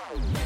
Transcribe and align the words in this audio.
Oh. 0.00 0.37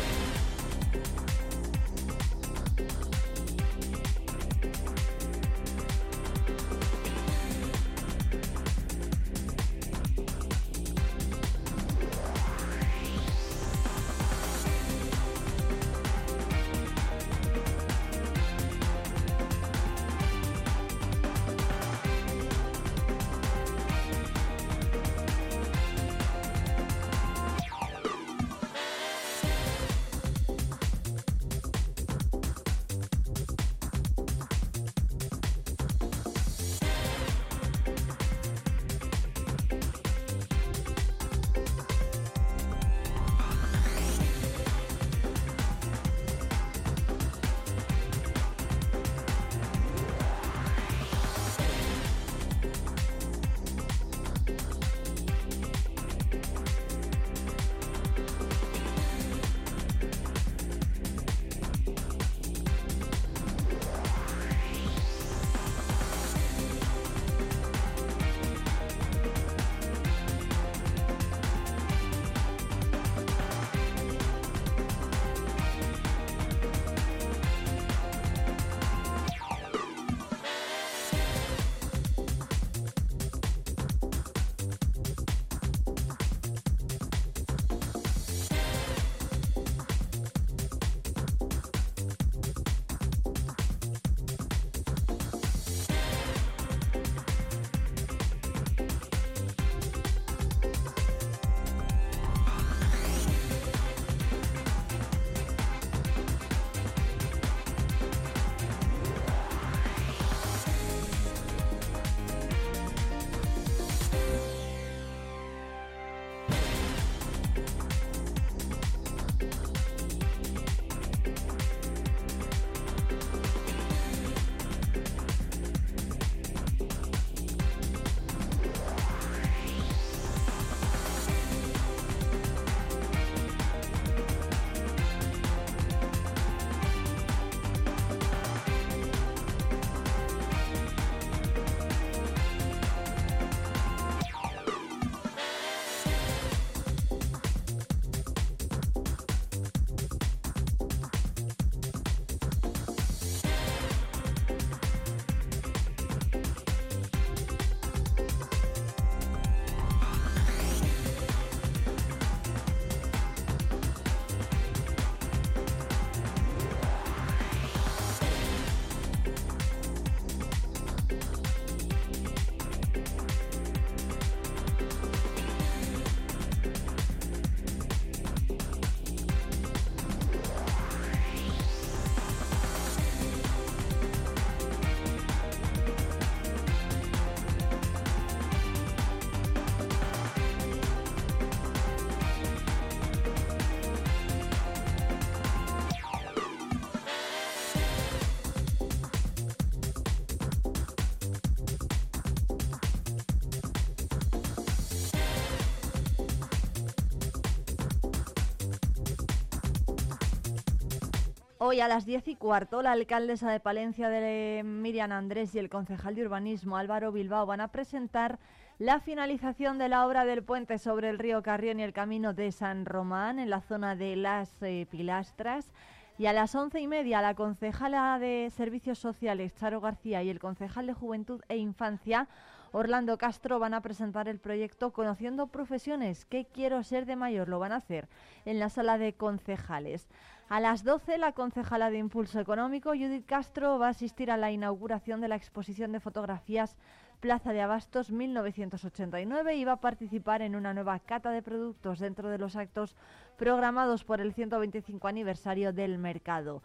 Hoy 211.64 211.78
a 211.78 211.86
las 211.86 212.06
diez 212.06 212.26
y 212.26 212.34
cuarto, 212.34 212.82
la 212.82 212.90
alcaldesa 212.90 213.48
de 213.48 213.60
Palencia 213.60 214.08
de 214.08 214.62
Miriam 214.64 215.12
Andrés 215.12 215.54
y 215.54 215.60
el 215.60 215.70
concejal 215.70 216.16
de 216.16 216.24
urbanismo 216.24 216.76
Álvaro 216.76 217.12
Bilbao 217.12 217.46
van 217.46 217.60
a 217.60 217.68
presentar 217.68 218.40
la 218.80 218.98
finalización 218.98 219.78
de 219.78 219.88
la 219.88 220.04
obra 220.04 220.24
del 220.24 220.42
puente 220.42 220.80
sobre 220.80 221.08
el 221.08 221.20
río 221.20 221.40
Carrión 221.44 221.78
y 221.78 221.84
el 221.84 221.92
camino 221.92 222.34
de 222.34 222.50
San 222.50 222.84
Román 222.84 223.38
en 223.38 223.48
la 223.48 223.60
zona 223.60 223.94
de 223.94 224.16
las 224.16 224.60
eh, 224.60 224.88
Pilastras. 224.90 225.70
Y 226.18 226.26
a 226.26 226.32
las 226.32 226.52
once 226.56 226.80
y 226.80 226.88
media, 226.88 227.22
la 227.22 227.36
concejala 227.36 228.18
de 228.18 228.50
Servicios 228.50 228.98
Sociales, 228.98 229.54
Charo 229.54 229.80
García, 229.80 230.20
y 230.24 230.30
el 230.30 230.40
concejal 230.40 230.88
de 230.88 230.94
Juventud 230.94 231.42
e 231.48 231.58
Infancia, 231.58 232.26
Orlando 232.72 233.18
Castro, 233.18 233.60
van 233.60 233.74
a 233.74 233.82
presentar 233.82 234.28
el 234.28 234.40
proyecto 234.40 234.92
Conociendo 234.92 235.46
Profesiones. 235.46 236.24
¿Qué 236.24 236.44
quiero 236.44 236.82
ser 236.82 237.06
de 237.06 237.16
mayor? 237.16 237.48
Lo 237.48 237.60
van 237.60 237.72
a 237.72 237.76
hacer 237.76 238.08
en 238.46 238.58
la 238.58 238.68
sala 238.68 238.98
de 238.98 239.12
concejales. 239.12 240.08
A 240.48 240.60
las 240.60 240.84
12, 240.84 241.18
la 241.18 241.32
concejala 241.32 241.90
de 241.90 241.98
Impulso 241.98 242.38
Económico, 242.38 242.90
Judith 242.90 243.26
Castro, 243.26 243.78
va 243.78 243.86
a 243.86 243.90
asistir 243.90 244.30
a 244.30 244.36
la 244.36 244.50
inauguración 244.50 245.20
de 245.20 245.28
la 245.28 245.36
exposición 245.36 245.92
de 245.92 246.00
fotografías 246.00 246.76
Plaza 247.22 247.52
de 247.52 247.60
Abastos 247.60 248.10
1989 248.10 249.54
y 249.54 249.64
va 249.64 249.72
a 249.74 249.80
participar 249.80 250.42
en 250.42 250.56
una 250.56 250.74
nueva 250.74 250.98
cata 250.98 251.30
de 251.30 251.40
productos 251.40 252.00
dentro 252.00 252.28
de 252.28 252.38
los 252.38 252.56
actos 252.56 252.96
programados 253.38 254.02
por 254.02 254.20
el 254.20 254.34
125 254.34 255.06
aniversario 255.06 255.72
del 255.72 255.98
mercado. 255.98 256.62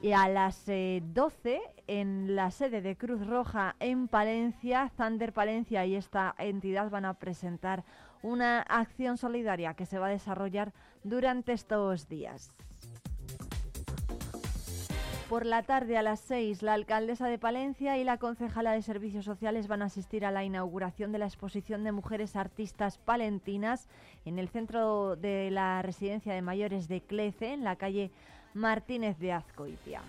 Y 0.00 0.12
a 0.12 0.28
las 0.28 0.66
12, 0.66 1.54
eh, 1.54 1.60
en 1.88 2.36
la 2.36 2.52
sede 2.52 2.82
de 2.82 2.96
Cruz 2.96 3.26
Roja 3.26 3.74
en 3.80 4.06
Palencia, 4.06 4.92
Thunder 4.96 5.32
Palencia 5.32 5.84
y 5.86 5.96
esta 5.96 6.36
entidad 6.38 6.88
van 6.88 7.04
a 7.04 7.14
presentar 7.14 7.82
una 8.22 8.60
acción 8.60 9.16
solidaria 9.16 9.74
que 9.74 9.86
se 9.86 9.98
va 9.98 10.06
a 10.06 10.10
desarrollar 10.10 10.72
durante 11.02 11.52
estos 11.52 12.08
días. 12.08 12.52
Por 15.28 15.44
la 15.44 15.64
tarde 15.64 15.96
a 15.96 16.02
las 16.02 16.20
6, 16.20 16.62
la 16.62 16.74
alcaldesa 16.74 17.26
de 17.26 17.36
Palencia 17.36 17.98
y 17.98 18.04
la 18.04 18.16
concejala 18.16 18.72
de 18.72 18.82
Servicios 18.82 19.24
Sociales 19.24 19.66
van 19.66 19.82
a 19.82 19.86
asistir 19.86 20.24
a 20.24 20.30
la 20.30 20.44
inauguración 20.44 21.10
de 21.10 21.18
la 21.18 21.26
exposición 21.26 21.82
de 21.82 21.90
mujeres 21.90 22.36
artistas 22.36 22.98
palentinas 22.98 23.88
en 24.24 24.38
el 24.38 24.48
centro 24.48 25.16
de 25.16 25.50
la 25.50 25.82
residencia 25.82 26.32
de 26.32 26.42
mayores 26.42 26.86
de 26.86 27.00
Clece, 27.00 27.54
en 27.54 27.64
la 27.64 27.74
calle 27.74 28.12
Martínez 28.54 29.18
de 29.18 29.32
Azcoitia. 29.32 30.00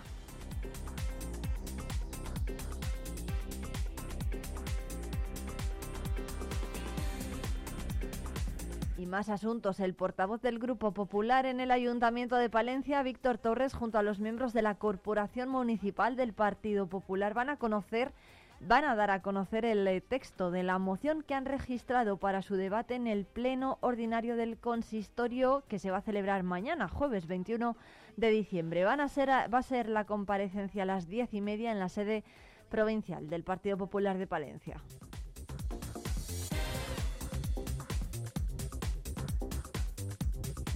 Y 8.98 9.06
más 9.06 9.28
asuntos. 9.28 9.78
El 9.78 9.94
portavoz 9.94 10.42
del 10.42 10.58
Grupo 10.58 10.92
Popular 10.92 11.46
en 11.46 11.60
el 11.60 11.70
Ayuntamiento 11.70 12.34
de 12.34 12.50
Palencia, 12.50 13.00
Víctor 13.04 13.38
Torres, 13.38 13.72
junto 13.72 13.96
a 13.96 14.02
los 14.02 14.18
miembros 14.18 14.52
de 14.52 14.60
la 14.60 14.74
Corporación 14.74 15.48
Municipal 15.50 16.16
del 16.16 16.32
Partido 16.32 16.88
Popular, 16.88 17.32
van 17.32 17.48
a 17.48 17.58
conocer 17.58 18.12
van 18.60 18.84
a 18.84 18.96
dar 18.96 19.12
a 19.12 19.22
conocer 19.22 19.64
el 19.64 19.86
eh, 19.86 20.00
texto 20.00 20.50
de 20.50 20.64
la 20.64 20.78
moción 20.80 21.22
que 21.22 21.34
han 21.34 21.44
registrado 21.44 22.16
para 22.16 22.42
su 22.42 22.56
debate 22.56 22.96
en 22.96 23.06
el 23.06 23.24
Pleno 23.24 23.78
Ordinario 23.82 24.34
del 24.34 24.58
Consistorio 24.58 25.62
que 25.68 25.78
se 25.78 25.92
va 25.92 25.98
a 25.98 26.02
celebrar 26.02 26.42
mañana, 26.42 26.88
jueves 26.88 27.28
21 27.28 27.76
de 28.16 28.30
diciembre. 28.30 28.82
Van 28.82 29.00
a 29.00 29.08
ser, 29.08 29.28
va 29.28 29.58
a 29.58 29.62
ser 29.62 29.88
la 29.88 30.06
comparecencia 30.06 30.82
a 30.82 30.86
las 30.86 31.06
diez 31.06 31.32
y 31.34 31.40
media 31.40 31.70
en 31.70 31.78
la 31.78 31.88
sede 31.88 32.24
provincial 32.68 33.30
del 33.30 33.44
Partido 33.44 33.78
Popular 33.78 34.18
de 34.18 34.26
Palencia. 34.26 34.82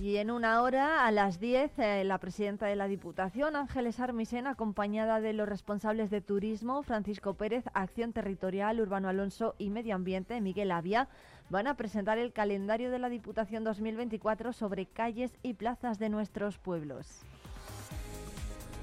Y 0.02 0.16
en 0.16 0.32
una 0.32 0.62
hora, 0.62 1.06
a 1.06 1.12
las 1.12 1.38
10, 1.38 1.78
eh, 1.78 2.02
la 2.02 2.18
presidenta 2.18 2.66
de 2.66 2.74
la 2.74 2.88
Diputación, 2.88 3.54
Ángeles 3.54 4.00
Armisen, 4.00 4.48
acompañada 4.48 5.20
de 5.20 5.32
los 5.32 5.48
responsables 5.48 6.10
de 6.10 6.20
Turismo, 6.20 6.82
Francisco 6.82 7.34
Pérez, 7.34 7.66
Acción 7.72 8.12
Territorial, 8.12 8.80
Urbano 8.80 9.08
Alonso 9.08 9.54
y 9.58 9.70
Medio 9.70 9.94
Ambiente, 9.94 10.40
Miguel 10.40 10.72
Avia, 10.72 11.08
van 11.50 11.68
a 11.68 11.76
presentar 11.76 12.18
el 12.18 12.32
calendario 12.32 12.90
de 12.90 12.98
la 12.98 13.10
Diputación 13.10 13.62
2024 13.62 14.52
sobre 14.52 14.86
calles 14.86 15.38
y 15.40 15.54
plazas 15.54 16.00
de 16.00 16.08
nuestros 16.08 16.58
pueblos. 16.58 17.22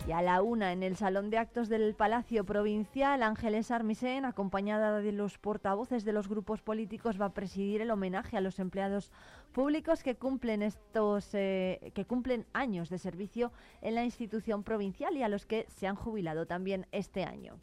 Y 0.08 0.12
a 0.12 0.22
la 0.22 0.42
una, 0.42 0.72
en 0.72 0.82
el 0.82 0.96
Salón 0.96 1.30
de 1.30 1.38
Actos 1.38 1.70
del 1.70 1.94
Palacio 1.94 2.44
Provincial, 2.44 3.22
Ángeles 3.22 3.70
Armisen, 3.70 4.26
acompañada 4.26 5.00
de 5.00 5.12
los 5.12 5.38
portavoces 5.38 6.04
de 6.04 6.14
los 6.14 6.28
grupos 6.28 6.62
políticos, 6.62 7.22
va 7.22 7.26
a 7.26 7.34
presidir 7.34 7.82
el 7.82 7.92
homenaje 7.92 8.36
a 8.36 8.42
los 8.42 8.60
empleados 8.60 9.12
públicos 9.52 10.02
que 10.02 10.16
cumplen 10.16 10.64
estos 10.64 11.30
eh, 11.34 11.92
que 11.94 12.06
cumplen 12.06 12.48
años 12.54 12.90
de 12.90 12.98
servicio 12.98 13.52
en 13.82 13.96
la 13.96 14.04
institución 14.04 14.64
provincial 14.64 15.16
y 15.16 15.24
a 15.24 15.30
los 15.30 15.46
que 15.46 15.66
se 15.70 15.86
han 15.86 15.96
jubilado 15.96 16.48
también 16.48 16.88
este 16.92 17.24
año. 17.24 17.60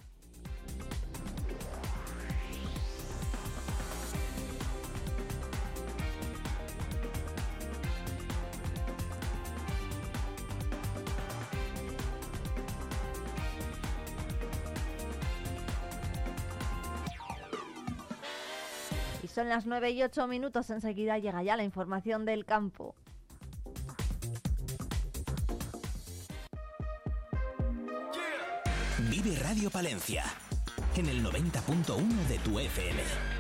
Son 19.37 19.51
las 19.51 19.67
9 19.67 19.91
y 19.91 20.03
8 20.03 20.29
minutos. 20.29 20.71
Enseguida 20.71 21.19
llega 21.19 21.43
ya 21.43 21.59
la 21.59 21.63
información 21.63 22.25
del 22.25 22.47
campo. 22.47 22.95
Vive 29.11 29.37
Radio 29.41 29.71
Palencia 29.71 30.25
en 30.97 31.05
el 31.11 31.23
90.1 31.23 32.27
de 32.29 32.39
tu 32.39 32.59
FM. 32.59 33.36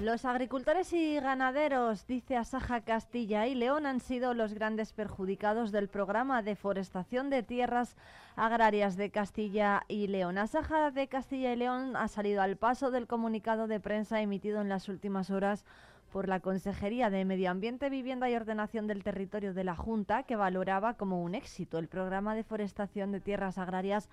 Los 0.00 0.24
agricultores 0.24 0.94
y 0.94 1.20
ganaderos, 1.20 2.06
dice 2.06 2.38
Asaja 2.38 2.80
Castilla 2.80 3.46
y 3.46 3.54
León, 3.54 3.84
han 3.84 4.00
sido 4.00 4.32
los 4.32 4.54
grandes 4.54 4.94
perjudicados 4.94 5.72
del 5.72 5.88
programa 5.88 6.42
de 6.42 6.56
forestación 6.56 7.28
de 7.28 7.42
tierras 7.42 7.96
agrarias 8.34 8.96
de 8.96 9.10
Castilla 9.10 9.82
y 9.88 10.06
León. 10.06 10.38
Asaja 10.38 10.90
de 10.90 11.06
Castilla 11.08 11.52
y 11.52 11.56
León 11.56 11.96
ha 11.96 12.08
salido 12.08 12.40
al 12.40 12.56
paso 12.56 12.90
del 12.90 13.06
comunicado 13.06 13.66
de 13.66 13.78
prensa 13.78 14.22
emitido 14.22 14.62
en 14.62 14.70
las 14.70 14.88
últimas 14.88 15.28
horas 15.28 15.66
por 16.10 16.28
la 16.28 16.40
Consejería 16.40 17.10
de 17.10 17.26
Medio 17.26 17.50
Ambiente, 17.50 17.90
Vivienda 17.90 18.30
y 18.30 18.34
Ordenación 18.34 18.86
del 18.86 19.04
Territorio 19.04 19.52
de 19.52 19.64
la 19.64 19.76
Junta, 19.76 20.22
que 20.22 20.34
valoraba 20.34 20.94
como 20.94 21.22
un 21.22 21.34
éxito 21.34 21.78
el 21.78 21.88
programa 21.88 22.34
de 22.34 22.42
forestación 22.42 23.12
de 23.12 23.20
tierras 23.20 23.58
agrarias 23.58 24.08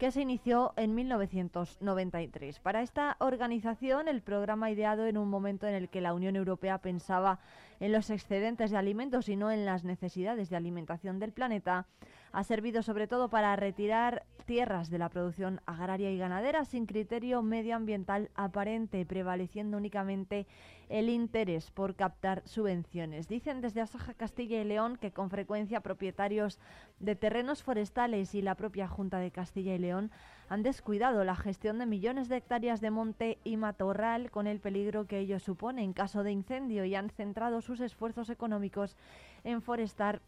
que 0.00 0.10
se 0.10 0.22
inició 0.22 0.72
en 0.76 0.94
1993. 0.94 2.58
Para 2.60 2.80
esta 2.80 3.18
organización, 3.20 4.08
el 4.08 4.22
programa 4.22 4.70
ideado 4.70 5.04
en 5.04 5.18
un 5.18 5.28
momento 5.28 5.66
en 5.66 5.74
el 5.74 5.90
que 5.90 6.00
la 6.00 6.14
Unión 6.14 6.36
Europea 6.36 6.78
pensaba 6.78 7.38
en 7.80 7.92
los 7.92 8.08
excedentes 8.08 8.70
de 8.70 8.78
alimentos 8.78 9.28
y 9.28 9.36
no 9.36 9.50
en 9.50 9.66
las 9.66 9.84
necesidades 9.84 10.48
de 10.48 10.56
alimentación 10.56 11.18
del 11.18 11.32
planeta, 11.32 11.86
ha 12.32 12.44
servido 12.44 12.82
sobre 12.82 13.06
todo 13.06 13.28
para 13.28 13.54
retirar 13.56 14.24
tierras 14.46 14.90
de 14.90 14.98
la 14.98 15.08
producción 15.08 15.60
agraria 15.66 16.10
y 16.10 16.18
ganadera 16.18 16.64
sin 16.64 16.86
criterio 16.86 17.42
medioambiental 17.42 18.30
aparente, 18.34 19.06
prevaleciendo 19.06 19.76
únicamente 19.76 20.46
el 20.88 21.08
interés 21.08 21.70
por 21.70 21.94
captar 21.94 22.42
subvenciones. 22.46 23.28
Dicen 23.28 23.60
desde 23.60 23.80
Asaja 23.80 24.14
Castilla 24.14 24.60
y 24.60 24.64
León 24.64 24.96
que 24.96 25.12
con 25.12 25.30
frecuencia 25.30 25.80
propietarios 25.80 26.58
de 26.98 27.14
terrenos 27.14 27.62
forestales 27.62 28.34
y 28.34 28.42
la 28.42 28.56
propia 28.56 28.88
Junta 28.88 29.18
de 29.18 29.30
Castilla 29.30 29.74
y 29.74 29.78
León 29.78 30.10
han 30.48 30.64
descuidado 30.64 31.22
la 31.22 31.36
gestión 31.36 31.78
de 31.78 31.86
millones 31.86 32.28
de 32.28 32.38
hectáreas 32.38 32.80
de 32.80 32.90
monte 32.90 33.38
y 33.44 33.56
matorral 33.56 34.32
con 34.32 34.48
el 34.48 34.58
peligro 34.58 35.06
que 35.06 35.20
ello 35.20 35.38
supone 35.38 35.84
en 35.84 35.92
caso 35.92 36.24
de 36.24 36.32
incendio 36.32 36.84
y 36.84 36.96
han 36.96 37.10
centrado 37.10 37.60
sus 37.60 37.78
esfuerzos 37.78 38.30
económicos 38.30 38.96
en 39.44 39.62
forestar 39.62 40.22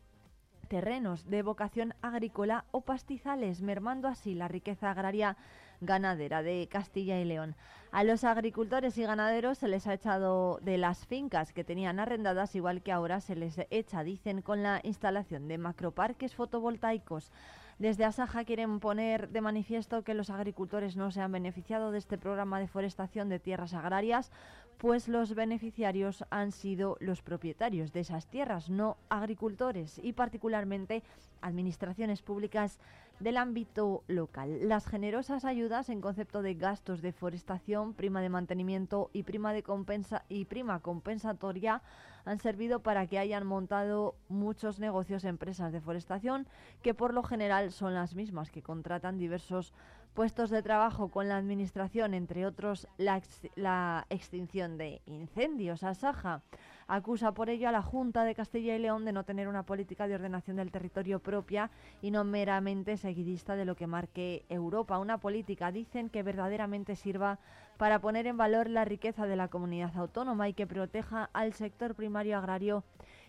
terrenos 0.72 1.28
de 1.28 1.42
vocación 1.42 1.92
agrícola 2.00 2.64
o 2.70 2.80
pastizales, 2.80 3.60
mermando 3.60 4.08
así 4.08 4.34
la 4.34 4.48
riqueza 4.48 4.90
agraria 4.90 5.36
ganadera 5.82 6.42
de 6.42 6.66
Castilla 6.66 7.20
y 7.20 7.26
León. 7.26 7.56
A 7.90 8.04
los 8.04 8.24
agricultores 8.24 8.96
y 8.96 9.02
ganaderos 9.02 9.58
se 9.58 9.68
les 9.68 9.86
ha 9.86 9.92
echado 9.92 10.60
de 10.62 10.78
las 10.78 11.06
fincas 11.06 11.52
que 11.52 11.62
tenían 11.62 12.00
arrendadas, 12.00 12.54
igual 12.54 12.80
que 12.80 12.90
ahora 12.90 13.20
se 13.20 13.36
les 13.36 13.60
echa, 13.68 14.02
dicen, 14.02 14.40
con 14.40 14.62
la 14.62 14.80
instalación 14.82 15.46
de 15.46 15.58
macroparques 15.58 16.34
fotovoltaicos. 16.34 17.30
Desde 17.78 18.04
Asaja 18.04 18.44
quieren 18.44 18.80
poner 18.80 19.28
de 19.28 19.40
manifiesto 19.40 20.04
que 20.04 20.14
los 20.14 20.30
agricultores 20.30 20.96
no 20.96 21.10
se 21.10 21.20
han 21.20 21.32
beneficiado 21.32 21.90
de 21.90 21.98
este 21.98 22.16
programa 22.16 22.60
de 22.60 22.68
forestación 22.68 23.28
de 23.28 23.40
tierras 23.40 23.74
agrarias, 23.74 24.30
pues 24.78 25.08
los 25.08 25.34
beneficiarios 25.34 26.24
han 26.30 26.52
sido 26.52 26.96
los 27.00 27.22
propietarios 27.22 27.92
de 27.92 28.00
esas 28.00 28.26
tierras, 28.26 28.68
no 28.68 28.96
agricultores, 29.08 30.00
y 30.02 30.12
particularmente 30.12 31.02
administraciones 31.40 32.22
públicas 32.22 32.78
del 33.20 33.36
ámbito 33.36 34.02
local. 34.08 34.68
Las 34.68 34.86
generosas 34.86 35.44
ayudas 35.44 35.88
en 35.88 36.00
concepto 36.00 36.42
de 36.42 36.54
gastos 36.54 37.02
de 37.02 37.12
forestación, 37.12 37.94
prima 37.94 38.20
de 38.20 38.28
mantenimiento 38.28 39.10
y 39.12 39.22
prima 39.22 39.52
de 39.52 39.62
compensa 39.62 40.24
y 40.28 40.44
prima 40.44 40.80
compensatoria 40.80 41.82
han 42.24 42.38
servido 42.38 42.80
para 42.80 43.06
que 43.06 43.18
hayan 43.18 43.46
montado 43.46 44.16
muchos 44.28 44.78
negocios 44.78 45.24
empresas 45.24 45.72
de 45.72 45.80
forestación 45.80 46.46
que 46.82 46.94
por 46.94 47.14
lo 47.14 47.22
general 47.22 47.72
son 47.72 47.94
las 47.94 48.14
mismas 48.14 48.50
que 48.50 48.62
contratan 48.62 49.18
diversos 49.18 49.72
puestos 50.14 50.50
de 50.50 50.62
trabajo 50.62 51.08
con 51.08 51.28
la 51.28 51.36
administración, 51.36 52.14
entre 52.14 52.46
otros 52.46 52.86
la, 52.96 54.06
extinción 54.10 54.76
de 54.76 55.00
incendios. 55.06 55.82
Asaja 55.82 56.42
acusa 56.86 57.32
por 57.32 57.48
ello 57.48 57.68
a 57.68 57.72
la 57.72 57.82
Junta 57.82 58.24
de 58.24 58.34
Castilla 58.34 58.76
y 58.76 58.78
León 58.78 59.04
de 59.04 59.12
no 59.12 59.24
tener 59.24 59.48
una 59.48 59.62
política 59.62 60.06
de 60.06 60.14
ordenación 60.14 60.56
del 60.56 60.70
territorio 60.70 61.20
propia 61.20 61.70
y 62.02 62.10
no 62.10 62.24
meramente 62.24 62.96
seguidista 62.96 63.56
de 63.56 63.64
lo 63.64 63.74
que 63.74 63.86
marque 63.86 64.44
Europa. 64.48 64.98
Una 64.98 65.18
política, 65.18 65.72
dicen, 65.72 66.10
que 66.10 66.22
verdaderamente 66.22 66.96
sirva 66.96 67.38
para 67.78 68.00
poner 68.00 68.26
en 68.26 68.36
valor 68.36 68.68
la 68.68 68.84
riqueza 68.84 69.26
de 69.26 69.36
la 69.36 69.48
comunidad 69.48 69.96
autónoma 69.96 70.48
y 70.48 70.54
que 70.54 70.66
proteja 70.66 71.30
al 71.32 71.54
sector 71.54 71.94
primario 71.94 72.36
agrario 72.36 72.84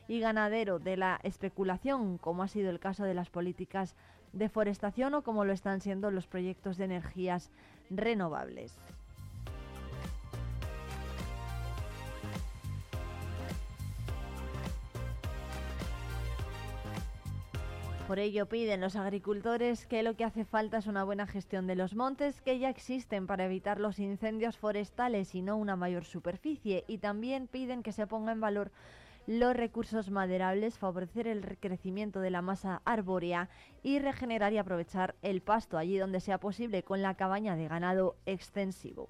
y 0.08 0.20
ganadero 0.20 0.80
de 0.80 0.98
la 0.98 1.20
especulación, 1.24 2.18
como 2.18 2.44
ha 2.44 2.48
sido 2.50 2.70
el 2.70 2.80
caso 2.80 3.06
de 3.06 3.14
las 3.14 3.30
políticas 3.30 3.96
deforestación 4.34 5.14
o 5.14 5.24
como 5.24 5.46
lo 5.46 5.54
están 5.54 5.80
siendo 5.80 6.12
los 6.12 6.28
proyectos 6.28 6.78
de 6.78 6.86
energías 6.86 7.52
renovables. 7.90 8.78
Por 18.08 18.20
ello 18.20 18.48
piden 18.48 18.82
los 18.82 18.98
agricultores 18.98 19.86
que 19.86 20.04
lo 20.04 20.16
que 20.16 20.26
hace 20.26 20.44
falta 20.44 20.78
es 20.78 20.88
una 20.88 21.06
buena 21.06 21.26
gestión 21.26 21.68
de 21.68 21.76
los 21.76 21.96
montes 21.96 22.42
que 22.42 22.60
ya 22.60 22.70
existen 22.70 23.28
para 23.28 23.46
evitar 23.46 23.80
los 23.80 23.98
incendios 23.98 24.58
forestales 24.58 25.34
y 25.34 25.42
no 25.42 25.56
una 25.56 25.78
mayor 25.78 26.04
superficie 26.04 26.84
y 26.88 26.98
también 26.98 27.48
piden 27.48 27.82
que 27.82 27.94
se 27.94 28.06
ponga 28.06 28.34
en 28.34 28.42
valor 28.42 28.72
los 29.26 29.56
recursos 29.56 30.10
maderables, 30.10 30.78
favorecer 30.78 31.28
el 31.28 31.58
crecimiento 31.58 32.20
de 32.20 32.30
la 32.30 32.42
masa 32.42 32.82
arbórea 32.86 33.50
y 33.82 34.00
regenerar 34.00 34.54
y 34.54 34.58
aprovechar 34.58 35.16
el 35.22 35.42
pasto 35.42 35.78
allí 35.78 35.98
donde 35.98 36.20
sea 36.20 36.40
posible 36.40 36.84
con 36.84 37.02
la 37.02 37.16
cabaña 37.16 37.56
de 37.56 37.68
ganado 37.68 38.16
extensivo. 38.26 39.10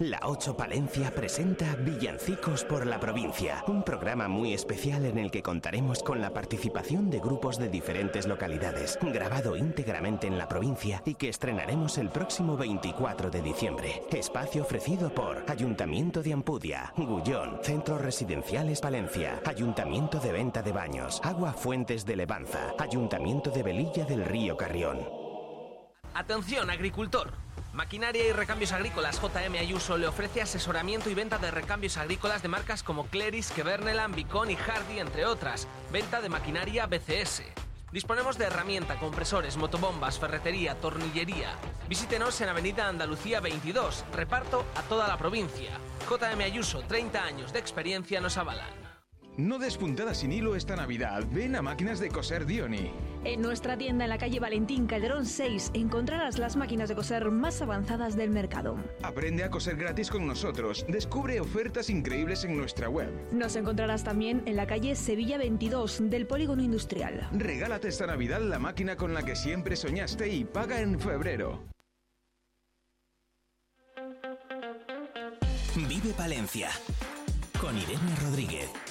La 0.00 0.18
8 0.24 0.56
Palencia 0.56 1.14
presenta 1.14 1.76
Villancicos 1.76 2.64
por 2.64 2.84
la 2.84 2.98
provincia, 2.98 3.62
un 3.68 3.84
programa 3.84 4.26
muy 4.26 4.52
especial 4.52 5.04
en 5.06 5.18
el 5.18 5.30
que 5.30 5.40
contaremos 5.40 6.02
con 6.02 6.20
la 6.20 6.30
participación 6.30 7.10
de 7.10 7.20
grupos 7.20 7.58
de 7.58 7.68
diferentes 7.68 8.26
localidades, 8.26 8.98
grabado 9.00 9.56
íntegramente 9.56 10.26
en 10.26 10.36
la 10.36 10.48
provincia 10.48 11.00
y 11.04 11.14
que 11.14 11.28
estrenaremos 11.28 11.96
el 11.98 12.10
próximo 12.10 12.56
24 12.56 13.30
de 13.30 13.40
diciembre. 13.40 14.02
Espacio 14.10 14.62
ofrecido 14.62 15.14
por 15.14 15.44
Ayuntamiento 15.48 16.24
de 16.24 16.32
Ampudia, 16.32 16.92
Gullón, 16.96 17.60
Centros 17.62 18.00
Residenciales 18.00 18.80
Palencia, 18.80 19.40
Ayuntamiento 19.44 20.18
de 20.18 20.32
Venta 20.32 20.60
de 20.60 20.72
Baños, 20.72 21.20
Agua 21.22 21.52
Fuentes 21.52 22.04
de 22.04 22.16
Levanza, 22.16 22.74
Ayuntamiento 22.80 23.50
de 23.50 23.62
Velilla 23.62 24.04
del 24.04 24.24
Río 24.24 24.56
Carrión. 24.56 24.98
Atención, 26.14 26.68
agricultor. 26.70 27.53
Maquinaria 27.74 28.24
y 28.24 28.32
Recambios 28.32 28.70
Agrícolas 28.70 29.20
JM 29.20 29.56
Ayuso 29.58 29.98
le 29.98 30.06
ofrece 30.06 30.40
asesoramiento 30.40 31.10
y 31.10 31.14
venta 31.14 31.38
de 31.38 31.50
recambios 31.50 31.96
agrícolas 31.96 32.40
de 32.40 32.48
marcas 32.48 32.84
como 32.84 33.08
Cleris, 33.08 33.50
Kevernelan, 33.50 34.12
Bicon 34.12 34.48
y 34.52 34.54
Hardy, 34.54 35.00
entre 35.00 35.26
otras. 35.26 35.66
Venta 35.90 36.20
de 36.20 36.28
maquinaria 36.28 36.86
BCS. 36.86 37.42
Disponemos 37.90 38.38
de 38.38 38.44
herramienta, 38.44 38.94
compresores, 39.00 39.56
motobombas, 39.56 40.20
ferretería, 40.20 40.76
tornillería. 40.76 41.56
Visítenos 41.88 42.40
en 42.40 42.48
Avenida 42.48 42.86
Andalucía 42.86 43.40
22. 43.40 44.04
Reparto 44.12 44.64
a 44.76 44.82
toda 44.82 45.08
la 45.08 45.18
provincia. 45.18 45.72
JM 46.08 46.42
Ayuso, 46.42 46.82
30 46.82 47.24
años 47.24 47.52
de 47.52 47.58
experiencia 47.58 48.20
nos 48.20 48.36
avalan. 48.36 48.93
No 49.36 49.58
despuntada 49.58 50.14
sin 50.14 50.30
hilo 50.30 50.54
esta 50.54 50.76
Navidad. 50.76 51.24
Ven 51.32 51.56
a 51.56 51.62
Máquinas 51.62 51.98
de 51.98 52.08
Coser 52.08 52.46
Dioni. 52.46 52.92
En 53.24 53.42
nuestra 53.42 53.76
tienda 53.76 54.04
en 54.04 54.10
la 54.10 54.18
calle 54.18 54.38
Valentín 54.38 54.86
Calderón 54.86 55.26
6 55.26 55.72
encontrarás 55.74 56.38
las 56.38 56.54
máquinas 56.54 56.88
de 56.88 56.94
coser 56.94 57.28
más 57.32 57.60
avanzadas 57.60 58.16
del 58.16 58.30
mercado. 58.30 58.76
Aprende 59.02 59.42
a 59.42 59.50
coser 59.50 59.76
gratis 59.76 60.08
con 60.08 60.24
nosotros. 60.26 60.86
Descubre 60.88 61.40
ofertas 61.40 61.90
increíbles 61.90 62.44
en 62.44 62.56
nuestra 62.56 62.88
web. 62.88 63.10
Nos 63.32 63.56
encontrarás 63.56 64.04
también 64.04 64.42
en 64.46 64.54
la 64.54 64.68
calle 64.68 64.94
Sevilla 64.94 65.36
22 65.36 66.10
del 66.10 66.28
Polígono 66.28 66.62
Industrial. 66.62 67.28
Regálate 67.32 67.88
esta 67.88 68.06
Navidad 68.06 68.40
la 68.40 68.60
máquina 68.60 68.94
con 68.96 69.14
la 69.14 69.24
que 69.24 69.34
siempre 69.34 69.74
soñaste 69.74 70.28
y 70.28 70.44
paga 70.44 70.80
en 70.80 71.00
febrero. 71.00 71.64
Vive 75.74 76.12
Palencia 76.16 76.70
con 77.60 77.76
Irene 77.76 78.14
Rodríguez. 78.22 78.83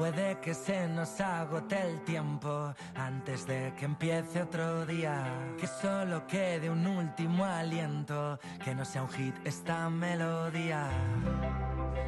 Puede 0.00 0.38
que 0.40 0.54
se 0.54 0.88
nos 0.88 1.20
agote 1.20 1.78
el 1.78 2.00
tiempo 2.04 2.72
antes 2.94 3.46
de 3.46 3.74
que 3.76 3.84
empiece 3.84 4.40
otro 4.40 4.86
día. 4.86 5.26
Que 5.58 5.66
solo 5.66 6.26
quede 6.26 6.70
un 6.70 6.86
último 6.86 7.44
aliento, 7.44 8.38
que 8.64 8.74
no 8.74 8.82
sea 8.86 9.02
un 9.02 9.10
hit 9.10 9.34
esta 9.44 9.90
melodía. 9.90 10.88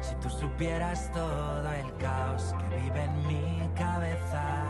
Si 0.01 0.15
tú 0.15 0.27
supieras 0.27 1.11
todo 1.11 1.71
el 1.71 1.95
caos 1.97 2.55
que 2.57 2.77
vive 2.77 3.03
en 3.03 3.27
mi 3.27 3.69
cabeza, 3.75 4.65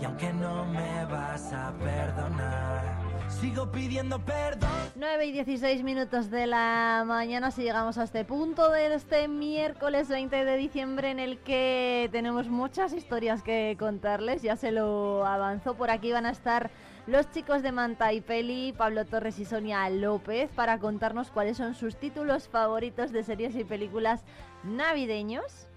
y 0.00 0.04
aunque 0.06 0.32
no 0.32 0.64
me 0.64 1.04
vas 1.04 1.52
a 1.52 1.74
perdonar 1.74 2.97
Sigo 3.40 3.70
pidiendo 3.70 4.18
perdón. 4.18 4.68
9 4.96 5.26
y 5.26 5.32
16 5.32 5.84
minutos 5.84 6.28
de 6.28 6.48
la 6.48 7.04
mañana, 7.06 7.52
si 7.52 7.62
llegamos 7.62 7.96
a 7.96 8.02
este 8.02 8.24
punto 8.24 8.68
de 8.72 8.92
este 8.92 9.28
miércoles 9.28 10.08
20 10.08 10.44
de 10.44 10.56
diciembre 10.56 11.10
en 11.12 11.20
el 11.20 11.38
que 11.38 12.08
tenemos 12.10 12.48
muchas 12.48 12.92
historias 12.92 13.44
que 13.44 13.76
contarles, 13.78 14.42
ya 14.42 14.56
se 14.56 14.72
lo 14.72 15.24
avanzó, 15.24 15.76
por 15.76 15.90
aquí 15.90 16.10
van 16.10 16.26
a 16.26 16.30
estar 16.30 16.72
los 17.06 17.30
chicos 17.30 17.62
de 17.62 17.70
Manta 17.70 18.12
y 18.12 18.20
Peli, 18.20 18.74
Pablo 18.76 19.04
Torres 19.04 19.38
y 19.38 19.44
Sonia 19.44 19.88
López, 19.88 20.50
para 20.56 20.80
contarnos 20.80 21.30
cuáles 21.30 21.58
son 21.58 21.76
sus 21.76 21.94
títulos 21.94 22.48
favoritos 22.48 23.12
de 23.12 23.22
series 23.22 23.54
y 23.54 23.62
películas 23.62 24.24
navideños. 24.64 25.67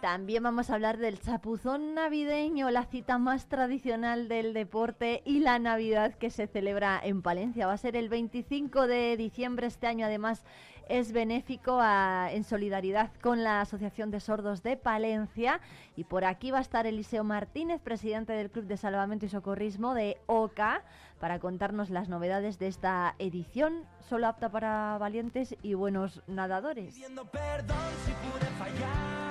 También 0.00 0.42
vamos 0.42 0.70
a 0.70 0.74
hablar 0.74 0.98
del 0.98 1.20
chapuzón 1.20 1.94
navideño, 1.94 2.70
la 2.70 2.84
cita 2.84 3.18
más 3.18 3.46
tradicional 3.48 4.28
del 4.28 4.54
deporte 4.54 5.22
y 5.24 5.40
la 5.40 5.58
Navidad 5.58 6.14
que 6.14 6.30
se 6.30 6.46
celebra 6.46 7.00
en 7.02 7.22
Palencia. 7.22 7.66
Va 7.66 7.72
a 7.72 7.78
ser 7.78 7.96
el 7.96 8.08
25 8.08 8.86
de 8.86 9.16
diciembre 9.16 9.66
este 9.66 9.88
año, 9.88 10.06
además 10.06 10.44
es 10.88 11.12
benéfico 11.12 11.80
en 11.82 12.44
solidaridad 12.44 13.10
con 13.20 13.42
la 13.42 13.60
Asociación 13.60 14.12
de 14.12 14.20
Sordos 14.20 14.62
de 14.62 14.76
Palencia. 14.76 15.60
Y 15.96 16.04
por 16.04 16.24
aquí 16.24 16.52
va 16.52 16.58
a 16.58 16.62
estar 16.62 16.86
Eliseo 16.86 17.24
Martínez, 17.24 17.80
presidente 17.80 18.32
del 18.32 18.50
Club 18.50 18.66
de 18.66 18.76
Salvamento 18.76 19.26
y 19.26 19.28
Socorrismo 19.28 19.94
de 19.94 20.18
OCA, 20.26 20.84
para 21.20 21.38
contarnos 21.38 21.90
las 21.90 22.08
novedades 22.08 22.58
de 22.58 22.68
esta 22.68 23.14
edición, 23.18 23.84
solo 24.08 24.26
apta 24.26 24.50
para 24.50 24.96
valientes 24.98 25.56
y 25.62 25.74
buenos 25.74 26.22
nadadores. 26.26 26.94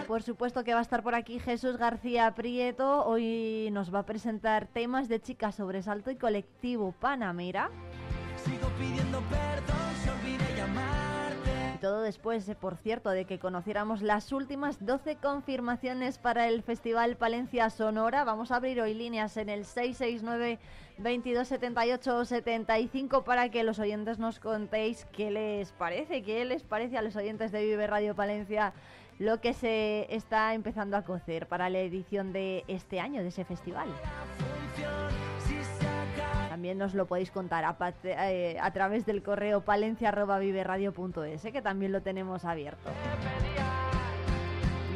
Por 0.08 0.22
supuesto 0.22 0.64
que 0.64 0.74
va 0.74 0.80
a 0.80 0.84
estar 0.84 1.02
por 1.04 1.16
aquí 1.16 1.40
Jesús 1.40 1.78
García 1.78 2.34
Prieto. 2.36 3.06
Hoy 3.06 3.70
nos 3.72 3.94
va 3.94 4.00
a 4.00 4.06
presentar 4.06 4.68
temas 4.68 5.08
de 5.08 5.20
chicas 5.20 5.56
sobresalto 5.56 6.12
y 6.12 6.16
colectivo 6.16 6.92
Panamera. 6.92 7.72
Sigo 8.44 8.68
pidiendo 8.78 9.20
perdón. 9.30 9.85
Y 11.76 11.78
todo 11.78 12.04
después, 12.04 12.48
eh, 12.48 12.56
por 12.56 12.78
cierto, 12.78 13.10
de 13.10 13.26
que 13.26 13.38
conociéramos 13.38 14.02
las 14.02 14.32
últimas 14.32 14.86
12 14.86 15.18
confirmaciones 15.18 16.18
para 16.18 16.48
el 16.48 16.64
Festival 16.64 17.18
Palencia 17.18 17.70
Sonora. 17.70 18.24
Vamos 18.24 18.52
a 18.52 18.56
abrir 18.56 18.80
hoy 18.80 18.94
líneas 18.94 19.36
en 19.36 19.50
el 19.50 19.66
669 19.66 20.58
2278 21.00 22.24
75 22.24 23.26
para 23.26 23.50
que 23.50 23.66
los 23.66 23.80
oyentes 23.80 24.20
nos 24.20 24.40
contéis 24.40 25.04
qué 25.12 25.32
les 25.32 25.74
parece, 25.74 26.24
qué 26.24 26.46
les 26.46 26.64
parece 26.64 26.98
a 26.98 27.02
los 27.02 27.18
oyentes 27.18 27.52
de 27.52 27.66
Vive 27.66 27.88
Radio 27.88 28.16
Palencia 28.16 28.72
lo 29.20 29.42
que 29.42 29.54
se 29.54 30.08
está 30.16 30.54
empezando 30.54 30.96
a 30.96 31.04
cocer 31.04 31.48
para 31.48 31.70
la 31.70 31.80
edición 31.80 32.32
de 32.32 32.64
este 32.70 33.02
año 33.02 33.22
de 33.22 33.30
ese 33.30 33.44
festival. 33.44 33.90
También 36.56 36.78
nos 36.78 36.94
lo 36.94 37.06
podéis 37.06 37.32
contar 37.32 37.66
a, 37.66 37.76
eh, 38.06 38.58
través 38.74 39.06
del 39.06 39.22
correo 39.22 39.60
palencia.viveradio.es, 39.66 41.44
eh, 41.44 41.52
que 41.52 41.62
también 41.62 41.92
lo 41.92 42.02
tenemos 42.02 42.46
abierto. 42.46 42.92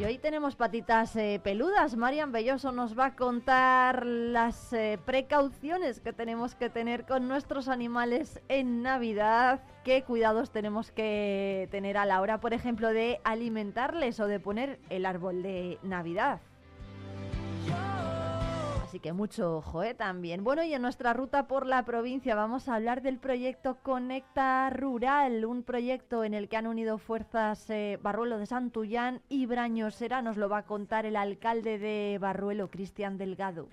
Y 0.00 0.04
hoy 0.04 0.16
tenemos 0.16 0.56
patitas 0.56 1.14
eh, 1.16 1.38
peludas. 1.44 1.96
Marian 1.96 2.32
Belloso 2.32 2.72
nos 2.72 2.98
va 2.98 3.04
a 3.04 3.14
contar 3.14 4.06
las 4.06 4.74
precauciones 5.04 6.00
que 6.00 6.14
tenemos 6.14 6.54
que 6.54 6.70
tener 6.70 7.04
con 7.04 7.28
nuestros 7.28 7.68
animales 7.68 8.40
en 8.48 8.80
Navidad. 8.80 9.60
Qué 9.84 10.02
cuidados 10.02 10.52
tenemos 10.52 10.90
que 10.90 11.68
tener 11.70 11.98
a 11.98 12.06
la 12.06 12.22
hora, 12.22 12.40
por 12.40 12.54
ejemplo, 12.54 12.88
de 12.88 13.20
alimentarles 13.22 14.18
o 14.18 14.26
de 14.26 14.40
poner 14.40 14.78
el 14.88 15.04
árbol 15.04 15.42
de 15.42 15.78
Navidad. 15.82 16.40
Así 18.90 18.98
que 18.98 19.12
mucho 19.12 19.58
ojo 19.58 19.84
¿eh? 19.84 19.94
también. 19.94 20.42
Bueno, 20.42 20.64
y 20.64 20.74
en 20.74 20.82
nuestra 20.82 21.12
ruta 21.12 21.46
por 21.46 21.64
la 21.64 21.84
provincia 21.84 22.34
vamos 22.34 22.68
a 22.68 22.74
hablar 22.74 23.02
del 23.02 23.18
proyecto 23.18 23.76
Conecta 23.84 24.68
Rural, 24.70 25.44
un 25.44 25.62
proyecto 25.62 26.24
en 26.24 26.34
el 26.34 26.48
que 26.48 26.56
han 26.56 26.66
unido 26.66 26.98
fuerzas 26.98 27.70
eh, 27.70 28.00
Barruelo 28.02 28.38
de 28.38 28.46
Santullán 28.46 29.22
y 29.28 29.46
Brañosera. 29.46 30.22
Nos 30.22 30.36
lo 30.36 30.48
va 30.48 30.58
a 30.58 30.66
contar 30.66 31.06
el 31.06 31.14
alcalde 31.14 31.78
de 31.78 32.18
Barruelo, 32.20 32.68
Cristian 32.68 33.16
Delgado. 33.16 33.68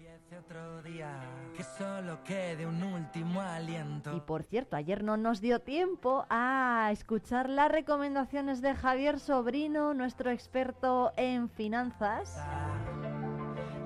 Y 4.13 4.19
por 4.19 4.43
cierto, 4.43 4.75
ayer 4.75 5.03
no 5.03 5.17
nos 5.17 5.41
dio 5.41 5.61
tiempo 5.61 6.27
a 6.29 6.89
escuchar 6.91 7.49
las 7.49 7.71
recomendaciones 7.71 8.61
de 8.61 8.75
Javier 8.75 9.19
Sobrino, 9.19 9.95
nuestro 9.95 10.29
experto 10.29 11.11
en 11.17 11.49
finanzas 11.49 12.39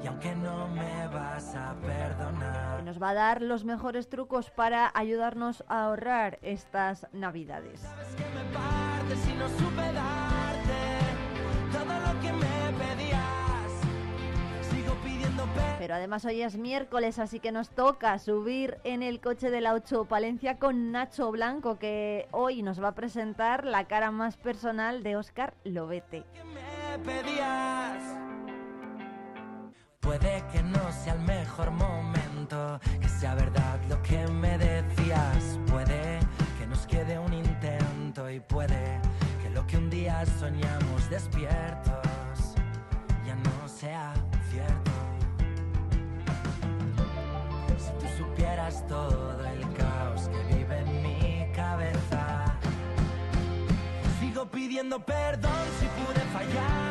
y 0.04 0.08
aunque 0.08 0.36
no 0.36 0.68
me 0.68 1.08
vas 1.08 1.56
a 1.56 1.76
perdonar. 1.76 2.84
Nos 2.84 3.02
va 3.02 3.10
a 3.10 3.14
dar 3.14 3.42
los 3.42 3.64
mejores 3.64 4.10
trucos 4.10 4.50
para 4.50 4.92
ayudarnos 4.94 5.64
a 5.68 5.86
ahorrar 5.86 6.40
estas 6.42 7.08
navidades. 7.14 7.82
¿Sabes 7.82 8.16
que 8.16 8.24
me 8.24 8.44
parte 8.54 9.16
si 9.16 9.34
no 9.34 9.48
supe 9.50 9.94
darte 9.94 10.82
todo 11.72 12.14
lo 12.14 12.20
que 12.20 12.34
me 12.34 12.96
pedías? 12.96 13.72
Sigo 14.72 14.96
pidiendo 15.04 15.44
Pero 15.78 15.96
además 15.96 16.26
hoy 16.26 16.42
es 16.42 16.58
miércoles, 16.58 17.20
así 17.20 17.40
que 17.40 17.52
nos 17.52 17.70
toca 17.70 18.18
subir 18.18 18.80
en 18.84 19.04
el 19.04 19.22
coche 19.22 19.52
de 19.52 19.62
la 19.62 19.74
8 19.74 20.06
Palencia 20.06 20.58
con 20.58 20.92
Nacho 20.92 21.32
Blanco, 21.32 21.78
que 21.78 22.28
hoy 22.32 22.64
nos 22.64 22.82
va 22.82 22.90
a 22.90 22.96
presentar 22.96 23.66
la 23.66 23.86
cara 23.86 24.10
más 24.12 24.38
personal 24.38 25.04
de 25.04 25.16
Oscar 25.16 25.54
Lobete. 25.64 26.24
¿Qué 26.34 26.44
me 26.44 27.00
pedías? 27.04 28.21
Puede 30.02 30.44
que 30.52 30.64
no 30.64 30.92
sea 30.92 31.14
el 31.14 31.22
mejor 31.22 31.70
momento, 31.70 32.80
que 33.00 33.08
sea 33.08 33.36
verdad 33.36 33.80
lo 33.88 34.02
que 34.02 34.28
me 34.28 34.58
decías. 34.58 35.60
Puede 35.68 36.20
que 36.58 36.66
nos 36.66 36.88
quede 36.88 37.20
un 37.20 37.32
intento 37.32 38.28
y 38.30 38.40
puede 38.40 39.00
que 39.44 39.50
lo 39.52 39.66
que 39.68 39.78
un 39.78 39.92
día 39.92 40.26
soñamos 40.40 41.08
despiertos 41.10 42.56
ya 43.26 43.36
no 43.36 43.68
sea 43.68 44.14
cierto. 44.50 44.92
Si 47.78 47.92
tú 48.00 48.24
supieras 48.24 48.86
todo 48.88 49.46
el 49.46 49.62
caos 49.74 50.30
que 50.30 50.56
vive 50.56 50.80
en 50.80 51.02
mi 51.04 51.52
cabeza, 51.54 52.46
sigo 54.20 54.48
pidiendo 54.48 55.00
perdón 55.06 55.62
si 55.80 55.86
pude 55.86 56.22
fallarte. 56.34 56.91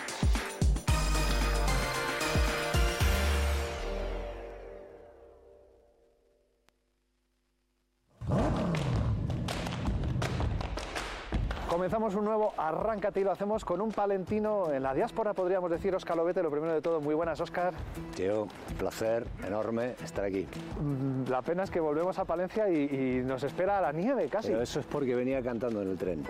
Comenzamos 11.81 12.13
un 12.13 12.25
nuevo 12.25 12.53
Arráncate 12.57 13.21
y 13.21 13.23
lo 13.23 13.31
hacemos 13.31 13.65
con 13.65 13.81
un 13.81 13.91
palentino 13.91 14.71
en 14.71 14.83
la 14.83 14.93
diáspora, 14.93 15.33
podríamos 15.33 15.71
decir, 15.71 15.95
Óscar 15.95 16.15
Lobete. 16.15 16.43
Lo 16.43 16.51
primero 16.51 16.75
de 16.75 16.79
todo, 16.79 17.01
muy 17.01 17.15
buenas, 17.15 17.41
Óscar. 17.41 17.73
Tío, 18.15 18.43
un 18.43 18.75
placer 18.77 19.25
enorme 19.47 19.95
estar 20.03 20.25
aquí. 20.25 20.47
Mm, 20.79 21.27
La 21.27 21.41
pena 21.41 21.63
es 21.63 21.71
que 21.71 21.79
volvemos 21.79 22.19
a 22.19 22.25
Palencia 22.25 22.69
y, 22.69 22.83
y 22.83 23.23
nos 23.23 23.41
espera 23.41 23.81
la 23.81 23.91
nieve 23.91 24.29
casi. 24.29 24.49
Pero 24.49 24.61
eso 24.61 24.79
es 24.79 24.85
porque 24.85 25.15
venía 25.15 25.41
cantando 25.41 25.81
en 25.81 25.89
el 25.89 25.97
tren. 25.97 26.23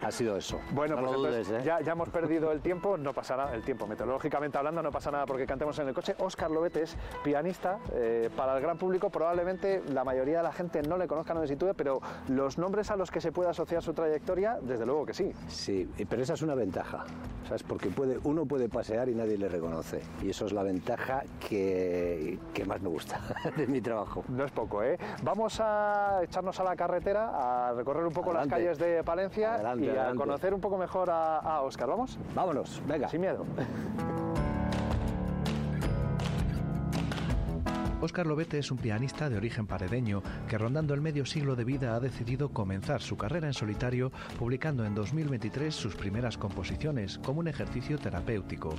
Ha 0.00 0.12
sido 0.12 0.36
eso. 0.36 0.60
Bueno, 0.70 0.94
no 0.94 1.08
pues 1.08 1.10
lo 1.12 1.26
entonces 1.26 1.48
dudes, 1.48 1.62
¿eh? 1.62 1.66
ya, 1.66 1.80
ya 1.80 1.92
hemos 1.92 2.08
perdido 2.10 2.52
el 2.52 2.60
tiempo, 2.60 2.96
no 2.96 3.12
pasa 3.12 3.36
nada, 3.36 3.54
el 3.56 3.64
tiempo 3.64 3.84
meteorológicamente 3.88 4.58
hablando 4.58 4.80
no 4.80 4.92
pasa 4.92 5.10
nada 5.10 5.26
porque 5.26 5.44
cantemos 5.44 5.76
en 5.80 5.88
el 5.88 5.94
coche. 5.94 6.14
Óscar 6.18 6.52
Lobete 6.52 6.82
es 6.82 6.96
pianista, 7.24 7.80
eh, 7.94 8.30
para 8.36 8.54
el 8.54 8.62
gran 8.62 8.78
público 8.78 9.10
probablemente 9.10 9.82
la 9.88 10.04
mayoría 10.04 10.36
de 10.36 10.42
la 10.44 10.52
gente 10.52 10.82
no 10.82 10.98
le 10.98 11.08
conozca, 11.08 11.34
no 11.34 11.40
le 11.40 11.48
sitúe, 11.48 11.74
pero 11.76 12.00
los 12.28 12.58
nombres 12.58 12.92
a 12.92 12.96
los 12.96 13.10
que 13.10 13.20
se 13.20 13.32
puede 13.32 13.50
asociar 13.50 13.82
su 13.82 13.92
trayectoria, 13.92 14.58
desde 14.68 14.86
luego 14.86 15.04
que 15.06 15.14
sí. 15.14 15.32
Sí, 15.48 15.88
pero 16.08 16.22
esa 16.22 16.34
es 16.34 16.42
una 16.42 16.54
ventaja, 16.54 17.04
¿sabes? 17.46 17.62
Porque 17.62 17.88
puede, 17.88 18.18
uno 18.24 18.46
puede 18.46 18.68
pasear 18.68 19.08
y 19.08 19.14
nadie 19.14 19.36
le 19.38 19.48
reconoce. 19.48 20.00
Y 20.22 20.30
eso 20.30 20.46
es 20.46 20.52
la 20.52 20.62
ventaja 20.62 21.22
que, 21.40 22.38
que 22.54 22.64
más 22.64 22.80
me 22.82 22.88
gusta 22.88 23.20
de 23.56 23.66
mi 23.66 23.80
trabajo. 23.80 24.24
No 24.28 24.44
es 24.44 24.52
poco, 24.52 24.82
¿eh? 24.82 24.98
Vamos 25.22 25.58
a 25.60 26.20
echarnos 26.22 26.58
a 26.60 26.64
la 26.64 26.76
carretera, 26.76 27.68
a 27.68 27.72
recorrer 27.72 28.04
un 28.06 28.12
poco 28.12 28.30
Adelante. 28.30 28.50
las 28.50 28.58
calles 28.58 28.78
de 28.78 29.02
Palencia 29.04 29.54
Adelante, 29.54 29.86
y 29.86 29.96
a 29.96 30.14
conocer 30.14 30.54
un 30.54 30.60
poco 30.60 30.78
mejor 30.78 31.10
a, 31.10 31.38
a 31.38 31.62
Óscar. 31.62 31.88
¿Vamos? 31.88 32.18
Vámonos, 32.34 32.82
venga. 32.86 33.08
Sin 33.08 33.20
miedo. 33.22 33.44
Óscar 38.00 38.28
Lobete 38.28 38.60
es 38.60 38.70
un 38.70 38.78
pianista 38.78 39.28
de 39.28 39.36
origen 39.36 39.66
paredeño 39.66 40.22
que 40.48 40.56
rondando 40.56 40.94
el 40.94 41.00
medio 41.00 41.26
siglo 41.26 41.56
de 41.56 41.64
vida 41.64 41.96
ha 41.96 42.00
decidido 42.00 42.50
comenzar 42.50 43.02
su 43.02 43.16
carrera 43.16 43.48
en 43.48 43.54
solitario 43.54 44.12
publicando 44.38 44.84
en 44.84 44.94
2023 44.94 45.74
sus 45.74 45.96
primeras 45.96 46.38
composiciones 46.38 47.18
como 47.18 47.40
un 47.40 47.48
ejercicio 47.48 47.98
terapéutico. 47.98 48.72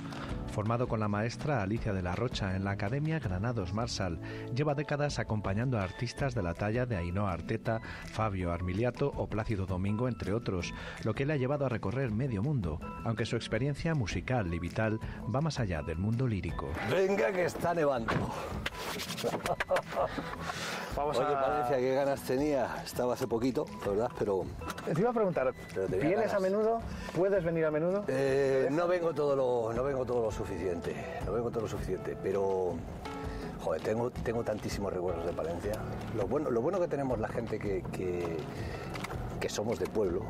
Formado 0.54 0.88
con 0.88 1.02
la 1.02 1.10
maestra 1.10 1.62
Alicia 1.62 1.92
de 1.92 2.02
la 2.02 2.16
Rocha 2.16 2.56
en 2.56 2.64
la 2.64 2.72
Academia 2.72 3.20
Granados 3.20 3.74
Marsal, 3.74 4.22
lleva 4.56 4.74
décadas 4.74 5.20
acompañando 5.20 5.78
a 5.78 5.84
artistas 5.84 6.34
de 6.34 6.42
la 6.42 6.54
talla 6.54 6.86
de 6.86 6.96
Ainhoa 6.96 7.34
Arteta, 7.34 7.82
Fabio 8.06 8.54
Armiliato 8.54 9.12
o 9.18 9.28
Plácido 9.28 9.66
Domingo, 9.66 10.08
entre 10.08 10.32
otros, 10.32 10.74
lo 11.04 11.14
que 11.14 11.26
le 11.26 11.34
ha 11.34 11.38
llevado 11.38 11.66
a 11.66 11.70
recorrer 11.70 12.12
medio 12.12 12.42
mundo, 12.42 12.80
aunque 13.04 13.26
su 13.26 13.36
experiencia 13.36 13.94
musical 13.96 14.54
y 14.54 14.60
vital 14.60 14.98
va 15.34 15.42
más 15.42 15.60
allá 15.60 15.82
del 15.82 15.98
mundo 15.98 16.26
lírico. 16.26 16.70
Venga, 16.90 17.34
que 17.34 17.44
está 17.44 17.74
nevando. 17.74 18.14
Vamos 20.96 21.18
Oye, 21.18 21.28
a... 21.28 21.42
Valencia, 21.42 21.78
qué 21.78 21.94
ganas 21.96 22.22
tenía. 22.22 22.68
Estaba 22.84 23.14
hace 23.14 23.28
poquito, 23.28 23.66
¿verdad? 23.86 24.12
Pero 24.18 24.46
Te 24.94 25.00
iba 25.00 25.10
a 25.10 25.14
preguntar, 25.14 25.54
¿vienes 25.90 26.16
ganas. 26.18 26.34
a 26.34 26.40
menudo? 26.40 26.80
¿Puedes 27.16 27.44
venir 27.44 27.66
a 27.66 27.72
menudo? 27.72 28.04
eh, 28.08 28.68
no 28.72 28.88
vengo 28.88 29.14
todo 29.14 29.36
lo, 29.36 29.74
no 29.74 29.84
vengo 29.84 30.06
todo 30.06 30.24
lo 30.24 30.32
suficiente. 30.32 30.96
No 31.26 31.34
vengo 31.34 31.50
todo 31.52 31.62
lo 31.64 31.68
suficiente, 31.68 32.18
pero 32.22 32.74
joder, 33.64 33.82
tengo, 33.82 34.10
tengo 34.12 34.44
tantísimos 34.44 34.92
recuerdos 34.94 35.26
de 35.26 35.34
Palencia. 35.34 35.74
Lo 36.16 36.28
bueno, 36.28 36.50
lo 36.52 36.62
bueno 36.62 36.80
que 36.80 36.88
tenemos 36.88 37.20
la 37.20 37.28
gente 37.28 37.60
que, 37.60 37.84
que, 37.92 38.38
que 39.40 39.50
somos 39.50 39.80
de 39.80 39.86
pueblo, 39.88 40.22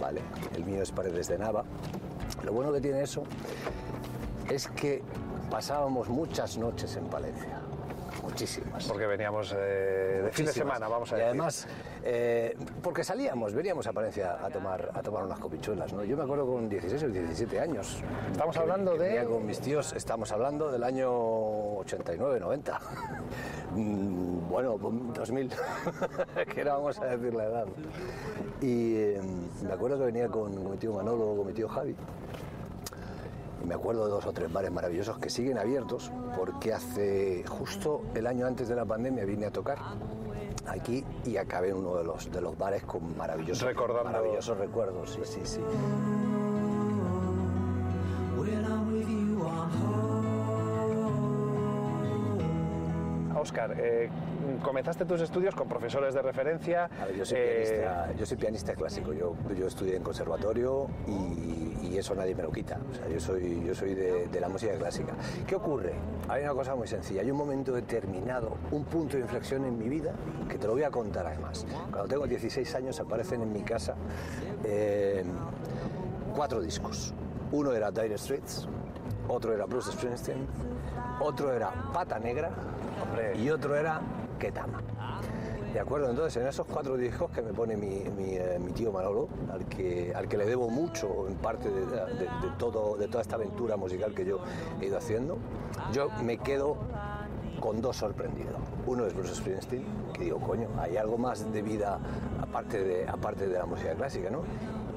¿vale? 0.00 0.20
El 0.54 0.64
mío 0.64 0.82
es 0.82 0.90
Paredes 0.90 1.28
de 1.28 1.38
Nava. 1.38 1.64
Lo 2.42 2.52
bueno 2.52 2.72
que 2.72 2.80
tiene 2.80 3.02
eso 3.02 3.22
es 4.48 4.68
que 4.68 5.02
pasábamos 5.50 6.08
muchas 6.08 6.56
noches 6.56 6.96
en 6.96 7.04
Palencia. 7.06 7.60
Muchísimas. 8.22 8.84
Porque 8.86 9.06
veníamos 9.06 9.54
eh, 9.56 10.22
de 10.24 10.30
fin 10.32 10.46
de 10.46 10.52
semana, 10.52 10.88
vamos 10.88 11.10
a 11.12 11.16
y 11.16 11.18
decir. 11.18 11.28
además, 11.30 11.66
eh, 12.02 12.56
porque 12.82 13.02
salíamos, 13.04 13.54
veníamos 13.54 13.86
a 13.86 13.92
Palencia 13.92 14.38
a 14.44 14.48
tomar, 14.50 14.90
a 14.94 15.02
tomar 15.02 15.24
unas 15.24 15.38
copichuelas, 15.38 15.92
¿no? 15.92 16.04
Yo 16.04 16.16
me 16.16 16.22
acuerdo 16.24 16.46
con 16.46 16.68
16 16.68 17.02
o 17.04 17.08
17 17.08 17.60
años. 17.60 18.02
Estamos 18.30 18.56
hablando 18.56 18.92
que 18.94 18.98
de- 19.04 19.24
con 19.24 19.44
mis 19.46 19.60
tíos, 19.60 19.92
estamos 19.94 20.30
hablando 20.32 20.70
del 20.70 20.84
año 20.84 21.10
89, 21.78 22.40
90. 22.40 22.80
Mm, 23.72 24.48
bueno, 24.48 24.76
2000, 24.78 25.48
que 26.52 26.60
era, 26.60 26.72
vamos 26.74 26.98
a 26.98 27.04
decir 27.04 27.32
la 27.32 27.44
edad. 27.44 27.66
Y 28.60 28.96
eh, 28.96 29.20
me 29.62 29.72
acuerdo 29.72 29.96
que 29.98 30.06
venía 30.06 30.26
con, 30.26 30.52
con 30.52 30.72
mi 30.72 30.76
tío 30.76 30.92
Manolo, 30.92 31.36
con 31.36 31.46
mi 31.46 31.52
tío 31.52 31.68
Javi. 31.68 31.94
Y 33.62 33.66
me 33.66 33.74
acuerdo 33.74 34.04
de 34.06 34.10
dos 34.10 34.26
o 34.26 34.32
tres 34.32 34.52
bares 34.52 34.70
maravillosos 34.72 35.18
que 35.18 35.28
siguen 35.30 35.58
abiertos 35.58 36.10
porque 36.36 36.72
hace 36.72 37.44
justo 37.46 38.02
el 38.14 38.26
año 38.26 38.46
antes 38.46 38.68
de 38.68 38.76
la 38.76 38.84
pandemia 38.84 39.24
vine 39.24 39.46
a 39.46 39.50
tocar 39.50 39.78
aquí 40.66 41.04
y 41.24 41.36
acabé 41.36 41.70
en 41.70 41.76
uno 41.76 41.96
de 41.96 42.04
los, 42.04 42.30
de 42.30 42.40
los 42.40 42.56
bares 42.56 42.82
con 42.84 43.16
maravillosos, 43.16 43.62
Recordando- 43.68 44.04
maravillosos 44.04 44.56
recuerdos. 44.58 45.10
Sí, 45.12 45.20
sí, 45.24 45.40
sí. 45.44 45.60
Óscar, 53.40 53.74
eh, 53.78 54.08
comenzaste 54.62 55.04
tus 55.04 55.20
estudios 55.20 55.54
con 55.54 55.68
profesores 55.68 56.14
de 56.14 56.22
referencia. 56.22 56.90
A 57.00 57.06
ver, 57.06 57.16
yo, 57.16 57.24
soy 57.24 57.38
eh, 57.40 57.56
pianista, 57.56 58.12
yo 58.18 58.26
soy 58.26 58.36
pianista 58.36 58.74
clásico, 58.74 59.12
yo, 59.12 59.34
yo 59.56 59.66
estudié 59.66 59.96
en 59.96 60.02
conservatorio 60.02 60.88
y, 61.06 61.86
y 61.86 61.98
eso 61.98 62.14
nadie 62.14 62.34
me 62.34 62.42
lo 62.42 62.52
quita. 62.52 62.78
O 62.90 62.94
sea, 62.94 63.08
yo 63.08 63.18
soy, 63.18 63.62
yo 63.64 63.74
soy 63.74 63.94
de, 63.94 64.28
de 64.28 64.40
la 64.40 64.48
música 64.48 64.74
clásica. 64.74 65.14
¿Qué 65.46 65.54
ocurre? 65.56 65.94
Hay 66.28 66.42
una 66.44 66.52
cosa 66.52 66.74
muy 66.74 66.86
sencilla, 66.86 67.22
hay 67.22 67.30
un 67.30 67.38
momento 67.38 67.72
determinado, 67.72 68.56
un 68.70 68.84
punto 68.84 69.16
de 69.16 69.22
inflexión 69.22 69.64
en 69.64 69.78
mi 69.78 69.88
vida, 69.88 70.12
que 70.48 70.58
te 70.58 70.66
lo 70.66 70.74
voy 70.74 70.82
a 70.82 70.90
contar 70.90 71.26
además. 71.26 71.66
Cuando 71.90 72.08
tengo 72.08 72.26
16 72.26 72.74
años 72.74 73.00
aparecen 73.00 73.42
en 73.42 73.52
mi 73.52 73.62
casa 73.62 73.94
eh, 74.64 75.24
cuatro 76.34 76.60
discos. 76.60 77.14
Uno 77.52 77.72
era 77.72 77.90
Dire 77.90 78.16
Straits, 78.16 78.68
otro 79.30 79.52
era 79.54 79.64
Bruce 79.66 79.92
Springsteen, 79.92 80.46
otro 81.20 81.52
era 81.52 81.70
Pata 81.92 82.18
Negra 82.18 82.50
y 83.38 83.48
otro 83.50 83.76
era 83.76 84.00
Ketama. 84.38 84.80
De 85.72 85.78
acuerdo, 85.78 86.10
entonces 86.10 86.36
en 86.42 86.48
esos 86.48 86.66
cuatro 86.66 86.96
discos 86.96 87.30
que 87.30 87.42
me 87.42 87.52
pone 87.52 87.76
mi, 87.76 88.00
mi, 88.16 88.34
eh, 88.34 88.58
mi 88.58 88.72
tío 88.72 88.90
Manolo, 88.90 89.28
al 89.52 89.66
que, 89.66 90.12
al 90.14 90.26
que 90.26 90.36
le 90.36 90.44
debo 90.44 90.68
mucho 90.68 91.28
en 91.28 91.36
parte 91.36 91.70
de, 91.70 91.86
de- 91.86 92.24
de 92.24 92.50
todo, 92.58 92.96
de 92.96 93.06
toda 93.06 93.22
esta 93.22 93.36
aventura 93.36 93.76
musical 93.76 94.12
que 94.12 94.24
yo 94.24 94.40
he 94.80 94.86
ido 94.86 94.98
haciendo, 94.98 95.38
yo 95.92 96.08
me 96.24 96.38
quedo 96.38 96.76
con 97.60 97.80
dos 97.80 97.98
sorprendidos. 97.98 98.56
Uno 98.86 99.06
es 99.06 99.14
Bruce 99.14 99.36
Springsteen, 99.36 99.84
que 100.12 100.24
digo, 100.24 100.40
coño, 100.40 100.66
hay 100.76 100.96
algo 100.96 101.16
más 101.18 101.52
de 101.52 101.62
vida 101.62 102.00
aparte 102.42 102.82
de, 102.82 103.08
aparte 103.08 103.46
de 103.46 103.56
la 103.56 103.66
música 103.66 103.94
clásica, 103.94 104.28
¿no? 104.28 104.40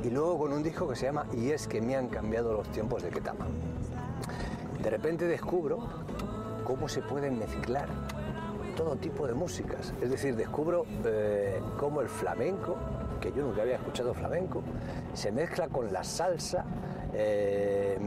Y 0.03 0.09
luego 0.09 0.39
con 0.39 0.53
un 0.53 0.63
disco 0.63 0.87
que 0.87 0.95
se 0.95 1.05
llama 1.05 1.27
Y 1.33 1.51
es 1.51 1.67
que 1.67 1.81
me 1.81 1.95
han 1.95 2.07
cambiado 2.07 2.51
los 2.51 2.67
tiempos 2.69 3.03
de 3.03 3.09
Ketama. 3.09 3.45
De 4.81 4.89
repente 4.89 5.25
descubro 5.25 5.79
cómo 6.63 6.87
se 6.87 7.01
pueden 7.01 7.39
mezclar 7.39 7.87
todo 8.75 8.95
tipo 8.95 9.27
de 9.27 9.33
músicas. 9.33 9.93
Es 10.01 10.09
decir, 10.09 10.35
descubro 10.35 10.85
eh, 11.05 11.61
cómo 11.77 12.01
el 12.01 12.09
flamenco, 12.09 12.75
que 13.21 13.31
yo 13.31 13.43
nunca 13.43 13.61
había 13.61 13.75
escuchado 13.75 14.13
flamenco, 14.13 14.61
se 15.13 15.31
mezcla 15.31 15.67
con 15.67 15.93
la 15.93 16.03
salsa, 16.03 16.65
eh, 17.13 17.97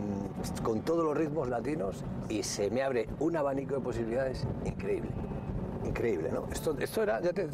con 0.62 0.83
todos 0.83 1.05
los 1.05 1.16
ritmos 1.16 1.48
latinos 1.48 2.05
y 2.29 2.42
se 2.42 2.70
me 2.70 2.83
abre 2.83 3.09
un 3.20 3.37
abanico 3.37 3.76
de 3.76 3.81
posibilidades 3.81 4.46
increíble. 4.64 5.11
Increíble, 5.87 6.31
¿no? 6.33 6.46
Esto, 6.53 6.77
esto 6.79 7.03
era 7.03 7.20
ya 7.20 7.33
te- 7.33 7.46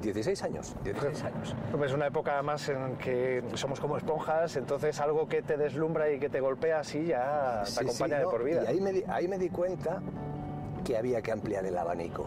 16 0.00 0.42
años, 0.44 0.74
16 0.84 1.24
años. 1.24 1.54
Es 1.84 1.92
una 1.92 2.06
época 2.06 2.42
más 2.42 2.68
en 2.68 2.96
que 2.96 3.42
somos 3.54 3.80
como 3.80 3.96
esponjas, 3.96 4.56
entonces 4.56 5.00
algo 5.00 5.26
que 5.28 5.42
te 5.42 5.56
deslumbra 5.56 6.10
y 6.10 6.18
que 6.18 6.28
te 6.28 6.40
golpea 6.40 6.80
así 6.80 7.06
ya 7.06 7.62
te 7.64 7.70
Sí, 7.70 7.80
acompaña 7.84 8.16
sí, 8.16 8.20
de 8.24 8.28
por 8.28 8.44
vida. 8.44 8.62
Y 8.64 8.66
ahí 8.66 8.80
me, 8.80 8.92
di, 8.92 9.04
ahí 9.08 9.28
me 9.28 9.38
di 9.38 9.48
cuenta 9.48 10.00
que 10.84 10.96
había 10.96 11.22
que 11.22 11.32
ampliar 11.32 11.64
el 11.66 11.76
abanico. 11.76 12.26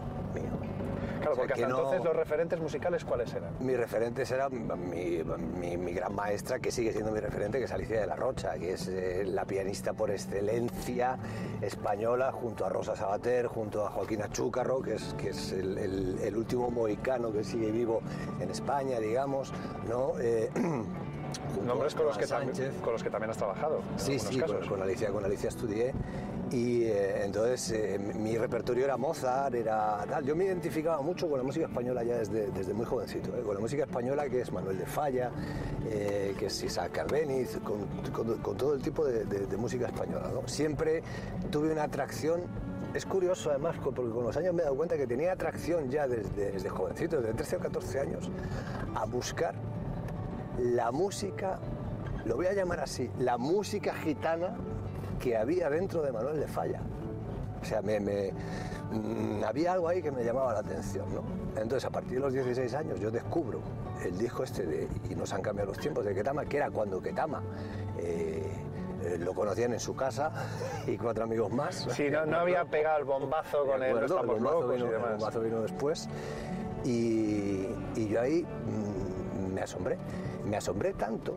Claro, 1.20 1.32
O 1.32 1.34
sea, 1.34 1.42
porque 1.44 1.54
que 1.54 1.64
hasta 1.64 1.68
no- 1.68 1.76
entonces 1.78 2.04
los 2.04 2.16
referentes 2.16 2.60
musicales, 2.60 3.04
¿cuáles 3.04 3.32
eran? 3.34 3.50
Mis 3.60 3.76
referentes 3.76 4.30
eran 4.30 4.52
mi, 4.90 5.22
mi- 5.58 5.76
mi 5.76 5.92
gran 5.92 6.14
maestra, 6.14 6.58
que 6.58 6.70
sigue 6.70 6.92
siendo 6.92 7.10
mi 7.12 7.20
referente, 7.20 7.58
que 7.58 7.64
es 7.64 7.72
Alicia 7.72 8.00
de 8.00 8.06
la 8.06 8.16
Rocha, 8.16 8.54
que 8.58 8.72
es 8.72 8.88
eh, 8.88 9.24
la 9.26 9.44
pianista 9.44 9.92
por 9.92 10.10
excelencia 10.10 11.18
española, 11.62 12.32
junto 12.32 12.64
a 12.66 12.68
Rosa 12.68 12.94
Sabater, 12.96 13.46
junto 13.46 13.86
a 13.86 13.90
Joaquín 13.90 14.22
Achúcarro, 14.22 14.82
que 14.82 14.94
es, 14.94 15.14
que 15.14 15.30
es 15.30 15.52
el, 15.52 15.78
el- 15.78 16.18
el 16.22 16.36
último 16.36 16.70
mohicano 16.70 17.32
que 17.32 17.44
sigue 17.44 17.70
vivo 17.70 18.00
en 18.40 18.50
España, 18.50 18.98
digamos, 19.00 19.52
¿no? 19.88 20.12
Eh, 20.20 20.50
Nombres 21.66 21.94
con 21.94 22.06
los, 22.06 22.16
que 22.18 22.26
Sánchez. 22.26 22.72
con 22.82 22.92
los 22.92 23.02
que 23.02 23.10
también 23.10 23.30
has 23.30 23.36
trabajado. 23.36 23.80
Sí, 23.96 24.18
sí, 24.18 24.38
con, 24.40 24.66
con 24.68 24.82
Alicia, 24.82 25.08
con 25.10 25.24
Alicia 25.24 25.48
estudié 25.48 25.92
y 26.54 26.84
eh, 26.84 27.24
entonces 27.24 27.70
eh, 27.72 27.98
mi 27.98 28.38
repertorio 28.38 28.84
era 28.84 28.96
Mozart, 28.96 29.54
era 29.54 30.04
tal. 30.08 30.24
Yo 30.24 30.36
me 30.36 30.44
identificaba 30.44 31.02
mucho 31.02 31.28
con 31.28 31.38
la 31.38 31.44
música 31.44 31.66
española 31.66 32.04
ya 32.04 32.18
desde, 32.18 32.46
desde 32.52 32.72
muy 32.72 32.86
jovencito, 32.86 33.36
¿eh? 33.36 33.42
con 33.42 33.54
la 33.54 33.60
música 33.60 33.82
española 33.82 34.28
que 34.28 34.40
es 34.40 34.52
Manuel 34.52 34.78
de 34.78 34.86
Falla, 34.86 35.32
eh, 35.90 36.34
que 36.38 36.46
es 36.46 36.62
Isaac 36.62 36.92
Carbeniz, 36.92 37.58
con, 37.64 37.84
todo 38.56 38.74
el 38.74 38.82
tipo 38.82 39.04
de, 39.04 39.24
de- 39.24 39.46
de 39.46 39.56
música 39.56 39.86
española. 39.86 40.30
Siempre 40.46 41.02
tuve 41.50 41.72
una 41.72 41.82
atracción 41.84 42.42
es 42.94 43.04
curioso 43.04 43.50
además 43.50 43.74
porque 43.82 44.12
con 44.12 44.22
los 44.22 44.36
años 44.36 44.54
me 44.54 44.60
he 44.60 44.64
dado 44.64 44.76
cuenta 44.76 44.96
que 44.96 45.08
tenía 45.08 45.32
atracción 45.32 45.90
ya 45.90 46.06
desde, 46.06 46.52
desde 46.52 46.68
jovencito, 46.68 47.20
desde 47.20 47.34
13 47.34 47.56
o 47.56 47.58
14 47.58 47.98
años, 48.00 48.30
a 48.94 49.04
buscar 49.04 49.56
la 50.60 50.92
música, 50.92 51.58
lo 52.24 52.36
voy 52.36 52.46
a 52.46 52.52
llamar 52.52 52.78
así, 52.78 53.10
la 53.18 53.36
música 53.36 53.92
gitana 53.94 54.54
que 55.18 55.36
había 55.36 55.68
dentro 55.70 56.02
de 56.02 56.12
Manuel 56.12 56.38
de 56.40 56.46
Falla. 56.48 56.80
O 57.60 57.64
sea, 57.64 57.80
me, 57.82 57.98
me- 58.00 58.32
mm, 58.92 59.42
había 59.44 59.72
algo 59.72 59.88
ahí 59.88 60.02
que 60.02 60.10
me 60.10 60.22
llamaba 60.24 60.52
la 60.52 60.58
atención, 60.60 61.06
¿no? 61.14 61.22
Entonces, 61.60 61.84
a 61.84 61.90
partir 61.90 62.14
de 62.14 62.20
los 62.20 62.32
16 62.32 62.74
años, 62.74 63.00
yo 63.00 63.10
descubro 63.10 63.60
el 64.04 64.18
disco 64.18 64.42
este 64.44 64.66
de 64.66 64.88
Y 65.08 65.14
nos 65.14 65.32
han 65.32 65.40
cambiado 65.40 65.70
los 65.70 65.78
tiempos 65.78 66.04
de 66.04 66.14
Ketama, 66.14 66.44
que 66.44 66.58
era 66.58 66.70
cuando 66.70 67.00
Ketama 67.00 67.42
eh, 67.98 68.42
eh, 69.04 69.18
lo 69.18 69.32
conocían 69.34 69.72
en 69.72 69.80
su 69.80 69.94
casa 69.96 70.30
y 70.86 70.98
cuatro 70.98 71.24
amigos 71.24 71.50
más. 71.52 71.86
Sí, 71.90 72.10
no, 72.10 72.26
no 72.26 72.38
había 72.38 72.64
pegado 72.66 72.98
el 72.98 73.04
bombazo 73.04 73.64
con 73.64 73.82
el 73.82 73.90
acuerdo, 73.90 74.16
Estamos 74.16 74.36
el 74.36 74.42
bombazo 74.42 74.60
Locos 74.60 74.74
vino, 74.76 74.86
y 74.86 74.94
el 74.94 74.98
bombazo 75.12 75.40
vino 75.40 75.60
después. 75.62 76.08
Y, 76.84 77.66
y 77.96 78.08
yo 78.08 78.20
ahí 78.20 78.42
mm, 78.44 79.54
me 79.54 79.62
asombré. 79.62 79.96
Me 80.44 80.56
asombré 80.58 80.92
tanto 80.92 81.36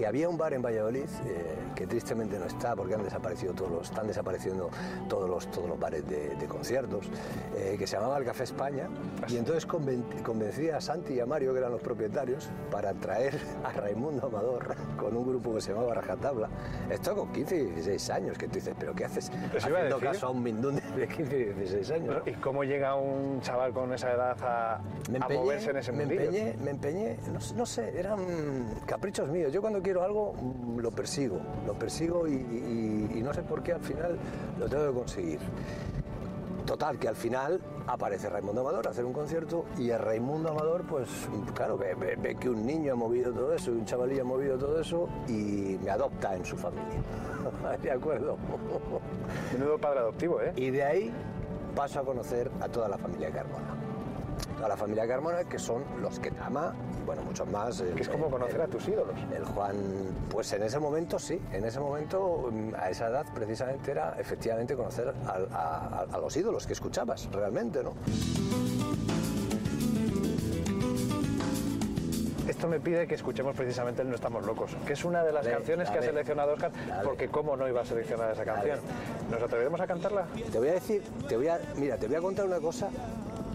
que 0.00 0.06
había 0.06 0.30
un 0.30 0.38
bar 0.38 0.54
en 0.54 0.62
Valladolid 0.62 1.04
eh, 1.26 1.56
que 1.74 1.86
tristemente 1.86 2.38
no 2.38 2.46
está 2.46 2.74
porque 2.74 2.94
han 2.94 3.02
desaparecido 3.02 3.52
todos 3.52 3.70
los, 3.70 3.90
están 3.90 4.06
desapareciendo 4.06 4.70
todos 5.10 5.28
los, 5.28 5.50
todos 5.50 5.68
los 5.68 5.78
bares 5.78 6.08
de, 6.08 6.36
de 6.36 6.46
conciertos, 6.46 7.10
eh, 7.54 7.76
que 7.78 7.86
se 7.86 7.96
llamaba 7.96 8.16
el 8.16 8.24
Café 8.24 8.44
España. 8.44 8.88
Y 9.28 9.36
entonces 9.36 9.68
conven- 9.68 10.22
convencí 10.22 10.70
a 10.70 10.80
Santi 10.80 11.12
y 11.12 11.20
a 11.20 11.26
Mario, 11.26 11.52
que 11.52 11.58
eran 11.58 11.72
los 11.72 11.82
propietarios, 11.82 12.48
para 12.70 12.94
traer 12.94 13.38
a 13.62 13.72
Raimundo 13.72 14.28
Amador 14.28 14.74
con 14.96 15.14
un 15.14 15.26
grupo 15.28 15.54
que 15.56 15.60
se 15.60 15.74
llamaba 15.74 15.92
Rajatabla. 15.92 16.48
Esto 16.88 17.14
con 17.14 17.30
15 17.30 17.56
y 17.56 17.64
16 17.66 18.08
años, 18.10 18.38
que 18.38 18.46
tú 18.48 18.54
dices, 18.54 18.74
¿pero 18.80 18.94
qué 18.94 19.04
haces? 19.04 19.30
Pues 19.50 19.62
a 19.64 19.66
Haciendo 19.68 19.96
decir. 19.96 20.08
caso 20.12 20.28
a 20.28 20.30
un 20.30 20.42
mindún 20.42 20.76
de 20.96 21.08
15 21.08 21.36
y 21.38 21.44
16 21.44 21.90
años. 21.90 22.22
¿Y 22.24 22.32
cómo 22.36 22.64
llega 22.64 22.94
un 22.94 23.42
chaval 23.42 23.74
con 23.74 23.92
esa 23.92 24.10
edad 24.12 24.34
a, 24.42 24.80
Me 25.10 25.18
a 25.18 25.20
empeñé, 25.20 25.40
moverse 25.42 25.70
en 25.72 25.76
ese 25.76 25.92
me 25.92 26.04
empeñé, 26.04 26.56
me 26.64 26.70
empeñé, 26.70 27.18
no, 27.30 27.38
no 27.54 27.66
sé, 27.66 27.92
eran 28.00 28.18
caprichos 28.86 29.28
míos. 29.28 29.52
Yo 29.52 29.60
cuando 29.60 29.82
quiero 29.90 30.04
algo 30.04 30.34
mm, 30.34 30.78
lo 30.78 30.92
persigo, 30.92 31.40
lo 31.66 31.74
persigo 31.74 32.28
y, 32.28 32.32
y- 32.34 33.10
y 33.18 33.22
no 33.22 33.34
sé 33.34 33.42
por 33.42 33.60
qué 33.60 33.72
al 33.72 33.80
final 33.80 34.16
lo 34.56 34.68
tengo 34.68 34.86
que 34.86 34.94
conseguir. 34.94 35.40
Total, 36.64 36.96
que 37.00 37.08
al 37.08 37.16
final 37.16 37.60
aparece 37.88 38.28
Raimundo 38.28 38.60
Amador 38.60 38.86
a 38.86 38.90
hacer 38.90 39.04
un 39.04 39.12
concierto 39.12 39.64
y 39.76 39.90
a 39.90 39.98
Raimundo 39.98 40.50
Amador, 40.50 40.84
pues 40.84 41.08
claro, 41.56 41.76
ve, 41.76 41.96
ve- 41.96 42.14
ve 42.14 42.36
que 42.36 42.48
un 42.48 42.64
niño 42.64 42.92
ha 42.92 42.96
movido 42.96 43.32
todo 43.32 43.52
eso, 43.52 43.72
un 43.72 43.84
chavalillo 43.84 44.22
ha 44.22 44.24
movido 44.24 44.56
todo 44.56 44.80
eso 44.80 45.08
y 45.26 45.76
me 45.82 45.90
adopta 45.90 46.36
en 46.36 46.44
su 46.44 46.56
familia. 46.56 47.00
¿De 47.82 47.90
acuerdo? 47.90 48.36
Menudo 49.52 49.76
padre 49.78 49.98
adoptivo, 50.00 50.40
¿eh? 50.40 50.52
Y 50.54 50.70
de 50.70 50.84
ahí 50.84 51.12
paso 51.74 51.98
a 51.98 52.04
conocer 52.04 52.48
a 52.60 52.68
toda 52.68 52.88
la 52.88 52.96
familia 52.98 53.32
Carmona. 53.32 53.74
Toda 54.60 54.68
la 54.68 54.76
familia 54.76 55.08
Carmona, 55.08 55.44
que 55.44 55.58
son 55.58 55.82
los 56.02 56.18
que 56.20 56.30
ama 56.38 56.74
y 57.00 57.06
bueno, 57.06 57.22
muchos 57.22 57.48
más. 57.48 57.80
el- 57.80 57.94
Que 57.94 58.02
es 58.02 58.10
como 58.10 58.26
el- 58.26 58.32
conocer 58.32 58.60
a 58.60 58.66
tus 58.66 58.86
ídolos. 58.86 59.16
El 59.34 59.42
Juan, 59.46 59.74
pues 60.28 60.52
en 60.52 60.62
ese 60.62 60.78
momento 60.78 61.18
sí, 61.18 61.40
en 61.50 61.64
ese 61.64 61.80
momento, 61.80 62.50
mm, 62.52 62.74
a 62.74 62.90
esa 62.90 63.06
edad 63.08 63.24
precisamente 63.34 63.90
era 63.90 64.14
efectivamente 64.18 64.76
conocer 64.76 65.14
a, 65.26 65.56
a- 65.56 66.06
a 66.12 66.18
los 66.18 66.36
ídolos 66.36 66.66
que 66.66 66.74
escuchabas 66.74 67.26
realmente, 67.32 67.82
¿no? 67.82 67.94
Esto 72.46 72.68
me 72.68 72.80
pide 72.80 73.06
que 73.06 73.14
escuchemos 73.14 73.56
precisamente 73.56 74.02
el 74.02 74.10
No 74.10 74.16
Estamos 74.16 74.44
Locos, 74.44 74.76
que 74.86 74.92
es 74.92 75.04
una 75.06 75.22
de 75.24 75.32
las 75.32 75.42
Dale, 75.44 75.56
canciones 75.56 75.88
que 75.88 75.98
ha 76.00 76.02
seleccionado 76.02 76.52
Oscar, 76.52 76.70
Dale. 76.86 77.04
porque 77.08 77.28
cómo 77.28 77.56
no 77.56 77.66
iba 77.66 77.80
a 77.80 77.84
seleccionar 77.86 78.30
esa 78.32 78.44
canción. 78.44 78.78
¿Nos 79.30 79.40
atreveremos 79.42 79.80
a 79.80 79.86
cantarla? 79.86 80.26
Te 80.52 80.58
voy 80.58 80.68
a 80.68 80.72
decir, 80.74 81.02
te 81.28 81.38
voy 81.38 81.48
a, 81.48 81.58
mira, 81.76 81.96
te 81.96 82.06
voy 82.08 82.16
a 82.16 82.20
contar 82.20 82.44
una 82.44 82.58
cosa 82.58 82.90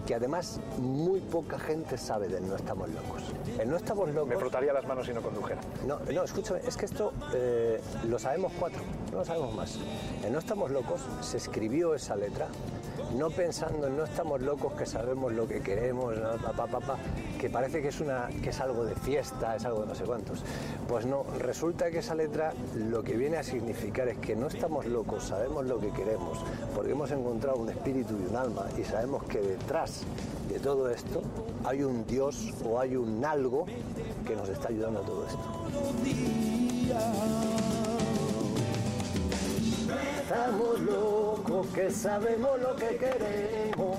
que 0.06 0.14
además 0.14 0.60
muy 0.78 1.20
poca 1.20 1.58
gente 1.58 1.98
sabe 1.98 2.28
del 2.28 2.48
No 2.48 2.56
Estamos 2.56 2.88
Locos. 2.88 3.22
El 3.58 3.68
No 3.68 3.76
Estamos 3.76 4.08
Locos... 4.14 4.28
Me 4.28 4.36
frotaría 4.36 4.72
las 4.72 4.86
manos 4.86 5.06
si 5.06 5.12
no 5.12 5.20
condujera. 5.20 5.60
No, 5.86 5.98
no, 5.98 6.22
escúchame, 6.22 6.60
es 6.66 6.76
que 6.76 6.86
esto 6.86 7.12
eh, 7.34 7.80
lo 8.08 8.18
sabemos 8.18 8.52
cuatro, 8.58 8.80
no 9.10 9.18
lo 9.18 9.24
sabemos 9.24 9.54
más. 9.54 9.78
En 10.24 10.32
No 10.32 10.38
Estamos 10.38 10.70
Locos 10.70 11.00
se 11.20 11.36
escribió 11.36 11.94
esa 11.94 12.14
letra 12.14 12.46
no 13.14 13.30
pensando 13.30 13.86
en 13.86 13.96
no 13.96 14.04
estamos 14.04 14.40
locos 14.42 14.74
que 14.74 14.86
sabemos 14.86 15.32
lo 15.32 15.46
que 15.46 15.60
queremos, 15.60 16.16
¿no? 16.16 16.36
pa, 16.36 16.66
pa, 16.66 16.80
pa, 16.80 16.96
que 17.38 17.48
parece 17.48 17.80
que 17.82 17.88
es, 17.88 18.00
una, 18.00 18.28
que 18.42 18.50
es 18.50 18.60
algo 18.60 18.84
de 18.84 18.94
fiesta, 18.94 19.56
es 19.56 19.64
algo 19.64 19.82
de 19.82 19.86
no 19.86 19.94
sé 19.94 20.04
cuántos. 20.04 20.42
Pues 20.88 21.06
no, 21.06 21.24
resulta 21.38 21.90
que 21.90 21.98
esa 21.98 22.14
letra 22.14 22.52
lo 22.74 23.02
que 23.02 23.16
viene 23.16 23.36
a 23.38 23.42
significar 23.42 24.08
es 24.08 24.18
que 24.18 24.36
no 24.36 24.48
estamos 24.48 24.86
locos, 24.86 25.24
sabemos 25.24 25.66
lo 25.66 25.78
que 25.78 25.90
queremos, 25.90 26.38
porque 26.74 26.92
hemos 26.92 27.10
encontrado 27.10 27.58
un 27.58 27.70
espíritu 27.70 28.14
y 28.14 28.30
un 28.30 28.36
alma 28.36 28.66
y 28.78 28.84
sabemos 28.84 29.24
que 29.24 29.40
detrás 29.40 30.02
de 30.48 30.58
todo 30.58 30.90
esto 30.90 31.22
hay 31.64 31.82
un 31.82 32.06
Dios 32.06 32.52
o 32.64 32.78
hay 32.78 32.96
un 32.96 33.24
algo 33.24 33.66
que 34.26 34.36
nos 34.36 34.48
está 34.48 34.68
ayudando 34.68 35.00
a 35.00 35.02
todo 35.02 35.26
esto. 35.26 35.40
Estamos 40.28 40.80
locos 40.80 41.68
que 41.68 41.88
sabemos 41.88 42.60
lo 42.60 42.74
que 42.74 42.96
queremos. 42.96 43.98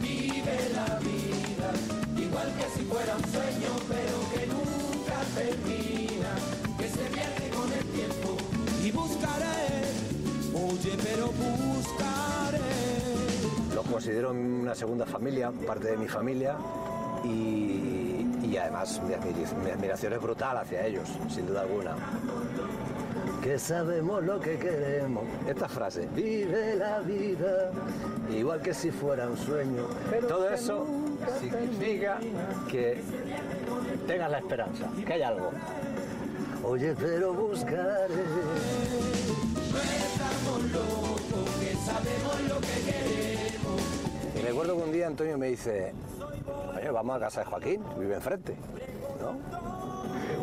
Vive 0.00 0.70
la 0.72 0.98
vida, 1.00 1.70
igual 2.16 2.50
que 2.56 2.64
si 2.78 2.84
fuera 2.86 3.14
un 3.14 3.24
sueño, 3.24 3.68
pero 3.86 4.16
que 4.32 4.46
nunca 4.46 5.20
termina, 5.34 6.32
que 6.78 6.88
se 6.88 7.04
pierde 7.10 7.50
con 7.54 7.70
el 7.70 7.84
tiempo. 7.92 8.38
Y 8.82 8.90
buscaré, 8.90 9.92
oye, 10.54 10.96
pero 11.04 11.26
buscaré. 11.26 12.14
Los 13.74 13.84
considero 13.84 14.30
una 14.30 14.74
segunda 14.74 15.04
familia, 15.04 15.52
parte 15.66 15.88
de 15.88 15.98
mi 15.98 16.08
familia. 16.08 16.56
Y, 17.22 18.24
y 18.44 18.56
además 18.56 18.98
mi, 19.06 19.12
admiración 19.70 20.14
es 20.14 20.22
brutal 20.22 20.56
hacia 20.56 20.86
ellos, 20.86 21.06
sin 21.28 21.46
duda 21.46 21.60
alguna. 21.60 21.96
Que 23.46 23.60
sabemos 23.60 24.24
lo 24.24 24.40
que 24.40 24.58
queremos. 24.58 25.22
Esta 25.46 25.68
frase, 25.68 26.08
vive 26.12 26.74
la 26.74 26.98
vida, 26.98 27.70
igual 28.28 28.60
que 28.60 28.74
si 28.74 28.90
fuera 28.90 29.28
un 29.28 29.36
sueño. 29.36 29.86
Todo 30.26 30.50
eso 30.50 30.84
significa 31.40 32.18
que 32.68 33.00
tengas 34.04 34.32
la 34.32 34.38
esperanza, 34.38 34.90
que 35.06 35.12
hay 35.12 35.22
algo. 35.22 35.52
Oye, 36.64 36.92
pero 36.98 37.34
buscaré. 37.34 38.08
No 39.70 39.78
estamos 39.78 40.72
locos, 40.72 41.50
que 41.60 41.76
sabemos 41.76 42.40
lo 42.48 42.60
que 42.60 42.90
queremos. 42.90 43.80
Y 44.34 44.38
recuerdo 44.44 44.76
que 44.76 44.82
un 44.82 44.92
día 44.92 45.06
Antonio 45.06 45.38
me 45.38 45.50
dice, 45.50 45.94
"Oye, 46.76 46.90
vamos 46.90 47.14
a 47.14 47.20
casa 47.20 47.40
de 47.42 47.46
Joaquín, 47.46 47.80
vive 47.96 48.16
enfrente. 48.16 48.56
¿no? 49.20 49.95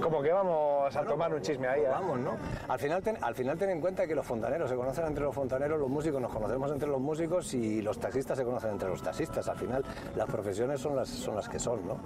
Como 0.03 0.21
que 0.21 0.33
vamos 0.33 0.93
a 0.93 1.05
tomar 1.05 1.33
un 1.33 1.41
chisme 1.41 1.65
ahí. 1.65 1.79
¿eh? 1.79 1.87
Vamos, 1.89 2.19
¿no? 2.19 2.31
Al 2.67 2.77
final, 2.77 3.01
ten, 3.01 3.17
al 3.21 3.33
final 3.33 3.57
ten 3.57 3.69
en 3.69 3.79
cuenta 3.79 4.05
que 4.05 4.13
los 4.13 4.25
fontaneros 4.25 4.69
se 4.69 4.75
conocen 4.75 5.05
entre 5.05 5.23
los 5.23 5.33
fontaneros, 5.33 5.79
los 5.79 5.89
músicos 5.89 6.21
nos 6.21 6.29
conocemos 6.29 6.69
entre 6.73 6.89
los 6.89 6.99
músicos 6.99 7.53
y 7.53 7.81
los 7.81 7.97
taxistas 7.97 8.37
se 8.37 8.43
conocen 8.43 8.71
entre 8.71 8.89
los 8.89 9.01
taxistas. 9.01 9.47
Al 9.47 9.57
final 9.57 9.81
las 10.17 10.29
profesiones 10.29 10.81
son 10.81 10.97
las, 10.97 11.07
son 11.07 11.37
las 11.37 11.47
que 11.47 11.57
son, 11.57 11.87
¿no? 11.87 11.97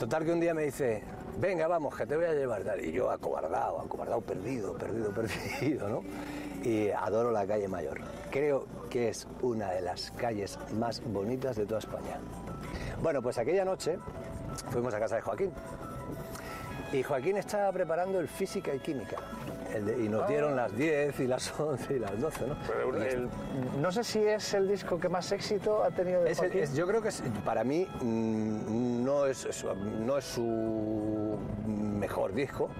Total 0.00 0.24
que 0.24 0.32
un 0.32 0.40
día 0.40 0.54
me 0.54 0.62
dice, 0.62 1.02
venga, 1.36 1.68
vamos, 1.68 1.94
que 1.94 2.06
te 2.06 2.16
voy 2.16 2.24
a 2.24 2.32
llevar. 2.32 2.62
tal. 2.62 2.82
Y 2.82 2.92
yo 2.92 3.10
acobardado, 3.10 3.78
acobardado, 3.78 4.22
perdido, 4.22 4.72
perdido, 4.72 5.10
perdido, 5.60 5.86
¿no? 5.86 6.02
Y 6.62 6.88
adoro 6.88 7.30
la 7.30 7.46
calle 7.46 7.68
Mayor. 7.68 8.00
Creo 8.30 8.64
que 8.88 9.10
es 9.10 9.28
una 9.42 9.70
de 9.72 9.82
las 9.82 10.12
calles 10.12 10.58
más 10.72 11.02
bonitas 11.04 11.56
de 11.56 11.66
toda 11.66 11.80
España. 11.80 12.18
Bueno, 13.02 13.20
pues 13.20 13.36
aquella 13.36 13.66
noche 13.66 13.98
fuimos 14.70 14.94
a 14.94 14.98
casa 14.98 15.16
de 15.16 15.20
Joaquín. 15.20 15.52
Y 16.92 17.02
Joaquín 17.02 17.36
estaba 17.36 17.70
preparando 17.70 18.18
el 18.18 18.28
física 18.28 18.74
y 18.74 18.78
química. 18.78 19.16
El 19.74 19.84
de- 19.84 20.04
y 20.04 20.08
nos 20.08 20.26
dieron 20.26 20.56
las 20.56 20.74
10 20.74 21.20
y 21.20 21.26
las 21.26 21.52
11 21.60 21.94
y 21.94 21.98
las 21.98 22.18
12, 22.18 22.46
¿no? 22.46 22.56
Pero 22.66 23.02
el- 23.02 23.28
no 23.80 23.92
sé 23.92 24.02
si 24.04 24.20
es 24.26 24.54
el 24.54 24.66
disco 24.68 24.98
que 24.98 25.08
más 25.10 25.30
éxito 25.32 25.84
ha 25.84 25.90
tenido 25.90 26.22
de 26.24 26.30
es 26.32 26.38
el- 26.38 26.46
Joaquín. 26.46 26.62
es- 26.62 26.74
yo 26.74 26.86
creo 26.86 27.02
que 27.02 27.08
es- 27.08 27.22
para 27.44 27.62
mí 27.64 27.86
mm, 28.00 29.04
no, 29.04 29.26
es, 29.26 29.44
es- 29.44 29.64
no 30.00 30.16
es 30.16 30.24
su 30.24 31.38
mejor 31.66 32.32
disco, 32.32 32.70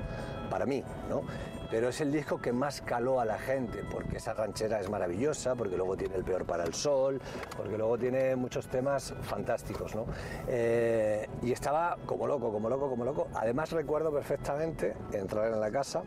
para 0.50 0.64
mí, 0.64 0.82
¿no? 1.10 1.22
Pero 1.70 1.90
es 1.90 2.00
el 2.00 2.10
disco 2.10 2.40
que 2.40 2.52
más 2.52 2.80
caló 2.80 3.20
a 3.20 3.24
la 3.24 3.38
gente, 3.38 3.82
porque 3.90 4.16
esa 4.16 4.32
ranchera 4.32 4.80
es 4.80 4.88
maravillosa, 4.88 5.54
porque 5.54 5.76
luego 5.76 5.96
tiene 5.96 6.16
El 6.16 6.24
Peor 6.24 6.46
para 6.46 6.64
el 6.64 6.72
Sol, 6.72 7.20
porque 7.56 7.76
luego 7.76 7.98
tiene 7.98 8.36
muchos 8.36 8.68
temas 8.68 9.14
fantásticos, 9.22 9.94
¿no? 9.94 10.06
Eh, 10.46 11.28
y 11.42 11.52
estaba 11.52 11.98
como 12.06 12.26
loco, 12.26 12.50
como 12.50 12.70
loco, 12.70 12.88
como 12.88 13.04
loco. 13.04 13.28
Además 13.34 13.70
recuerdo 13.72 14.10
perfectamente 14.10 14.94
entrar 15.12 15.52
en 15.52 15.60
la 15.60 15.70
casa 15.70 16.02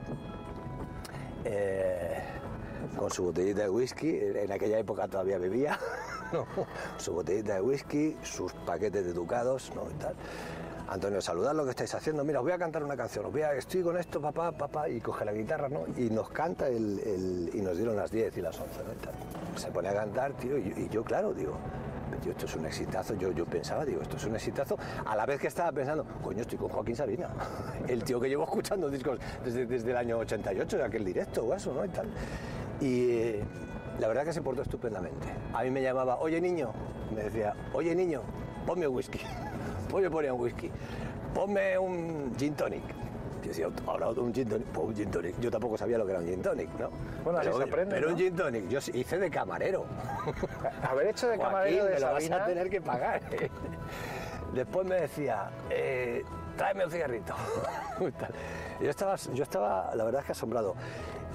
eh, 1.45 2.19
con 2.97 3.11
su 3.11 3.23
botellita 3.25 3.61
de 3.61 3.69
whisky, 3.69 4.19
en 4.19 4.51
aquella 4.51 4.79
época 4.79 5.07
todavía 5.07 5.37
bebía, 5.37 5.77
su 6.97 7.13
botellita 7.13 7.55
de 7.55 7.61
whisky, 7.61 8.17
sus 8.23 8.51
paquetes 8.53 9.05
de 9.05 9.13
ducados, 9.13 9.71
¿no? 9.75 9.89
Y 9.89 9.93
tal. 9.93 10.15
Antonio, 10.91 11.21
saludad 11.21 11.55
lo 11.55 11.63
que 11.63 11.69
estáis 11.69 11.95
haciendo. 11.95 12.25
Mira, 12.25 12.39
os 12.39 12.43
voy 12.43 12.51
a 12.51 12.57
cantar 12.57 12.83
una 12.83 12.97
canción. 12.97 13.25
Os 13.25 13.31
voy 13.31 13.43
a, 13.43 13.53
estoy 13.53 13.81
con 13.81 13.97
esto, 13.97 14.19
papá, 14.19 14.51
papá, 14.51 14.89
y 14.89 14.99
coge 14.99 15.23
la 15.23 15.31
guitarra, 15.31 15.69
¿no? 15.69 15.85
Y 15.95 16.09
nos 16.09 16.29
canta 16.31 16.67
el, 16.67 17.49
y 17.53 17.61
nos 17.61 17.77
dieron 17.77 17.95
las 17.95 18.11
10 18.11 18.37
y 18.37 18.41
las 18.41 18.59
11, 18.59 18.79
¿no? 18.83 19.57
Se 19.57 19.71
pone 19.71 19.87
a 19.87 19.93
cantar, 19.93 20.33
tío, 20.33 20.57
y, 20.57 20.89
yo, 20.89 21.01
claro, 21.01 21.33
digo, 21.33 21.53
tío, 22.21 22.33
esto 22.33 22.45
es 22.45 22.55
un 22.57 22.65
exitazo. 22.65 23.13
Yo, 23.13 23.31
yo 23.31 23.45
pensaba, 23.45 23.85
digo, 23.85 24.01
esto 24.01 24.17
es 24.17 24.25
un 24.25 24.35
exitazo. 24.35 24.77
A 25.05 25.15
la 25.15 25.25
vez 25.25 25.39
que 25.39 25.47
estaba 25.47 25.71
pensando, 25.71 26.05
coño, 26.21 26.41
estoy 26.41 26.57
con 26.57 26.67
Joaquín 26.67 26.97
Sabina, 26.97 27.29
el 27.87 28.03
tío 28.03 28.19
que 28.19 28.27
llevo 28.27 28.43
escuchando 28.43 28.89
discos 28.89 29.17
desde, 29.45 29.65
desde 29.65 29.91
el 29.91 29.95
año 29.95 30.17
88, 30.17 30.75
de 30.75 30.83
aquel 30.83 31.05
directo 31.05 31.45
o 31.45 31.53
eso, 31.53 31.73
¿no? 31.73 31.85
Y 31.85 31.87
tal. 31.87 32.09
Y 32.81 33.35
la 33.97 34.09
verdad 34.09 34.25
que 34.25 34.33
se 34.33 34.41
portó 34.41 34.61
estupendamente. 34.61 35.27
A 35.53 35.63
mí 35.63 35.69
me 35.69 35.81
llamaba, 35.81 36.17
oye 36.19 36.41
niño, 36.41 36.73
me 37.15 37.23
decía, 37.23 37.53
oye 37.71 37.95
niño, 37.95 38.23
ponme 38.65 38.89
whisky. 38.89 39.21
Pues 39.91 40.03
me 40.05 40.09
ponía 40.09 40.33
un 40.33 40.39
whisky. 40.39 40.71
Ponme 41.35 41.77
un 41.77 42.33
gin 42.37 42.55
tonic. 42.55 42.81
Yo 43.41 43.47
decía, 43.47 43.67
ahora 43.85 44.09
un 44.09 44.33
gin 44.33 44.47
tonic, 44.47 44.67
pues 44.67 44.87
un 44.87 44.95
gin 44.95 45.11
tonic. 45.11 45.39
Yo 45.41 45.51
tampoco 45.51 45.77
sabía 45.77 45.97
lo 45.97 46.05
que 46.05 46.11
era 46.11 46.21
un 46.21 46.27
gin 46.27 46.41
tonic, 46.41 46.69
¿no? 46.79 46.89
Bueno, 47.23 47.39
así 47.39 47.49
pero, 47.49 47.57
se 47.57 47.63
aprende, 47.63 47.95
Pero 47.95 48.07
¿no? 48.07 48.13
un 48.13 48.19
gin 48.19 48.35
tonic, 48.35 48.67
yo 48.69 48.79
hice 48.93 49.17
de 49.17 49.29
camarero. 49.29 49.85
Haber 50.89 51.07
hecho 51.07 51.27
de 51.27 51.37
camarero 51.37 51.83
Joaquín, 51.83 51.93
de 51.93 51.93
me 51.93 51.99
lo 51.99 52.13
vas 52.13 52.31
a 52.31 52.45
tener 52.45 52.69
que 52.69 52.81
pagar. 52.81 53.21
Después 54.53 54.87
me 54.87 54.95
decía, 54.95 55.49
eh, 55.69 56.23
tráeme 56.55 56.85
un 56.85 56.91
cigarrito. 56.91 57.33
Yo, 58.81 58.89
estaba, 58.89 59.15
yo 59.15 59.43
estaba, 59.43 59.93
la 59.93 60.03
verdad 60.03 60.21
es 60.21 60.25
que 60.25 60.31
asombrado. 60.31 60.73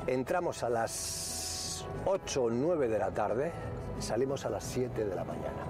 Entramos 0.08 0.64
a 0.64 0.68
las 0.68 1.86
8 2.04 2.42
o 2.42 2.50
9 2.50 2.88
de 2.88 2.98
la 2.98 3.12
tarde, 3.12 3.52
salimos 4.00 4.44
a 4.44 4.50
las 4.50 4.64
7 4.64 5.04
de 5.04 5.14
la 5.14 5.22
mañana. 5.22 5.62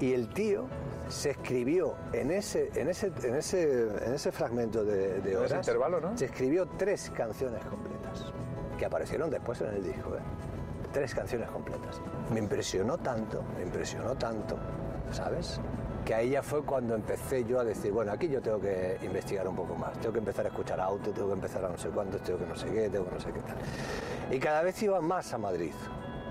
Y 0.00 0.14
el 0.14 0.28
tío 0.30 0.66
se 1.08 1.30
escribió 1.30 1.94
en 2.12 2.30
ese, 2.30 2.70
en 2.74 2.88
ese, 2.88 3.12
en 3.22 3.36
ese, 3.36 3.82
en 4.04 4.14
ese 4.14 4.32
fragmento 4.32 4.84
de, 4.84 5.20
de 5.20 5.32
En 5.34 5.44
ese 5.44 5.56
intervalo, 5.56 6.00
¿no? 6.00 6.16
se 6.16 6.26
escribió 6.26 6.66
tres 6.76 7.10
canciones 7.10 7.64
completas, 7.64 8.32
que 8.78 8.84
aparecieron 8.84 9.30
después 9.30 9.60
en 9.60 9.68
el 9.68 9.84
disco. 9.84 10.16
¿eh? 10.16 10.20
Tres 10.92 11.14
canciones 11.14 11.48
completas. 11.50 12.00
Me 12.32 12.40
impresionó 12.40 12.98
tanto, 12.98 13.42
me 13.56 13.62
impresionó 13.62 14.14
tanto, 14.16 14.56
¿sabes? 15.12 15.60
Que 16.04 16.14
ahí 16.14 16.30
ya 16.30 16.42
fue 16.42 16.62
cuando 16.62 16.94
empecé 16.94 17.44
yo 17.44 17.60
a 17.60 17.64
decir, 17.64 17.92
bueno, 17.92 18.12
aquí 18.12 18.28
yo 18.28 18.40
tengo 18.40 18.60
que 18.60 18.96
investigar 19.02 19.46
un 19.48 19.56
poco 19.56 19.74
más, 19.74 19.92
tengo 19.98 20.12
que 20.12 20.20
empezar 20.20 20.46
a 20.46 20.48
escuchar 20.48 20.80
auto, 20.80 21.10
tengo 21.10 21.28
que 21.28 21.34
empezar 21.34 21.64
a 21.64 21.68
no 21.68 21.76
sé 21.76 21.88
cuántos, 21.88 22.22
tengo 22.22 22.38
que 22.38 22.46
no 22.46 22.56
sé 22.56 22.66
qué, 22.68 22.88
tengo 22.88 23.04
que 23.06 23.14
no 23.14 23.20
sé 23.20 23.32
qué 23.32 23.40
tal. 23.40 23.56
Y 24.30 24.38
cada 24.38 24.62
vez 24.62 24.80
iba 24.82 25.00
más 25.00 25.32
a 25.32 25.38
Madrid, 25.38 25.72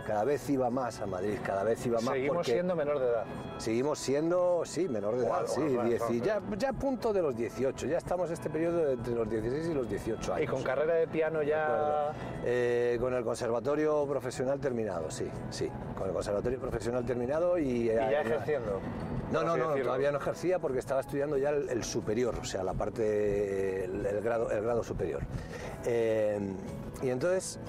cada 0.06 0.24
vez 0.24 0.50
iba 0.50 0.70
más 0.70 1.02
a 1.02 1.06
Madrid, 1.06 1.38
cada 1.44 1.64
vez 1.64 1.86
iba 1.86 2.00
más 2.02 2.14
Seguimos 2.14 2.36
porque- 2.38 2.52
siendo 2.54 2.76
menor 2.76 3.00
de 3.00 3.06
edad. 3.06 3.24
Seguimos 3.58 4.00
siendo, 4.00 4.62
sí, 4.66 4.88
menor 4.88 5.16
de 5.18 5.26
edad, 5.26 5.46
sí, 5.48 5.62
bueno, 5.62 5.76
bueno, 5.76 5.90
10 5.90 6.02
y- 6.12 6.20
bueno. 6.20 6.26
ya, 6.26 6.42
ya 6.58 6.70
a 6.70 6.74
punto 6.74 7.12
de 7.14 7.22
los 7.22 7.36
18, 7.36 7.88
ya 7.88 7.98
estamos 7.98 8.30
este 8.30 8.50
periodo 8.50 8.92
entre 8.92 9.14
los 9.16 9.30
16 9.30 9.68
y 9.68 9.74
los 9.74 9.90
18 9.90 10.34
años. 10.34 10.44
Y 10.44 10.48
con 10.52 10.64
carrera 10.64 10.94
de 10.96 11.08
piano 11.08 11.42
ya... 11.44 12.12
Eh, 12.46 12.98
con 13.00 13.14
el 13.14 13.24
conservatorio 13.24 14.06
profesional 14.06 14.60
terminado, 14.60 15.10
sí, 15.10 15.28
sí, 15.50 15.70
con 15.98 16.08
el 16.08 16.14
conservatorio 16.14 16.60
profesional 16.60 17.06
terminado 17.06 17.58
y... 17.58 17.66
Y 17.66 17.86
ya 17.86 18.22
ejerciendo. 18.22 18.80
No, 19.32 19.42
no, 19.44 19.58
no, 19.58 19.70
decirlo. 19.70 19.86
todavía 19.86 20.12
no 20.12 20.20
ejercía 20.20 20.60
porque 20.60 20.78
estaba 20.80 21.02
estudiando 21.02 21.38
ya 21.38 21.50
el, 21.50 21.68
el 21.70 21.84
superior, 21.84 22.36
o 22.40 22.46
sea, 22.46 22.64
la 22.64 22.74
parte, 22.74 23.86
el, 23.86 24.06
el 24.06 24.22
grado, 24.22 24.52
el 24.52 24.62
grado 24.64 24.84
superior. 24.84 25.24
Eh, 25.86 26.40
y 27.02 27.10
entonces, 27.10 27.60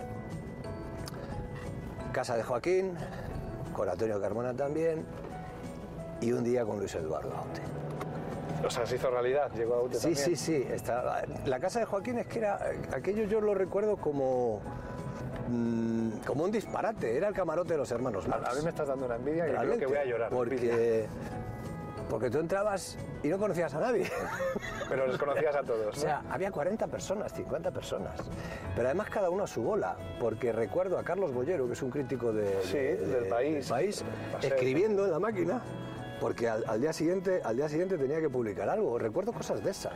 casa 2.13 2.37
de 2.37 2.43
Joaquín, 2.43 2.93
con 3.75 3.89
Antonio 3.89 4.21
Carmona 4.21 4.55
también, 4.55 5.05
y 6.21 6.33
un 6.33 6.45
día 6.45 6.65
con 6.65 6.79
Luis 6.79 6.95
Eduardo 6.95 7.35
Aute. 7.37 7.61
O 8.67 8.71
sea, 8.71 8.87
se 8.87 8.97
hizo 8.97 9.11
realidad, 9.11 9.51
llegó 9.55 9.75
a 9.75 9.83
Ute 9.83 9.97
Sí, 9.97 10.03
también. 10.15 10.25
sí, 10.25 10.37
sí. 10.37 10.67
Está, 10.71 11.25
la 11.45 11.61
casa 11.61 11.81
de 11.81 11.85
Joaquín 11.85 12.19
es 12.19 12.27
que 12.27 12.39
era. 12.39 12.59
Aquello 12.93 13.25
yo 13.25 13.41
lo 13.41 13.55
recuerdo 13.55 13.97
como. 13.97 14.61
mm, 15.49 16.11
como 16.27 16.45
un 16.45 16.51
disparate. 16.51 17.17
Era 17.17 17.29
el 17.29 17.35
camarote 17.35 17.75
de 17.75 17.79
los 17.79 17.91
hermanos. 17.93 18.25
A, 18.29 18.37
a 18.51 18.55
mí 18.55 18.63
me 18.65 18.71
estás 18.71 18.89
dando 18.89 19.07
una 19.07 19.17
envidia 19.17 19.45
que 19.47 19.53
creo 19.55 19.79
que 19.79 19.87
voy 19.87 19.99
a 19.99 20.05
llorar. 20.05 20.33
envidia. 20.33 20.71
Porque. 20.73 21.07
Porque 22.09 22.31
tú 22.31 22.39
entrabas 22.39 22.97
y 23.23 23.29
no 23.29 23.39
conocías 23.39 23.75
a 23.75 23.81
nadie. 23.81 24.09
Pero 24.89 25.07
les 25.09 25.19
conocías 25.19 25.57
a 25.57 25.63
todos, 25.63 25.87
O 25.87 25.91
¿no? 25.91 25.93
sea, 25.97 26.23
había 26.31 26.51
40 26.53 26.87
personas, 26.87 27.33
50 27.33 27.71
personas. 27.73 28.19
Pero 28.77 28.87
además 28.89 29.11
cada 29.11 29.29
uno 29.31 29.43
a 29.45 29.47
su 29.49 29.63
bola. 29.63 29.97
Porque 30.21 30.53
recuerdo 30.53 30.99
a 30.99 31.03
Carlos 31.03 31.33
Bollero, 31.35 31.67
que 31.67 31.73
es 31.73 31.83
un 31.83 31.91
crítico 31.91 32.33
de, 32.33 32.63
Sí, 32.63 32.77
de- 32.79 32.97
del 32.97 33.25
de- 33.25 33.29
país. 33.31 34.05
escribiendo 34.43 35.05
en 35.05 35.11
la 35.11 35.19
máquina. 35.19 35.61
Porque 36.21 36.49
al, 36.49 36.65
al 36.67 36.81
día 36.81 36.93
siguiente, 36.93 37.41
al 37.45 37.57
día 37.57 37.69
siguiente 37.69 37.99
tenía 37.99 38.21
que 38.21 38.31
publicar 38.31 38.69
algo. 38.71 38.99
Recuerdo 38.99 39.33
cosas 39.33 39.63
de 39.63 39.71
esas. 39.71 39.93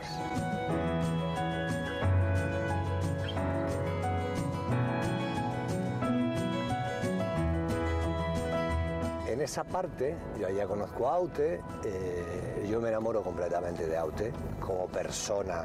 En 9.41 9.45
esa 9.45 9.63
parte, 9.63 10.15
yo 10.39 10.47
ya 10.49 10.67
conozco 10.67 11.09
a 11.09 11.15
Aute, 11.15 11.61
eh, 11.83 12.67
yo 12.69 12.79
me 12.79 12.89
enamoro 12.89 13.23
completamente 13.23 13.87
de 13.87 13.97
Aute 13.97 14.31
como 14.59 14.85
persona, 14.85 15.63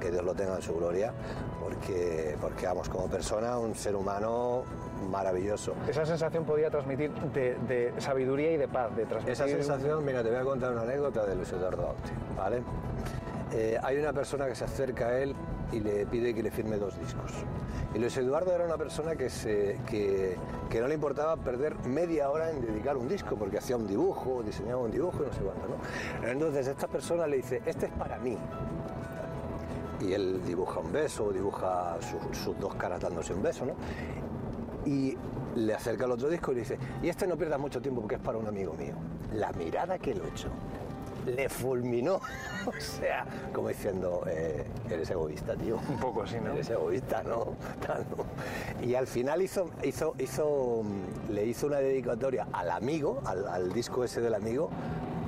que 0.00 0.10
Dios 0.10 0.24
lo 0.24 0.34
tenga 0.34 0.56
en 0.56 0.62
su 0.62 0.74
gloria, 0.74 1.12
porque, 1.62 2.36
porque 2.40 2.66
vamos, 2.66 2.88
como 2.88 3.06
persona, 3.06 3.60
un 3.60 3.76
ser 3.76 3.94
humano 3.94 4.64
maravilloso. 5.08 5.74
Esa 5.86 6.04
sensación 6.04 6.44
podía 6.44 6.68
transmitir 6.68 7.12
de, 7.12 7.54
de 7.68 7.94
sabiduría 7.98 8.50
y 8.50 8.56
de 8.56 8.66
paz, 8.66 8.90
de 8.96 9.06
transmitir... 9.06 9.32
Esa 9.32 9.46
sensación, 9.46 10.04
mira, 10.04 10.24
te 10.24 10.30
voy 10.30 10.40
a 10.40 10.42
contar 10.42 10.72
una 10.72 10.82
anécdota 10.82 11.24
de 11.26 11.36
Luis 11.36 11.52
Eduardo 11.52 11.90
Aute, 11.90 12.10
¿vale? 12.36 12.60
Eh, 13.52 13.78
hay 13.82 13.98
una 13.98 14.12
persona 14.12 14.46
que 14.46 14.54
se 14.54 14.64
acerca 14.64 15.06
a 15.08 15.18
él 15.18 15.34
y 15.72 15.80
le 15.80 16.06
pide 16.06 16.34
que 16.34 16.42
le 16.42 16.50
firme 16.50 16.76
dos 16.76 16.98
discos. 16.98 17.32
Y 17.94 17.98
Luis 17.98 18.16
Eduardo 18.16 18.52
era 18.52 18.64
una 18.64 18.76
persona 18.76 19.14
que, 19.14 19.28
que, 19.86 20.80
no 20.80 20.88
le 20.88 20.94
importaba 20.94 21.36
perder 21.36 21.76
media 21.86 22.30
hora 22.30 22.50
en 22.50 22.60
dedicar 22.60 22.96
un 22.96 23.08
disco, 23.08 23.36
porque 23.36 23.58
hacía 23.58 23.76
un 23.76 23.86
dibujo, 23.86 24.42
diseñaba 24.42 24.82
un 24.82 24.90
dibujo 24.90 25.22
y 25.22 25.26
no 25.26 25.32
sé 25.32 25.40
cuánto, 25.40 25.68
¿no? 25.68 26.28
Entonces 26.28 26.66
esta 26.66 26.88
persona 26.88 27.26
le 27.26 27.36
dice, 27.36 27.62
este 27.64 27.86
es 27.86 27.92
para 27.92 28.18
mí. 28.18 28.36
Y 30.00 30.12
él 30.12 30.40
dibuja 30.44 30.80
un 30.80 30.92
beso, 30.92 31.30
dibuja 31.32 31.96
su- 32.00 32.34
sus 32.34 32.58
dos 32.58 32.74
caras 32.74 33.00
dándose 33.00 33.32
un 33.32 33.42
beso, 33.42 33.64
¿no? 33.66 33.74
y 34.86 35.16
le 35.56 35.72
acerca 35.72 36.04
el 36.04 36.10
otro 36.10 36.28
disco 36.28 36.52
y 36.52 36.56
le 36.56 36.60
dice, 36.60 36.78
y 37.02 37.08
este 37.08 37.26
no 37.26 37.38
pierdas 37.38 37.58
mucho 37.58 37.80
tiempo 37.80 38.02
porque 38.02 38.16
es 38.16 38.20
para 38.20 38.36
un 38.36 38.46
amigo 38.46 38.74
mío. 38.74 38.94
La 39.32 39.50
mirada 39.52 39.98
que 39.98 40.14
lo 40.14 40.26
echó 40.26 40.48
le 41.26 41.48
fulminó, 41.48 42.20
o 42.66 42.80
sea, 42.80 43.24
como 43.52 43.68
diciendo, 43.68 44.22
eh, 44.26 44.64
eres 44.90 45.10
egoísta, 45.10 45.54
tío. 45.56 45.78
Un 45.88 45.98
poco 45.98 46.22
así, 46.22 46.36
¿no? 46.42 46.52
Eres 46.52 46.70
egoísta, 46.70 47.22
¿no? 47.24 47.54
Y 48.82 48.94
al 48.94 49.06
final 49.06 49.42
hizo, 49.42 49.70
hizo, 49.82 50.14
hizo, 50.18 50.82
mm, 50.82 51.32
le 51.32 51.44
hizo 51.46 51.66
una 51.66 51.78
dedicatoria 51.78 52.46
al 52.52 52.70
amigo, 52.70 53.22
al, 53.24 53.46
al 53.48 53.72
disco 53.72 54.04
ese 54.04 54.20
del 54.20 54.34
amigo, 54.34 54.70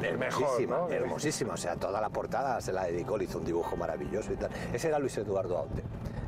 El 0.03 0.19
mejor, 0.19 0.43
hermosísima, 0.43 0.77
¿no? 0.79 0.89
hermosísima. 0.89 1.55
O 1.55 1.57
sea, 1.57 1.77
toda 1.77 2.01
la 2.01 2.11
portada 2.11 2.61
se 2.61 2.73
la 2.73 2.85
dedicó, 2.85 3.17
le 3.17 3.25
hizo 3.25 3.39
un 3.39 3.45
dibujo 3.45 3.77
maravilloso 3.77 4.33
y 4.33 4.37
tal. 4.37 4.51
Ese 4.73 4.89
era 4.89 4.99
Luis 4.99 5.17
Eduardo 5.19 5.59
Aute. 5.59 5.83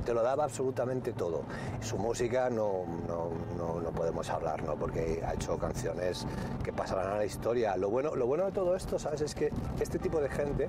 Te 0.08 0.14
lo 0.14 0.22
daba 0.22 0.44
absolutamente 0.44 1.12
todo. 1.12 1.42
Su 1.82 1.98
música 1.98 2.48
no, 2.48 2.86
no, 3.06 3.28
no, 3.58 3.78
no 3.78 3.90
podemos 3.90 4.30
hablar, 4.30 4.62
¿no? 4.62 4.74
Porque 4.74 5.22
ha 5.22 5.34
hecho 5.34 5.58
canciones 5.58 6.26
que 6.64 6.72
pasarán 6.72 7.12
a 7.12 7.16
la 7.18 7.26
historia. 7.26 7.76
Lo 7.76 7.90
bueno, 7.90 8.16
lo 8.16 8.26
bueno 8.26 8.46
de 8.46 8.52
todo 8.52 8.74
esto, 8.74 8.98
¿sabes? 8.98 9.20
Es 9.20 9.34
que 9.34 9.50
este 9.78 9.98
tipo 9.98 10.18
de 10.18 10.30
gente 10.30 10.66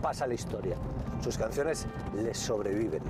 pasa 0.00 0.24
a 0.24 0.28
la 0.28 0.32
historia. 0.32 0.76
Sus 1.20 1.36
canciones 1.36 1.86
les 2.14 2.38
sobreviven. 2.38 3.02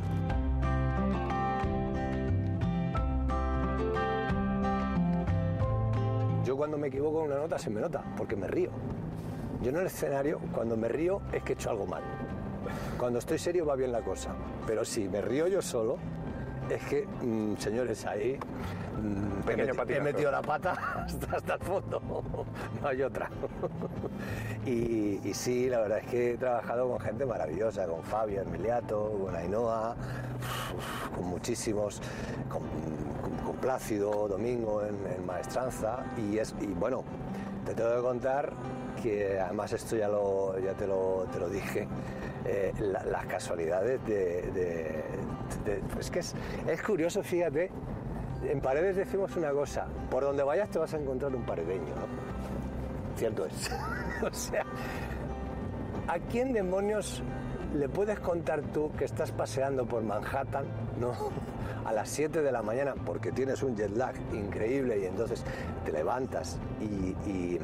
Yo 6.44 6.56
cuando 6.56 6.78
me 6.78 6.88
equivoco 6.88 7.20
en 7.20 7.30
una 7.30 7.42
nota 7.42 7.60
se 7.60 7.70
me 7.70 7.80
nota, 7.80 8.02
porque 8.16 8.34
me 8.34 8.48
río. 8.48 8.70
Yo 9.62 9.70
en 9.70 9.76
el 9.76 9.86
escenario, 9.86 10.40
cuando 10.52 10.76
me 10.76 10.88
río, 10.88 11.20
es 11.32 11.44
que 11.44 11.52
he 11.52 11.54
hecho 11.54 11.70
algo 11.70 11.86
mal. 11.86 12.02
Cuando 12.98 13.18
estoy 13.18 13.38
serio 13.38 13.64
va 13.66 13.76
bien 13.76 13.92
la 13.92 14.00
cosa, 14.02 14.30
pero 14.66 14.84
si 14.84 15.08
me 15.08 15.20
río 15.20 15.46
yo 15.48 15.62
solo, 15.62 15.96
es 16.70 16.82
que, 16.84 17.06
mm, 17.22 17.56
señores, 17.56 18.04
ahí 18.04 18.38
mm, 19.00 19.48
he, 19.48 19.56
meti- 19.72 20.02
metido 20.02 20.30
la 20.30 20.42
pata 20.42 20.72
hasta, 21.06 21.36
hasta 21.36 21.54
el 21.54 21.60
fondo, 21.60 22.00
no 22.82 22.88
hay 22.88 23.02
otra. 23.02 23.30
y, 24.66 25.20
y 25.24 25.32
sí, 25.34 25.68
la 25.68 25.80
verdad 25.80 25.98
es 25.98 26.06
que 26.06 26.32
he 26.34 26.36
trabajado 26.36 26.88
con 26.90 27.00
gente 27.00 27.24
maravillosa, 27.24 27.86
con 27.86 28.02
Fabio 28.02 28.42
Emiliato, 28.42 29.10
con 29.24 29.34
Ainhoa, 29.34 29.96
con 31.16 31.26
muchísimos, 31.26 32.00
con, 32.50 32.60
con- 33.22 33.46
con 33.46 33.56
Plácido, 33.56 34.28
Domingo 34.28 34.82
en, 34.84 34.94
en 35.10 35.24
Maestranza, 35.26 36.04
y, 36.18 36.38
es, 36.38 36.54
y 36.60 36.66
bueno, 36.66 37.02
te 37.68 37.74
tengo 37.74 37.96
que 37.96 38.02
contar 38.02 38.52
que 39.02 39.38
además 39.38 39.72
esto 39.72 39.96
ya, 39.96 40.08
lo, 40.08 40.58
ya 40.58 40.72
te, 40.74 40.86
lo, 40.86 41.26
te 41.32 41.38
lo 41.38 41.48
dije, 41.48 41.86
eh, 42.44 42.72
la- 42.80 43.04
las 43.04 43.26
casualidades 43.26 44.04
de... 44.06 44.42
de- 44.52 45.02
de- 45.64 45.82
es 45.98 46.10
que 46.10 46.18
es, 46.20 46.34
es 46.66 46.82
curioso, 46.82 47.22
fíjate, 47.22 47.70
en 48.42 48.60
Paredes 48.60 48.96
decimos 48.96 49.34
una 49.36 49.50
cosa, 49.52 49.86
por 50.10 50.22
donde 50.24 50.42
vayas 50.42 50.68
te 50.70 50.78
vas 50.78 50.92
a 50.94 50.98
encontrar 50.98 51.34
un 51.34 51.44
paredeño, 51.44 51.94
¿no? 51.94 53.16
Cierto 53.16 53.46
es. 53.46 53.70
o 54.22 54.32
sea, 54.34 54.62
¿a 56.06 56.18
quién 56.30 56.52
demonios 56.52 57.22
le 57.74 57.88
puedes 57.88 58.18
contar 58.20 58.62
tú 58.72 58.90
que 58.96 59.04
estás 59.04 59.32
paseando 59.32 59.86
por 59.86 60.02
Manhattan, 60.02 60.64
¿no? 61.00 61.12
A 61.84 61.92
las 61.92 62.08
7 62.08 62.42
de 62.42 62.52
la 62.52 62.62
mañana, 62.62 62.94
porque 62.94 63.32
tienes 63.32 63.62
un 63.62 63.76
jet 63.76 63.94
lag 63.96 64.14
increíble 64.32 64.98
y 64.98 65.04
entonces 65.06 65.44
te 65.84 65.92
levantas 65.92 66.58
y, 66.80 67.58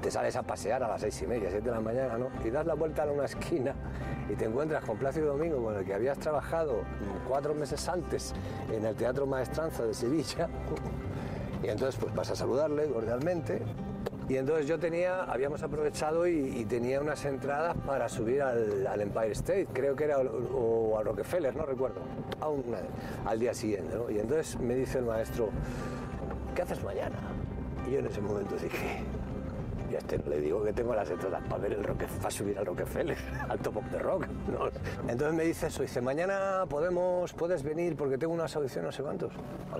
te 0.00 0.10
sales 0.10 0.36
a 0.36 0.42
pasear 0.42 0.82
a 0.82 0.88
las 0.88 1.00
6 1.00 1.22
y 1.22 1.26
media, 1.26 1.48
7 1.50 1.64
de 1.64 1.74
la 1.74 1.80
mañana, 1.80 2.18
¿no? 2.18 2.28
Y 2.44 2.50
das 2.50 2.66
la 2.66 2.74
vuelta 2.74 3.04
a 3.04 3.06
una 3.06 3.24
esquina 3.24 3.74
y 4.28 4.34
te 4.34 4.44
encuentras 4.44 4.84
con 4.84 4.98
Plácido 4.98 5.28
Domingo, 5.28 5.62
con 5.62 5.76
el 5.76 5.84
que 5.84 5.94
habías 5.94 6.18
trabajado 6.18 6.82
cuatro 7.26 7.54
meses 7.54 7.88
antes 7.88 8.34
en 8.70 8.84
el 8.84 8.94
Teatro 8.94 9.26
Maestranza 9.26 9.84
de 9.84 9.94
Sevilla. 9.94 10.48
Y 11.62 11.68
entonces 11.68 11.98
pues 12.00 12.14
vas 12.14 12.30
a 12.30 12.36
saludarle 12.36 12.86
cordialmente. 12.88 13.62
Y 14.28 14.36
entonces 14.36 14.66
yo 14.66 14.78
tenía, 14.78 15.24
habíamos 15.24 15.62
aprovechado 15.62 16.26
y, 16.26 16.64
tenía 16.66 17.00
unas 17.00 17.24
entradas 17.24 17.74
para 17.86 18.08
subir 18.08 18.42
al, 18.42 19.00
Empire 19.00 19.32
State, 19.32 19.68
creo 19.72 19.96
que 19.96 20.04
era, 20.04 20.18
o, 20.18 20.92
o 20.92 20.98
a 20.98 21.02
Rockefeller, 21.02 21.56
no 21.56 21.64
recuerdo, 21.64 22.00
al 23.24 23.38
día 23.38 23.54
siguiente. 23.54 23.96
¿no? 23.96 24.10
Y 24.10 24.18
entonces 24.18 24.58
me 24.60 24.74
dice 24.74 24.98
el 24.98 25.04
maestro, 25.04 25.48
¿qué 26.54 26.62
haces 26.62 26.82
mañana? 26.84 27.16
Y 27.86 27.92
yo 27.92 28.00
en 28.00 28.06
ese 28.06 28.20
momento 28.20 28.54
dije, 28.56 29.02
y 29.90 29.94
a 29.94 29.98
este 29.98 30.18
le 30.18 30.40
digo 30.40 30.62
que 30.62 30.72
tengo 30.72 30.94
las 30.94 31.08
entradas 31.10 31.42
para 31.44 31.62
ver 31.62 31.72
el 31.72 31.84
Roque, 31.84 32.06
para 32.18 32.30
subir 32.30 32.58
al 32.58 32.66
Rockefeller, 32.66 33.16
al 33.48 33.58
Top 33.60 33.78
of 33.78 33.90
the 33.90 33.98
Rock. 33.98 34.26
Entonces 35.08 35.34
me 35.34 35.44
dice 35.44 35.68
eso, 35.68 35.82
dice, 35.82 36.00
mañana 36.00 36.64
podemos, 36.68 37.32
puedes 37.32 37.62
venir 37.62 37.96
porque 37.96 38.18
tengo 38.18 38.34
unas 38.34 38.54
audiciones 38.56 38.88
no 38.88 38.92
sé 38.92 39.02
cuántos. 39.02 39.32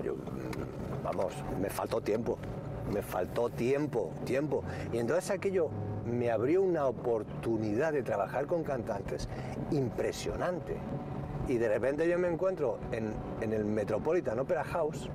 Yo, 0.03 0.15
mm, 0.15 1.03
vamos, 1.03 1.33
me 1.61 1.69
faltó 1.69 2.01
tiempo, 2.01 2.37
me 2.89 3.01
faltó 3.01 3.49
tiempo, 3.49 4.11
tiempo. 4.25 4.63
Y 4.91 4.97
entonces 4.97 5.31
aquello 5.31 5.69
me 6.05 6.31
abrió 6.31 6.61
una 6.61 6.85
oportunidad 6.87 7.93
de 7.93 8.03
trabajar 8.03 8.45
con 8.47 8.63
cantantes 8.63 9.29
impresionante. 9.71 10.77
Y 11.47 11.57
de 11.57 11.67
repente 11.67 12.07
yo 12.07 12.19
me 12.19 12.27
encuentro 12.27 12.79
en, 12.91 13.13
en 13.41 13.53
el 13.53 13.65
Metropolitan 13.65 14.39
Opera 14.39 14.63
House, 14.63 15.09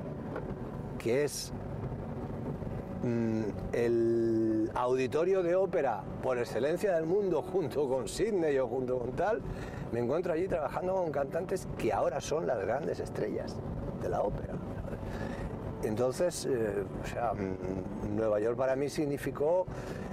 que 0.98 1.24
es 1.24 1.52
mm, 3.02 3.42
el 3.72 4.70
auditorio 4.74 5.42
de 5.42 5.54
ópera 5.54 6.02
por 6.22 6.38
excelencia 6.38 6.94
del 6.94 7.06
mundo 7.06 7.42
junto 7.52 7.88
con 7.88 8.08
Sydney 8.08 8.58
o 8.58 8.66
junto 8.66 8.98
con 8.98 9.12
tal, 9.12 9.42
me 9.92 10.00
encuentro 10.00 10.32
allí 10.32 10.48
trabajando 10.48 10.94
con 10.94 11.12
cantantes 11.12 11.68
que 11.78 11.92
ahora 11.92 12.20
son 12.20 12.46
las 12.46 12.58
grandes 12.60 12.98
estrellas 12.98 13.56
de 14.02 14.08
la 14.08 14.22
ópera. 14.22 14.54
Entonces, 15.84 16.46
eh, 16.46 16.84
o 17.02 17.06
sea, 17.06 17.32
mm, 17.34 18.16
Nueva 18.16 18.40
York 18.40 18.56
para 18.56 18.74
mí 18.74 18.88
significó 18.88 19.66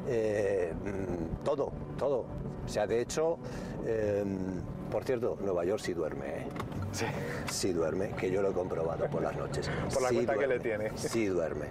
eh, 0.07 0.73
mm, 0.83 1.43
todo, 1.43 1.71
todo. 1.97 2.25
O 2.65 2.67
sea, 2.67 2.85
de 2.85 3.01
hecho, 3.01 3.37
eh, 3.85 4.23
por 4.91 5.03
cierto, 5.03 5.37
Nueva 5.41 5.65
York 5.65 5.81
sí 5.81 5.93
duerme. 5.93 6.25
¿eh? 6.27 6.47
Sí. 7.49 7.71
duerme, 7.73 8.09
que 8.11 8.29
yo 8.29 8.41
lo 8.41 8.51
he 8.51 8.53
comprobado 8.53 9.09
por 9.09 9.21
las 9.21 9.35
noches. 9.37 9.69
Por 9.93 10.01
la 10.01 10.09
Sí 10.09 10.15
cuenta 10.15 10.37
que 10.37 10.47
le 10.47 10.59
tiene. 10.59 10.91
Sí 10.95 11.25
duerme, 11.27 11.67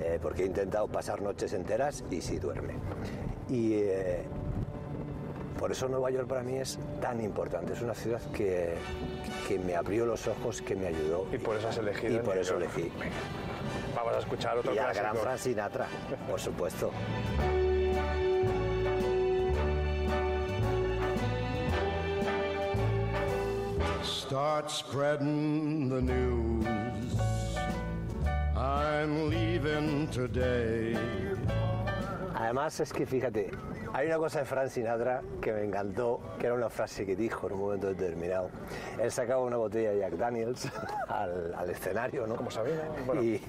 eh, 0.00 0.18
porque 0.22 0.42
he 0.44 0.46
intentado 0.46 0.86
pasar 0.88 1.20
noches 1.20 1.52
enteras 1.52 2.04
y 2.10 2.20
sí 2.20 2.38
duerme. 2.38 2.74
Y 3.48 3.74
eh, 3.74 4.22
por 5.60 5.70
eso 5.70 5.90
Nueva 5.90 6.10
York 6.10 6.26
para 6.26 6.42
mí 6.42 6.56
es 6.56 6.78
tan 7.02 7.20
importante. 7.20 7.74
Es 7.74 7.82
una 7.82 7.94
ciudad 7.94 8.22
que, 8.32 8.76
que 9.46 9.58
me 9.58 9.76
abrió 9.76 10.06
los 10.06 10.26
ojos, 10.26 10.62
que 10.62 10.74
me 10.74 10.86
ayudó. 10.86 11.26
Y 11.30 11.36
por 11.36 11.54
eso 11.54 11.68
has 11.68 11.76
elegido 11.76 12.16
Y 12.16 12.18
por 12.20 12.38
eso 12.38 12.58
York. 12.58 12.72
elegí. 12.74 12.92
Vamos 13.94 14.14
a 14.16 14.18
escuchar 14.20 14.56
otro 14.56 14.74
Y 14.74 14.78
a 14.78 14.90
gran 14.90 15.14
Frank 15.14 15.36
Sinatra, 15.36 15.86
por 16.30 16.40
supuesto. 16.40 16.90
Start 24.02 24.70
spreading 24.70 25.90
the 25.90 26.00
news. 26.00 27.20
I'm 28.56 29.28
leaving 29.28 30.08
today. 30.08 30.96
Además 32.40 32.80
es 32.80 32.90
que 32.94 33.04
fíjate, 33.04 33.50
hay 33.92 34.06
una 34.06 34.16
cosa 34.16 34.38
de 34.38 34.46
Frank 34.46 34.68
Sinatra 34.68 35.20
que 35.42 35.52
me 35.52 35.62
encantó, 35.62 36.20
que 36.38 36.46
era 36.46 36.54
una 36.54 36.70
frase 36.70 37.04
que 37.04 37.14
dijo 37.14 37.46
en 37.46 37.52
un 37.52 37.60
momento 37.60 37.88
determinado. 37.88 38.48
Él 38.98 39.12
sacaba 39.12 39.42
una 39.42 39.58
botella 39.58 39.90
de 39.90 39.98
Jack 39.98 40.14
Daniels 40.14 40.66
al, 41.08 41.52
al 41.54 41.70
escenario, 41.70 42.26
¿no? 42.26 42.36
Como 42.36 42.50
sabía, 42.50 42.88
bueno. 43.04 43.22
Y 43.22 43.42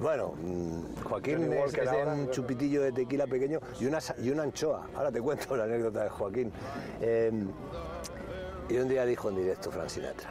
bueno, 0.00 0.34
mm, 0.42 1.04
Joaquín 1.04 1.52
es, 1.52 1.72
es 1.72 1.90
de 1.90 2.04
un 2.04 2.30
chupitillo 2.30 2.82
de 2.82 2.90
tequila 2.90 3.28
pequeño 3.28 3.60
y 3.78 3.86
una, 3.86 4.00
y 4.18 4.30
una 4.30 4.42
anchoa. 4.42 4.86
Ahora 4.96 5.12
te 5.12 5.20
cuento 5.20 5.56
la 5.56 5.64
anécdota 5.64 6.02
de 6.02 6.10
Joaquín. 6.10 6.52
Eh, 7.00 7.30
y 8.68 8.76
un 8.76 8.88
día 8.88 9.04
dijo 9.04 9.28
en 9.28 9.36
directo 9.36 9.70
Frank 9.70 9.88
Sinatra, 9.88 10.30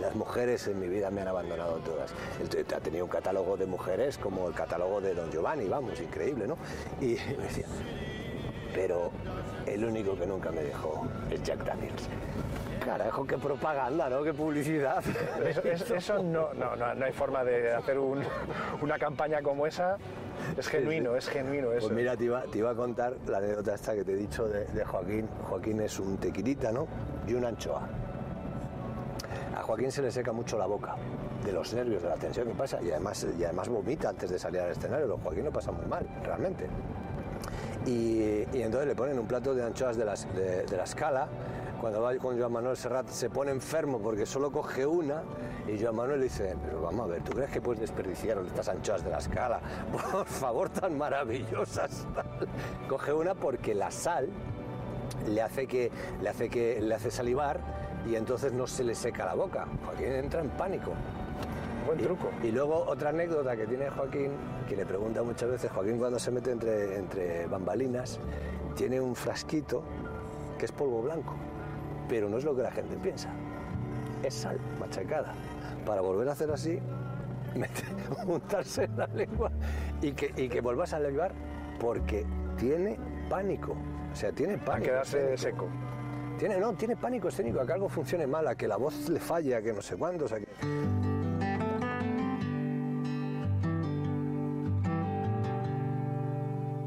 las 0.00 0.14
mujeres 0.14 0.66
en 0.68 0.78
mi 0.80 0.88
vida 0.88 1.10
me 1.10 1.22
han 1.22 1.28
abandonado 1.28 1.76
todas. 1.78 2.12
Ha 2.74 2.80
tenido 2.80 3.04
un 3.04 3.10
catálogo 3.10 3.56
de 3.56 3.66
mujeres 3.66 4.18
como 4.18 4.48
el 4.48 4.54
catálogo 4.54 5.00
de 5.00 5.14
Don 5.14 5.30
Giovanni, 5.30 5.68
vamos, 5.68 6.00
increíble, 6.00 6.46
¿no? 6.46 6.56
Y 7.00 7.16
me 7.38 7.44
decía, 7.44 7.66
pero 8.74 9.10
el 9.66 9.84
único 9.84 10.16
que 10.16 10.26
nunca 10.26 10.50
me 10.50 10.62
dejó 10.62 11.06
es 11.30 11.42
Jack 11.42 11.64
Daniels. 11.64 12.08
Carajo, 12.84 13.26
qué 13.26 13.36
propaganda, 13.36 14.08
¿no? 14.08 14.22
Qué 14.22 14.32
publicidad. 14.32 15.02
Eso, 15.96 16.22
no, 16.22 16.54
no, 16.54 16.76
no, 16.76 16.94
no 16.94 17.04
hay 17.04 17.12
forma 17.12 17.42
de 17.42 17.74
hacer 17.74 17.98
un- 17.98 18.22
una 18.80 18.96
campaña 18.98 19.42
como 19.42 19.66
esa. 19.66 19.96
Es 20.56 20.68
genuino, 20.68 21.16
es 21.16 21.28
genuino 21.28 21.72
eso. 21.72 21.88
Pues 21.88 21.96
mira, 21.96 22.16
te 22.16 22.24
iba, 22.24 22.42
te 22.44 22.58
iba 22.58 22.70
a 22.70 22.74
contar 22.74 23.14
la 23.26 23.38
anécdota 23.38 23.74
esta 23.74 23.94
que 23.94 24.04
te 24.04 24.12
he 24.12 24.16
dicho 24.16 24.46
de, 24.46 24.66
de 24.66 24.84
Joaquín. 24.84 25.26
Joaquín 25.48 25.80
es 25.80 25.98
un 25.98 26.18
tequilita, 26.18 26.70
¿no? 26.70 26.86
Y 27.26 27.34
una 27.34 27.48
anchoa. 27.48 27.88
Joaquín 29.66 29.90
se 29.90 30.00
le 30.02 30.10
seca 30.10 30.32
mucho 30.32 30.56
la 30.58 30.66
boca 30.66 30.94
de 31.44 31.52
los 31.52 31.72
nervios, 31.74 32.02
de 32.02 32.08
la 32.08 32.14
tensión 32.16 32.46
que 32.48 32.54
pasa 32.54 32.80
y 32.82 32.90
además, 32.90 33.26
y 33.38 33.44
además 33.44 33.68
vomita 33.68 34.10
antes 34.10 34.30
de 34.30 34.38
salir 34.38 34.60
al 34.60 34.70
escenario. 34.70 35.06
Lo 35.06 35.18
Joaquín 35.18 35.44
lo 35.44 35.50
pasa 35.52 35.72
muy 35.72 35.86
mal, 35.86 36.06
realmente. 36.22 36.66
Y, 37.86 38.44
y 38.56 38.62
entonces 38.62 38.88
le 38.88 38.94
ponen 38.96 39.18
un 39.18 39.26
plato 39.26 39.54
de 39.54 39.64
anchoas 39.64 39.96
de, 39.96 40.04
las- 40.04 40.32
de- 40.34 40.64
la 40.76 40.84
escala. 40.84 41.28
Cuando 41.80 42.00
va 42.00 42.16
con 42.16 42.38
Joan 42.38 42.52
Manuel 42.52 42.76
Serrat 42.76 43.06
se 43.08 43.28
pone 43.28 43.50
enfermo 43.50 43.98
porque 44.00 44.24
solo 44.24 44.50
coge 44.50 44.86
una 44.86 45.22
y 45.68 45.78
Joan 45.80 45.94
Manuel 45.94 46.20
le 46.20 46.24
dice, 46.24 46.56
pero 46.64 46.80
vamos 46.80 47.04
a 47.04 47.12
ver, 47.12 47.22
¿tú 47.22 47.32
crees 47.32 47.50
que 47.50 47.60
puedes 47.60 47.80
desperdiciar 47.80 48.38
estas 48.46 48.68
anchoas 48.70 49.04
de 49.04 49.10
la 49.10 49.18
escala? 49.18 49.60
Por 50.12 50.24
favor, 50.26 50.70
tan 50.70 50.96
maravillosas. 50.96 52.06
tal". 52.14 52.48
Coge 52.88 53.12
una 53.12 53.34
porque 53.34 53.74
la 53.74 53.90
sal 53.90 54.30
le 55.28 55.42
hace 55.42 55.66
que 55.66 55.90
le 56.22 56.28
hace 56.30 56.48
que 56.48 56.80
le 56.80 56.94
hace 56.94 57.10
salivar 57.10 57.60
y 58.08 58.14
entonces 58.16 58.52
no 58.52 58.66
se 58.66 58.84
le 58.84 58.94
seca 58.94 59.24
la 59.26 59.34
boca. 59.34 59.66
Joaquín 59.84 60.12
entra 60.12 60.40
en 60.40 60.50
pánico. 60.50 60.92
Buen 61.86 61.98
truco. 61.98 62.30
Y 62.42 62.50
luego 62.50 62.84
otra 62.86 63.10
anécdota 63.10 63.56
que 63.56 63.66
tiene 63.66 63.88
Joaquín, 63.90 64.32
que 64.68 64.76
le 64.76 64.84
pregunta 64.86 65.22
muchas 65.22 65.48
veces, 65.50 65.70
Joaquín 65.70 65.98
cuando 65.98 66.18
se 66.18 66.30
mete 66.30 66.50
entre, 66.52 66.96
entre 66.98 67.46
bambalinas, 67.46 68.18
tiene 68.74 69.00
un 69.00 69.14
frasquito 69.14 69.82
que 70.58 70.64
es 70.66 70.72
polvo 70.72 71.02
blanco, 71.02 71.34
pero 72.08 72.28
no 72.28 72.38
es 72.38 72.44
lo 72.44 72.54
que 72.56 72.62
la 72.62 72.70
gente 72.72 72.96
piensa, 72.96 73.28
es 74.22 74.34
sal 74.34 74.58
machacada. 74.80 75.32
Para 75.84 76.00
volver 76.00 76.28
a 76.28 76.32
hacer 76.32 76.50
así, 76.50 76.80
mete- 77.54 77.84
untarse 78.26 78.84
en 78.84 78.96
la 78.96 79.06
lengua 79.08 79.50
y 80.02 80.12
que, 80.12 80.32
y 80.36 80.48
que 80.48 80.60
vuelvas 80.60 80.92
a 80.92 80.98
salivar 80.98 81.32
porque 81.78 82.26
tiene 82.56 82.98
pánico. 83.30 83.76
O 84.12 84.16
sea, 84.16 84.32
tiene 84.32 84.58
pánico. 84.58 84.90
quedarse 84.90 85.34
escénico. 85.34 85.66
seco. 85.66 85.68
Tiene, 86.38 86.58
no, 86.58 86.72
tiene 86.74 86.96
pánico 86.96 87.28
escénico, 87.28 87.60
a 87.60 87.66
que 87.66 87.72
algo 87.72 87.88
funcione 87.88 88.26
mal, 88.26 88.46
a 88.46 88.54
que 88.54 88.68
la 88.68 88.76
voz 88.76 89.08
le 89.08 89.18
falle, 89.20 89.54
a 89.54 89.62
que 89.62 89.72
no 89.72 89.80
sé 89.80 89.96
cuánto. 89.96 90.26
o 90.26 90.28
sea, 90.28 90.38
que- 90.38 90.46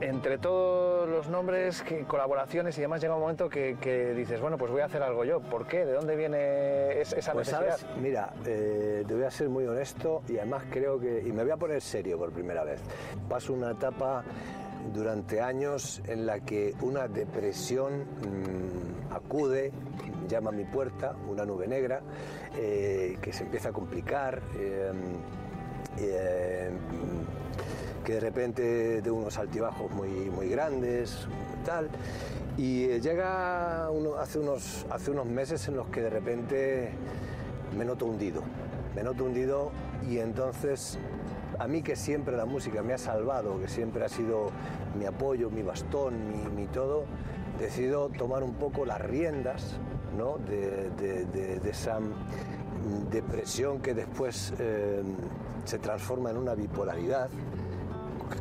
Entre 0.02 0.38
todos 0.38 1.10
los 1.10 1.28
nombres, 1.28 1.84
colaboraciones 2.08 2.78
y 2.78 2.82
demás, 2.82 3.02
llega 3.02 3.16
un 3.16 3.22
momento 3.22 3.50
que, 3.50 3.76
que 3.82 4.14
dices, 4.14 4.40
bueno, 4.40 4.58
pues 4.58 4.72
voy 4.72 4.80
a 4.80 4.86
hacer 4.86 5.04
algo 5.04 5.26
yo. 5.26 5.42
¿Por 5.42 5.68
qué? 5.68 5.86
¿De 5.86 5.92
dónde 5.92 6.16
viene 6.16 7.02
es- 7.02 7.12
esa 7.12 7.34
Pues 7.34 7.50
necesidad? 7.52 7.78
sabes, 7.78 7.98
mira, 8.02 8.34
eh, 8.46 9.04
te 9.06 9.14
voy 9.14 9.24
a 9.24 9.32
ser 9.32 9.50
muy 9.50 9.66
honesto 9.66 10.22
y 10.30 10.38
además 10.38 10.64
creo 10.72 11.00
que, 11.02 11.22
y 11.28 11.34
me 11.34 11.44
voy 11.44 11.52
a 11.52 11.58
poner 11.58 11.82
serio 11.82 12.18
por 12.18 12.32
primera 12.32 12.64
vez, 12.64 12.80
paso 13.28 13.52
una 13.54 13.72
etapa 13.72 14.24
durante 14.94 15.42
años 15.42 16.02
en 16.08 16.26
la 16.26 16.40
que 16.40 16.76
una 16.82 17.08
depresión 17.08 18.02
mm, 18.02 19.14
acude, 19.14 19.72
llama 20.28 20.50
a 20.50 20.54
mi 20.54 20.66
puerta, 20.66 21.16
una 21.28 21.46
nube 21.46 21.68
negra, 21.68 22.02
eh, 22.56 23.18
que 23.22 23.34
se 23.34 23.44
empieza 23.44 23.70
a 23.70 23.74
complicar. 23.74 24.42
eh, 24.58 24.92
eh, 25.98 26.72
que 28.04 28.14
de 28.16 28.20
repente 28.22 29.02
de 29.02 29.12
unos 29.12 29.38
altibajos 29.38 29.92
muy, 29.92 30.10
muy 30.10 30.50
grandes, 30.50 31.28
tal. 31.64 31.90
Y 32.58 32.88
llega 33.00 33.90
uno, 33.92 34.16
hace, 34.16 34.40
unos, 34.40 34.86
hace 34.90 35.12
unos 35.12 35.28
meses 35.28 35.68
en 35.68 35.76
los 35.76 35.88
que 35.90 36.02
de 36.02 36.10
repente 36.10 36.90
me 37.78 37.86
noto 37.86 38.06
hundido. 38.06 38.42
Me 38.96 39.04
noto 39.04 39.26
hundido 39.26 39.72
y 40.10 40.18
entonces 40.18 40.98
a 41.60 41.68
mí 41.68 41.82
que 41.82 41.96
siempre 41.96 42.36
la 42.36 42.46
música 42.46 42.82
me 42.82 42.94
ha 42.94 42.98
salvado, 42.98 43.60
que 43.60 43.68
siempre 43.68 44.04
ha 44.04 44.10
sido 44.10 44.50
mi 44.98 45.06
apoyo, 45.06 45.50
mi 45.50 45.62
bastón, 45.62 46.56
mi, 46.56 46.66
todo, 46.68 47.06
decido 47.60 48.10
tomar 48.10 48.44
un 48.44 48.54
poco 48.54 48.86
las 48.86 49.02
riendas 49.02 49.78
¿no? 50.18 50.38
de 50.38 51.60
esa 51.70 52.00
mm, 52.00 53.10
depresión 53.12 53.82
que 53.82 53.94
después 53.94 54.54
eh, 54.60 55.04
se 55.66 55.80
transforma 55.80 56.32
en 56.32 56.38
una 56.38 56.56
bipolaridad 56.56 57.30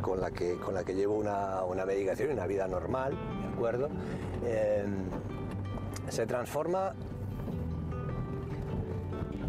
con 0.01 0.21
la 0.21 0.31
que, 0.31 0.57
con 0.57 0.75
la 0.75 0.85
que 0.85 0.95
llevo 0.95 1.14
una, 1.16 1.62
una 1.64 1.85
medicación 1.85 2.31
y 2.31 2.33
una 2.33 2.47
vida 2.47 2.69
normal, 2.69 3.14
¿de 3.43 3.49
acuerdo? 3.49 3.89
Eh, 4.45 4.85
se 6.09 6.27
transforma 6.27 6.95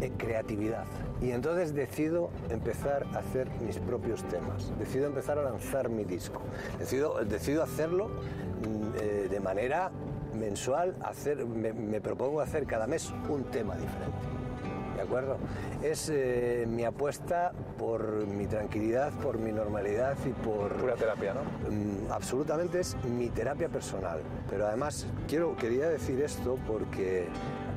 en 0.00 0.12
creatividad. 0.16 0.84
Y 1.20 1.30
entonces 1.32 1.74
decido 1.74 2.30
empezar 2.48 3.06
a 3.14 3.18
hacer 3.18 3.48
mis 3.60 3.78
propios 3.78 4.22
temas, 4.24 4.72
decido 4.78 5.06
empezar 5.06 5.38
a 5.38 5.42
lanzar 5.42 5.88
mi 5.88 6.04
disco, 6.04 6.40
decido, 6.78 7.24
decido 7.24 7.62
hacerlo 7.62 8.08
mm, 8.08 8.92
eh, 9.00 9.28
de 9.30 9.40
manera 9.40 9.90
mensual, 10.34 10.96
hacer, 11.02 11.44
me, 11.44 11.72
me 11.72 12.00
propongo 12.00 12.40
hacer 12.40 12.66
cada 12.66 12.86
mes 12.86 13.12
un 13.28 13.44
tema 13.44 13.76
diferente. 13.76 14.40
¿De 15.00 15.06
acuerdo? 15.06 15.38
Es 15.82 16.10
eh, 16.12 16.66
mi 16.68 16.84
apuesta 16.84 17.52
por 17.78 18.26
mi 18.26 18.46
tranquilidad, 18.46 19.10
por 19.14 19.38
mi 19.38 19.50
normalidad 19.50 20.14
y 20.26 20.28
por... 20.28 20.74
Pura 20.74 20.94
terapia, 20.94 21.32
¿no? 21.32 21.40
Mm, 21.70 22.12
absolutamente 22.12 22.80
es 22.80 23.02
mi 23.04 23.30
terapia 23.30 23.70
personal. 23.70 24.20
Pero 24.50 24.66
además 24.66 25.06
quiero, 25.26 25.56
quería 25.56 25.88
decir 25.88 26.20
esto 26.20 26.58
porque 26.66 27.28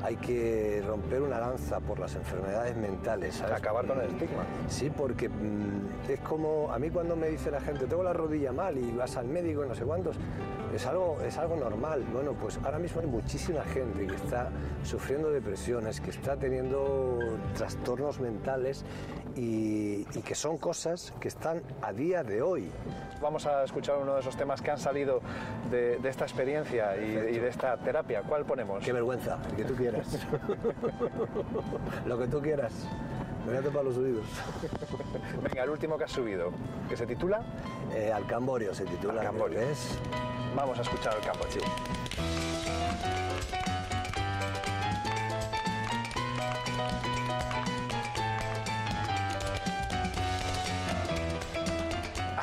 hay 0.03 0.17
que 0.17 0.83
romper 0.85 1.21
una 1.21 1.39
lanza 1.39 1.79
por 1.79 1.97
las 1.97 2.13
enfermedades 2.15 2.75
mentales. 2.75 3.35
¿sabes? 3.35 3.55
Acabar 3.55 3.87
con 3.87 3.99
el 4.01 4.09
estigma. 4.09 4.43
Sí, 4.67 4.91
porque 4.95 5.29
mm, 5.29 6.11
es 6.11 6.19
como 6.19 6.71
a 6.71 6.77
mí 6.77 6.89
cuando 6.89 7.15
me 7.15 7.29
dice 7.29 7.49
la 7.49 7.61
gente, 7.61 7.85
tengo 7.85 8.03
la 8.03 8.13
rodilla 8.13 8.51
mal 8.51 8.77
y 8.77 8.91
vas 8.91 9.15
al 9.15 9.27
médico 9.27 9.63
y 9.63 9.67
no 9.69 9.75
sé 9.75 9.85
cuántos, 9.85 10.17
es 10.75 10.85
algo, 10.85 11.17
es 11.25 11.37
algo 11.37 11.55
normal. 11.55 12.03
Bueno, 12.11 12.33
pues 12.33 12.59
ahora 12.63 12.79
mismo 12.79 13.01
hay 13.01 13.07
muchísima 13.07 13.63
gente 13.63 14.07
que 14.07 14.15
está 14.15 14.49
sufriendo 14.83 15.29
depresiones, 15.29 16.01
que 16.01 16.09
está 16.09 16.35
teniendo 16.35 17.19
trastornos 17.55 18.19
mentales 18.19 18.83
y, 19.35 20.05
y 20.13 20.21
que 20.23 20.35
son 20.35 20.57
cosas 20.57 21.13
que 21.19 21.27
están 21.27 21.61
a 21.81 21.93
día 21.93 22.23
de 22.23 22.41
hoy. 22.41 22.69
Vamos 23.21 23.45
a 23.45 23.63
escuchar 23.63 23.97
uno 23.99 24.15
de 24.15 24.21
esos 24.21 24.35
temas 24.35 24.61
que 24.61 24.71
han 24.71 24.79
salido 24.79 25.21
de, 25.71 25.97
de 25.97 26.09
esta 26.09 26.25
experiencia 26.25 26.97
y, 26.97 27.35
y 27.35 27.39
de 27.39 27.47
esta 27.47 27.77
terapia. 27.77 28.21
¿Cuál 28.23 28.45
ponemos? 28.45 28.83
Qué 28.83 28.93
vergüenza, 28.93 29.39
el 29.49 29.55
que 29.55 29.63
tú 29.65 29.75
quieras. 29.75 30.19
Lo 32.05 32.17
que 32.17 32.27
tú 32.27 32.41
quieras. 32.41 32.73
Me 33.45 33.51
voy 33.51 33.57
a 33.57 33.61
tapar 33.61 33.83
los 33.83 33.97
oídos. 33.97 34.25
Venga, 35.43 35.63
el 35.63 35.69
último 35.69 35.97
que 35.97 36.05
has 36.05 36.11
subido, 36.11 36.51
que 36.89 36.95
se 36.95 37.05
titula 37.05 37.41
Eh, 37.93 38.11
Alcamborio 38.11 38.73
se 38.73 38.85
titula. 38.85 39.21
Que 39.49 39.71
es. 39.71 39.97
Vamos 40.55 40.79
a 40.79 40.81
escuchar 40.81 41.15
el 41.17 41.25
campo. 41.25 41.45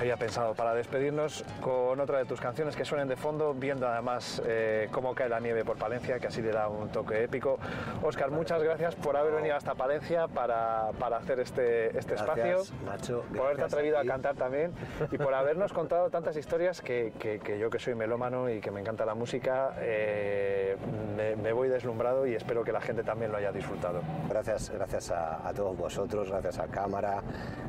Había 0.01 0.17
pensado 0.17 0.55
para 0.55 0.73
despedirnos 0.75 1.45
con 1.61 2.01
otra 2.01 2.17
de 2.17 2.25
tus 2.25 2.41
canciones 2.41 2.75
que 2.75 2.87
suenen 2.87 3.07
de 3.07 3.17
fondo, 3.17 3.53
viendo 3.53 3.87
además 3.87 4.41
eh, 4.47 4.89
cómo 4.93 5.15
cae 5.15 5.29
la 5.29 5.41
nieve 5.41 5.63
por 5.63 5.77
Palencia, 5.77 6.19
que 6.19 6.29
así 6.29 6.41
le 6.41 6.53
da 6.53 6.69
un 6.69 6.89
toque 6.89 7.23
épico. 7.25 7.59
Óscar, 8.03 8.31
muchas 8.31 8.63
gracias 8.63 8.95
por 8.95 9.15
haber 9.19 9.35
venido 9.35 9.57
hasta 9.57 9.75
Palencia 9.75 10.27
para, 10.27 10.89
para 10.99 11.19
hacer 11.19 11.39
este, 11.41 11.89
este 11.99 12.15
Gracias, 12.15 12.39
espacio, 12.39 12.77
Nacho, 12.87 13.25
por 13.37 13.43
haberte 13.43 13.65
atrevido 13.65 13.99
a 13.99 14.01
a 14.01 14.05
cantar 14.07 14.37
también 14.37 14.73
y 15.13 15.19
por 15.19 15.35
habernos 15.35 15.71
contado 15.75 16.09
tantas 16.09 16.35
historias 16.35 16.81
que, 16.81 17.13
que- 17.19 17.39
que 17.39 17.59
yo 17.59 17.69
que 17.69 17.79
soy 17.79 17.95
melómano 17.95 18.49
y 18.49 18.61
que 18.63 18.71
me 18.71 18.81
encanta 18.81 19.05
la 19.05 19.15
música, 19.15 19.75
eh, 19.81 20.79
me, 21.15 21.37
me 21.37 21.53
voy 21.53 21.69
deslumbrado 21.69 22.27
y 22.27 22.35
espero 22.35 22.65
que 22.65 22.73
la 22.73 22.81
gente 22.81 23.03
también 23.05 23.31
lo 23.33 23.37
haya 23.37 23.53
disfrutado. 23.53 24.01
Gracias, 24.31 24.71
gracias 24.71 25.11
a, 25.11 25.47
a 25.47 25.53
todos 25.53 25.77
vosotros, 25.77 26.31
gracias 26.31 26.59
a 26.59 26.69
cámara, 26.69 27.21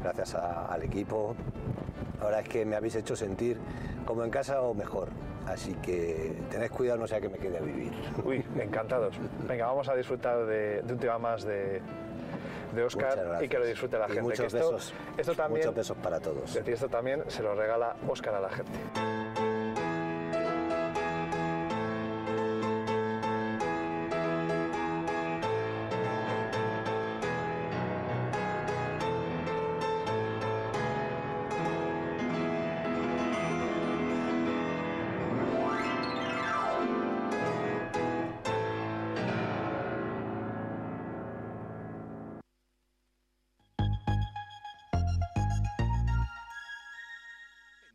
gracias 0.01 0.33
a- 0.35 0.67
al 0.67 0.83
equipo. 0.83 1.35
La 2.21 2.25
verdad 2.27 2.41
es 2.41 2.47
que 2.49 2.65
me 2.65 2.75
habéis 2.77 2.95
hecho 2.95 3.15
sentir 3.15 3.57
como 4.05 4.23
en 4.23 4.29
casa 4.29 4.61
o 4.61 4.73
mejor. 4.73 5.09
Así 5.47 5.73
que 5.81 6.33
tened 6.49 6.69
cuidado, 6.71 6.99
no 6.99 7.07
sea 7.07 7.19
que 7.19 7.27
me 7.27 7.37
quede 7.39 7.57
a 7.57 7.61
vivir. 7.61 7.91
Uy, 8.23 8.45
encantados. 8.59 9.15
Venga, 9.47 9.65
vamos 9.65 9.89
a 9.89 9.95
disfrutar 9.95 10.45
de, 10.45 10.81
de 10.83 10.93
un 10.93 10.99
tema 10.99 11.17
más 11.17 11.43
de, 11.43 11.81
de 12.75 12.83
Oscar 12.83 13.39
y 13.43 13.49
que 13.49 13.57
lo 13.57 13.65
disfrute 13.65 13.97
la 13.97 14.05
Y 14.05 14.09
gente. 14.09 14.21
muchos 14.21 14.39
que 14.39 14.45
esto, 14.59 14.71
besos. 14.73 14.93
esto 15.17 15.33
también, 15.33 15.61
Muchos 15.61 15.75
besos 15.75 15.97
para 15.97 16.19
todos. 16.19 16.43
es 16.49 16.53
decir, 16.53 16.75
esto 16.75 16.87
también 16.89 17.23
se 17.27 17.41
lo 17.41 17.55
regala 17.55 17.95
Oscar 18.07 18.35
a 18.35 18.39
la 18.41 18.49
gente. 18.49 18.71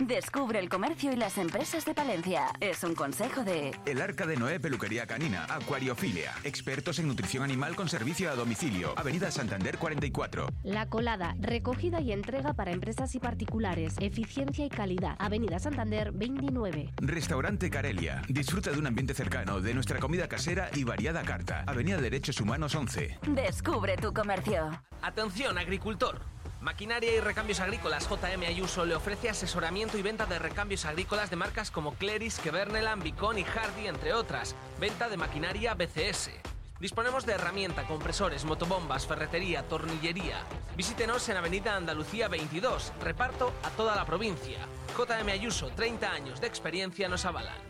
Descubre 0.00 0.58
el 0.58 0.70
comercio 0.70 1.12
y 1.12 1.16
las 1.16 1.36
empresas 1.36 1.84
de 1.84 1.92
Palencia. 1.92 2.46
Es 2.58 2.82
un 2.84 2.94
consejo 2.94 3.44
de... 3.44 3.76
El 3.84 4.00
Arca 4.00 4.26
de 4.26 4.34
Noé 4.34 4.58
Peluquería 4.58 5.06
Canina, 5.06 5.44
Acuariofilia, 5.44 6.32
expertos 6.42 6.98
en 6.98 7.06
nutrición 7.06 7.42
animal 7.42 7.76
con 7.76 7.86
servicio 7.86 8.30
a 8.30 8.34
domicilio, 8.34 8.94
Avenida 8.96 9.30
Santander 9.30 9.76
44. 9.76 10.48
La 10.62 10.88
Colada, 10.88 11.36
recogida 11.38 12.00
y 12.00 12.12
entrega 12.12 12.54
para 12.54 12.70
empresas 12.70 13.14
y 13.14 13.18
particulares, 13.18 13.94
eficiencia 14.00 14.64
y 14.64 14.70
calidad. 14.70 15.16
Avenida 15.18 15.58
Santander 15.58 16.12
29. 16.12 16.94
Restaurante 16.96 17.68
Carelia. 17.68 18.22
Disfruta 18.26 18.70
de 18.70 18.78
un 18.78 18.86
ambiente 18.86 19.12
cercano, 19.12 19.60
de 19.60 19.74
nuestra 19.74 19.98
comida 19.98 20.28
casera 20.28 20.70
y 20.74 20.84
variada 20.84 21.22
carta. 21.24 21.62
Avenida 21.66 22.00
Derechos 22.00 22.40
Humanos 22.40 22.74
11. 22.74 23.18
Descubre 23.34 23.98
tu 23.98 24.14
comercio. 24.14 24.70
Atención, 25.02 25.58
agricultor. 25.58 26.39
Maquinaria 26.60 27.16
y 27.16 27.20
Recambios 27.20 27.60
Agrícolas 27.60 28.06
JM 28.06 28.42
Ayuso 28.46 28.84
le 28.84 28.94
ofrece 28.94 29.30
asesoramiento 29.30 29.96
y 29.96 30.02
venta 30.02 30.26
de 30.26 30.38
recambios 30.38 30.84
agrícolas 30.84 31.30
de 31.30 31.36
marcas 31.36 31.70
como 31.70 31.94
Cleris, 31.94 32.38
Keverneland, 32.38 33.02
Bicon 33.02 33.38
y 33.38 33.44
Hardy, 33.44 33.86
entre 33.86 34.12
otras. 34.12 34.54
Venta 34.78 35.08
de 35.08 35.16
maquinaria 35.16 35.72
BCS. 35.72 36.32
Disponemos 36.78 37.24
de 37.24 37.32
herramienta, 37.32 37.86
compresores, 37.86 38.44
motobombas, 38.44 39.06
ferretería, 39.06 39.66
tornillería. 39.68 40.44
Visítenos 40.76 41.26
en 41.30 41.38
Avenida 41.38 41.76
Andalucía 41.76 42.28
22. 42.28 42.92
Reparto 43.00 43.54
a 43.62 43.70
toda 43.70 43.96
la 43.96 44.04
provincia. 44.04 44.58
JM 44.98 45.28
Ayuso, 45.30 45.70
30 45.70 46.12
años 46.12 46.40
de 46.42 46.46
experiencia 46.46 47.08
nos 47.08 47.24
avalan. 47.24 47.69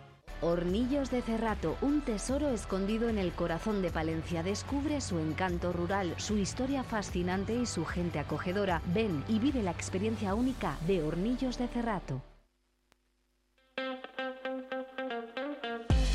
Hornillos 0.41 1.11
de 1.11 1.21
Cerrato, 1.21 1.77
un 1.81 2.01
tesoro 2.01 2.49
escondido 2.49 3.09
en 3.09 3.19
el 3.19 3.31
corazón 3.31 3.83
de 3.83 3.91
Palencia. 3.91 4.41
Descubre 4.41 4.99
su 4.99 5.19
encanto 5.19 5.71
rural, 5.71 6.15
su 6.17 6.37
historia 6.37 6.83
fascinante 6.83 7.53
y 7.53 7.67
su 7.67 7.85
gente 7.85 8.17
acogedora. 8.17 8.81
Ven 8.87 9.23
y 9.27 9.37
vive 9.37 9.61
la 9.61 9.69
experiencia 9.69 10.33
única 10.33 10.77
de 10.87 11.03
Hornillos 11.03 11.59
de 11.59 11.67
Cerrato. 11.67 12.23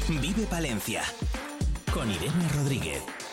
Vive 0.09 0.47
Palencia 0.51 1.03
con 1.93 2.11
Irene 2.11 2.49
Rodríguez. 2.55 3.26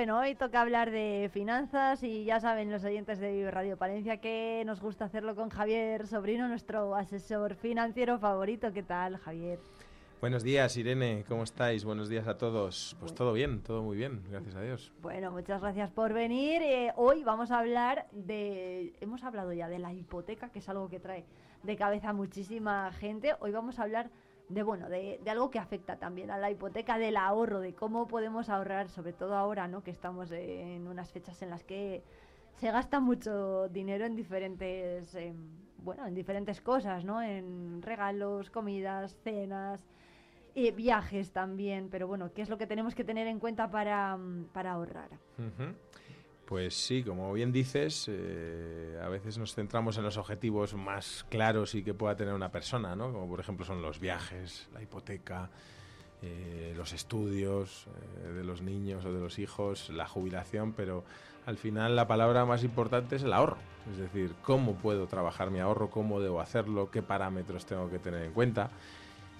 Bueno, 0.00 0.18
hoy 0.18 0.34
toca 0.34 0.62
hablar 0.62 0.90
de 0.90 1.28
finanzas 1.30 2.02
y 2.02 2.24
ya 2.24 2.40
saben 2.40 2.72
los 2.72 2.82
oyentes 2.84 3.20
de 3.20 3.50
Radio 3.50 3.76
Palencia 3.76 4.16
que 4.16 4.62
nos 4.64 4.80
gusta 4.80 5.04
hacerlo 5.04 5.36
con 5.36 5.50
Javier 5.50 6.06
Sobrino, 6.06 6.48
nuestro 6.48 6.94
asesor 6.94 7.54
financiero 7.54 8.18
favorito. 8.18 8.72
¿Qué 8.72 8.82
tal, 8.82 9.18
Javier? 9.18 9.58
Buenos 10.22 10.42
días, 10.42 10.74
Irene, 10.78 11.26
¿cómo 11.28 11.42
estáis? 11.42 11.84
Buenos 11.84 12.08
días 12.08 12.26
a 12.28 12.38
todos. 12.38 12.96
Pues 12.98 13.14
todo 13.14 13.34
bien, 13.34 13.60
todo 13.60 13.82
muy 13.82 13.98
bien, 13.98 14.22
gracias 14.30 14.54
a 14.54 14.62
Dios. 14.62 14.90
Bueno, 15.02 15.32
muchas 15.32 15.60
gracias 15.60 15.90
por 15.90 16.14
venir. 16.14 16.62
Eh, 16.62 16.94
hoy 16.96 17.22
vamos 17.22 17.50
a 17.50 17.58
hablar 17.58 18.06
de... 18.12 18.94
Hemos 19.02 19.22
hablado 19.22 19.52
ya 19.52 19.68
de 19.68 19.80
la 19.80 19.92
hipoteca, 19.92 20.48
que 20.48 20.60
es 20.60 20.68
algo 20.70 20.88
que 20.88 20.98
trae 20.98 21.26
de 21.62 21.76
cabeza 21.76 22.14
muchísima 22.14 22.90
gente. 22.92 23.34
Hoy 23.40 23.50
vamos 23.50 23.78
a 23.78 23.82
hablar 23.82 24.06
de 24.06 24.12
bueno, 24.64 24.88
de, 24.88 25.20
de, 25.22 25.30
algo 25.30 25.50
que 25.50 25.58
afecta 25.58 25.96
también 25.96 26.30
a 26.30 26.38
la 26.38 26.50
hipoteca, 26.50 26.98
del 26.98 27.16
ahorro, 27.16 27.60
de 27.60 27.74
cómo 27.74 28.08
podemos 28.08 28.48
ahorrar, 28.48 28.88
sobre 28.88 29.12
todo 29.12 29.36
ahora, 29.36 29.68
¿no? 29.68 29.82
Que 29.82 29.90
estamos 29.90 30.30
en 30.32 30.88
unas 30.88 31.10
fechas 31.12 31.40
en 31.42 31.50
las 31.50 31.64
que 31.64 32.02
se 32.56 32.70
gasta 32.70 33.00
mucho 33.00 33.68
dinero 33.68 34.04
en 34.04 34.16
diferentes, 34.16 35.14
eh, 35.14 35.32
bueno, 35.78 36.06
en 36.06 36.14
diferentes 36.14 36.60
cosas, 36.60 37.04
¿no? 37.04 37.22
En 37.22 37.80
regalos, 37.80 38.50
comidas, 38.50 39.16
cenas, 39.24 39.86
eh, 40.54 40.72
viajes 40.72 41.32
también. 41.32 41.88
Pero 41.88 42.06
bueno, 42.06 42.32
¿qué 42.34 42.42
es 42.42 42.50
lo 42.50 42.58
que 42.58 42.66
tenemos 42.66 42.94
que 42.94 43.04
tener 43.04 43.26
en 43.28 43.38
cuenta 43.38 43.70
para, 43.70 44.18
para 44.52 44.72
ahorrar? 44.72 45.10
Pues 46.50 46.74
sí, 46.74 47.04
como 47.04 47.32
bien 47.32 47.52
dices, 47.52 48.06
eh, 48.08 49.00
a 49.00 49.08
veces 49.08 49.38
nos 49.38 49.54
centramos 49.54 49.98
en 49.98 50.02
los 50.02 50.16
objetivos 50.16 50.74
más 50.74 51.24
claros 51.28 51.76
y 51.76 51.84
que 51.84 51.94
pueda 51.94 52.16
tener 52.16 52.34
una 52.34 52.50
persona, 52.50 52.96
¿no? 52.96 53.12
Como 53.12 53.28
por 53.28 53.38
ejemplo 53.38 53.64
son 53.64 53.80
los 53.82 54.00
viajes, 54.00 54.68
la 54.74 54.82
hipoteca, 54.82 55.48
eh, 56.22 56.74
los 56.76 56.92
estudios 56.92 57.86
eh, 57.86 58.32
de 58.32 58.42
los 58.42 58.62
niños 58.62 59.04
o 59.04 59.12
de 59.12 59.20
los 59.20 59.38
hijos, 59.38 59.90
la 59.90 60.08
jubilación, 60.08 60.72
pero 60.72 61.04
al 61.46 61.56
final 61.56 61.94
la 61.94 62.08
palabra 62.08 62.44
más 62.44 62.64
importante 62.64 63.14
es 63.14 63.22
el 63.22 63.32
ahorro. 63.32 63.58
Es 63.88 63.98
decir, 63.98 64.34
cómo 64.42 64.74
puedo 64.74 65.06
trabajar 65.06 65.52
mi 65.52 65.60
ahorro, 65.60 65.88
cómo 65.88 66.18
debo 66.18 66.40
hacerlo, 66.40 66.90
qué 66.90 67.00
parámetros 67.00 67.64
tengo 67.64 67.88
que 67.88 68.00
tener 68.00 68.24
en 68.24 68.32
cuenta 68.32 68.70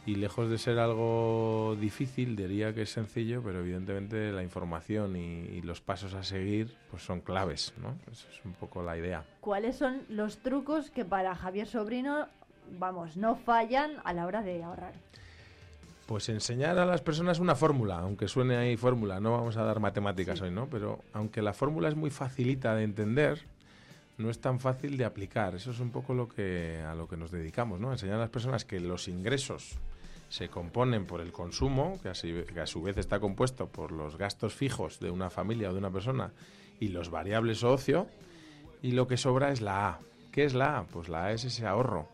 y 0.06 0.14
lejos 0.14 0.48
de 0.48 0.58
ser 0.58 0.78
algo 0.78 1.76
difícil, 1.80 2.36
diría 2.36 2.74
que 2.74 2.82
es 2.82 2.90
sencillo, 2.90 3.42
pero 3.42 3.60
evidentemente 3.60 4.32
la 4.32 4.42
información 4.42 5.16
y, 5.16 5.42
y, 5.42 5.62
los 5.62 5.80
pasos 5.80 6.14
a 6.14 6.22
seguir 6.22 6.74
pues 6.90 7.02
son 7.02 7.20
claves, 7.20 7.74
¿no? 7.80 7.96
Esa 8.10 8.26
es 8.30 8.44
un 8.44 8.52
poco 8.54 8.82
la 8.82 8.96
idea. 8.96 9.24
¿Cuáles 9.40 9.76
son 9.76 10.02
los 10.08 10.38
trucos 10.38 10.90
que 10.90 11.04
para 11.04 11.34
Javier 11.34 11.66
Sobrino, 11.66 12.28
vamos, 12.78 13.16
no 13.16 13.36
fallan 13.36 13.92
a 14.04 14.12
la 14.12 14.26
hora 14.26 14.42
de 14.42 14.62
ahorrar? 14.62 14.94
Pues 16.06 16.28
enseñar 16.28 16.78
a 16.78 16.86
las 16.86 17.02
personas 17.02 17.38
una 17.38 17.54
fórmula, 17.54 17.98
aunque 17.98 18.26
suene 18.26 18.56
ahí 18.56 18.76
fórmula, 18.76 19.20
no 19.20 19.30
vamos 19.32 19.56
a 19.56 19.62
dar 19.62 19.78
matemáticas 19.78 20.38
sí. 20.38 20.44
hoy, 20.46 20.50
¿no? 20.50 20.66
Pero 20.66 21.00
aunque 21.12 21.40
la 21.42 21.52
fórmula 21.52 21.88
es 21.88 21.94
muy 21.94 22.10
facilita 22.10 22.74
de 22.74 22.82
entender, 22.82 23.44
no 24.20 24.30
es 24.30 24.40
tan 24.40 24.60
fácil 24.60 24.96
de 24.96 25.04
aplicar. 25.04 25.54
Eso 25.54 25.70
es 25.70 25.80
un 25.80 25.90
poco 25.90 26.14
lo 26.14 26.28
que 26.28 26.80
a 26.80 26.94
lo 26.94 27.08
que 27.08 27.16
nos 27.16 27.30
dedicamos, 27.30 27.80
¿no? 27.80 27.90
Enseñar 27.90 28.16
a 28.16 28.20
las 28.20 28.30
personas 28.30 28.64
que 28.64 28.78
los 28.78 29.08
ingresos 29.08 29.78
se 30.28 30.48
componen 30.48 31.06
por 31.06 31.20
el 31.20 31.32
consumo, 31.32 31.98
que, 32.02 32.08
a 32.08 32.66
su 32.66 32.82
vez 32.82 32.96
está 32.96 33.18
compuesto 33.18 33.66
por 33.66 33.90
los 33.90 34.16
gastos 34.16 34.54
fijos 34.54 35.00
de 35.00 35.10
una 35.10 35.28
familia 35.28 35.70
o 35.70 35.72
de 35.72 35.78
una 35.78 35.90
persona 35.90 36.32
y 36.78 36.88
los 36.88 37.10
variables 37.10 37.64
ocio, 37.64 38.06
y 38.80 38.92
lo 38.92 39.06
que 39.06 39.16
sobra 39.16 39.50
es 39.50 39.60
la 39.60 39.88
A. 39.88 40.00
¿Qué 40.30 40.44
es 40.44 40.54
la 40.54 40.78
A? 40.78 40.84
Pues 40.84 41.08
la 41.08 41.24
A 41.24 41.32
es 41.32 41.44
ese 41.44 41.66
ahorro. 41.66 42.08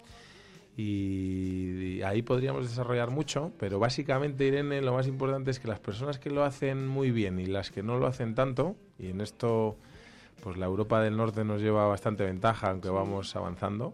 Y 0.78 2.02
ahí 2.02 2.22
podríamos 2.22 2.68
desarrollar 2.68 3.10
mucho, 3.10 3.52
pero 3.58 3.78
básicamente, 3.78 4.44
Irene, 4.46 4.82
lo 4.82 4.92
más 4.92 5.06
importante 5.06 5.50
es 5.50 5.60
que 5.60 5.68
las 5.68 5.80
personas 5.80 6.18
que 6.18 6.30
lo 6.30 6.44
hacen 6.44 6.86
muy 6.86 7.10
bien 7.10 7.38
y 7.38 7.46
las 7.46 7.70
que 7.70 7.82
no 7.82 7.98
lo 7.98 8.06
hacen 8.06 8.34
tanto, 8.34 8.76
y 8.98 9.08
en 9.08 9.20
esto 9.20 9.76
pues 10.42 10.56
la 10.56 10.66
Europa 10.66 11.00
del 11.00 11.16
Norte 11.16 11.44
nos 11.44 11.60
lleva 11.60 11.86
bastante 11.86 12.24
ventaja, 12.24 12.70
aunque 12.70 12.88
vamos 12.88 13.34
avanzando, 13.36 13.92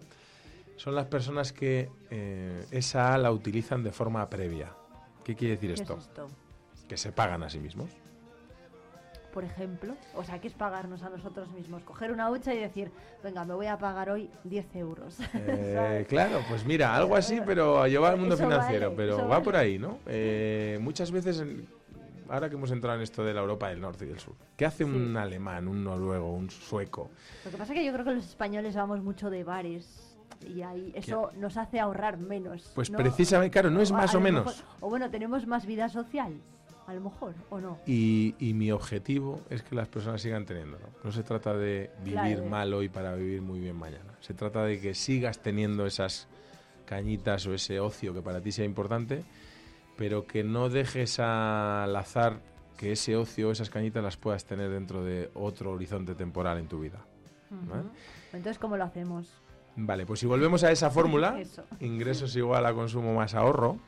son 0.76 0.94
las 0.94 1.06
personas 1.06 1.52
que 1.52 1.90
eh, 2.10 2.64
esa 2.70 3.14
A 3.14 3.18
la 3.18 3.30
utilizan 3.30 3.82
de 3.82 3.92
forma 3.92 4.28
previa. 4.28 4.72
¿Qué 5.24 5.36
quiere 5.36 5.54
decir 5.54 5.70
esto? 5.70 5.94
Es 5.94 6.00
esto? 6.06 6.28
Que 6.88 6.96
se 6.96 7.12
pagan 7.12 7.42
a 7.42 7.48
sí 7.50 7.58
mismos. 7.58 7.90
Por 9.32 9.44
ejemplo, 9.44 9.94
o 10.14 10.24
sea, 10.24 10.40
¿qué 10.40 10.48
es 10.48 10.52
pagarnos 10.52 11.02
a 11.02 11.08
nosotros 11.08 11.50
mismos? 11.52 11.82
Coger 11.84 12.12
una 12.12 12.30
hucha 12.30 12.52
y 12.52 12.58
decir, 12.58 12.92
venga, 13.24 13.46
me 13.46 13.54
voy 13.54 13.66
a 13.66 13.78
pagar 13.78 14.10
hoy 14.10 14.28
10 14.44 14.76
euros. 14.76 15.16
Eh, 15.32 16.04
claro, 16.08 16.40
pues 16.50 16.66
mira, 16.66 16.94
algo 16.94 17.16
así, 17.16 17.40
pero 17.46 17.86
lleva 17.86 18.10
al 18.10 18.18
mundo 18.18 18.34
Eso 18.34 18.44
financiero, 18.44 18.90
vale, 18.90 18.96
pero 18.96 19.16
va 19.20 19.24
vale. 19.24 19.44
por 19.44 19.56
ahí, 19.56 19.78
¿no? 19.78 20.00
Eh, 20.06 20.78
muchas 20.82 21.10
veces, 21.10 21.40
en- 21.40 21.66
ahora 22.32 22.48
que 22.48 22.56
hemos 22.56 22.70
entrado 22.70 22.96
en 22.96 23.02
esto 23.02 23.22
de 23.24 23.34
la 23.34 23.40
Europa 23.40 23.68
del 23.68 23.80
Norte 23.80 24.04
y 24.04 24.08
del 24.08 24.18
Sur, 24.18 24.34
¿qué 24.56 24.64
hace 24.66 24.84
un 24.84 25.16
alemán, 25.16 25.68
un 25.68 25.84
noruego, 25.84 26.32
un 26.32 26.50
sueco? 26.50 27.10
Lo 27.44 27.50
que 27.50 27.56
pasa 27.58 27.72
es 27.72 27.78
que 27.78 27.84
yo 27.84 27.92
creo 27.92 28.04
que 28.04 28.12
los 28.14 28.24
españoles 28.24 28.74
vamos 28.74 29.02
mucho 29.02 29.28
de 29.30 29.44
bares 29.44 30.16
y 30.46 30.62
ahí 30.62 30.92
eso 30.96 31.30
nos 31.36 31.56
hace 31.56 31.78
ahorrar 31.78 32.16
menos. 32.18 32.72
Pues 32.74 32.90
¿no? 32.90 32.98
precisamente, 32.98 33.52
claro, 33.52 33.70
no 33.70 33.80
es 33.80 33.92
más 33.92 34.14
o 34.14 34.20
menos. 34.20 34.46
mejor- 34.46 34.64
o 34.80 34.88
bueno, 34.88 35.10
tenemos 35.10 35.46
más 35.46 35.66
vida 35.66 35.88
social, 35.88 36.32
a 36.86 36.94
lo 36.94 37.00
mejor, 37.02 37.34
o 37.50 37.60
no. 37.60 37.78
Y, 37.86 38.34
y 38.38 38.54
mi 38.54 38.72
objetivo 38.72 39.40
es 39.50 39.62
que 39.62 39.74
las 39.74 39.86
personas 39.88 40.20
sigan 40.22 40.44
teniendo. 40.46 40.78
No, 40.78 40.86
No 41.04 41.12
se 41.12 41.22
trata 41.22 41.54
de 41.54 41.90
vivir 42.02 42.14
Claro. 42.38 42.44
mal 42.46 42.72
hoy 42.74 42.88
para 42.88 43.14
vivir 43.14 43.40
muy 43.42 43.60
bien 43.60 43.76
mañana. 43.76 44.14
Se 44.20 44.34
trata 44.34 44.64
de 44.64 44.80
que 44.80 44.94
sigas 44.94 45.38
teniendo 45.40 45.86
esas 45.86 46.26
cañitas 46.86 47.46
o 47.46 47.54
ese 47.54 47.78
ocio 47.78 48.12
que 48.12 48.22
para 48.22 48.40
ti 48.40 48.50
sea 48.52 48.64
importante, 48.64 49.24
pero 49.96 50.26
que 50.26 50.44
no 50.44 50.68
dejes 50.68 51.18
al 51.20 51.94
azar 51.94 52.40
que 52.76 52.92
ese 52.92 53.16
ocio 53.16 53.50
esas 53.50 53.70
cañitas 53.70 54.02
las 54.02 54.16
puedas 54.16 54.44
tener 54.44 54.70
dentro 54.70 55.04
de 55.04 55.30
otro 55.34 55.72
horizonte 55.72 56.14
temporal 56.14 56.58
en 56.58 56.68
tu 56.68 56.80
vida. 56.80 57.04
Entonces, 58.32 58.58
¿cómo 58.58 58.76
lo 58.76 58.84
hacemos? 58.84 59.28
Vale, 59.76 60.06
pues 60.06 60.20
si 60.20 60.26
volvemos 60.26 60.64
a 60.64 60.72
esa 60.72 60.90
fórmula, 60.90 61.38
Eso. 61.38 61.64
ingresos 61.80 62.34
igual 62.36 62.66
a 62.66 62.74
consumo 62.74 63.14
más 63.14 63.34
ahorro, 63.34 63.78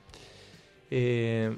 eh, 0.91 1.57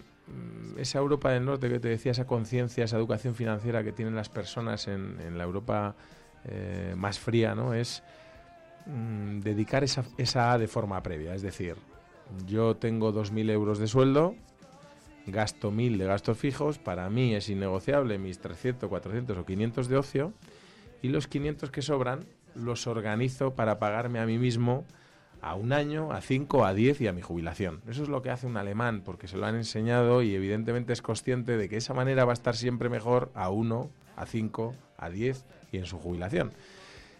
esa 0.76 0.98
Europa 0.98 1.30
del 1.30 1.44
Norte 1.44 1.68
que 1.68 1.78
te 1.78 1.88
decía, 1.88 2.12
esa 2.12 2.26
conciencia, 2.26 2.84
esa 2.84 2.96
educación 2.96 3.34
financiera 3.34 3.84
que 3.84 3.92
tienen 3.92 4.14
las 4.14 4.28
personas 4.28 4.88
en, 4.88 5.20
en 5.20 5.38
la 5.38 5.44
Europa 5.44 5.94
eh, 6.44 6.94
más 6.96 7.18
fría, 7.18 7.54
¿no? 7.54 7.74
Es 7.74 8.02
mm, 8.86 9.40
dedicar 9.40 9.84
esa, 9.84 10.04
esa 10.16 10.52
A 10.52 10.58
de 10.58 10.68
forma 10.68 11.02
previa. 11.02 11.34
Es 11.34 11.42
decir, 11.42 11.76
yo 12.46 12.76
tengo 12.76 13.12
2.000 13.12 13.50
euros 13.50 13.78
de 13.78 13.86
sueldo, 13.86 14.34
gasto 15.26 15.70
1.000 15.70 15.96
de 15.96 16.04
gastos 16.06 16.38
fijos, 16.38 16.78
para 16.78 17.08
mí 17.10 17.34
es 17.34 17.48
innegociable 17.48 18.18
mis 18.18 18.38
300, 18.38 18.88
400 18.88 19.36
o 19.38 19.44
500 19.44 19.88
de 19.88 19.96
ocio, 19.96 20.32
y 21.02 21.08
los 21.08 21.26
500 21.28 21.70
que 21.70 21.82
sobran 21.82 22.24
los 22.54 22.86
organizo 22.86 23.54
para 23.54 23.78
pagarme 23.78 24.18
a 24.18 24.26
mí 24.26 24.38
mismo 24.38 24.84
a 25.42 25.54
un 25.54 25.72
año, 25.72 26.12
a 26.12 26.20
cinco, 26.20 26.64
a 26.64 26.74
diez 26.74 27.00
y 27.00 27.06
a 27.06 27.12
mi 27.12 27.22
jubilación. 27.22 27.82
Eso 27.88 28.02
es 28.02 28.08
lo 28.08 28.22
que 28.22 28.30
hace 28.30 28.46
un 28.46 28.56
alemán, 28.56 29.02
porque 29.04 29.28
se 29.28 29.36
lo 29.36 29.46
han 29.46 29.54
enseñado 29.54 30.22
y 30.22 30.34
evidentemente 30.34 30.92
es 30.92 31.02
consciente 31.02 31.56
de 31.56 31.68
que 31.68 31.76
esa 31.76 31.94
manera 31.94 32.24
va 32.24 32.32
a 32.32 32.34
estar 32.34 32.56
siempre 32.56 32.88
mejor 32.88 33.30
a 33.34 33.50
uno, 33.50 33.90
a 34.16 34.26
cinco, 34.26 34.74
a 34.96 35.10
diez 35.10 35.44
y 35.70 35.78
en 35.78 35.86
su 35.86 35.98
jubilación. 35.98 36.52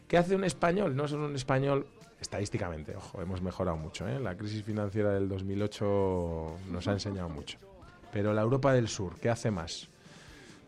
¿Qué 0.08 0.16
hace 0.16 0.34
un 0.34 0.44
español? 0.44 0.96
No 0.96 1.08
solo 1.08 1.26
un 1.26 1.34
español, 1.34 1.86
estadísticamente, 2.20 2.96
ojo, 2.96 3.20
hemos 3.20 3.42
mejorado 3.42 3.76
mucho. 3.76 4.08
¿eh? 4.08 4.18
La 4.18 4.36
crisis 4.36 4.62
financiera 4.62 5.12
del 5.12 5.28
2008 5.28 6.56
nos 6.70 6.88
ha 6.88 6.92
enseñado 6.92 7.28
mucho. 7.28 7.58
Pero 8.12 8.32
la 8.32 8.42
Europa 8.42 8.72
del 8.72 8.88
Sur, 8.88 9.18
¿qué 9.20 9.28
hace 9.28 9.50
más? 9.50 9.88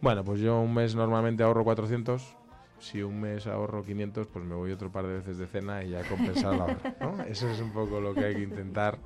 Bueno, 0.01 0.25
pues 0.25 0.41
yo 0.41 0.61
un 0.61 0.75
mes 0.75 0.95
normalmente 0.95 1.43
ahorro 1.43 1.65
400. 1.65 2.37
Si 2.79 3.03
un 3.03 3.21
mes 3.21 3.47
ahorro 3.47 3.85
500, 3.85 4.29
pues 4.29 4.45
me 4.45 4.55
voy 4.55 4.71
otro 4.71 4.93
par 4.93 5.07
de 5.07 5.15
veces 5.15 5.39
de 5.39 5.47
cena 5.47 5.83
y 5.83 5.91
ya 5.91 6.01
he 6.01 6.05
compensado 6.05 6.55
el 6.55 6.61
ahorro. 6.61 6.81
¿no? 7.01 7.23
Eso 7.27 7.49
es 7.49 7.61
un 7.61 7.73
poco 7.73 8.01
lo 8.01 8.15
que 8.15 8.25
hay 8.25 8.35
que 8.37 8.43
intentar 8.43 8.99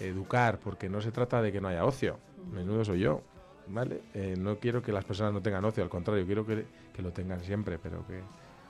educar, 0.00 0.58
porque 0.58 0.88
no 0.88 1.00
se 1.00 1.12
trata 1.12 1.40
de 1.40 1.52
que 1.52 1.60
no 1.60 1.68
haya 1.68 1.84
ocio. 1.84 2.18
Menudo 2.52 2.84
soy 2.84 3.00
yo, 3.00 3.22
¿vale? 3.68 4.02
Eh, 4.14 4.34
no 4.36 4.56
quiero 4.56 4.82
que 4.82 4.92
las 4.92 5.04
personas 5.04 5.32
no 5.32 5.40
tengan 5.40 5.64
ocio, 5.64 5.82
al 5.82 5.88
contrario, 5.88 6.26
quiero 6.26 6.44
que, 6.44 6.66
que 6.92 7.02
lo 7.02 7.12
tengan 7.12 7.40
siempre, 7.42 7.78
pero 7.78 8.06
que 8.06 8.20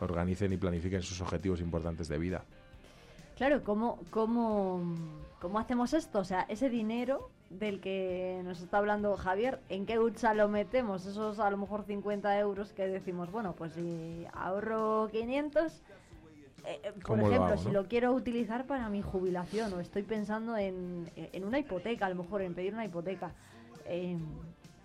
organicen 0.00 0.52
y 0.52 0.56
planifiquen 0.56 1.02
sus 1.02 1.20
objetivos 1.20 1.60
importantes 1.60 2.08
de 2.08 2.18
vida. 2.18 2.44
Claro, 3.42 3.64
¿cómo, 3.64 3.98
cómo, 4.10 4.80
¿cómo 5.40 5.58
hacemos 5.58 5.94
esto? 5.94 6.20
O 6.20 6.24
sea, 6.24 6.42
ese 6.48 6.70
dinero 6.70 7.28
del 7.50 7.80
que 7.80 8.40
nos 8.44 8.60
está 8.60 8.78
hablando 8.78 9.16
Javier, 9.16 9.58
¿en 9.68 9.84
qué 9.84 9.98
hucha 9.98 10.32
lo 10.32 10.46
metemos? 10.46 11.06
Esos 11.06 11.40
a 11.40 11.50
lo 11.50 11.56
mejor 11.56 11.82
50 11.82 12.38
euros 12.38 12.72
que 12.72 12.86
decimos, 12.86 13.32
bueno, 13.32 13.52
pues 13.58 13.72
si 13.72 14.24
ahorro 14.32 15.08
500, 15.10 15.72
eh, 15.72 15.80
eh, 16.84 16.92
por 16.92 17.02
¿Cómo 17.02 17.22
lo 17.22 17.28
ejemplo, 17.30 17.52
hago, 17.54 17.60
si 17.60 17.66
no? 17.66 17.72
lo 17.82 17.88
quiero 17.88 18.12
utilizar 18.12 18.64
para 18.64 18.88
mi 18.88 19.02
jubilación 19.02 19.72
o 19.72 19.80
estoy 19.80 20.04
pensando 20.04 20.56
en, 20.56 21.10
en 21.16 21.44
una 21.44 21.58
hipoteca, 21.58 22.06
a 22.06 22.10
lo 22.10 22.22
mejor 22.22 22.42
en 22.42 22.54
pedir 22.54 22.72
una 22.74 22.84
hipoteca, 22.84 23.32
eh, 23.86 24.18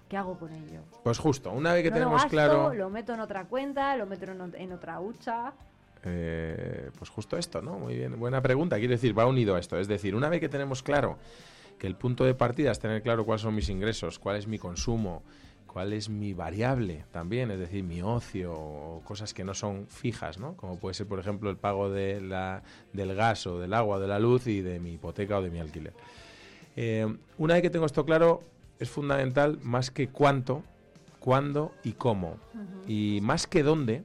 ¿qué 0.09 0.17
hago 0.17 0.35
con 0.39 0.51
ello? 0.51 0.81
Pues 1.03 1.19
justo, 1.19 1.51
una 1.51 1.73
vez 1.73 1.83
que 1.83 1.91
No 1.91 1.97
lo 1.97 1.99
tenemos 1.99 2.23
gasto, 2.23 2.29
claro... 2.31 2.73
Lo 2.73 2.89
meto 2.89 3.13
en 3.13 3.19
otra 3.19 3.45
cuenta, 3.45 3.95
lo 3.95 4.07
meto 4.07 4.25
en, 4.31 4.55
en 4.55 4.71
otra 4.71 4.99
hucha. 4.99 5.53
Eh, 6.03 6.91
pues 6.97 7.09
justo 7.09 7.37
esto, 7.37 7.61
¿no? 7.61 7.77
Muy 7.79 7.95
bien, 7.95 8.19
buena 8.19 8.41
pregunta. 8.41 8.77
Quiero 8.77 8.91
decir, 8.91 9.17
va 9.17 9.25
unido 9.25 9.55
a 9.55 9.59
esto. 9.59 9.77
Es 9.79 9.87
decir, 9.87 10.15
una 10.15 10.29
vez 10.29 10.39
que 10.39 10.49
tenemos 10.49 10.83
claro 10.83 11.17
que 11.77 11.87
el 11.87 11.95
punto 11.95 12.23
de 12.23 12.33
partida 12.33 12.71
es 12.71 12.79
tener 12.79 13.01
claro 13.01 13.25
cuáles 13.25 13.41
son 13.41 13.55
mis 13.55 13.69
ingresos, 13.69 14.19
cuál 14.19 14.37
es 14.37 14.47
mi 14.47 14.57
consumo, 14.57 15.23
cuál 15.67 15.93
es 15.93 16.09
mi 16.09 16.33
variable 16.33 17.05
también, 17.11 17.51
es 17.51 17.59
decir, 17.59 17.83
mi 17.83 18.01
ocio 18.01 18.51
o 18.51 19.01
cosas 19.03 19.33
que 19.33 19.43
no 19.43 19.53
son 19.53 19.85
fijas, 19.87 20.39
¿no? 20.39 20.55
Como 20.55 20.79
puede 20.79 20.95
ser, 20.95 21.07
por 21.07 21.19
ejemplo, 21.19 21.49
el 21.49 21.57
pago 21.57 21.91
de 21.91 22.19
la, 22.19 22.63
del 22.93 23.13
gas 23.13 23.45
o 23.45 23.59
del 23.59 23.73
agua, 23.73 23.99
de 23.99 24.07
la 24.07 24.17
luz 24.17 24.47
y 24.47 24.61
de 24.61 24.79
mi 24.79 24.93
hipoteca 24.93 25.37
o 25.37 25.41
de 25.41 25.51
mi 25.51 25.59
alquiler. 25.59 25.93
Eh, 26.75 27.07
una 27.37 27.55
vez 27.55 27.63
que 27.63 27.69
tengo 27.69 27.85
esto 27.85 28.05
claro, 28.05 28.41
es 28.79 28.89
fundamental 28.89 29.59
más 29.61 29.91
que 29.91 30.07
cuánto, 30.07 30.63
cuándo 31.19 31.71
y 31.83 31.93
cómo. 31.93 32.37
Y 32.87 33.19
más 33.21 33.45
que 33.47 33.61
dónde, 33.63 34.03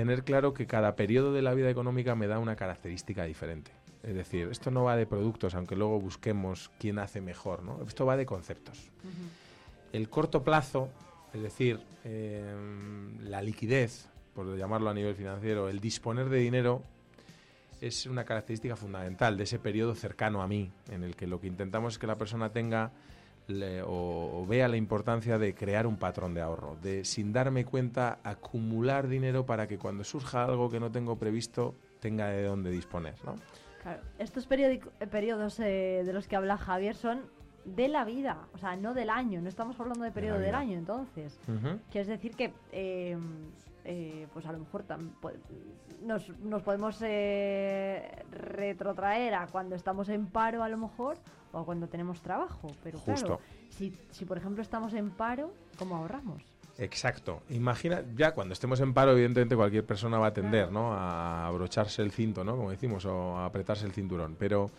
tener 0.00 0.24
claro 0.24 0.54
que 0.54 0.66
cada 0.66 0.96
periodo 0.96 1.34
de 1.34 1.42
la 1.42 1.52
vida 1.52 1.68
económica 1.68 2.14
me 2.14 2.26
da 2.26 2.38
una 2.38 2.56
característica 2.56 3.24
diferente. 3.24 3.70
Es 4.02 4.14
decir, 4.14 4.48
esto 4.50 4.70
no 4.70 4.84
va 4.84 4.96
de 4.96 5.04
productos, 5.04 5.54
aunque 5.54 5.76
luego 5.76 6.00
busquemos 6.00 6.70
quién 6.78 6.98
hace 6.98 7.20
mejor, 7.20 7.62
¿no? 7.62 7.82
Esto 7.86 8.06
va 8.06 8.16
de 8.16 8.24
conceptos. 8.24 8.90
El 9.92 10.08
corto 10.08 10.42
plazo, 10.42 10.88
es 11.34 11.42
decir, 11.42 11.80
em, 12.04 13.20
la 13.28 13.42
liquidez, 13.42 14.08
por 14.34 14.56
llamarlo 14.56 14.88
a 14.88 14.94
nivel 14.94 15.14
financiero, 15.14 15.68
el 15.68 15.80
disponer 15.80 16.30
de 16.30 16.38
dinero 16.38 16.82
es 17.82 18.06
una 18.06 18.24
característica 18.24 18.76
fundamental 18.76 19.36
de 19.36 19.44
ese 19.44 19.58
periodo 19.58 19.94
cercano 19.94 20.40
a 20.40 20.48
mí, 20.48 20.72
en 20.90 21.04
el 21.04 21.14
que 21.14 21.26
lo 21.26 21.42
que 21.42 21.46
intentamos 21.46 21.94
es 21.94 21.98
que 21.98 22.06
la 22.06 22.16
persona 22.16 22.52
tenga 22.52 22.90
o, 23.86 24.46
vea 24.48 24.68
la 24.68 24.76
importancia 24.76 25.38
de 25.38 25.54
crear 25.54 25.86
un 25.86 25.96
patrón 25.96 26.34
de 26.34 26.40
ahorro, 26.40 26.76
de 26.82 27.04
sin 27.04 27.32
darme 27.32 27.64
cuenta 27.64 28.18
acumular 28.24 29.08
dinero 29.08 29.46
para 29.46 29.66
que 29.66 29.78
cuando 29.78 30.04
surja 30.04 30.44
algo 30.44 30.70
que 30.70 30.80
no 30.80 30.90
tengo 30.90 31.16
previsto 31.16 31.74
tenga 32.00 32.28
de 32.28 32.44
dónde 32.44 32.70
disponer. 32.70 33.14
¿no? 33.24 33.34
Claro. 33.82 34.02
Estos 34.18 34.46
periodos 34.46 35.60
eh, 35.60 36.02
de 36.04 36.12
los 36.12 36.28
que 36.28 36.36
habla 36.36 36.56
Javier 36.56 36.94
son 36.94 37.22
de 37.64 37.88
la 37.88 38.04
vida, 38.04 38.48
o 38.54 38.58
sea, 38.58 38.76
no 38.76 38.94
del 38.94 39.10
año, 39.10 39.40
no 39.40 39.48
estamos 39.48 39.78
hablando 39.78 40.04
de 40.04 40.10
periodo 40.10 40.38
del 40.38 40.54
año 40.54 40.78
entonces. 40.78 41.38
Quiere 41.90 42.08
decir 42.08 42.34
que, 42.34 42.52
eh, 42.72 43.18
eh, 43.84 44.26
pues 44.32 44.46
a 44.46 44.52
lo 44.52 44.58
mejor 44.58 44.84
nos, 46.02 46.28
nos, 46.40 46.62
podemos 46.62 46.98
eh, 47.02 48.24
retrotraer 48.30 49.34
a 49.34 49.46
cuando 49.46 49.76
estamos 49.76 50.08
en 50.08 50.26
paro 50.26 50.62
a 50.62 50.68
lo 50.68 50.78
mejor 50.78 51.18
o 51.52 51.58
a 51.58 51.64
cuando 51.64 51.88
tenemos 51.88 52.20
trabajo, 52.20 52.68
pero 52.82 52.98
claro, 53.00 53.40
si, 53.70 53.92
si 54.10 54.24
por 54.24 54.38
ejemplo 54.38 54.62
estamos 54.62 54.94
en 54.94 55.10
paro, 55.10 55.52
¿cómo 55.78 55.96
ahorramos? 55.96 56.42
Exacto. 56.78 57.42
Imagina, 57.50 58.02
ya 58.16 58.32
cuando 58.32 58.54
estemos 58.54 58.80
en 58.80 58.94
paro, 58.94 59.12
evidentemente 59.12 59.54
cualquier 59.54 59.84
persona 59.84 60.18
va 60.18 60.28
a 60.28 60.32
tender, 60.32 60.72
¿no? 60.72 60.94
A 60.94 61.46
abrocharse 61.46 62.00
el 62.00 62.10
cinto, 62.10 62.42
¿no? 62.42 62.56
Como 62.56 62.70
decimos, 62.70 63.04
o 63.04 63.36
a 63.36 63.44
apretarse 63.44 63.84
el 63.84 63.92
cinturón. 63.92 64.34
Pero 64.38 64.70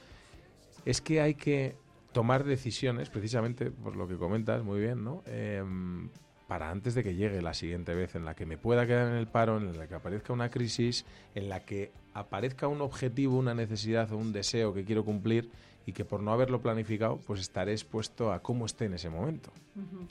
es 0.84 1.00
que 1.00 1.22
hay 1.22 1.36
que 1.36 1.76
tomar 2.12 2.44
decisiones, 2.44 3.12
precisamente 3.12 3.70
por 3.70 3.96
lo 3.96 4.08
que 4.08 4.18
comentas 4.18 4.64
muy 4.64 4.80
bien, 4.80 5.04
¿no? 5.04 5.22
Em, 5.28 6.10
para 6.52 6.70
antes 6.70 6.96
de 6.96 7.02
que 7.02 7.16
llegue 7.16 7.42
la 7.42 7.54
siguiente 7.54 7.96
vez 7.96 8.14
en 8.16 8.26
la 8.26 8.36
que 8.36 8.46
me 8.46 8.58
pueda 8.58 8.86
quedar 8.86 9.08
en 9.08 9.16
el 9.16 9.26
paro, 9.26 9.56
en 9.56 9.78
la 9.78 9.88
que 9.88 9.96
aparezca 9.96 10.34
una 10.34 10.50
crisis, 10.50 11.06
en 11.34 11.48
la 11.48 11.62
que 11.62 11.94
aparezca 12.14 12.68
un 12.68 12.82
objetivo, 12.82 13.38
una 13.38 13.54
necesidad 13.54 14.12
o 14.12 14.18
un 14.18 14.34
deseo 14.34 14.74
que 14.74 14.84
quiero 14.84 15.06
cumplir 15.06 15.50
y 15.86 15.94
que 15.94 16.04
por 16.04 16.22
no 16.22 16.34
haberlo 16.34 16.62
planificado, 16.62 17.22
pues 17.26 17.40
estaré 17.40 17.72
expuesto 17.72 18.34
a 18.34 18.42
cómo 18.42 18.66
esté 18.66 18.84
en 18.84 18.96
ese 18.96 19.10
momento. 19.10 19.50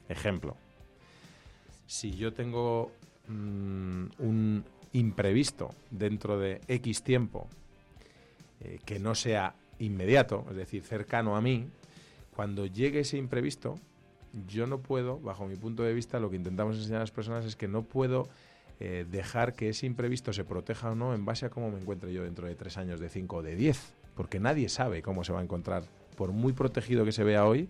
Ejemplo, 0.08 0.56
si 1.86 2.12
yo 2.12 2.32
tengo 2.32 2.90
mm, 3.28 4.04
un 4.20 4.64
imprevisto 4.94 5.74
dentro 5.90 6.38
de 6.38 6.62
X 6.68 7.02
tiempo 7.02 7.48
eh, 8.60 8.78
que 8.86 8.98
no 8.98 9.14
sea 9.14 9.54
inmediato, 9.78 10.46
es 10.48 10.56
decir, 10.56 10.84
cercano 10.84 11.36
a 11.36 11.42
mí, 11.42 11.68
cuando 12.34 12.64
llegue 12.64 13.00
ese 13.00 13.18
imprevisto, 13.18 13.78
yo 14.48 14.66
no 14.66 14.78
puedo, 14.78 15.18
bajo 15.18 15.46
mi 15.46 15.56
punto 15.56 15.82
de 15.82 15.92
vista, 15.92 16.20
lo 16.20 16.30
que 16.30 16.36
intentamos 16.36 16.76
enseñar 16.76 16.98
a 16.98 17.00
las 17.00 17.10
personas 17.10 17.44
es 17.44 17.56
que 17.56 17.68
no 17.68 17.82
puedo 17.82 18.28
eh, 18.78 19.06
dejar 19.10 19.54
que 19.54 19.68
ese 19.68 19.86
imprevisto 19.86 20.32
se 20.32 20.44
proteja 20.44 20.90
o 20.90 20.94
no 20.94 21.14
en 21.14 21.24
base 21.24 21.46
a 21.46 21.50
cómo 21.50 21.70
me 21.70 21.78
encuentre 21.78 22.12
yo 22.12 22.22
dentro 22.22 22.46
de 22.46 22.54
tres 22.54 22.76
años, 22.76 23.00
de 23.00 23.08
cinco 23.08 23.36
o 23.36 23.42
de 23.42 23.56
diez, 23.56 23.94
porque 24.14 24.40
nadie 24.40 24.68
sabe 24.68 25.02
cómo 25.02 25.24
se 25.24 25.32
va 25.32 25.40
a 25.40 25.42
encontrar. 25.42 25.84
Por 26.16 26.32
muy 26.32 26.52
protegido 26.52 27.04
que 27.04 27.12
se 27.12 27.24
vea 27.24 27.44
hoy, 27.46 27.68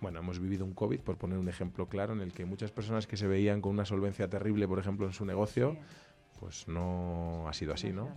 bueno, 0.00 0.20
hemos 0.20 0.38
vivido 0.38 0.64
un 0.64 0.74
COVID, 0.74 1.00
por 1.00 1.16
poner 1.16 1.38
un 1.38 1.48
ejemplo 1.48 1.88
claro, 1.88 2.12
en 2.12 2.20
el 2.20 2.32
que 2.32 2.44
muchas 2.44 2.70
personas 2.70 3.06
que 3.06 3.16
se 3.16 3.26
veían 3.26 3.60
con 3.60 3.72
una 3.72 3.84
solvencia 3.84 4.28
terrible, 4.28 4.68
por 4.68 4.78
ejemplo, 4.78 5.06
en 5.06 5.12
su 5.12 5.24
negocio, 5.24 5.76
pues 6.38 6.68
no 6.68 7.48
ha 7.48 7.52
sido 7.52 7.74
así, 7.74 7.92
¿no? 7.92 8.14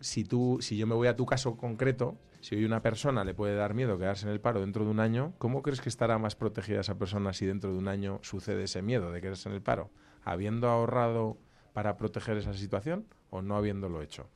Si, 0.00 0.24
tú, 0.24 0.58
si 0.60 0.76
yo 0.76 0.86
me 0.86 0.94
voy 0.94 1.06
a 1.08 1.16
tu 1.16 1.24
caso 1.24 1.56
concreto, 1.56 2.16
si 2.46 2.54
hoy 2.54 2.64
una 2.64 2.80
persona 2.80 3.24
le 3.24 3.34
puede 3.34 3.56
dar 3.56 3.74
miedo 3.74 3.98
quedarse 3.98 4.24
en 4.24 4.32
el 4.32 4.40
paro 4.40 4.60
dentro 4.60 4.84
de 4.84 4.90
un 4.92 5.00
año, 5.00 5.34
¿cómo 5.38 5.62
crees 5.62 5.80
que 5.80 5.88
estará 5.88 6.16
más 6.16 6.36
protegida 6.36 6.78
esa 6.78 6.94
persona 6.94 7.32
si 7.32 7.44
dentro 7.44 7.72
de 7.72 7.78
un 7.78 7.88
año 7.88 8.20
sucede 8.22 8.62
ese 8.62 8.82
miedo 8.82 9.10
de 9.10 9.20
quedarse 9.20 9.48
en 9.48 9.56
el 9.56 9.62
paro? 9.62 9.90
¿Habiendo 10.22 10.68
ahorrado 10.68 11.38
para 11.72 11.96
proteger 11.96 12.36
esa 12.36 12.54
situación 12.54 13.04
o 13.30 13.42
no 13.42 13.56
habiéndolo 13.56 14.00
hecho? 14.00 14.28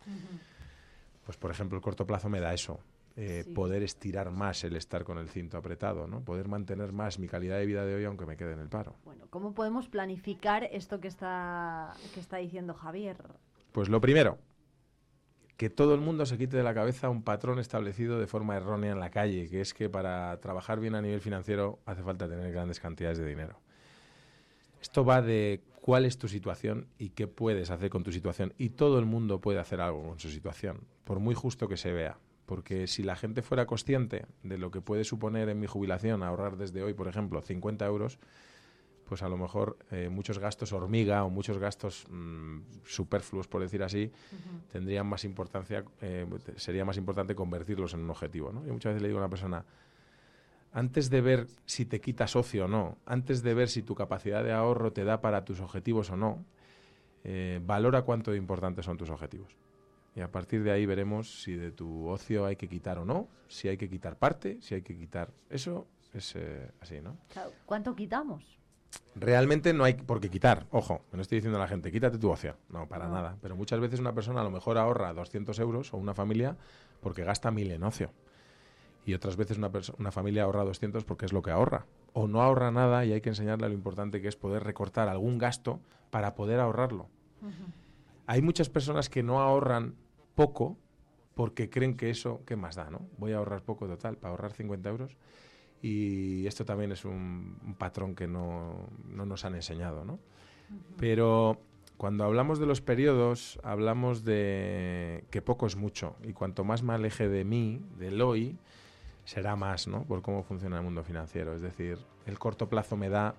Pues, 1.25 1.37
por 1.37 1.53
ejemplo, 1.53 1.77
el 1.79 1.83
corto 1.83 2.05
plazo 2.05 2.29
me 2.29 2.41
da 2.41 2.53
eso. 2.53 2.81
Eh, 3.15 3.45
poder 3.55 3.85
estirar 3.85 4.33
más 4.33 4.65
el 4.65 4.75
estar 4.75 5.05
con 5.05 5.17
el 5.19 5.29
cinto 5.29 5.57
apretado, 5.57 6.09
¿no? 6.09 6.25
Poder 6.25 6.49
mantener 6.49 6.91
más 6.93 7.21
mi 7.21 7.29
calidad 7.29 7.59
de 7.59 7.67
vida 7.67 7.87
de 7.87 7.95
hoy 7.95 8.05
aunque 8.07 8.27
me 8.27 8.37
quede 8.37 8.55
en 8.55 8.59
el 8.59 8.69
paro. 8.69 8.97
Bueno, 9.05 9.27
¿cómo 9.31 9.55
podemos 9.55 9.87
planificar 9.87 10.65
esto 10.65 10.99
que 10.99 11.07
está, 11.07 11.93
que 12.13 12.19
está 12.19 12.39
diciendo 12.39 12.75
Javier? 12.75 13.19
Pues 13.71 13.89
lo 13.89 14.01
primero, 14.01 14.39
que 15.61 15.69
todo 15.69 15.93
el 15.93 16.01
mundo 16.01 16.25
se 16.25 16.39
quite 16.39 16.57
de 16.57 16.63
la 16.63 16.73
cabeza 16.73 17.11
un 17.11 17.23
patrón 17.23 17.59
establecido 17.59 18.19
de 18.19 18.27
forma 18.27 18.57
errónea 18.57 18.93
en 18.93 18.99
la 18.99 19.11
calle, 19.11 19.47
que 19.51 19.61
es 19.61 19.75
que 19.75 19.91
para 19.91 20.41
trabajar 20.41 20.81
bien 20.81 20.95
a 20.95 21.03
nivel 21.03 21.21
financiero 21.21 21.81
hace 21.85 22.03
falta 22.03 22.27
tener 22.27 22.51
grandes 22.51 22.81
cantidades 22.81 23.19
de 23.19 23.27
dinero. 23.27 23.61
Esto 24.81 25.05
va 25.05 25.21
de 25.21 25.61
cuál 25.83 26.07
es 26.07 26.17
tu 26.17 26.29
situación 26.29 26.87
y 26.97 27.11
qué 27.11 27.27
puedes 27.27 27.69
hacer 27.69 27.91
con 27.91 28.05
tu 28.05 28.11
situación. 28.11 28.55
Y 28.57 28.71
todo 28.71 28.99
el 28.99 29.05
mundo 29.05 29.43
puede 29.43 29.59
hacer 29.59 29.83
algo 29.83 30.03
con 30.03 30.19
su 30.19 30.31
situación, 30.31 30.87
por 31.05 31.21
muy 31.21 31.35
justo 31.35 31.69
que 31.69 31.77
se 31.77 31.93
vea. 31.93 32.17
Porque 32.47 32.87
si 32.87 33.03
la 33.03 33.15
gente 33.15 33.43
fuera 33.43 33.67
consciente 33.67 34.25
de 34.43 34.57
lo 34.57 34.71
que 34.71 34.81
puede 34.81 35.05
suponer 35.05 35.51
en 35.51 35.61
mi 35.61 35.67
jubilación 35.67 36.23
ahorrar 36.23 36.57
desde 36.57 36.83
hoy, 36.83 36.95
por 36.95 37.07
ejemplo, 37.07 37.43
50 37.43 37.85
euros, 37.85 38.19
pues 39.11 39.25
a 39.25 39.29
lo 39.29 39.37
mejor 39.37 39.77
eh, 39.91 40.09
muchos 40.09 40.39
gastos 40.39 40.73
hormiga 40.73 41.25
o 41.25 41.31
muchos 41.31 41.59
gastos 41.59 42.07
mm, 42.09 42.61
superfluos, 42.85 43.49
por 43.49 43.61
decir 43.61 43.83
así, 43.83 44.13
tendrían 44.71 45.05
más 45.05 45.25
importancia, 45.25 45.85
eh, 46.01 46.25
sería 46.55 46.85
más 46.85 46.97
importante 46.97 47.35
convertirlos 47.35 47.93
en 47.95 48.03
un 48.03 48.11
objetivo. 48.11 48.53
¿no? 48.53 48.65
Yo 48.65 48.73
muchas 48.73 48.91
veces 48.91 49.03
le 49.03 49.09
digo 49.09 49.19
a 49.19 49.23
una 49.23 49.29
persona, 49.29 49.65
antes 50.73 51.11
de 51.11 51.21
ver 51.23 51.49
si 51.67 51.87
te 51.87 52.01
quita 52.01 52.29
socio 52.29 52.67
o 52.67 52.69
no, 52.69 52.99
antes 53.05 53.43
de 53.43 53.53
ver 53.53 53.69
si 53.69 53.83
tu 53.83 53.97
capacidad 53.97 54.45
de 54.45 54.53
ahorro 54.53 54.93
te 54.93 55.03
da 55.03 55.21
para 55.21 55.45
tus 55.45 55.59
objetivos 55.59 56.09
o 56.11 56.17
no, 56.17 56.45
eh, 57.25 57.61
valora 57.67 58.03
cuánto 58.03 58.33
importantes 58.37 58.85
son 58.85 58.97
tus 58.97 59.11
objetivos. 59.11 59.57
Y 60.15 60.21
a 60.21 60.31
partir 60.31 60.63
de 60.63 60.71
ahí 60.71 60.87
veremos 60.87 61.43
si 61.43 61.57
de 61.57 61.73
tu 61.73 62.07
ocio 62.07 62.47
hay 62.47 62.55
que 62.55 62.69
quitar 62.69 62.97
o 62.99 63.05
no, 63.05 63.27
si 63.49 63.67
hay 63.67 63.77
que 63.77 63.91
quitar 63.91 64.17
parte, 64.21 64.59
si 64.61 64.77
hay 64.77 64.83
que 64.83 64.97
quitar. 64.97 65.33
Eso 65.49 65.89
es 66.15 66.39
así, 66.81 67.01
¿no? 67.01 67.17
¿Cuánto 67.67 67.97
quitamos? 67.97 68.60
Realmente 69.15 69.73
no 69.73 69.85
hay 69.85 69.95
por 69.95 70.21
qué 70.21 70.31
quitar. 70.31 70.67
Ojo, 70.71 71.03
no 71.13 71.21
estoy 71.21 71.37
diciendo 71.37 71.59
a 71.59 71.63
la 71.63 71.69
gente, 71.69 71.93
quítate 71.93 72.19
tu 72.19 72.31
ocio. 72.31 72.57
No, 72.69 72.89
para 72.89 73.09
nada. 73.09 73.37
Pero 73.41 73.57
muchas 73.57 73.81
veces 73.81 74.01
una 74.01 74.15
persona 74.15 74.41
a 74.41 74.45
lo 74.45 74.51
mejor 74.51 74.79
ahorra 74.79 75.13
200 75.13 75.59
euros 75.59 75.93
o 75.93 75.97
una 75.97 76.15
familia 76.15 76.57
porque 77.01 77.25
gasta 77.25 77.51
mil 77.51 77.71
en 77.71 77.83
ocio. 77.83 78.13
Y 79.07 79.15
otras 79.15 79.37
veces 79.37 79.59
una, 79.59 79.71
una 79.99 80.13
familia 80.13 80.45
ahorra 80.45 80.65
200 80.65 81.05
porque 81.05 81.27
es 81.27 81.33
lo 81.33 81.43
que 81.43 81.51
ahorra. 81.51 81.87
O 82.13 82.29
no 82.29 82.43
ahorra 82.43 82.71
nada 82.71 83.05
y 83.05 83.13
hay 83.13 83.21
que 83.21 83.31
enseñarle 83.31 83.69
lo 83.69 83.75
importante 83.75 84.21
que 84.21 84.29
es 84.29 84.37
poder 84.37 84.65
recortar 84.65 85.09
algún 85.09 85.39
gasto 85.39 85.81
para 86.11 86.35
poder 86.35 86.61
ahorrarlo. 86.61 87.09
Hay 88.27 88.43
muchas 88.43 88.69
personas 88.69 89.09
que 89.09 89.23
no 89.23 89.41
ahorran 89.41 89.95
poco 90.35 90.77
porque 91.35 91.71
creen 91.71 91.97
que 91.97 92.11
eso, 92.11 92.43
¿qué 92.47 92.57
más 92.57 92.77
da? 92.77 92.91
no? 92.91 93.09
Voy 93.17 93.33
a 93.33 93.39
ahorrar 93.39 93.63
poco 93.63 93.87
total, 93.87 94.17
para 94.19 94.33
ahorrar 94.33 94.53
50 94.53 94.89
euros 94.89 95.17
y 95.83 96.47
esto 96.47 96.65
también 96.65 96.93
es 96.93 97.05
un, 97.05 97.75
patrón 97.79 98.15
que 98.15 98.27
no, 98.27 98.89
no, 99.09 99.25
nos 99.25 99.45
han 99.45 99.55
enseñado, 99.55 100.05
¿no? 100.05 100.19
Pero 100.99 101.59
cuando 101.97 102.25
hablamos 102.25 102.59
de 102.59 102.67
los 102.67 102.81
periodos, 102.81 103.59
hablamos 103.63 104.25
de 104.25 105.25
que 105.31 105.43
poco 105.43 105.67
es 105.67 105.77
mucho 105.77 106.17
y 106.23 106.33
cuanto 106.33 106.65
más 106.65 106.83
me 106.83 106.95
aleje 106.95 107.29
de 107.29 107.45
mí, 107.45 107.81
del 107.99 108.21
hoy, 108.23 108.57
será 109.25 109.57
más, 109.57 109.87
¿no? 109.87 110.05
Por 110.05 110.23
cómo 110.23 110.43
funciona 110.43 110.79
el 110.79 110.83
mundo 110.83 111.03
financiero. 111.03 111.55
Es 111.55 111.63
decir, 111.63 111.99
el 112.27 112.39
corto 112.39 112.69
plazo 112.69 112.97
me 112.97 113.09
da 113.09 113.35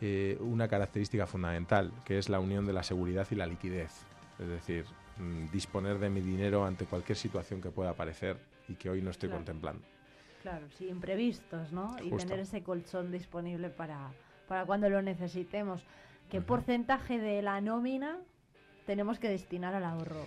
eh, 0.00 0.38
una 0.40 0.68
característica 0.68 1.26
fundamental, 1.26 1.92
que 2.04 2.18
es 2.18 2.28
la 2.28 2.40
unión 2.40 2.66
de 2.66 2.72
la 2.72 2.82
seguridad 2.82 3.26
y 3.30 3.34
la 3.34 3.46
liquidez. 3.46 3.92
Es 4.38 4.48
decir, 4.48 4.86
mm, 5.18 5.50
disponer 5.50 5.98
de 5.98 6.10
mi 6.10 6.20
dinero 6.20 6.64
ante 6.64 6.86
cualquier 6.86 7.18
situación 7.18 7.60
que 7.60 7.70
pueda 7.70 7.90
aparecer 7.90 8.38
y 8.68 8.74
que 8.74 8.88
hoy 8.88 9.02
no 9.02 9.10
estoy 9.10 9.30
contemplando. 9.30 9.82
Claro, 10.42 10.66
sí, 10.78 10.88
imprevistos, 10.88 11.70
¿no? 11.72 11.96
Y 12.02 12.10
tener 12.10 12.40
ese 12.40 12.62
colchón 12.62 13.12
disponible 13.12 13.68
para, 13.68 14.10
para 14.48 14.64
cuando 14.64 14.88
lo 14.88 15.02
necesitemos. 15.02 15.84
¿Qué 16.30 16.40
porcentaje 16.40 17.18
de 17.18 17.42
la 17.42 17.60
nómina 17.60 18.18
tenemos 18.86 19.18
que 19.18 19.28
destinar 19.28 19.74
al 19.74 19.84
ahorro? 19.84 20.24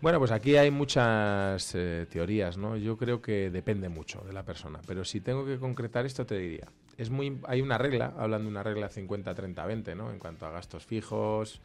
Bueno, 0.00 0.18
pues 0.18 0.32
aquí 0.32 0.56
hay 0.56 0.70
muchas 0.70 1.74
eh, 1.74 2.06
teorías, 2.10 2.58
¿no? 2.58 2.76
Yo 2.76 2.96
creo 2.96 3.22
que 3.22 3.50
depende 3.50 3.88
mucho 3.88 4.20
de 4.22 4.32
la 4.32 4.42
persona, 4.42 4.80
pero 4.86 5.04
si 5.04 5.20
tengo 5.20 5.46
que 5.46 5.58
concretar 5.58 6.04
esto 6.04 6.26
te 6.26 6.36
diría, 6.36 6.68
es 6.98 7.10
muy, 7.10 7.40
hay 7.44 7.62
una 7.62 7.78
regla, 7.78 8.12
hablan 8.18 8.42
de 8.42 8.48
una 8.48 8.62
regla 8.62 8.90
50-30-20, 8.90 9.96
¿no? 9.96 10.10
En 10.10 10.18
cuanto 10.18 10.46
a 10.46 10.50
gastos 10.50 10.84
fijos, 10.84 11.62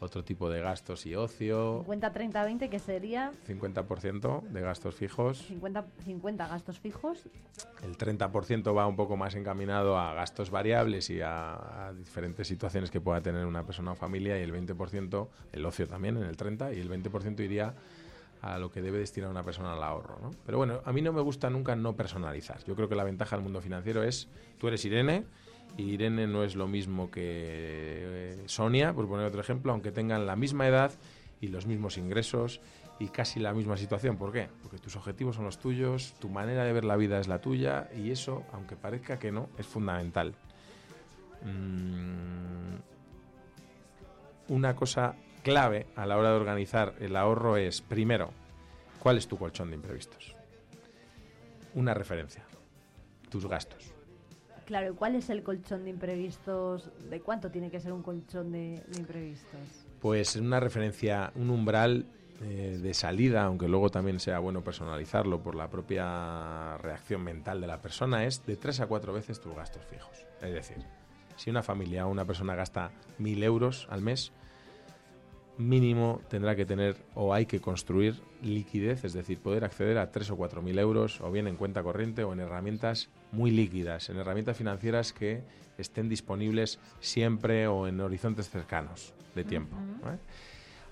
otro 0.00 0.24
tipo 0.24 0.50
de 0.50 0.60
gastos 0.60 1.06
y 1.06 1.14
ocio. 1.14 1.80
50, 1.80 2.12
30, 2.12 2.44
20, 2.44 2.70
que 2.70 2.78
sería 2.78 3.32
50% 3.46 4.42
de 4.42 4.60
gastos 4.60 4.94
fijos. 4.94 5.38
50, 5.46 5.84
50 6.04 6.48
gastos 6.48 6.80
fijos. 6.80 7.26
El 7.82 7.96
30% 7.96 8.76
va 8.76 8.86
un 8.86 8.96
poco 8.96 9.16
más 9.16 9.34
encaminado 9.34 9.98
a 9.98 10.14
gastos 10.14 10.50
variables 10.50 11.10
y 11.10 11.20
a, 11.20 11.88
a 11.88 11.92
diferentes 11.92 12.48
situaciones 12.48 12.90
que 12.90 13.00
pueda 13.00 13.20
tener 13.20 13.46
una 13.46 13.64
persona 13.64 13.92
o 13.92 13.94
familia 13.94 14.38
y 14.38 14.42
el 14.42 14.52
20%, 14.52 15.28
el 15.52 15.66
ocio 15.66 15.86
también 15.86 16.16
en 16.16 16.24
el 16.24 16.36
30% 16.36 16.76
y 16.76 16.80
el 16.80 16.90
20% 16.90 17.40
iría 17.40 17.74
a 18.42 18.58
lo 18.58 18.70
que 18.70 18.80
debe 18.80 18.98
destinar 18.98 19.30
una 19.30 19.42
persona 19.42 19.74
al 19.74 19.82
ahorro. 19.82 20.18
¿no? 20.22 20.30
Pero 20.46 20.58
bueno, 20.58 20.80
a 20.84 20.92
mí 20.92 21.02
no 21.02 21.12
me 21.12 21.20
gusta 21.20 21.50
nunca 21.50 21.76
no 21.76 21.94
personalizar. 21.94 22.64
Yo 22.64 22.74
creo 22.74 22.88
que 22.88 22.94
la 22.94 23.04
ventaja 23.04 23.36
del 23.36 23.42
mundo 23.42 23.60
financiero 23.60 24.02
es, 24.02 24.28
tú 24.58 24.68
eres 24.68 24.84
Irene, 24.84 25.24
Irene 25.76 26.26
no 26.26 26.44
es 26.44 26.56
lo 26.56 26.66
mismo 26.66 27.10
que 27.10 27.22
eh, 27.22 28.42
Sonia, 28.46 28.92
por 28.92 29.08
poner 29.08 29.26
otro 29.26 29.40
ejemplo, 29.40 29.72
aunque 29.72 29.92
tengan 29.92 30.26
la 30.26 30.36
misma 30.36 30.66
edad 30.66 30.92
y 31.40 31.48
los 31.48 31.66
mismos 31.66 31.96
ingresos 31.98 32.60
y 32.98 33.08
casi 33.08 33.40
la 33.40 33.54
misma 33.54 33.76
situación. 33.76 34.16
¿Por 34.16 34.32
qué? 34.32 34.48
Porque 34.62 34.78
tus 34.78 34.94
objetivos 34.96 35.36
son 35.36 35.46
los 35.46 35.58
tuyos, 35.58 36.14
tu 36.18 36.28
manera 36.28 36.64
de 36.64 36.72
ver 36.72 36.84
la 36.84 36.96
vida 36.96 37.18
es 37.18 37.28
la 37.28 37.40
tuya 37.40 37.88
y 37.96 38.10
eso, 38.10 38.44
aunque 38.52 38.76
parezca 38.76 39.18
que 39.18 39.32
no, 39.32 39.48
es 39.58 39.66
fundamental. 39.66 40.34
Mm, 41.42 42.76
una 44.48 44.76
cosa 44.76 45.14
clave 45.42 45.86
a 45.96 46.04
la 46.04 46.18
hora 46.18 46.30
de 46.30 46.36
organizar 46.36 46.94
el 47.00 47.16
ahorro 47.16 47.56
es, 47.56 47.80
primero, 47.80 48.32
¿cuál 48.98 49.16
es 49.16 49.26
tu 49.26 49.38
colchón 49.38 49.70
de 49.70 49.76
imprevistos? 49.76 50.36
Una 51.74 51.94
referencia, 51.94 52.44
tus 53.30 53.46
gastos. 53.46 53.89
Claro, 54.70 54.92
¿y 54.92 54.94
¿cuál 54.94 55.16
es 55.16 55.28
el 55.30 55.42
colchón 55.42 55.82
de 55.82 55.90
imprevistos? 55.90 56.92
¿De 57.10 57.20
cuánto 57.20 57.50
tiene 57.50 57.72
que 57.72 57.80
ser 57.80 57.92
un 57.92 58.04
colchón 58.04 58.52
de, 58.52 58.80
de 58.86 58.98
imprevistos? 59.00 59.58
Pues 59.98 60.36
una 60.36 60.60
referencia, 60.60 61.32
un 61.34 61.50
umbral 61.50 62.06
eh, 62.40 62.78
de 62.80 62.94
salida, 62.94 63.42
aunque 63.46 63.66
luego 63.66 63.90
también 63.90 64.20
sea 64.20 64.38
bueno 64.38 64.62
personalizarlo 64.62 65.42
por 65.42 65.56
la 65.56 65.68
propia 65.68 66.78
reacción 66.78 67.24
mental 67.24 67.60
de 67.60 67.66
la 67.66 67.82
persona, 67.82 68.24
es 68.24 68.46
de 68.46 68.54
tres 68.54 68.78
a 68.78 68.86
cuatro 68.86 69.12
veces 69.12 69.40
tus 69.40 69.56
gastos 69.56 69.84
fijos. 69.86 70.24
Es 70.40 70.52
decir, 70.52 70.76
si 71.34 71.50
una 71.50 71.64
familia 71.64 72.06
o 72.06 72.08
una 72.08 72.24
persona 72.24 72.54
gasta 72.54 72.92
mil 73.18 73.42
euros 73.42 73.88
al 73.90 74.02
mes, 74.02 74.30
mínimo 75.60 76.20
tendrá 76.28 76.56
que 76.56 76.64
tener 76.64 76.96
o 77.14 77.34
hay 77.34 77.46
que 77.46 77.60
construir 77.60 78.20
liquidez, 78.42 79.04
es 79.04 79.12
decir, 79.12 79.38
poder 79.38 79.64
acceder 79.64 79.98
a 79.98 80.10
3 80.10 80.30
o 80.30 80.36
4 80.36 80.62
mil 80.62 80.78
euros 80.78 81.20
o 81.20 81.30
bien 81.30 81.46
en 81.46 81.56
cuenta 81.56 81.82
corriente 81.82 82.24
o 82.24 82.32
en 82.32 82.40
herramientas 82.40 83.08
muy 83.32 83.50
líquidas, 83.50 84.08
en 84.08 84.16
herramientas 84.16 84.56
financieras 84.56 85.12
que 85.12 85.42
estén 85.78 86.08
disponibles 86.08 86.78
siempre 87.00 87.66
o 87.66 87.86
en 87.86 88.00
horizontes 88.00 88.50
cercanos 88.50 89.14
de 89.34 89.44
tiempo. 89.44 89.76
¿vale? 90.02 90.18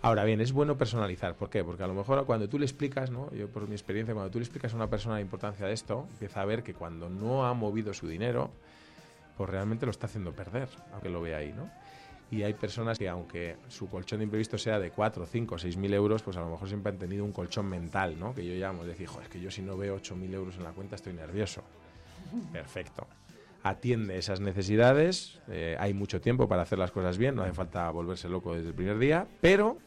Ahora 0.00 0.24
bien, 0.24 0.40
es 0.40 0.52
bueno 0.52 0.78
personalizar. 0.78 1.34
¿Por 1.34 1.50
qué? 1.50 1.64
Porque 1.64 1.82
a 1.82 1.86
lo 1.88 1.94
mejor 1.94 2.24
cuando 2.24 2.48
tú 2.48 2.58
le 2.58 2.64
explicas, 2.64 3.10
¿no? 3.10 3.32
yo 3.32 3.48
por 3.48 3.66
mi 3.66 3.74
experiencia, 3.74 4.14
cuando 4.14 4.30
tú 4.30 4.38
le 4.38 4.44
explicas 4.44 4.72
a 4.72 4.76
una 4.76 4.88
persona 4.88 5.16
la 5.16 5.20
importancia 5.20 5.66
de 5.66 5.72
esto, 5.72 6.06
empieza 6.12 6.40
a 6.40 6.44
ver 6.44 6.62
que 6.62 6.74
cuando 6.74 7.08
no 7.08 7.46
ha 7.46 7.54
movido 7.54 7.92
su 7.92 8.06
dinero, 8.06 8.50
pues 9.36 9.50
realmente 9.50 9.86
lo 9.86 9.90
está 9.90 10.06
haciendo 10.06 10.32
perder, 10.32 10.68
aunque 10.92 11.08
lo 11.08 11.20
vea 11.20 11.38
ahí, 11.38 11.52
¿no? 11.52 11.70
Y 12.30 12.42
hay 12.42 12.52
personas 12.54 12.98
que 12.98 13.08
aunque 13.08 13.56
su 13.68 13.88
colchón 13.88 14.18
de 14.18 14.24
imprevisto 14.24 14.58
sea 14.58 14.78
de 14.78 14.90
4, 14.90 15.26
5, 15.26 15.58
6 15.58 15.76
mil 15.76 15.94
euros, 15.94 16.22
pues 16.22 16.36
a 16.36 16.40
lo 16.40 16.50
mejor 16.50 16.68
siempre 16.68 16.92
han 16.92 16.98
tenido 16.98 17.24
un 17.24 17.32
colchón 17.32 17.66
mental, 17.66 18.18
¿no? 18.18 18.34
Que 18.34 18.44
yo 18.44 18.54
llamo, 18.54 18.84
decir, 18.84 19.06
"Jo, 19.06 19.20
es 19.22 19.28
que 19.28 19.40
yo 19.40 19.50
si 19.50 19.62
no 19.62 19.76
veo 19.76 19.94
8 19.94 20.14
mil 20.14 20.32
euros 20.34 20.56
en 20.56 20.64
la 20.64 20.72
cuenta 20.72 20.96
estoy 20.96 21.14
nervioso. 21.14 21.62
Perfecto. 22.52 23.06
Atiende 23.62 24.18
esas 24.18 24.40
necesidades, 24.40 25.40
eh, 25.48 25.76
hay 25.80 25.92
mucho 25.94 26.20
tiempo 26.20 26.48
para 26.48 26.62
hacer 26.62 26.78
las 26.78 26.90
cosas 26.92 27.18
bien, 27.18 27.34
no 27.34 27.42
hace 27.42 27.52
falta 27.52 27.90
volverse 27.90 28.28
loco 28.28 28.54
desde 28.54 28.68
el 28.68 28.74
primer 28.74 28.98
día, 28.98 29.26
pero 29.40 29.78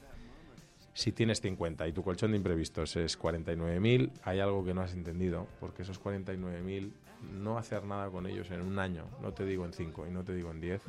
si 0.93 1.13
tienes 1.13 1.39
50 1.39 1.87
y 1.87 1.93
tu 1.93 2.03
colchón 2.03 2.31
de 2.31 2.37
imprevistos 2.37 2.95
es 2.97 3.17
49.000, 3.17 4.11
hay 4.23 4.39
algo 4.39 4.65
que 4.65 4.73
no 4.73 4.81
has 4.81 4.93
entendido, 4.93 5.47
porque 5.59 5.83
esos 5.83 5.99
49.000 6.01 6.91
no 7.31 7.57
hacer 7.57 7.85
nada 7.85 8.09
con 8.09 8.27
ellos 8.27 8.51
en 8.51 8.61
un 8.61 8.77
año, 8.77 9.05
no 9.21 9.31
te 9.31 9.45
digo 9.45 9.63
en 9.65 9.71
5 9.73 10.05
y 10.07 10.11
no 10.11 10.23
te 10.23 10.35
digo 10.35 10.51
en 10.51 10.59
10, 10.59 10.81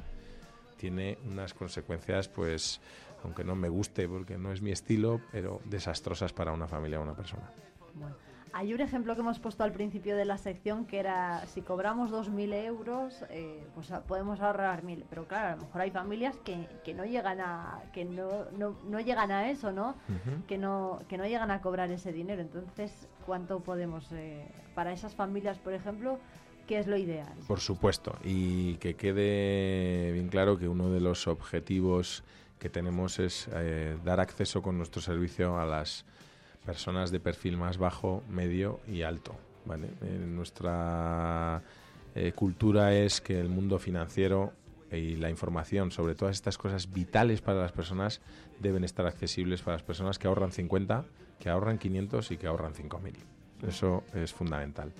tiene 0.83 1.17
unas 1.25 1.55
consecuencias, 1.55 2.27
pues, 2.27 2.81
aunque 3.23 3.45
no 3.45 3.55
me 3.55 3.69
guste 3.69 4.09
porque 4.09 4.37
no 4.37 4.51
es 4.51 4.61
mi 4.63 4.73
estilo, 4.73 5.21
pero 5.31 5.61
desastrosas 5.65 6.33
para 6.33 6.51
una 6.51 6.67
familia 6.67 6.99
o 6.99 7.05
una 7.05 7.15
persona. 7.15 7.49
Bueno, 7.95 8.17
hay 8.53 8.75
un 8.75 8.81
ejemplo 8.81 9.15
que 9.15 9.21
hemos 9.21 9.39
puesto 9.39 9.63
al 9.63 9.71
principio 9.71 10.17
de 10.17 10.25
la 10.25 10.39
sección 10.39 10.85
que 10.85 10.99
era 10.99 11.47
si 11.47 11.63
cobramos 11.63 12.11
2.000 12.11 12.53
euros, 12.53 13.25
eh, 13.31 13.65
pues 13.77 13.93
a- 13.93 14.01
podemos 14.03 14.41
ahorrar 14.41 14.83
1.000. 14.83 15.05
Pero 15.09 15.29
claro, 15.29 15.49
a 15.53 15.57
lo 15.57 15.63
mejor 15.63 15.81
hay 15.83 15.93
familias 15.93 16.37
que, 16.45 16.67
que 16.85 16.95
no 16.95 17.05
llegan 17.05 17.41
a 17.41 17.81
que 17.93 18.05
no, 18.05 18.47
no, 18.59 18.77
no 18.85 18.99
llegan 18.99 19.31
a 19.31 19.51
eso, 19.51 19.71
¿no? 19.71 19.91
Ujú. 20.09 20.45
Que 20.49 20.59
no 20.59 20.99
que 21.09 21.17
no 21.17 21.25
llegan 21.27 21.53
a 21.53 21.61
cobrar 21.61 21.93
ese 21.93 22.13
dinero. 22.13 22.43
Entonces, 22.43 23.07
¿cuánto 23.25 23.61
podemos 23.61 24.11
eh, 24.11 24.49
para 24.75 24.93
esas 24.93 25.15
familias, 25.15 25.59
por 25.61 25.75
ejemplo, 25.75 26.19
qué 26.67 26.79
es 26.79 26.87
lo 26.87 26.97
ideal? 26.97 27.33
Por 27.47 27.61
supuesto, 27.61 28.17
y 28.25 28.75
que 28.77 28.95
quede 28.95 30.13
bien 30.13 30.29
claro 30.29 30.59
que 30.59 30.69
uno 30.69 30.91
de 30.91 31.01
los 31.01 31.27
objetivos 31.27 32.23
que 32.59 32.69
tenemos 32.69 33.19
es 33.19 33.49
eh, 33.53 33.97
dar 34.05 34.21
acceso 34.21 34.63
con 34.63 34.79
nuestro 34.79 35.03
servicio 35.03 35.59
a 35.59 35.67
las 35.67 36.05
personas 36.65 37.11
de 37.11 37.19
perfil 37.19 37.57
más 37.57 37.77
bajo, 37.77 38.23
medio 38.29 38.81
y 38.87 39.03
alto. 39.03 39.35
Eh, 39.69 40.19
nuestra 40.27 41.63
eh, 42.15 42.33
cultura 42.33 42.95
es 42.95 43.21
que 43.21 43.39
el 43.39 43.49
mundo 43.49 43.79
financiero 43.79 44.53
y 44.91 45.17
la 45.17 45.31
información 45.31 45.91
sobre 45.91 46.15
todas 46.15 46.37
estas 46.37 46.59
cosas 46.59 46.93
vitales 46.93 47.41
para 47.41 47.61
las 47.61 47.73
personas 47.73 48.21
deben 48.61 48.85
estar 48.85 49.07
accesibles 49.07 49.63
para 49.63 49.77
las 49.77 49.83
personas 49.83 50.19
que 50.19 50.29
ahorran 50.29 50.53
50, 50.53 51.05
que 51.41 51.49
ahorran 51.49 51.79
500 51.79 52.31
y 52.31 52.37
que 52.37 52.47
ahorran 52.47 52.75
5.000. 52.75 53.15
Eso 53.67 54.05
es 54.15 54.33
fundamental. 54.33 54.93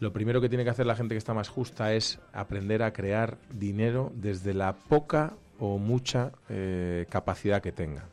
Lo 0.00 0.12
primero 0.12 0.40
que 0.40 0.48
tiene 0.48 0.64
que 0.64 0.70
hacer 0.70 0.86
la 0.86 0.94
gente 0.94 1.14
que 1.14 1.18
está 1.18 1.34
más 1.34 1.48
justa 1.48 1.92
es 1.92 2.20
aprender 2.32 2.82
a 2.82 2.92
crear 2.92 3.36
dinero 3.52 4.12
desde 4.14 4.54
la 4.54 4.74
poca 4.74 5.34
o 5.58 5.78
mucha 5.78 6.32
eh, 6.48 7.06
capacidad 7.10 7.60
que 7.60 7.72
tenga. 7.72 8.04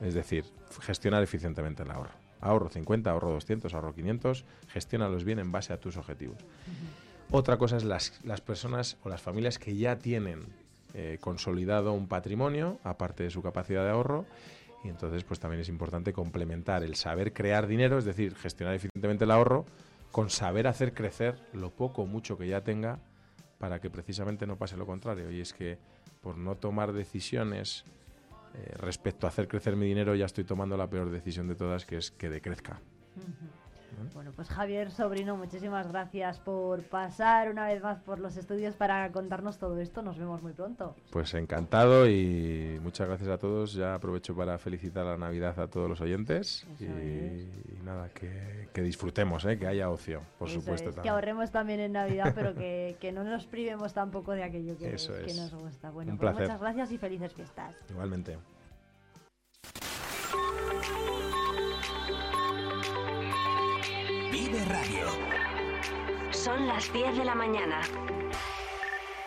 Es 0.00 0.14
decir, 0.14 0.44
gestionar 0.80 1.22
eficientemente 1.22 1.82
el 1.82 1.90
ahorro. 1.90 2.12
Ahorro 2.40 2.68
50, 2.68 3.10
ahorro 3.10 3.32
200, 3.32 3.74
ahorro 3.74 3.94
500, 3.94 4.44
gestiónalos 4.68 5.24
bien 5.24 5.40
en 5.40 5.50
base 5.50 5.72
a 5.72 5.80
tus 5.80 5.96
objetivos. 5.96 6.38
Otra 7.30 7.56
cosa 7.56 7.76
es 7.76 7.84
las, 7.84 8.20
las 8.24 8.40
personas 8.40 8.96
o 9.02 9.08
las 9.08 9.20
familias 9.20 9.58
que 9.58 9.74
ya 9.74 9.98
tienen 9.98 10.44
eh, 10.94 11.18
consolidado 11.20 11.92
un 11.92 12.06
patrimonio, 12.06 12.78
aparte 12.84 13.24
de 13.24 13.30
su 13.30 13.42
capacidad 13.42 13.82
de 13.82 13.90
ahorro, 13.90 14.26
y 14.84 14.88
entonces 14.88 15.24
pues 15.24 15.40
también 15.40 15.60
es 15.60 15.68
importante 15.68 16.12
complementar 16.12 16.84
el 16.84 16.94
saber 16.94 17.32
crear 17.32 17.66
dinero, 17.66 17.98
es 17.98 18.04
decir, 18.04 18.36
gestionar 18.36 18.74
eficientemente 18.74 19.24
el 19.24 19.32
ahorro, 19.32 19.66
con 20.16 20.30
saber 20.30 20.66
hacer 20.66 20.94
crecer 20.94 21.38
lo 21.52 21.68
poco 21.68 22.00
o 22.00 22.06
mucho 22.06 22.38
que 22.38 22.48
ya 22.48 22.64
tenga 22.64 23.00
para 23.58 23.82
que 23.82 23.90
precisamente 23.90 24.46
no 24.46 24.56
pase 24.56 24.74
lo 24.78 24.86
contrario. 24.86 25.30
Y 25.30 25.42
es 25.42 25.52
que 25.52 25.76
por 26.22 26.38
no 26.38 26.56
tomar 26.56 26.94
decisiones 26.94 27.84
eh, 28.54 28.72
respecto 28.78 29.26
a 29.26 29.28
hacer 29.28 29.46
crecer 29.46 29.76
mi 29.76 29.84
dinero, 29.84 30.14
ya 30.14 30.24
estoy 30.24 30.44
tomando 30.44 30.74
la 30.78 30.88
peor 30.88 31.10
decisión 31.10 31.48
de 31.48 31.54
todas, 31.54 31.84
que 31.84 31.98
es 31.98 32.12
que 32.12 32.30
decrezca. 32.30 32.80
Bueno, 34.14 34.32
pues 34.34 34.48
Javier 34.48 34.90
Sobrino, 34.90 35.36
muchísimas 35.36 35.88
gracias 35.88 36.38
por 36.40 36.82
pasar 36.84 37.50
una 37.50 37.66
vez 37.66 37.82
más 37.82 37.98
por 38.00 38.18
los 38.18 38.36
estudios 38.36 38.74
para 38.74 39.10
contarnos 39.12 39.58
todo 39.58 39.78
esto. 39.80 40.02
Nos 40.02 40.18
vemos 40.18 40.42
muy 40.42 40.52
pronto. 40.52 40.94
Pues 41.10 41.32
encantado 41.34 42.08
y 42.08 42.78
muchas 42.82 43.08
gracias 43.08 43.28
a 43.30 43.38
todos. 43.38 43.74
Ya 43.74 43.94
aprovecho 43.94 44.34
para 44.36 44.58
felicitar 44.58 45.04
la 45.06 45.16
Navidad 45.16 45.58
a 45.58 45.68
todos 45.68 45.88
los 45.88 46.00
oyentes 46.00 46.66
y, 46.78 46.84
y 46.84 47.80
nada, 47.84 48.08
que, 48.10 48.68
que 48.72 48.82
disfrutemos, 48.82 49.44
¿eh? 49.44 49.58
que 49.58 49.66
haya 49.66 49.88
ocio, 49.90 50.22
por 50.38 50.48
Eso 50.48 50.60
supuesto. 50.60 50.90
es, 50.90 50.96
que 50.96 51.08
ahorremos 51.08 51.50
también 51.50 51.80
en 51.80 51.92
Navidad, 51.92 52.32
pero 52.34 52.54
que, 52.54 52.96
que 53.00 53.12
no 53.12 53.24
nos 53.24 53.46
privemos 53.46 53.92
tampoco 53.94 54.32
de 54.32 54.44
aquello 54.44 54.76
que, 54.76 54.94
Eso 54.94 55.12
que 55.14 55.26
es. 55.26 55.36
nos 55.36 55.54
gusta. 55.54 55.90
Bueno, 55.90 56.12
Un 56.12 56.18
pues 56.18 56.30
placer. 56.32 56.46
muchas 56.48 56.60
gracias 56.60 56.92
y 56.92 56.98
felices 56.98 57.32
fiestas. 57.32 57.74
Igualmente. 57.90 58.36
Son 66.46 66.68
las 66.68 66.92
10 66.92 67.16
de 67.16 67.24
la 67.24 67.34
mañana. 67.34 67.80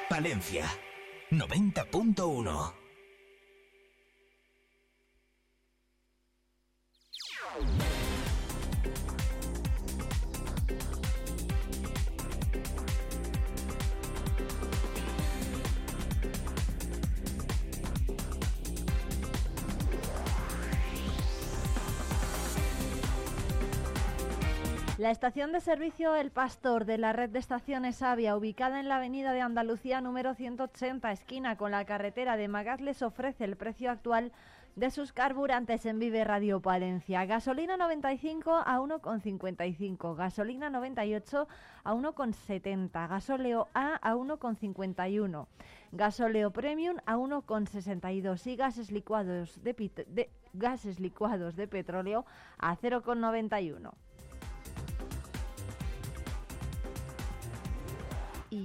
Valencia, 0.09 0.65
90.1. 1.31 2.73
La 24.99 25.11
estación 25.11 25.53
de 25.53 25.61
servicio 25.61 26.13
El 26.13 26.29
Pastor 26.29 26.83
de 26.83 26.97
la 26.97 27.13
red 27.13 27.29
de 27.29 27.39
estaciones 27.39 28.01
Avia, 28.01 28.35
ubicada 28.35 28.81
en 28.81 28.89
la 28.89 28.97
avenida 28.97 29.31
de 29.31 29.39
Andalucía 29.39 30.01
número 30.01 30.33
180, 30.33 31.09
esquina 31.13 31.55
con 31.55 31.71
la 31.71 31.85
carretera 31.85 32.35
de 32.35 32.49
Magat, 32.49 32.81
les 32.81 33.01
ofrece 33.01 33.45
el 33.45 33.55
precio 33.55 33.91
actual 33.91 34.33
de 34.75 34.91
sus 34.91 35.13
carburantes 35.13 35.85
en 35.85 35.99
Vive 35.99 36.25
Radio 36.25 36.59
Palencia. 36.59 37.25
Gasolina 37.25 37.77
95 37.77 38.53
a 38.53 38.77
1,55, 38.77 40.17
gasolina 40.17 40.69
98 40.69 41.47
a 41.85 41.93
1,70, 41.93 43.07
gasóleo 43.07 43.69
A 43.73 43.95
a 44.01 44.15
1,51, 44.15 45.47
gasóleo 45.93 46.51
Premium 46.51 46.97
a 47.05 47.15
1,62 47.15 48.47
y 48.47 48.57
gases 48.57 48.91
licuados 50.99 51.55
de 51.55 51.67
petróleo 51.69 52.25
a 52.57 52.75
0,91. 52.75 53.93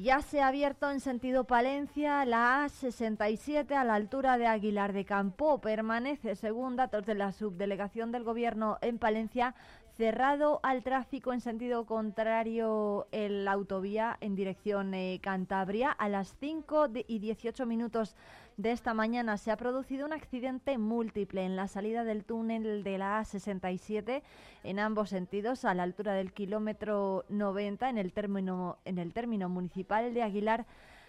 Ya 0.03 0.22
se 0.22 0.40
ha 0.40 0.49
abierto 0.49 0.90
en 0.90 1.01
sentido 1.01 1.45
Palencia 1.45 2.24
la 2.24 2.64
A67 2.64 3.72
a 3.72 3.84
la 3.84 3.95
altura 3.95 4.38
de 4.38 4.47
Aguilar 4.47 4.92
de 4.92 5.05
Campo. 5.05 5.61
Permanece, 5.61 6.34
según 6.36 6.76
datos 6.76 7.07
de 7.07 7.14
la 7.14 7.32
subdelegación 7.32 8.11
del 8.11 8.24
Gobierno 8.24 8.78
en 8.80 8.99
Palencia, 8.99 9.55
cerrado 9.97 10.59
al 10.62 10.82
tráfico 10.82 11.32
en 11.32 11.40
sentido 11.40 11.86
contrario 11.86 13.07
en 13.12 13.45
la 13.45 13.53
autovía 13.53 14.16
en 14.20 14.34
dirección 14.34 14.95
eh, 14.95 15.20
Cantabria. 15.22 15.90
A 15.90 16.09
las 16.09 16.34
5 16.40 16.88
y 17.07 17.18
18 17.20 17.66
minutos 17.66 18.16
de 18.57 18.71
esta 18.71 18.95
mañana 18.95 19.37
se 19.37 19.51
ha 19.51 19.57
producido 19.57 20.07
un 20.07 20.13
accidente 20.13 20.79
múltiple 20.79 21.45
en 21.45 21.57
la 21.57 21.67
salida 21.67 22.05
del 22.05 22.25
túnel 22.25 22.85
de 22.85 22.99
la 22.99 23.21
A67 23.21 24.23
en 24.63 24.79
ambos 24.79 25.11
sentidos 25.11 25.65
a 25.65 25.75
la 25.75 25.83
altura 25.83 26.15
del 26.15 26.33
kilómetro 26.33 27.25
90 27.29 27.91
en 27.91 27.99
el 27.99 28.13
término, 28.13 28.79
en 28.85 28.99
el 28.99 29.13
término 29.13 29.49
municipal 29.49 30.15
de 30.15 30.23
Aguilar 30.23 30.67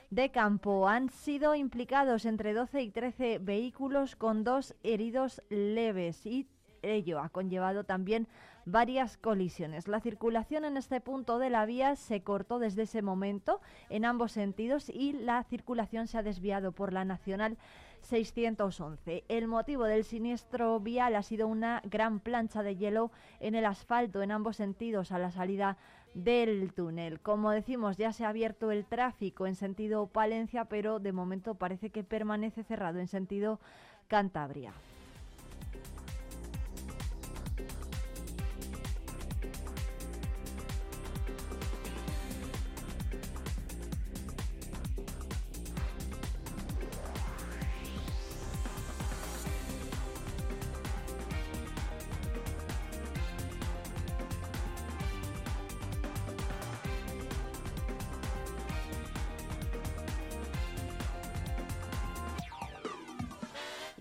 de 0.10 0.32
Campo. 0.32 0.88
Han 0.88 1.10
sido 1.10 1.56
implicados 1.56 2.26
entre 2.26 2.54
12 2.54 2.82
y 2.82 2.90
13 2.90 3.40
vehículos 3.40 4.16
con 4.16 4.44
dos 4.44 4.76
heridos 4.84 5.42
leves 5.50 6.26
y 6.26 6.48
ello 6.82 7.20
ha 7.20 7.30
conllevado 7.30 7.84
también 7.84 8.28
varias 8.66 9.18
colisiones. 9.18 9.88
La 9.88 10.00
circulación 10.00 10.66
en 10.66 10.78
este 10.78 11.00
punto 11.00 11.40
de 11.40 11.50
la 11.50 11.66
vía 11.66 11.96
se 11.96 12.22
cortó 12.22 12.60
desde 12.60 12.84
ese 12.84 13.02
momento 13.02 13.62
en 13.90 14.06
ambos 14.06 14.32
sentidos 14.32 14.90
y 14.90 15.14
la 15.14 15.44
circulación 15.44 16.08
se 16.08 16.18
ha 16.18 16.24
desviado 16.24 16.72
por 16.72 16.92
la 16.92 17.06
Nacional 17.06 17.58
611. 18.02 19.24
El 19.28 19.48
motivo 19.48 19.86
del 19.86 20.04
siniestro 20.04 20.80
vial 20.80 21.16
ha 21.16 21.24
sido 21.24 21.48
una 21.48 21.82
gran 21.86 22.20
plancha 22.20 22.64
de 22.64 22.76
hielo 22.76 23.12
en 23.40 23.56
el 23.56 23.66
asfalto 23.66 24.22
en 24.22 24.32
ambos 24.32 24.58
sentidos 24.58 25.12
a 25.12 25.20
la 25.20 25.32
salida 25.32 25.78
del 26.14 26.74
túnel. 26.74 27.20
Como 27.20 27.52
decimos, 27.52 27.98
ya 27.98 28.14
se 28.14 28.26
ha 28.26 28.30
abierto 28.30 28.72
el 28.72 28.86
tráfico 28.86 29.48
en 29.48 29.56
sentido 29.56 30.08
Palencia, 30.08 30.66
pero 30.66 31.00
de 31.00 31.12
momento 31.12 31.56
parece 31.56 31.90
que 31.90 32.04
permanece 32.04 32.64
cerrado 32.64 33.00
en 33.00 33.08
sentido 33.08 33.60
Cantabria. 34.08 34.74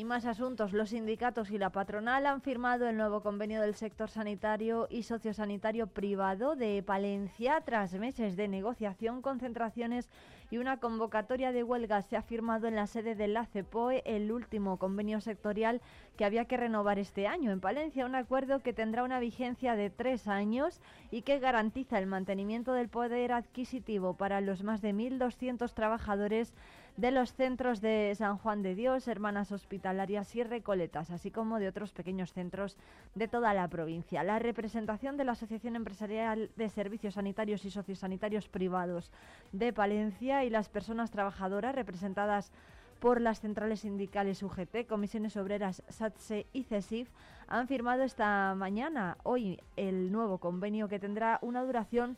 Más 0.04 0.26
asuntos. 0.26 0.72
Los 0.72 0.90
sindicatos 0.90 1.50
y 1.50 1.58
la 1.58 1.70
patronal 1.70 2.26
han 2.26 2.40
firmado 2.40 2.88
el 2.88 2.96
nuevo 2.96 3.22
convenio 3.22 3.60
del 3.60 3.74
sector 3.74 4.08
sanitario 4.08 4.86
y 4.90 5.02
sociosanitario 5.02 5.86
privado 5.86 6.56
de 6.56 6.82
Palencia 6.82 7.60
tras 7.64 7.94
meses 7.94 8.36
de 8.36 8.48
negociación, 8.48 9.22
concentraciones 9.22 10.08
y 10.50 10.58
una 10.58 10.78
convocatoria 10.78 11.52
de 11.52 11.62
huelga. 11.62 12.02
Se 12.02 12.16
ha 12.16 12.22
firmado 12.22 12.68
en 12.68 12.76
la 12.76 12.86
sede 12.86 13.14
de 13.14 13.28
la 13.28 13.46
CEPOE 13.46 14.02
el 14.04 14.30
último 14.30 14.78
convenio 14.78 15.20
sectorial 15.20 15.80
que 16.16 16.24
había 16.24 16.44
que 16.44 16.56
renovar 16.56 16.98
este 16.98 17.26
año. 17.26 17.50
En 17.50 17.60
Palencia, 17.60 18.06
un 18.06 18.14
acuerdo 18.14 18.60
que 18.60 18.72
tendrá 18.72 19.04
una 19.04 19.20
vigencia 19.20 19.74
de 19.74 19.90
tres 19.90 20.28
años 20.28 20.80
y 21.10 21.22
que 21.22 21.38
garantiza 21.38 21.98
el 21.98 22.06
mantenimiento 22.06 22.72
del 22.72 22.88
poder 22.88 23.32
adquisitivo 23.32 24.14
para 24.14 24.40
los 24.40 24.62
más 24.62 24.80
de 24.82 24.94
1.200 24.94 25.72
trabajadores 25.72 26.54
de 26.96 27.10
los 27.10 27.32
centros 27.32 27.80
de 27.80 28.14
San 28.16 28.38
Juan 28.38 28.62
de 28.62 28.74
Dios, 28.74 29.08
Hermanas 29.08 29.50
Hospitalarias 29.50 30.34
y 30.36 30.44
Recoletas, 30.44 31.10
así 31.10 31.30
como 31.30 31.58
de 31.58 31.68
otros 31.68 31.92
pequeños 31.92 32.32
centros 32.32 32.76
de 33.14 33.26
toda 33.26 33.52
la 33.52 33.66
provincia. 33.66 34.22
La 34.22 34.38
representación 34.38 35.16
de 35.16 35.24
la 35.24 35.32
Asociación 35.32 35.74
Empresarial 35.74 36.50
de 36.56 36.68
Servicios 36.68 37.14
Sanitarios 37.14 37.64
y 37.64 37.70
Sociosanitarios 37.70 38.48
Privados 38.48 39.10
de 39.52 39.72
Palencia 39.72 40.44
y 40.44 40.50
las 40.50 40.68
personas 40.68 41.10
trabajadoras 41.10 41.74
representadas 41.74 42.52
por 43.00 43.20
las 43.20 43.40
centrales 43.40 43.80
sindicales 43.80 44.42
UGT, 44.42 44.86
Comisiones 44.88 45.36
Obreras, 45.36 45.82
SATSE 45.88 46.46
y 46.52 46.62
CESIF 46.62 47.10
han 47.48 47.68
firmado 47.68 48.02
esta 48.02 48.54
mañana, 48.54 49.18
hoy, 49.24 49.60
el 49.76 50.10
nuevo 50.10 50.38
convenio 50.38 50.88
que 50.88 50.98
tendrá 50.98 51.38
una 51.42 51.62
duración 51.64 52.16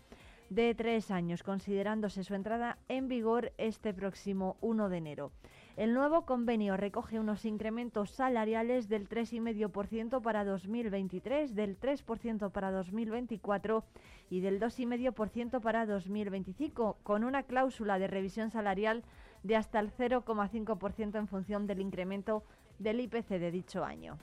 de 0.51 0.74
tres 0.74 1.11
años, 1.11 1.42
considerándose 1.42 2.24
su 2.24 2.34
entrada 2.34 2.78
en 2.88 3.09
vigor 3.09 3.53
este 3.59 3.92
próximo 3.92 4.57
1 4.61 4.88
de 4.88 4.97
enero. 4.97 5.32
El 5.76 5.92
nuevo 5.92 6.24
convenio 6.24 6.76
recoge 6.78 7.20
unos 7.20 7.44
incrementos 7.44 8.11
salariales 8.11 8.88
del 8.88 9.09
3,5% 9.09 10.22
para 10.22 10.44
2023, 10.44 11.55
del 11.55 11.78
3% 11.78 12.51
para 12.51 12.70
2024 12.70 13.84
y 14.30 14.40
del 14.40 14.59
2,5% 14.59 15.61
para 15.61 15.84
2025, 15.84 16.97
con 17.03 17.24
una 17.24 17.42
cláusula 17.42 17.99
de 17.99 18.07
revisión 18.07 18.51
salarial 18.51 19.05
de 19.42 19.57
hasta 19.57 19.78
el 19.78 19.92
0,5% 19.92 21.18
en 21.18 21.28
función 21.28 21.66
del 21.66 21.80
incremento 21.80 22.42
del 22.78 23.01
IPC 23.01 23.28
de 23.28 23.51
dicho 23.51 23.84
año. 23.84 24.16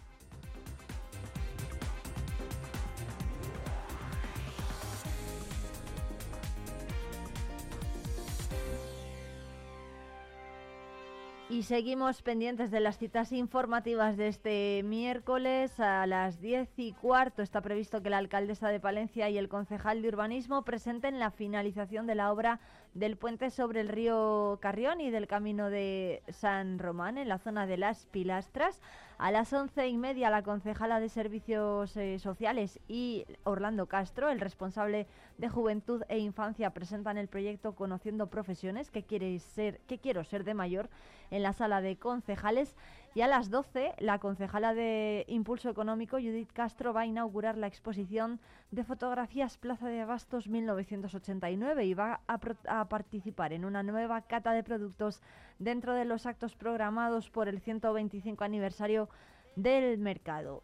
Y 11.53 11.61
seguimos 11.61 12.23
pendientes 12.23 12.71
de 12.71 12.79
las 12.79 12.97
citas 12.97 13.31
informativas 13.31 14.17
de 14.17 14.27
este 14.27 14.81
miércoles 14.83 15.79
a 15.79 16.07
las 16.07 16.41
10 16.41 16.67
y 16.77 16.93
cuarto. 16.93 17.43
Está 17.43 17.61
previsto 17.61 18.01
que 18.01 18.09
la 18.09 18.17
alcaldesa 18.17 18.69
de 18.69 18.79
Palencia 18.79 19.29
y 19.29 19.37
el 19.37 19.49
concejal 19.49 20.01
de 20.01 20.07
urbanismo 20.07 20.65
presenten 20.65 21.19
la 21.19 21.29
finalización 21.29 22.07
de 22.07 22.15
la 22.15 22.31
obra 22.31 22.59
del 22.95 23.17
puente 23.17 23.51
sobre 23.51 23.81
el 23.81 23.89
río 23.89 24.57
Carrión 24.63 24.99
y 24.99 25.11
del 25.11 25.27
camino 25.27 25.69
de 25.69 26.23
San 26.29 26.79
Román 26.79 27.19
en 27.19 27.29
la 27.29 27.37
zona 27.37 27.67
de 27.67 27.77
las 27.77 28.07
Pilastras. 28.07 28.81
A 29.23 29.31
las 29.31 29.53
once 29.53 29.87
y 29.87 29.95
media, 29.95 30.29
la 30.29 30.43
concejala 30.43 30.99
de 30.99 31.07
Servicios 31.07 31.95
eh, 31.95 32.19
Sociales 32.19 32.81
y 32.89 33.23
Orlando 33.45 33.85
Castro, 33.85 34.29
el 34.29 34.41
responsable 34.41 35.07
de 35.37 35.47
Juventud 35.47 36.03
e 36.09 36.17
Infancia, 36.17 36.71
presentan 36.71 37.17
el 37.17 37.29
proyecto 37.29 37.73
Conociendo 37.73 38.27
Profesiones, 38.27 38.91
que, 38.91 39.39
ser, 39.39 39.79
que 39.87 39.99
quiero 39.99 40.25
ser 40.25 40.43
de 40.43 40.53
mayor, 40.55 40.89
en 41.31 41.41
la 41.41 41.53
sala 41.53 41.79
de 41.79 41.95
concejales. 41.95 42.75
Y 43.15 43.21
a 43.21 43.27
las 43.27 43.51
12, 43.51 43.93
la 43.99 44.17
concejala 44.17 44.73
de 44.73 45.25
Impulso 45.27 45.69
Económico, 45.69 46.17
Judith 46.17 46.51
Castro, 46.51 46.93
va 46.93 47.01
a 47.01 47.05
inaugurar 47.05 47.57
la 47.57 47.67
exposición 47.67 48.39
de 48.71 48.83
fotografías 48.83 49.57
Plaza 49.59 49.87
de 49.87 50.01
Abastos 50.01 50.47
1989 50.47 51.85
y 51.85 51.93
va 51.93 52.21
a, 52.27 52.39
a, 52.67 52.89
participar 52.89 53.53
en 53.53 53.65
una 53.65 53.83
nueva 53.83 54.21
cata 54.23 54.51
de 54.53 54.63
productos 54.63 55.21
dentro 55.59 55.93
de 55.93 56.05
los 56.05 56.25
actos 56.25 56.55
programados 56.55 57.29
por 57.29 57.47
el 57.47 57.59
125 57.59 58.43
aniversario 58.43 59.09
del 59.55 59.99
mercado. 59.99 60.63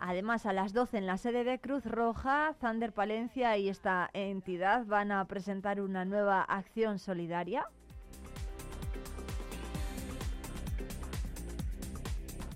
Además, 0.00 0.44
a 0.44 0.52
las 0.52 0.72
12 0.72 0.98
en 0.98 1.06
la 1.06 1.18
sede 1.18 1.44
de 1.44 1.60
Cruz 1.60 1.84
Roja, 1.84 2.56
Thunder 2.60 2.92
Palencia 2.92 3.56
y 3.58 3.68
esta 3.68 4.10
entidad 4.12 4.86
van 4.86 5.12
a 5.12 5.24
presentar 5.26 5.80
una 5.80 6.04
nueva 6.04 6.42
acción 6.42 6.98
solidaria 6.98 7.68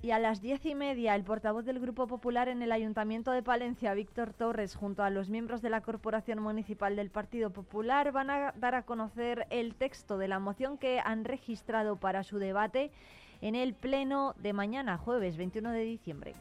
Y 0.04 0.10
a 0.10 0.18
las 0.18 0.42
diez 0.42 0.66
y 0.66 0.74
media, 0.74 1.14
el 1.14 1.24
portavoz 1.24 1.64
del 1.64 1.80
Grupo 1.80 2.06
Popular 2.06 2.50
en 2.50 2.60
el 2.60 2.72
Ayuntamiento 2.72 3.30
de 3.30 3.42
Palencia, 3.42 3.94
Víctor 3.94 4.34
Torres, 4.34 4.74
junto 4.74 5.02
a 5.02 5.08
los 5.08 5.30
miembros 5.30 5.62
de 5.62 5.70
la 5.70 5.80
Corporación 5.80 6.42
Municipal 6.42 6.94
del 6.94 7.08
Partido 7.08 7.48
Popular, 7.48 8.12
van 8.12 8.28
a 8.28 8.52
dar 8.52 8.74
a 8.74 8.82
conocer 8.82 9.46
el 9.48 9.74
texto 9.74 10.18
de 10.18 10.28
la 10.28 10.38
moción 10.38 10.76
que 10.76 11.00
han 11.02 11.24
registrado 11.24 11.96
para 11.96 12.22
su 12.22 12.38
debate 12.38 12.90
en 13.40 13.54
el 13.54 13.72
Pleno 13.72 14.34
de 14.36 14.52
mañana, 14.52 14.98
jueves 14.98 15.38
21 15.38 15.70
de 15.70 15.84
diciembre. 15.84 16.34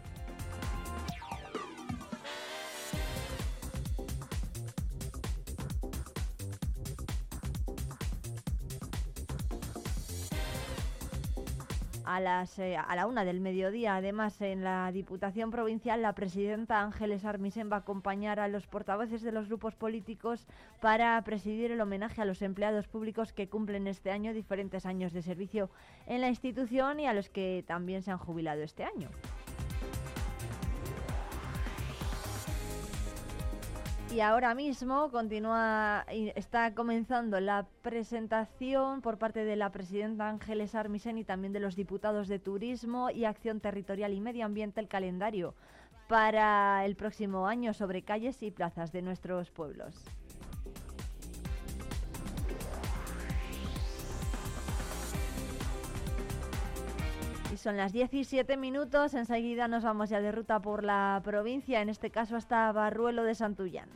A, 12.15 12.19
las, 12.19 12.59
eh, 12.59 12.77
a 12.77 12.95
la 12.95 13.07
una 13.07 13.25
del 13.25 13.39
mediodía. 13.39 13.95
Además, 13.95 14.39
en 14.41 14.63
la 14.63 14.91
Diputación 14.91 15.51
Provincial, 15.51 16.01
la 16.01 16.13
presidenta 16.13 16.81
Ángeles 16.81 17.25
Armisen 17.25 17.71
va 17.71 17.77
a 17.77 17.79
acompañar 17.79 18.39
a 18.39 18.47
los 18.47 18.67
portavoces 18.67 19.21
de 19.21 19.31
los 19.31 19.47
grupos 19.47 19.75
políticos 19.75 20.45
para 20.79 21.21
presidir 21.23 21.71
el 21.71 21.81
homenaje 21.81 22.21
a 22.21 22.25
los 22.25 22.41
empleados 22.41 22.87
públicos 22.87 23.33
que 23.33 23.49
cumplen 23.49 23.87
este 23.87 24.11
año 24.11 24.33
diferentes 24.33 24.85
años 24.85 25.11
de 25.11 25.21
servicio 25.21 25.69
en 26.05 26.21
la 26.21 26.29
institución 26.29 26.99
y 26.99 27.07
a 27.07 27.13
los 27.13 27.29
que 27.29 27.63
también 27.67 28.03
se 28.03 28.11
han 28.11 28.17
jubilado 28.17 28.61
este 28.61 28.83
año. 28.83 29.09
Y 34.13 34.19
ahora 34.19 34.53
mismo 34.53 35.09
continúa, 35.09 36.05
está 36.35 36.75
comenzando 36.75 37.39
la 37.39 37.65
presentación 37.81 39.01
por 39.01 39.17
parte 39.17 39.43
de 39.43 39.55
la 39.55 39.71
presidenta 39.71 40.29
Ángeles 40.29 40.75
Armisen 40.75 41.17
y 41.17 41.23
también 41.23 41.51
de 41.51 41.59
los 41.59 41.75
diputados 41.75 42.27
de 42.27 42.37
Turismo 42.37 43.09
y 43.09 43.25
Acción 43.25 43.59
Territorial 43.59 44.13
y 44.13 44.21
Medio 44.21 44.45
Ambiente 44.45 44.79
el 44.79 44.87
calendario 44.87 45.55
para 46.07 46.85
el 46.85 46.95
próximo 46.95 47.47
año 47.47 47.73
sobre 47.73 48.03
calles 48.03 48.43
y 48.43 48.51
plazas 48.51 48.91
de 48.91 49.01
nuestros 49.01 49.49
pueblos. 49.49 49.95
Son 57.63 57.77
las 57.77 57.93
17 57.93 58.57
minutos, 58.57 59.13
enseguida 59.13 59.69
nos 59.69 59.83
vamos 59.83 60.09
ya 60.09 60.19
de 60.19 60.33
ruta 60.33 60.59
por 60.59 60.83
la 60.83 61.21
provincia, 61.23 61.81
en 61.81 61.87
este 61.87 62.11
caso 62.11 62.35
hasta 62.35 62.69
Barruelo 62.73 63.23
de 63.23 63.35
Santullán. 63.35 63.87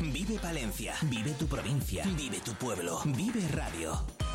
Vive 0.00 0.38
Palencia, 0.40 0.94
vive 1.02 1.32
tu 1.32 1.46
provincia, 1.46 2.02
vive 2.16 2.40
tu 2.40 2.54
pueblo, 2.54 3.00
vive 3.04 3.46
radio. 3.52 4.25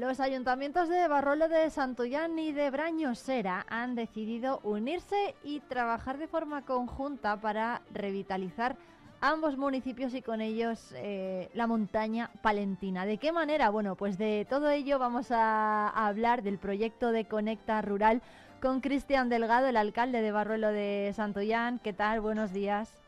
Los 0.00 0.18
ayuntamientos 0.18 0.88
de 0.88 1.06
Barrolo 1.08 1.46
de 1.50 1.68
Santullán 1.68 2.38
y 2.38 2.52
de 2.52 2.70
Brañosera 2.70 3.66
han 3.68 3.94
decidido 3.94 4.60
unirse 4.62 5.34
y 5.44 5.60
trabajar 5.60 6.16
de 6.16 6.26
forma 6.26 6.64
conjunta 6.64 7.38
para 7.38 7.82
revitalizar 7.92 8.76
ambos 9.20 9.58
municipios 9.58 10.14
y 10.14 10.22
con 10.22 10.40
ellos 10.40 10.94
eh, 10.96 11.50
la 11.52 11.66
montaña 11.66 12.30
palentina. 12.40 13.04
¿De 13.04 13.18
qué 13.18 13.30
manera? 13.30 13.68
Bueno, 13.68 13.94
pues 13.94 14.16
de 14.16 14.46
todo 14.48 14.70
ello 14.70 14.98
vamos 14.98 15.30
a, 15.32 15.88
hablar 15.90 16.42
del 16.42 16.56
proyecto 16.56 17.12
de 17.12 17.26
Conecta 17.26 17.82
Rural 17.82 18.22
con 18.62 18.80
Cristian 18.80 19.28
Delgado, 19.28 19.66
el 19.66 19.76
alcalde 19.76 20.22
de 20.22 20.32
Barruelo 20.32 20.68
de 20.68 21.12
Santullán. 21.14 21.78
¿Qué 21.78 21.92
tal? 21.92 22.22
Buenos 22.22 22.54
días. 22.54 22.99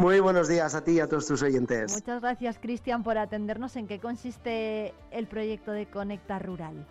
Muy 0.00 0.18
buenos 0.18 0.48
días 0.48 0.74
a 0.74 0.82
ti 0.82 0.92
y 0.92 1.00
a 1.00 1.06
todos 1.06 1.26
tus 1.26 1.42
oyentes. 1.42 1.92
Muchas 1.92 2.22
gracias, 2.22 2.58
Cristian, 2.58 3.02
por 3.02 3.18
atendernos. 3.18 3.76
¿En 3.76 3.86
qué 3.86 4.00
consiste 4.00 4.94
el 5.10 5.26
proyecto 5.26 5.72
de 5.72 5.90
Conecta 5.90 6.38
Rural? 6.38 6.86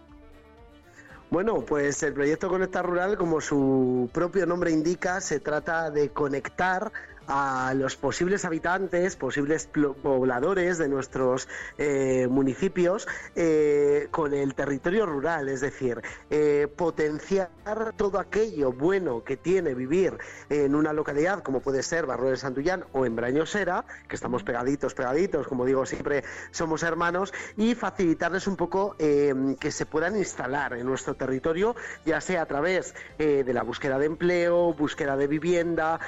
Bueno, 1.31 1.61
pues 1.61 2.03
el 2.03 2.13
proyecto 2.13 2.49
Conecta 2.49 2.83
Rural, 2.83 3.17
como 3.17 3.41
su 3.41 4.11
propio 4.13 4.45
nombre 4.45 4.69
indica, 4.69 5.21
se 5.21 5.39
trata 5.39 5.89
de 5.89 6.09
conectar 6.09 6.91
a 7.29 7.75
los 7.75 7.95
posibles 7.95 8.43
habitantes, 8.43 9.15
posibles 9.15 9.69
pobladores 10.01 10.79
de 10.79 10.89
nuestros 10.89 11.47
eh, 11.77 12.27
municipios 12.27 13.07
eh, 13.35 14.07
con 14.09 14.33
el 14.33 14.55
territorio 14.55 15.05
rural, 15.05 15.47
es 15.47 15.61
decir, 15.61 16.01
eh, 16.31 16.67
potenciar 16.75 17.51
todo 17.95 18.19
aquello 18.19 18.71
bueno 18.71 19.23
que 19.23 19.37
tiene 19.37 19.75
vivir 19.75 20.17
en 20.49 20.73
una 20.73 20.91
localidad 20.91 21.43
como 21.43 21.61
puede 21.61 21.83
ser 21.83 22.07
Barro 22.07 22.31
de 22.31 22.37
Santullán 22.37 22.85
o 22.93 23.05
en 23.05 23.15
Brañosera, 23.15 23.85
que 24.07 24.15
estamos 24.15 24.41
pegaditos, 24.41 24.95
pegaditos, 24.95 25.47
como 25.47 25.65
digo 25.65 25.85
siempre, 25.85 26.23
somos 26.49 26.81
hermanos, 26.81 27.31
y 27.57 27.75
facilitarles 27.75 28.47
un 28.47 28.55
poco 28.55 28.95
que 28.97 29.71
se 29.71 29.85
puedan 29.85 30.17
instalar 30.17 30.73
en 30.73 30.85
nuestro 30.87 31.13
territorio, 31.13 31.75
ya 32.05 32.21
sea 32.21 32.41
a 32.41 32.45
través 32.47 32.95
de 33.17 33.53
la 33.53 33.61
búsqueda 33.61 33.99
de 33.99 34.07
empleo, 34.07 34.73
búsqueda 34.73 35.15
de 35.15 35.27
vivienda, 35.27 35.99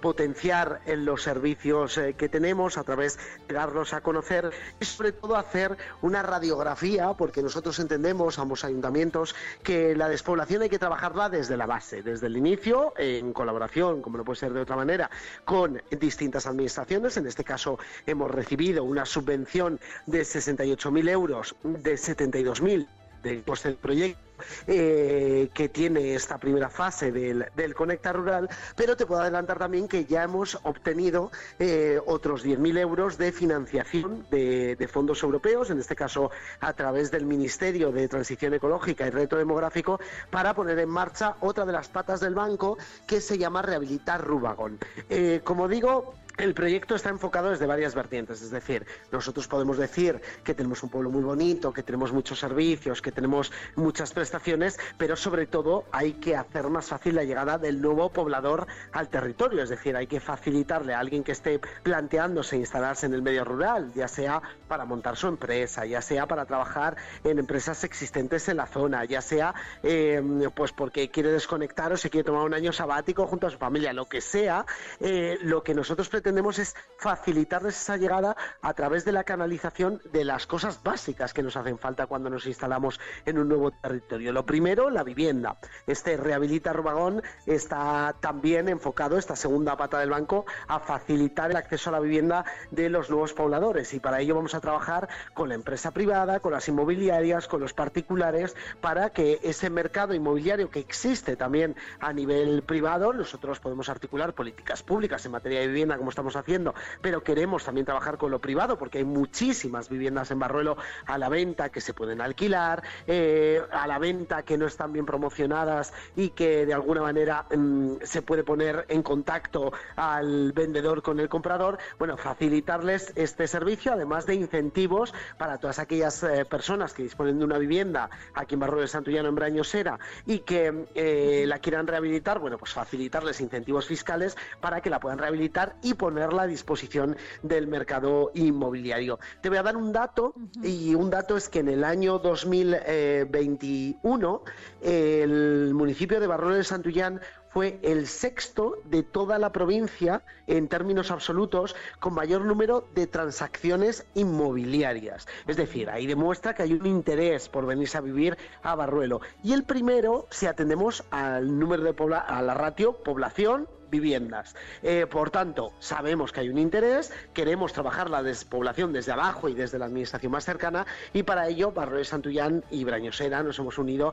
potenciar 0.00 0.21
potenciar 0.22 0.82
en 0.86 1.04
los 1.04 1.24
servicios 1.24 1.98
eh, 1.98 2.14
que 2.14 2.28
tenemos, 2.28 2.78
a 2.78 2.84
través 2.84 3.18
de 3.48 3.54
darlos 3.54 3.92
a 3.92 4.02
conocer 4.02 4.52
y 4.78 4.84
sobre 4.84 5.10
todo 5.10 5.34
hacer 5.34 5.76
una 6.00 6.22
radiografía, 6.22 7.12
porque 7.14 7.42
nosotros 7.42 7.76
entendemos, 7.80 8.38
ambos 8.38 8.64
ayuntamientos, 8.64 9.34
que 9.64 9.96
la 9.96 10.08
despoblación 10.08 10.62
hay 10.62 10.68
que 10.68 10.78
trabajarla 10.78 11.28
desde 11.28 11.56
la 11.56 11.66
base, 11.66 12.04
desde 12.04 12.28
el 12.28 12.36
inicio, 12.36 12.94
en 12.98 13.32
colaboración, 13.32 14.00
como 14.00 14.16
no 14.16 14.24
puede 14.24 14.38
ser 14.38 14.52
de 14.52 14.60
otra 14.60 14.76
manera, 14.76 15.10
con 15.44 15.82
distintas 15.90 16.46
administraciones. 16.46 17.16
En 17.16 17.26
este 17.26 17.42
caso 17.42 17.80
hemos 18.06 18.30
recibido 18.30 18.84
una 18.84 19.04
subvención 19.04 19.80
de 20.06 20.20
68.000 20.20 21.08
euros, 21.08 21.56
de 21.64 21.94
72.000 21.94 22.86
del 23.22 23.42
coste 23.44 23.68
del 23.68 23.78
proyecto 23.78 24.32
eh, 24.66 25.50
que 25.54 25.68
tiene 25.68 26.14
esta 26.14 26.38
primera 26.38 26.68
fase 26.68 27.12
del, 27.12 27.46
del, 27.54 27.74
Conecta 27.74 28.12
Rural, 28.12 28.48
pero 28.76 28.96
te 28.96 29.06
puedo 29.06 29.20
adelantar 29.20 29.58
también 29.58 29.88
que 29.88 30.04
ya 30.04 30.22
hemos 30.22 30.58
obtenido 30.62 31.30
eh, 31.58 32.00
otros 32.06 32.44
10.000 32.44 32.78
euros 32.78 33.18
de 33.18 33.32
financiación 33.32 34.26
de, 34.30 34.76
de, 34.76 34.88
fondos 34.88 35.22
europeos, 35.22 35.70
en 35.70 35.78
este 35.78 35.96
caso 35.96 36.30
a 36.60 36.72
través 36.72 37.10
del 37.10 37.24
Ministerio 37.26 37.92
de 37.92 38.08
Transición 38.08 38.54
Ecológica 38.54 39.06
y 39.06 39.10
Reto 39.10 39.36
Demográfico, 39.36 40.00
para 40.30 40.54
poner 40.54 40.78
en 40.78 40.88
marcha 40.88 41.36
otra 41.40 41.64
de 41.64 41.72
las 41.72 41.88
patas 41.88 42.20
del 42.20 42.34
banco 42.34 42.78
que 43.06 43.20
se 43.20 43.38
llama 43.38 43.62
Rehabilitar 43.62 44.24
Rubagón. 44.24 44.78
Eh, 45.08 45.40
como 45.44 45.68
digo, 45.68 46.14
el 46.38 46.54
proyecto 46.54 46.94
está 46.94 47.10
enfocado 47.10 47.50
desde 47.50 47.66
varias 47.66 47.94
vertientes, 47.94 48.40
es 48.40 48.50
decir, 48.50 48.86
nosotros 49.10 49.46
podemos 49.48 49.76
decir 49.76 50.20
que 50.42 50.54
tenemos 50.54 50.82
un 50.82 50.88
pueblo 50.88 51.10
muy 51.10 51.22
bonito, 51.22 51.72
que 51.72 51.82
tenemos 51.82 52.12
muchos 52.12 52.38
servicios, 52.38 53.02
que 53.02 53.12
tenemos 53.12 53.52
muchas 53.76 54.12
prestaciones, 54.12 54.78
pero 54.96 55.14
sobre 55.14 55.46
todo 55.46 55.84
hay 55.92 56.14
que 56.14 56.34
hacer 56.36 56.68
más 56.68 56.86
fácil 56.86 57.16
la 57.16 57.24
llegada 57.24 57.58
del 57.58 57.82
nuevo 57.82 58.08
poblador 58.08 58.66
al 58.92 59.08
territorio, 59.08 59.62
es 59.62 59.68
decir, 59.68 59.94
hay 59.94 60.06
que 60.06 60.20
facilitarle 60.20 60.94
a 60.94 61.00
alguien 61.00 61.22
que 61.22 61.32
esté 61.32 61.60
planteándose 61.82 62.56
instalarse 62.56 63.06
en 63.06 63.14
el 63.14 63.22
medio 63.22 63.44
rural, 63.44 63.92
ya 63.94 64.08
sea 64.08 64.40
para 64.68 64.86
montar 64.86 65.16
su 65.16 65.28
empresa, 65.28 65.84
ya 65.84 66.00
sea 66.00 66.26
para 66.26 66.46
trabajar 66.46 66.96
en 67.24 67.38
empresas 67.38 67.84
existentes 67.84 68.48
en 68.48 68.56
la 68.56 68.66
zona, 68.66 69.04
ya 69.04 69.20
sea 69.20 69.54
eh, 69.82 70.22
pues 70.54 70.72
porque 70.72 71.10
quiere 71.10 71.30
desconectar 71.30 71.92
o 71.92 71.96
se 71.96 72.08
quiere 72.08 72.24
tomar 72.24 72.44
un 72.44 72.54
año 72.54 72.72
sabático 72.72 73.26
junto 73.26 73.46
a 73.46 73.50
su 73.50 73.58
familia, 73.58 73.92
lo 73.92 74.06
que 74.06 74.22
sea, 74.22 74.64
eh, 75.00 75.38
lo 75.42 75.62
que 75.62 75.74
nosotros 75.74 76.08
pretendemos 76.08 76.21
es 76.58 76.74
facilitarles 76.98 77.80
esa 77.80 77.96
llegada 77.96 78.36
a 78.60 78.74
través 78.74 79.04
de 79.04 79.12
la 79.12 79.24
canalización 79.24 80.00
de 80.12 80.24
las 80.24 80.46
cosas 80.46 80.82
básicas 80.82 81.34
que 81.34 81.42
nos 81.42 81.56
hacen 81.56 81.78
falta 81.78 82.06
cuando 82.06 82.30
nos 82.30 82.46
instalamos 82.46 83.00
en 83.24 83.38
un 83.38 83.48
nuevo 83.48 83.70
territorio. 83.70 84.32
Lo 84.32 84.46
primero, 84.46 84.90
la 84.90 85.02
vivienda. 85.02 85.56
Este 85.86 86.16
Rehabilita 86.16 86.72
Rubagón 86.72 87.22
está 87.46 88.14
también 88.20 88.68
enfocado, 88.68 89.18
esta 89.18 89.36
segunda 89.36 89.76
pata 89.76 89.98
del 89.98 90.10
banco, 90.10 90.46
a 90.68 90.78
facilitar 90.78 91.50
el 91.50 91.56
acceso 91.56 91.90
a 91.90 91.92
la 91.92 92.00
vivienda 92.00 92.44
de 92.70 92.88
los 92.88 93.10
nuevos 93.10 93.32
pobladores 93.32 93.92
y 93.94 94.00
para 94.00 94.20
ello 94.20 94.36
vamos 94.36 94.54
a 94.54 94.60
trabajar 94.60 95.08
con 95.34 95.48
la 95.48 95.54
empresa 95.54 95.90
privada, 95.90 96.40
con 96.40 96.52
las 96.52 96.68
inmobiliarias, 96.68 97.48
con 97.48 97.60
los 97.60 97.74
particulares, 97.74 98.54
para 98.80 99.10
que 99.10 99.40
ese 99.42 99.70
mercado 99.70 100.14
inmobiliario 100.14 100.70
que 100.70 100.80
existe 100.80 101.36
también 101.36 101.74
a 102.00 102.12
nivel 102.12 102.62
privado, 102.62 103.12
nosotros 103.12 103.60
podemos 103.60 103.88
articular 103.88 104.34
políticas 104.34 104.82
públicas 104.82 105.24
en 105.26 105.32
materia 105.32 105.60
de 105.60 105.68
vivienda, 105.68 105.96
como 105.96 106.11
estamos 106.12 106.36
haciendo, 106.36 106.74
pero 107.00 107.22
queremos 107.22 107.64
también 107.64 107.86
trabajar 107.86 108.18
con 108.18 108.30
lo 108.30 108.40
privado 108.40 108.78
porque 108.78 108.98
hay 108.98 109.04
muchísimas 109.04 109.88
viviendas 109.88 110.30
en 110.30 110.38
Barruelo 110.38 110.76
a 111.06 111.18
la 111.18 111.28
venta 111.28 111.70
que 111.70 111.80
se 111.80 111.94
pueden 111.94 112.20
alquilar, 112.20 112.82
eh, 113.06 113.60
a 113.72 113.86
la 113.86 113.98
venta 113.98 114.42
que 114.42 114.56
no 114.58 114.66
están 114.66 114.92
bien 114.92 115.06
promocionadas 115.06 115.92
y 116.16 116.30
que 116.30 116.66
de 116.66 116.74
alguna 116.74 117.02
manera 117.02 117.46
mm, 117.54 117.96
se 118.02 118.22
puede 118.22 118.44
poner 118.44 118.86
en 118.88 119.02
contacto 119.02 119.72
al 119.96 120.52
vendedor 120.52 121.02
con 121.02 121.20
el 121.20 121.28
comprador. 121.28 121.78
Bueno, 121.98 122.16
facilitarles 122.16 123.12
este 123.16 123.46
servicio, 123.46 123.92
además 123.92 124.26
de 124.26 124.34
incentivos 124.34 125.14
para 125.38 125.58
todas 125.58 125.78
aquellas 125.78 126.22
eh, 126.22 126.44
personas 126.44 126.92
que 126.92 127.02
disponen 127.02 127.38
de 127.38 127.44
una 127.44 127.58
vivienda 127.58 128.10
aquí 128.34 128.54
en 128.54 128.60
Barruelo 128.60 128.82
de 128.82 128.88
Santullano, 128.88 129.28
en 129.28 129.34
Brañosera, 129.34 129.98
y 130.26 130.40
que 130.40 130.86
eh, 130.94 131.44
la 131.46 131.58
quieran 131.58 131.86
rehabilitar, 131.86 132.38
bueno, 132.38 132.58
pues 132.58 132.72
facilitarles 132.72 133.40
incentivos 133.40 133.86
fiscales 133.86 134.36
para 134.60 134.80
que 134.80 134.90
la 134.90 135.00
puedan 135.00 135.18
rehabilitar 135.18 135.76
y 135.82 135.94
ponerla 136.02 136.42
a 136.42 136.46
disposición 136.48 137.16
del 137.44 137.68
mercado 137.68 138.32
inmobiliario. 138.34 139.20
Te 139.40 139.48
voy 139.48 139.58
a 139.58 139.62
dar 139.62 139.76
un 139.76 139.92
dato 139.92 140.34
y 140.60 140.96
un 140.96 141.10
dato 141.10 141.36
es 141.36 141.48
que 141.48 141.60
en 141.60 141.68
el 141.68 141.84
año 141.84 142.18
2021 142.18 144.42
el 144.80 145.70
municipio 145.74 146.18
de 146.18 146.26
Barruelo 146.26 146.56
de 146.56 146.64
Santullán 146.64 147.20
fue 147.50 147.78
el 147.82 148.08
sexto 148.08 148.78
de 148.86 149.04
toda 149.04 149.38
la 149.38 149.52
provincia 149.52 150.24
en 150.48 150.66
términos 150.66 151.12
absolutos 151.12 151.76
con 152.00 152.14
mayor 152.14 152.46
número 152.46 152.88
de 152.96 153.06
transacciones 153.06 154.04
inmobiliarias. 154.14 155.28
Es 155.46 155.56
decir, 155.56 155.88
ahí 155.88 156.08
demuestra 156.08 156.54
que 156.54 156.64
hay 156.64 156.72
un 156.72 156.86
interés 156.86 157.48
por 157.48 157.64
venirse 157.64 157.96
a 157.96 158.00
vivir 158.00 158.36
a 158.64 158.74
Barruelo. 158.74 159.20
Y 159.44 159.52
el 159.52 159.62
primero, 159.62 160.26
si 160.30 160.46
atendemos 160.46 161.04
al 161.12 161.60
número 161.60 161.84
de 161.84 161.94
pobla 161.94 162.18
a 162.18 162.42
la 162.42 162.54
ratio 162.54 162.94
población 163.04 163.68
viviendas. 163.92 164.56
Eh, 164.82 165.06
por 165.06 165.30
tanto, 165.30 165.72
sabemos 165.78 166.32
que 166.32 166.40
hay 166.40 166.48
un 166.48 166.58
interés, 166.58 167.12
queremos 167.34 167.72
trabajar 167.72 168.10
la 168.10 168.22
despoblación 168.24 168.92
desde 168.92 169.12
abajo 169.12 169.48
y 169.48 169.54
desde 169.54 169.78
la 169.78 169.84
administración 169.84 170.32
más 170.32 170.44
cercana 170.44 170.86
y 171.12 171.22
para 171.22 171.46
ello 171.46 171.70
Barrio 171.70 171.98
de 171.98 172.04
Santullán 172.04 172.64
y 172.70 172.82
Brañosera 172.82 173.42
nos 173.44 173.58
hemos 173.58 173.78
unido 173.78 174.12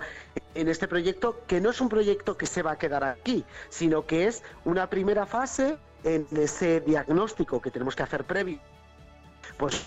en 0.53 0.67
este 0.67 0.87
proyecto 0.87 1.41
que 1.47 1.61
no 1.61 1.69
es 1.69 1.79
un 1.79 1.89
proyecto 1.89 2.37
que 2.37 2.45
se 2.45 2.61
va 2.61 2.71
a 2.71 2.77
quedar 2.77 3.03
aquí, 3.05 3.45
sino 3.69 4.05
que 4.05 4.27
es 4.27 4.43
una 4.65 4.89
primera 4.89 5.25
fase 5.25 5.77
en 6.03 6.27
ese 6.35 6.81
diagnóstico 6.81 7.61
que 7.61 7.71
tenemos 7.71 7.95
que 7.95 8.03
hacer 8.03 8.25
previo. 8.25 8.59
Pues 9.57 9.85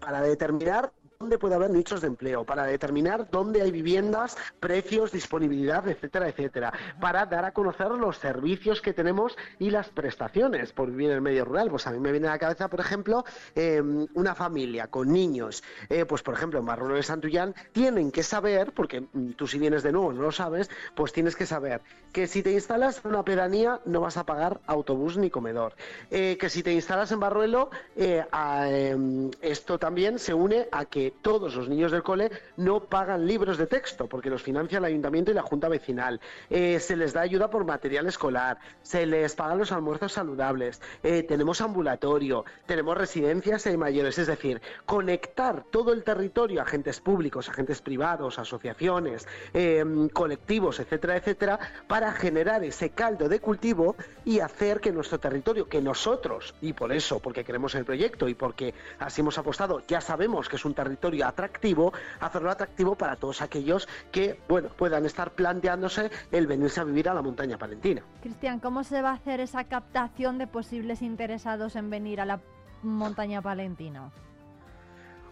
para 0.00 0.20
determinar 0.20 0.92
dónde 1.22 1.38
puede 1.38 1.54
haber 1.54 1.70
nichos 1.70 2.00
de 2.00 2.08
empleo, 2.08 2.44
para 2.44 2.64
determinar 2.64 3.30
dónde 3.30 3.62
hay 3.62 3.70
viviendas, 3.70 4.36
precios, 4.58 5.12
disponibilidad, 5.12 5.86
etcétera, 5.86 6.28
etcétera, 6.28 6.72
para 7.00 7.24
dar 7.26 7.44
a 7.44 7.52
conocer 7.52 7.92
los 7.92 8.18
servicios 8.18 8.80
que 8.80 8.92
tenemos 8.92 9.36
y 9.60 9.70
las 9.70 9.88
prestaciones 9.88 10.72
por 10.72 10.90
vivir 10.90 11.10
en 11.10 11.16
el 11.16 11.20
medio 11.20 11.44
rural. 11.44 11.70
Pues 11.70 11.86
a 11.86 11.92
mí 11.92 12.00
me 12.00 12.10
viene 12.10 12.26
a 12.26 12.32
la 12.32 12.38
cabeza, 12.40 12.68
por 12.68 12.80
ejemplo, 12.80 13.24
eh, 13.54 13.80
una 14.14 14.34
familia 14.34 14.88
con 14.88 15.12
niños, 15.12 15.62
eh, 15.88 16.04
pues 16.06 16.22
por 16.22 16.34
ejemplo 16.34 16.58
en 16.58 16.66
Barruelo 16.66 16.96
de 16.96 17.04
Santullán, 17.04 17.54
tienen 17.70 18.10
que 18.10 18.24
saber, 18.24 18.72
porque 18.72 19.04
tú 19.36 19.46
si 19.46 19.60
vienes 19.60 19.84
de 19.84 19.92
nuevo 19.92 20.12
no 20.12 20.22
lo 20.22 20.32
sabes, 20.32 20.70
pues 20.96 21.12
tienes 21.12 21.36
que 21.36 21.46
saber 21.46 21.82
que 22.12 22.26
si 22.26 22.42
te 22.42 22.52
instalas 22.52 23.00
en 23.04 23.10
una 23.10 23.24
pedanía 23.24 23.80
no 23.84 24.00
vas 24.00 24.16
a 24.16 24.26
pagar 24.26 24.60
autobús 24.66 25.16
ni 25.16 25.30
comedor, 25.30 25.74
eh, 26.10 26.36
que 26.38 26.50
si 26.50 26.62
te 26.62 26.72
instalas 26.72 27.10
en 27.12 27.20
Barruelo, 27.20 27.70
eh, 27.96 28.24
a, 28.30 28.68
em, 28.70 29.30
esto 29.40 29.78
también 29.78 30.18
se 30.18 30.34
une 30.34 30.68
a 30.70 30.84
que 30.84 31.11
todos 31.12 31.54
los 31.54 31.68
niños 31.68 31.92
del 31.92 32.02
cole 32.02 32.30
no 32.56 32.80
pagan 32.80 33.26
libros 33.26 33.58
de 33.58 33.66
texto 33.66 34.08
porque 34.08 34.30
los 34.30 34.42
financia 34.42 34.78
el 34.78 34.84
ayuntamiento 34.84 35.30
y 35.30 35.34
la 35.34 35.42
junta 35.42 35.68
vecinal. 35.68 36.20
Eh, 36.50 36.80
se 36.80 36.96
les 36.96 37.12
da 37.12 37.20
ayuda 37.20 37.50
por 37.50 37.64
material 37.64 38.06
escolar, 38.06 38.58
se 38.82 39.06
les 39.06 39.34
pagan 39.34 39.58
los 39.58 39.72
almuerzos 39.72 40.12
saludables, 40.12 40.80
eh, 41.02 41.22
tenemos 41.22 41.60
ambulatorio, 41.60 42.44
tenemos 42.66 42.96
residencias 42.96 43.64
de 43.64 43.76
mayores, 43.76 44.18
es 44.18 44.26
decir, 44.26 44.60
conectar 44.86 45.64
todo 45.70 45.92
el 45.92 46.04
territorio, 46.04 46.62
agentes 46.62 47.00
públicos, 47.00 47.48
agentes 47.48 47.80
privados, 47.80 48.38
asociaciones, 48.38 49.26
eh, 49.54 49.84
colectivos, 50.12 50.80
etcétera, 50.80 51.16
etcétera, 51.16 51.58
para 51.86 52.12
generar 52.12 52.64
ese 52.64 52.90
caldo 52.90 53.28
de 53.28 53.40
cultivo 53.40 53.96
y 54.24 54.40
hacer 54.40 54.80
que 54.80 54.92
nuestro 54.92 55.18
territorio, 55.18 55.68
que 55.68 55.80
nosotros, 55.80 56.54
y 56.60 56.72
por 56.72 56.92
eso, 56.92 57.20
porque 57.20 57.44
queremos 57.44 57.74
el 57.74 57.84
proyecto 57.84 58.28
y 58.28 58.34
porque 58.34 58.74
así 58.98 59.20
hemos 59.20 59.38
apostado, 59.38 59.82
ya 59.86 60.00
sabemos 60.00 60.48
que 60.48 60.56
es 60.56 60.64
un 60.64 60.74
territorio 60.74 61.01
atractivo, 61.24 61.92
hacerlo 62.20 62.50
atractivo 62.50 62.94
para 62.94 63.16
todos 63.16 63.42
aquellos 63.42 63.88
que 64.10 64.38
bueno, 64.48 64.68
puedan 64.68 65.04
estar 65.04 65.32
planteándose 65.32 66.10
el 66.30 66.46
venirse 66.46 66.80
a 66.80 66.84
vivir 66.84 67.08
a 67.08 67.14
la 67.14 67.22
montaña 67.22 67.58
palentina. 67.58 68.02
Cristian, 68.22 68.60
¿cómo 68.60 68.84
se 68.84 69.02
va 69.02 69.10
a 69.10 69.14
hacer 69.14 69.40
esa 69.40 69.64
captación 69.64 70.38
de 70.38 70.46
posibles 70.46 71.02
interesados 71.02 71.76
en 71.76 71.90
venir 71.90 72.20
a 72.20 72.26
la 72.26 72.40
montaña 72.82 73.42
palentina? 73.42 74.10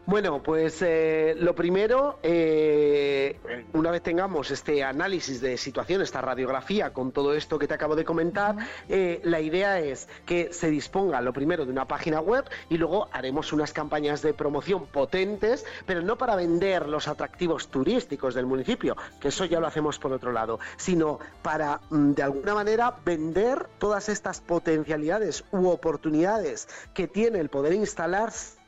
Bueno, 0.07 0.43
pues 0.43 0.81
eh, 0.81 1.35
lo 1.39 1.55
primero, 1.55 2.19
eh, 2.23 3.39
una 3.75 3.91
vez 3.91 4.03
tengamos 4.03 4.51
este 4.51 4.83
análisis 4.83 5.41
de 5.41 5.57
situación, 5.59 6.01
esta 6.01 6.23
radiografía 6.23 6.93
con 6.93 7.13
todo 7.13 7.35
esto 7.35 7.59
que 7.59 7.69
te 7.69 7.75
acabo 7.75 7.95
de 7.95 8.05
comentar, 8.05 8.57
eh, 8.89 9.21
la 9.25 9.41
idea 9.41 9.79
es 9.79 10.09
que 10.25 10.53
se 10.53 10.71
disponga 10.71 11.21
lo 11.21 11.33
primero 11.35 11.67
de 11.67 11.71
una 11.71 11.85
página 11.85 12.21
web 12.21 12.45
y 12.71 12.79
luego 12.79 13.09
haremos 13.13 13.53
unas 13.53 13.73
campañas 13.73 14.23
de 14.23 14.33
promoción 14.33 14.87
potentes, 14.87 15.67
pero 15.85 16.01
no 16.01 16.17
para 16.17 16.35
vender 16.35 16.89
los 16.89 17.07
atractivos 17.07 17.69
turísticos 17.69 18.35
del 18.35 18.47
municipio, 18.47 18.97
que 19.21 19.29
eso 19.29 19.45
ya 19.45 19.61
lo 19.61 19.67
hacemos 19.67 19.99
por 19.99 20.13
otro 20.13 20.33
lado, 20.33 20.59
sino 20.79 21.21
para 21.43 21.83
mm, 21.91 22.13
de 22.13 22.23
alguna 22.23 22.55
manera 22.55 22.97
vender 23.05 23.67
todas 23.79 24.09
estas 24.09 24.41
potencialidades 24.41 25.45
u 25.53 25.69
oportunidades 25.69 26.69
que 26.95 27.07
tiene 27.07 27.39
el 27.39 27.51
poder 27.51 27.75
instalarse 27.75 28.60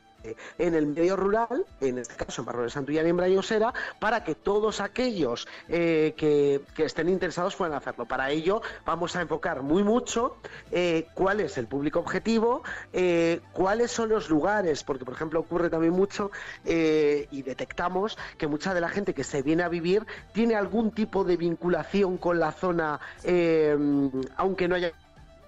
en 0.57 0.75
el 0.75 0.87
medio 0.87 1.15
rural, 1.15 1.65
en 1.81 1.97
este 1.97 2.15
caso 2.15 2.41
en 2.41 2.45
Barrio 2.45 2.63
de 2.63 2.69
Santullán 2.69 3.07
y 3.07 3.09
en 3.09 3.17
Brayosera, 3.17 3.73
para 3.99 4.23
que 4.23 4.35
todos 4.35 4.81
aquellos 4.81 5.47
eh, 5.69 6.13
que, 6.17 6.61
que, 6.75 6.85
estén 6.85 7.09
interesados 7.09 7.55
puedan 7.55 7.75
hacerlo. 7.75 8.05
Para 8.05 8.29
ello 8.31 8.61
vamos 8.85 9.15
a 9.15 9.21
enfocar 9.21 9.61
muy 9.61 9.83
mucho 9.83 10.37
eh, 10.71 11.07
cuál 11.13 11.39
es 11.39 11.57
el 11.57 11.67
público 11.67 11.99
objetivo, 11.99 12.63
eh, 12.91 13.41
cuáles 13.53 13.91
son 13.91 14.09
los 14.09 14.29
lugares, 14.29 14.83
porque 14.83 15.05
por 15.05 15.13
ejemplo 15.13 15.39
ocurre 15.39 15.69
también 15.69 15.93
mucho 15.93 16.31
eh, 16.65 17.27
y 17.31 17.41
detectamos 17.41 18.17
que 18.37 18.47
mucha 18.47 18.73
de 18.73 18.81
la 18.81 18.89
gente 18.89 19.13
que 19.13 19.23
se 19.23 19.41
viene 19.41 19.63
a 19.63 19.69
vivir 19.69 20.05
tiene 20.33 20.55
algún 20.55 20.91
tipo 20.91 21.23
de 21.23 21.37
vinculación 21.37 22.17
con 22.17 22.39
la 22.39 22.51
zona, 22.51 22.99
eh, 23.23 23.77
aunque 24.37 24.67
no 24.67 24.75
haya 24.75 24.91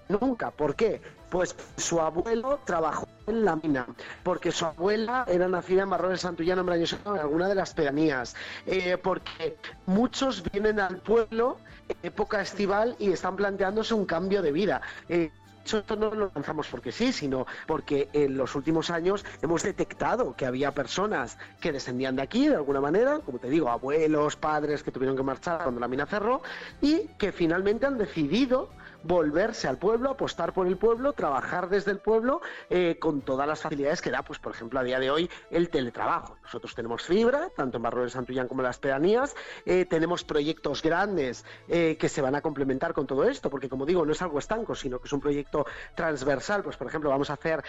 nunca. 0.08 0.50
¿Por 0.50 0.74
qué? 0.74 1.00
Pues 1.30 1.54
su 1.76 2.00
abuelo 2.00 2.60
trabajó 2.64 3.06
en 3.26 3.44
la 3.44 3.56
mina, 3.56 3.86
porque 4.22 4.52
su 4.52 4.64
abuela 4.66 5.24
era 5.28 5.48
nacida 5.48 5.82
en 5.82 5.90
Barro 5.90 6.08
de 6.08 6.16
Santullano, 6.16 6.62
en 6.72 6.82
en 6.82 7.18
alguna 7.18 7.48
de 7.48 7.54
las 7.54 7.74
pedanías, 7.74 8.34
eh, 8.66 8.98
porque 9.02 9.56
muchos 9.86 10.42
vienen 10.50 10.80
al 10.80 10.98
pueblo 10.98 11.58
en 11.88 11.96
época 12.02 12.40
estival 12.40 12.96
y 12.98 13.10
están 13.10 13.36
planteándose 13.36 13.94
un 13.94 14.06
cambio 14.06 14.42
de 14.42 14.52
vida. 14.52 14.80
Eh, 15.08 15.30
esto 15.74 15.96
no 15.96 16.14
lo 16.14 16.30
lanzamos 16.32 16.68
porque 16.68 16.92
sí, 16.92 17.12
sino 17.12 17.46
porque 17.66 18.08
en 18.12 18.36
los 18.36 18.54
últimos 18.54 18.90
años 18.90 19.24
hemos 19.42 19.64
detectado 19.64 20.36
que 20.36 20.46
había 20.46 20.72
personas 20.72 21.38
que 21.60 21.72
descendían 21.72 22.14
de 22.14 22.22
aquí 22.22 22.46
de 22.48 22.54
alguna 22.54 22.80
manera, 22.80 23.18
como 23.18 23.38
te 23.38 23.50
digo, 23.50 23.68
abuelos, 23.68 24.36
padres 24.36 24.84
que 24.84 24.92
tuvieron 24.92 25.16
que 25.16 25.24
marchar 25.24 25.62
cuando 25.64 25.80
la 25.80 25.88
mina 25.88 26.06
cerró 26.06 26.42
y 26.80 27.08
que 27.18 27.32
finalmente 27.32 27.86
han 27.86 27.98
decidido 27.98 28.70
volverse 29.02 29.68
al 29.68 29.78
pueblo, 29.78 30.10
apostar 30.10 30.52
por 30.52 30.66
el 30.66 30.76
pueblo, 30.76 31.12
trabajar 31.12 31.68
desde 31.68 31.90
el 31.90 31.98
pueblo 31.98 32.40
eh, 32.70 32.98
con 32.98 33.20
todas 33.20 33.46
las 33.46 33.60
facilidades 33.60 34.02
que 34.02 34.10
da, 34.10 34.22
pues 34.22 34.38
por 34.38 34.52
ejemplo, 34.52 34.80
a 34.80 34.82
día 34.82 34.98
de 34.98 35.10
hoy 35.10 35.30
el 35.50 35.68
teletrabajo. 35.68 36.36
Nosotros 36.42 36.74
tenemos 36.74 37.02
fibra, 37.02 37.50
tanto 37.56 37.76
en 37.76 37.82
Barro 37.82 38.02
de 38.02 38.10
Santullán 38.10 38.48
como 38.48 38.62
en 38.62 38.66
las 38.66 38.78
pedanías, 38.78 39.34
eh, 39.64 39.84
tenemos 39.84 40.24
proyectos 40.24 40.82
grandes 40.82 41.44
eh, 41.68 41.96
que 41.98 42.08
se 42.08 42.22
van 42.22 42.34
a 42.34 42.40
complementar 42.40 42.94
con 42.94 43.06
todo 43.06 43.24
esto, 43.24 43.50
porque 43.50 43.68
como 43.68 43.86
digo, 43.86 44.04
no 44.04 44.12
es 44.12 44.22
algo 44.22 44.38
estanco, 44.38 44.74
sino 44.74 44.98
que 44.98 45.06
es 45.06 45.12
un 45.12 45.20
proyecto 45.20 45.66
transversal. 45.94 46.62
Pues 46.62 46.76
por 46.76 46.86
ejemplo, 46.86 47.10
vamos 47.10 47.30
a 47.30 47.34
hacer 47.34 47.62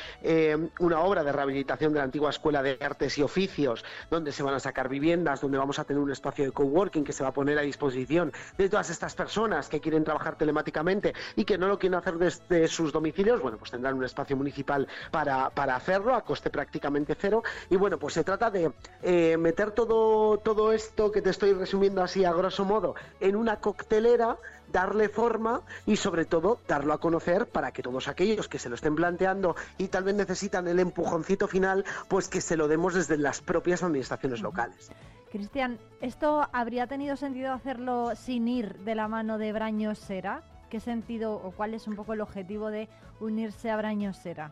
una 0.80 1.02
obra 1.02 1.24
de 1.24 1.32
rehabilitación 1.32 1.94
de 1.94 1.99
la 1.99 2.06
antigua 2.06 2.30
Escuela 2.30 2.62
de 2.62 2.78
Artes 2.80 3.18
y 3.18 3.24
Oficios, 3.24 3.84
donde 4.10 4.32
se 4.32 4.44
van 4.44 4.54
a 4.54 4.60
sacar 4.60 4.90
viviendas, 4.90 5.41
donde 5.41 5.58
vamos 5.58 5.80
a 5.80 5.84
tener 5.84 6.02
un 6.02 6.12
espacio 6.12 6.45
de 6.45 6.52
coworking 6.52 7.04
que 7.04 7.14
se 7.14 7.24
va 7.24 7.30
a 7.30 7.34
poner 7.34 7.58
a 7.58 7.62
disposición 7.62 8.32
de 8.58 8.70
todas 8.70 8.90
estas 8.90 9.16
personas 9.16 9.70
que 9.70 9.80
quieren 9.80 10.04
trabajar 10.04 10.38
telemáticamente 10.38 11.14
y 11.35 11.45
que 11.45 11.57
no 11.57 11.68
lo 11.68 11.80
quieren 11.80 11.98
hacer 11.98 12.18
desde 12.18 12.68
sus 12.68 12.91
domicilios, 12.91 13.41
bueno, 13.41 13.57
pues 13.57 13.72
tendrán 13.72 13.95
un 13.95 14.03
espacio 14.03 14.35
municipal 14.35 14.88
para, 15.11 15.49
para 15.49 15.76
hacerlo 15.76 16.15
a 16.15 16.23
coste 16.23 16.49
prácticamente 16.49 17.15
cero. 17.19 17.44
Y 17.69 17.76
bueno, 17.76 17.98
pues 17.98 18.14
se 18.14 18.23
trata 18.23 18.49
de 18.49 18.72
eh, 19.02 19.38
meter 19.38 19.72
todo, 19.72 20.38
todo 20.38 20.72
esto 20.72 21.11
que 21.11 21.22
te 21.22 21.30
estoy 21.30 21.53
resumiendo 21.53 22.02
así 22.02 22.26
a 22.26 22.34
grosso 22.34 22.65
modo 22.65 22.95
en 23.19 23.35
una 23.35 23.60
coctelera 23.60 24.38
darle 24.72 25.10
forma 25.10 25.61
y 25.85 25.95
sobre 25.95 26.26
todo 26.26 26.60
darlo 26.68 26.94
a 26.94 26.99
conocer 26.99 27.48
para 27.48 27.72
que 27.72 27.81
todos 27.81 28.07
aquellos 28.07 28.48
que 28.48 28.60
se 28.60 28.69
lo 28.69 28.76
estén 28.76 28.95
planteando 28.95 29.56
y 29.77 29.88
tal 29.88 30.03
vez 30.03 30.15
necesitan 30.15 30.68
el 30.68 30.80
empujoncito 30.80 31.48
final, 31.48 31.85
pues 32.07 32.27
que 32.27 32.41
se 32.41 32.57
lo 32.57 32.68
demos 32.68 32.94
desde 32.94 33.18
las 33.18 33.41
propias 33.41 33.84
administraciones 33.84 34.41
locales. 34.41 34.91
Cristian, 35.31 35.77
¿esto 36.02 36.48
habría 36.53 36.88
tenido 36.88 37.15
sentido 37.15 37.53
hacerlo 37.53 38.15
sin 38.15 38.48
ir 38.48 38.76
de 38.80 38.95
la 38.95 39.07
mano 39.07 39.38
de 39.38 39.52
Braños 39.52 39.99
Sera? 39.99 40.44
¿Qué 40.69 40.80
sentido 40.81 41.35
o 41.35 41.52
cuál 41.52 41.73
es 41.73 41.88
un 41.88 41.95
poco 41.95 42.14
el 42.14 42.22
objetivo 42.22 42.69
de 42.69 42.89
unirse 43.19 43.72
a 43.72 43.77
Brañosera? 43.77 44.52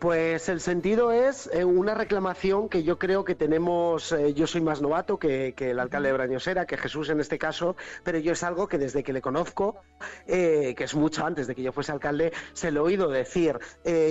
Pues 0.00 0.48
el 0.48 0.62
sentido 0.62 1.12
es 1.12 1.50
eh, 1.52 1.62
una 1.62 1.94
reclamación 1.94 2.70
que 2.70 2.82
yo 2.82 2.98
creo 2.98 3.22
que 3.22 3.34
tenemos, 3.34 4.12
eh, 4.12 4.32
yo 4.32 4.46
soy 4.46 4.62
más 4.62 4.80
novato 4.80 5.18
que, 5.18 5.54
el 5.58 5.78
alcalde 5.78 6.08
de 6.08 6.14
Brañosera, 6.14 6.64
que 6.64 6.78
Jesús 6.78 7.10
en 7.10 7.20
este 7.20 7.38
caso, 7.38 7.76
pero 8.02 8.16
yo 8.16 8.32
es 8.32 8.42
algo 8.42 8.66
que 8.66 8.78
desde 8.78 9.02
que 9.02 9.12
le 9.12 9.20
conozco, 9.20 9.82
eh, 10.26 10.74
que 10.74 10.84
es 10.84 10.94
mucho 10.94 11.26
antes 11.26 11.46
de 11.46 11.54
que 11.54 11.60
yo 11.60 11.72
fuese 11.72 11.92
alcalde, 11.92 12.32
se 12.54 12.70
lo 12.70 12.80
he 12.80 12.84
oído 12.84 13.10
decir. 13.10 13.58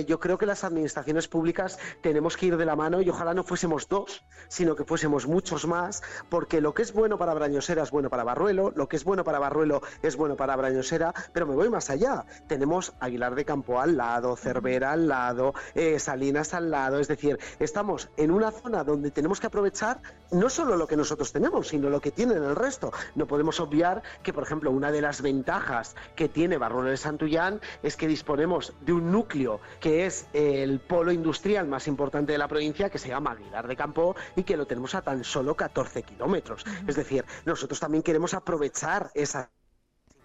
yo 0.06 0.20
creo 0.20 0.38
que 0.38 0.46
las 0.46 0.62
administraciones 0.62 1.26
públicas 1.26 1.76
tenemos 2.02 2.36
que 2.36 2.46
ir 2.46 2.56
de 2.56 2.66
la 2.66 2.76
mano 2.76 3.02
y 3.02 3.10
ojalá 3.10 3.34
no 3.34 3.42
fuésemos 3.42 3.88
dos, 3.88 4.24
sino 4.46 4.76
que 4.76 4.84
fuésemos 4.84 5.26
muchos 5.26 5.66
más, 5.66 6.02
porque 6.28 6.60
lo 6.60 6.72
que 6.72 6.82
es 6.82 6.92
bueno 6.92 7.18
para 7.18 7.34
Brañosera 7.34 7.82
es 7.82 7.90
bueno 7.90 8.10
para 8.10 8.22
Barruelo, 8.22 8.72
lo 8.76 8.88
que 8.88 8.94
es 8.94 9.02
bueno 9.02 9.24
para 9.24 9.40
Barruelo 9.40 9.82
es 10.02 10.14
bueno 10.14 10.36
para 10.36 10.54
Brañosera, 10.54 11.12
pero 11.32 11.48
me 11.48 11.56
voy 11.56 11.68
más 11.68 11.90
allá. 11.90 12.26
Tenemos 12.46 12.94
Aguilar 13.00 13.34
de 13.34 13.44
Campo 13.44 13.80
al 13.80 13.96
lado, 13.96 14.36
Cervera 14.36 14.92
al 14.92 15.08
lado, 15.08 15.52
eh, 15.80 15.98
Salinas 15.98 16.52
al 16.52 16.70
lado, 16.70 16.98
es 16.98 17.08
decir, 17.08 17.38
estamos 17.58 18.10
en 18.18 18.30
una 18.30 18.50
zona 18.50 18.84
donde 18.84 19.10
tenemos 19.10 19.40
que 19.40 19.46
aprovechar 19.46 20.02
no 20.30 20.50
solo 20.50 20.76
lo 20.76 20.86
que 20.86 20.94
nosotros 20.94 21.32
tenemos, 21.32 21.68
sino 21.68 21.88
lo 21.88 22.02
que 22.02 22.10
tienen 22.10 22.42
el 22.42 22.54
resto. 22.54 22.92
No 23.14 23.26
podemos 23.26 23.60
obviar 23.60 24.02
que, 24.22 24.34
por 24.34 24.42
ejemplo, 24.42 24.70
una 24.70 24.92
de 24.92 25.00
las 25.00 25.22
ventajas 25.22 25.96
que 26.16 26.28
tiene 26.28 26.58
Barruelo 26.58 26.90
de 26.90 26.98
Santullán 26.98 27.62
es 27.82 27.96
que 27.96 28.06
disponemos 28.06 28.74
de 28.82 28.92
un 28.92 29.10
núcleo 29.10 29.60
que 29.80 30.04
es 30.04 30.26
el 30.34 30.80
polo 30.80 31.12
industrial 31.12 31.66
más 31.66 31.88
importante 31.88 32.32
de 32.32 32.38
la 32.38 32.46
provincia, 32.46 32.90
que 32.90 32.98
se 32.98 33.08
llama 33.08 33.30
Aguilar 33.30 33.66
de 33.66 33.74
Campo, 33.74 34.14
y 34.36 34.42
que 34.42 34.58
lo 34.58 34.66
tenemos 34.66 34.94
a 34.94 35.00
tan 35.00 35.24
solo 35.24 35.56
14 35.56 36.02
kilómetros. 36.02 36.62
Es 36.86 36.96
decir, 36.96 37.24
nosotros 37.46 37.80
también 37.80 38.02
queremos 38.02 38.34
aprovechar 38.34 39.10
esa 39.14 39.48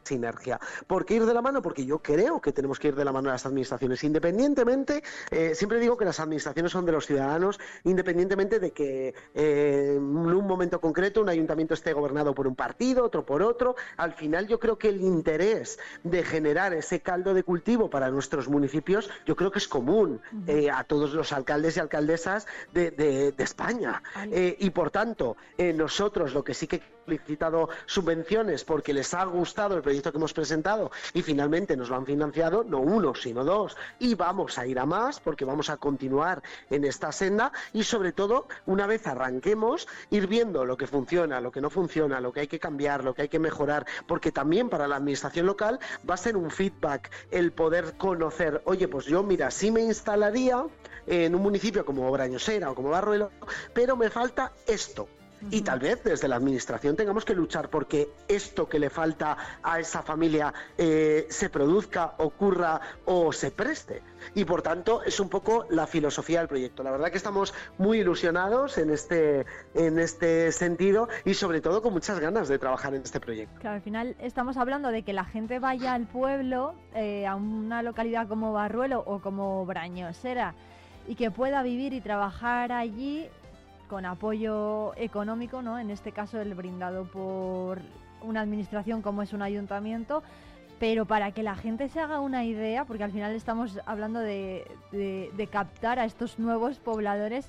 sinergia. 0.05 0.59
¿Por 0.87 1.05
qué 1.05 1.15
ir 1.15 1.25
de 1.25 1.33
la 1.33 1.41
mano? 1.41 1.61
Porque 1.61 1.85
yo 1.85 1.99
creo 1.99 2.39
que 2.41 2.51
tenemos 2.51 2.79
que 2.79 2.89
ir 2.89 2.95
de 2.95 3.03
la 3.03 3.11
mano 3.11 3.29
de 3.29 3.33
las 3.33 3.45
administraciones, 3.45 4.03
independientemente, 4.03 5.03
eh, 5.31 5.55
siempre 5.55 5.79
digo 5.79 5.97
que 5.97 6.05
las 6.05 6.19
administraciones 6.19 6.71
son 6.71 6.85
de 6.85 6.91
los 6.91 7.05
ciudadanos, 7.05 7.59
independientemente 7.83 8.59
de 8.59 8.71
que 8.71 9.13
eh, 9.33 9.93
en 9.95 10.03
un 10.03 10.47
momento 10.47 10.79
concreto 10.79 11.21
un 11.21 11.29
ayuntamiento 11.29 11.73
esté 11.73 11.93
gobernado 11.93 12.33
por 12.33 12.47
un 12.47 12.55
partido, 12.55 13.05
otro 13.05 13.25
por 13.25 13.41
otro, 13.41 13.75
al 13.97 14.13
final 14.13 14.47
yo 14.47 14.59
creo 14.59 14.77
que 14.77 14.89
el 14.89 15.01
interés 15.01 15.79
de 16.03 16.23
generar 16.23 16.73
ese 16.73 17.01
caldo 17.01 17.33
de 17.33 17.43
cultivo 17.43 17.89
para 17.89 18.09
nuestros 18.11 18.47
municipios, 18.47 19.09
yo 19.25 19.35
creo 19.35 19.51
que 19.51 19.59
es 19.59 19.67
común 19.67 20.21
eh, 20.47 20.69
a 20.71 20.83
todos 20.83 21.13
los 21.13 21.31
alcaldes 21.33 21.77
y 21.77 21.79
alcaldesas 21.79 22.47
de, 22.73 23.33
España. 23.37 24.01
y 24.33 24.69
por 24.71 24.89
tanto, 24.89 25.37
nosotros 25.57 26.33
lo 26.33 26.43
que 26.43 26.53
sí 26.53 26.67
que 26.67 26.81
solicitado 27.05 27.69
subvenciones 27.85 28.63
porque 28.63 28.93
les 28.93 29.13
ha 29.13 29.23
gustado 29.25 29.75
el 29.75 29.81
proyecto 29.81 30.11
que 30.11 30.17
hemos 30.17 30.33
presentado 30.33 30.91
y 31.13 31.21
finalmente 31.21 31.77
nos 31.77 31.89
lo 31.89 31.95
han 31.95 32.05
financiado, 32.05 32.63
no 32.63 32.79
uno, 32.79 33.13
sino 33.13 33.43
dos. 33.43 33.77
Y 33.99 34.15
vamos 34.15 34.57
a 34.57 34.65
ir 34.65 34.79
a 34.79 34.85
más 34.85 35.19
porque 35.19 35.45
vamos 35.45 35.69
a 35.69 35.77
continuar 35.77 36.41
en 36.69 36.83
esta 36.83 37.11
senda 37.11 37.51
y 37.73 37.83
sobre 37.83 38.11
todo, 38.11 38.47
una 38.65 38.87
vez 38.87 39.05
arranquemos, 39.07 39.87
ir 40.09 40.27
viendo 40.27 40.65
lo 40.65 40.77
que 40.77 40.87
funciona, 40.87 41.39
lo 41.41 41.51
que 41.51 41.61
no 41.61 41.69
funciona, 41.69 42.19
lo 42.19 42.33
que 42.33 42.41
hay 42.41 42.47
que 42.47 42.59
cambiar, 42.59 43.03
lo 43.03 43.13
que 43.13 43.23
hay 43.23 43.29
que 43.29 43.39
mejorar, 43.39 43.85
porque 44.07 44.31
también 44.31 44.69
para 44.69 44.87
la 44.87 44.95
administración 44.95 45.45
local 45.45 45.79
va 46.09 46.15
a 46.15 46.17
ser 46.17 46.35
un 46.37 46.49
feedback 46.49 47.11
el 47.31 47.51
poder 47.51 47.97
conocer, 47.97 48.61
oye, 48.65 48.87
pues 48.87 49.05
yo, 49.05 49.21
mira, 49.21 49.51
sí 49.51 49.71
me 49.71 49.81
instalaría 49.81 50.65
en 51.05 51.35
un 51.35 51.41
municipio 51.41 51.85
como 51.85 52.11
Brañosera 52.11 52.71
o 52.71 52.75
como 52.75 52.89
Barruelo, 52.89 53.31
pero 53.73 53.95
me 53.95 54.09
falta 54.09 54.51
esto 54.65 55.07
y 55.51 55.61
tal 55.61 55.79
vez 55.79 56.03
desde 56.03 56.27
la 56.27 56.35
administración 56.35 56.95
tengamos 56.95 57.25
que 57.25 57.35
luchar 57.35 57.69
porque 57.69 58.09
esto 58.27 58.67
que 58.67 58.79
le 58.79 58.89
falta 58.89 59.37
a 59.61 59.79
esa 59.79 60.01
familia 60.01 60.53
eh, 60.77 61.27
se 61.29 61.49
produzca, 61.49 62.15
ocurra 62.17 62.81
o 63.05 63.31
se 63.31 63.51
preste. 63.51 64.01
Y 64.33 64.43
por 64.45 64.61
tanto 64.61 65.03
es 65.03 65.19
un 65.19 65.29
poco 65.29 65.67
la 65.69 65.85
filosofía 65.85 66.39
del 66.39 66.47
proyecto. 66.47 66.81
La 66.83 66.91
verdad 66.91 67.11
que 67.11 67.17
estamos 67.17 67.53
muy 67.77 67.99
ilusionados 67.99 68.77
en 68.77 68.89
este, 68.89 69.45
en 69.75 69.99
este 69.99 70.51
sentido 70.51 71.07
y 71.25 71.35
sobre 71.35 71.61
todo 71.61 71.81
con 71.81 71.93
muchas 71.93 72.19
ganas 72.19 72.47
de 72.47 72.57
trabajar 72.57 72.95
en 72.95 73.01
este 73.01 73.19
proyecto. 73.19 73.59
Claro, 73.59 73.75
al 73.75 73.81
final 73.81 74.15
estamos 74.19 74.57
hablando 74.57 74.89
de 74.89 75.03
que 75.03 75.13
la 75.13 75.25
gente 75.25 75.59
vaya 75.59 75.93
al 75.93 76.07
pueblo, 76.07 76.73
eh, 76.95 77.27
a 77.27 77.35
una 77.35 77.83
localidad 77.83 78.27
como 78.27 78.51
Barruelo 78.53 79.03
o 79.05 79.19
como 79.19 79.65
Brañosera 79.65 80.55
y 81.07 81.15
que 81.15 81.29
pueda 81.29 81.61
vivir 81.61 81.93
y 81.93 82.01
trabajar 82.01 82.71
allí 82.71 83.29
con 83.89 84.05
apoyo 84.05 84.93
económico, 84.97 85.61
¿no? 85.61 85.79
En 85.79 85.89
este 85.89 86.11
caso 86.11 86.39
el 86.39 86.53
brindado 86.55 87.05
por 87.05 87.79
una 88.21 88.41
administración 88.41 89.01
como 89.01 89.21
es 89.21 89.33
un 89.33 89.41
ayuntamiento, 89.41 90.23
pero 90.79 91.05
para 91.05 91.31
que 91.31 91.43
la 91.43 91.55
gente 91.55 91.89
se 91.89 91.99
haga 91.99 92.19
una 92.19 92.43
idea, 92.43 92.85
porque 92.85 93.03
al 93.03 93.11
final 93.11 93.33
estamos 93.33 93.79
hablando 93.85 94.19
de, 94.19 94.67
captar 95.51 95.99
a 95.99 96.05
estos 96.05 96.39
nuevos 96.39 96.79
pobladores, 96.79 97.47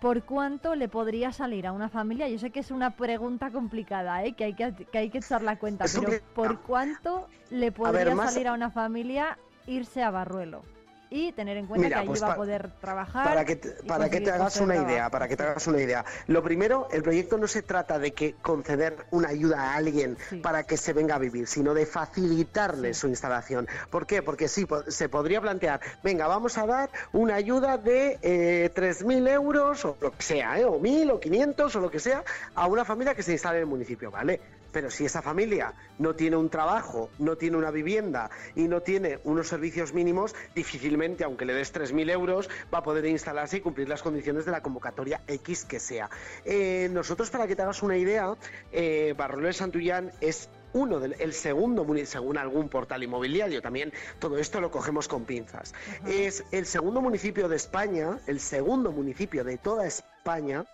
¿por 0.00 0.22
cuánto 0.22 0.74
le 0.74 0.88
podría 0.88 1.32
salir 1.32 1.66
a 1.66 1.72
una 1.72 1.88
familia? 1.88 2.28
Yo 2.28 2.38
sé 2.38 2.50
que 2.50 2.60
es 2.60 2.70
una 2.70 2.90
pregunta 2.90 3.50
complicada, 3.50 4.24
¿eh? 4.24 4.34
que, 4.34 4.44
hay 4.44 4.54
que, 4.54 4.72
que 4.92 4.98
hay 4.98 5.10
que 5.10 5.18
echar 5.18 5.42
la 5.42 5.58
cuenta, 5.58 5.86
pero 5.92 6.10
¿por 6.34 6.60
cuánto 6.60 7.26
le 7.50 7.72
podría 7.72 8.14
salir 8.16 8.48
a 8.48 8.52
una 8.52 8.70
familia 8.70 9.38
irse 9.66 10.02
a 10.02 10.10
Barruelo? 10.10 10.62
Y 11.10 11.32
tener 11.32 11.56
en 11.56 11.66
cuenta 11.66 11.88
que 11.88 11.94
allí 11.94 12.06
pues 12.06 12.22
va 12.22 12.32
a 12.32 12.36
poder 12.36 12.70
trabajar. 12.80 13.24
Para 13.24 13.44
que 13.44 13.56
te, 13.56 13.70
para 13.84 14.08
que 14.08 14.20
te 14.20 14.30
hagas 14.30 14.56
una 14.60 14.76
idea, 14.76 15.10
para 15.10 15.28
que 15.28 15.36
te 15.36 15.42
hagas 15.42 15.66
una 15.66 15.80
idea. 15.80 16.04
Lo 16.26 16.42
primero, 16.42 16.88
el 16.92 17.02
proyecto 17.02 17.38
no 17.38 17.46
se 17.46 17.62
trata 17.62 17.98
de 17.98 18.12
que 18.12 18.34
conceder 18.42 18.96
una 19.10 19.28
ayuda 19.28 19.60
a 19.60 19.76
alguien 19.76 20.16
para 20.42 20.64
que 20.64 20.76
se 20.76 20.92
venga 20.92 21.14
a 21.14 21.18
vivir, 21.18 21.46
sino 21.46 21.74
de 21.74 21.86
facilitarle 21.86 22.94
su 22.94 23.08
instalación. 23.08 23.68
¿Por 23.90 24.06
qué? 24.06 24.22
Porque 24.22 24.48
sí, 24.48 24.66
se 24.88 25.08
podría 25.08 25.40
plantear, 25.40 25.80
venga, 26.02 26.26
vamos 26.26 26.58
a 26.58 26.66
dar 26.66 26.90
una 27.12 27.34
ayuda 27.34 27.78
de 27.78 28.18
eh, 28.22 28.70
3.000 28.74 29.28
euros 29.28 29.84
o 29.84 29.96
lo 30.00 30.10
que 30.12 30.22
sea, 30.22 30.58
¿eh? 30.58 30.64
o 30.64 30.80
1.000 30.80 31.12
o 31.12 31.20
500 31.20 31.76
o 31.76 31.80
lo 31.80 31.90
que 31.90 32.00
sea, 32.00 32.24
a 32.54 32.66
una 32.66 32.84
familia 32.84 33.14
que 33.14 33.22
se 33.22 33.32
instale 33.32 33.58
en 33.58 33.62
el 33.62 33.68
municipio, 33.68 34.10
¿vale? 34.10 34.40
Pero 34.76 34.90
si 34.90 35.06
esa 35.06 35.22
familia 35.22 35.72
no 35.98 36.14
tiene 36.14 36.36
un 36.36 36.50
trabajo, 36.50 37.08
no 37.18 37.36
tiene 37.36 37.56
una 37.56 37.70
vivienda 37.70 38.28
y 38.54 38.68
no 38.68 38.82
tiene 38.82 39.20
unos 39.24 39.48
servicios 39.48 39.94
mínimos, 39.94 40.34
difícilmente, 40.54 41.24
aunque 41.24 41.46
le 41.46 41.54
des 41.54 41.72
3.000 41.72 42.10
euros, 42.10 42.50
va 42.74 42.80
a 42.80 42.82
poder 42.82 43.06
instalarse 43.06 43.56
y 43.56 43.60
cumplir 43.62 43.88
las 43.88 44.02
condiciones 44.02 44.44
de 44.44 44.50
la 44.50 44.60
convocatoria 44.60 45.22
X 45.28 45.64
que 45.64 45.80
sea. 45.80 46.10
Eh, 46.44 46.90
nosotros, 46.92 47.30
para 47.30 47.46
que 47.46 47.56
te 47.56 47.62
hagas 47.62 47.82
una 47.82 47.96
idea, 47.96 48.34
eh, 48.70 49.14
Barrolo 49.16 49.46
de 49.46 49.54
Santullán 49.54 50.12
es 50.20 50.50
uno 50.74 51.00
del 51.00 51.16
el 51.20 51.32
segundo 51.32 51.86
según 52.04 52.36
algún 52.36 52.68
portal 52.68 53.02
inmobiliario 53.02 53.62
también 53.62 53.94
todo 54.18 54.36
esto 54.36 54.60
lo 54.60 54.70
cogemos 54.70 55.08
con 55.08 55.24
pinzas. 55.24 55.72
Es 56.06 56.44
el 56.52 56.66
segundo 56.66 57.00
municipio 57.00 57.48
de 57.48 57.56
España 57.56 58.18
el 58.26 58.40
segundo 58.40 58.92
municipio 58.92 59.42
de 59.42 59.56
toda 59.56 59.86
España 59.86 60.66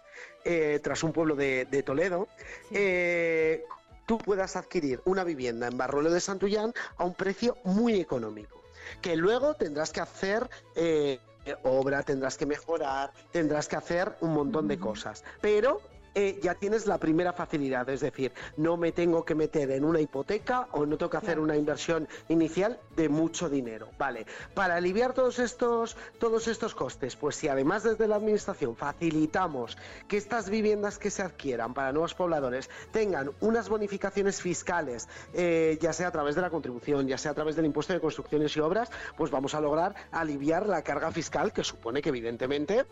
eh, 0.45 0.81
tras 0.83 1.05
un 1.05 1.13
pueblo 1.13 1.37
de, 1.37 1.83
Toledo 1.87 2.27
eh, 2.73 3.65
tú 4.13 4.19
puedas 4.19 4.57
adquirir 4.57 5.01
una 5.07 5.25
vivienda 5.25 5.69
en 5.69 5.79
Barruelo 5.79 6.11
de 6.11 6.21
Santullán 6.21 6.75
a 6.99 7.05
un 7.05 7.15
precio 7.15 7.57
muy 7.65 7.99
económico, 7.99 8.63
que 9.01 9.17
luego 9.17 9.55
tendrás 9.55 9.91
que 9.91 10.01
hacer... 10.01 10.51
Eh, 10.75 11.19
obra, 11.65 12.05
tendrás 12.05 12.37
que 12.37 12.47
mejorar, 12.47 13.13
tendrás 13.33 13.67
que 13.67 13.75
hacer 13.75 14.15
un 14.21 14.33
montón 14.33 14.69
de 14.69 14.79
cosas. 14.79 15.25
Pero 15.41 15.81
eh, 16.15 16.39
ya 16.43 16.55
tienes 16.55 16.87
la 16.87 16.99
primera 16.99 17.33
facilidad, 17.33 17.89
es 17.89 18.01
decir, 18.01 18.33
no 18.57 18.77
me 18.77 18.93
tengo 18.93 19.25
que 19.25 19.35
meter 19.35 19.71
en 19.71 19.85
una 19.85 20.01
hipoteca 20.01 20.69
o 20.73 20.85
no 20.85 20.99
tengo 20.99 21.11
que 21.11 21.17
hacer 21.17 21.39
una 21.39 21.57
inversión 21.57 22.09
inicial 22.29 22.79
de 22.97 23.09
mucho 23.09 23.49
dinero, 23.49 23.89
¿vale? 23.99 24.27
Para 24.55 24.77
aliviar 24.77 25.15
todos 25.15 25.39
estos, 25.39 25.97
todos 26.19 26.49
estos 26.49 26.75
costes, 26.75 27.17
pues 27.17 27.37
si 27.37 27.49
además 27.49 27.83
desde 27.83 28.09
la 28.09 28.17
administración 28.17 28.77
facilitamos 28.77 29.79
que 30.09 30.17
estas 30.17 30.51
viviendas 30.51 30.99
que 30.99 31.11
se 31.11 31.23
adquieran 31.23 31.75
para 31.75 31.93
nuevos 31.93 32.15
pobladores 32.15 32.69
tengan 32.91 33.31
unas 33.41 33.69
bonificaciones 33.69 34.41
fiscales, 34.41 35.09
eh, 35.33 35.79
ya 35.81 35.93
sea 35.93 36.09
a 36.09 36.13
través 36.13 36.35
de 36.35 36.43
la 36.43 36.51
contribución, 36.51 37.09
ya 37.09 37.19
sea 37.19 37.31
a 37.31 37.35
través 37.35 37.57
del 37.57 37.67
impuesto 37.67 37.93
de 37.93 38.01
construcciones 38.01 38.57
y 38.57 38.61
obras, 38.61 38.91
pues 39.17 39.31
vamos 39.31 39.55
a 39.55 39.61
lograr 39.61 39.95
aliviar 40.11 40.67
la 40.67 40.83
carga 40.83 41.11
fiscal 41.11 41.53
que 41.53 41.65
supone 41.65 42.03
que 42.03 42.11
evidentemente 42.11 42.87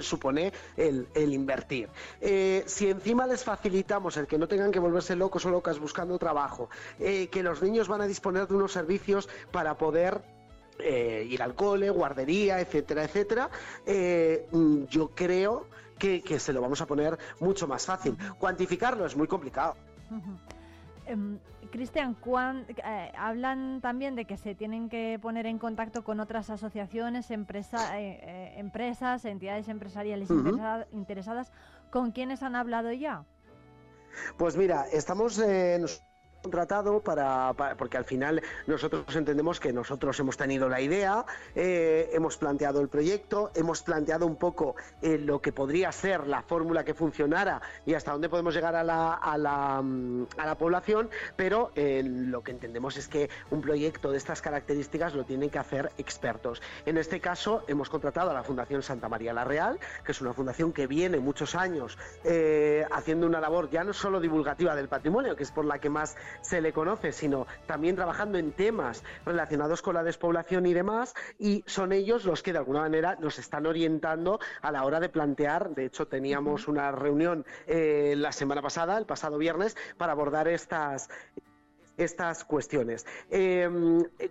supone 0.00 0.52
el, 0.76 1.06
invertir. 1.14 1.88
Eh, 2.20 2.62
si 2.66 2.88
encima 2.88 3.26
les 3.26 3.44
facilitamos 3.44 4.16
el 4.16 4.26
que 4.26 4.38
no 4.38 4.48
tengan 4.48 4.70
que 4.70 4.78
volverse 4.78 5.16
locos 5.16 5.44
o 5.46 5.50
locas 5.50 5.78
buscando 5.78 6.18
trabajo, 6.18 6.70
eh, 6.98 7.28
que 7.28 7.42
los 7.42 7.62
niños 7.62 7.88
van 7.88 8.00
a 8.00 8.06
disponer 8.06 8.46
de 8.46 8.54
unos 8.54 8.72
servicios 8.72 9.28
para 9.50 9.76
poder 9.76 10.22
eh, 10.78 11.26
ir 11.28 11.42
al 11.42 11.54
cole, 11.54 11.90
guardería, 11.90 12.60
etcétera, 12.60 13.04
etcétera, 13.04 13.50
mm, 14.52 14.84
yo 14.84 15.10
creo 15.14 15.66
que, 15.98 16.40
se 16.40 16.52
lo 16.52 16.62
vamos 16.62 16.80
a 16.80 16.86
poner 16.86 17.18
mucho 17.40 17.68
más 17.68 17.84
fácil. 17.84 18.16
Cuantificarlo 18.38 19.04
es 19.04 19.14
muy 19.16 19.26
complicado. 19.26 19.76
Cristian, 21.70 22.16
eh, 22.68 23.12
hablan 23.16 23.80
también 23.80 24.14
de 24.16 24.24
que 24.24 24.36
se 24.36 24.54
tienen 24.54 24.88
que 24.88 25.18
poner 25.20 25.46
en 25.46 25.58
contacto 25.58 26.04
con 26.04 26.20
otras 26.20 26.50
asociaciones, 26.50 27.30
empresa, 27.30 27.98
eh, 28.00 28.20
eh, 28.22 28.54
empresas, 28.58 29.24
entidades 29.24 29.68
empresariales 29.68 30.28
interesadas. 30.92 31.52
¿Con 31.90 32.12
quiénes 32.12 32.42
han 32.42 32.56
hablado 32.56 32.92
ya? 32.92 33.24
Pues 34.36 34.56
mira, 34.56 34.86
estamos 34.92 35.40
contratado 36.42 37.00
para, 37.00 37.52
para- 37.54 37.76
porque 37.76 37.96
al 37.98 38.04
final 38.04 38.42
nosotros 38.66 39.04
entendemos 39.14 39.60
que 39.60 39.72
nosotros 39.72 40.18
hemos 40.20 40.36
tenido 40.36 40.68
la 40.68 40.80
idea, 40.80 41.24
eh, 41.54 42.10
hemos 42.12 42.36
planteado 42.38 42.80
el 42.80 42.88
proyecto, 42.88 43.50
hemos 43.54 43.82
planteado 43.82 44.26
un 44.26 44.36
poco 44.36 44.74
eh, 45.02 45.18
lo 45.18 45.40
que 45.40 45.52
podría 45.52 45.92
ser 45.92 46.26
la 46.26 46.42
fórmula 46.42 46.84
que 46.84 46.94
funcionara 46.94 47.60
y 47.84 47.94
hasta 47.94 48.12
dónde 48.12 48.28
podemos 48.28 48.54
llegar 48.54 48.74
a 48.74 48.82
la, 48.82 49.14
a 49.14 49.36
la, 49.36 49.82
mm, 49.82 50.26
a 50.38 50.46
la 50.46 50.54
población, 50.56 51.10
pero 51.36 51.72
eh, 51.74 52.02
lo 52.04 52.42
que 52.42 52.52
entendemos 52.52 52.96
es 52.96 53.06
que 53.08 53.28
un 53.50 53.60
proyecto 53.60 54.10
de 54.10 54.16
estas 54.18 54.40
características 54.40 55.14
lo 55.14 55.24
tienen 55.24 55.50
que 55.50 55.58
hacer 55.58 55.90
expertos. 55.98 56.62
En 56.86 56.96
este 56.96 57.20
caso 57.20 57.64
hemos 57.68 57.90
contratado 57.90 58.30
a 58.30 58.34
la 58.34 58.42
Fundación 58.44 58.82
Santa 58.82 59.08
María 59.08 59.32
la 59.34 59.44
Real, 59.44 59.78
que 60.04 60.12
es 60.12 60.20
una 60.22 60.32
fundación 60.32 60.72
que 60.72 60.86
viene 60.86 61.18
muchos 61.18 61.54
años 61.54 61.98
eh, 62.24 62.84
haciendo 62.92 63.26
una 63.26 63.40
labor 63.40 63.68
ya 63.70 63.84
no 63.84 63.92
solo 63.92 64.20
divulgativa 64.20 64.74
del 64.74 64.88
patrimonio, 64.88 65.36
que 65.36 65.42
es 65.42 65.50
por 65.52 65.64
la 65.66 65.78
que 65.78 65.90
más 65.90 66.16
se 66.40 66.60
le 66.60 66.72
conoce, 66.72 67.12
sino 67.12 67.46
también 67.66 67.96
trabajando 67.96 68.38
en 68.38 68.52
temas 68.52 69.02
relacionados 69.24 69.82
con 69.82 69.94
la 69.94 70.02
despoblación 70.02 70.66
y 70.66 70.74
demás, 70.74 71.14
y 71.38 71.64
son 71.66 71.92
ellos 71.92 72.24
los 72.24 72.42
que 72.42 72.52
de 72.52 72.58
alguna 72.58 72.80
manera 72.80 73.16
nos 73.20 73.38
están 73.38 73.66
orientando 73.66 74.40
a 74.62 74.72
la 74.72 74.84
hora 74.84 75.00
de 75.00 75.08
plantear, 75.08 75.70
de 75.70 75.86
hecho 75.86 76.06
teníamos 76.06 76.68
una 76.68 76.92
reunión 76.92 77.44
eh, 77.66 78.14
la 78.16 78.32
semana 78.32 78.62
pasada, 78.62 78.98
el 78.98 79.06
pasado 79.06 79.38
viernes, 79.38 79.76
para 79.96 80.12
abordar 80.12 80.48
estas 80.48 81.08
estas 82.00 82.44
cuestiones. 82.44 83.06
Eh, 83.30 83.68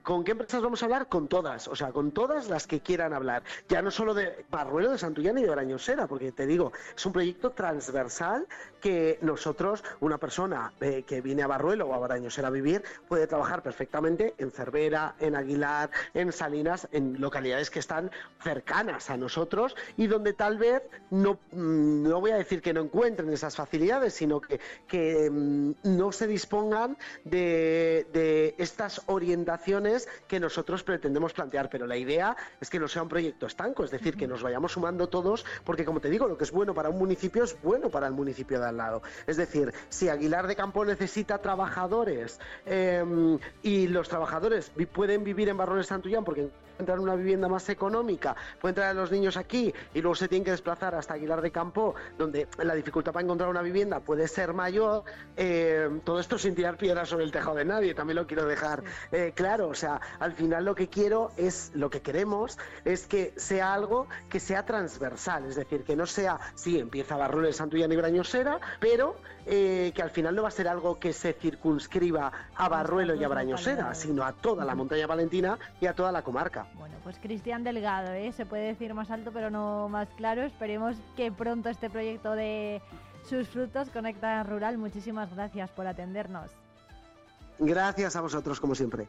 ¿Con 0.02 0.24
qué 0.24 0.32
empresas 0.32 0.62
vamos 0.62 0.82
a 0.82 0.86
hablar? 0.86 1.08
Con 1.08 1.28
todas, 1.28 1.68
o 1.68 1.76
sea, 1.76 1.92
con 1.92 2.12
todas 2.12 2.50
las 2.50 2.66
que 2.66 2.80
quieran 2.80 3.14
hablar. 3.14 3.44
Ya 3.68 3.82
no 3.82 3.92
solo 3.92 4.14
de 4.14 4.46
Barruelo, 4.50 4.92
de 4.92 4.98
Santullán 4.98 5.38
y 5.38 5.44
de 5.44 5.50
Brañosera, 5.50 6.08
porque 6.08 6.32
te 6.32 6.48
digo, 6.48 6.72
es 6.96 7.06
un 7.06 7.14
proyecto 7.14 7.52
transversal 7.52 8.48
que 8.82 9.20
nosotros, 9.22 9.84
una 10.00 10.18
persona 10.18 10.74
eh, 10.82 11.04
que 11.06 11.22
viene 11.22 11.44
a 11.44 11.48
Barruelo 11.48 11.88
o 11.88 11.94
a 11.94 12.00
Brañosera 12.00 12.48
a 12.48 12.52
vivir, 12.52 12.84
puede 13.08 13.28
trabajar 13.28 13.62
perfectamente 13.62 14.34
en 14.38 14.52
Cervera, 14.52 15.16
en 15.20 15.36
Aguilar, 15.36 15.92
en 16.14 16.32
Salinas, 16.32 16.88
en 16.92 17.22
localidades 17.22 17.70
que 17.70 17.80
están 17.80 18.10
cercanas 18.42 19.10
a 19.10 19.18
nosotros 19.18 19.76
y 19.96 20.08
donde 20.08 20.34
tal 20.34 20.58
vez 20.58 20.82
no, 21.12 21.40
mm, 21.52 22.04
no 22.04 22.20
voy 22.20 22.32
a 22.32 22.38
decir 22.38 22.62
que 22.62 22.74
no 22.74 22.82
encuentren 22.82 23.32
esas 23.32 23.56
facilidades, 23.56 24.14
sino 24.14 24.42
que, 24.42 24.60
que 24.88 25.30
mm, 25.30 25.72
no 25.84 26.12
se 26.12 26.26
dispongan 26.26 26.98
de, 27.26 27.59
de 28.12 28.56
estas 28.58 29.02
orientaciones 29.08 30.08
que 30.28 30.40
nosotros 30.40 30.84
pretendemos 30.84 31.34
plantear. 31.34 31.70
Pero 31.70 31.88
la 31.88 31.98
idea 31.98 32.36
es 32.60 32.70
que 32.70 32.80
no 32.80 32.88
sea 32.88 33.04
un 33.04 33.10
proyecto 33.10 33.46
estanco, 33.46 33.84
es 33.84 33.92
decir, 33.92 34.18
que 34.18 34.28
nos 34.28 34.42
vayamos 34.42 34.74
sumando 34.74 35.08
todos, 35.08 35.46
porque 35.64 35.86
como 35.86 36.00
te 36.00 36.10
digo, 36.10 36.28
lo 36.28 36.38
que 36.38 36.44
es 36.44 36.52
bueno 36.52 36.74
para 36.74 36.90
un 36.90 36.98
municipio 36.98 37.44
es 37.44 37.60
bueno 37.62 37.90
para 37.90 38.08
el 38.08 38.14
municipio 38.14 38.60
de 38.60 38.68
al 38.68 38.78
lado. 38.78 39.02
Es 39.28 39.38
decir, 39.38 39.74
si 39.90 40.10
Aguilar 40.10 40.48
de 40.48 40.56
Campo 40.56 40.86
necesita 40.86 41.40
trabajadores 41.40 42.40
eh, 42.66 43.04
y 43.64 43.88
los 43.88 44.10
trabajadores 44.10 44.72
pueden 44.92 45.24
vivir 45.24 45.50
en 45.50 45.58
Barrones 45.58 45.88
Santullán 45.88 46.24
porque 46.24 46.50
encuentran 46.80 47.00
una 47.00 47.16
vivienda 47.16 47.50
más 47.50 47.68
económica, 47.68 48.38
pueden 48.62 48.74
traer 48.74 48.92
a 48.92 48.94
los 48.94 49.12
niños 49.12 49.36
aquí 49.36 49.74
y 49.94 50.02
luego 50.02 50.16
se 50.16 50.30
tienen 50.30 50.46
que 50.46 50.52
desplazar 50.52 50.96
hasta 50.96 51.16
Aguilar 51.16 51.42
de 51.42 51.52
Campo, 51.52 51.94
donde 52.18 52.48
la 52.58 52.74
dificultad 52.74 53.12
para 53.12 53.24
encontrar 53.24 53.50
una 53.50 53.62
vivienda 53.62 54.00
puede 54.00 54.30
ser 54.30 54.54
mayor, 54.54 55.04
eh, 55.36 55.90
todo 56.06 56.22
esto 56.22 56.38
sin 56.38 56.56
tirar 56.56 56.78
piedras 56.78 57.10
sobre 57.10 57.26
el 57.26 57.32
tejado 57.34 57.58
de 57.58 57.66
nadie, 57.66 57.94
también 57.94 58.16
lo 58.16 58.26
quiero 58.26 58.46
dejar 58.46 58.84
eh, 59.12 59.34
claro, 59.36 59.68
o 59.68 59.74
sea, 59.74 60.00
al 60.20 60.32
final 60.32 60.64
lo 60.64 60.74
que 60.74 60.88
quiero 60.88 61.32
es, 61.36 61.72
lo 61.76 61.90
que 61.90 62.02
queremos 62.02 62.58
es 62.86 63.08
que 63.08 63.34
sea 63.36 63.74
algo 63.74 64.08
que 64.30 64.40
sea 64.40 64.66
transversal, 64.66 65.46
es 65.48 65.58
decir, 65.58 65.84
que 65.84 65.98
no 65.98 66.06
sea, 66.06 66.40
sí, 66.56 66.80
empieza 66.80 67.18
Barrones, 67.18 67.58
Santullán 67.58 67.92
y 67.92 67.98
Brañosera, 67.98 68.58
pero 68.80 69.18
eh, 69.46 69.92
que 69.94 70.02
al 70.02 70.12
final 70.12 70.34
no 70.34 70.44
va 70.44 70.48
a 70.48 70.52
ser 70.52 70.70
algo 70.70 70.98
que 70.98 71.12
se 71.12 71.34
circunscriba 71.34 72.32
a 72.56 72.70
Barruelo 72.70 73.16
y 73.16 73.24
a 73.24 73.28
Brañosera, 73.28 73.94
sino 73.96 74.24
a 74.24 74.32
toda 74.32 74.64
la 74.64 74.76
montaña 74.76 75.08
palentina 75.08 75.58
y 75.82 75.88
a 75.88 75.94
toda 75.94 76.12
la 76.12 76.22
comarca. 76.22 76.69
Bueno, 76.78 76.96
pues 77.04 77.18
Cristian 77.20 77.64
Delgado, 77.64 78.14
¿eh? 78.14 78.32
se 78.32 78.46
puede 78.46 78.68
decir 78.68 78.94
más 78.94 79.12
alto 79.12 79.32
pero 79.34 79.50
no 79.50 79.90
más 79.90 80.08
claro. 80.16 80.44
Esperemos 80.44 80.96
que 81.16 81.32
pronto 81.32 81.70
este 81.70 81.90
proyecto 81.90 82.34
de 82.34 82.82
sus 83.28 83.48
frutos 83.48 83.90
Conecta 83.90 84.44
Rural. 84.44 84.78
Muchísimas 84.78 85.34
gracias 85.34 85.70
por 85.72 85.88
atendernos. 85.88 86.52
Gracias 87.60 88.16
a 88.16 88.22
vosotros, 88.22 88.60
como 88.60 88.74
siempre. 88.74 89.08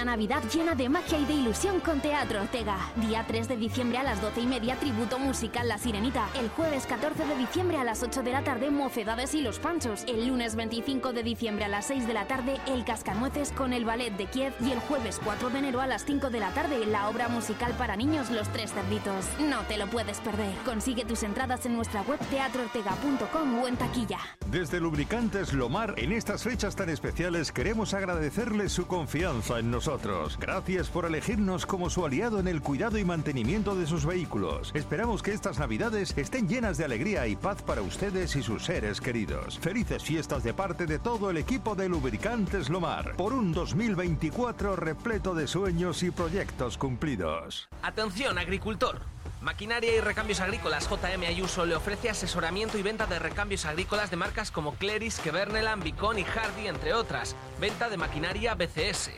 Una 0.00 0.12
Navidad 0.12 0.42
llena 0.50 0.74
de 0.74 0.88
magia 0.88 1.18
y 1.18 1.26
de 1.26 1.34
ilusión 1.34 1.78
con 1.80 2.00
Teatro 2.00 2.40
Ortega. 2.40 2.78
Día 2.96 3.22
3 3.28 3.48
de 3.48 3.56
diciembre 3.58 3.98
a 3.98 4.02
las 4.02 4.22
12 4.22 4.40
y 4.40 4.46
media, 4.46 4.76
tributo 4.76 5.18
musical 5.18 5.68
La 5.68 5.76
Sirenita. 5.76 6.26
El 6.40 6.48
jueves 6.48 6.86
14 6.86 7.26
de 7.26 7.36
diciembre 7.36 7.76
a 7.76 7.84
las 7.84 8.02
8 8.02 8.22
de 8.22 8.32
la 8.32 8.42
tarde, 8.42 8.70
Mocedades 8.70 9.34
y 9.34 9.42
los 9.42 9.58
Panchos. 9.58 10.04
El 10.08 10.26
lunes 10.26 10.56
25 10.56 11.12
de 11.12 11.22
diciembre 11.22 11.66
a 11.66 11.68
las 11.68 11.88
6 11.88 12.06
de 12.06 12.14
la 12.14 12.26
tarde, 12.26 12.56
El 12.66 12.86
Cascanueces 12.86 13.52
con 13.52 13.74
el 13.74 13.84
Ballet 13.84 14.16
de 14.16 14.24
Kiev. 14.24 14.54
Y 14.64 14.70
el 14.70 14.80
jueves 14.80 15.20
4 15.22 15.50
de 15.50 15.58
enero 15.58 15.82
a 15.82 15.86
las 15.86 16.06
5 16.06 16.30
de 16.30 16.40
la 16.40 16.54
tarde, 16.54 16.86
la 16.86 17.10
obra 17.10 17.28
musical 17.28 17.74
para 17.76 17.94
niños 17.94 18.30
Los 18.30 18.48
Tres 18.48 18.72
Cerditos. 18.72 19.26
No 19.38 19.60
te 19.68 19.76
lo 19.76 19.86
puedes 19.86 20.18
perder. 20.20 20.54
Consigue 20.64 21.04
tus 21.04 21.22
entradas 21.24 21.66
en 21.66 21.76
nuestra 21.76 22.00
web 22.02 22.20
teatroortega.com 22.30 23.58
o 23.62 23.68
en 23.68 23.76
taquilla. 23.76 24.18
Desde 24.50 24.80
Lubricantes 24.80 25.52
Lomar, 25.52 25.92
en 25.98 26.12
estas 26.12 26.42
fechas 26.42 26.74
tan 26.74 26.88
especiales 26.88 27.52
queremos 27.52 27.92
agradecerles 27.92 28.72
su 28.72 28.86
confianza 28.86 29.58
en 29.58 29.70
nosotros. 29.70 29.89
Gracias 30.38 30.88
por 30.88 31.04
elegirnos 31.04 31.66
como 31.66 31.90
su 31.90 32.06
aliado 32.06 32.38
en 32.38 32.46
el 32.46 32.62
cuidado 32.62 32.96
y 32.96 33.04
mantenimiento 33.04 33.74
de 33.74 33.88
sus 33.88 34.06
vehículos. 34.06 34.70
Esperamos 34.72 35.20
que 35.20 35.32
estas 35.32 35.58
navidades 35.58 36.16
estén 36.16 36.48
llenas 36.48 36.78
de 36.78 36.84
alegría 36.84 37.26
y 37.26 37.34
paz 37.34 37.60
para 37.62 37.82
ustedes 37.82 38.36
y 38.36 38.42
sus 38.42 38.64
seres 38.64 39.00
queridos. 39.00 39.58
Felices 39.58 40.04
fiestas 40.04 40.44
de 40.44 40.54
parte 40.54 40.86
de 40.86 41.00
todo 41.00 41.28
el 41.28 41.38
equipo 41.38 41.74
de 41.74 41.88
Lubricantes 41.88 42.70
Lomar, 42.70 43.16
por 43.16 43.32
un 43.32 43.52
2024 43.52 44.76
repleto 44.76 45.34
de 45.34 45.48
sueños 45.48 46.04
y 46.04 46.12
proyectos 46.12 46.78
cumplidos. 46.78 47.68
Atención, 47.82 48.38
agricultor. 48.38 49.00
Maquinaria 49.40 49.96
y 49.96 50.00
Recambios 50.00 50.38
Agrícolas 50.38 50.88
JM 50.88 51.24
Ayuso 51.26 51.66
le 51.66 51.74
ofrece 51.74 52.10
asesoramiento 52.10 52.78
y 52.78 52.82
venta 52.82 53.06
de 53.06 53.18
recambios 53.18 53.64
agrícolas 53.64 54.10
de 54.10 54.16
marcas 54.16 54.52
como 54.52 54.74
Cleris, 54.74 55.18
Keverneland, 55.18 55.82
Bicon 55.82 56.18
y 56.18 56.24
Hardy, 56.24 56.68
entre 56.68 56.92
otras. 56.92 57.34
Venta 57.58 57.88
de 57.88 57.96
maquinaria 57.96 58.54
BCS. 58.54 59.10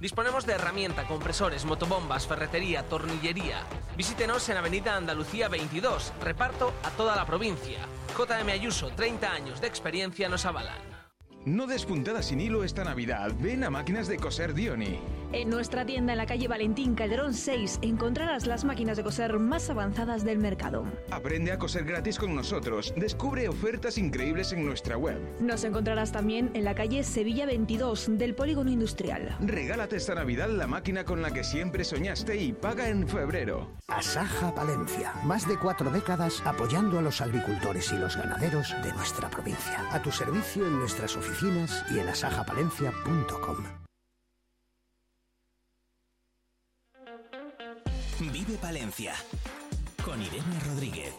Disponemos 0.00 0.46
de 0.46 0.54
herramienta, 0.54 1.06
compresores, 1.06 1.66
motobombas, 1.66 2.26
ferretería, 2.26 2.88
tornillería. 2.88 3.66
Visítenos 3.98 4.48
en 4.48 4.56
Avenida 4.56 4.96
Andalucía 4.96 5.48
22. 5.48 6.14
Reparto 6.22 6.72
a 6.82 6.90
toda 6.90 7.14
la 7.14 7.26
provincia. 7.26 7.80
JM 8.16 8.48
Ayuso, 8.48 8.88
30 8.96 9.30
años 9.30 9.60
de 9.60 9.66
experiencia 9.66 10.30
nos 10.30 10.46
avalan. 10.46 10.99
No 11.46 11.66
des 11.66 11.86
puntada 11.86 12.22
sin 12.22 12.38
hilo 12.38 12.64
esta 12.64 12.84
Navidad. 12.84 13.32
Ven 13.40 13.64
a 13.64 13.70
Máquinas 13.70 14.06
de 14.08 14.18
Coser 14.18 14.52
Dioni. 14.52 14.98
En 15.32 15.48
nuestra 15.48 15.86
tienda 15.86 16.12
en 16.12 16.18
la 16.18 16.26
calle 16.26 16.48
Valentín 16.48 16.94
Calderón 16.94 17.32
6 17.32 17.78
encontrarás 17.80 18.46
las 18.46 18.64
máquinas 18.64 18.98
de 18.98 19.04
coser 19.04 19.38
más 19.38 19.70
avanzadas 19.70 20.22
del 20.22 20.38
mercado. 20.38 20.84
Aprende 21.10 21.52
a 21.52 21.58
coser 21.58 21.84
gratis 21.84 22.18
con 22.18 22.34
nosotros. 22.34 22.92
Descubre 22.94 23.48
ofertas 23.48 23.96
increíbles 23.96 24.52
en 24.52 24.66
nuestra 24.66 24.98
web. 24.98 25.18
Nos 25.40 25.64
encontrarás 25.64 26.12
también 26.12 26.50
en 26.52 26.64
la 26.64 26.74
calle 26.74 27.04
Sevilla 27.04 27.46
22 27.46 28.18
del 28.18 28.34
Polígono 28.34 28.70
Industrial. 28.70 29.34
Regálate 29.40 29.96
esta 29.96 30.16
Navidad 30.16 30.50
la 30.50 30.66
máquina 30.66 31.04
con 31.04 31.22
la 31.22 31.30
que 31.30 31.44
siempre 31.44 31.84
soñaste 31.84 32.36
y 32.36 32.52
paga 32.52 32.88
en 32.88 33.08
febrero. 33.08 33.70
Asaja 33.86 34.54
Palencia. 34.54 35.14
Más 35.24 35.48
de 35.48 35.56
cuatro 35.56 35.90
décadas 35.90 36.42
apoyando 36.44 36.98
a 36.98 37.02
los 37.02 37.20
agricultores 37.22 37.90
y 37.92 37.96
los 37.96 38.16
ganaderos 38.16 38.74
de 38.82 38.92
nuestra 38.92 39.30
provincia. 39.30 39.86
A 39.90 40.02
tu 40.02 40.10
servicio 40.10 40.66
en 40.66 40.78
nuestras 40.78 41.16
oficinas 41.16 41.30
y 41.42 41.98
en 41.98 42.08
asajapalencia.com. 42.08 43.56
Vive 48.18 48.58
Palencia 48.60 49.14
con 50.04 50.20
Irene 50.20 50.60
Rodríguez. 50.66 51.14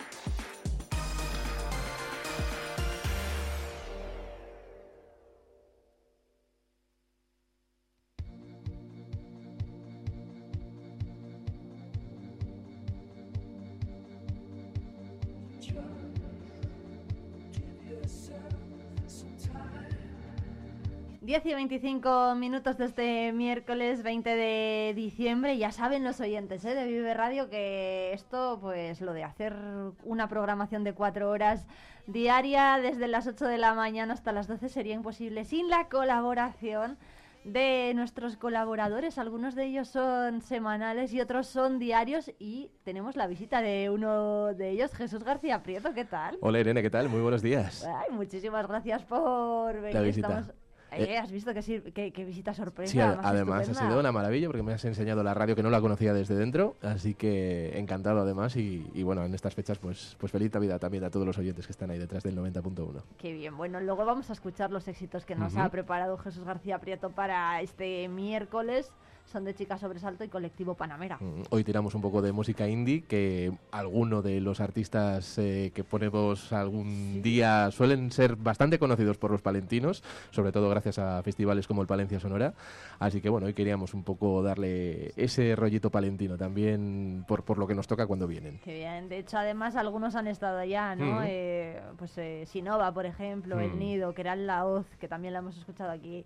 10 21.31 21.45
y 21.45 21.53
25 21.53 22.35
minutos 22.35 22.77
de 22.77 22.83
este 22.83 23.31
miércoles 23.31 24.03
20 24.03 24.29
de 24.35 24.91
diciembre. 24.93 25.57
Ya 25.57 25.71
saben 25.71 26.03
los 26.03 26.19
oyentes 26.19 26.65
¿eh? 26.65 26.75
de 26.75 26.85
Vive 26.85 27.13
Radio 27.13 27.49
que 27.49 28.11
esto, 28.11 28.57
pues 28.59 28.99
lo 28.99 29.13
de 29.13 29.23
hacer 29.23 29.55
una 30.03 30.27
programación 30.27 30.83
de 30.83 30.91
cuatro 30.91 31.29
horas 31.29 31.67
diaria 32.05 32.77
desde 32.81 33.07
las 33.07 33.27
8 33.27 33.45
de 33.45 33.57
la 33.57 33.73
mañana 33.75 34.13
hasta 34.13 34.33
las 34.33 34.49
12 34.49 34.67
sería 34.67 34.93
imposible 34.93 35.45
sin 35.45 35.69
la 35.69 35.87
colaboración 35.87 36.97
de 37.45 37.93
nuestros 37.95 38.35
colaboradores. 38.35 39.17
Algunos 39.17 39.55
de 39.55 39.67
ellos 39.67 39.87
son 39.87 40.41
semanales 40.41 41.13
y 41.13 41.21
otros 41.21 41.47
son 41.47 41.79
diarios. 41.79 42.29
Y 42.39 42.71
tenemos 42.83 43.15
la 43.15 43.27
visita 43.27 43.61
de 43.61 43.89
uno 43.89 44.53
de 44.53 44.71
ellos, 44.71 44.93
Jesús 44.93 45.23
García 45.23 45.63
Prieto. 45.63 45.93
¿Qué 45.93 46.03
tal? 46.03 46.37
Hola 46.41 46.59
Irene, 46.59 46.81
¿qué 46.81 46.89
tal? 46.89 47.07
Muy 47.07 47.21
buenos 47.21 47.41
días. 47.41 47.85
Ay, 47.85 48.13
muchísimas 48.13 48.67
gracias 48.67 49.05
por 49.05 49.75
venir. 49.75 49.93
La 49.93 50.01
visita. 50.01 50.27
Estamos- 50.27 50.60
Eh, 50.93 51.17
¿Has 51.17 51.31
visto 51.31 51.53
que, 51.53 51.61
sí- 51.61 51.81
que- 51.93 52.11
que 52.11 52.25
visita 52.25 52.53
sorpresa? 52.53 52.91
Sí, 52.91 52.99
ad- 52.99 53.17
más 53.17 53.25
además 53.25 53.69
ha 53.69 53.73
sido 53.73 53.99
una 53.99 54.11
maravilla 54.11 54.47
porque 54.47 54.61
me 54.63 54.73
has 54.73 54.83
enseñado 54.83 55.23
la 55.23 55.33
radio 55.33 55.55
que 55.55 55.63
no 55.63 55.69
la 55.69 55.79
conocía 55.79 56.13
desde 56.13 56.35
dentro, 56.35 56.75
así 56.81 57.13
que 57.13 57.77
encantado 57.79 58.19
además 58.19 58.55
y, 58.57 58.85
y 58.93 59.03
bueno, 59.03 59.23
en 59.23 59.33
estas 59.33 59.55
fechas 59.55 59.77
pues, 59.79 60.17
pues 60.19 60.31
feliz 60.31 60.53
Navidad 60.53 60.79
también 60.79 61.03
a 61.05 61.09
todos 61.09 61.25
los 61.25 61.37
oyentes 61.37 61.65
que 61.65 61.71
están 61.71 61.91
ahí 61.91 61.97
detrás 61.99 62.23
del 62.23 62.35
90.1. 62.35 63.03
Qué 63.17 63.31
bien. 63.33 63.55
Bueno, 63.55 63.79
luego 63.79 64.03
vamos 64.05 64.29
a 64.29 64.33
escuchar 64.33 64.71
los 64.71 64.87
éxitos 64.87 65.25
que 65.25 65.35
nos 65.35 65.53
Ujú. 65.53 65.61
ha 65.61 65.69
preparado 65.69 66.17
Jesús 66.17 66.43
García 66.43 66.79
Prieto 66.79 67.11
para 67.11 67.61
este 67.61 68.07
miércoles. 68.09 68.91
Son 69.31 69.45
de 69.45 69.55
Chica 69.55 69.77
Sobresalto 69.77 70.25
y 70.25 70.27
Colectivo 70.27 70.73
Panamera. 70.75 71.17
Mm, 71.21 71.43
Hoy 71.51 71.63
tiramos 71.63 71.95
un 71.95 72.01
poco 72.01 72.21
de 72.21 72.33
música 72.33 72.67
indie, 72.67 73.03
que 73.03 73.53
alguno 73.71 74.21
de 74.21 74.41
los 74.41 74.59
artistas 74.59 75.37
eh, 75.37 75.71
que 75.73 75.85
ponemos 75.85 76.51
algún 76.51 77.21
día 77.21 77.71
suelen 77.71 78.11
ser 78.11 78.35
bastante 78.35 78.77
conocidos 78.77 79.17
por 79.17 79.31
los 79.31 79.41
palentinos, 79.41 80.03
sobre 80.31 80.51
todo 80.51 80.69
gracias 80.69 80.99
a 80.99 81.23
festivales 81.23 81.65
como 81.65 81.81
el 81.81 81.87
Palencia 81.87 82.19
Sonora. 82.19 82.53
Así 82.99 83.21
que 83.21 83.29
bueno, 83.29 83.47
hoy 83.47 83.53
queríamos 83.53 83.93
un 83.93 84.03
poco 84.03 84.43
darle 84.43 85.13
ese 85.15 85.55
rollito 85.55 85.89
palentino 85.89 86.37
también 86.37 87.23
por, 87.25 87.43
por 87.45 87.57
lo 87.57 87.67
que 87.67 87.75
nos 87.75 87.87
toca 87.87 88.05
cuando 88.07 88.27
vienen. 88.27 88.59
Qué 88.65 88.73
bien. 88.79 89.07
De 89.07 89.19
hecho, 89.19 89.37
además, 89.37 89.77
algunos 89.77 90.15
han 90.15 90.27
estado 90.27 90.57
allá, 90.57 90.93
¿no? 90.95 91.09
Ujú. 91.09 91.21
Eh, 91.25 91.81
pues 91.97 92.17
eh, 92.17 92.43
Sinova, 92.47 92.93
por 92.93 93.05
ejemplo, 93.05 93.59
El 93.61 93.71
Mm. 93.71 93.79
Nido, 93.79 94.13
que 94.13 94.21
era 94.21 94.35
la 94.35 94.65
hoz, 94.65 94.85
que 94.99 95.07
también 95.07 95.31
la 95.33 95.39
hemos 95.39 95.57
escuchado 95.57 95.91
aquí 95.91 96.25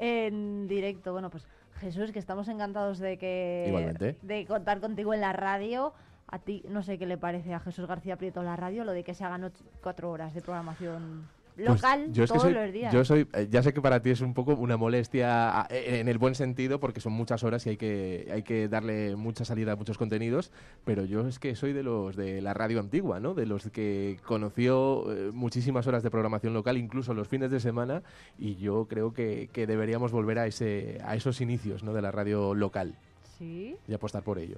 en 0.00 0.66
directo. 0.66 1.12
Bueno, 1.12 1.30
pues 1.30 1.46
Jesús, 1.80 2.12
que 2.12 2.18
estamos 2.18 2.48
encantados 2.48 2.98
de 2.98 3.16
que 3.18 3.64
Igualmente. 3.68 4.16
de 4.22 4.46
contar 4.46 4.80
contigo 4.80 5.14
en 5.14 5.20
la 5.20 5.32
radio. 5.32 5.92
A 6.28 6.38
ti, 6.38 6.62
no 6.68 6.82
sé 6.82 6.96
qué 6.98 7.06
le 7.06 7.18
parece 7.18 7.54
a 7.54 7.60
Jesús 7.60 7.86
García 7.88 8.16
Prieto 8.16 8.42
la 8.42 8.54
radio, 8.54 8.84
lo 8.84 8.92
de 8.92 9.02
que 9.02 9.14
se 9.14 9.24
hagan 9.24 9.42
ocho- 9.44 9.64
cuatro 9.82 10.10
horas 10.10 10.32
de 10.34 10.40
programación 10.42 11.28
Pues 11.56 11.68
local 11.68 12.12
yo 12.12 12.24
es 12.24 12.30
que 12.30 12.38
todos 12.38 12.42
soy- 12.50 12.54
los 12.54 12.72
días. 12.72 12.92
Yo 12.92 13.04
soy, 13.04 13.26
eh, 13.34 13.48
ya 13.50 13.62
sé 13.62 13.72
que 13.74 13.80
para 13.82 14.00
ti 14.00 14.10
es 14.10 14.20
un 14.20 14.32
poco 14.34 14.54
una 14.54 14.76
molestia 14.76 15.60
a- 15.62 15.66
eh, 15.70 16.00
en 16.00 16.08
el 16.08 16.18
buen 16.18 16.34
sentido 16.34 16.80
porque 16.80 17.00
son 17.00 17.12
muchas 17.12 17.42
horas 17.44 17.66
y 17.66 17.70
hay 17.70 17.76
que, 17.76 18.28
hay 18.32 18.42
que 18.42 18.68
darle 18.68 19.16
mucha 19.16 19.44
salida 19.44 19.72
a 19.72 19.76
muchos 19.76 19.98
contenidos, 19.98 20.52
pero 20.84 21.04
yo 21.04 21.26
es 21.26 21.38
que 21.38 21.54
soy 21.54 21.72
de 21.72 21.82
los 21.82 22.16
de 22.16 22.40
la 22.40 22.54
radio 22.54 22.80
antigua, 22.80 23.20
¿no? 23.20 23.34
De 23.34 23.46
los 23.46 23.68
que 23.70 24.18
conoció 24.24 25.12
eh, 25.12 25.30
muchísimas 25.32 25.86
horas 25.86 26.02
de 26.02 26.10
programación 26.10 26.54
local, 26.54 26.76
incluso 26.78 27.12
los 27.14 27.28
fines 27.28 27.50
de 27.50 27.60
semana, 27.60 28.02
y 28.38 28.56
yo 28.56 28.86
creo 28.88 29.12
que, 29.12 29.50
que 29.52 29.66
deberíamos 29.66 30.12
volver 30.12 30.38
a, 30.38 30.46
ese, 30.46 30.98
a 31.04 31.14
esos 31.16 31.40
inicios, 31.40 31.82
¿no? 31.82 31.92
De 31.92 32.02
la 32.02 32.10
radio 32.10 32.54
local 32.54 32.94
Sí. 33.38 33.76
y 33.88 33.94
apostar 33.94 34.22
por 34.22 34.38
ello. 34.38 34.56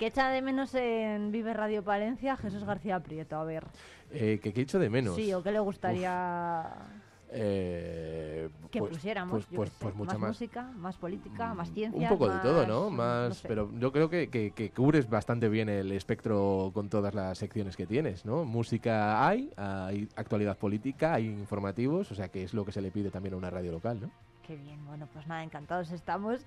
¿Qué 0.00 0.06
echa 0.06 0.30
de 0.30 0.40
menos 0.40 0.74
en 0.74 1.30
Vive 1.30 1.52
Radio 1.52 1.84
Palencia 1.84 2.34
Jesús 2.38 2.64
García 2.64 2.98
Prieto? 3.00 3.36
A 3.36 3.44
ver. 3.44 3.66
Eh, 4.10 4.40
que, 4.42 4.54
que 4.54 4.62
echo 4.62 4.78
de 4.78 4.88
menos. 4.88 5.14
Sí, 5.14 5.30
o 5.34 5.42
qué 5.42 5.52
le 5.52 5.60
gustaría 5.60 6.66
Eh, 7.32 8.48
que 8.70 8.78
pues- 8.78 8.92
pusiéramos. 8.92 9.44
pues- 9.44 9.46
pues- 9.54 9.68
qué 9.70 9.76
sé, 9.76 9.82
pues 9.82 9.94
mucha 9.94 10.12
más, 10.14 10.20
más. 10.20 10.28
música, 10.30 10.62
más 10.78 10.96
política, 10.96 11.52
más 11.52 11.68
Un 11.68 11.74
ciencia. 11.74 12.08
poco 12.08 12.30
de 12.30 12.38
todo, 12.38 12.66
¿no? 12.66 12.88
más- 12.88 12.96
Más, 12.96 13.28
no 13.28 13.34
sé. 13.34 13.48
pero 13.48 13.70
yo 13.78 13.92
creo 13.92 14.08
que, 14.08 14.30
que- 14.30 14.52
que 14.52 14.70
cubres 14.70 15.06
bastante 15.10 15.50
bien 15.50 15.68
el 15.68 15.92
espectro 15.92 16.70
con 16.72 16.88
todas 16.88 17.14
las 17.14 17.36
secciones 17.36 17.76
que 17.76 17.84
tienes, 17.86 18.24
¿no? 18.24 18.46
Música 18.46 19.28
hay, 19.28 19.52
hay 19.58 20.08
actualidad 20.16 20.56
política, 20.56 21.12
hay 21.12 21.26
informativos, 21.26 22.10
o 22.10 22.14
sea 22.14 22.28
que 22.30 22.42
es 22.42 22.54
lo 22.54 22.64
que 22.64 22.72
se 22.72 22.80
le 22.80 22.90
pide 22.90 23.10
también 23.10 23.34
a 23.34 23.36
una 23.36 23.50
radio 23.50 23.70
local, 23.70 24.00
¿no? 24.00 24.10
Qué 24.46 24.56
bien, 24.56 24.84
bueno, 24.86 25.06
pues 25.12 25.26
nada, 25.28 25.44
encantados 25.44 25.92
estamos. 25.92 26.40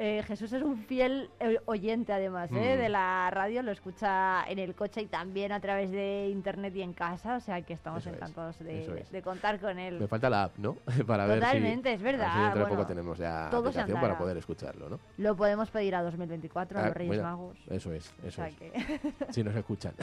Eh, 0.00 0.22
Jesús 0.28 0.52
es 0.52 0.62
un 0.62 0.76
fiel 0.78 1.28
eh, 1.40 1.58
oyente, 1.64 2.12
además, 2.12 2.50
¿eh? 2.52 2.76
Mm. 2.76 2.80
de 2.82 2.88
la 2.88 3.28
radio, 3.32 3.62
lo 3.64 3.72
escucha 3.72 4.44
en 4.48 4.60
el 4.60 4.76
coche 4.76 5.02
y 5.02 5.06
también 5.06 5.50
a 5.50 5.58
través 5.58 5.90
de 5.90 6.28
internet 6.30 6.72
y 6.76 6.82
en 6.82 6.92
casa, 6.92 7.34
o 7.34 7.40
sea 7.40 7.60
que 7.62 7.72
estamos 7.72 8.06
Eso 8.06 8.14
encantados 8.14 8.56
de, 8.60 9.00
es. 9.00 9.10
de 9.10 9.22
contar 9.22 9.58
con 9.58 9.76
él. 9.76 9.98
Me 9.98 10.06
falta 10.06 10.30
la 10.30 10.44
app, 10.44 10.56
¿no? 10.58 10.76
para 11.06 11.26
ver 11.26 11.38
si... 11.38 11.44
Totalmente, 11.46 11.92
es 11.94 12.00
a 12.00 12.04
ver 12.04 12.16
verdad, 12.16 12.32
si 12.32 12.38
dentro 12.38 12.58
de 12.60 12.64
bueno, 12.66 12.76
poco 12.76 12.86
tenemos 12.86 13.18
ya 13.18 13.48
aplicación 13.48 14.00
para 14.00 14.16
poder 14.16 14.36
escucharlo, 14.36 14.88
¿no? 14.88 15.00
Lo 15.16 15.34
podemos 15.36 15.68
pedir 15.70 15.96
a 15.96 16.02
2024 16.02 16.78
a 16.78 16.82
Ah, 16.82 16.86
los 16.86 16.94
Reyes 16.96 17.10
mira, 17.16 17.22
Magos. 17.24 17.58
Eso 17.68 17.92
es, 17.92 18.14
O 18.22 18.26
eso 18.28 18.36
sea 18.36 18.48
es. 18.48 18.54
que- 18.56 19.00
Si 19.30 19.42
nos 19.42 19.56
escuchan. 19.56 19.94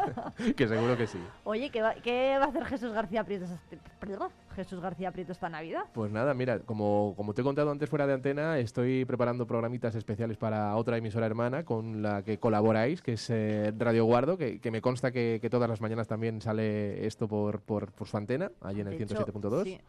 que 0.56 0.66
seguro 0.66 0.96
que 0.96 1.06
sí. 1.06 1.18
Oye, 1.44 1.70
¿qué 1.70 1.80
va, 1.80 1.94
qué 1.94 2.36
va 2.40 2.46
a 2.46 2.48
hacer 2.48 2.64
Jesús 2.64 2.92
García 2.92 3.22
Prieto, 3.22 3.44
este- 3.44 3.78
perdón, 4.00 4.30
Jesús 4.56 4.80
García 4.80 5.12
Prieto 5.12 5.30
esta 5.30 5.48
Navidad? 5.48 5.84
Pues 5.92 6.10
nada, 6.10 6.34
mira, 6.34 6.58
como, 6.58 7.14
como 7.16 7.34
te 7.34 7.42
he 7.42 7.44
contado 7.44 7.70
antes 7.70 7.88
fuera 7.88 8.04
de 8.08 8.14
antena, 8.14 8.58
estoy 8.58 9.04
preparando 9.04 9.43
programitas 9.46 9.94
especiales 9.94 10.36
para 10.36 10.74
otra 10.76 10.96
emisora 10.96 11.26
hermana 11.26 11.64
con 11.64 12.02
la 12.02 12.22
que 12.22 12.38
colaboráis, 12.38 13.02
que 13.02 13.14
es 13.14 13.28
eh, 13.30 13.72
Radio 13.78 14.04
Guardo, 14.04 14.36
que, 14.38 14.60
que 14.60 14.70
me 14.70 14.80
consta 14.80 15.10
que, 15.12 15.38
que 15.40 15.50
todas 15.50 15.68
las 15.68 15.80
mañanas 15.80 16.08
también 16.08 16.40
sale 16.40 17.06
esto 17.06 17.28
por, 17.28 17.60
por, 17.60 17.92
por 17.92 18.08
su 18.08 18.16
antena, 18.16 18.50
allí 18.60 18.80
en 18.80 18.88
el 18.88 18.98
De 18.98 19.04
hecho, 19.04 19.14
107.2. 19.26 19.64
sí, 19.64 19.80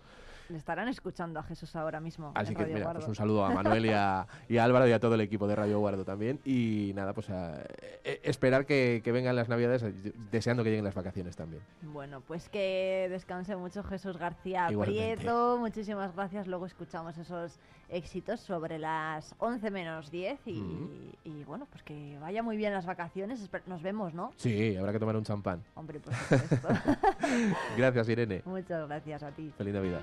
le 0.48 0.58
estarán 0.60 0.88
escuchando 0.90 1.40
a 1.40 1.44
Jesús 1.44 1.76
ahora 1.76 2.00
mismo. 2.00 2.32
Así 2.36 2.54
que 2.54 2.62
Radio 2.62 2.74
mira, 2.76 2.86
Guardo. 2.86 3.00
pues 3.00 3.10
un 3.10 3.16
saludo 3.16 3.44
a 3.46 3.50
Manuel 3.50 3.84
y 3.88 3.90
a, 3.90 4.28
y 4.48 4.58
a 4.58 4.64
Álvaro 4.64 4.88
y 4.88 4.92
a 4.92 5.00
todo 5.00 5.16
el 5.16 5.22
equipo 5.22 5.48
de 5.48 5.56
Radio 5.56 5.80
Guardo 5.80 6.06
también. 6.06 6.40
Y 6.46 6.92
nada, 6.94 7.14
pues 7.14 7.32
a- 7.32 7.64
eh, 8.04 8.20
esperar 8.24 8.68
que, 8.68 9.02
que 9.04 9.12
vengan 9.12 9.36
las 9.36 9.50
navidades, 9.50 9.82
eh, 9.82 9.92
deseando 10.32 10.64
que 10.64 10.70
lleguen 10.70 10.86
las 10.86 10.94
vacaciones 10.94 11.36
también. 11.36 11.64
Bueno, 11.82 12.22
pues 12.22 12.48
que 12.50 13.08
descanse 13.10 13.56
mucho 13.56 13.82
Jesús 13.82 14.18
García 14.20 14.68
Igualmente. 14.70 15.16
Prieto. 15.16 15.58
Muchísimas 15.58 16.14
gracias. 16.16 16.46
Luego 16.46 16.68
escuchamos 16.68 17.18
esos 17.18 17.58
éxitos 17.90 18.40
sobre 18.40 18.80
las 18.80 19.36
11 19.40 19.72
menos 19.72 20.12
10. 20.12 20.40
Y, 20.46 20.60
Ujú. 20.62 20.90
y 21.24 21.44
bueno, 21.44 21.68
pues 21.70 21.84
que 21.84 22.18
vaya 22.20 22.42
muy 22.44 22.58
bien 22.58 22.74
las 22.74 22.86
vacaciones. 22.86 23.50
Nos 23.68 23.82
vemos, 23.82 24.14
¿no? 24.14 24.32
Sí, 24.38 24.76
habrá 24.76 24.92
que 24.92 25.00
tomar 25.00 25.16
un 25.16 25.24
champán. 25.24 25.64
Hombre, 25.76 26.00
por 26.00 26.14
supuesto. 26.14 26.68
Gracias, 27.78 28.10
Irene. 28.10 28.42
Muchas 28.46 28.88
gracias 28.88 29.24
a 29.24 29.32
ti. 29.32 29.52
Feliz 29.58 29.74
Navidad. 29.74 30.02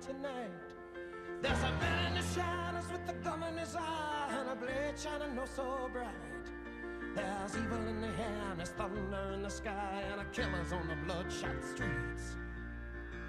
Tonight. 0.00 0.50
There's 1.42 1.62
a 1.62 1.72
man 1.72 2.06
in 2.08 2.14
the 2.20 2.26
shadows 2.34 2.84
with 2.90 3.08
a 3.08 3.12
gun 3.24 3.42
in 3.42 3.58
his 3.58 3.76
eye 3.76 4.28
and 4.38 4.50
a 4.50 4.54
blade 4.54 4.98
shining 4.98 5.38
oh 5.38 5.44
so 5.54 5.90
bright. 5.92 6.06
There's 7.14 7.56
evil 7.56 7.86
in 7.88 8.00
the 8.00 8.08
air 8.08 8.42
and 8.50 8.58
there's 8.58 8.70
thunder 8.70 9.32
in 9.34 9.42
the 9.42 9.50
sky 9.50 10.02
and 10.12 10.20
a 10.20 10.24
killer's 10.32 10.72
on 10.72 10.88
the 10.88 10.96
bloodshot 11.06 11.62
streets. 11.62 12.36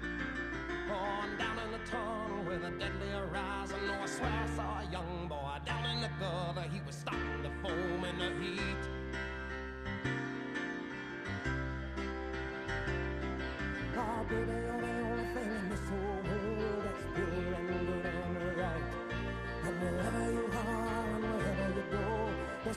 Oh, 0.02 1.24
and 1.24 1.38
down 1.38 1.58
in 1.58 1.72
the 1.72 1.90
tunnel 1.90 2.44
with 2.44 2.64
a 2.64 2.70
deadly 2.78 3.08
horizon, 3.10 3.78
oh, 3.88 4.02
I 4.02 4.06
swear 4.06 4.30
I 4.30 4.56
saw 4.56 4.80
a 4.80 4.92
young 4.92 5.28
boy 5.28 5.58
down 5.66 5.84
in 5.96 6.00
the 6.02 6.10
gutter. 6.20 6.68
He 6.72 6.80
was 6.86 6.94
starting 6.94 7.42
to 7.42 7.50
foam 7.62 8.04
in 8.04 8.18
the 8.18 8.30
heat. 8.42 8.82
Oh, 13.96 14.24
baby, 14.28 14.52
you're 14.52 14.80
the 14.80 15.01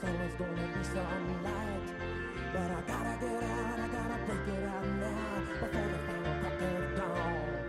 always 0.07 0.33
gonna 0.37 0.67
be 0.73 0.83
some 0.83 1.43
light. 1.43 1.87
But 2.53 2.69
I 2.71 2.81
gotta 2.87 3.13
get 3.21 3.43
out, 3.43 3.79
I 3.79 3.87
gotta 3.95 4.17
break 4.25 4.47
it 4.55 4.63
out 4.69 4.85
now 5.01 5.41
before 5.49 5.87
the 5.93 5.99
final 6.05 6.35
crack 6.41 6.61
of 6.61 6.95
dawn. 6.97 7.65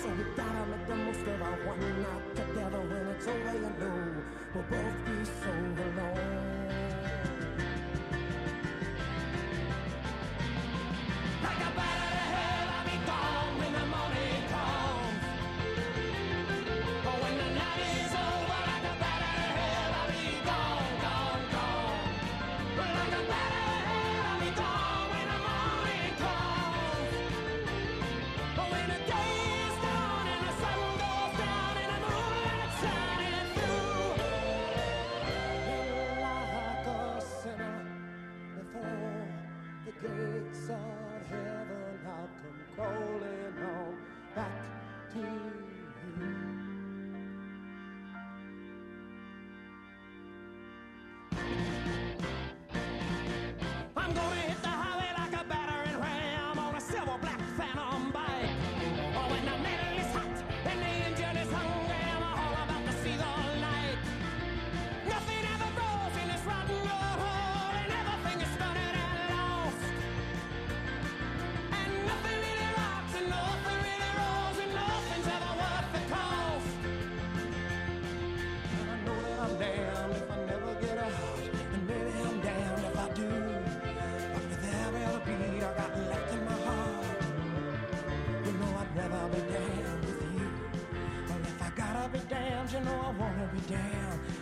So 0.00 0.08
we 0.08 0.24
gotta 0.36 0.62
make 0.70 0.86
the 0.88 0.96
most 0.96 1.26
of 1.32 1.42
our 1.42 1.56
one 1.68 1.80
night 2.02 2.36
together. 2.36 2.80
When 2.90 3.06
it's 3.14 3.26
over, 3.26 3.52
you 3.52 3.72
know 3.80 4.00
we'll 4.54 4.64
both 4.70 4.98
be 5.06 5.24
so 5.24 5.52
alone. 5.86 6.89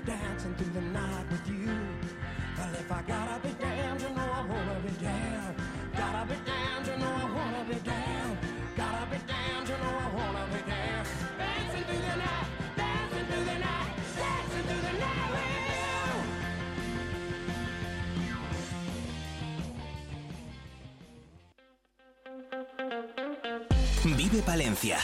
Dancing 0.06 0.54
through 0.54 0.72
the 0.72 0.80
night 0.80 1.26
with 1.30 1.48
you. 1.48 1.66
Well, 2.56 2.74
if 2.74 2.90
I 2.90 3.02
gotta 3.02 3.40
be 3.46 3.54
damned, 3.60 4.00
you 4.00 4.08
know 4.10 4.28
I 4.32 4.44
wanna 4.46 4.80
be 4.86 4.94
damned. 5.02 5.56
Gotta 5.96 6.26
be 6.26 6.34
you 6.90 6.98
know 6.98 7.14
I 7.14 7.26
wanna 7.34 7.64
be 7.68 7.74
damned. 7.84 8.08
Vive 24.18 24.42
Palencia 24.42 24.98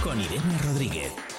con 0.00 0.18
Irene 0.18 0.58
Rodríguez. 0.62 1.31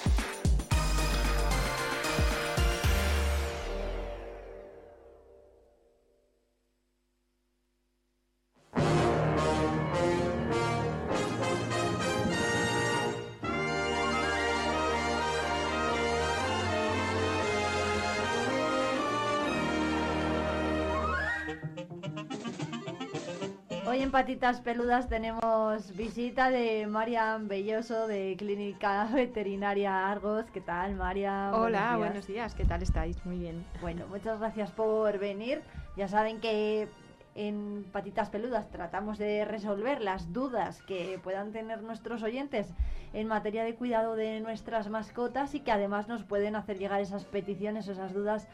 Patitas 24.14 24.60
Peludas 24.60 25.08
tenemos 25.08 25.96
visita 25.96 26.48
de 26.48 26.86
Marian 26.86 27.48
Belloso 27.48 28.06
de 28.06 28.36
Clínica 28.38 29.08
Veterinaria 29.12 30.08
Argos. 30.08 30.44
¿Qué 30.52 30.60
tal, 30.60 30.94
Marian? 30.94 31.52
Hola, 31.52 31.96
buenos 31.96 32.24
días. 32.28 32.54
¿Qué 32.54 32.64
tal 32.64 32.84
estáis? 32.84 33.26
Muy 33.26 33.40
bien. 33.40 33.66
Bueno, 33.80 34.06
muchas 34.06 34.38
gracias 34.38 34.70
por 34.70 35.18
venir. 35.18 35.62
Ya 35.96 36.06
saben 36.06 36.38
que 36.40 36.86
en 37.34 37.84
Patitas 37.90 38.30
Peludas 38.30 38.70
tratamos 38.70 39.18
de 39.18 39.44
resolver 39.44 40.00
las 40.00 40.32
dudas 40.32 40.80
que 40.82 41.18
puedan 41.20 41.50
tener 41.50 41.82
nuestros 41.82 42.22
oyentes 42.22 42.72
en 43.14 43.26
materia 43.26 43.64
de 43.64 43.74
cuidado 43.74 44.14
de 44.14 44.38
nuestras 44.38 44.88
mascotas 44.90 45.56
y 45.56 45.60
que 45.60 45.72
además 45.72 46.06
nos 46.06 46.22
pueden 46.22 46.54
hacer 46.54 46.78
llegar 46.78 47.00
esas 47.00 47.24
peticiones 47.24 47.88
o 47.88 47.92
esas 47.92 48.14
dudas 48.14 48.46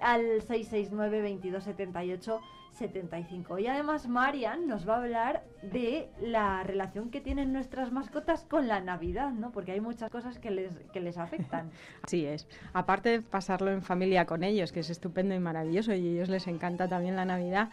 al 0.00 0.40
669 0.40 1.18
2278 1.20 2.40
75. 2.72 3.58
Y 3.58 3.66
además 3.66 4.08
Marian 4.08 4.66
nos 4.66 4.88
va 4.88 4.94
a 4.94 4.98
hablar 4.98 5.44
de 5.62 6.08
la 6.20 6.62
relación 6.62 7.10
que 7.10 7.20
tienen 7.20 7.52
nuestras 7.52 7.92
mascotas 7.92 8.44
con 8.44 8.68
la 8.68 8.80
Navidad, 8.80 9.30
¿no? 9.32 9.52
Porque 9.52 9.72
hay 9.72 9.80
muchas 9.80 10.10
cosas 10.10 10.38
que 10.38 10.50
les, 10.50 10.72
que 10.92 11.00
les 11.00 11.18
afectan. 11.18 11.70
Así 12.02 12.24
es. 12.24 12.46
Aparte 12.72 13.08
de 13.10 13.22
pasarlo 13.22 13.70
en 13.70 13.82
familia 13.82 14.24
con 14.24 14.42
ellos, 14.42 14.72
que 14.72 14.80
es 14.80 14.90
estupendo 14.90 15.34
y 15.34 15.38
maravilloso, 15.38 15.92
y 15.92 16.08
a 16.08 16.10
ellos 16.12 16.28
les 16.28 16.46
encanta 16.46 16.88
también 16.88 17.16
la 17.16 17.24
Navidad. 17.24 17.70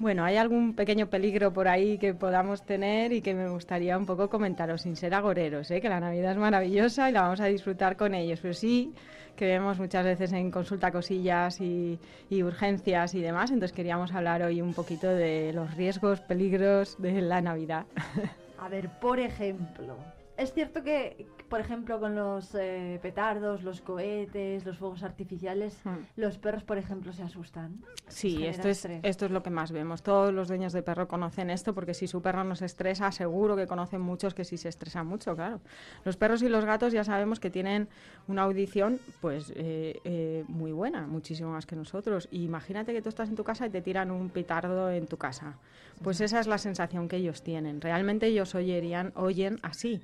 Bueno, 0.00 0.24
hay 0.24 0.36
algún 0.36 0.74
pequeño 0.74 1.08
peligro 1.08 1.52
por 1.52 1.66
ahí 1.66 1.98
que 1.98 2.14
podamos 2.14 2.64
tener 2.64 3.12
y 3.12 3.20
que 3.20 3.34
me 3.34 3.48
gustaría 3.48 3.98
un 3.98 4.06
poco 4.06 4.30
comentaros, 4.30 4.82
sin 4.82 4.94
ser 4.94 5.12
agoreros, 5.12 5.70
¿eh? 5.72 5.80
que 5.80 5.88
la 5.88 5.98
Navidad 5.98 6.32
es 6.32 6.38
maravillosa 6.38 7.10
y 7.10 7.12
la 7.12 7.22
vamos 7.22 7.40
a 7.40 7.46
disfrutar 7.46 7.96
con 7.96 8.14
ellos, 8.14 8.38
pero 8.40 8.54
sí 8.54 8.94
que 9.38 9.46
vemos 9.46 9.78
muchas 9.78 10.04
veces 10.04 10.32
en 10.32 10.50
consulta 10.50 10.90
cosillas 10.90 11.60
y, 11.60 11.98
y 12.28 12.42
urgencias 12.42 13.14
y 13.14 13.20
demás, 13.20 13.50
entonces 13.50 13.74
queríamos 13.74 14.12
hablar 14.12 14.42
hoy 14.42 14.60
un 14.60 14.74
poquito 14.74 15.06
de 15.06 15.52
los 15.54 15.74
riesgos, 15.76 16.20
peligros 16.20 16.96
de 16.98 17.22
la 17.22 17.40
Navidad. 17.40 17.86
A 18.58 18.68
ver, 18.68 18.90
por 19.00 19.20
ejemplo, 19.20 19.96
es 20.36 20.52
cierto 20.52 20.82
que, 20.82 21.24
por 21.48 21.60
ejemplo, 21.60 21.98
con 21.98 22.14
los 22.14 22.54
eh, 22.54 22.98
petardos, 23.02 23.62
los 23.62 23.80
cohetes, 23.80 24.64
los 24.66 24.76
fuegos 24.78 25.02
artificiales, 25.02 25.78
los 26.16 26.38
perros, 26.38 26.62
por 26.62 26.78
ejemplo, 26.78 27.12
se 27.12 27.22
asustan. 27.22 27.80
Sí, 28.08 28.44
esto 28.46 28.68
es, 28.68 28.78
estrés. 28.78 29.00
esto 29.02 29.26
es 29.26 29.30
lo 29.30 29.42
que 29.42 29.50
más 29.50 29.72
vemos. 29.72 30.02
Todos 30.02 30.32
los 30.32 30.48
dueños 30.48 30.72
de 30.72 30.82
perro 30.82 31.08
conocen 31.08 31.50
esto 31.50 31.74
porque 31.74 31.94
si 31.94 32.06
su 32.06 32.20
perro 32.20 32.44
no 32.44 32.54
se 32.54 32.66
estresa, 32.66 33.10
seguro 33.12 33.56
que 33.56 33.66
conocen 33.66 34.00
muchos 34.00 34.34
que 34.34 34.44
sí 34.44 34.56
se 34.56 34.68
estresan 34.68 35.06
mucho, 35.06 35.34
claro. 35.34 35.60
Los 36.04 36.16
perros 36.16 36.42
y 36.42 36.48
los 36.48 36.64
gatos 36.64 36.92
ya 36.92 37.04
sabemos 37.04 37.40
que 37.40 37.50
tienen 37.50 37.88
una 38.26 38.42
audición 38.42 39.00
pues 39.20 39.52
eh, 39.56 40.00
eh, 40.04 40.44
muy 40.48 40.72
buena, 40.72 41.06
muchísimo 41.06 41.52
más 41.52 41.66
que 41.66 41.76
nosotros. 41.76 42.28
Y 42.30 42.44
imagínate 42.44 42.92
que 42.92 43.02
tú 43.02 43.08
estás 43.08 43.28
en 43.28 43.36
tu 43.36 43.44
casa 43.44 43.66
y 43.66 43.70
te 43.70 43.80
tiran 43.80 44.10
un 44.10 44.28
petardo 44.28 44.90
en 44.90 45.06
tu 45.06 45.16
casa. 45.16 45.56
Pues 46.02 46.20
esa 46.20 46.40
es 46.40 46.46
la 46.46 46.58
sensación 46.58 47.08
que 47.08 47.16
ellos 47.16 47.42
tienen. 47.42 47.80
Realmente 47.80 48.26
ellos 48.26 48.54
oyerían, 48.54 49.12
oyen 49.16 49.58
así. 49.62 50.00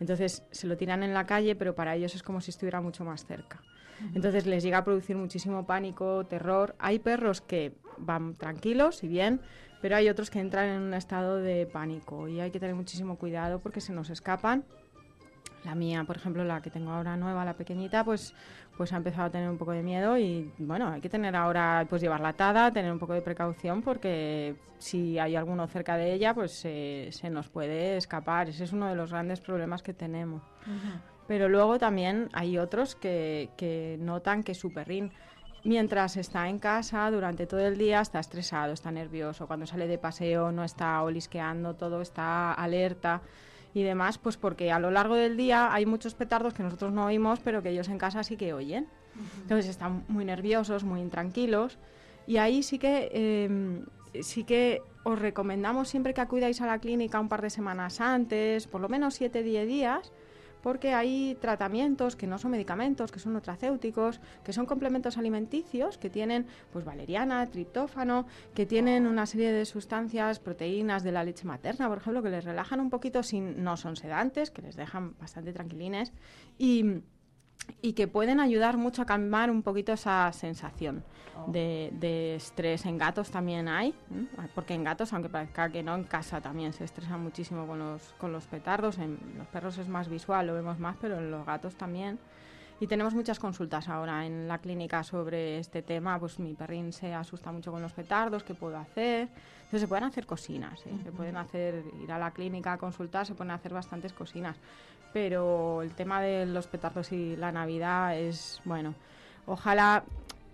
Entonces 0.00 0.44
se 0.50 0.66
lo 0.66 0.76
tiran 0.76 1.02
en 1.02 1.14
la 1.14 1.26
calle, 1.26 1.54
pero 1.54 1.74
para 1.74 1.94
ellos 1.94 2.14
es 2.14 2.22
como 2.22 2.40
si 2.40 2.50
estuviera 2.50 2.80
mucho 2.80 3.04
más 3.04 3.24
cerca. 3.24 3.62
Entonces 4.14 4.46
les 4.46 4.62
llega 4.62 4.78
a 4.78 4.84
producir 4.84 5.16
muchísimo 5.16 5.66
pánico, 5.66 6.24
terror. 6.26 6.74
Hay 6.78 6.98
perros 6.98 7.40
que 7.40 7.72
van 7.96 8.34
tranquilos 8.34 9.02
y 9.02 9.08
bien, 9.08 9.40
pero 9.80 9.96
hay 9.96 10.08
otros 10.08 10.30
que 10.30 10.40
entran 10.40 10.68
en 10.68 10.82
un 10.82 10.94
estado 10.94 11.36
de 11.36 11.66
pánico 11.66 12.28
y 12.28 12.40
hay 12.40 12.50
que 12.50 12.60
tener 12.60 12.74
muchísimo 12.74 13.16
cuidado 13.16 13.60
porque 13.60 13.80
se 13.80 13.92
nos 13.92 14.10
escapan. 14.10 14.64
La 15.64 15.74
mía, 15.74 16.04
por 16.04 16.16
ejemplo, 16.16 16.44
la 16.44 16.60
que 16.62 16.70
tengo 16.70 16.92
ahora 16.92 17.16
nueva, 17.16 17.44
la 17.44 17.54
pequeñita, 17.54 18.04
pues, 18.04 18.34
pues 18.76 18.92
ha 18.92 18.96
empezado 18.96 19.26
a 19.26 19.30
tener 19.30 19.48
un 19.48 19.58
poco 19.58 19.72
de 19.72 19.82
miedo 19.82 20.18
y 20.18 20.52
bueno, 20.58 20.88
hay 20.88 21.00
que 21.00 21.08
tener 21.08 21.34
ahora, 21.34 21.86
pues 21.88 22.02
llevarla 22.02 22.30
atada, 22.30 22.70
tener 22.72 22.92
un 22.92 22.98
poco 22.98 23.14
de 23.14 23.22
precaución 23.22 23.82
porque 23.82 24.56
si 24.78 25.18
hay 25.18 25.36
alguno 25.36 25.66
cerca 25.66 25.96
de 25.96 26.12
ella, 26.12 26.34
pues 26.34 26.52
se 26.52 27.30
nos 27.30 27.48
puede 27.48 27.96
escapar. 27.96 28.48
Ese 28.48 28.64
es 28.64 28.72
uno 28.72 28.88
de 28.88 28.94
los 28.94 29.10
grandes 29.10 29.40
problemas 29.40 29.82
que 29.82 29.94
tenemos. 29.94 30.42
Pero 31.26 31.48
luego 31.48 31.78
también 31.78 32.28
hay 32.32 32.58
otros 32.58 32.94
que, 32.94 33.50
que 33.56 33.96
notan 33.98 34.42
que 34.42 34.54
su 34.54 34.72
perrín 34.72 35.12
mientras 35.64 36.16
está 36.16 36.48
en 36.48 36.58
casa 36.58 37.10
durante 37.10 37.46
todo 37.46 37.60
el 37.60 37.76
día 37.76 38.00
está 38.00 38.20
estresado, 38.20 38.72
está 38.72 38.92
nervioso, 38.92 39.46
cuando 39.48 39.66
sale 39.66 39.88
de 39.88 39.98
paseo 39.98 40.52
no 40.52 40.62
está 40.62 41.02
olisqueando 41.02 41.74
todo, 41.74 42.00
está 42.00 42.52
alerta 42.52 43.22
y 43.76 43.82
demás, 43.82 44.16
pues 44.16 44.38
porque 44.38 44.72
a 44.72 44.78
lo 44.78 44.90
largo 44.90 45.16
del 45.16 45.36
día 45.36 45.70
hay 45.70 45.84
muchos 45.84 46.14
petardos 46.14 46.54
que 46.54 46.62
nosotros 46.62 46.94
no 46.94 47.04
oímos, 47.04 47.40
pero 47.40 47.62
que 47.62 47.68
ellos 47.68 47.90
en 47.90 47.98
casa 47.98 48.24
sí 48.24 48.38
que 48.38 48.54
oyen. 48.54 48.88
Entonces 49.42 49.68
están 49.68 50.02
muy 50.08 50.24
nerviosos, 50.24 50.82
muy 50.82 51.02
intranquilos 51.02 51.76
y 52.26 52.38
ahí 52.38 52.62
sí 52.62 52.78
que 52.78 53.10
em, 53.12 53.84
sí 54.22 54.44
que 54.44 54.80
os 55.04 55.18
recomendamos 55.18 55.90
siempre 55.90 56.14
que 56.14 56.22
acudáis 56.22 56.62
a 56.62 56.66
la 56.66 56.78
clínica 56.78 57.20
un 57.20 57.28
par 57.28 57.42
de 57.42 57.50
semanas 57.50 58.00
antes, 58.00 58.66
por 58.66 58.80
lo 58.80 58.88
menos 58.88 59.20
7-10 59.20 59.66
días, 59.66 60.10
porque 60.66 60.94
hay 60.94 61.36
tratamientos 61.40 62.16
que 62.16 62.26
no 62.26 62.38
son 62.38 62.50
medicamentos, 62.50 63.12
que 63.12 63.20
son 63.20 63.34
nutracéuticos, 63.34 64.18
que 64.42 64.52
son 64.52 64.66
complementos 64.66 65.16
alimenticios, 65.16 65.96
que 65.96 66.10
tienen 66.10 66.44
pues 66.72 66.84
valeriana, 66.84 67.46
triptófano, 67.46 68.26
que 68.52 68.66
tienen 68.66 69.06
una 69.06 69.26
serie 69.26 69.52
de 69.52 69.64
sustancias, 69.64 70.40
proteínas 70.40 71.04
de 71.04 71.12
la 71.12 71.22
leche 71.22 71.46
materna, 71.46 71.86
por 71.88 71.98
ejemplo, 71.98 72.20
que 72.20 72.30
les 72.30 72.44
relajan 72.44 72.80
un 72.80 72.90
poquito, 72.90 73.22
sin, 73.22 73.62
no 73.62 73.76
son 73.76 73.94
sedantes, 73.94 74.50
que 74.50 74.60
les 74.60 74.74
dejan 74.74 75.16
bastante 75.20 75.52
tranquilines. 75.52 76.12
Y 76.58 77.00
y 77.82 77.92
que 77.92 78.08
pueden 78.08 78.40
ayudar 78.40 78.76
mucho 78.76 79.02
a 79.02 79.06
calmar 79.06 79.50
un 79.50 79.62
poquito 79.62 79.92
esa 79.92 80.32
sensación 80.32 81.04
oh. 81.36 81.50
de, 81.50 82.34
estrés. 82.36 82.86
En 82.86 82.98
gatos 82.98 83.30
también 83.30 83.68
hay, 83.68 83.94
porque 84.54 84.74
en 84.74 84.84
gatos, 84.84 85.12
aunque 85.12 85.28
parezca 85.28 85.68
que 85.70 85.82
no, 85.82 85.94
en 85.94 86.04
casa 86.04 86.40
también 86.40 86.72
se 86.72 86.84
estresa 86.84 87.16
muchísimo 87.16 87.66
con 87.66 87.78
los, 87.78 88.02
con 88.18 88.32
los 88.32 88.46
petardos. 88.46 88.98
En 88.98 89.18
los 89.36 89.46
perros 89.48 89.78
es 89.78 89.88
más 89.88 90.08
visual, 90.08 90.46
lo 90.46 90.54
vemos 90.54 90.78
más, 90.78 90.96
pero 91.00 91.18
en 91.18 91.30
los 91.30 91.46
gatos 91.46 91.76
también. 91.76 92.18
Y 92.78 92.86
tenemos 92.88 93.14
muchas 93.14 93.38
consultas 93.38 93.88
ahora 93.88 94.26
en 94.26 94.48
la 94.48 94.58
clínica 94.58 95.02
sobre 95.02 95.58
este 95.58 95.80
tema. 95.80 96.18
Pues 96.18 96.38
mi 96.38 96.52
perrín 96.52 96.92
se 96.92 97.14
asusta 97.14 97.50
mucho 97.50 97.72
con 97.72 97.80
los 97.80 97.92
petardos, 97.92 98.42
¿qué 98.42 98.54
puedo 98.54 98.76
hacer? 98.76 99.28
Entonces 99.56 99.80
se 99.80 99.88
pueden 99.88 100.04
hacer 100.04 100.26
cocinas, 100.26 100.84
¿eh? 100.86 100.92
se 101.02 101.10
pueden 101.10 101.36
hacer, 101.38 101.82
ir 102.02 102.12
a 102.12 102.18
la 102.18 102.30
clínica 102.32 102.74
a 102.74 102.78
consultar, 102.78 103.26
se 103.26 103.34
pueden 103.34 103.50
hacer 103.50 103.72
bastantes 103.72 104.12
cocinas 104.12 104.56
pero 105.16 105.80
el 105.80 105.92
tema 105.92 106.20
de 106.20 106.44
los 106.44 106.66
petardos 106.66 107.10
y 107.10 107.36
la 107.36 107.50
Navidad 107.50 108.18
es, 108.18 108.60
bueno, 108.66 108.94
ojalá 109.46 110.04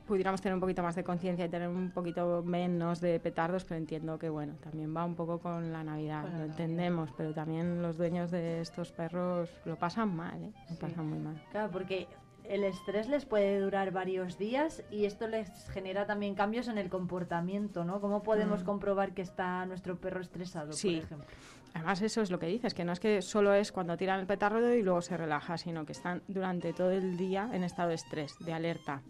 pudiéramos 0.06 0.40
tener 0.40 0.54
un 0.54 0.60
poquito 0.60 0.84
más 0.84 0.94
de 0.94 1.02
conciencia 1.02 1.46
y 1.46 1.48
tener 1.48 1.68
un 1.68 1.90
poquito 1.90 2.44
menos 2.44 3.00
de 3.00 3.18
petardos, 3.18 3.64
pero 3.64 3.78
entiendo 3.78 4.20
que, 4.20 4.28
bueno, 4.28 4.54
también 4.62 4.96
va 4.96 5.04
un 5.04 5.16
poco 5.16 5.40
con 5.40 5.72
la 5.72 5.82
Navidad, 5.82 6.28
lo 6.38 6.44
entendemos, 6.44 7.10
pero 7.16 7.34
también 7.34 7.82
los 7.82 7.98
dueños 7.98 8.30
de 8.30 8.60
estos 8.60 8.92
perros 8.92 9.50
lo 9.64 9.74
pasan 9.74 10.14
mal, 10.14 10.40
¿eh? 10.40 10.52
lo 10.70 10.76
pasan 10.76 11.08
muy 11.08 11.18
mal. 11.18 11.42
Claro, 11.50 11.72
porque 11.72 12.06
el 12.44 12.62
estrés 12.62 13.08
les 13.08 13.24
puede 13.24 13.58
durar 13.58 13.90
varios 13.90 14.38
días 14.38 14.84
y 14.92 15.06
esto 15.06 15.26
les 15.26 15.50
genera 15.70 16.06
también 16.06 16.36
cambios 16.36 16.68
en 16.68 16.78
el 16.78 16.88
comportamiento, 16.88 17.84
¿no? 17.84 18.00
¿Cómo 18.00 18.22
podemos 18.22 18.62
mm. 18.62 18.64
comprobar 18.64 19.12
que 19.12 19.22
está 19.22 19.66
nuestro 19.66 19.96
perro 19.96 20.20
estresado, 20.20 20.70
por 20.70 20.90
ejemplo? 20.90 21.26
Además, 21.74 22.02
eso 22.02 22.20
es 22.20 22.30
lo 22.30 22.38
que 22.38 22.46
dices, 22.46 22.74
que 22.74 22.84
no 22.84 22.92
es 22.92 23.00
que 23.00 23.22
solo 23.22 23.54
es 23.54 23.72
cuando 23.72 23.96
tiran 23.96 24.20
el 24.20 24.26
petardo 24.26 24.74
y 24.74 24.82
luego 24.82 25.00
se 25.00 25.16
relaja, 25.16 25.56
sino 25.56 25.86
que 25.86 25.92
están 25.92 26.22
durante 26.28 26.72
todo 26.72 26.90
el 26.90 27.16
día 27.16 27.48
en 27.52 27.64
estado 27.64 27.88
de 27.88 27.94
estrés, 27.94 28.36
de 28.40 28.52
alerta. 28.52 29.02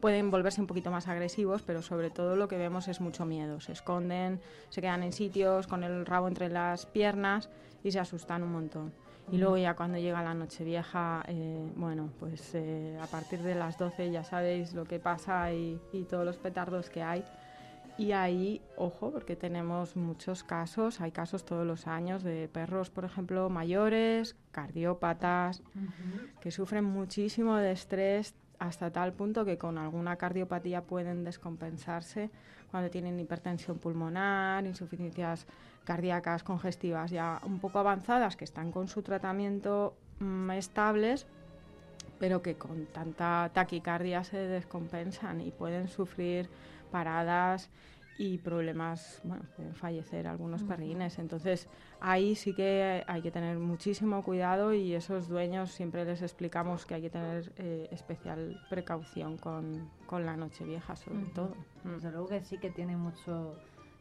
Pueden 0.00 0.30
volverse 0.30 0.60
un 0.60 0.66
poquito 0.66 0.90
más 0.90 1.08
agresivos, 1.08 1.62
pero 1.62 1.82
sobre 1.82 2.10
todo 2.10 2.36
lo 2.36 2.46
que 2.46 2.56
vemos 2.56 2.86
es 2.86 3.00
mucho 3.00 3.24
miedo. 3.24 3.60
Se 3.60 3.72
esconden, 3.72 4.40
se 4.68 4.80
quedan 4.80 5.02
en 5.02 5.12
sitios 5.12 5.66
con 5.66 5.82
el 5.82 6.06
rabo 6.06 6.28
entre 6.28 6.48
las 6.48 6.86
piernas 6.86 7.50
y 7.82 7.90
se 7.90 7.98
asustan 7.98 8.42
un 8.42 8.52
montón. 8.52 8.92
Y 9.30 9.38
luego 9.38 9.58
ya 9.58 9.74
cuando 9.74 9.98
llega 9.98 10.22
la 10.22 10.34
noche 10.34 10.64
vieja, 10.64 11.22
eh, 11.26 11.70
bueno, 11.76 12.10
pues 12.18 12.54
eh, 12.54 12.98
a 13.02 13.06
partir 13.06 13.40
de 13.40 13.54
las 13.54 13.76
12 13.76 14.10
ya 14.10 14.24
sabéis 14.24 14.72
lo 14.72 14.84
que 14.84 15.00
pasa 15.00 15.52
y, 15.52 15.78
y 15.92 16.04
todos 16.04 16.24
los 16.24 16.38
petardos 16.38 16.88
que 16.88 17.02
hay. 17.02 17.24
Y 17.98 18.12
ahí, 18.12 18.62
ojo, 18.76 19.10
porque 19.10 19.34
tenemos 19.34 19.96
muchos 19.96 20.44
casos, 20.44 21.00
hay 21.00 21.10
casos 21.10 21.44
todos 21.44 21.66
los 21.66 21.88
años 21.88 22.22
de 22.22 22.48
perros, 22.48 22.90
por 22.90 23.04
ejemplo, 23.04 23.50
mayores, 23.50 24.36
cardiópatas, 24.52 25.64
que 26.40 26.52
sufren 26.52 26.84
muchísimo 26.84 27.56
de 27.56 27.72
estrés 27.72 28.36
hasta 28.60 28.92
tal 28.92 29.12
punto 29.14 29.44
que 29.44 29.58
con 29.58 29.78
alguna 29.78 30.14
cardiopatía 30.16 30.82
pueden 30.82 31.24
descompensarse 31.24 32.30
cuando 32.70 32.88
tienen 32.88 33.18
hipertensión 33.18 33.78
pulmonar, 33.78 34.64
insuficiencias 34.64 35.46
cardíacas 35.84 36.44
congestivas 36.44 37.10
ya 37.10 37.40
un 37.44 37.58
poco 37.58 37.80
avanzadas, 37.80 38.36
que 38.36 38.44
están 38.44 38.70
con 38.70 38.86
su 38.86 39.02
tratamiento 39.02 39.96
mm, 40.20 40.50
estables, 40.52 41.26
pero 42.18 42.42
que 42.42 42.56
con 42.56 42.86
tanta 42.86 43.50
taquicardia 43.54 44.22
se 44.22 44.36
descompensan 44.36 45.40
y 45.40 45.50
pueden 45.50 45.88
sufrir 45.88 46.48
paradas 46.88 47.70
y 48.18 48.38
problemas, 48.38 49.20
bueno, 49.22 49.44
pueden 49.54 49.74
fallecer 49.74 50.26
algunos 50.26 50.64
perrines. 50.64 51.20
Entonces, 51.20 51.68
ahí 52.00 52.34
sí 52.34 52.52
que 52.52 53.04
hay 53.06 53.22
que 53.22 53.30
tener 53.30 53.58
muchísimo 53.58 54.24
cuidado 54.24 54.74
y 54.74 54.92
esos 54.94 55.28
dueños 55.28 55.70
siempre 55.70 56.04
les 56.04 56.20
explicamos 56.20 56.84
que 56.84 56.94
hay 56.94 57.02
que 57.02 57.10
tener 57.10 57.52
eh, 57.58 57.88
especial 57.92 58.60
precaución 58.68 59.38
con, 59.38 59.88
con 60.06 60.26
la 60.26 60.36
noche 60.36 60.64
vieja, 60.64 60.96
sobre 60.96 61.26
todo. 61.26 61.54
Desde 61.84 62.10
luego 62.10 62.26
que 62.26 62.42
sí 62.42 62.58
que 62.58 62.70
tiene 62.70 62.96
mucho 62.96 63.56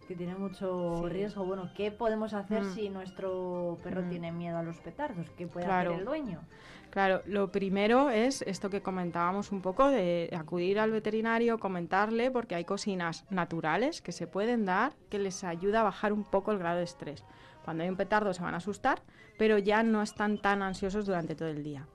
que 0.08 0.16
tiene 0.16 0.36
mucho 0.36 1.08
riesgo. 1.10 1.44
Bueno, 1.46 1.70
¿qué 1.76 1.92
podemos 1.92 2.34
hacer 2.34 2.64
mm. 2.64 2.74
si 2.74 2.90
nuestro 2.90 3.78
perro 3.84 4.04
mm. 4.04 4.10
tiene 4.10 4.32
miedo 4.32 4.58
a 4.58 4.64
los 4.64 4.80
petardos? 4.80 5.30
¿Qué 5.32 5.48
puede 5.48 5.66
hacer 5.66 5.92
el 5.92 6.06
dueño? 6.06 6.42
Claro, 6.90 7.22
lo 7.26 7.52
primero 7.52 8.10
es 8.10 8.42
esto 8.44 8.70
que 8.70 8.82
comentábamos 8.82 9.52
un 9.52 9.62
poco 9.62 9.90
de 9.90 10.30
acudir 10.36 10.80
al 10.80 10.92
veterinario, 10.92 11.60
comentarle, 11.60 12.32
porque 12.32 12.56
hay 12.56 12.64
cocinas 12.64 13.26
naturales 13.30 14.02
que 14.02 14.14
se 14.14 14.26
pueden 14.26 14.66
dar 14.66 14.94
que 15.10 15.20
les 15.20 15.44
ayuda 15.44 15.82
a 15.82 15.84
bajar 15.84 16.14
un 16.14 16.24
poco 16.24 16.52
el 16.52 16.60
grado 16.60 16.78
de 16.78 16.86
estrés. 16.86 17.24
Cuando 17.66 17.84
hay 17.84 17.90
un 17.90 17.98
petardo 17.98 18.34
se 18.34 18.42
van 18.42 18.54
a 18.54 18.58
asustar, 18.58 19.02
pero 19.38 19.58
ya 19.58 19.84
no 19.84 20.02
están 20.02 20.38
tan 20.38 20.62
ansiosos 20.62 21.06
durante 21.06 21.36
todo 21.36 21.50
el 21.50 21.64
día. 21.64 21.86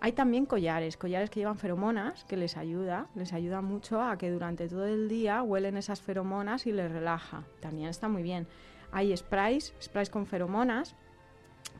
Hay 0.00 0.12
también 0.12 0.46
collares, 0.46 0.96
collares 0.96 1.28
que 1.28 1.40
llevan 1.40 1.58
feromonas, 1.58 2.24
que 2.24 2.36
les 2.36 2.56
ayuda, 2.56 3.08
les 3.16 3.32
ayuda 3.32 3.62
mucho 3.62 4.00
a 4.00 4.16
que 4.16 4.30
durante 4.30 4.68
todo 4.68 4.86
el 4.86 5.08
día 5.08 5.42
huelen 5.42 5.76
esas 5.76 6.00
feromonas 6.00 6.66
y 6.66 6.72
les 6.72 6.90
relaja. 6.90 7.44
También 7.60 7.88
está 7.88 8.08
muy 8.08 8.22
bien. 8.22 8.46
Hay 8.92 9.16
sprays, 9.16 9.74
sprays 9.82 10.08
con 10.08 10.26
feromonas, 10.26 10.94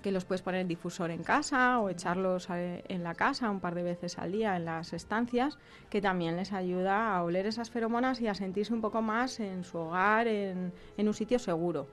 que 0.03 0.11
los 0.11 0.25
puedes 0.25 0.43
poner 0.43 0.63
en 0.63 0.69
difusor 0.69 1.11
en 1.11 1.23
casa 1.23 1.79
o 1.79 1.89
echarlos 1.89 2.49
eh, 2.51 2.85
en 2.89 3.03
la 3.03 3.15
casa 3.15 3.51
un 3.51 3.61
par 3.61 3.75
de 3.75 3.83
veces 3.83 4.19
al 4.19 4.33
día 4.33 4.57
en 4.57 4.65
las 4.65 4.93
estancias, 4.93 5.59
que 5.89 6.01
también 6.01 6.37
les 6.37 6.53
ayuda 6.53 7.15
a 7.15 7.23
oler 7.23 7.47
esas 7.47 7.71
feromonas 7.71 8.21
y 8.21 8.27
a 8.27 8.35
sentirse 8.35 8.75
un 8.75 8.81
poco 8.81 9.01
más 9.01 9.39
en 9.41 9.65
su 9.65 9.79
hogar, 9.79 10.27
en, 10.27 10.73
un 10.99 11.15
sitio 11.15 11.39
seguro. 11.39 11.87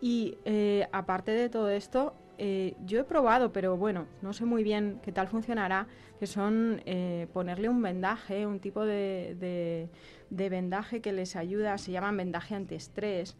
Y 0.00 0.38
eh, 0.44 0.88
aparte 0.92 1.32
de 1.32 1.48
todo 1.48 1.70
esto, 1.70 2.14
eh, 2.38 2.76
yo 2.84 3.00
he 3.00 3.04
probado, 3.04 3.52
pero 3.52 3.76
bueno, 3.76 4.06
no 4.22 4.32
sé 4.32 4.44
muy 4.44 4.62
bien 4.62 5.00
qué 5.02 5.12
tal 5.12 5.28
funcionará, 5.28 5.86
que 6.18 6.26
son 6.26 6.82
eh, 6.86 7.26
ponerle 7.32 7.68
un 7.68 7.82
vendaje, 7.82 8.46
un 8.46 8.60
tipo 8.60 8.84
de, 8.84 9.88
vendaje 10.30 11.00
que 11.00 11.12
les 11.12 11.36
ayuda, 11.36 11.78
se 11.78 11.92
llama 11.92 12.12
vendaje 12.12 12.54
antiestrés, 12.54 13.36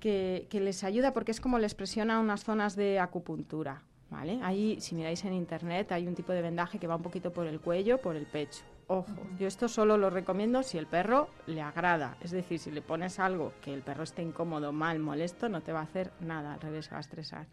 que, 0.00 0.46
que 0.50 0.60
les 0.60 0.84
ayuda 0.84 1.12
porque 1.12 1.32
es 1.32 1.40
como 1.40 1.58
les 1.58 1.74
presiona 1.74 2.20
unas 2.20 2.44
zonas 2.44 2.76
de 2.76 2.98
acupuntura. 2.98 3.82
¿Vale? 4.08 4.38
Ahí, 4.44 4.80
si 4.80 4.94
miráis 4.94 5.24
en 5.24 5.32
internet, 5.32 5.90
hay 5.90 6.06
un 6.06 6.14
tipo 6.14 6.32
de 6.32 6.40
vendaje 6.40 6.78
que 6.78 6.86
va 6.86 6.94
un 6.94 7.02
poquito 7.02 7.32
por 7.32 7.48
el 7.48 7.60
cuello, 7.60 7.98
por 7.98 8.14
el 8.14 8.24
pecho. 8.24 8.62
Ojo, 8.88 9.26
yo 9.36 9.48
esto 9.48 9.68
solo 9.68 9.96
lo 9.96 10.10
recomiendo 10.10 10.62
si 10.62 10.78
el 10.78 10.86
perro 10.86 11.28
le 11.46 11.60
agrada. 11.60 12.16
Es 12.20 12.30
decir, 12.30 12.60
si 12.60 12.70
le 12.70 12.82
pones 12.82 13.18
algo 13.18 13.52
que 13.60 13.74
el 13.74 13.82
perro 13.82 14.04
esté 14.04 14.22
incómodo, 14.22 14.72
mal, 14.72 15.00
molesto, 15.00 15.48
no 15.48 15.60
te 15.60 15.72
va 15.72 15.80
a 15.80 15.84
hacer 15.84 16.12
nada, 16.20 16.54
al 16.54 16.60
revés, 16.60 16.88
va 16.92 16.98
a 16.98 17.00
estresar. 17.00 17.46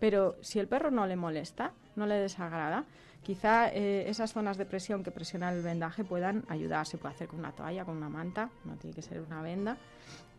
Pero 0.00 0.36
si 0.40 0.58
el 0.58 0.66
perro 0.66 0.90
no 0.90 1.06
le 1.06 1.14
molesta, 1.14 1.72
no 1.94 2.06
le 2.06 2.14
desagrada, 2.14 2.84
quizá 3.22 3.68
eh, 3.68 4.08
esas 4.08 4.32
zonas 4.32 4.56
de 4.56 4.64
presión 4.64 5.04
que 5.04 5.10
presiona 5.10 5.52
el 5.52 5.62
vendaje 5.62 6.02
puedan 6.04 6.44
ayudar. 6.48 6.86
Se 6.86 6.98
puede 6.98 7.14
hacer 7.14 7.28
con 7.28 7.38
una 7.38 7.52
toalla, 7.52 7.84
con 7.84 7.96
una 7.96 8.08
manta, 8.08 8.50
no 8.64 8.76
tiene 8.76 8.96
que 8.96 9.02
ser 9.02 9.20
una 9.20 9.42
venda. 9.42 9.76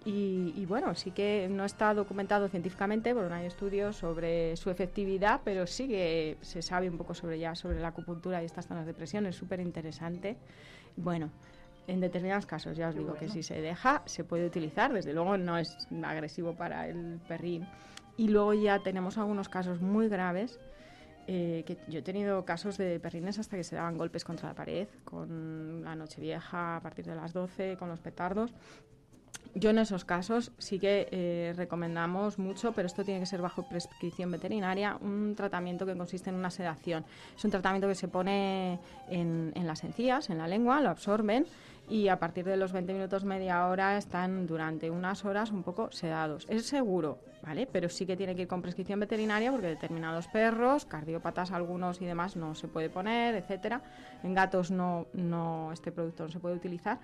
Y, 0.04 0.66
bueno, 0.66 0.96
sí 0.96 1.12
que 1.12 1.48
no 1.48 1.64
está 1.64 1.94
documentado 1.94 2.48
científicamente, 2.48 3.14
porque 3.14 3.30
no 3.30 3.36
hay 3.36 3.46
estudios 3.46 3.98
sobre 3.98 4.58
su 4.58 4.72
efectividad, 4.72 5.42
pero 5.44 5.68
sí 5.68 5.88
que 5.88 6.38
se 6.42 6.64
sabe 6.64 6.90
un 6.90 6.98
poco 6.98 7.14
sobre 7.14 7.38
ya 7.38 7.54
sobre 7.54 7.80
la 7.80 7.90
acupuntura 7.90 8.42
y 8.42 8.46
estas 8.48 8.66
zonas 8.66 8.88
de 8.88 8.96
presión, 8.96 9.28
es 9.28 9.36
súper 9.36 9.60
interesante. 9.60 10.38
Bueno, 10.98 11.30
en 11.86 12.00
determinados 12.00 12.48
casos, 12.48 12.76
ya 12.78 12.90
os 12.90 12.96
digo 12.96 13.14
que 13.14 13.30
si 13.30 13.44
se 13.44 13.62
deja, 13.62 14.02
se 14.08 14.24
puede 14.24 14.48
utilizar, 14.48 14.92
desde 14.92 15.14
luego 15.14 15.38
no 15.38 15.60
es 15.60 15.88
agresivo 16.04 16.56
para 16.56 16.88
el 16.88 17.20
perrín 17.28 17.68
y 18.18 18.28
luego 18.28 18.54
ya 18.54 18.80
tenemos 18.80 19.18
algunos 19.18 19.50
casos 19.50 19.82
muy 19.82 20.08
graves 20.08 20.60
eh, 21.28 21.64
que 21.66 21.78
yo 21.88 22.00
he 22.00 22.02
tenido 22.02 22.44
casos 22.46 22.78
de 22.78 23.00
perrines 23.00 23.40
hasta 23.40 23.56
que 23.56 23.64
se 23.64 23.76
daban 23.76 23.98
golpes 23.98 24.24
contra 24.24 24.50
la 24.50 24.56
pared, 24.56 24.88
con 25.04 25.84
la 25.84 25.96
noche 25.96 26.20
vieja 26.20 26.78
a 26.78 26.82
partir 26.82 27.06
de 27.06 27.16
las 27.16 27.32
12, 27.32 27.78
con 27.78 27.90
los 27.90 28.00
petardos. 28.00 28.54
Yo 29.54 29.72
en 29.72 29.80
esos 29.80 30.06
casos 30.06 30.52
sí 30.58 30.80
que 30.80 31.10
eh, 31.12 31.54
recomendamos 31.58 32.40
mucho, 32.40 32.72
pero 32.72 32.88
esto 32.88 33.04
tiene 33.04 33.20
que 33.20 33.26
ser 33.26 33.42
bajo 33.42 33.68
prescripción 33.68 34.32
veterinaria, 34.32 34.98
un 35.02 35.36
tratamiento 35.36 35.86
que 35.86 35.96
consiste 35.96 36.30
en 36.30 36.38
una 36.38 36.50
sedación. 36.50 37.04
Es 37.36 37.44
un 37.44 37.52
tratamiento 37.52 37.88
que 37.88 37.96
se 37.96 38.08
pone 38.08 38.80
en, 39.10 39.52
en 39.54 39.68
las 39.68 39.84
encías, 39.84 40.30
en 40.30 40.38
la 40.38 40.48
lengua, 40.48 40.80
lo 40.80 40.90
absorben 40.90 41.46
y 41.92 42.08
a 42.08 42.20
partir 42.20 42.46
de 42.46 42.56
los 42.56 42.72
20 42.72 42.94
minutos, 42.94 43.26
media 43.26 43.68
hora, 43.68 43.98
están 43.98 44.48
durante 44.48 44.90
unas 44.90 45.26
horas 45.26 45.52
un 45.52 45.62
poco 45.62 45.92
sedados. 45.92 46.46
Es 46.48 46.66
seguro, 46.66 47.20
¿vale? 47.44 47.68
Pero 47.70 47.90
sí 47.90 48.06
que 48.06 48.16
tiene 48.16 48.34
que 48.34 48.44
ir 48.44 48.48
con 48.48 48.62
prescripción 48.62 49.02
veterinaria 49.02 49.52
porque 49.52 49.68
determinados 49.68 50.28
perros, 50.30 50.86
cardiópatas 50.86 51.52
algunos 51.52 52.02
y 52.02 52.06
demás, 52.06 52.38
no 52.38 52.56
se 52.56 52.70
puede 52.70 52.90
poner, 52.90 53.36
etcétera. 53.36 53.82
En 54.24 54.34
gatos 54.34 54.72
no, 54.72 55.08
no 55.12 55.74
este 55.74 55.92
producto 55.92 56.24
no 56.24 56.30
se 56.30 56.40
puede 56.40 56.56
utilizar 56.56 57.00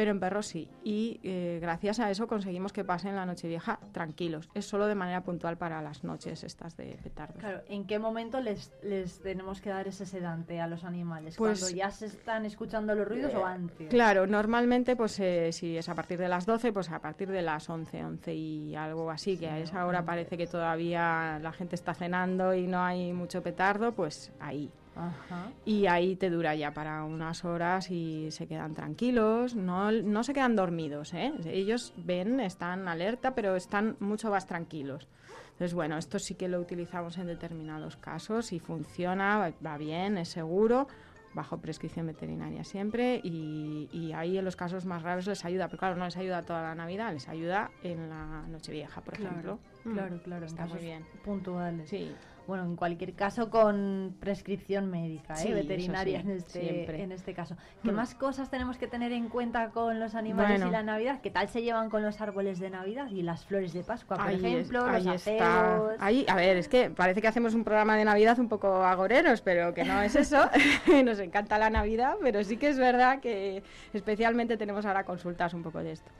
pero 0.00 0.12
en 0.12 0.18
perros 0.18 0.46
sí. 0.46 0.66
Y 0.82 1.20
eh, 1.22 1.58
gracias 1.60 2.00
a 2.00 2.10
eso 2.10 2.26
conseguimos 2.26 2.72
que 2.72 2.84
pasen 2.84 3.16
la 3.16 3.26
noche 3.26 3.48
vieja 3.48 3.78
tranquilos. 3.92 4.48
Es 4.54 4.64
solo 4.64 4.86
de 4.86 4.94
manera 4.94 5.22
puntual 5.22 5.58
para 5.58 5.82
las 5.82 6.04
noches 6.04 6.42
estas 6.42 6.74
de 6.78 6.98
petardos. 7.02 7.36
Claro, 7.36 7.60
¿en 7.68 7.86
qué 7.86 7.98
momento 7.98 8.40
les, 8.40 8.72
les 8.82 9.20
tenemos 9.20 9.60
que 9.60 9.68
dar 9.68 9.86
ese 9.88 10.06
sedante 10.06 10.58
a 10.58 10.68
los 10.68 10.84
animales? 10.84 11.36
Pues- 11.36 11.60
¿Cuando 11.60 11.76
ya 11.76 11.90
se 11.90 12.06
están 12.06 12.46
escuchando 12.46 12.94
los 12.94 13.06
ruidos 13.06 13.34
o 13.34 13.44
antes? 13.44 13.90
Claro, 13.90 14.26
normalmente 14.26 14.96
pues 14.96 15.20
eh, 15.20 15.52
si 15.52 15.76
es 15.76 15.86
a 15.90 15.94
partir 15.94 16.18
de 16.18 16.28
las 16.30 16.46
12, 16.46 16.72
pues 16.72 16.90
a 16.90 17.00
partir 17.00 17.28
de 17.30 17.42
las 17.42 17.68
11, 17.68 18.02
11 18.02 18.34
y 18.34 18.74
algo 18.76 19.10
así, 19.10 19.36
que 19.36 19.48
a 19.50 19.58
esa 19.58 19.84
hora 19.84 20.02
parece 20.02 20.38
que 20.38 20.46
todavía 20.46 21.38
la 21.42 21.52
gente 21.52 21.74
está 21.74 21.92
cenando 21.92 22.54
y 22.54 22.66
no 22.66 22.82
hay 22.82 23.12
mucho 23.12 23.42
petardo, 23.42 23.92
pues 23.92 24.32
ahí. 24.40 24.70
Ajá. 25.08 25.50
Y 25.64 25.86
ahí 25.86 26.16
te 26.16 26.30
dura 26.30 26.54
ya 26.54 26.72
para 26.72 27.04
unas 27.04 27.44
horas 27.44 27.90
y 27.90 28.30
se 28.30 28.46
quedan 28.46 28.74
tranquilos, 28.74 29.54
no, 29.56 29.90
no 29.92 30.22
se 30.24 30.32
quedan 30.34 30.56
dormidos, 30.56 31.14
¿eh? 31.14 31.32
Ellos 31.46 31.92
ven, 31.96 32.40
están 32.40 32.86
alerta, 32.88 33.34
pero 33.34 33.56
están 33.56 33.96
mucho 34.00 34.30
más 34.30 34.46
tranquilos. 34.46 35.08
Entonces, 35.52 35.74
bueno, 35.74 35.98
esto 35.98 36.18
sí 36.18 36.34
que 36.36 36.48
lo 36.48 36.58
utilizamos 36.60 37.18
en 37.18 37.26
determinados 37.26 37.96
casos 37.96 38.52
y 38.52 38.60
funciona, 38.60 39.38
va, 39.38 39.52
va 39.64 39.76
bien, 39.76 40.16
es 40.16 40.28
seguro, 40.30 40.88
bajo 41.34 41.58
prescripción 41.58 42.06
veterinaria 42.06 42.64
siempre 42.64 43.20
y, 43.22 43.88
y 43.92 44.12
ahí 44.14 44.36
en 44.38 44.44
los 44.44 44.56
casos 44.56 44.84
más 44.84 45.02
graves 45.02 45.26
les 45.28 45.44
ayuda, 45.44 45.68
pero 45.68 45.78
claro, 45.78 45.96
no 45.96 46.04
les 46.06 46.16
ayuda 46.16 46.42
toda 46.42 46.62
la 46.62 46.74
Navidad, 46.74 47.12
les 47.12 47.28
ayuda 47.28 47.70
en 47.84 48.08
la 48.08 48.42
Nochevieja, 48.48 49.00
por 49.02 49.14
Claro, 49.14 49.30
ejemplo. 49.30 49.58
Claro, 49.92 50.20
claro, 50.24 50.46
Está 50.46 50.66
muy 50.66 50.78
bien. 50.80 51.04
puntuales. 51.24 51.88
Sí. 51.88 52.10
Bueno, 52.46 52.64
en 52.64 52.74
cualquier 52.76 53.12
caso 53.14 53.48
con 53.50 54.16
prescripción 54.18 54.90
médica, 54.90 55.34
¿eh? 55.34 55.36
Sí, 55.36 55.48
eso 55.48 55.54
veterinaria 55.56 56.20
sí, 56.22 56.26
en, 56.30 56.36
este, 56.36 56.60
siempre. 56.60 57.02
en 57.02 57.12
este 57.12 57.32
caso. 57.34 57.56
¿Qué 57.82 57.92
Hmm. 57.92 57.94
más 57.96 58.14
cosas 58.14 58.50
tenemos 58.50 58.76
que 58.76 58.86
tener 58.88 59.12
en 59.12 59.28
cuenta 59.28 59.70
con 59.70 60.00
los 60.00 60.14
animales 60.14 60.52
Bueno. 60.58 60.68
y 60.68 60.70
la 60.72 60.82
Navidad? 60.82 61.20
¿Qué 61.20 61.30
tal 61.30 61.48
se 61.48 61.62
llevan 61.62 61.90
con 61.90 62.02
los 62.02 62.20
árboles 62.20 62.58
de 62.58 62.70
Navidad 62.70 63.08
y 63.10 63.22
las 63.22 63.44
flores 63.44 63.72
de 63.72 63.82
Pascua, 63.84 64.16
por 64.16 64.26
Ahí 64.26 64.36
es- 64.36 64.42
ejemplo? 64.44 64.84
ahí 64.84 65.04
los 65.04 65.26
está. 65.26 65.80
Ahí, 66.00 66.26
a 66.28 66.34
ver, 66.34 66.56
es 66.56 66.68
que 66.68 66.90
parece 66.90 67.20
que 67.22 67.28
hacemos 67.28 67.54
un 67.54 67.62
programa 67.62 67.96
de 67.96 68.04
Navidad 68.04 68.38
un 68.40 68.48
poco 68.48 68.82
agoreros, 68.84 69.40
pero 69.42 69.72
que 69.72 69.84
no 69.84 70.00
es 70.02 70.16
eso. 70.16 70.48
Nos 71.04 71.18
encanta 71.20 71.58
la 71.58 71.70
Navidad, 71.70 72.16
pero 72.20 72.42
sí 72.42 72.56
que 72.56 72.68
es 72.68 72.78
verdad 72.78 73.20
que 73.20 73.62
especialmente 73.92 74.56
tenemos 74.56 74.84
ahora 74.86 75.04
consultas 75.04 75.54
un 75.54 75.62
poco 75.62 75.78
de 75.82 75.92
esto. 75.92 76.10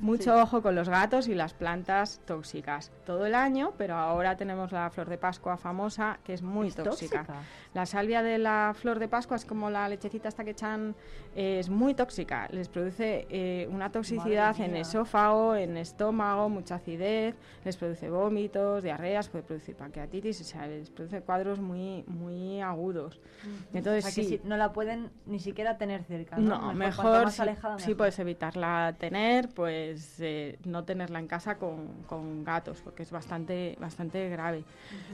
Mucho 0.00 0.34
Sí. 0.34 0.40
ojo 0.42 0.62
con 0.62 0.74
los 0.74 0.88
gatos 0.88 1.28
y 1.28 1.34
las 1.34 1.52
plantas 1.54 2.20
tóxicas. 2.26 2.90
Todo 3.04 3.26
el 3.26 3.34
año, 3.34 3.72
pero 3.76 3.94
ahora 3.96 4.36
tenemos 4.36 4.72
la 4.72 4.88
flor 4.90 5.08
de 5.08 5.18
Pascua 5.18 5.56
famosa, 5.56 6.18
que 6.24 6.32
es 6.32 6.42
muy 6.42 6.68
¿Es 6.68 6.74
tóxica. 6.76 7.18
tóxica? 7.24 7.42
La 7.74 7.86
salvia 7.86 8.22
de 8.22 8.38
la 8.38 8.72
flor 8.74 8.98
de 8.98 9.08
Pascua 9.08 9.36
es 9.36 9.44
como 9.44 9.68
la 9.70 9.88
lechecita 9.88 10.28
hasta 10.28 10.42
que 10.44 10.50
echan, 10.50 10.94
eh, 11.36 11.58
es 11.60 11.68
muy 11.68 11.94
tóxica. 11.94 12.48
Les 12.50 12.68
produce 12.68 13.26
eh, 13.30 13.68
una 13.70 13.92
toxicidad 13.92 14.58
en 14.60 14.74
esófago, 14.76 15.54
en 15.54 15.76
estómago, 15.76 16.48
mucha 16.48 16.76
acidez, 16.76 17.34
les 17.64 17.76
produce 17.76 18.08
vómitos, 18.08 18.82
diarreas, 18.82 19.28
puede 19.28 19.44
producir 19.44 19.76
pancreatitis, 19.76 20.40
o 20.40 20.44
sea, 20.44 20.66
les 20.66 20.90
produce 20.90 21.20
cuadros 21.20 21.60
muy, 21.60 22.04
muy 22.06 22.60
agudos. 22.60 23.20
Entonces, 23.74 24.04
o 24.04 24.08
sea, 24.08 24.14
que 24.14 24.28
sí, 24.28 24.38
si- 24.38 24.48
no 24.48 24.56
la 24.56 24.72
pueden 24.72 25.10
ni 25.26 25.38
siquiera 25.40 25.76
tener 25.78 26.04
cerca, 26.04 26.36
¿no? 26.38 26.58
no, 26.60 26.72
mejor, 26.74 27.24
más 27.24 27.34
si, 27.34 27.42
alejada, 27.42 27.78
si 27.78 27.84
mejor. 27.88 27.96
puedes 27.98 28.18
evitarla 28.18 28.94
tener, 28.98 29.48
pues 29.50 29.89
eh, 30.20 30.58
no 30.64 30.84
tenerla 30.84 31.18
en 31.18 31.26
casa 31.26 31.56
con, 31.56 31.88
con 32.06 32.44
gatos, 32.44 32.80
porque 32.82 33.02
es 33.02 33.10
bastante, 33.10 33.76
bastante 33.80 34.28
grave. 34.28 34.64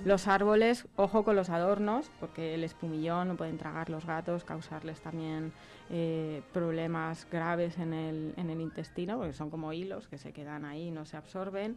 Los 0.05 0.29
árboles, 0.29 0.87
ojo 0.97 1.25
con 1.25 1.37
los 1.37 1.51
adornos, 1.51 2.11
porque 2.21 2.55
el 2.55 2.65
espumillón 2.65 3.29
no 3.29 3.37
pueden 3.37 3.59
tragar 3.59 3.91
los 3.91 4.07
gatos, 4.07 4.45
causarles 4.45 5.01
también 5.01 5.53
eh, 5.91 6.43
problemas 6.53 7.27
graves 7.31 7.79
en 7.79 7.93
el, 7.93 8.35
en 8.37 8.51
el 8.51 8.61
intestino, 8.61 9.19
porque 9.19 9.33
son 9.33 9.51
como 9.51 9.73
hilos 9.73 10.09
que 10.09 10.19
se 10.19 10.33
quedan 10.33 10.65
ahí 10.65 10.89
y 10.89 10.91
no 10.91 11.05
se 11.05 11.17
absorben 11.17 11.77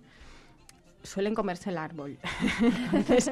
suelen 1.04 1.34
comerse 1.36 1.70
el 1.70 1.78
árbol. 1.78 2.18
Entonces, 2.94 3.32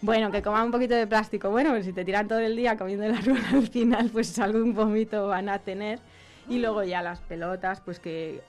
bueno, 0.00 0.30
que 0.30 0.42
coman 0.42 0.66
un 0.66 0.72
poquito 0.72 0.94
de 0.94 1.06
plástico. 1.06 1.50
Bueno, 1.50 1.70
pues 1.70 1.84
si 1.84 1.92
te 1.92 2.04
tiran 2.04 2.28
todo 2.28 2.38
el 2.38 2.56
día 2.56 2.76
comiendo 2.76 3.04
el 3.04 3.14
árbol 3.14 3.38
al 3.52 3.68
final, 3.68 4.10
pues 4.10 4.38
algún 4.38 4.74
vómito 4.74 5.28
van 5.28 5.48
a 5.48 5.58
tener. 5.58 6.00
Y 6.48 6.58
luego 6.58 6.82
ya 6.82 7.02
las 7.02 7.20
pelotas, 7.20 7.80
pues 7.80 8.00
que 8.00 8.42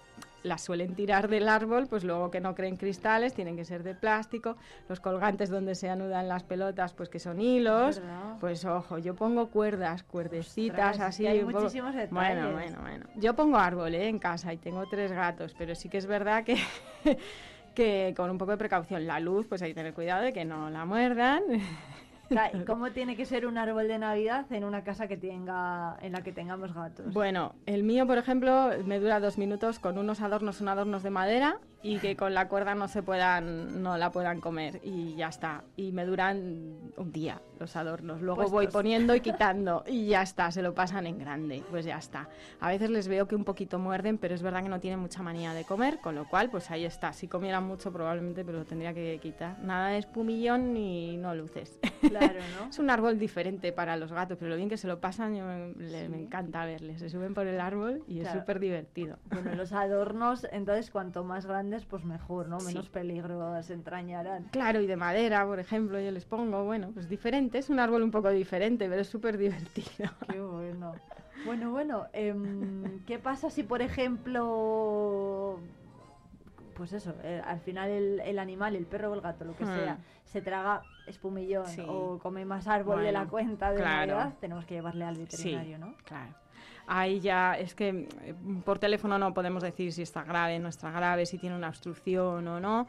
las 0.43 0.61
suelen 0.61 0.93
tirar 0.95 1.27
del 1.29 1.47
árbol, 1.49 1.87
pues 1.87 2.03
luego 2.03 2.29
que 2.29 2.39
no 2.41 2.53
creen 2.53 2.75
cristales, 2.75 3.33
tienen 3.33 3.55
que 3.55 3.65
ser 3.65 3.81
de 3.83 3.95
plástico. 3.95 4.57
Los 4.89 4.99
colgantes 4.99 5.49
donde 5.49 5.73
se 5.75 5.89
anudan 5.89 6.27
las 6.27 6.43
pelotas, 6.43 6.93
pues 6.93 7.09
que 7.09 7.19
son 7.19 7.39
hilos. 7.41 8.01
Pues 8.39 8.65
ojo, 8.65 8.97
yo 8.97 9.15
pongo 9.15 9.47
cuerdas, 9.49 10.03
cuerdecitas 10.03 10.91
Ostras, 10.91 10.99
así. 11.09 11.25
hay 11.27 11.39
un 11.39 11.47
poco- 11.47 11.61
muchísimos 11.61 11.95
detalles. 11.95 12.11
Bueno, 12.11 12.51
bueno, 12.53 12.81
bueno. 12.81 13.05
Yo 13.15 13.33
pongo 13.35 13.57
árbol 13.57 13.95
¿eh? 13.95 14.07
en 14.07 14.19
casa 14.19 14.53
y 14.53 14.57
tengo 14.57 14.85
tres 14.89 15.11
gatos, 15.11 15.55
pero 15.57 15.75
sí 15.75 15.89
que 15.89 15.97
es 15.97 16.05
verdad 16.05 16.43
que, 16.43 16.57
que 17.75 18.13
con 18.15 18.29
un 18.29 18.37
poco 18.37 18.51
de 18.51 18.57
precaución. 18.57 19.07
La 19.07 19.19
luz, 19.19 19.47
pues 19.47 19.61
hay 19.61 19.69
que 19.71 19.75
tener 19.75 19.93
cuidado 19.93 20.23
de 20.23 20.33
que 20.33 20.45
no 20.45 20.69
la 20.69 20.85
muerdan. 20.85 21.41
O 22.29 22.33
sea, 22.33 22.51
¿y 22.55 22.63
¿Cómo 22.65 22.91
tiene 22.91 23.15
que 23.15 23.25
ser 23.25 23.45
un 23.45 23.57
árbol 23.57 23.87
de 23.87 23.99
Navidad 23.99 24.51
en 24.51 24.63
una 24.63 24.83
casa 24.83 25.07
que 25.07 25.17
tenga, 25.17 25.97
en 26.01 26.13
la 26.13 26.23
que 26.23 26.31
tengamos 26.31 26.73
gatos? 26.73 27.13
Bueno, 27.13 27.53
el 27.65 27.83
mío, 27.83 28.07
por 28.07 28.17
ejemplo, 28.17 28.71
me 28.85 28.99
dura 28.99 29.19
dos 29.19 29.37
minutos 29.37 29.79
con 29.79 29.97
unos 29.97 30.21
adornos, 30.21 30.57
son 30.57 30.69
adornos 30.69 31.03
de 31.03 31.09
madera 31.09 31.59
y 31.83 31.99
que 31.99 32.15
con 32.15 32.33
la 32.33 32.47
cuerda 32.47 32.73
no 32.75 32.87
se 32.87 33.03
puedan, 33.03 33.83
no 33.83 33.97
la 33.97 34.09
puedan 34.11 34.39
comer 34.41 34.79
y 34.83 35.15
ya 35.15 35.27
está. 35.27 35.63
Y 35.75 35.91
me 35.91 36.05
duran 36.05 36.77
un 36.97 37.11
día 37.11 37.41
los 37.59 37.75
adornos. 37.75 38.21
Luego 38.21 38.41
voy 38.43 38.51
Puestos. 38.65 38.73
poniendo 38.73 39.15
y 39.15 39.19
quitando 39.21 39.83
y 39.87 40.07
ya 40.07 40.21
está, 40.21 40.49
se 40.51 40.61
lo 40.61 40.73
pasan 40.73 41.05
en 41.07 41.19
grande, 41.19 41.61
pues 41.69 41.85
ya 41.85 41.97
está. 41.97 42.27
A 42.59 42.69
veces 42.69 42.89
les 42.89 43.07
veo 43.07 43.27
que 43.27 43.35
un 43.35 43.43
poquito 43.43 43.79
muerden, 43.79 44.17
pero 44.17 44.33
es 44.33 44.41
verdad 44.41 44.63
que 44.63 44.69
no 44.69 44.79
tienen 44.79 44.99
mucha 44.99 45.21
manía 45.23 45.53
de 45.53 45.63
comer, 45.65 45.99
con 45.99 46.15
lo 46.15 46.27
cual, 46.27 46.49
pues 46.49 46.71
ahí 46.71 46.85
está. 46.85 47.13
Si 47.13 47.27
comieran 47.27 47.63
mucho 47.65 47.91
probablemente, 47.91 48.43
pero 48.45 48.59
lo 48.59 48.65
tendría 48.65 48.93
que 48.93 49.19
quitar. 49.21 49.59
Nada 49.59 49.89
de 49.89 49.97
espumillón 49.99 50.73
ni 50.73 51.17
no 51.17 51.35
luces. 51.35 51.77
Claro, 52.01 52.39
¿no? 52.59 52.69
Es 52.73 52.79
un 52.79 52.89
árbol 52.89 53.19
diferente 53.19 53.71
para 53.71 53.97
los 53.97 54.11
gatos, 54.11 54.37
pero 54.39 54.49
lo 54.51 54.55
bien 54.57 54.69
que 54.69 54.77
se 54.77 54.87
lo 54.87 54.99
pasan, 54.99 55.35
yo 55.35 55.45
me, 55.45 55.73
le- 55.75 56.09
me 56.09 56.17
encanta 56.19 56.65
verles. 56.65 56.99
Se 56.99 57.09
suben 57.09 57.33
por 57.33 57.45
el 57.47 57.59
árbol 57.59 58.03
y 58.07 58.17
es 58.19 58.23
Claro. 58.23 58.39
súper 58.39 58.59
divertido. 58.59 59.17
Bueno, 59.31 59.53
los 59.55 59.73
adornos, 59.73 60.47
entonces 60.51 60.89
cuanto 60.91 61.23
más 61.23 61.45
grandes, 61.73 61.85
pues 61.89 62.03
mejor, 62.05 62.47
¿no? 62.47 62.59
Menos 62.59 62.89
peligro 62.89 63.61
se 63.63 63.73
entrañarán. 63.73 64.43
Claro, 64.51 64.79
y 64.81 64.87
de 64.87 64.95
madera, 64.95 65.45
por 65.45 65.59
ejemplo, 65.59 65.99
yo 65.99 66.11
les 66.11 66.25
pongo, 66.25 66.63
bueno, 66.65 66.91
pues 66.93 67.09
diferente, 67.09 67.57
es 67.57 67.69
un 67.69 67.79
árbol 67.79 68.03
un 68.03 68.11
poco 68.11 68.29
diferente, 68.29 68.87
pero 68.87 69.01
es 69.01 69.07
súper 69.07 69.37
divertido. 69.37 70.09
Qué 70.29 70.39
bueno. 70.39 70.93
Bueno, 71.45 71.71
bueno, 71.71 72.07
em, 72.13 72.99
¿qué 73.07 73.17
pasa 73.19 73.49
si, 73.49 73.63
por 73.63 73.81
ejemplo, 73.81 75.59
pues 76.75 76.93
eso, 76.93 77.13
eh, 77.23 77.41
al 77.45 77.59
final 77.59 77.89
el, 77.89 78.19
el 78.21 78.39
animal, 78.39 78.75
el 78.75 78.85
perro 78.85 79.11
o 79.11 79.15
el 79.15 79.21
gato, 79.21 79.45
lo 79.45 79.55
que 79.55 79.65
Hmm. 79.65 79.75
sea, 79.75 79.97
se 80.25 80.41
traga 80.41 80.83
espumillón 81.05 81.67
Sí. 81.67 81.85
o 81.87 82.17
come 82.19 82.45
más 82.45 82.67
árbol 82.67 83.03
de 83.03 83.11
la 83.11 83.25
cuenta 83.27 83.71
de 83.71 83.77
claro. 83.77 84.15
Navidad? 84.15 84.33
Tenemos 84.39 84.65
que 84.65 84.75
llevarle 84.75 85.03
al 85.05 85.17
veterinario, 85.17 85.75
Sí, 85.77 85.81
¿no? 85.81 85.93
Claro. 86.05 86.31
Ahí 86.87 87.19
ya 87.21 87.53
es 87.57 87.75
que 87.75 88.07
eh, 88.21 88.35
por 88.65 88.79
teléfono 88.79 89.17
no 89.17 89.33
podemos 89.33 89.63
decir 89.63 89.93
si 89.93 90.01
está 90.01 90.23
grave, 90.23 90.59
no 90.59 90.69
está 90.69 90.91
grave, 90.91 91.25
si 91.25 91.37
tiene 91.37 91.55
una 91.55 91.69
obstrucción 91.69 92.47
o 92.47 92.59
no. 92.59 92.87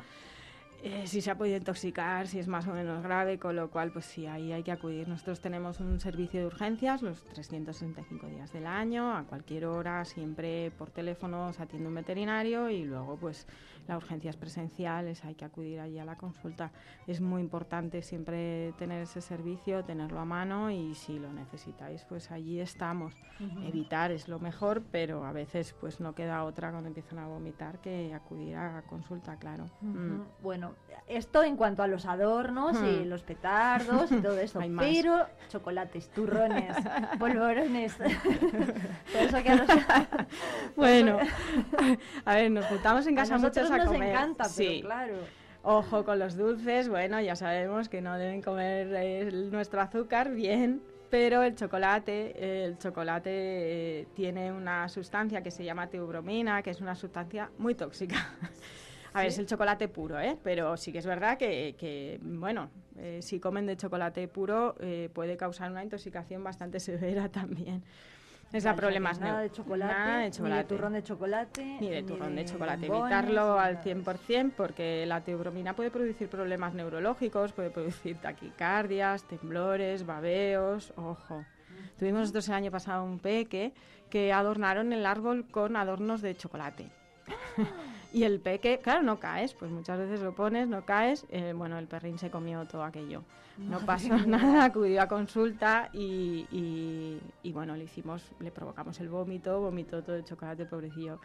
eh, 0.86 1.06
si 1.06 1.22
se 1.22 1.30
ha 1.30 1.34
podido 1.38 1.56
intoxicar, 1.56 2.26
si 2.26 2.38
es 2.38 2.46
más 2.46 2.66
o 2.66 2.72
menos 2.74 3.02
grave, 3.02 3.38
con 3.38 3.56
lo 3.56 3.70
cual, 3.70 3.90
pues 3.90 4.04
sí, 4.04 4.26
ahí 4.26 4.52
hay 4.52 4.62
que 4.62 4.70
acudir. 4.70 5.08
Nosotros 5.08 5.40
tenemos 5.40 5.80
un 5.80 5.98
servicio 5.98 6.40
de 6.40 6.46
urgencias 6.46 7.00
los 7.00 7.24
365 7.24 8.26
días 8.26 8.52
del 8.52 8.66
año, 8.66 9.16
a 9.16 9.22
cualquier 9.24 9.64
hora, 9.64 10.04
siempre 10.04 10.70
por 10.72 10.90
teléfono 10.90 11.54
se 11.54 11.62
atiende 11.62 11.88
un 11.88 11.94
veterinario 11.94 12.68
y 12.68 12.84
luego, 12.84 13.16
pues, 13.16 13.46
la 13.86 13.96
urgencia 13.96 14.30
es 14.30 14.36
presencial, 14.36 15.08
es- 15.08 15.24
hay 15.24 15.34
que 15.34 15.44
acudir 15.44 15.80
allí 15.80 15.98
a 15.98 16.04
la 16.04 16.16
consulta. 16.16 16.70
Es 17.06 17.20
muy 17.20 17.40
importante 17.42 18.02
siempre 18.02 18.72
tener 18.78 19.02
ese 19.02 19.20
servicio, 19.20 19.84
tenerlo 19.84 20.20
a 20.20 20.24
mano 20.24 20.70
y 20.70 20.94
si 20.94 21.18
lo 21.18 21.32
necesitáis, 21.32 22.04
pues 22.08 22.30
allí 22.30 22.60
estamos. 22.60 23.14
Evitar 23.66 24.10
es 24.12 24.28
lo 24.28 24.38
mejor, 24.38 24.82
pero 24.92 25.24
a 25.24 25.32
veces 25.32 25.74
pues 25.80 26.00
no 26.00 26.14
queda 26.14 26.44
otra 26.44 26.70
cuando 26.70 26.88
empiezan 26.88 27.18
a 27.18 27.26
vomitar 27.26 27.80
que 27.80 28.14
acudir 28.14 28.56
a 28.56 28.82
consulta, 28.88 29.36
claro. 29.36 29.68
Mm. 29.80 29.94
Bueno, 29.94 30.24
bueno, 30.42 30.74
esto 31.08 31.42
en 31.42 31.56
cuanto 31.56 31.82
a 31.82 31.86
los 31.88 32.06
adornos 32.06 32.76
y 32.82 33.04
Hmm. 33.04 33.08
los 33.08 33.22
petardos 33.24 34.10
y 34.12 34.16
todo 34.20 34.38
eso. 34.38 34.60
Pero 34.78 35.26
chocolates, 35.48 36.08
turrones, 36.10 36.76
polvorones. 37.18 37.96
todo 39.12 39.22
eso 39.22 39.42
que 39.42 39.50
a 39.50 39.56
los... 39.56 39.68
Bueno, 40.76 41.18
a 42.24 42.34
ver, 42.34 42.50
nos 42.50 42.64
juntamos 42.66 43.06
en 43.06 43.16
casa 43.16 43.38
muchos 43.38 43.70
a 43.74 43.84
nos 43.84 43.88
comer. 43.88 44.10
encanta, 44.10 44.44
pero 44.56 44.70
sí. 44.70 44.80
claro. 44.82 45.14
Ojo 45.62 46.04
con 46.04 46.18
los 46.18 46.36
dulces, 46.36 46.88
bueno, 46.88 47.20
ya 47.20 47.36
sabemos 47.36 47.88
que 47.88 48.02
no 48.02 48.18
deben 48.18 48.42
comer 48.42 48.92
eh, 48.94 49.30
nuestro 49.50 49.80
azúcar, 49.80 50.32
bien, 50.32 50.82
pero 51.08 51.42
el 51.42 51.54
chocolate, 51.54 52.64
el 52.64 52.76
chocolate 52.76 53.30
eh, 53.30 54.06
tiene 54.14 54.52
una 54.52 54.88
sustancia 54.88 55.42
que 55.42 55.50
se 55.50 55.64
llama 55.64 55.86
teobromina, 55.86 56.62
que 56.62 56.70
es 56.70 56.80
una 56.80 56.94
sustancia 56.94 57.50
muy 57.56 57.74
tóxica. 57.74 58.16
A 59.14 59.20
ver, 59.20 59.30
¿Sí? 59.30 59.34
es 59.34 59.38
el 59.38 59.46
chocolate 59.46 59.86
puro, 59.86 60.18
¿eh? 60.18 60.36
Pero 60.42 60.76
sí 60.76 60.90
que 60.90 60.98
es 60.98 61.06
verdad 61.06 61.38
que, 61.38 61.76
que, 61.78 62.18
bueno, 62.20 62.68
eh, 62.98 63.20
si 63.22 63.38
comen 63.38 63.64
de 63.64 63.76
chocolate 63.76 64.26
puro 64.26 64.74
eh, 64.80 65.08
puede 65.12 65.36
causar 65.36 65.70
una 65.70 65.84
intoxicación 65.84 66.42
bastante 66.42 66.80
severa 66.80 67.28
también. 67.28 67.84
Es 68.52 68.62
la 68.64 68.70
Vale, 68.70 68.80
problema. 68.82 69.10
pues 69.10 69.20
nada 69.20 69.40
de 69.40 69.50
chocolate, 69.50 69.92
Nada 69.94 70.18
de 70.18 70.30
ni 70.40 70.50
de 70.56 70.64
turrón 70.64 70.92
de 70.92 71.02
chocolate, 71.02 71.64
Ni 71.80 71.90
de 71.90 72.02
turrón 72.04 72.36
de 72.36 72.44
chocolate. 72.44 72.86
Evitarlo 72.86 73.58
al 73.58 73.74
nada. 73.74 73.84
100% 73.84 74.52
porque 74.56 75.04
la 75.06 75.22
teobromina 75.22 75.74
puede 75.74 75.90
producir 75.90 76.28
problemas 76.28 76.72
neurológicos, 76.74 77.52
puede 77.52 77.70
producir 77.70 78.16
taquicardias, 78.18 79.24
temblores, 79.24 80.06
babeos, 80.06 80.92
ojo. 80.96 81.44
Tuvimos 81.98 82.20
nosotros 82.20 82.48
el 82.48 82.54
año 82.54 82.70
pasado 82.70 83.02
un 83.04 83.18
peque 83.18 83.72
que 84.08 84.32
adornaron 84.32 84.92
el 84.92 85.04
árbol 85.06 85.46
con 85.50 85.76
adornos 85.76 86.22
de 86.22 86.36
chocolate. 86.36 86.90
Y 88.14 88.22
el 88.24 88.40
peque, 88.40 88.80
claro, 88.80 89.02
no 89.02 89.18
caes, 89.18 89.52
pues 89.54 89.70
muchas 89.70 89.98
veces 89.98 90.20
lo 90.20 90.34
pones, 90.34 90.68
no 90.68 90.86
caes. 90.86 91.26
eh, 91.28 91.52
bueno, 91.54 91.78
el 91.78 91.86
perrín 91.88 92.16
se 92.18 92.30
comió 92.30 92.64
todo 92.66 92.84
aquello. 92.84 93.24
No 93.58 93.80
Madre 93.80 93.86
pasó 93.86 94.14
mía. 94.14 94.24
nada, 94.26 94.64
acudió 94.64 95.02
a 95.02 95.06
consulta 95.08 95.88
y, 95.92 96.46
y- 96.50 97.20
y, 97.42 97.52
bueno, 97.52 97.76
le 97.76 97.84
hicimos, 97.84 98.32
le 98.40 98.50
provocamos 98.50 98.98
el 99.00 99.08
vómito, 99.08 99.60
vomitó 99.60 100.02
todo 100.02 100.16
el 100.16 100.24
chocolate, 100.24 100.64
pobrecillo. 100.66 101.20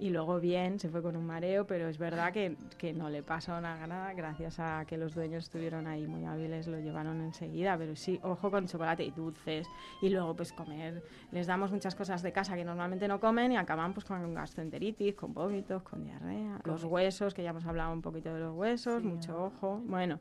Y 0.00 0.10
luego 0.10 0.38
bien, 0.38 0.78
se 0.78 0.88
fue 0.88 1.02
con 1.02 1.16
un 1.16 1.26
mareo, 1.26 1.66
pero 1.66 1.88
es 1.88 1.98
verdad 1.98 2.32
que, 2.32 2.56
que 2.78 2.92
no 2.92 3.10
le 3.10 3.24
pasó 3.24 3.60
nada, 3.60 4.12
gracias 4.12 4.60
a 4.60 4.84
que 4.86 4.96
los 4.96 5.14
dueños 5.14 5.44
estuvieron 5.44 5.88
ahí 5.88 6.06
muy 6.06 6.24
hábiles, 6.24 6.68
lo 6.68 6.78
llevaron 6.78 7.20
enseguida. 7.20 7.76
Pero 7.76 7.96
sí, 7.96 8.20
ojo 8.22 8.50
con 8.50 8.68
chocolate 8.68 9.04
y 9.04 9.10
dulces. 9.10 9.66
Y 10.00 10.10
luego 10.10 10.36
pues 10.36 10.52
comer, 10.52 11.02
les 11.32 11.48
damos 11.48 11.72
muchas 11.72 11.96
cosas 11.96 12.22
de 12.22 12.32
casa 12.32 12.54
que 12.54 12.64
normalmente 12.64 13.08
no 13.08 13.18
comen 13.18 13.50
y 13.50 13.56
acaban 13.56 13.92
pues 13.92 14.06
con 14.06 14.34
gastroenteritis, 14.34 15.16
con 15.16 15.34
vómitos, 15.34 15.82
con 15.82 16.04
diarrea. 16.04 16.60
Los 16.64 16.84
huesos, 16.84 17.34
que 17.34 17.42
ya 17.42 17.50
hemos 17.50 17.66
hablado 17.66 17.92
un 17.92 18.02
poquito 18.02 18.32
de 18.32 18.40
los 18.40 18.54
huesos, 18.54 19.02
Sí, 19.02 19.08
mucho 19.08 19.46
ojo. 19.46 19.82
Bueno, 19.84 20.20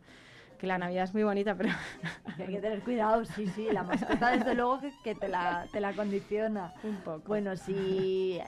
que 0.57 0.65
la 0.65 0.79
Navidad 0.79 1.03
es 1.03 1.13
muy 1.13 1.23
bonita, 1.23 1.55
pero... 1.55 1.69
Que 2.37 2.43
hay 2.43 2.53
que 2.53 2.61
tener 2.61 2.81
cuidado, 2.83 3.25
sí, 3.25 3.47
sí, 3.47 3.67
la 3.71 3.83
mascota 3.83 4.31
desde 4.31 4.53
luego 4.53 4.79
que, 4.79 4.91
que 5.03 5.15
te, 5.15 5.27
la, 5.27 5.67
te 5.71 5.79
la 5.79 5.93
condiciona. 5.93 6.73
Un 6.83 6.97
poco. 6.97 7.23
Bueno, 7.27 7.55
si 7.55 8.39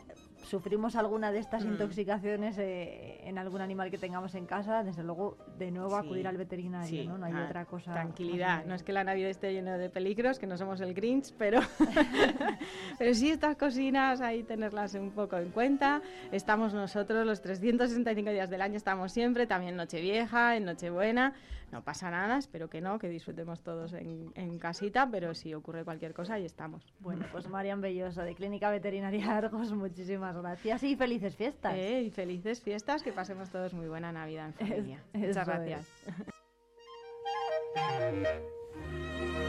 sufrimos 0.44 0.96
alguna 0.96 1.32
de 1.32 1.40
estas 1.40 1.66
Mm. 1.66 1.70
intoxicaciones 1.74 2.58
eh, 2.58 3.20
en 3.24 3.38
algún 3.38 3.62
animal 3.62 3.92
que 3.92 3.98
tengamos 3.98 4.34
en 4.36 4.46
casa, 4.46 4.84
desde 4.84 5.04
luego 5.04 5.38
de 5.58 5.72
nuevo 5.72 6.00
Sí, 6.00 6.06
acudir 6.06 6.28
al 6.28 6.38
veterinario, 6.38 6.88
sí, 6.90 7.08
¿no? 7.08 7.18
No 7.18 7.26
hay 7.26 7.34
ah, 7.36 7.46
otra 7.46 7.66
cosa. 7.66 7.94
Tranquilidad, 7.94 8.66
no 8.66 8.74
es 8.76 8.84
que 8.84 8.94
la 8.94 9.04
Navidad 9.04 9.30
esté 9.30 9.54
llena 9.54 9.78
de 9.78 9.90
peligros, 9.90 10.40
que 10.40 10.48
no 10.48 10.58
somos 10.58 10.82
el 10.82 10.94
Grinch, 10.94 11.34
pero, 11.38 11.60
pero 12.98 13.14
sí 13.14 13.30
estas 13.30 13.56
cocinas 13.58 14.22
ahí 14.22 14.44
tenerlas 14.44 14.94
un 14.96 15.12
poco 15.12 15.38
en 15.38 15.50
cuenta. 15.52 16.02
Estamos 16.32 16.74
nosotros 16.74 17.26
los 17.26 17.42
365 17.42 18.32
días 18.32 18.50
del 18.50 18.62
año, 18.62 18.76
estamos 18.78 19.12
siempre, 19.12 19.48
también 19.48 19.76
Nochevieja, 19.76 20.56
en 20.56 20.66
Nochebuena. 20.66 21.34
No 21.72 21.84
pasa 21.84 22.10
nada, 22.10 22.40
espero 22.40 22.68
que 22.68 22.82
no, 22.82 22.98
que 22.98 23.08
disfrutemos 23.10 23.62
todos 23.62 23.94
en, 23.94 24.32
en 24.34 24.58
casita, 24.58 25.08
pero 25.12 25.36
si 25.36 25.54
ocurre 25.54 25.84
cualquier 25.84 26.16
cosa, 26.16 26.34
ahí 26.34 26.46
estamos. 26.46 26.84
Bueno, 27.00 27.28
pues 27.32 27.48
Marian 27.48 27.80
Belloso, 27.80 28.24
de 28.24 28.34
Clínica 28.34 28.72
Veterinaria 28.72 29.38
Argos, 29.38 29.72
muchísimas 29.74 30.29
gracias 30.38 30.84
y 30.84 30.96
felices 30.96 31.36
fiestas. 31.36 31.76
Eh, 31.76 32.04
y 32.04 32.12
felices 32.12 32.62
fiestas, 32.62 33.04
que 33.04 33.12
pasemos 33.12 33.50
todos 33.50 33.74
muy 33.74 33.88
buena 33.88 34.12
Navidad 34.12 34.48
en 34.48 34.54
familia. 34.54 35.04
Es- 35.14 35.28
Muchas 35.38 35.48
gracias. 35.48 35.88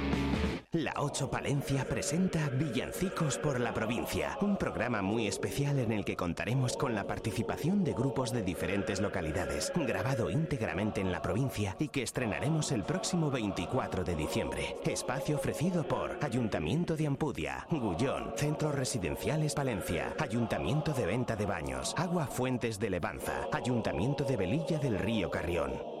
La 0.73 0.93
8 0.95 1.29
Palencia 1.29 1.83
presenta 1.83 2.47
Villancicos 2.47 3.37
por 3.37 3.59
la 3.59 3.73
provincia, 3.73 4.37
un 4.39 4.55
programa 4.55 5.01
muy 5.01 5.27
especial 5.27 5.77
en 5.79 5.91
el 5.91 6.05
que 6.05 6.15
contaremos 6.15 6.77
con 6.77 6.95
la 6.95 7.05
participación 7.05 7.83
de 7.83 7.91
grupos 7.91 8.31
de 8.31 8.41
diferentes 8.41 9.01
localidades, 9.01 9.73
grabado 9.75 10.29
íntegramente 10.29 11.01
en 11.01 11.11
la 11.11 11.21
provincia 11.21 11.75
y 11.77 11.89
que 11.89 12.03
estrenaremos 12.03 12.71
el 12.71 12.83
próximo 12.83 13.29
24 13.29 14.05
de 14.05 14.15
diciembre. 14.15 14.77
Espacio 14.85 15.35
ofrecido 15.35 15.85
por 15.85 16.17
Ayuntamiento 16.21 16.95
de 16.95 17.07
Ampudia, 17.07 17.67
Gullón, 17.69 18.31
Centros 18.37 18.73
Residenciales 18.73 19.53
Palencia, 19.53 20.15
Ayuntamiento 20.19 20.93
de 20.93 21.05
Venta 21.05 21.35
de 21.35 21.47
Baños, 21.47 21.93
Agua 21.97 22.27
Fuentes 22.27 22.79
de 22.79 22.91
Levanza, 22.91 23.49
Ayuntamiento 23.51 24.23
de 24.23 24.37
Velilla 24.37 24.79
del 24.79 24.97
Río 24.97 25.29
Carrión. 25.29 26.00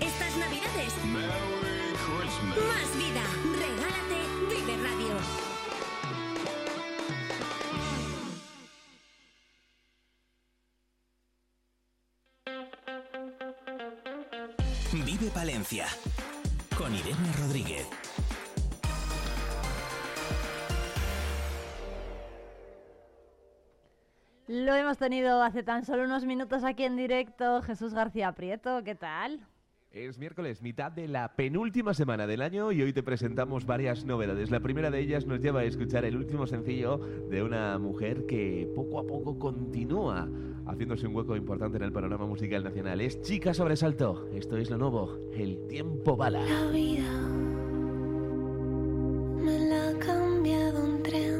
Estas 0.00 0.36
navidades. 0.36 0.92
Más 2.54 2.88
vida. 2.96 3.24
Regálate 3.58 4.18
Vive 4.50 4.76
Radio. 4.82 5.14
Vive 15.04 15.30
Palencia. 15.30 15.86
Con 16.76 16.94
Irene 16.94 17.32
Rodríguez. 17.38 18.03
Lo 24.46 24.74
hemos 24.74 24.98
tenido 24.98 25.42
hace 25.42 25.62
tan 25.62 25.84
solo 25.84 26.04
unos 26.04 26.26
minutos 26.26 26.64
aquí 26.64 26.84
en 26.84 26.96
directo. 26.96 27.62
Jesús 27.62 27.94
García 27.94 28.32
Prieto, 28.32 28.82
¿qué 28.84 28.94
tal? 28.94 29.40
Es 29.90 30.18
miércoles, 30.18 30.60
mitad 30.60 30.90
de 30.90 31.06
la 31.06 31.36
penúltima 31.36 31.94
semana 31.94 32.26
del 32.26 32.42
año 32.42 32.72
y 32.72 32.82
hoy 32.82 32.92
te 32.92 33.04
presentamos 33.04 33.64
varias 33.64 34.04
novedades. 34.04 34.50
La 34.50 34.60
primera 34.60 34.90
de 34.90 34.98
ellas 34.98 35.24
nos 35.24 35.40
lleva 35.40 35.60
a 35.60 35.64
escuchar 35.64 36.04
el 36.04 36.16
último 36.16 36.48
sencillo 36.48 36.98
de 36.98 37.42
una 37.44 37.78
mujer 37.78 38.26
que 38.26 38.68
poco 38.74 38.98
a 38.98 39.06
poco 39.06 39.38
continúa 39.38 40.28
haciéndose 40.66 41.06
un 41.06 41.14
hueco 41.14 41.36
importante 41.36 41.76
en 41.76 41.84
el 41.84 41.92
panorama 41.92 42.26
musical 42.26 42.64
nacional. 42.64 43.00
Es 43.00 43.22
Chica 43.22 43.54
Sobresalto. 43.54 44.28
Esto 44.34 44.56
es 44.56 44.68
lo 44.68 44.78
nuevo, 44.78 45.16
El 45.32 45.66
Tiempo 45.68 46.16
Bala. 46.16 46.44
La 46.44 46.66
vida 46.72 47.10
me 49.44 49.58
la 49.68 49.90
ha 49.90 49.98
cambiado 50.00 50.84
un 50.84 51.02
tren, 51.02 51.33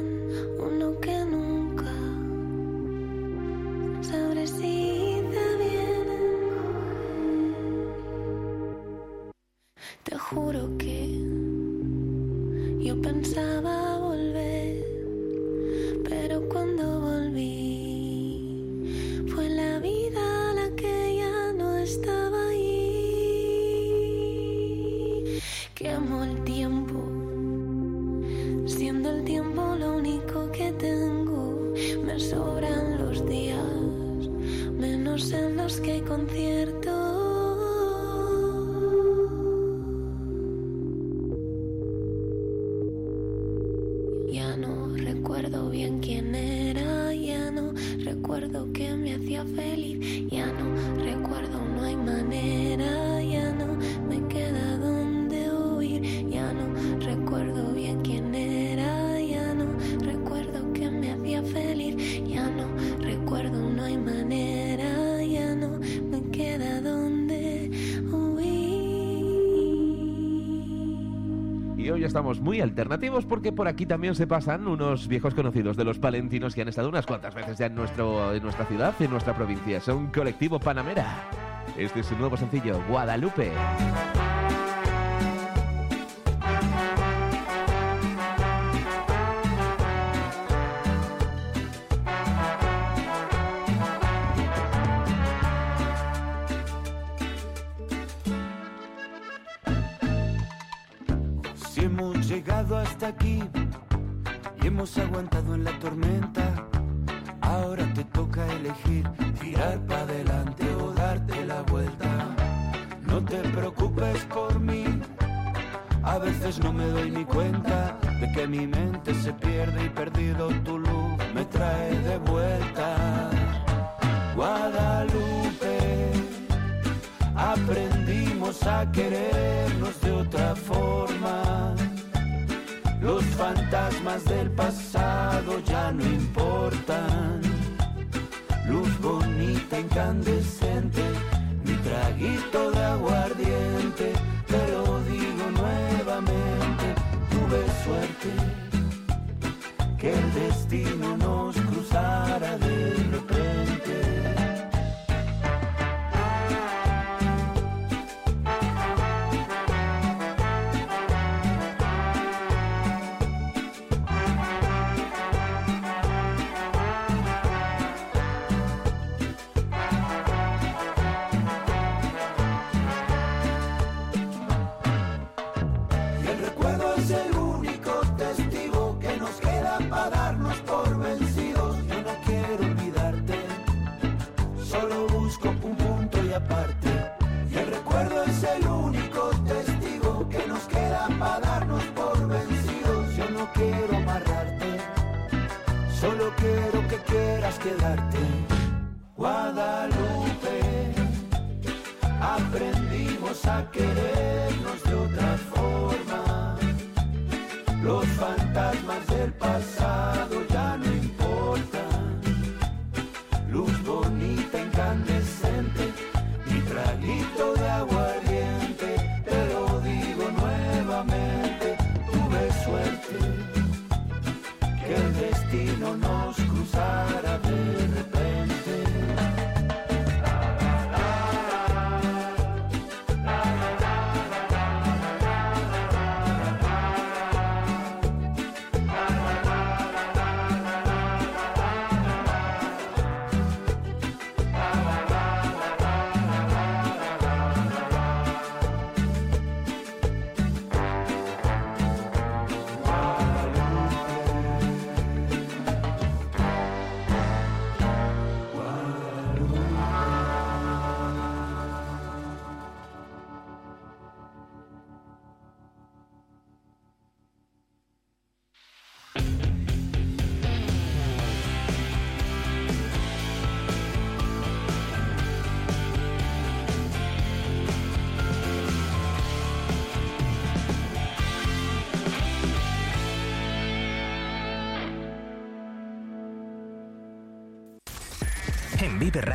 estamos 72.15 72.39
muy 72.39 72.61
alternativos 72.61 73.25
porque 73.25 73.51
por 73.51 73.67
aquí 73.67 73.85
también 73.85 74.15
se 74.15 74.25
pasan 74.25 74.69
unos 74.69 75.09
viejos 75.09 75.35
conocidos 75.35 75.75
de 75.75 75.83
los 75.83 75.99
palentinos 75.99 76.55
que 76.55 76.61
han 76.61 76.69
estado 76.69 76.87
unas 76.87 77.05
cuantas 77.05 77.35
veces 77.35 77.57
ya 77.57 77.65
en, 77.65 77.75
nuestro, 77.75 78.33
en 78.33 78.41
nuestra 78.41 78.65
ciudad, 78.65 78.93
en 79.01 79.11
nuestra 79.11 79.35
provincia. 79.35 79.81
Son 79.81 80.07
Colectivo 80.07 80.57
Panamera. 80.57 81.29
Este 81.75 81.99
es 81.99 82.05
su 82.05 82.15
nuevo 82.15 82.37
sencillo, 82.37 82.81
Guadalupe. 82.87 83.51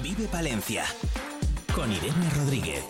Vive 0.00 0.26
Palencia 0.26 0.84
con 1.74 1.92
Irene 1.92 2.30
Rodríguez. 2.30 2.84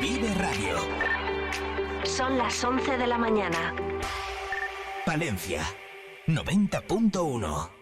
Vive 0.00 0.34
Radio. 0.34 0.76
Son 2.04 2.38
las 2.38 2.62
11 2.62 2.96
de 2.96 3.06
la 3.06 3.18
mañana. 3.18 3.74
Palencia 5.04 5.64
90.1 6.28 7.79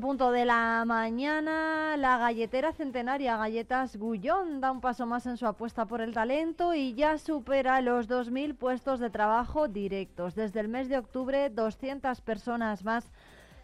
punto 0.00 0.30
de 0.32 0.44
la 0.44 0.84
mañana, 0.86 1.96
la 1.96 2.16
galletera 2.16 2.72
centenaria 2.72 3.36
Galletas 3.36 3.96
Gullón 3.96 4.60
da 4.60 4.72
un 4.72 4.80
paso 4.80 5.06
más 5.06 5.26
en 5.26 5.36
su 5.36 5.46
apuesta 5.46 5.84
por 5.84 6.00
el 6.00 6.14
talento 6.14 6.74
y 6.74 6.94
ya 6.94 7.18
supera 7.18 7.80
los 7.80 8.08
2.000 8.08 8.56
puestos 8.56 9.00
de 9.00 9.10
trabajo 9.10 9.68
directos. 9.68 10.34
Desde 10.34 10.60
el 10.60 10.68
mes 10.68 10.88
de 10.88 10.98
octubre, 10.98 11.50
200 11.50 12.20
personas 12.22 12.84
más 12.84 13.10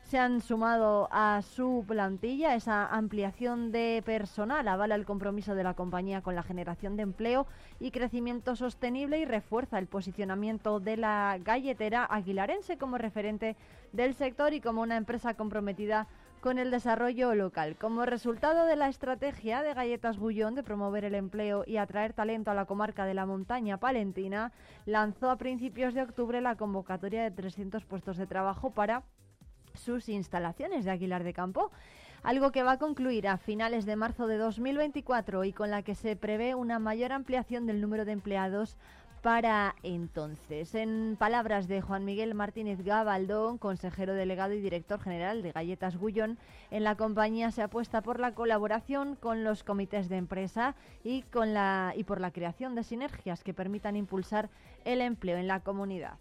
se 0.02 0.18
han 0.18 0.40
sumado 0.40 1.08
a 1.10 1.42
su 1.42 1.84
plantilla. 1.86 2.54
Esa 2.54 2.86
ampliación 2.86 3.72
de 3.72 4.02
personal 4.04 4.68
avala 4.68 4.94
el 4.94 5.04
compromiso 5.04 5.54
de 5.54 5.64
la 5.64 5.74
compañía 5.74 6.22
con 6.22 6.34
la 6.34 6.42
generación 6.42 6.96
de 6.96 7.02
empleo 7.02 7.46
y 7.80 7.90
crecimiento 7.90 8.54
sostenible 8.54 9.18
y 9.18 9.24
refuerza 9.24 9.78
el 9.78 9.86
posicionamiento 9.86 10.80
de 10.80 10.96
la 10.96 11.38
galletera 11.42 12.04
aguilarense 12.04 12.78
como 12.78 12.98
referente 12.98 13.56
del 13.92 14.14
sector 14.14 14.52
y 14.54 14.60
como 14.60 14.82
una 14.82 14.96
empresa 14.96 15.34
comprometida 15.34 16.06
con 16.40 16.58
el 16.58 16.70
desarrollo 16.70 17.34
local. 17.34 17.76
Como 17.76 18.06
resultado 18.06 18.66
de 18.66 18.76
la 18.76 18.88
estrategia 18.88 19.62
de 19.62 19.74
Galletas 19.74 20.18
Gullón 20.18 20.54
de 20.54 20.62
promover 20.62 21.04
el 21.04 21.14
empleo 21.14 21.64
y 21.66 21.76
atraer 21.76 22.12
talento 22.12 22.50
a 22.50 22.54
la 22.54 22.66
comarca 22.66 23.04
de 23.04 23.14
la 23.14 23.26
montaña 23.26 23.78
palentina, 23.78 24.52
lanzó 24.84 25.30
a 25.30 25.36
principios 25.36 25.94
de 25.94 26.02
octubre 26.02 26.40
la 26.40 26.56
convocatoria 26.56 27.22
de 27.22 27.30
300 27.30 27.84
puestos 27.84 28.16
de 28.16 28.26
trabajo 28.26 28.70
para 28.70 29.02
sus 29.74 30.08
instalaciones 30.08 30.84
de 30.84 30.90
Aguilar 30.90 31.24
de 31.24 31.32
Campo 31.32 31.70
algo 32.22 32.50
que 32.50 32.64
va 32.64 32.72
a 32.72 32.78
concluir 32.78 33.28
a 33.28 33.36
finales 33.36 33.86
de 33.86 33.94
marzo 33.94 34.26
de 34.26 34.36
2024 34.36 35.44
y 35.44 35.52
con 35.52 35.70
la 35.70 35.82
que 35.82 35.94
se 35.94 36.16
prevé 36.16 36.56
una 36.56 36.80
mayor 36.80 37.12
ampliación 37.12 37.66
del 37.66 37.80
número 37.80 38.04
de 38.04 38.10
empleados 38.10 38.76
para 39.26 39.74
entonces. 39.82 40.72
En 40.76 41.16
palabras 41.18 41.66
de 41.66 41.80
Juan 41.80 42.04
Miguel 42.04 42.36
Martínez 42.36 42.84
Gabaldón, 42.84 43.58
consejero 43.58 44.14
delegado 44.14 44.52
y 44.52 44.60
director 44.60 45.00
general 45.00 45.42
de 45.42 45.50
Galletas 45.50 45.96
Gullón, 45.96 46.38
en 46.70 46.84
la 46.84 46.94
compañía 46.94 47.50
se 47.50 47.62
apuesta 47.62 48.02
por 48.02 48.20
la 48.20 48.36
colaboración 48.36 49.16
con 49.16 49.42
los 49.42 49.64
comités 49.64 50.08
de 50.08 50.18
empresa 50.18 50.76
y, 51.02 51.22
con 51.22 51.54
la, 51.54 51.92
y 51.96 52.04
por 52.04 52.20
la 52.20 52.30
creación 52.30 52.76
de 52.76 52.84
sinergias 52.84 53.42
que 53.42 53.52
permitan 53.52 53.96
impulsar 53.96 54.48
el 54.84 55.00
empleo 55.00 55.38
en 55.38 55.48
la 55.48 55.58
comunidad. 55.58 56.18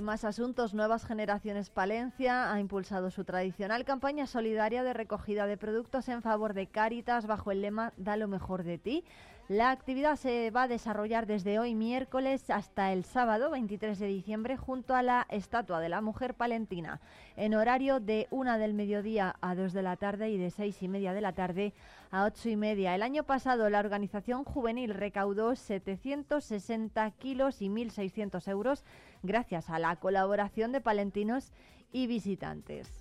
Y 0.00 0.02
más 0.02 0.24
asuntos, 0.24 0.72
Nuevas 0.72 1.04
Generaciones 1.04 1.68
Palencia 1.68 2.50
ha 2.50 2.58
impulsado 2.58 3.10
su 3.10 3.24
tradicional 3.24 3.84
campaña 3.84 4.26
solidaria 4.26 4.82
de 4.82 4.94
recogida 4.94 5.46
de 5.46 5.58
productos 5.58 6.08
en 6.08 6.22
favor 6.22 6.54
de 6.54 6.68
Cáritas 6.68 7.26
bajo 7.26 7.50
el 7.50 7.60
lema 7.60 7.92
Da 7.98 8.16
lo 8.16 8.26
mejor 8.26 8.62
de 8.62 8.78
ti. 8.78 9.04
La 9.50 9.72
actividad 9.72 10.14
se 10.14 10.52
va 10.52 10.62
a 10.62 10.68
desarrollar 10.68 11.26
desde 11.26 11.58
hoy 11.58 11.74
miércoles 11.74 12.50
hasta 12.50 12.92
el 12.92 13.02
sábado 13.02 13.50
23 13.50 13.98
de 13.98 14.06
diciembre 14.06 14.56
junto 14.56 14.94
a 14.94 15.02
la 15.02 15.26
Estatua 15.28 15.80
de 15.80 15.88
la 15.88 16.00
Mujer 16.00 16.34
Palentina, 16.34 17.00
en 17.34 17.54
horario 17.54 17.98
de 17.98 18.28
una 18.30 18.58
del 18.58 18.74
mediodía 18.74 19.34
a 19.40 19.56
2 19.56 19.72
de 19.72 19.82
la 19.82 19.96
tarde 19.96 20.30
y 20.30 20.38
de 20.38 20.52
seis 20.52 20.80
y 20.84 20.86
media 20.86 21.12
de 21.12 21.20
la 21.20 21.32
tarde 21.32 21.74
a 22.12 22.26
ocho 22.26 22.48
y 22.48 22.54
media. 22.54 22.94
El 22.94 23.02
año 23.02 23.24
pasado 23.24 23.68
la 23.70 23.80
organización 23.80 24.44
juvenil 24.44 24.94
recaudó 24.94 25.56
760 25.56 27.10
kilos 27.18 27.60
y 27.60 27.68
1.600 27.68 28.46
euros 28.46 28.84
gracias 29.24 29.68
a 29.68 29.80
la 29.80 29.96
colaboración 29.96 30.70
de 30.70 30.80
palentinos 30.80 31.50
y 31.90 32.06
visitantes. 32.06 32.99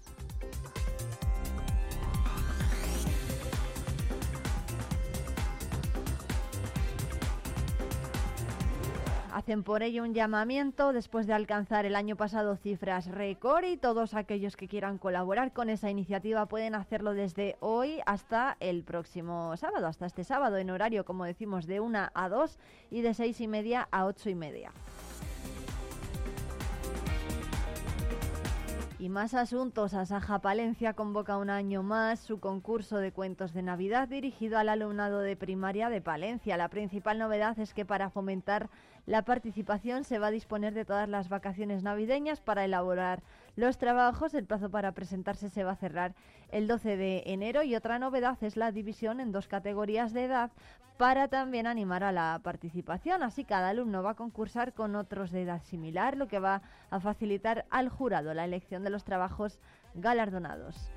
Hacen 9.40 9.64
por 9.64 9.84
ello 9.84 10.04
un 10.04 10.14
llamamiento 10.14 10.92
después 10.92 11.26
de 11.26 11.32
alcanzar 11.32 11.86
el 11.86 11.96
año 11.96 12.18
pasado 12.18 12.58
cifras 12.58 13.06
récord 13.06 13.64
y 13.64 13.78
todos 13.78 14.14
aquellos 14.14 14.58
que 14.58 14.68
quieran 14.68 14.98
colaborar 14.98 15.54
con 15.54 15.70
esa 15.70 15.90
iniciativa 15.90 16.46
pueden 16.48 16.76
hacerlo 16.76 17.14
desde 17.14 17.56
hoy 17.62 18.02
hasta 18.06 18.58
el 18.60 18.84
próximo 18.84 19.56
sábado, 19.56 19.88
hasta 19.88 20.08
este 20.08 20.26
sábado 20.26 20.58
en 20.58 20.70
horario, 20.70 21.06
como 21.06 21.24
decimos, 21.24 21.68
de 21.68 21.80
1 21.80 22.10
a 22.14 22.28
2 22.28 22.58
y 22.92 23.00
de 23.00 23.14
6 23.14 23.40
y 23.40 23.48
media 23.48 23.88
a 23.92 24.08
8 24.08 24.30
y 24.30 24.36
media. 24.36 24.72
Y 29.00 29.08
más 29.08 29.34
asuntos, 29.34 29.94
Asaja 29.94 30.40
Palencia 30.40 30.94
convoca 30.94 31.38
un 31.38 31.50
año 31.50 31.84
más 31.84 32.20
su 32.20 32.42
concurso 32.42 32.98
de 32.98 33.14
cuentos 33.14 33.54
de 33.54 33.62
Navidad 33.62 34.10
dirigido 34.10 34.58
al 34.58 34.68
alumnado 34.68 35.22
de 35.22 35.38
primaria 35.38 35.88
de 35.88 36.02
Palencia. 36.02 36.58
La 36.58 36.68
principal 36.68 37.18
novedad 37.18 37.58
es 37.60 37.74
que 37.74 37.86
para 37.86 38.10
fomentar 38.10 38.70
la 39.06 39.22
participación 39.22 40.04
se 40.04 40.20
va 40.20 40.28
a 40.28 40.32
disponer 40.32 40.74
de 40.74 40.84
todas 40.84 41.08
las 41.08 41.30
vacaciones 41.30 41.82
navideñas 41.82 42.42
para 42.42 42.66
elaborar 42.66 43.24
los 43.60 43.78
trabajos. 43.78 44.34
El 44.34 44.46
plazo 44.46 44.70
para 44.70 44.94
presentarse 44.94 45.50
se 45.50 45.64
va 45.64 45.72
a 45.72 45.76
cerrar 45.76 46.16
el 46.52 46.68
12 46.68 46.98
de 46.98 47.24
enero 47.28 47.64
y 47.64 47.76
otra 47.76 48.00
novedad 48.00 48.38
es 48.42 48.58
la 48.58 48.72
división 48.72 49.20
en 49.20 49.32
dos 49.32 49.48
categorías 49.48 50.14
de 50.14 50.26
edad 50.26 50.52
para 50.98 51.28
también 51.28 51.68
animar 51.68 52.04
a 52.04 52.12
la 52.12 52.40
participación. 52.44 53.22
Así 53.22 53.44
cada 53.44 53.70
alumno 53.70 54.02
va 54.02 54.12
a 54.12 54.16
concursar 54.16 54.74
con 54.74 54.96
otros 54.96 55.32
de 55.32 55.44
edad 55.44 55.62
similar, 55.64 56.18
lo 56.18 56.28
que 56.28 56.40
va 56.40 56.62
a 56.90 57.00
facilitar 57.00 57.66
al 57.70 57.90
jurado 57.90 58.34
la 58.34 58.46
elección 58.46 58.84
de 58.84 58.90
los 58.90 59.04
trabajos 59.04 59.60
galardonados. 59.94 60.92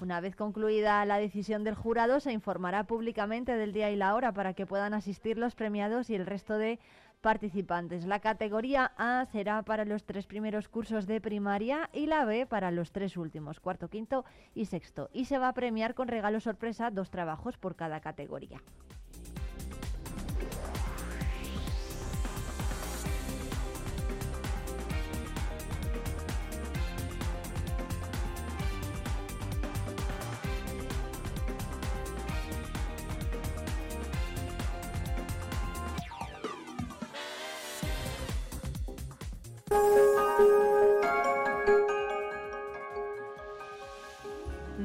Una 0.00 0.20
vez 0.20 0.34
concluida 0.34 1.04
la 1.04 1.18
decisión 1.18 1.62
del 1.62 1.74
jurado, 1.74 2.20
se 2.20 2.32
informará 2.32 2.84
públicamente 2.84 3.56
del 3.56 3.72
día 3.72 3.90
y 3.90 3.96
la 3.96 4.14
hora 4.14 4.32
para 4.32 4.54
que 4.54 4.66
puedan 4.66 4.94
asistir 4.94 5.36
los 5.36 5.54
premiados 5.54 6.08
y 6.08 6.14
el 6.14 6.24
resto 6.24 6.56
de 6.56 6.78
participantes. 7.20 8.06
La 8.06 8.20
categoría 8.20 8.92
A 8.96 9.26
será 9.26 9.62
para 9.62 9.84
los 9.84 10.04
tres 10.04 10.26
primeros 10.26 10.68
cursos 10.68 11.06
de 11.06 11.20
primaria 11.20 11.90
y 11.92 12.06
la 12.06 12.24
B 12.24 12.46
para 12.46 12.70
los 12.70 12.92
tres 12.92 13.18
últimos, 13.18 13.60
cuarto, 13.60 13.88
quinto 13.88 14.24
y 14.54 14.64
sexto. 14.64 15.10
Y 15.12 15.26
se 15.26 15.38
va 15.38 15.48
a 15.48 15.54
premiar 15.54 15.94
con 15.94 16.08
regalo 16.08 16.40
sorpresa 16.40 16.90
dos 16.90 17.10
trabajos 17.10 17.58
por 17.58 17.76
cada 17.76 18.00
categoría. 18.00 18.62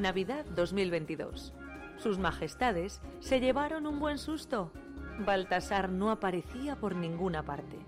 Navidad 0.06 0.46
2022. 0.46 1.52
Sus 1.98 2.20
majestades 2.20 3.02
se 3.22 3.40
llevaron 3.40 3.88
un 3.88 4.00
buen 4.00 4.20
susto. 4.20 4.72
Baltasar 5.26 5.90
no 5.90 6.12
aparecía 6.12 6.76
por 6.76 6.96
ninguna 6.96 7.42
parte. 7.42 7.80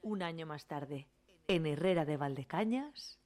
Un 0.00 0.22
año 0.22 0.46
más 0.46 0.64
tarde, 0.64 1.06
en 1.48 1.66
Herrera 1.66 2.06
de 2.06 2.16
Valdecañas. 2.16 3.19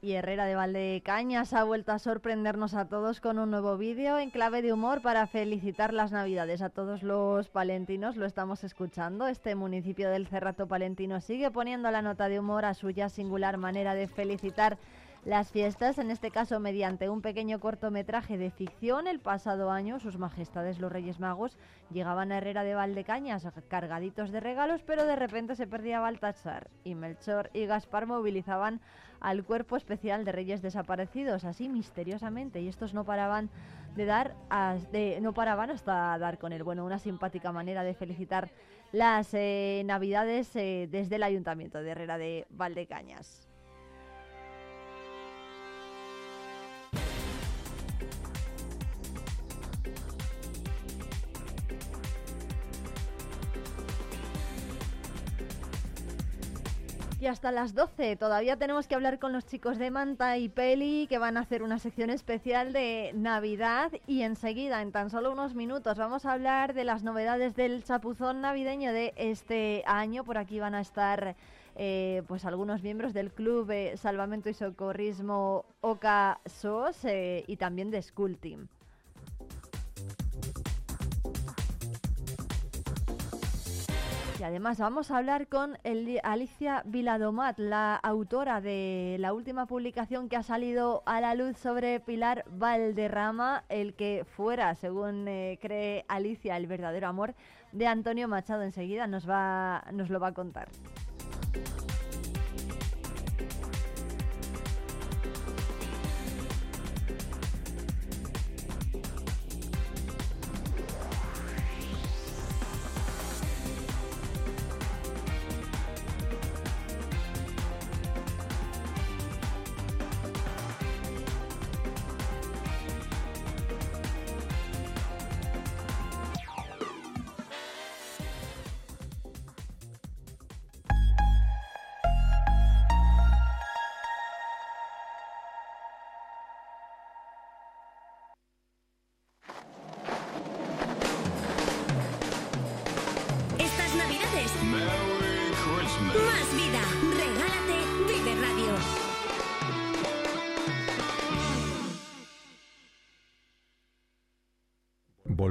Y 0.00 0.12
Herrera 0.12 0.46
de 0.46 0.54
Valdecañas 0.54 1.52
ha 1.52 1.64
vuelto 1.64 1.90
a 1.90 1.98
sorprendernos 1.98 2.74
a 2.74 2.84
todos 2.84 3.20
con 3.20 3.40
un 3.40 3.50
nuevo 3.50 3.76
vídeo 3.76 4.16
en 4.18 4.30
clave 4.30 4.62
de 4.62 4.72
humor 4.72 5.02
para 5.02 5.26
felicitar 5.26 5.92
las 5.92 6.12
Navidades 6.12 6.62
a 6.62 6.70
todos 6.70 7.02
los 7.02 7.48
palentinos. 7.48 8.16
Lo 8.16 8.24
estamos 8.24 8.62
escuchando. 8.62 9.26
Este 9.26 9.56
municipio 9.56 10.08
del 10.08 10.28
Cerrato 10.28 10.68
Palentino 10.68 11.20
sigue 11.20 11.50
poniendo 11.50 11.90
la 11.90 12.00
nota 12.00 12.28
de 12.28 12.38
humor 12.38 12.64
a 12.64 12.74
su 12.74 12.90
ya 12.90 13.08
singular 13.08 13.56
manera 13.56 13.94
de 13.94 14.06
felicitar 14.06 14.78
las 15.28 15.52
fiestas, 15.52 15.98
en 15.98 16.10
este 16.10 16.30
caso 16.30 16.58
mediante 16.58 17.10
un 17.10 17.20
pequeño 17.20 17.60
cortometraje 17.60 18.38
de 18.38 18.50
ficción. 18.50 19.06
El 19.06 19.20
pasado 19.20 19.70
año, 19.70 20.00
sus 20.00 20.16
majestades 20.16 20.78
los 20.78 20.90
Reyes 20.90 21.20
Magos 21.20 21.58
llegaban 21.92 22.32
a 22.32 22.38
Herrera 22.38 22.64
de 22.64 22.74
Valdecañas 22.74 23.46
cargaditos 23.68 24.32
de 24.32 24.40
regalos, 24.40 24.82
pero 24.86 25.04
de 25.04 25.16
repente 25.16 25.54
se 25.54 25.66
perdía 25.66 26.00
Baltasar 26.00 26.70
y 26.82 26.94
Melchor 26.94 27.50
y 27.52 27.66
Gaspar 27.66 28.06
movilizaban 28.06 28.80
al 29.20 29.44
cuerpo 29.44 29.76
especial 29.76 30.24
de 30.24 30.32
Reyes 30.32 30.62
desaparecidos, 30.62 31.44
así 31.44 31.68
misteriosamente, 31.68 32.62
y 32.62 32.68
estos 32.68 32.94
no 32.94 33.04
paraban 33.04 33.50
de 33.96 34.06
dar, 34.06 34.34
no 35.20 35.34
paraban 35.34 35.70
hasta 35.70 36.16
dar 36.16 36.38
con 36.38 36.54
él. 36.54 36.64
Bueno, 36.64 36.86
una 36.86 36.98
simpática 36.98 37.52
manera 37.52 37.82
de 37.82 37.92
felicitar 37.92 38.50
las 38.92 39.34
eh, 39.34 39.82
Navidades 39.84 40.56
eh, 40.56 40.88
desde 40.90 41.16
el 41.16 41.22
Ayuntamiento 41.22 41.82
de 41.82 41.90
Herrera 41.90 42.16
de 42.16 42.46
Valdecañas. 42.48 43.47
Y 57.20 57.26
hasta 57.26 57.50
las 57.50 57.74
12 57.74 58.14
todavía 58.14 58.56
tenemos 58.56 58.86
que 58.86 58.94
hablar 58.94 59.18
con 59.18 59.32
los 59.32 59.44
chicos 59.44 59.76
de 59.76 59.90
Manta 59.90 60.38
y 60.38 60.48
Peli 60.48 61.08
que 61.08 61.18
van 61.18 61.36
a 61.36 61.40
hacer 61.40 61.64
una 61.64 61.80
sección 61.80 62.10
especial 62.10 62.72
de 62.72 63.10
Navidad 63.12 63.90
y 64.06 64.22
enseguida, 64.22 64.82
en 64.82 64.92
tan 64.92 65.10
solo 65.10 65.32
unos 65.32 65.56
minutos, 65.56 65.98
vamos 65.98 66.24
a 66.24 66.32
hablar 66.32 66.74
de 66.74 66.84
las 66.84 67.02
novedades 67.02 67.56
del 67.56 67.82
chapuzón 67.82 68.40
navideño 68.40 68.92
de 68.92 69.14
este 69.16 69.82
año. 69.84 70.22
Por 70.22 70.38
aquí 70.38 70.60
van 70.60 70.76
a 70.76 70.80
estar 70.80 71.34
eh, 71.74 72.22
pues 72.28 72.44
algunos 72.44 72.84
miembros 72.84 73.12
del 73.14 73.32
Club 73.32 73.68
eh, 73.72 73.96
Salvamento 73.96 74.48
y 74.48 74.54
Socorrismo 74.54 75.64
Oca 75.80 76.40
SOS 76.44 77.04
eh, 77.04 77.44
y 77.48 77.56
también 77.56 77.90
de 77.90 78.00
School 78.00 78.38
Team. 78.38 78.68
Y 84.38 84.44
además 84.44 84.78
vamos 84.78 85.10
a 85.10 85.16
hablar 85.18 85.48
con 85.48 85.78
el- 85.82 86.20
Alicia 86.22 86.82
Viladomat, 86.86 87.58
la 87.58 87.96
autora 87.96 88.60
de 88.60 89.16
la 89.18 89.32
última 89.32 89.66
publicación 89.66 90.28
que 90.28 90.36
ha 90.36 90.44
salido 90.44 91.02
a 91.06 91.20
la 91.20 91.34
luz 91.34 91.56
sobre 91.58 91.98
Pilar 91.98 92.44
Valderrama, 92.48 93.64
el 93.68 93.94
que 93.94 94.24
fuera, 94.36 94.76
según 94.76 95.26
eh, 95.26 95.58
cree 95.60 96.04
Alicia, 96.06 96.56
el 96.56 96.68
verdadero 96.68 97.08
amor 97.08 97.34
de 97.72 97.88
Antonio 97.88 98.28
Machado. 98.28 98.62
Enseguida 98.62 99.08
nos, 99.08 99.28
va, 99.28 99.82
nos 99.92 100.08
lo 100.08 100.20
va 100.20 100.28
a 100.28 100.34
contar. 100.34 100.68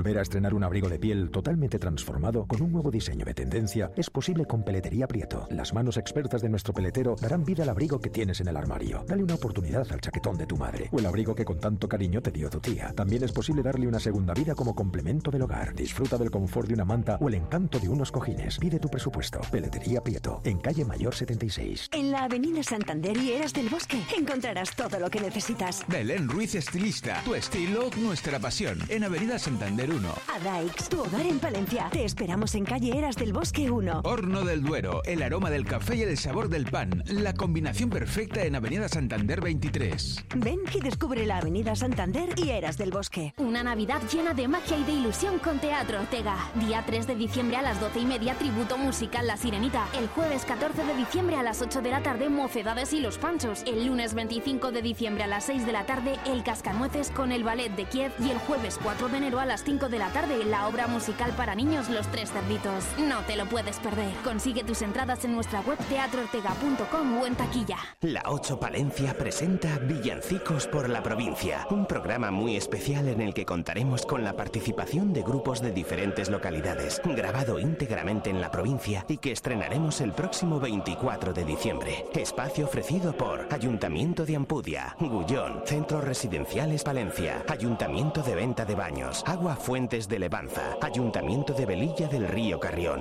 Volver 0.07 0.19
a 0.19 0.21
estrenar 0.21 0.53
un 0.53 0.63
abrigo 0.63 0.87
de 0.87 0.99
piel 0.99 1.29
totalmente 1.31 1.79
transformado 1.79 2.45
con 2.47 2.61
un 2.61 2.71
nuevo 2.71 2.89
diseño 2.91 3.25
de 3.25 3.33
tendencia 3.33 3.91
es 3.97 4.09
posible 4.09 4.45
con 4.45 4.63
Peletería 4.63 5.05
Prieto. 5.05 5.49
Las 5.51 5.73
manos 5.73 5.97
expertas 5.97 6.41
de 6.41 6.47
nuestro 6.47 6.73
peletero 6.73 7.17
darán 7.19 7.43
vida 7.43 7.63
al 7.63 7.69
abrigo 7.69 7.99
que 7.99 8.09
tienes 8.09 8.39
en 8.39 8.47
el 8.47 8.55
armario. 8.55 9.03
Dale 9.05 9.23
una 9.23 9.35
oportunidad 9.35 9.85
al 9.91 9.99
chaquetón 9.99 10.37
de 10.37 10.45
tu 10.45 10.55
madre 10.55 10.87
o 10.93 10.99
el 10.99 11.05
abrigo 11.05 11.35
que 11.35 11.43
con 11.43 11.59
tanto 11.59 11.89
cariño 11.89 12.21
te 12.21 12.31
dio 12.31 12.49
tu 12.49 12.61
tía. 12.61 12.93
También 12.95 13.21
es 13.21 13.33
posible 13.33 13.61
darle 13.61 13.85
una 13.85 13.99
segunda 13.99 14.33
vida 14.33 14.55
como 14.55 14.73
complemento 14.73 15.29
del 15.29 15.41
hogar. 15.41 15.75
Disfruta 15.75 16.17
del 16.17 16.31
confort 16.31 16.69
de 16.69 16.75
una 16.75 16.85
manta 16.85 17.17
o 17.19 17.27
el 17.27 17.33
encanto 17.33 17.77
de 17.77 17.89
unos 17.89 18.09
cojines. 18.09 18.59
Pide 18.59 18.79
tu 18.79 18.87
presupuesto. 18.87 19.41
Peletería 19.51 20.01
Prieto, 20.01 20.39
en 20.45 20.59
calle 20.59 20.85
Mayor 20.85 21.13
76. 21.13 21.89
En 21.91 22.11
la 22.11 22.23
Avenida 22.23 22.63
Santander 22.63 23.17
y 23.17 23.33
Eras 23.33 23.51
del 23.51 23.67
Bosque 23.67 24.01
encontrarás 24.17 24.73
todo 24.73 24.99
lo 24.99 25.09
que 25.09 25.19
necesitas. 25.19 25.83
Belén 25.89 26.29
Ruiz 26.29 26.55
Estilista. 26.55 27.21
Tu 27.25 27.35
estilo, 27.35 27.89
nuestra 27.97 28.39
pasión. 28.39 28.79
En 28.87 29.03
Avenida 29.03 29.37
Santander 29.37 29.96
1. 29.97 30.13
Adaix, 30.35 30.89
tu 30.89 31.01
hogar 31.01 31.25
en 31.25 31.39
Palencia. 31.39 31.89
Te 31.91 32.05
esperamos 32.05 32.53
en 32.53 32.65
calle 32.65 32.95
Eras 32.95 33.15
del 33.15 33.33
Bosque 33.33 33.71
1. 33.71 34.01
Horno 34.03 34.43
del 34.43 34.61
Duero. 34.61 35.01
El 35.05 35.23
aroma 35.23 35.49
del 35.49 35.65
café 35.65 35.95
y 35.95 36.01
el 36.03 36.17
sabor 36.17 36.49
del 36.49 36.65
pan. 36.65 37.03
La 37.07 37.33
combinación 37.33 37.89
perfecta 37.89 38.43
en 38.43 38.55
Avenida 38.55 38.89
Santander 38.89 39.41
23. 39.41 40.25
Ven 40.35 40.59
y 40.71 40.81
descubre 40.81 41.25
la 41.25 41.37
Avenida 41.37 41.75
Santander 41.75 42.29
y 42.37 42.49
Eras 42.49 42.77
del 42.77 42.91
Bosque. 42.91 43.33
Una 43.37 43.63
Navidad 43.63 44.01
llena 44.11 44.35
de 44.35 44.47
magia 44.47 44.77
y 44.77 44.83
de 44.83 44.91
ilusión 44.91 45.39
con 45.39 45.57
Teatro 45.59 45.99
Ortega. 45.99 46.51
Día 46.55 46.83
3 46.85 47.07
de 47.07 47.15
diciembre 47.15 47.57
a 47.57 47.63
las 47.63 47.79
12 47.79 47.99
y 47.99 48.05
media, 48.05 48.35
tributo 48.35 48.77
musical 48.77 49.25
La 49.25 49.35
Sirenita. 49.35 49.87
El 49.97 50.07
jueves 50.09 50.45
14 50.45 50.83
de 50.83 50.95
diciembre 50.95 51.37
a 51.37 51.43
las 51.43 51.61
8 51.61 51.81
de 51.81 51.89
la 51.89 52.03
tarde, 52.03 52.29
Mocedades 52.29 52.93
y 52.93 52.99
los 52.99 53.17
Panchos. 53.17 53.63
El 53.65 53.87
lunes 53.87 54.13
25 54.13 54.71
de 54.71 54.83
diciembre 54.83 55.23
a 55.23 55.27
las 55.27 55.45
6 55.45 55.65
de 55.65 55.71
la 55.71 55.87
tarde, 55.87 56.17
El 56.27 56.43
Cascanueces 56.43 57.09
con 57.09 57.31
el 57.31 57.43
Ballet 57.43 57.75
de 57.75 57.85
Kiev. 57.85 58.11
Y 58.23 58.29
el 58.29 58.37
jueves 58.37 58.77
4 58.83 59.09
de 59.09 59.17
enero 59.17 59.39
a 59.39 59.45
las 59.47 59.63
5 59.63 59.86
de 59.89 59.99
la 59.99 60.09
tarde, 60.09 60.43
la 60.45 60.67
obra 60.67 60.87
musical 60.87 61.31
para 61.37 61.55
niños 61.55 61.89
Los 61.89 62.07
Tres 62.07 62.31
Cerditos. 62.31 62.83
No 62.97 63.21
te 63.21 63.35
lo 63.35 63.45
puedes 63.45 63.77
perder. 63.79 64.11
Consigue 64.23 64.63
tus 64.63 64.81
entradas 64.81 65.23
en 65.25 65.33
nuestra 65.33 65.61
web 65.61 65.77
teatroortega.com 65.89 67.21
o 67.21 67.25
en 67.25 67.35
taquilla. 67.35 67.77
La 68.01 68.23
8 68.25 68.59
Palencia 68.59 69.17
presenta 69.17 69.77
Villancicos 69.79 70.67
por 70.67 70.89
la 70.89 71.01
provincia, 71.03 71.65
un 71.69 71.85
programa 71.85 72.31
muy 72.31 72.55
especial 72.55 73.07
en 73.07 73.21
el 73.21 73.33
que 73.33 73.45
contaremos 73.45 74.05
con 74.05 74.23
la 74.23 74.35
participación 74.35 75.13
de 75.13 75.21
grupos 75.21 75.61
de 75.61 75.71
diferentes 75.71 76.29
localidades, 76.29 77.01
grabado 77.03 77.59
íntegramente 77.59 78.29
en 78.29 78.41
la 78.41 78.51
provincia 78.51 79.05
y 79.07 79.17
que 79.17 79.31
estrenaremos 79.31 80.01
el 80.01 80.11
próximo 80.13 80.59
24 80.59 81.33
de 81.33 81.45
diciembre. 81.45 82.05
Espacio 82.13 82.65
ofrecido 82.65 83.15
por 83.15 83.47
Ayuntamiento 83.51 84.25
de 84.25 84.35
Ampudia, 84.35 84.95
Gullón, 84.99 85.61
Centros 85.65 86.03
Residenciales 86.03 86.83
Palencia, 86.83 87.43
Ayuntamiento 87.47 88.21
de 88.21 88.35
Venta 88.35 88.65
de 88.65 88.75
Baños, 88.75 89.23
Agua 89.25 89.55
Fuentes 89.77 90.07
de 90.09 90.17
Levanza, 90.17 90.75
Ayuntamiento 90.81 91.53
de 91.53 91.67
Velilla 91.67 92.07
del 92.07 92.27
Río 92.27 92.59
Carrión. 92.59 92.99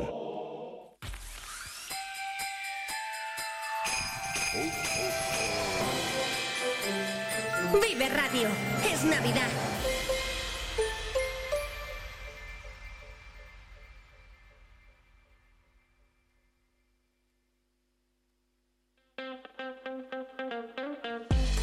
Vive 7.82 8.08
Radio. 8.10 8.48
Es 8.92 9.04
Navidad. 9.04 9.48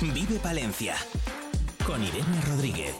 Vive 0.01 0.39
Palencia 0.41 0.95
con 1.85 2.01
Irene 2.03 2.41
Rodríguez. 2.47 2.95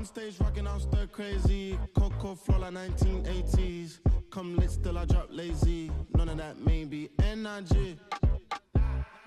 On 0.00 0.06
stage 0.06 0.40
rocking 0.40 0.66
out 0.66 0.80
stir 0.80 1.06
crazy. 1.08 1.78
Coco 1.94 2.34
flow 2.34 2.58
like 2.58 2.72
1980s. 2.72 3.98
Come 4.30 4.56
lit 4.56 4.70
still 4.70 4.96
I 4.96 5.04
drop 5.04 5.28
lazy. 5.30 5.92
None 6.16 6.30
of 6.30 6.38
that 6.38 6.56
maybe. 6.58 7.10
Energy. 7.22 7.98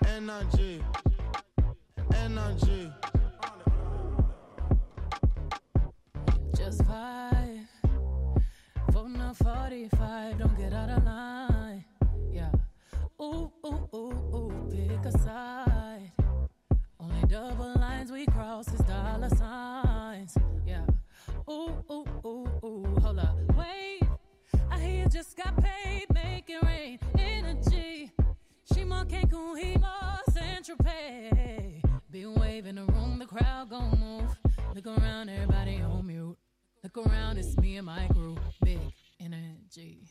Energy. 0.08 0.82
Energy. 2.16 2.90
Just 6.56 6.82
vibe. 6.82 7.66
Voting 8.90 9.20
on 9.20 9.34
45, 9.34 10.38
don't 10.40 10.58
get 10.58 10.72
out 10.72 10.90
of 10.90 11.04
line. 11.04 11.84
Yeah. 12.32 12.50
Ooh, 13.22 13.48
ooh, 13.64 13.88
ooh, 13.94 14.34
ooh, 14.34 14.68
pick 14.72 15.04
a 15.04 15.18
side. 15.18 16.23
Only 17.04 17.26
double 17.26 17.74
lines 17.74 18.10
we 18.10 18.24
cross 18.24 18.66
is 18.72 18.80
dollar 18.80 19.28
signs. 19.28 20.38
Yeah. 20.66 20.86
Ooh, 21.50 21.74
ooh, 21.90 22.06
ooh, 22.24 22.48
ooh, 22.64 22.98
hold 23.02 23.18
up. 23.18 23.36
Wait. 23.54 24.00
I 24.70 24.78
hear 24.78 25.02
you 25.02 25.08
just 25.10 25.36
got 25.36 25.54
paid, 25.62 26.06
make 26.14 26.48
it 26.48 26.62
rain. 26.62 26.98
Energy. 27.18 28.10
She 28.72 28.84
more 28.84 29.04
Cancun, 29.04 29.58
he 29.58 29.76
more 29.76 30.18
Central 30.30 30.78
Pay. 30.78 31.82
Been 32.10 32.34
waving 32.36 32.76
the 32.76 32.84
room, 32.84 33.18
the 33.18 33.26
crowd 33.26 33.68
gon' 33.68 33.98
move. 34.00 34.38
Look 34.74 34.86
around, 34.86 35.28
everybody 35.28 35.82
on 35.82 36.06
mute. 36.06 36.38
Look 36.82 36.96
around, 36.96 37.36
it's 37.36 37.54
me 37.58 37.76
and 37.76 37.84
my 37.84 38.08
crew. 38.14 38.38
Big 38.62 38.80
energy. 39.20 40.08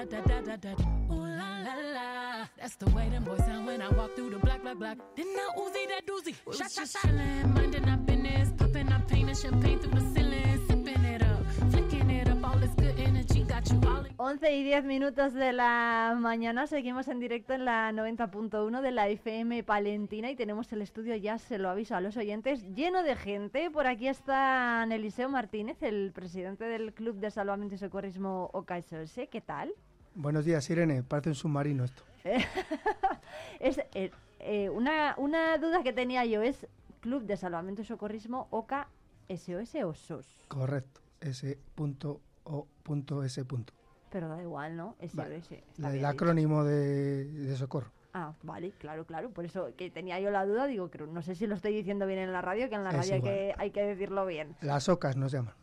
Ooh 0.00 1.26
la 1.26 1.60
la 1.62 1.74
la. 1.92 2.46
That's 2.58 2.76
the 2.76 2.88
way 2.90 3.10
them 3.10 3.24
boys 3.24 3.38
sound 3.40 3.66
when 3.66 3.82
I 3.82 3.88
walk 3.90 4.14
through 4.16 4.30
the 4.30 4.38
black, 4.38 4.62
black, 4.62 4.78
black. 4.78 4.96
Then 5.14 5.26
I 5.26 5.58
Uzi 5.60 5.88
that 5.88 6.06
doozy. 6.06 6.34
Shot, 6.56 6.72
shot, 6.72 6.88
shot. 6.88 7.02
Chillin', 7.02 7.54
minding 7.54 7.86
our 7.86 7.98
business. 7.98 8.48
Popping 8.56 8.90
up 8.92 9.06
paint 9.08 9.28
and 9.28 9.36
champagne 9.36 9.78
through 9.78 10.00
the 10.00 10.06
ceiling. 10.14 10.66
Sipping 10.68 11.04
it 11.04 11.22
up, 11.22 11.44
flicking 11.70 12.10
it 12.10 12.28
up. 12.28 12.42
All 12.42 12.58
this 12.58 12.70
good 12.76 12.98
energy 12.98 13.42
got 13.42 13.70
you 13.70 13.80
all 13.86 14.06
in. 14.06 14.14
11 14.16 14.56
y 14.56 14.64
10 14.64 14.84
minutos 14.84 15.34
de 15.34 15.52
la 15.52 16.16
mañana, 16.18 16.66
seguimos 16.66 17.08
en 17.08 17.20
directo 17.20 17.52
en 17.52 17.64
la 17.66 17.90
90.1 17.92 18.80
de 18.80 18.90
la 18.90 19.08
FM 19.08 19.64
Palentina 19.64 20.30
y 20.30 20.36
tenemos 20.36 20.72
el 20.72 20.82
estudio, 20.82 21.16
ya 21.16 21.38
se 21.38 21.58
lo 21.58 21.68
aviso 21.68 21.96
a 21.96 22.00
los 22.00 22.16
oyentes, 22.16 22.62
lleno 22.74 23.02
de 23.02 23.16
gente. 23.16 23.70
Por 23.70 23.86
aquí 23.86 24.08
está 24.08 24.86
Eliseo 24.90 25.28
Martínez, 25.28 25.82
el 25.82 26.12
presidente 26.12 26.64
del 26.64 26.92
Club 26.92 27.16
de 27.16 27.30
Salvamento 27.30 27.74
y 27.74 27.78
Socorrismo 27.78 28.50
OKSOS. 28.52 29.28
¿Qué 29.30 29.40
tal? 29.40 29.72
Buenos 30.14 30.44
días, 30.44 30.68
Irene. 30.70 31.02
Parece 31.02 31.30
un 31.30 31.34
submarino 31.34 31.84
esto. 31.84 32.02
es, 33.60 33.78
eh, 33.94 34.10
eh, 34.40 34.68
una, 34.70 35.14
una 35.18 35.56
duda 35.58 35.82
que 35.82 35.92
tenía 35.92 36.24
yo 36.24 36.42
es 36.42 36.66
Club 37.00 37.24
de 37.24 37.36
Salvamento 37.36 37.82
y 37.82 37.84
Socorrismo 37.84 38.48
OCA 38.50 38.88
SOS 39.28 39.74
o 39.84 39.94
SOS. 39.94 40.26
Correcto. 40.48 41.00
S 41.20 41.58
punto 41.74 42.20
O 42.44 42.66
punto 42.82 43.22
S 43.22 43.44
punto. 43.44 43.72
Pero 44.10 44.28
da 44.28 44.42
igual, 44.42 44.76
¿no? 44.76 44.96
SOS. 45.00 45.14
Vale. 45.14 45.36
está 45.36 45.54
bien 45.90 45.94
El 46.00 46.04
acrónimo 46.04 46.64
de, 46.64 47.24
de 47.24 47.56
socorro. 47.56 47.90
Ah, 48.12 48.34
vale, 48.42 48.72
claro, 48.72 49.06
claro. 49.06 49.30
Por 49.30 49.44
eso 49.44 49.70
que 49.76 49.88
tenía 49.88 50.18
yo 50.18 50.30
la 50.32 50.44
duda, 50.44 50.66
digo, 50.66 50.90
creo, 50.90 51.06
no 51.06 51.22
sé 51.22 51.36
si 51.36 51.46
lo 51.46 51.54
estoy 51.54 51.72
diciendo 51.72 52.06
bien 52.06 52.18
en 52.18 52.32
la 52.32 52.42
radio, 52.42 52.68
que 52.68 52.74
en 52.74 52.82
la 52.82 52.90
Es 52.90 52.96
radio 52.96 53.12
hay 53.12 53.18
igual. 53.18 53.32
que, 53.34 53.54
hay 53.56 53.70
que 53.70 53.82
decirlo 53.82 54.26
bien. 54.26 54.56
Las 54.62 54.88
ocas 54.88 55.16
nos 55.16 55.30
llaman. 55.30 55.54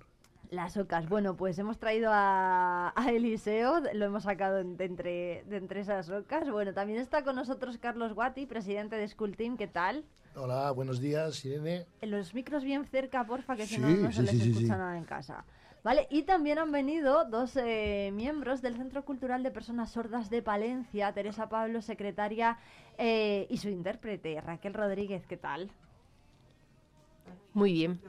Las 0.49 0.77
ocas. 0.77 1.09
Bueno, 1.09 1.35
pues 1.35 1.59
hemos 1.59 1.77
traído 1.77 2.09
a, 2.13 2.93
a 2.95 3.11
Eliseo, 3.11 3.81
lo 3.93 4.05
hemos 4.05 4.23
sacado 4.23 4.63
de 4.63 4.85
entre, 4.85 5.43
de 5.43 5.57
entre 5.57 5.81
esas 5.81 6.09
ocas. 6.09 6.49
Bueno, 6.49 6.73
también 6.73 6.99
está 6.99 7.23
con 7.23 7.35
nosotros 7.35 7.77
Carlos 7.77 8.13
Guati, 8.13 8.45
presidente 8.45 8.95
de 8.95 9.07
School 9.07 9.35
Team. 9.35 9.57
¿Qué 9.57 9.67
tal? 9.67 10.05
Hola, 10.35 10.71
buenos 10.71 11.01
días, 11.01 11.43
Irene. 11.43 11.85
En 11.99 12.11
los 12.11 12.33
micros 12.33 12.63
bien 12.63 12.85
cerca, 12.85 13.25
porfa, 13.25 13.55
que 13.55 13.65
si 13.65 13.77
no, 13.77 13.89
no 13.89 14.11
sí, 14.11 14.17
se 14.17 14.21
les 14.23 14.31
sí, 14.31 14.49
escucha 14.49 14.65
sí. 14.65 14.69
nada 14.69 14.97
en 14.97 15.03
casa. 15.03 15.43
Vale, 15.83 16.07
y 16.09 16.23
también 16.23 16.59
han 16.59 16.71
venido 16.71 17.25
dos 17.25 17.55
eh, 17.55 18.11
miembros 18.13 18.61
del 18.61 18.75
Centro 18.77 19.03
Cultural 19.03 19.41
de 19.43 19.51
Personas 19.51 19.91
Sordas 19.91 20.29
de 20.29 20.41
Palencia, 20.41 21.13
Teresa 21.13 21.49
Pablo, 21.49 21.81
secretaria, 21.81 22.57
eh, 22.97 23.47
y 23.49 23.57
su 23.57 23.69
intérprete, 23.69 24.39
Raquel 24.41 24.73
Rodríguez. 24.73 25.25
¿Qué 25.27 25.37
tal? 25.37 25.71
Muy 27.53 27.73
bien. 27.73 27.99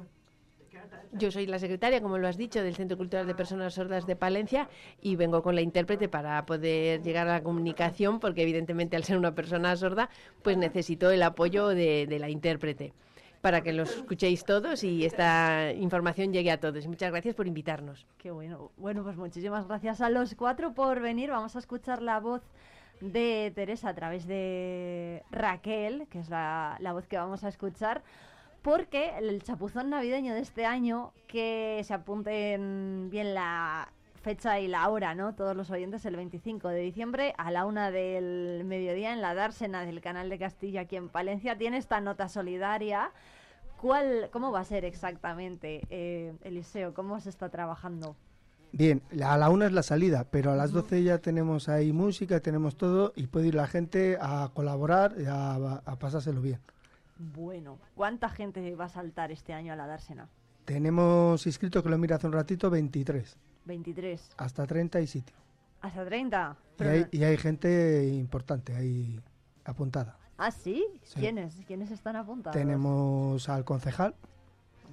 Yo 1.12 1.30
soy 1.30 1.46
la 1.46 1.58
secretaria, 1.58 2.00
como 2.00 2.18
lo 2.18 2.28
has 2.28 2.36
dicho, 2.36 2.62
del 2.62 2.74
Centro 2.74 2.96
Cultural 2.96 3.26
de 3.26 3.34
Personas 3.34 3.74
Sordas 3.74 4.06
de 4.06 4.16
Palencia 4.16 4.68
y 5.00 5.16
vengo 5.16 5.42
con 5.42 5.54
la 5.54 5.60
intérprete 5.60 6.08
para 6.08 6.44
poder 6.46 7.02
llegar 7.02 7.28
a 7.28 7.32
la 7.32 7.42
comunicación, 7.42 8.20
porque 8.20 8.42
evidentemente 8.42 8.96
al 8.96 9.04
ser 9.04 9.18
una 9.18 9.34
persona 9.34 9.74
sorda, 9.76 10.10
pues 10.42 10.56
necesito 10.56 11.10
el 11.10 11.22
apoyo 11.22 11.68
de, 11.68 12.06
de 12.06 12.18
la 12.18 12.28
intérprete 12.28 12.92
para 13.40 13.62
que 13.62 13.72
los 13.72 13.90
escuchéis 13.96 14.44
todos 14.44 14.82
y 14.82 15.04
esta 15.04 15.72
información 15.72 16.32
llegue 16.32 16.50
a 16.50 16.60
todos. 16.60 16.86
Muchas 16.86 17.10
gracias 17.10 17.34
por 17.34 17.46
invitarnos. 17.46 18.06
Qué 18.18 18.30
bueno. 18.30 18.72
Bueno, 18.76 19.02
pues 19.02 19.16
muchísimas 19.16 19.66
gracias 19.66 20.00
a 20.00 20.10
los 20.10 20.34
cuatro 20.34 20.74
por 20.74 21.00
venir. 21.00 21.30
Vamos 21.30 21.54
a 21.56 21.60
escuchar 21.60 22.02
la 22.02 22.20
voz 22.20 22.42
de 23.00 23.52
Teresa 23.54 23.90
a 23.90 23.94
través 23.94 24.26
de 24.26 25.22
Raquel, 25.30 26.06
que 26.10 26.18
es 26.18 26.28
la, 26.28 26.76
la 26.80 26.92
voz 26.92 27.06
que 27.06 27.16
vamos 27.16 27.44
a 27.44 27.48
escuchar, 27.48 28.02
porque 28.62 29.12
el 29.18 29.42
chapuzón 29.42 29.90
navideño 29.90 30.34
de 30.34 30.40
este 30.40 30.66
año, 30.66 31.12
que 31.26 31.80
se 31.84 31.94
apunten 31.94 33.08
bien 33.10 33.34
la 33.34 33.88
fecha 34.22 34.58
y 34.60 34.68
la 34.68 34.88
hora, 34.88 35.14
¿no? 35.14 35.34
Todos 35.34 35.56
los 35.56 35.70
oyentes, 35.70 36.04
el 36.04 36.16
25 36.16 36.68
de 36.68 36.80
diciembre 36.80 37.34
a 37.38 37.50
la 37.50 37.64
una 37.64 37.90
del 37.90 38.62
mediodía 38.64 39.12
en 39.12 39.20
la 39.20 39.34
dársena 39.34 39.84
del 39.84 40.00
canal 40.00 40.28
de 40.28 40.38
Castilla 40.38 40.82
aquí 40.82 40.96
en 40.96 41.08
Palencia, 41.08 41.56
tiene 41.56 41.78
esta 41.78 42.00
nota 42.00 42.28
solidaria. 42.28 43.10
¿Cuál, 43.80 44.28
¿Cómo 44.32 44.50
va 44.50 44.60
a 44.60 44.64
ser 44.64 44.84
exactamente, 44.84 45.82
eh, 45.88 46.34
Eliseo? 46.42 46.94
¿Cómo 46.94 47.20
se 47.20 47.30
está 47.30 47.48
trabajando? 47.48 48.16
Bien, 48.72 49.00
a 49.24 49.38
la 49.38 49.48
una 49.48 49.66
es 49.66 49.72
la 49.72 49.82
salida, 49.82 50.26
pero 50.30 50.52
a 50.52 50.56
las 50.56 50.72
12 50.72 51.02
ya 51.02 51.18
tenemos 51.18 51.68
ahí 51.68 51.92
música, 51.92 52.40
tenemos 52.40 52.76
todo 52.76 53.12
y 53.16 53.28
puede 53.28 53.48
ir 53.48 53.54
la 53.54 53.66
gente 53.66 54.18
a 54.20 54.50
colaborar 54.52 55.14
y 55.18 55.24
a, 55.24 55.54
a 55.54 55.98
pasárselo 55.98 56.42
bien. 56.42 56.60
Bueno, 57.18 57.78
¿cuánta 57.94 58.28
gente 58.28 58.74
va 58.76 58.84
a 58.86 58.88
saltar 58.88 59.32
este 59.32 59.52
año 59.52 59.72
a 59.72 59.76
la 59.76 59.86
dársena? 59.86 60.28
Tenemos 60.64 61.46
inscrito, 61.46 61.82
que 61.82 61.88
lo 61.88 61.98
mira 61.98 62.16
hace 62.16 62.26
un 62.26 62.32
ratito, 62.32 62.70
23. 62.70 63.36
23. 63.64 64.30
Hasta 64.36 64.66
30 64.66 65.00
y 65.00 65.06
sitio. 65.06 65.36
¿Hasta 65.80 66.04
30? 66.04 66.56
Y 66.78 66.82
hay, 66.84 67.00
no- 67.00 67.08
y 67.10 67.24
hay 67.24 67.36
gente 67.36 68.06
importante 68.08 68.74
ahí 68.74 69.20
apuntada. 69.64 70.16
¿Ah, 70.36 70.50
sí? 70.50 70.84
Sí. 71.02 71.20
¿Quiénes? 71.20 71.54
¿Quiénes 71.66 71.90
están 71.90 72.16
apuntados? 72.16 72.56
Tenemos 72.56 73.48
al 73.48 73.64
concejal, 73.64 74.14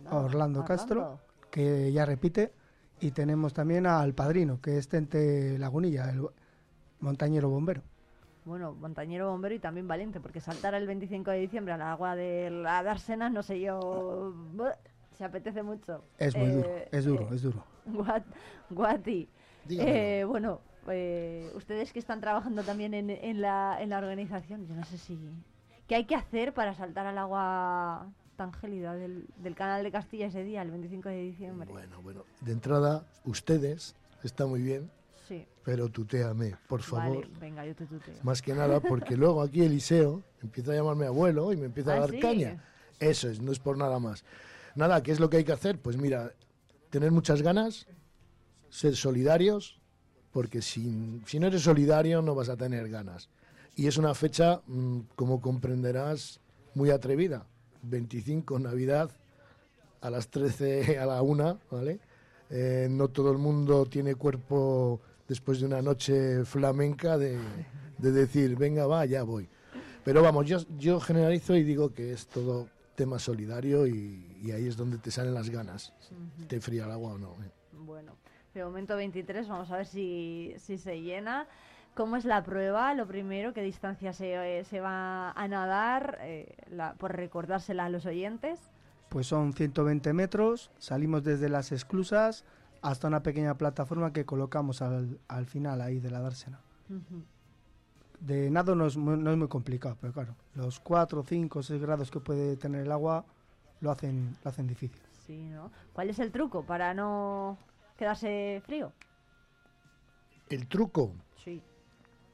a 0.10 0.15
Orlando 0.18 0.65
Castro, 0.65 1.19
que 1.52 1.91
ya 1.91 2.06
repite, 2.06 2.52
y 2.99 3.11
tenemos 3.11 3.53
también 3.53 3.85
al 3.85 4.14
padrino, 4.14 4.60
que 4.61 4.77
es 4.77 4.88
Tente 4.88 5.57
Lagunilla, 5.60 6.10
el 6.10 6.26
montañero 6.99 7.49
bombero. 7.49 7.81
Bueno, 8.45 8.73
montañero 8.73 9.30
bombero 9.31 9.55
y 9.55 9.59
también 9.59 9.88
valiente, 9.88 10.19
porque 10.19 10.39
saltar 10.39 10.76
el 10.76 10.85
25 10.85 11.31
de 11.31 11.39
diciembre 11.39 11.73
al 11.73 11.81
agua 11.81 12.15
de 12.15 12.51
la 12.51 12.84
dársena, 12.84 13.30
no 13.30 13.41
sé 13.43 13.59
yo... 13.59 14.34
Se 15.17 15.23
apetece 15.23 15.63
mucho. 15.63 16.03
Es 16.17 16.35
muy 16.35 16.49
duro, 16.49 16.67
Eh, 16.67 16.89
es 16.91 17.05
duro, 17.05 17.23
eh, 17.31 17.35
es 17.35 17.41
duro. 17.41 17.63
Guat- 17.85 18.26
Guati, 18.69 19.30
eh, 19.69 20.26
bueno, 20.27 20.59
ustedes 21.55 21.93
que 21.93 21.99
están 21.99 22.19
trabajando 22.19 22.63
también 22.63 22.93
en, 22.93 23.09
en 23.09 23.41
la, 23.41 23.77
en 23.80 23.89
la 23.89 23.97
organización, 23.97 24.67
yo 24.67 24.76
no 24.76 24.84
sé 24.84 24.97
si... 24.97 25.17
¿Qué 25.88 25.95
hay 25.95 26.05
que 26.05 26.15
hacer 26.15 26.53
para 26.53 26.73
saltar 26.76 27.05
al 27.07 27.17
agua 27.17 28.07
tan 28.35 28.51
gélida 28.53 28.93
del, 28.95 29.26
del 29.38 29.55
canal 29.55 29.84
de 29.84 29.91
Castilla 29.91 30.26
ese 30.27 30.43
día, 30.43 30.61
el 30.61 30.72
25 30.72 31.07
de 31.09 31.22
diciembre? 31.22 31.72
Bueno, 31.72 32.01
bueno, 32.01 32.23
de 32.41 32.51
entrada, 32.51 33.05
ustedes, 33.23 33.95
está 34.23 34.45
muy 34.47 34.61
bien, 34.61 34.91
Sí. 35.27 35.45
pero 35.64 35.89
tutéame, 35.89 36.56
por 36.68 36.81
favor. 36.81 37.23
Vale, 37.23 37.39
venga, 37.39 37.65
yo 37.65 37.76
te 37.76 37.85
tuteo. 37.85 38.14
Más 38.23 38.41
que 38.41 38.53
nada, 38.53 38.80
porque 38.80 39.18
luego 39.18 39.41
aquí 39.41 39.64
Eliseo 39.64 40.22
empieza 40.43 40.72
a 40.72 40.76
llamarme 40.76 41.07
abuelo 41.07 41.52
y 41.52 41.57
me 41.57 41.65
empieza 41.65 41.93
a 41.93 41.97
¿Ah, 41.97 41.99
dar 42.02 42.11
sí? 42.11 42.19
caña. 42.19 42.64
Eso 42.99 43.30
es, 43.30 43.41
no 43.41 43.52
es 43.52 43.60
por 43.60 43.77
nada 43.77 43.99
más. 43.99 44.23
Nada, 44.76 45.02
¿qué 45.02 45.11
es 45.11 45.19
lo 45.19 45.30
que 45.30 45.38
hay 45.38 45.43
que 45.43 45.52
hacer? 45.52 45.80
Pues 45.80 45.97
mira, 45.97 46.31
tener 46.89 47.11
muchas 47.11 47.41
ganas, 47.41 47.88
ser 48.69 48.95
solidarios, 48.95 49.80
porque 50.31 50.61
si, 50.61 51.22
si 51.26 51.39
no 51.39 51.47
eres 51.47 51.61
solidario 51.64 52.22
no 52.22 52.35
vas 52.35 52.49
a 52.49 52.57
tener 52.57 52.89
ganas. 52.89 53.30
Y 53.76 53.88
es 53.88 53.97
una 53.97 54.14
fecha, 54.14 54.61
mm, 54.68 54.99
como 55.15 55.41
comprenderás, 55.41 56.39
muy 56.76 56.89
atrevida. 56.91 57.45
25, 57.84 58.60
Navidad, 58.60 59.11
a 60.02 60.10
las 60.10 60.27
13, 60.30 60.99
a 60.99 61.06
la 61.06 61.22
1, 61.22 61.60
¿vale? 61.72 61.99
Eh, 62.49 62.88
no 62.91 63.07
todo 63.07 63.31
el 63.31 63.38
mundo 63.38 63.85
tiene 63.88 64.15
cuerpo 64.15 65.02
después 65.27 65.60
de 65.60 65.65
una 65.68 65.81
noche 65.81 66.45
flamenca 66.45 67.18
de, 67.18 67.38
de 67.97 68.11
decir, 68.11 68.56
venga, 68.56 68.85
va, 68.88 69.06
ya 69.06 69.23
voy. 69.23 69.47
Pero 70.03 70.22
vamos, 70.22 70.45
yo, 70.45 70.60
yo 70.77 70.99
generalizo 70.99 71.56
y 71.56 71.64
digo 71.64 71.93
que 71.93 72.14
es 72.14 72.27
todo 72.27 72.68
tema 72.95 73.18
solidario 73.19 73.88
y, 73.88 74.38
y 74.41 74.52
ahí 74.52 74.68
es 74.68 74.77
donde 74.77 74.97
te 74.97 75.11
salen 75.11 75.34
las 75.34 75.49
ganas. 75.49 75.93
Ujú. 76.11 76.45
Te 76.47 76.61
fría 76.61 76.85
el 76.85 76.91
agua 76.91 77.14
o 77.14 77.18
no. 77.18 77.31
¿eh? 77.43 77.49
Bueno, 77.73 78.14
de 78.53 78.64
momento 78.64 78.95
23, 78.95 79.47
vamos 79.47 79.72
a 79.72 79.77
ver 79.77 79.85
si, 79.88 80.53
si 80.60 80.77
se 80.77 81.02
llena. 81.02 81.47
¿Cómo 81.95 82.18
es 82.18 82.26
la 82.26 82.43
prueba? 82.43 82.93
Lo 82.93 83.07
primero, 83.07 83.53
¿qué 83.53 83.61
distancia 83.61 84.11
se, 84.14 84.60
eh, 84.60 84.64
se 84.65 84.80
va 84.81 85.31
a 85.31 85.47
nadar? 85.47 86.18
Eh, 86.22 86.56
la- 86.69 86.93
por 86.95 87.15
recordársela 87.15 87.85
a 87.85 87.89
los 87.89 88.06
oyentes. 88.06 88.60
Pues 89.10 89.27
son 89.27 89.53
120 89.53 90.11
metros, 90.14 90.72
salimos 90.77 91.23
desde 91.23 91.47
las 91.47 91.72
esclusas 91.72 92.43
hasta 92.86 93.07
una 93.07 93.24
pequeña 93.24 93.57
plataforma 93.57 94.14
que 94.14 94.26
colocamos 94.26 94.84
al, 94.84 95.20
al 95.28 95.48
final 95.48 95.82
ahí 95.82 95.99
de 95.99 96.12
la 96.12 96.20
dársena. 96.20 96.60
De 98.20 98.49
nado 98.52 98.76
no 98.76 98.86
es, 98.86 98.95
muy, 98.95 99.18
no 99.18 99.32
es 99.32 99.38
muy 99.38 99.48
complicado, 99.48 99.98
pero 99.99 100.14
claro, 100.14 100.36
los 100.53 100.80
4, 100.80 101.24
5, 101.24 101.64
6 101.64 101.82
grados 101.82 102.12
que 102.12 102.20
puede 102.20 102.57
tener 102.57 102.82
el 102.82 102.91
agua 102.91 103.26
lo 103.82 103.90
hacen, 103.90 104.38
lo 104.44 104.49
hacen 104.49 104.68
difícil. 104.68 105.02
Sí, 105.26 105.49
¿no? 105.49 105.72
¿Cuál 105.94 106.12
es 106.12 106.20
el 106.20 106.32
truco 106.32 106.64
para 106.64 106.94
no 106.94 107.57
quedarse 107.98 108.62
frío? 108.64 108.94
El 110.49 110.68
truco, 110.68 111.12
Sí, 111.44 111.62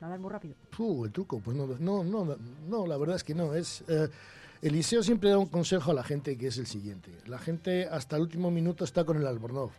nadar 0.02 0.20
muy 0.20 0.30
rápido. 0.30 0.56
Puh, 0.76 1.06
el 1.06 1.14
truco, 1.14 1.40
pues 1.40 1.56
no, 1.56 1.66
no, 1.80 2.04
no, 2.04 2.38
no, 2.68 2.88
la 2.88 2.98
verdad 2.98 3.16
es 3.16 3.24
que 3.24 3.34
no. 3.34 3.54
Es, 3.54 3.86
eh, 3.88 4.10
Eliseo 4.62 5.02
siempre 5.02 5.30
da 5.30 5.38
un 5.38 5.48
consejo 5.48 5.92
a 5.92 5.94
la 5.94 6.04
gente 6.04 6.38
que 6.38 6.48
es 6.48 6.58
el 6.58 6.68
siguiente. 6.68 7.10
La 7.26 7.40
gente 7.40 7.88
hasta 7.88 8.18
el 8.18 8.24
último 8.24 8.52
minuto 8.52 8.84
está 8.84 9.06
con 9.06 9.16
el 9.16 9.26
albornoz. 9.26 9.72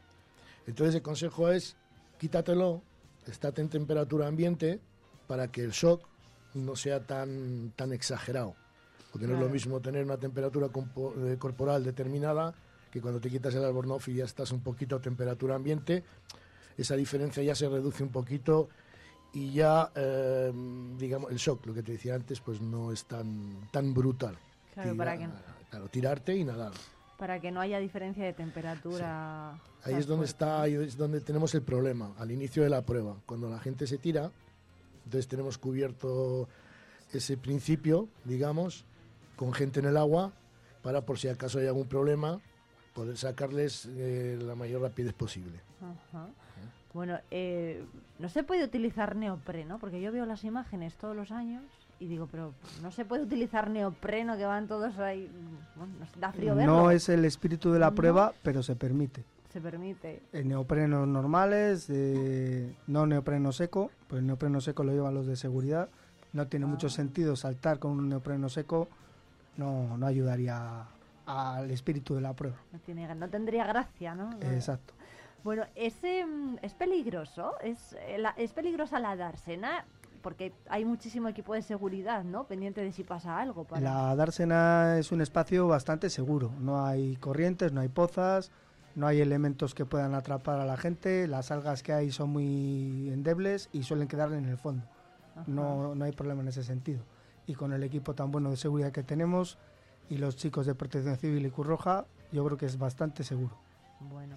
Entonces 0.66 0.94
el 0.94 1.02
consejo 1.02 1.48
es 1.50 1.76
quítatelo, 2.18 2.82
estate 3.26 3.62
en 3.62 3.68
temperatura 3.68 4.26
ambiente 4.28 4.80
para 5.26 5.48
que 5.50 5.62
el 5.64 5.70
shock 5.72 6.06
no 6.54 6.76
sea 6.76 7.06
tan, 7.06 7.72
tan 7.76 7.92
exagerado. 7.92 8.54
Porque 9.10 9.26
no 9.26 9.34
es 9.34 9.38
lo 9.40 9.44
Claro. 9.46 9.52
mismo 9.52 9.80
tener 9.80 10.04
una 10.04 10.16
temperatura 10.18 10.68
eh, 10.68 11.36
corporal 11.38 11.84
determinada 11.84 12.54
que 12.90 13.00
cuando 13.00 13.20
te 13.20 13.30
quitas 13.30 13.54
el 13.54 13.64
albornoz 13.64 14.06
y 14.08 14.14
ya 14.14 14.24
estás 14.24 14.52
un 14.52 14.60
poquito 14.62 14.96
a 14.96 15.00
temperatura 15.00 15.54
ambiente, 15.54 16.04
esa 16.76 16.94
diferencia 16.94 17.42
ya 17.42 17.54
se 17.54 17.68
reduce 17.68 18.02
un 18.02 18.10
poquito 18.10 18.68
y 19.34 19.52
ya, 19.52 19.90
eh, 19.94 20.52
digamos, 20.98 21.30
el 21.30 21.38
shock, 21.38 21.64
lo 21.66 21.72
que 21.74 21.82
te 21.82 21.92
decía 21.92 22.14
antes, 22.14 22.40
pues 22.40 22.60
no 22.60 22.92
es 22.92 23.04
tan, 23.06 23.68
tan 23.70 23.94
brutal. 23.94 24.36
Claro, 24.74 24.96
para 24.96 25.16
que, 25.16 25.28
Claro, 25.70 25.88
tirarte 25.88 26.36
y 26.36 26.44
nadar. 26.44 26.72
Para 27.22 27.38
que 27.38 27.52
no 27.52 27.60
haya 27.60 27.78
diferencia 27.78 28.24
de 28.24 28.32
temperatura. 28.32 29.52
Ahí 29.84 29.94
es 29.94 30.08
donde 30.08 30.26
está, 30.26 30.60
ahí 30.60 30.74
es 30.74 30.96
donde 30.96 31.20
tenemos 31.20 31.54
el 31.54 31.62
problema, 31.62 32.12
al 32.18 32.32
inicio 32.32 32.64
de 32.64 32.68
la 32.68 32.82
prueba. 32.82 33.14
Cuando 33.26 33.48
la 33.48 33.60
gente 33.60 33.86
se 33.86 33.96
tira, 33.96 34.32
entonces 35.04 35.28
tenemos 35.28 35.56
cubierto 35.56 36.48
ese 37.12 37.36
principio, 37.36 38.08
digamos, 38.24 38.84
con 39.36 39.52
gente 39.52 39.78
en 39.78 39.86
el 39.86 39.98
agua, 39.98 40.32
para 40.82 41.02
por 41.02 41.16
si 41.16 41.28
acaso 41.28 41.60
hay 41.60 41.68
algún 41.68 41.86
problema, 41.86 42.40
poder 42.92 43.16
sacarles 43.16 43.86
eh, 43.92 44.36
la 44.42 44.56
mayor 44.56 44.82
rapidez 44.82 45.12
posible. 45.12 45.60
Ajá. 45.80 46.26
Bueno, 46.92 47.20
eh, 47.30 47.84
no 48.18 48.28
se 48.30 48.42
puede 48.42 48.64
utilizar 48.64 49.14
neopreno, 49.14 49.78
porque 49.78 50.00
yo 50.00 50.10
veo 50.10 50.26
las 50.26 50.42
imágenes 50.42 50.96
todos 50.96 51.14
los 51.14 51.30
años 51.30 51.62
y 52.02 52.08
digo, 52.08 52.26
pero 52.30 52.52
no 52.82 52.90
se 52.90 53.04
puede 53.04 53.22
utilizar 53.22 53.70
neopreno, 53.70 54.36
que 54.36 54.44
van 54.44 54.66
todos 54.66 54.98
ahí. 54.98 55.30
Bueno, 55.76 55.92
nos 56.00 56.20
da 56.20 56.32
frío 56.32 56.54
verlo. 56.54 56.72
No 56.76 56.90
es 56.90 57.08
el 57.08 57.24
espíritu 57.24 57.70
de 57.72 57.78
la 57.78 57.90
No. 57.90 57.94
prueba, 57.94 58.32
pero 58.42 58.62
se 58.62 58.74
permite. 58.76 59.24
Se 59.52 59.60
permite. 59.60 60.22
En 60.32 60.48
neoprenos 60.48 61.06
normales, 61.06 61.86
eh, 61.90 62.74
no 62.86 63.06
neopreno 63.06 63.52
seco, 63.52 63.90
pues 64.08 64.20
el 64.20 64.26
neopreno 64.26 64.60
seco 64.60 64.82
lo 64.82 64.92
llevan 64.92 65.14
los 65.14 65.26
de 65.26 65.36
seguridad. 65.36 65.88
No 66.32 66.46
tiene 66.48 66.66
mucho 66.66 66.88
sentido 66.88 67.36
saltar 67.36 67.78
con 67.78 67.92
un 67.92 68.08
neopreno 68.08 68.48
seco, 68.48 68.88
no, 69.58 69.96
no 69.98 70.06
ayudaría 70.06 70.86
al 71.26 71.70
espíritu 71.70 72.14
de 72.14 72.22
la 72.22 72.32
prueba. 72.32 72.56
No, 72.72 72.78
tiene, 72.80 73.14
no 73.14 73.28
tendría 73.28 73.66
gracia, 73.66 74.14
¿no? 74.14 74.30
No. 74.30 74.50
Exacto. 74.50 74.94
Bueno, 75.44 75.64
ese, 75.74 76.24
mm, 76.24 76.56
es 76.62 76.72
peligroso, 76.74 77.54
es, 77.60 77.94
eh, 78.00 78.22
es 78.36 78.52
peligrosa 78.52 78.98
la 79.00 79.14
dársena, 79.16 79.84
porque 80.22 80.52
hay 80.68 80.84
muchísimo 80.84 81.28
equipo 81.28 81.54
de 81.54 81.62
seguridad, 81.62 82.24
¿no? 82.24 82.44
Pendiente 82.44 82.80
de 82.82 82.92
si 82.92 83.04
pasa 83.04 83.38
algo. 83.38 83.64
Para... 83.64 83.80
La 83.80 84.16
dársena 84.16 84.98
es 84.98 85.12
un 85.12 85.20
espacio 85.20 85.68
bastante 85.68 86.08
seguro. 86.08 86.52
No 86.60 86.86
hay 86.86 87.16
corrientes, 87.16 87.72
no 87.72 87.80
hay 87.80 87.88
pozas, 87.88 88.50
no 88.94 89.06
hay 89.06 89.20
elementos 89.20 89.74
que 89.74 89.84
puedan 89.84 90.14
atrapar 90.14 90.60
a 90.60 90.64
la 90.64 90.76
gente. 90.76 91.26
Las 91.26 91.50
algas 91.50 91.82
que 91.82 91.92
hay 91.92 92.12
son 92.12 92.30
muy 92.30 93.10
endebles 93.12 93.68
y 93.72 93.82
suelen 93.82 94.08
quedar 94.08 94.32
en 94.32 94.46
el 94.46 94.56
fondo. 94.56 94.84
No, 95.46 95.94
no 95.94 96.04
hay 96.04 96.12
problema 96.12 96.42
en 96.42 96.48
ese 96.48 96.62
sentido. 96.62 97.02
Y 97.46 97.54
con 97.54 97.72
el 97.72 97.82
equipo 97.82 98.14
tan 98.14 98.30
bueno 98.30 98.50
de 98.50 98.56
seguridad 98.56 98.92
que 98.92 99.02
tenemos 99.02 99.58
y 100.08 100.18
los 100.18 100.36
chicos 100.36 100.66
de 100.66 100.74
Protección 100.74 101.16
Civil 101.16 101.46
y 101.46 101.50
Cruz 101.50 101.66
Roja, 101.66 102.04
yo 102.32 102.44
creo 102.44 102.56
que 102.56 102.66
es 102.66 102.78
bastante 102.78 103.24
seguro. 103.24 103.56
Bueno, 104.00 104.36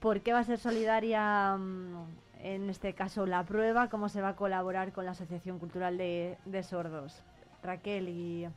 ¿por 0.00 0.20
qué 0.20 0.32
va 0.32 0.40
a 0.40 0.44
ser 0.44 0.58
solidaria 0.58 1.56
mm, 1.56 2.06
en 2.40 2.70
este 2.70 2.94
caso 2.94 3.26
la 3.26 3.44
prueba? 3.44 3.88
¿Cómo 3.88 4.08
se 4.08 4.20
va 4.20 4.30
a 4.30 4.36
colaborar 4.36 4.92
con 4.92 5.04
la 5.04 5.12
Asociación 5.12 5.58
Cultural 5.58 5.98
de, 5.98 6.38
de 6.44 6.62
Sordos? 6.62 7.22
Raquel 7.62 8.08
y... 8.08 8.48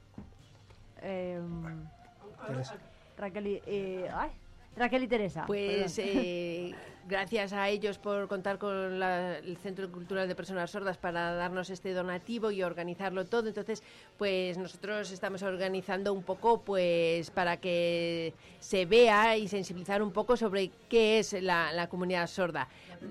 Teresa. 2.48 2.76
Raquel 3.18 3.48
y... 3.48 3.62
eh, 3.66 4.10
ay, 4.14 4.32
Raquel 4.76 5.04
y 5.04 5.08
Teresa. 5.08 5.46
Pues 5.46 5.98
eh, 6.00 6.74
gracias 7.08 7.52
a 7.52 7.68
ellos 7.70 7.98
por 7.98 8.28
contar 8.28 8.58
con 8.58 9.00
la- 9.00 9.38
el 9.38 9.58
Centro 9.58 9.92
Cultural 9.92 10.28
de 10.28 10.36
Personas 10.36 10.72
Sordas 10.72 10.98
para 10.98 11.34
darnos 11.34 11.70
este 11.70 11.94
donativo 11.94 12.52
y 12.52 12.64
organizarlo 12.64 13.26
todo. 13.26 13.50
Entonces, 13.50 13.84
pues 14.18 14.58
nosotros 14.58 15.12
estamos 15.12 15.44
organizando 15.44 16.14
un 16.14 16.24
poco 16.24 16.62
pues 16.62 17.32
para 17.32 17.58
que 17.58 18.34
se 18.60 18.86
vea 18.86 19.36
y 19.38 19.48
sensibilizar 19.50 20.02
un 20.02 20.12
poco 20.12 20.38
sobre 20.38 20.72
qué 20.90 21.20
es 21.20 21.34
la, 21.34 21.74
la 21.74 21.88
comunidad 21.90 22.28
sorda. 22.28 22.70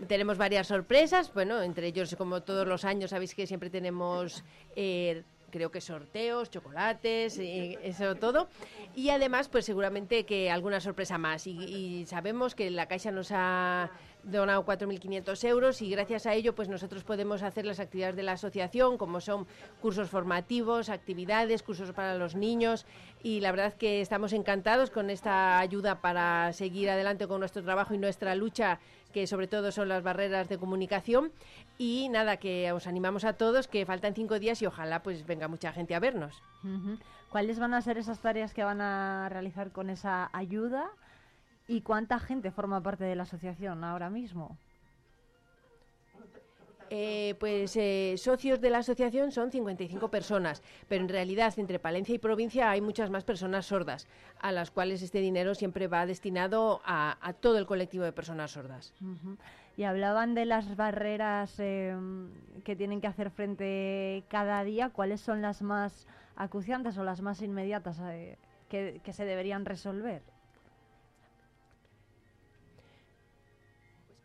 Tenemos 0.09 0.39
varias 0.39 0.66
sorpresas, 0.69 1.32
bueno, 1.35 1.61
entre 1.62 1.89
ellos 1.89 2.15
como 2.16 2.43
todos 2.43 2.66
los 2.66 2.85
años 2.85 3.11
sabéis 3.11 3.35
que 3.35 3.47
siempre 3.47 3.69
tenemos... 3.70 4.43
eh, 4.77 5.23
creo 5.51 5.71
que 5.71 5.81
sorteos, 5.81 6.51
chocolates, 6.51 7.39
y 7.39 7.77
eso 7.83 8.15
todo. 8.17 8.49
Y 8.95 9.11
además, 9.11 9.49
pues 9.49 9.65
seguramente 9.65 10.25
que 10.25 10.51
alguna 10.51 10.81
sorpresa 10.81 11.19
más. 11.19 11.47
Y, 11.47 11.53
y 11.53 12.07
sabemos 12.07 12.55
que 12.55 12.71
la 12.71 12.87
Caixa 12.87 13.11
nos 13.11 13.31
ha 13.33 13.91
donado 14.23 14.65
4.500 14.65 15.45
euros 15.49 15.83
y 15.83 15.91
gracias 15.91 16.27
a 16.27 16.35
ello 16.35 16.55
pues 16.55 16.69
nosotros 16.69 17.05
podemos 17.05 17.43
hacer 17.43 17.65
las 17.65 17.81
actividades 17.81 18.17
de 18.17 18.23
la 18.23 18.33
asociación 18.33 18.99
como 18.99 19.21
son 19.21 19.47
cursos 19.81 20.11
formativos, 20.11 20.89
actividades, 20.89 21.63
cursos 21.63 21.93
para 21.93 22.15
los 22.17 22.35
niños 22.35 22.87
y 23.23 23.41
la 23.41 23.51
verdad 23.51 23.75
que 23.75 24.01
estamos 24.01 24.33
encantados 24.33 24.91
con 24.91 25.11
esta 25.11 25.59
ayuda 25.59 26.01
para 26.01 26.53
seguir 26.53 26.91
adelante 26.91 27.27
con 27.27 27.41
nuestro 27.41 27.63
trabajo 27.63 27.95
y 27.95 27.99
nuestra 27.99 28.35
lucha 28.35 28.79
que 29.13 29.27
sobre 29.27 29.49
todo 29.49 29.73
son 29.73 29.89
las 29.89 30.03
barreras 30.03 30.49
de 30.49 30.59
comunicación 30.59 31.33
y 31.81 32.11
nada 32.11 32.36
que 32.36 32.70
os 32.73 32.86
animamos 32.86 33.24
a 33.24 33.32
todos 33.32 33.66
que 33.66 33.86
faltan 33.86 34.15
cinco 34.15 34.39
días 34.39 34.61
y 34.61 34.66
ojalá 34.66 35.02
pues 35.02 35.24
venga 35.24 35.48
mucha 35.48 35.73
gente 35.73 35.94
a 35.94 35.98
vernos. 35.98 36.43
¿Cuáles 37.31 37.59
van 37.59 37.73
a 37.73 37.81
ser 37.81 37.97
esas 37.97 38.20
tareas 38.20 38.52
que 38.52 38.62
van 38.62 38.82
a 38.82 39.31
realizar 39.31 39.73
con 39.73 39.89
esa 39.89 40.28
ayuda? 40.35 40.90
¿Y 41.69 41.81
cuánta 41.81 42.19
gente 42.19 42.51
forma 42.51 42.82
parte 42.82 43.05
de 43.05 43.16
la 43.16 43.23
asociación 43.23 43.82
ahora 43.82 44.11
mismo? 44.11 44.59
Eh, 46.90 47.35
pues 47.40 47.74
eh, 47.77 48.16
socios 48.19 48.61
de 48.61 48.69
la 48.69 48.78
asociación 48.78 49.32
son 49.32 49.51
55 49.51 50.11
personas, 50.11 50.61
pero 50.86 51.02
en 51.02 51.09
realidad 51.09 51.55
entre 51.57 51.78
Palencia 51.78 52.15
y 52.15 52.19
provincia 52.19 52.69
hay 52.69 52.82
muchas 52.82 53.09
más 53.09 53.24
personas 53.24 53.65
sordas, 53.65 54.07
a 54.39 54.52
las 54.52 54.70
cuales 54.70 55.01
este 55.01 55.20
dinero 55.20 55.55
siempre 55.55 55.86
va 55.86 56.05
destinado 56.05 56.82
a, 56.85 57.16
a 57.27 57.32
todo 57.32 57.57
el 57.57 57.65
colectivo 57.65 58.05
de 58.05 58.12
personas 58.12 58.50
sordas. 58.50 58.92
Y 59.81 59.84
hablaban 59.84 60.34
de 60.34 60.44
las 60.44 60.76
barreras 60.76 61.59
eh, 61.59 61.97
que 62.65 62.76
tienen 62.76 63.00
que 63.00 63.07
hacer 63.07 63.31
frente 63.31 64.25
cada 64.28 64.62
día. 64.62 64.91
¿Cuáles 64.91 65.23
son 65.23 65.41
las 65.41 65.62
más 65.62 66.07
acuciantes 66.36 66.99
o 66.99 67.02
las 67.02 67.23
más 67.23 67.41
inmediatas 67.41 67.99
eh, 68.02 68.36
que, 68.68 69.00
que 69.02 69.15
se 69.15 69.25
deberían 69.25 69.65
resolver? 69.65 70.20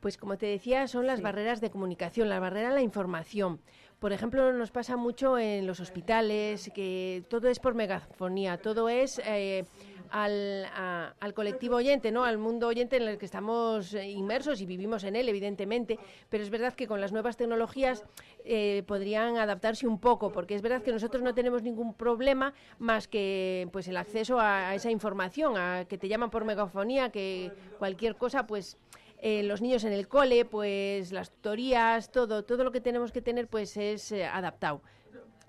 Pues 0.01 0.17
como 0.17 0.38
te 0.38 0.45
decía, 0.45 0.90
son 0.90 1.08
las 1.08 1.22
barreras 1.22 1.61
de 1.61 1.72
comunicación, 1.72 2.27
la 2.27 2.42
barrera 2.42 2.72
a 2.72 2.74
la 2.74 2.82
información. 2.82 3.61
Por 4.00 4.11
ejemplo, 4.11 4.51
nos 4.51 4.72
pasa 4.72 4.98
mucho 4.98 5.38
en 5.40 5.66
los 5.66 5.80
hospitales, 5.80 6.69
que 6.75 7.24
todo 7.30 7.48
es 7.48 7.59
por 7.59 7.75
megafonía, 7.75 8.58
todo 8.58 8.90
es 8.90 9.22
eh, 9.25 9.64
al, 10.11 10.66
a- 10.74 11.14
al 11.19 11.34
colectivo 11.34 11.75
oyente, 11.77 12.11
¿no? 12.11 12.24
al 12.24 12.38
mundo 12.38 12.67
oyente 12.67 12.98
en 12.98 13.03
el 13.03 13.17
que 13.17 13.25
estamos 13.25 13.93
eh, 13.93 14.09
inmersos 14.09 14.61
y 14.61 14.66
vivimos 14.66 15.03
en 15.03 15.16
él, 15.16 15.27
evidentemente. 15.30 16.00
Pero 16.30 16.43
es 16.43 16.50
verdad 16.50 16.74
que 16.74 16.88
con 16.88 17.01
las 17.01 17.11
nuevas 17.11 17.38
tecnologías 17.38 18.03
eh, 18.43 18.84
podrían 18.88 19.38
adaptarse 19.38 19.88
un 19.88 20.00
poco, 20.00 20.32
porque 20.32 20.56
es 20.56 20.61
verdad 20.61 20.82
que 20.82 20.92
nosotros 20.92 21.24
no 21.24 21.34
tenemos 21.34 21.64
ningún 21.64 21.93
problema 21.93 22.53
más 22.80 23.08
que 23.08 23.67
pues 23.72 23.88
el 23.88 23.98
acceso 23.98 24.40
a, 24.40 24.75
esa 24.75 24.92
información, 24.92 25.58
a 25.58 25.85
que 25.85 25.98
te 25.98 26.08
llaman 26.08 26.30
por 26.30 26.45
megafonía, 26.45 27.09
que 27.09 27.51
cualquier 27.80 28.16
cosa, 28.16 28.48
pues 28.48 28.77
eh, 29.22 29.43
los 29.43 29.61
niños 29.61 29.84
en 29.85 29.93
el 29.93 30.08
cole, 30.08 30.45
pues 30.45 31.11
las 31.11 31.32
tutorías, 31.32 32.11
todo, 32.11 32.43
todo 32.43 32.64
lo 32.64 32.72
que 32.72 32.82
tenemos 32.82 33.11
que 33.11 33.22
tener, 33.22 33.48
pues 33.48 33.75
es 33.77 34.11
eh, 34.11 34.25
adaptado. 34.25 34.82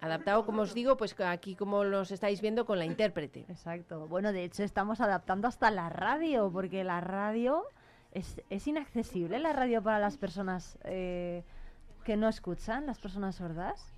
Adaptado, 0.06 0.44
como 0.46 0.62
os 0.62 0.74
digo, 0.74 0.96
pues 0.96 1.14
aquí 1.20 1.54
como 1.54 1.84
los 1.84 2.10
estáis 2.10 2.40
viendo 2.40 2.64
con 2.64 2.78
la 2.78 2.84
intérprete. 2.84 3.44
Exacto. 3.48 4.06
Bueno, 4.08 4.32
de 4.32 4.44
hecho 4.44 4.62
estamos 4.62 5.00
adaptando 5.00 5.46
hasta 5.48 5.70
la 5.70 5.88
radio, 5.88 6.50
porque 6.50 6.82
la 6.84 7.00
radio 7.00 7.64
es, 8.12 8.40
es 8.50 8.66
inaccesible, 8.66 9.38
la 9.38 9.52
radio 9.52 9.82
para 9.82 9.98
las 9.98 10.16
personas 10.16 10.78
eh, 10.84 11.44
que 12.04 12.16
no 12.16 12.28
escuchan, 12.28 12.86
las 12.86 12.98
personas 12.98 13.36
sordas. 13.36 13.92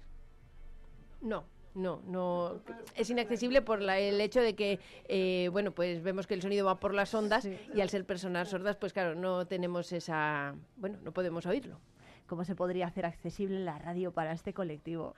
No, 1.20 1.44
no, 1.74 2.00
no. 2.06 2.60
Es 2.94 3.10
inaccesible 3.10 3.62
por 3.62 3.80
la- 3.80 3.98
el 3.98 4.20
hecho 4.20 4.40
de 4.40 4.54
que, 4.54 4.80
eh, 5.08 5.48
bueno, 5.52 5.72
pues 5.72 6.02
vemos 6.02 6.26
que 6.26 6.34
el 6.34 6.42
sonido 6.42 6.66
va 6.66 6.76
por 6.80 6.94
las 6.94 7.14
ondas 7.14 7.46
y 7.74 7.80
al 7.80 7.90
ser 7.90 8.04
personas 8.06 8.48
sordas, 8.48 8.76
pues 8.76 8.92
claro, 8.92 9.14
no 9.14 9.46
tenemos 9.46 9.92
esa, 9.92 10.54
bueno, 10.76 10.98
no 11.02 11.12
podemos 11.12 11.46
oírlo. 11.46 11.80
¿Cómo 12.26 12.44
se 12.44 12.54
podría 12.54 12.86
hacer 12.86 13.06
accesible 13.06 13.60
la 13.60 13.78
radio 13.78 14.12
para 14.12 14.32
este 14.32 14.52
colectivo? 14.52 15.14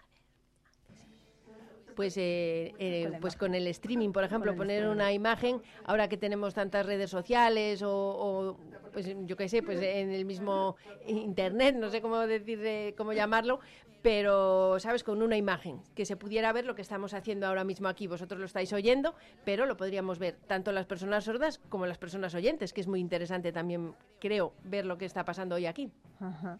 Pues, 2.00 2.16
eh, 2.16 2.72
eh, 2.78 3.12
pues 3.20 3.36
con 3.36 3.54
el 3.54 3.66
streaming, 3.66 4.08
por 4.12 4.24
ejemplo, 4.24 4.56
poner 4.56 4.88
una 4.88 5.12
imagen, 5.12 5.60
ahora 5.84 6.08
que 6.08 6.16
tenemos 6.16 6.54
tantas 6.54 6.86
redes 6.86 7.10
sociales 7.10 7.82
o, 7.82 7.92
o, 7.92 8.56
pues 8.90 9.14
yo 9.26 9.36
qué 9.36 9.50
sé, 9.50 9.62
pues 9.62 9.82
en 9.82 10.10
el 10.10 10.24
mismo 10.24 10.76
internet, 11.06 11.76
no 11.76 11.90
sé 11.90 12.00
cómo 12.00 12.16
decir, 12.20 12.58
eh, 12.64 12.94
cómo 12.96 13.12
llamarlo, 13.12 13.60
pero, 14.00 14.80
¿sabes? 14.80 15.04
Con 15.04 15.20
una 15.20 15.36
imagen, 15.36 15.82
que 15.94 16.06
se 16.06 16.16
pudiera 16.16 16.50
ver 16.54 16.64
lo 16.64 16.74
que 16.74 16.80
estamos 16.80 17.12
haciendo 17.12 17.46
ahora 17.46 17.64
mismo 17.64 17.86
aquí. 17.86 18.06
Vosotros 18.06 18.40
lo 18.40 18.46
estáis 18.46 18.72
oyendo, 18.72 19.14
pero 19.44 19.66
lo 19.66 19.76
podríamos 19.76 20.18
ver 20.18 20.38
tanto 20.46 20.72
las 20.72 20.86
personas 20.86 21.24
sordas 21.24 21.60
como 21.68 21.84
las 21.84 21.98
personas 21.98 22.34
oyentes, 22.34 22.72
que 22.72 22.80
es 22.80 22.86
muy 22.86 23.00
interesante 23.00 23.52
también, 23.52 23.94
creo, 24.20 24.54
ver 24.64 24.86
lo 24.86 24.96
que 24.96 25.04
está 25.04 25.26
pasando 25.26 25.56
hoy 25.56 25.66
aquí. 25.66 25.90
Ajá. 26.18 26.58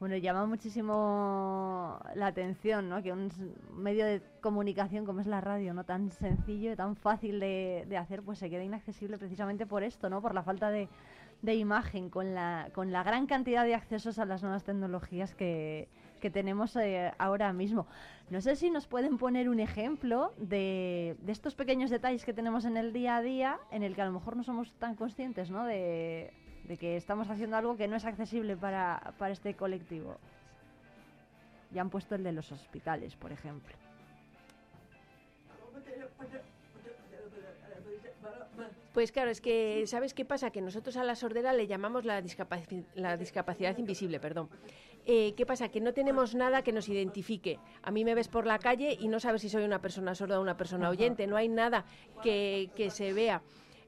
Bueno, 0.00 0.16
llama 0.16 0.46
muchísimo 0.46 2.00
la 2.14 2.28
atención, 2.28 2.88
¿no? 2.88 3.02
Que 3.02 3.12
un 3.12 3.30
medio 3.76 4.06
de 4.06 4.22
comunicación 4.40 5.04
como 5.04 5.20
es 5.20 5.26
la 5.26 5.42
radio, 5.42 5.74
no 5.74 5.84
tan 5.84 6.10
sencillo 6.10 6.72
y 6.72 6.76
tan 6.76 6.96
fácil 6.96 7.38
de, 7.38 7.96
hacer, 7.98 8.22
pues 8.22 8.38
se 8.38 8.48
quede 8.48 8.64
inaccesible 8.64 9.18
precisamente 9.18 9.66
por 9.66 9.82
esto, 9.82 10.08
¿no? 10.08 10.22
Por 10.22 10.32
la 10.32 10.42
falta 10.42 10.70
de, 10.70 10.88
de 11.42 11.54
imagen, 11.54 12.08
con 12.08 12.34
la, 12.34 12.70
con 12.72 12.92
la 12.92 13.02
gran 13.02 13.26
cantidad 13.26 13.62
de 13.62 13.74
accesos 13.74 14.18
a 14.18 14.24
las 14.24 14.42
nuevas 14.42 14.64
tecnologías 14.64 15.34
que, 15.34 15.86
que 16.18 16.30
tenemos 16.30 16.74
eh, 16.76 17.12
ahora 17.18 17.52
mismo. 17.52 17.86
No 18.30 18.40
sé 18.40 18.56
si 18.56 18.70
nos 18.70 18.86
pueden 18.86 19.18
poner 19.18 19.50
un 19.50 19.60
ejemplo 19.60 20.32
de, 20.38 21.14
de 21.20 21.32
estos 21.32 21.54
pequeños 21.54 21.90
detalles 21.90 22.24
que 22.24 22.32
tenemos 22.32 22.64
en 22.64 22.78
el 22.78 22.94
día 22.94 23.16
a 23.16 23.22
día, 23.22 23.58
en 23.70 23.82
el 23.82 23.94
que 23.94 24.00
a 24.00 24.06
lo 24.06 24.12
mejor 24.12 24.34
no 24.34 24.44
somos 24.44 24.72
tan 24.78 24.94
conscientes, 24.94 25.50
¿no? 25.50 25.66
De, 25.66 26.32
de 26.70 26.76
que 26.76 26.96
estamos 26.96 27.28
haciendo 27.28 27.56
algo 27.56 27.76
que 27.76 27.88
no 27.88 27.96
es 27.96 28.04
accesible 28.04 28.56
para, 28.56 29.12
para 29.18 29.32
este 29.32 29.54
colectivo. 29.54 30.16
Ya 31.72 31.80
han 31.80 31.90
puesto 31.90 32.14
el 32.14 32.22
de 32.22 32.30
los 32.30 32.52
hospitales, 32.52 33.16
por 33.16 33.32
ejemplo. 33.32 33.74
Pues 38.94 39.10
claro, 39.10 39.30
es 39.30 39.40
que, 39.40 39.84
¿sabes 39.88 40.14
qué 40.14 40.24
pasa? 40.24 40.50
Que 40.52 40.60
nosotros 40.60 40.96
a 40.96 41.02
la 41.02 41.16
sordera 41.16 41.52
le 41.52 41.66
llamamos 41.66 42.04
la, 42.04 42.22
discapaci- 42.22 42.84
la 42.94 43.16
discapacidad 43.16 43.76
invisible, 43.78 44.20
perdón. 44.20 44.48
Eh, 45.06 45.34
¿Qué 45.36 45.44
pasa? 45.46 45.70
Que 45.70 45.80
no 45.80 45.92
tenemos 45.92 46.36
nada 46.36 46.62
que 46.62 46.70
nos 46.72 46.88
identifique. 46.88 47.58
A 47.82 47.90
mí 47.90 48.04
me 48.04 48.14
ves 48.14 48.28
por 48.28 48.46
la 48.46 48.60
calle 48.60 48.96
y 49.00 49.08
no 49.08 49.18
sabes 49.18 49.42
si 49.42 49.48
soy 49.48 49.64
una 49.64 49.80
persona 49.80 50.14
sorda 50.14 50.38
o 50.38 50.42
una 50.42 50.56
persona 50.56 50.88
oyente. 50.88 51.26
No 51.26 51.36
hay 51.36 51.48
nada 51.48 51.84
que, 52.22 52.70
que 52.76 52.90
se 52.90 53.12
vea. 53.12 53.42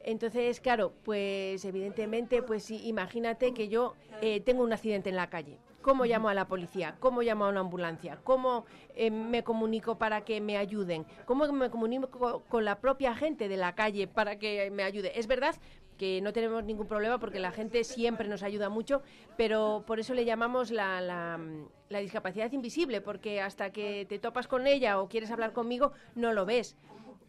Entonces, 0.05 0.61
claro, 0.61 0.93
pues 1.05 1.65
evidentemente, 1.65 2.43
pues 2.43 2.71
imagínate 2.71 3.55
que 3.55 3.69
yo 3.69 3.95
eh, 4.21 4.41
tengo 4.41 4.63
un 4.63 4.73
accidente 4.73 5.11
en 5.11 5.17
la 5.17 5.31
calle. 5.31 5.59
¿Cómo 5.81 6.05
llamo 6.05 6.29
a 6.29 6.35
la 6.35 6.47
policía? 6.47 6.97
¿Cómo 7.01 7.23
llamo 7.23 7.45
a 7.45 7.49
una 7.49 7.61
ambulancia? 7.61 8.21
¿Cómo 8.23 8.67
eh, 8.95 9.11
me 9.11 9.43
comunico 9.43 9.99
para 9.99 10.25
que 10.25 10.41
me 10.41 10.57
ayuden? 10.57 11.05
¿Cómo 11.25 11.51
me 11.53 11.71
comunico 11.71 12.45
con 12.49 12.65
la 12.65 12.81
propia 12.81 13.17
gente 13.17 13.49
de 13.49 13.57
la 13.57 13.75
calle 13.75 14.07
para 14.07 14.39
que 14.39 14.71
me 14.71 14.85
ayude? 14.85 15.19
Es 15.19 15.27
verdad 15.27 15.57
que 15.99 16.21
no 16.21 16.33
tenemos 16.33 16.65
ningún 16.65 16.87
problema 16.87 17.19
porque 17.19 17.41
la 17.41 17.51
gente 17.51 17.83
siempre 17.85 18.29
nos 18.29 18.45
ayuda 18.45 18.69
mucho, 18.69 19.03
pero 19.37 19.83
por 19.87 19.99
eso 19.99 20.15
le 20.15 20.25
llamamos 20.25 20.71
la, 20.71 21.01
la, 21.01 21.39
la 21.89 21.99
discapacidad 21.99 22.51
invisible, 22.53 23.01
porque 23.01 23.41
hasta 23.41 23.71
que 23.71 24.07
te 24.09 24.19
topas 24.19 24.47
con 24.47 24.67
ella 24.67 25.01
o 25.01 25.09
quieres 25.09 25.31
hablar 25.33 25.53
conmigo, 25.53 25.93
no 26.15 26.33
lo 26.33 26.47
ves. 26.47 26.77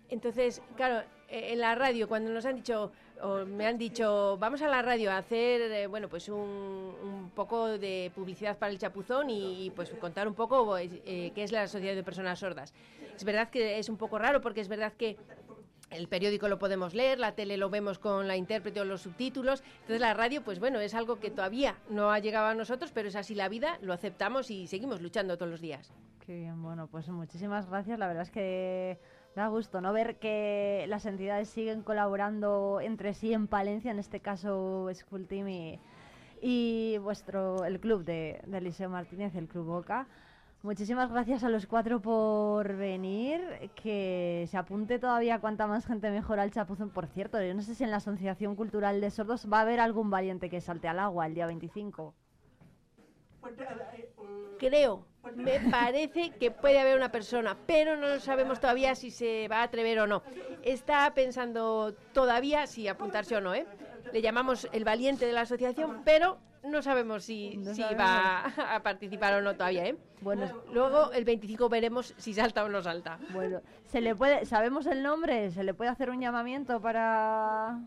Entonces, 0.10 0.61
claro, 0.76 1.08
en 1.34 1.60
la 1.60 1.74
radio, 1.74 2.08
cuando 2.08 2.30
nos 2.32 2.45
han 2.45 2.58
dicho, 2.58 2.92
o 3.22 3.45
me 3.45 3.66
han 3.66 3.78
dicho, 3.78 4.38
vamos 4.38 4.62
a 4.62 4.68
la 4.68 4.84
radio 4.84 5.12
a 5.12 5.18
hacer, 5.18 5.62
eh, 5.62 5.88
bueno, 5.88 6.08
pues 6.08 6.30
un, 6.30 6.36
un 6.38 7.32
poco 7.34 7.78
de 7.80 8.12
publicidad 8.14 8.58
para 8.58 8.72
el 8.72 8.78
chapuzón 8.78 9.30
y, 9.32 9.72
pues 9.76 9.90
contar 10.00 10.28
un 10.28 10.36
poco 10.36 10.78
eh, 10.78 11.32
qué 11.34 11.44
es 11.44 11.52
la 11.52 11.68
Sociedad 11.68 11.95
de 11.95 12.03
Personas 12.03 12.40
Sordas. 12.40 12.74
Es 13.16 13.24
verdad 13.24 13.50
que 13.50 13.80
es 13.80 13.90
un 13.90 13.98
poco 13.98 14.20
raro 14.20 14.42
porque 14.42 14.62
es 14.62 14.68
verdad 14.68 14.94
que 14.94 15.18
el 15.90 16.08
periódico 16.08 16.48
lo 16.48 16.60
podemos 16.60 16.94
leer, 16.94 17.20
la 17.20 17.34
tele 17.34 17.58
lo 17.58 17.70
vemos 17.70 18.00
con 18.00 18.28
la 18.28 18.36
intérprete 18.36 18.82
o 18.82 18.86
los 18.86 19.02
subtítulos. 19.02 19.64
Entonces 19.82 20.02
la 20.02 20.14
radio, 20.14 20.44
pues 20.44 20.60
bueno, 20.60 20.80
es 20.80 20.94
algo 20.94 21.20
que 21.20 21.32
todavía 21.32 21.78
no 21.90 22.12
ha 22.12 22.20
llegado 22.20 22.48
a 22.48 22.56
nosotros, 22.56 22.92
pero 22.94 23.10
es 23.10 23.16
así 23.16 23.34
la 23.36 23.50
vida, 23.50 23.78
lo 23.82 23.94
aceptamos 23.94 24.52
y 24.52 24.68
seguimos 24.68 25.02
luchando 25.02 25.38
todos 25.38 25.52
los 25.52 25.62
días. 25.62 25.92
Qué 26.26 26.36
bien, 26.36 26.62
bueno, 26.62 26.88
pues 26.88 27.10
muchísimas 27.10 27.70
gracias. 27.70 28.00
La 28.00 28.08
verdad 28.08 28.24
es 28.24 28.32
que 28.32 29.00
da 29.36 29.48
gusto 29.48 29.82
no 29.82 29.94
ver 29.94 30.18
que 30.18 30.86
las 30.88 31.06
entidades 31.06 31.50
siguen 31.50 31.82
colaborando 31.82 32.80
entre 32.82 33.14
sí 33.14 33.34
en 33.34 33.48
Palencia, 33.48 33.92
en 33.92 34.00
este 34.00 34.20
caso 34.20 34.90
School 34.94 35.28
Team 35.28 35.48
y, 35.50 35.80
y 36.42 36.98
vuestro 37.00 37.66
el 37.66 37.80
club 37.80 38.03
de, 38.03 38.42
de 38.45 38.58
Eliseo 38.58 38.90
Martínez, 38.90 39.36
el 39.36 39.48
Club 39.48 39.66
Boca. 39.66 40.08
Muchísimas 40.64 41.12
gracias 41.12 41.44
a 41.44 41.50
los 41.50 41.68
cuatro 41.68 42.02
por 42.02 42.78
venir. 42.78 43.70
Que 43.76 44.48
se 44.50 44.56
apunte 44.56 44.98
todavía 44.98 45.42
cuanta 45.42 45.68
más 45.68 45.86
gente 45.86 46.10
mejor 46.10 46.40
al 46.40 46.52
chapuzón. 46.52 46.90
Por 46.90 47.08
cierto, 47.08 47.42
yo 47.42 47.53
no 47.53 47.62
sé 47.62 47.76
si 47.76 47.84
en 47.84 47.92
la 47.92 47.98
Asociación 47.98 48.56
Cultural 48.56 49.02
de 49.02 49.12
Sordos 49.12 49.45
va 49.52 49.58
a 49.58 49.62
haber 49.64 49.82
algún 49.82 50.10
valiente 50.10 50.50
que 50.50 50.62
salte 50.62 50.88
al 50.88 51.00
agua 51.00 51.26
el 51.26 51.34
día 51.34 51.48
25. 51.48 52.14
Creo, 54.58 55.06
me 55.35 55.60
parece 55.72 56.32
que 56.32 56.52
puede 56.52 56.80
haber 56.80 56.98
una 56.98 57.11
persona, 57.11 57.56
pero 57.66 57.98
no 57.98 58.19
sabemos 58.19 58.60
todavía 58.60 58.95
si 58.95 59.11
se 59.11 59.48
va 59.48 59.58
a 59.60 59.64
atrever 59.64 60.00
o 60.00 60.08
no. 60.08 60.24
Está 60.64 61.14
pensando 61.14 61.93
todavía 62.14 62.68
si 62.68 62.88
apuntarse 62.88 63.35
o 63.35 63.42
no, 63.42 63.53
¿eh? 63.53 63.66
Le 64.11 64.22
llamamos 64.22 64.68
el 64.72 64.84
valiente 64.84 65.26
de 65.26 65.32
la 65.34 65.42
asociación, 65.42 66.02
pero 66.03 66.38
no 66.64 66.82
sabemos 66.82 67.24
si, 67.24 67.58
No 67.58 67.74
si 67.74 67.82
sabemos. 67.82 68.06
va 68.06 68.76
a 68.76 68.84
participar 68.84 69.34
o 69.35 69.42
no 69.42 69.53
todavía, 69.53 69.85
¿eh? 69.88 69.98
Bueno, 70.22 70.50
luego 70.72 71.11
el 71.11 71.26
25 71.26 71.68
veremos 71.68 72.14
si 72.18 72.34
salta 72.34 72.64
o 72.64 72.69
no 72.69 72.82
salta. 72.82 73.19
Bueno, 73.32 73.61
¿se 73.85 74.02
le 74.02 74.16
puede, 74.16 74.45
sabemos 74.45 74.85
el 74.85 75.03
nombre? 75.03 75.52
¿Se 75.52 75.64
le 75.64 75.74
puede 75.74 75.90
hacer 75.92 76.10
un 76.10 76.22
llamamiento 76.22 76.80
para 76.82 77.80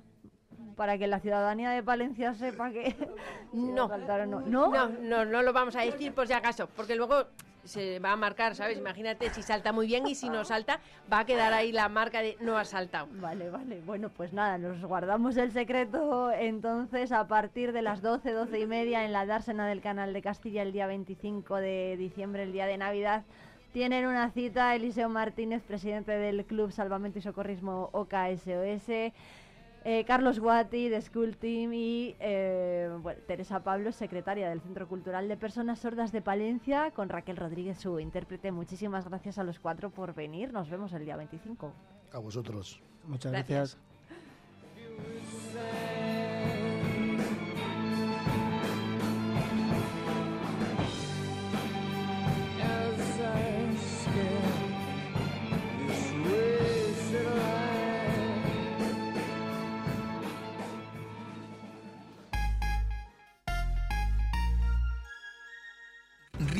para 0.77 0.99
que 0.99 1.07
la 1.07 1.21
ciudadanía 1.21 1.71
de 1.71 1.83
Palencia 1.83 2.35
sepa 2.35 2.71
que 2.71 2.95
No. 3.53 3.89
no. 3.89 4.41
no, 4.47 4.89
no, 4.89 5.25
no 5.25 5.43
lo 5.43 5.53
vamos 5.53 5.75
a 5.77 5.81
decir 5.83 6.13
por 6.13 6.27
si 6.27 6.35
acaso, 6.35 6.69
porque 6.77 6.95
luego 6.95 7.27
se 7.65 7.99
va 7.99 8.13
a 8.13 8.17
marcar, 8.17 8.55
¿sabes? 8.55 8.79
Imagínate 8.79 9.29
si 9.31 9.43
salta 9.43 9.73
muy 9.73 9.89
bien 9.89 10.07
y 10.07 10.15
si 10.15 10.29
no 10.29 10.45
salta, 10.45 10.79
va 11.13 11.21
a 11.21 11.27
quedar 11.27 11.53
ahí 11.53 11.73
la 11.73 11.89
marca 11.89 12.23
de 12.23 12.37
no 12.41 12.57
ha 12.57 12.65
saltado. 12.65 13.09
Vale, 13.15 13.51
vale. 13.51 13.81
Bueno, 13.85 14.09
pues 14.09 14.33
nada, 14.33 14.57
nos 14.57 14.85
guardamos 14.85 15.37
el 15.37 15.51
secreto 15.51 16.31
entonces 16.31 17.11
a 17.11 17.27
partir 17.27 17.73
de 17.73 17.83
las 17.83 18.03
12, 18.03 18.31
12 18.31 18.61
y 18.61 18.67
media 18.67 19.05
en 19.05 19.13
la 19.13 19.27
dársena 19.27 19.67
del 19.67 19.81
canal 19.81 20.13
de 20.13 20.23
Castilla 20.23 20.63
el 20.63 20.73
día 20.73 20.87
25 20.87 21.57
de 21.57 21.97
diciembre, 21.99 22.45
el 22.45 22.53
día 22.53 22.67
de 22.67 22.79
Navidad. 22.79 23.25
Tienen 23.73 24.07
una 24.07 24.31
cita 24.31 24.75
Eliseo 24.75 25.09
Martínez, 25.09 25.63
presidente 25.63 26.13
del 26.13 26.45
Club 26.45 26.71
Salvamento 26.71 27.19
y 27.19 27.23
Socorrismo 27.23 27.91
OKSOS. 27.93 29.13
Eh, 29.89 30.05
Carlos 30.05 30.41
Guati 30.41 30.89
de 30.89 31.01
School 31.01 31.37
Team 31.37 31.73
y 31.73 32.17
eh, 32.19 32.91
bueno, 33.03 33.21
Teresa 33.25 33.61
Pablo, 33.61 33.93
secretaria 33.93 34.49
del 34.49 34.61
Centro 34.61 34.89
Cultural 34.89 35.29
de 35.29 35.37
Personas 35.37 35.79
Sordas 35.79 36.11
de 36.11 36.23
Palencia, 36.23 36.91
con 36.91 37.09
Raquel 37.09 37.37
Rodríguez, 37.37 37.79
su 37.79 38.01
intérprete. 38.01 38.51
Muchísimas 38.51 39.09
gracias 39.09 39.39
a 39.39 39.45
los 39.45 39.61
cuatro 39.61 39.91
por 39.91 40.13
venir. 40.13 40.53
Nos 40.53 40.69
vemos 40.69 40.93
el 40.93 41.05
día 41.05 41.17
25. 41.17 41.73
A 42.13 42.19
vosotros. 42.19 42.83
Muchas 43.07 43.31
Gracias. 43.31 43.79
gracias. 44.99 46.06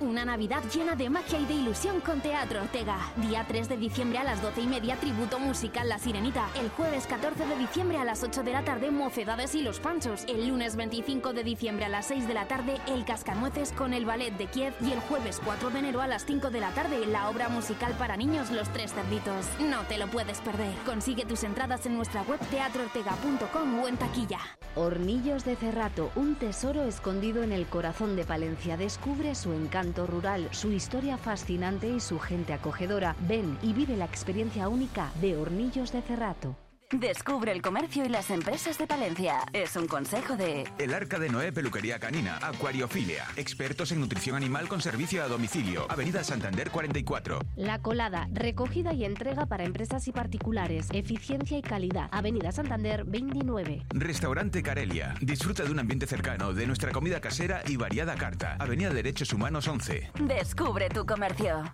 Una 0.00 0.26
Navidad 0.26 0.62
llena 0.74 0.94
de 0.94 1.08
magia 1.08 1.40
y 1.40 1.46
de 1.46 1.54
ilusión 1.54 2.02
con 2.02 2.20
Teatro 2.20 2.60
Ortega. 2.60 2.98
Día 3.16 3.46
3 3.48 3.66
de 3.70 3.78
diciembre 3.78 4.18
a 4.18 4.24
las 4.24 4.42
12 4.42 4.60
y 4.60 4.66
media, 4.66 4.96
tributo 4.96 5.38
musical 5.38 5.88
La 5.88 5.98
Sirenita. 5.98 6.50
El 6.60 6.68
jueves 6.68 7.06
14 7.06 7.46
de 7.46 7.56
diciembre 7.56 7.96
a 7.96 8.04
las 8.04 8.22
8 8.22 8.42
de 8.42 8.52
la 8.52 8.62
tarde, 8.62 8.90
Mocedades 8.90 9.54
y 9.54 9.62
los 9.62 9.80
Panchos. 9.80 10.26
El 10.28 10.48
lunes 10.48 10.76
25 10.76 11.32
de 11.32 11.44
diciembre 11.44 11.86
a 11.86 11.88
las 11.88 12.08
6 12.08 12.28
de 12.28 12.34
la 12.34 12.46
tarde, 12.46 12.76
El 12.86 13.06
Cascanueces 13.06 13.72
con 13.72 13.94
el 13.94 14.04
Ballet 14.04 14.36
de 14.36 14.48
Kiev. 14.48 14.74
Y 14.82 14.92
el 14.92 15.00
jueves 15.00 15.40
4 15.42 15.70
de 15.70 15.78
enero 15.78 16.02
a 16.02 16.06
las 16.06 16.26
5 16.26 16.50
de 16.50 16.60
la 16.60 16.72
tarde, 16.72 17.06
la 17.06 17.30
obra 17.30 17.48
musical 17.48 17.94
para 17.94 18.18
niños 18.18 18.50
Los 18.50 18.68
Tres 18.74 18.92
Cerditos. 18.92 19.46
No 19.60 19.80
te 19.88 19.96
lo 19.96 20.08
puedes 20.08 20.42
perder. 20.42 20.74
Consigue 20.84 21.24
tus 21.24 21.42
entradas 21.42 21.86
en 21.86 21.96
nuestra 21.96 22.20
web 22.24 22.40
teatroortega.com 22.50 23.80
o 23.82 23.88
en 23.88 23.96
taquilla. 23.96 24.40
Hornillos 24.74 25.46
de 25.46 25.56
Cerrato, 25.56 26.10
un 26.16 26.34
tesoro 26.34 26.82
escondido 26.82 27.42
en 27.42 27.52
el 27.52 27.64
corazón 27.64 28.14
de 28.14 28.24
Palencia. 28.24 28.76
Descubre 28.76 29.34
su 29.34 29.54
encanto 29.54 29.85
rural, 29.94 30.48
su 30.50 30.72
historia 30.72 31.16
fascinante 31.18 31.88
y 31.88 32.00
su 32.00 32.18
gente 32.18 32.52
acogedora. 32.52 33.14
Ven 33.20 33.58
y 33.62 33.72
vive 33.72 33.96
la 33.96 34.04
experiencia 34.04 34.68
única 34.68 35.12
de 35.20 35.36
Hornillos 35.36 35.92
de 35.92 36.02
Cerrato. 36.02 36.56
Descubre 36.92 37.50
el 37.50 37.62
comercio 37.62 38.04
y 38.04 38.08
las 38.08 38.30
empresas 38.30 38.78
de 38.78 38.86
Palencia. 38.86 39.40
Es 39.52 39.74
un 39.74 39.88
consejo 39.88 40.36
de... 40.36 40.68
El 40.78 40.94
Arca 40.94 41.18
de 41.18 41.28
Noé 41.28 41.50
Peluquería 41.50 41.98
Canina, 41.98 42.38
Acuariofilia. 42.40 43.24
Expertos 43.36 43.90
en 43.90 44.00
nutrición 44.00 44.36
animal 44.36 44.68
con 44.68 44.80
servicio 44.80 45.24
a 45.24 45.26
domicilio. 45.26 45.86
Avenida 45.88 46.22
Santander 46.22 46.70
44. 46.70 47.40
La 47.56 47.82
Colada, 47.82 48.28
recogida 48.32 48.92
y 48.92 49.04
entrega 49.04 49.46
para 49.46 49.64
empresas 49.64 50.06
y 50.06 50.12
particulares. 50.12 50.86
Eficiencia 50.92 51.58
y 51.58 51.62
calidad. 51.62 52.08
Avenida 52.12 52.52
Santander 52.52 53.02
29. 53.04 53.86
Restaurante 53.90 54.62
Carelia. 54.62 55.14
Disfruta 55.20 55.64
de 55.64 55.72
un 55.72 55.80
ambiente 55.80 56.06
cercano, 56.06 56.52
de 56.52 56.68
nuestra 56.68 56.92
comida 56.92 57.20
casera 57.20 57.62
y 57.66 57.76
variada 57.76 58.14
carta. 58.14 58.54
Avenida 58.60 58.90
Derechos 58.90 59.32
Humanos 59.32 59.66
11. 59.66 60.12
Descubre 60.20 60.88
tu 60.88 61.04
comercio. 61.04 61.64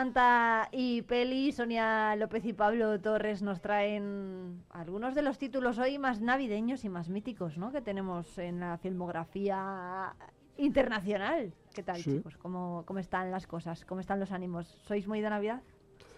Manta 0.00 0.68
y 0.72 1.00
Peli. 1.00 1.52
Sonia 1.52 2.14
López 2.16 2.44
y 2.44 2.52
Pablo 2.52 3.00
Torres 3.00 3.40
nos 3.40 3.62
traen 3.62 4.62
algunos 4.68 5.14
de 5.14 5.22
los 5.22 5.38
títulos 5.38 5.78
hoy 5.78 5.98
más 5.98 6.20
navideños 6.20 6.84
y 6.84 6.90
más 6.90 7.08
míticos, 7.08 7.56
¿no? 7.56 7.72
Que 7.72 7.80
tenemos 7.80 8.36
en 8.36 8.60
la 8.60 8.76
filmografía 8.76 10.14
internacional. 10.58 11.54
¿Qué 11.74 11.82
tal, 11.82 11.96
Sí. 11.96 12.10
chicos? 12.18 12.36
¿Cómo, 12.36 12.82
¿Cómo 12.86 12.98
están 12.98 13.30
las 13.30 13.46
cosas? 13.46 13.86
¿Cómo 13.86 14.02
están 14.02 14.20
los 14.20 14.32
ánimos? 14.32 14.66
¿Sois 14.86 15.08
muy 15.08 15.22
de 15.22 15.30
Navidad? 15.30 15.62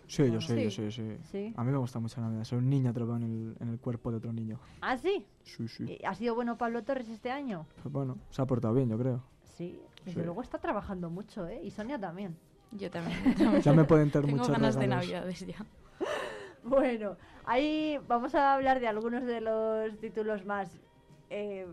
Sí, 0.09 0.29
yo 0.29 0.41
sí, 0.41 0.55
Sí. 0.57 0.65
yo 0.65 0.71
sí, 0.73 0.91
sí. 0.91 1.17
Sí. 1.31 1.55
A 1.57 1.63
mí 1.63 1.71
me 1.71 1.79
gusta 1.79 2.01
mucho 2.01 2.21
la 2.21 2.27
Navidad. 2.27 2.43
Soy 2.47 2.59
un 2.59 2.69
niño 2.69 2.91
atrapado 2.91 3.19
en 3.19 3.23
el, 3.23 3.57
en 3.61 3.69
el 3.69 3.79
cuerpo 3.79 4.11
de 4.11 4.17
otro 4.17 4.33
niño. 4.33 4.59
¿Ah, 4.81 4.97
sí? 4.97 5.25
Sí, 5.45 5.69
sí. 5.69 5.85
¿Y 6.01 6.05
¿Ha 6.05 6.17
sido 6.17 6.35
bueno 6.35 6.59
Pablo 6.59 6.83
Torres 6.83 7.09
este 7.09 7.31
año? 7.31 7.65
Pues 7.81 7.93
bueno, 7.93 8.19
se 8.31 8.43
ha 8.43 8.47
portado 8.47 8.75
bien, 8.75 8.89
yo 8.89 8.99
creo. 8.99 9.23
Sí, 9.57 9.81
desde 10.05 10.19
Sí. 10.21 10.25
luego 10.25 10.43
está 10.43 10.59
trabajando 10.59 11.11
mucho, 11.11 11.47
¿eh? 11.47 11.61
Y 11.63 11.71
Sonia 11.71 11.97
también. 12.01 12.37
Yo 12.73 12.91
también. 12.91 13.19
Ya 13.63 13.73
me 13.73 13.85
pueden 13.85 14.05
entrar 14.07 14.25
Tengo 14.25 14.37
muchos 14.39 14.53
ganas 14.53 14.75
de 14.75 14.81
regalos. 14.83 15.05
navidades 15.07 15.47
ya. 15.47 15.65
Bueno, 16.65 17.17
ahí 17.47 17.99
vamos 18.09 18.35
a 18.35 18.53
hablar 18.55 18.81
de 18.81 18.89
algunos 18.89 19.25
de 19.25 19.41
los 19.41 19.97
títulos 20.01 20.45
más 20.45 20.79
eh, 21.31 21.67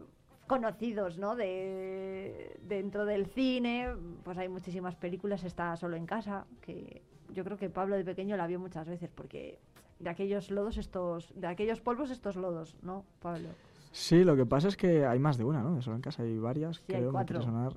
conocidos, 0.47 1.17
¿no? 1.17 1.35
De, 1.35 2.57
dentro 2.61 3.03
del 3.05 3.25
cine, 3.25 3.89
pues 4.23 4.37
hay 4.37 4.47
muchísimas 4.47 4.95
películas, 4.95 5.43
está 5.43 5.75
solo 5.75 5.97
en 5.97 6.05
casa, 6.05 6.45
que 6.61 7.01
yo 7.33 7.43
creo 7.43 7.57
que 7.57 7.69
Pablo 7.69 7.95
de 7.97 8.05
pequeño 8.05 8.37
la 8.37 8.47
vio 8.47 8.59
muchas 8.59 8.87
veces, 8.87 9.09
porque 9.13 9.59
de 9.99 10.09
aquellos 10.09 10.49
lodos 10.51 10.77
estos, 10.77 11.33
de 11.35 11.47
aquellos 11.47 11.81
polvos 11.81 12.09
estos 12.11 12.35
lodos, 12.37 12.77
¿no, 12.81 13.03
Pablo? 13.21 13.49
Sí, 13.91 14.23
lo 14.23 14.35
que 14.37 14.45
pasa 14.45 14.67
es 14.69 14.77
que 14.77 15.05
hay 15.05 15.19
más 15.19 15.37
de 15.37 15.43
una, 15.45 15.61
¿no? 15.61 15.75
De 15.75 15.81
solo 15.81 15.95
en 15.97 16.01
casa 16.03 16.23
hay 16.23 16.37
varias, 16.37 16.77
Sí, 16.77 16.83
hay 16.89 16.95
creo, 16.99 17.07
me 17.07 17.11
cuatro. 17.11 17.41
sonar. 17.41 17.73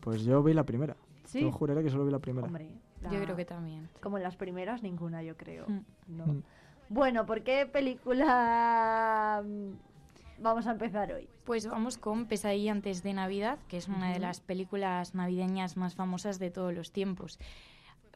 Pues 0.00 0.22
yo 0.22 0.42
vi 0.42 0.54
la 0.54 0.64
primera. 0.64 0.96
¿Sí? 1.32 1.40
Yo 1.40 1.50
juraré 1.50 1.82
que 1.82 1.88
solo 1.88 2.04
vi 2.04 2.12
la 2.12 2.18
primera. 2.18 2.46
Hombre, 2.46 2.68
Yo 3.10 3.22
creo 3.22 3.34
que 3.34 3.46
también. 3.46 3.88
Como 4.02 4.18
en 4.18 4.22
las 4.22 4.36
primeras, 4.36 4.82
ninguna, 4.82 5.22
yo 5.22 5.34
creo. 5.34 5.64
Mm. 5.66 5.80
¿no? 6.08 6.26
Mm. 6.26 6.42
Bueno, 6.90 7.24
¿por 7.24 7.42
qué 7.42 7.64
película 7.64 9.42
mm, 9.42 10.42
vamos 10.42 10.66
a 10.66 10.72
empezar 10.72 11.10
hoy? 11.10 11.26
Pues 11.44 11.66
vamos 11.66 11.96
con 11.96 12.26
Pesadilla 12.26 12.70
antes 12.70 13.02
de 13.02 13.14
Navidad, 13.14 13.58
que 13.68 13.78
es 13.78 13.88
una 13.88 14.12
de 14.12 14.18
las 14.18 14.40
películas 14.40 15.14
navideñas 15.14 15.78
más 15.78 15.94
famosas 15.94 16.38
de 16.38 16.50
todos 16.50 16.74
los 16.74 16.92
tiempos. 16.92 17.38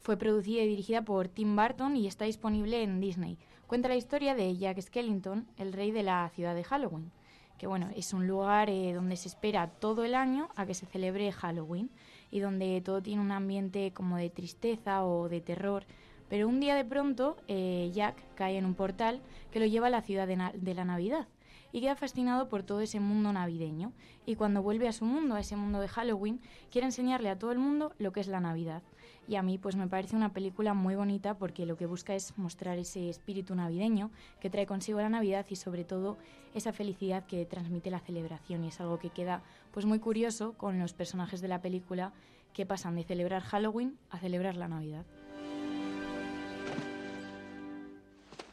Fue 0.03 0.19
producida 0.19 0.63
y 0.63 0.69
dirigida 0.69 1.01
por 1.01 1.29
Tim 1.29 1.57
Burton 1.57 1.97
y 1.97 2.07
está 2.07 2.27
disponible 2.27 2.83
en 2.83 3.01
Disney. 3.01 3.39
Cuenta 3.67 3.89
la 3.89 3.97
historia 3.97 4.35
de 4.35 4.55
Jack 4.59 4.79
Skellington, 4.79 5.47
el 5.57 5.73
rey 5.73 5.91
de 5.91 6.03
la 6.03 6.29
ciudad 6.35 6.55
de 6.55 6.63
Halloween, 6.63 7.11
que 7.57 7.67
bueno, 7.67 7.89
es 7.97 8.13
un 8.13 8.27
lugar 8.27 8.69
eh, 8.69 8.93
donde 8.93 9.17
se 9.17 9.29
espera 9.29 9.69
todo 9.69 10.05
el 10.05 10.15
año 10.15 10.51
a 10.55 10.67
que 10.67 10.75
se 10.75 10.85
celebre 10.85 11.33
Halloween 11.33 11.89
y 12.31 12.41
donde 12.41 12.81
todo 12.81 13.03
tiene 13.03 13.23
un 13.23 13.33
ambiente 13.33 13.93
como 13.93 14.17
de 14.17 14.31
tristeza 14.31 15.05
o 15.05 15.29
de 15.29 15.41
terror. 15.41 15.85
Pero 16.29 16.49
un 16.49 16.61
día 16.61 16.75
de 16.75 16.85
pronto 16.85 17.37
eh, 17.49 17.91
Jack 17.95 18.17
cae 18.35 18.59
en 18.59 18.65
un 18.65 18.75
portal 18.75 19.21
que 19.53 19.61
lo 19.61 19.67
lleva 19.67 19.87
a 19.87 19.91
la 19.91 20.03
ciudad 20.03 20.27
de, 20.27 20.39
de 20.55 20.75
la 20.75 20.85
Navidad 20.85 21.29
y 21.77 21.83
queda 21.83 21.95
fascinado 21.95 22.49
por 22.49 22.63
todo 22.63 22.81
ese 22.81 23.01
mundo 23.01 23.35
navideño. 23.35 23.93
Y 24.25 24.37
cuando 24.37 24.63
vuelve 24.63 24.89
a 24.89 24.93
su 24.93 25.05
mundo, 25.05 25.35
a 25.35 25.41
ese 25.41 25.57
mundo 25.57 25.79
de 25.79 25.89
Halloween, 25.89 26.41
quiere 26.71 26.87
enseñarle 26.87 27.29
a 27.29 27.39
todo 27.39 27.53
el 27.53 27.59
mundo 27.59 27.93
lo 27.99 28.13
que 28.13 28.21
es 28.21 28.29
la 28.29 28.41
Navidad. 28.41 28.83
Y 29.29 29.37
a 29.37 29.43
mí 29.43 29.59
pues 29.59 29.77
me 29.77 29.87
parece 29.87 30.17
una 30.17 30.33
película 30.33 30.73
muy 30.73 30.95
bonita 30.95 31.35
porque 31.35 31.67
lo 31.67 31.77
que 31.77 31.85
busca 31.85 32.15
es 32.15 32.33
mostrar 32.39 32.79
ese 32.79 33.11
espíritu 33.11 33.55
navideño 33.55 34.11
que 34.41 34.49
trae 34.49 34.65
consigo 34.65 35.03
la 35.03 35.11
Navidad 35.11 35.45
y 35.51 35.57
sobre 35.57 35.85
todo 35.85 36.17
esa 36.55 36.73
felicidad 36.73 37.27
que 37.27 37.45
transmite 37.45 37.91
la 37.91 38.01
celebración. 38.01 38.65
Y 38.65 38.69
es 38.69 38.81
algo 38.81 38.99
que 38.99 39.11
queda 39.11 39.43
pues 39.73 39.85
muy 39.85 39.99
curioso 39.99 40.55
con 40.55 40.79
los 40.79 40.95
personajes 40.95 41.43
de 41.43 41.49
la 41.49 41.61
película 41.61 42.15
que 42.55 42.65
pasan 42.65 42.97
de 42.97 43.05
celebrar 43.05 43.43
Halloween 43.43 43.99
a 44.09 44.19
celebrar 44.19 44.57
la 44.57 44.69
Navidad. 44.69 45.05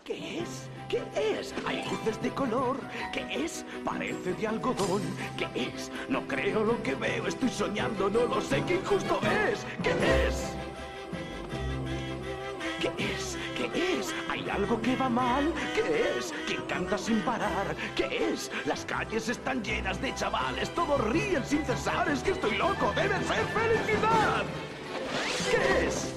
¿Qué 0.03 0.40
es? 0.40 0.69
¿Qué 0.90 1.01
es? 1.15 1.56
Hay 1.65 1.85
luces 1.90 2.22
de 2.22 2.30
color. 2.32 2.77
¿Qué 3.14 3.25
es? 3.45 3.64
Parece 3.85 4.33
de 4.33 4.48
algodón. 4.48 5.01
¿Qué 5.38 5.48
es? 5.56 5.90
No 6.09 6.27
creo 6.27 6.65
lo 6.65 6.83
que 6.83 6.93
veo. 6.93 7.25
Estoy 7.25 7.48
soñando. 7.48 8.09
No 8.09 8.25
lo 8.25 8.41
sé. 8.41 8.61
¿Qué 8.67 8.75
injusto 8.75 9.22
es? 9.22 9.65
¿Qué 9.82 9.91
es? 10.27 10.51
¿Qué 12.82 13.14
es? 13.14 13.38
¿Qué 13.56 13.98
es? 13.98 14.14
¿Hay 14.30 14.49
algo 14.49 14.82
que 14.82 14.98
va 14.98 15.07
mal? 15.07 15.53
¿Qué 15.73 16.17
es? 16.17 16.33
¿Quién 16.48 16.61
canta 16.64 16.98
sin 16.98 17.22
parar? 17.22 17.73
¿Qué 17.95 18.33
es? 18.33 18.51
Las 18.65 18.83
calles 18.83 19.30
están 19.30 19.64
llenas 19.64 20.01
de 20.01 20.14
chavales. 20.15 20.69
Todos 20.75 20.99
ríen 21.11 21.45
sin 21.45 21.64
cesar. 21.64 22.09
Es 22.09 22.22
que 22.22 22.32
estoy 22.32 22.57
loco. 22.57 22.91
Debe 22.93 23.23
ser 23.23 23.45
felicidad. 23.45 24.43
¿Qué 25.49 25.88
es? 25.88 26.14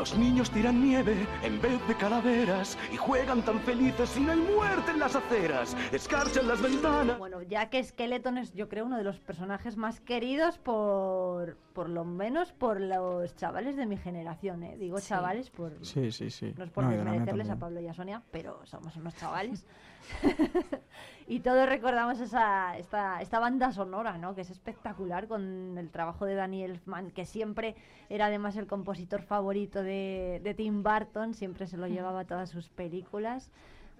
Los 0.00 0.16
niños 0.16 0.50
tiran 0.50 0.82
nieve 0.82 1.14
en 1.42 1.60
vez 1.60 1.78
de 1.86 1.94
calaveras 1.94 2.78
y 2.90 2.96
juegan 2.96 3.42
tan 3.44 3.60
felices 3.60 4.16
y 4.16 4.20
no 4.20 4.32
hay 4.32 4.40
muerte 4.40 4.92
en 4.92 4.98
las 4.98 5.14
aceras. 5.14 5.76
Escarchan 5.92 6.48
las 6.48 6.62
ventanas. 6.62 7.18
Bueno, 7.18 7.42
Jack 7.42 7.76
Skeleton 7.84 8.38
es 8.38 8.54
yo 8.54 8.70
creo 8.70 8.86
uno 8.86 8.96
de 8.96 9.04
los 9.04 9.20
personajes 9.20 9.76
más 9.76 10.00
queridos 10.00 10.56
por, 10.56 11.58
por 11.74 11.90
lo 11.90 12.06
menos 12.06 12.50
por 12.54 12.80
los 12.80 13.36
chavales 13.36 13.76
de 13.76 13.84
mi 13.84 13.98
generación, 13.98 14.62
¿eh? 14.62 14.78
Digo 14.78 14.98
Sí. 15.00 15.08
chavales 15.08 15.50
por... 15.50 15.84
Sí, 15.84 16.10
sí, 16.12 16.30
sí. 16.30 16.54
No 16.56 16.64
es 16.64 16.70
por 16.70 16.84
No, 16.84 16.92
desmerecerles 16.92 17.50
a. 17.50 17.56
Pablo 17.58 17.78
y 17.82 17.88
a 17.88 17.92
Sonia, 17.92 18.22
pero 18.30 18.64
somos 18.64 18.96
unos 18.96 19.14
chavales. 19.16 19.66
y 21.26 21.40
todos 21.40 21.68
recordamos 21.68 22.20
esa, 22.20 22.76
esta, 22.78 23.20
esta 23.20 23.38
banda 23.38 23.72
sonora, 23.72 24.18
¿no? 24.18 24.34
Que 24.34 24.42
es 24.42 24.50
espectacular 24.50 25.28
con 25.28 25.76
el 25.78 25.90
trabajo 25.90 26.24
de 26.26 26.34
Danny 26.34 26.64
Elfman, 26.64 27.10
que 27.10 27.24
siempre 27.24 27.76
era 28.08 28.26
además 28.26 28.56
el 28.56 28.66
compositor 28.66 29.22
favorito 29.22 29.82
de, 29.82 30.40
de 30.42 30.54
Tim 30.54 30.82
Burton, 30.82 31.34
siempre 31.34 31.66
se 31.66 31.76
lo 31.76 31.86
llevaba 31.86 32.20
a 32.20 32.24
todas 32.24 32.50
sus 32.50 32.68
películas. 32.68 33.50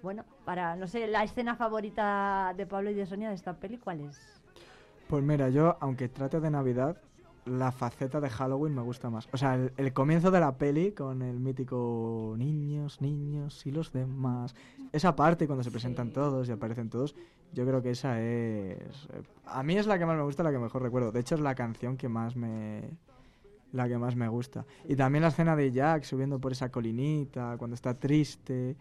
Bueno, 0.01 0.25
para, 0.45 0.75
no 0.75 0.87
sé, 0.87 1.07
la 1.07 1.23
escena 1.23 1.55
favorita 1.55 2.53
de 2.57 2.65
Pablo 2.65 2.89
y 2.89 2.95
de 2.95 3.05
Sonia 3.05 3.29
de 3.29 3.35
esta 3.35 3.53
peli, 3.53 3.77
¿cuál 3.77 4.01
es? 4.01 4.41
Pues 5.07 5.23
mira, 5.23 5.49
yo, 5.49 5.77
aunque 5.79 6.07
trate 6.07 6.39
de 6.39 6.49
Navidad, 6.49 6.97
la 7.45 7.71
faceta 7.71 8.21
de 8.21 8.29
Halloween 8.29 8.75
me 8.75 8.81
gusta 8.81 9.09
más. 9.09 9.27
O 9.33 9.37
sea, 9.37 9.55
el, 9.55 9.73
el 9.77 9.93
comienzo 9.93 10.29
de 10.31 10.39
la 10.39 10.57
peli 10.57 10.91
con 10.91 11.21
el 11.21 11.39
mítico 11.39 12.35
niños, 12.37 13.01
niños 13.01 13.65
y 13.65 13.71
los 13.71 13.91
demás. 13.91 14.55
Esa 14.91 15.15
parte 15.15 15.47
cuando 15.47 15.63
se 15.63 15.71
presentan 15.71 16.11
todos 16.11 16.47
y 16.49 16.51
aparecen 16.51 16.89
todos, 16.89 17.15
yo 17.53 17.65
creo 17.65 17.81
que 17.81 17.91
esa 17.91 18.21
es... 18.21 18.77
eh, 19.13 19.23
A 19.45 19.63
mí 19.63 19.75
es 19.75 19.87
la 19.87 19.97
que 19.97 20.05
más 20.05 20.15
me 20.17 20.23
gusta, 20.23 20.43
la 20.43 20.51
que 20.51 20.59
mejor 20.59 20.81
recuerdo. 20.81 21.11
De 21.11 21.19
hecho, 21.19 21.35
es 21.35 21.41
la 21.41 21.55
canción 21.55 21.97
que 21.97 22.09
más 22.09 22.35
me... 22.35 22.89
La 23.73 23.87
que 23.87 23.97
más 23.97 24.15
me 24.17 24.27
gusta. 24.27 24.65
Y 24.87 24.95
también 24.97 25.21
la 25.21 25.29
escena 25.29 25.55
de 25.55 25.71
Jack 25.71 26.03
subiendo 26.03 26.39
por 26.39 26.51
esa 26.51 26.69
colinita, 26.69 27.55
cuando 27.57 27.73
está 27.75 27.93
triste 27.93 28.75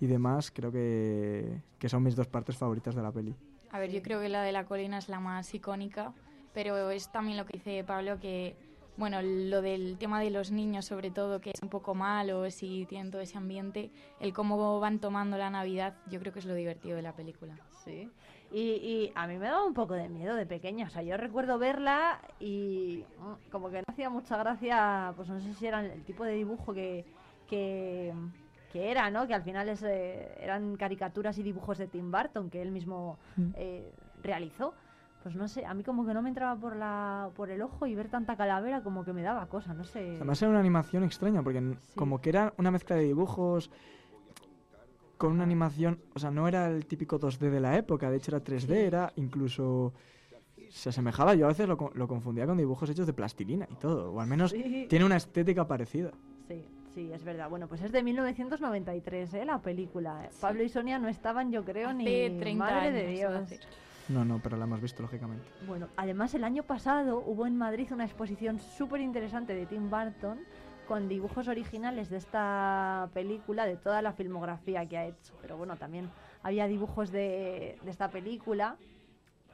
y 0.00 0.06
demás, 0.06 0.50
creo 0.50 0.72
que, 0.72 1.60
que 1.78 1.88
son 1.88 2.02
mis 2.02 2.16
dos 2.16 2.26
partes 2.26 2.56
favoritas 2.56 2.94
de 2.96 3.02
la 3.02 3.12
peli. 3.12 3.36
A 3.70 3.78
ver, 3.78 3.90
yo 3.92 4.02
creo 4.02 4.20
que 4.20 4.28
la 4.28 4.42
de 4.42 4.50
la 4.50 4.64
colina 4.66 4.98
es 4.98 5.08
la 5.08 5.20
más 5.20 5.54
icónica, 5.54 6.12
pero 6.54 6.90
es 6.90 7.10
también 7.10 7.36
lo 7.38 7.46
que 7.46 7.54
dice 7.58 7.84
Pablo, 7.84 8.18
que, 8.20 8.56
bueno, 8.96 9.20
lo 9.22 9.62
del 9.62 9.96
tema 9.98 10.20
de 10.20 10.30
los 10.30 10.50
niños, 10.50 10.84
sobre 10.86 11.10
todo, 11.10 11.40
que 11.40 11.50
es 11.50 11.62
un 11.62 11.68
poco 11.68 11.94
malo, 11.94 12.50
si 12.50 12.86
tienen 12.86 13.10
todo 13.10 13.22
ese 13.22 13.38
ambiente, 13.38 13.90
el 14.20 14.32
cómo 14.32 14.78
van 14.80 14.98
tomando 15.00 15.38
la 15.38 15.50
Navidad, 15.50 15.94
yo 16.10 16.20
creo 16.20 16.32
que 16.32 16.40
es 16.40 16.46
lo 16.46 16.54
divertido 16.54 16.96
de 16.96 17.02
la 17.02 17.14
película. 17.14 17.56
Sí. 17.84 18.10
Y, 18.52 18.60
y 18.60 19.12
a 19.14 19.26
mí 19.26 19.38
me 19.38 19.46
daba 19.46 19.64
un 19.64 19.72
poco 19.72 19.94
de 19.94 20.10
miedo 20.10 20.34
de 20.36 20.44
pequeña. 20.44 20.86
O 20.86 20.90
sea, 20.90 21.02
yo 21.02 21.16
recuerdo 21.16 21.58
verla 21.58 22.20
y 22.38 23.02
mm, 23.18 23.50
como 23.50 23.70
que 23.70 23.78
no 23.78 23.84
hacía 23.88 24.10
mucha 24.10 24.36
gracia, 24.36 25.12
pues 25.16 25.28
no 25.30 25.40
sé 25.40 25.54
si 25.54 25.66
era 25.66 25.80
el 25.84 26.04
tipo 26.04 26.22
de 26.24 26.34
dibujo 26.34 26.74
que, 26.74 27.06
que, 27.48 28.12
que 28.70 28.90
era, 28.90 29.10
¿no? 29.10 29.26
Que 29.26 29.32
al 29.34 29.42
final 29.42 29.68
es, 29.70 29.82
eh, 29.82 30.34
eran 30.38 30.76
caricaturas 30.76 31.38
y 31.38 31.42
dibujos 31.42 31.78
de 31.78 31.88
Tim 31.88 32.10
Burton 32.12 32.50
que 32.50 32.60
él 32.60 32.72
mismo 32.72 33.18
Mm. 33.36 33.50
eh, 33.56 33.90
realizó. 34.22 34.74
Pues 35.22 35.36
no 35.36 35.46
sé, 35.46 35.64
a 35.64 35.72
mí 35.74 35.84
como 35.84 36.04
que 36.04 36.12
no 36.14 36.20
me 36.22 36.30
entraba 36.30 36.58
por, 36.60 36.74
la, 36.74 37.30
por 37.36 37.50
el 37.50 37.62
ojo 37.62 37.86
y 37.86 37.94
ver 37.94 38.08
tanta 38.08 38.36
calavera 38.36 38.82
como 38.82 39.04
que 39.04 39.12
me 39.12 39.22
daba 39.22 39.46
cosa, 39.46 39.72
no 39.72 39.84
sé. 39.84 40.16
Además 40.16 40.42
era 40.42 40.50
una 40.50 40.58
animación 40.60 41.04
extraña, 41.04 41.42
porque 41.42 41.76
como 41.94 42.20
que 42.20 42.28
era 42.30 42.52
una 42.58 42.70
mezcla 42.72 42.96
de 42.96 43.04
dibujos 43.04 43.70
con 45.18 45.30
una 45.32 45.44
animación, 45.44 46.00
o 46.14 46.18
sea, 46.18 46.32
no 46.32 46.48
era 46.48 46.66
el 46.68 46.86
típico 46.86 47.20
2D 47.20 47.50
de 47.50 47.60
la 47.60 47.76
época, 47.76 48.10
de 48.10 48.16
hecho 48.16 48.34
era 48.34 48.44
3D, 48.44 48.70
era 48.72 49.12
incluso... 49.16 49.92
Se 50.70 50.88
asemejaba, 50.88 51.34
yo 51.34 51.44
a 51.44 51.48
veces 51.48 51.68
lo, 51.68 51.76
lo 51.94 52.08
confundía 52.08 52.46
con 52.46 52.56
dibujos 52.56 52.88
hechos 52.90 53.06
de 53.06 53.12
plastilina 53.12 53.68
y 53.70 53.74
todo, 53.76 54.10
o 54.12 54.20
al 54.20 54.26
menos 54.26 54.50
Sí. 54.52 54.86
tiene 54.88 55.04
una 55.04 55.16
estética 55.16 55.68
parecida. 55.68 56.10
Sí, 56.48 56.64
sí, 56.94 57.12
es 57.12 57.22
verdad. 57.22 57.48
Bueno, 57.50 57.68
pues 57.68 57.82
es 57.82 57.92
de 57.92 58.02
1993, 58.02 59.34
¿eh? 59.34 59.44
La 59.44 59.58
película. 59.60 60.30
Pablo 60.40 60.62
y 60.62 60.68
Sonia 60.70 60.98
no 60.98 61.08
estaban, 61.08 61.52
yo 61.52 61.62
creo, 61.64 61.92
ni... 61.92 62.04
Hace 62.06 62.38
30 62.40 62.64
Madre 62.64 62.90
de 62.90 63.06
años 63.06 63.48
Dios. 63.48 63.60
No, 64.08 64.24
no, 64.24 64.40
pero 64.42 64.56
la 64.56 64.64
hemos 64.64 64.80
visto 64.80 65.02
lógicamente. 65.02 65.44
Bueno, 65.66 65.88
además 65.96 66.34
el 66.34 66.44
año 66.44 66.62
pasado 66.64 67.22
hubo 67.24 67.46
en 67.46 67.56
Madrid 67.56 67.92
una 67.92 68.04
exposición 68.04 68.58
súper 68.58 69.00
interesante 69.00 69.54
de 69.54 69.66
Tim 69.66 69.90
Burton 69.90 70.40
con 70.88 71.08
dibujos 71.08 71.48
originales 71.48 72.10
de 72.10 72.16
esta 72.16 73.08
película, 73.14 73.64
de 73.64 73.76
toda 73.76 74.02
la 74.02 74.12
filmografía 74.12 74.86
que 74.86 74.98
ha 74.98 75.06
hecho. 75.06 75.34
Pero 75.40 75.56
bueno, 75.56 75.76
también 75.76 76.10
había 76.42 76.66
dibujos 76.66 77.10
de, 77.12 77.78
de 77.82 77.90
esta 77.90 78.10
película 78.10 78.76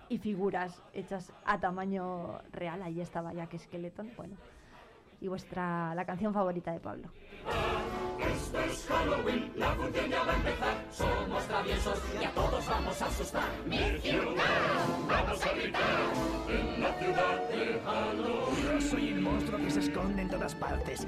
y 0.08 0.18
figuras 0.18 0.82
hechas 0.94 1.32
a 1.44 1.60
tamaño 1.60 2.38
real. 2.50 2.82
Ahí 2.82 3.00
estaba 3.00 3.34
Jack 3.34 3.58
Skeleton. 3.58 4.10
Bueno, 4.16 4.36
y 5.20 5.28
vuestra 5.28 5.94
la 5.94 6.04
canción 6.04 6.32
favorita 6.32 6.72
de 6.72 6.80
Pablo. 6.80 7.08
Esto 8.18 8.58
es 8.60 8.86
Halloween, 8.86 9.52
la 9.56 9.70
función 9.72 10.10
ya 10.10 10.24
va 10.24 10.32
a 10.32 10.36
empezar. 10.36 10.74
Somos 10.90 11.44
traviesos 11.46 12.02
y 12.20 12.24
a 12.24 12.30
todos 12.32 12.68
vamos 12.68 13.02
a 13.02 13.06
asustar. 13.06 13.48
Mi 13.66 13.78
ciudad, 14.00 14.44
vamos 15.08 15.46
a 15.46 15.52
gritar 15.54 15.84
en 16.48 16.82
la 16.82 16.92
ciudad 16.94 17.48
de 17.48 17.80
Halloween. 17.84 18.72
Yo 18.72 18.80
soy 18.80 19.08
el 19.08 19.20
monstruo 19.20 19.58
que 19.58 19.70
se 19.70 19.80
esconde 19.80 20.22
en 20.22 20.30
todas 20.30 20.54
partes. 20.54 21.06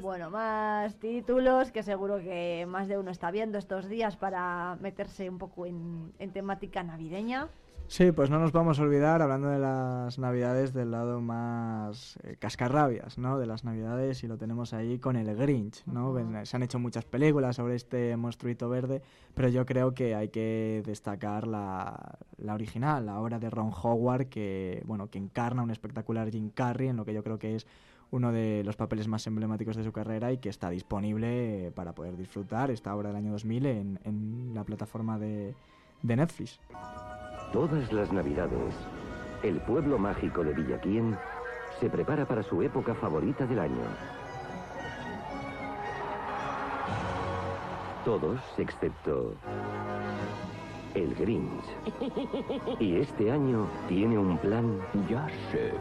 Bueno, 0.00 0.30
más 0.30 0.96
títulos 0.96 1.70
que 1.70 1.82
seguro 1.82 2.18
que 2.18 2.66
más 2.68 2.88
de 2.88 2.98
uno 2.98 3.10
está 3.10 3.30
viendo 3.30 3.58
estos 3.58 3.88
días 3.88 4.16
para 4.16 4.76
meterse 4.80 5.28
un 5.28 5.38
poco 5.38 5.66
en, 5.66 6.12
en 6.18 6.32
temática 6.32 6.82
navideña. 6.82 7.48
Sí, 7.90 8.12
pues 8.12 8.28
no 8.28 8.38
nos 8.38 8.52
vamos 8.52 8.78
a 8.78 8.82
olvidar, 8.82 9.22
hablando 9.22 9.48
de 9.48 9.58
las 9.58 10.18
navidades, 10.18 10.74
del 10.74 10.90
lado 10.90 11.22
más 11.22 12.18
eh, 12.22 12.36
cascarrabias, 12.38 13.16
¿no? 13.16 13.38
De 13.38 13.46
las 13.46 13.64
navidades, 13.64 14.22
y 14.22 14.26
lo 14.26 14.36
tenemos 14.36 14.74
ahí 14.74 14.98
con 14.98 15.16
el 15.16 15.34
Grinch, 15.34 15.86
¿no? 15.86 16.14
Se 16.44 16.56
han 16.56 16.62
hecho 16.62 16.78
muchas 16.78 17.06
películas 17.06 17.56
sobre 17.56 17.76
este 17.76 18.14
monstruito 18.18 18.68
verde, 18.68 19.00
pero 19.32 19.48
yo 19.48 19.64
creo 19.64 19.94
que 19.94 20.14
hay 20.14 20.28
que 20.28 20.82
destacar 20.84 21.46
la, 21.46 22.18
la 22.36 22.52
original, 22.52 23.06
la 23.06 23.18
obra 23.18 23.38
de 23.38 23.48
Ron 23.48 23.72
Howard, 23.82 24.26
que, 24.26 24.82
bueno, 24.84 25.08
que 25.08 25.16
encarna 25.16 25.62
un 25.62 25.70
espectacular 25.70 26.30
Jim 26.30 26.50
Carrey 26.50 26.88
en 26.88 26.96
lo 26.98 27.06
que 27.06 27.14
yo 27.14 27.24
creo 27.24 27.38
que 27.38 27.54
es 27.54 27.66
uno 28.10 28.32
de 28.32 28.64
los 28.64 28.76
papeles 28.76 29.08
más 29.08 29.26
emblemáticos 29.26 29.76
de 29.76 29.84
su 29.84 29.92
carrera 29.92 30.30
y 30.30 30.36
que 30.36 30.50
está 30.50 30.68
disponible 30.68 31.72
para 31.74 31.94
poder 31.94 32.18
disfrutar 32.18 32.70
esta 32.70 32.94
obra 32.94 33.08
del 33.08 33.16
año 33.16 33.32
2000 33.32 33.66
en, 33.66 34.00
en 34.04 34.50
la 34.52 34.64
plataforma 34.64 35.18
de, 35.18 35.54
de 36.02 36.16
Netflix. 36.16 36.60
Todas 37.52 37.92
las 37.92 38.12
navidades, 38.12 38.74
el 39.42 39.60
pueblo 39.62 39.98
mágico 39.98 40.44
de 40.44 40.52
Villaquien 40.52 41.16
se 41.80 41.88
prepara 41.88 42.26
para 42.26 42.42
su 42.42 42.62
época 42.62 42.94
favorita 42.94 43.46
del 43.46 43.58
año. 43.60 43.82
Todos 48.04 48.40
excepto 48.58 49.34
el 50.94 51.14
Grinch. 51.14 51.64
Y 52.80 52.96
este 52.96 53.30
año 53.30 53.68
tiene 53.88 54.18
un 54.18 54.38
plan, 54.38 54.80
ya 55.08 55.28
sé, 55.50 55.72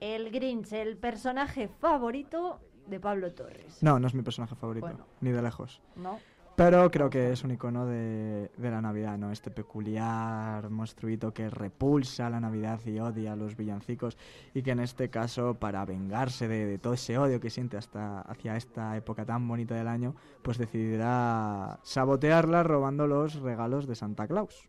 El 0.00 0.30
Grinch, 0.30 0.72
el 0.72 0.96
personaje 0.96 1.68
favorito 1.68 2.60
de 2.86 2.98
Pablo 2.98 3.32
Torres. 3.32 3.82
No, 3.82 3.98
no 4.00 4.06
es 4.08 4.14
mi 4.14 4.22
personaje 4.22 4.54
favorito, 4.56 4.86
Bueno. 4.86 5.04
ni 5.20 5.30
de 5.30 5.40
lejos. 5.42 5.80
¿No? 5.96 6.18
Pero 6.64 6.92
creo 6.92 7.10
que 7.10 7.32
es 7.32 7.42
un 7.42 7.50
icono 7.50 7.86
de, 7.86 8.48
de 8.56 8.70
la 8.70 8.80
Navidad, 8.80 9.18
¿no? 9.18 9.32
Este 9.32 9.50
peculiar 9.50 10.70
monstruito 10.70 11.34
que 11.34 11.50
repulsa 11.50 12.30
la 12.30 12.38
Navidad 12.38 12.78
y 12.86 13.00
odia 13.00 13.32
a 13.32 13.36
los 13.36 13.56
villancicos 13.56 14.16
y 14.54 14.62
que 14.62 14.70
en 14.70 14.78
este 14.78 15.10
caso, 15.10 15.54
para 15.54 15.84
vengarse 15.84 16.46
de, 16.46 16.78
todo 16.78 16.92
ese 16.92 17.18
odio 17.18 17.40
que 17.40 17.50
siente 17.50 17.76
hasta 17.76 18.20
hacia 18.20 18.56
esta 18.56 18.96
época 18.96 19.24
tan 19.24 19.48
bonita 19.48 19.74
del 19.74 19.88
año, 19.88 20.14
pues 20.42 20.56
decidirá 20.56 21.80
sabotearla 21.82 22.62
robando 22.62 23.08
los 23.08 23.40
regalos 23.40 23.88
de 23.88 23.96
Santa 23.96 24.28
Claus. 24.28 24.68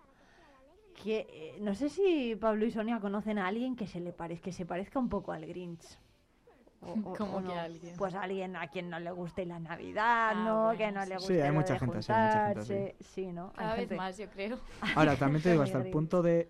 Eh, 1.06 1.58
no 1.62 1.76
sé 1.76 1.90
si 1.90 2.36
Pablo 2.36 2.66
y 2.66 2.72
Sonia 2.72 3.02
conocen 3.02 3.38
a 3.38 3.46
alguien 3.46 3.76
que 3.76 3.86
se 3.86 4.00
le 4.00 4.16
que 4.42 4.52
se 4.52 4.66
parezca 4.66 4.98
un 4.98 5.10
poco 5.10 5.32
al 5.32 5.46
Grinch. 5.46 6.00
O- 6.86 6.92
o- 7.12 7.16
¿Cómo 7.16 7.38
o 7.38 7.42
que 7.42 7.48
no. 7.48 7.54
alguien? 7.60 7.96
Pues 7.98 8.14
alguien 8.16 8.56
a 8.56 8.68
quien 8.68 8.90
no 8.90 9.00
le 9.00 9.12
guste 9.12 9.46
la 9.46 9.60
Navidad, 9.60 10.32
Ah, 10.32 10.44
¿no? 10.46 10.64
bueno, 10.66 10.78
que 10.78 10.92
no 10.92 11.00
le 11.02 11.06
sí. 11.08 11.14
guste 11.14 11.34
Sí, 11.36 11.40
hay 11.42 11.48
lo 11.50 11.54
mucha 11.54 11.74
de 11.74 11.80
gente 11.80 11.98
así, 12.00 12.12
hay 12.12 12.24
mucha 12.26 12.46
gente 12.48 12.60
así. 12.60 12.74
juntarse. 12.74 12.96
Sí, 13.00 13.32
¿no? 13.32 13.46
Hay 13.48 13.54
Cada 13.56 13.72
vez 13.72 13.80
gente- 13.82 13.96
más, 13.96 14.18
yo 14.18 14.30
creo. 14.30 14.60
Ahora, 14.96 15.16
también 15.16 15.42
te 15.44 15.52
digo, 15.52 15.64
hasta 15.64 15.78
el 15.80 15.92
punto 15.92 16.22
de 16.22 16.50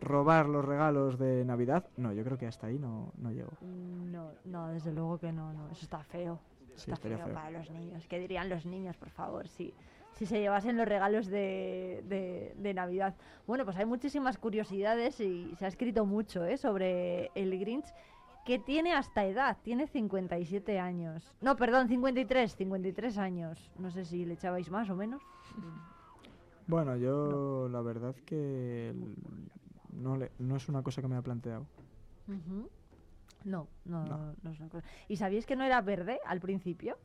robar 0.00 0.46
los 0.48 0.64
regalos 0.64 1.18
de 1.18 1.44
Navidad, 1.44 1.84
no, 1.96 2.12
yo 2.12 2.24
creo 2.24 2.38
que 2.38 2.46
hasta 2.46 2.66
ahí 2.68 2.78
no, 2.78 3.12
no 3.18 3.30
llego. 3.32 3.50
No, 3.60 4.30
no, 4.44 4.68
desde 4.68 4.92
luego 4.92 5.18
que 5.18 5.30
no, 5.32 5.52
no. 5.52 5.68
Eso 5.70 5.82
está 5.84 6.02
feo. 6.02 6.38
Sí, 6.76 6.90
está 6.90 6.96
feo, 7.08 7.18
feo. 7.18 7.34
para 7.34 7.50
los 7.50 7.70
niños. 7.70 8.06
¿Qué 8.08 8.18
dirían 8.18 8.48
los 8.48 8.64
niños, 8.64 8.96
por 8.96 9.10
favor? 9.10 9.46
Si, 9.48 9.74
si 10.14 10.24
se 10.24 10.40
llevasen 10.40 10.78
los 10.78 10.88
regalos 10.88 11.26
de, 11.26 12.02
de- 12.08 12.54
de 12.56 12.74
Navidad. 12.74 13.14
Bueno, 13.46 13.66
pues 13.66 13.76
hay 13.76 13.84
muchísimas 13.84 14.38
curiosidades 14.38 15.20
y 15.20 15.54
se 15.58 15.66
ha 15.66 15.68
escrito 15.68 16.06
mucho 16.06 16.46
¿eh? 16.46 16.56
sobre 16.56 17.30
el 17.34 17.58
Grinch, 17.60 17.92
que 18.44 18.58
tiene 18.58 18.92
hasta 18.94 19.24
edad, 19.26 19.58
tiene 19.62 19.86
57 19.86 20.78
años. 20.80 21.32
No, 21.40 21.56
perdón, 21.56 21.88
53, 21.88 22.56
53 22.56 23.18
años. 23.18 23.70
No 23.78 23.90
sé 23.90 24.04
si 24.04 24.24
le 24.24 24.34
echabais 24.34 24.70
más 24.70 24.88
o 24.90 24.96
menos. 24.96 25.22
Bueno, 26.66 26.96
yo 26.96 27.68
la 27.68 27.80
verdad 27.82 28.14
que 28.24 28.94
no, 29.92 30.16
le- 30.16 30.30
no 30.38 30.56
es 30.56 30.68
una 30.68 30.82
cosa 30.82 31.02
que 31.02 31.08
me 31.08 31.16
ha 31.16 31.22
planteado. 31.22 31.66
Ujú. 32.28 32.68
No, 33.44 33.66
no, 33.84 34.04
no. 34.42 34.50
es 34.50 34.60
una 34.60 34.68
cosa. 34.68 34.86
¿Y 35.08 35.16
sabíais 35.16 35.46
que 35.46 35.56
no 35.56 35.64
era 35.64 35.80
verde 35.80 36.20
al 36.26 36.40
principio? 36.40 36.98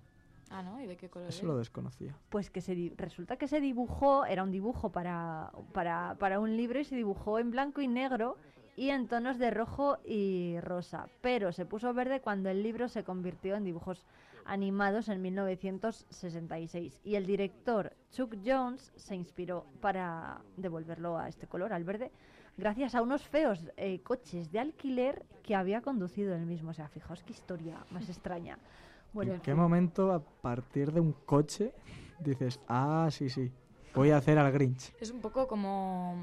Ah, 0.52 0.62
¿no? 0.62 0.80
¿Y 0.80 0.86
de 0.86 0.96
qué 0.96 1.10
color 1.10 1.30
Eso 1.30 1.48
lo 1.48 1.58
desconocía. 1.58 2.16
Pues 2.30 2.52
que 2.52 2.62
se 2.62 2.76
di- 2.76 2.94
resulta 2.98 3.38
que 3.38 3.48
se 3.48 3.60
dibujó, 3.60 4.26
era 4.26 4.44
un 4.44 4.52
dibujo 4.52 4.92
para, 4.92 5.52
para, 5.74 6.16
para 6.20 6.40
un 6.40 6.56
libro 6.56 6.80
y 6.80 6.84
se 6.84 6.96
dibujó 6.96 7.40
en 7.40 7.50
blanco 7.50 7.82
y 7.82 7.88
negro 7.88 8.38
y 8.76 8.90
en 8.90 9.08
tonos 9.08 9.38
de 9.38 9.52
rojo 9.52 9.98
y 10.06 10.60
rosa. 10.62 11.08
Pero 11.22 11.52
se 11.52 11.66
puso 11.66 11.94
verde 11.94 12.22
cuando 12.22 12.50
el 12.50 12.64
libro 12.64 12.88
se 12.88 13.04
convirtió 13.04 13.56
en 13.56 13.64
dibujos 13.64 14.06
animados 14.46 15.10
en 15.10 15.22
1966. 15.22 17.02
Y 17.04 17.16
el 17.16 17.26
director 17.26 17.94
Chuck 18.12 18.36
Jones 18.46 18.92
se 18.96 19.16
inspiró 19.16 19.66
para 19.82 20.42
devolverlo 20.58 21.18
a 21.18 21.28
este 21.28 21.48
color, 21.48 21.74
al 21.74 21.84
verde, 21.84 22.12
gracias 22.58 22.96
a 22.96 23.02
unos 23.02 23.24
feos 23.28 23.66
eh, 23.78 24.00
coches 24.02 24.52
de 24.52 24.60
alquiler 24.60 25.26
que 25.44 25.56
había 25.56 25.82
conducido 25.82 26.36
él 26.36 26.46
mismo. 26.46 26.72
O 26.72 26.74
sea, 26.74 26.88
fijaos 26.88 27.24
qué 27.24 27.34
historia 27.34 27.78
más 27.92 28.10
extraña. 28.10 28.58
Bueno, 29.14 29.36
¿En 29.36 29.40
qué 29.40 29.56
momento 29.56 30.12
a 30.12 30.20
partir 30.20 30.92
de 30.92 31.00
un 31.00 31.14
coche 31.14 31.72
dices, 32.20 32.60
ah, 32.68 33.08
sí, 33.10 33.30
sí, 33.30 33.50
voy 33.96 34.12
a 34.12 34.18
hacer 34.18 34.38
al 34.38 34.52
Grinch? 34.52 34.92
Es 35.00 35.12
un 35.12 35.22
poco 35.22 35.48
como 35.48 36.16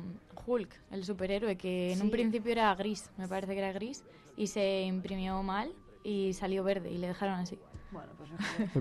Hulk, 0.47 0.75
el 0.91 1.05
superhéroe, 1.05 1.57
que 1.57 1.93
en 1.93 2.01
un 2.01 2.07
Sí. 2.07 2.13
principio 2.13 2.53
era 2.53 2.75
gris, 2.75 3.11
me 3.17 3.29
parece 3.29 3.53
que 3.55 3.59
era 3.59 3.73
gris, 3.73 4.05
y 4.37 4.47
se 4.49 4.83
imprimió 4.83 5.43
mal 5.43 5.73
y 6.05 6.33
salió 6.35 6.65
verde 6.65 6.91
y 6.91 6.99
le 6.99 7.09
dejaron 7.09 7.35
así. 7.37 7.59
Bueno, 7.91 8.13
pues 8.17 8.31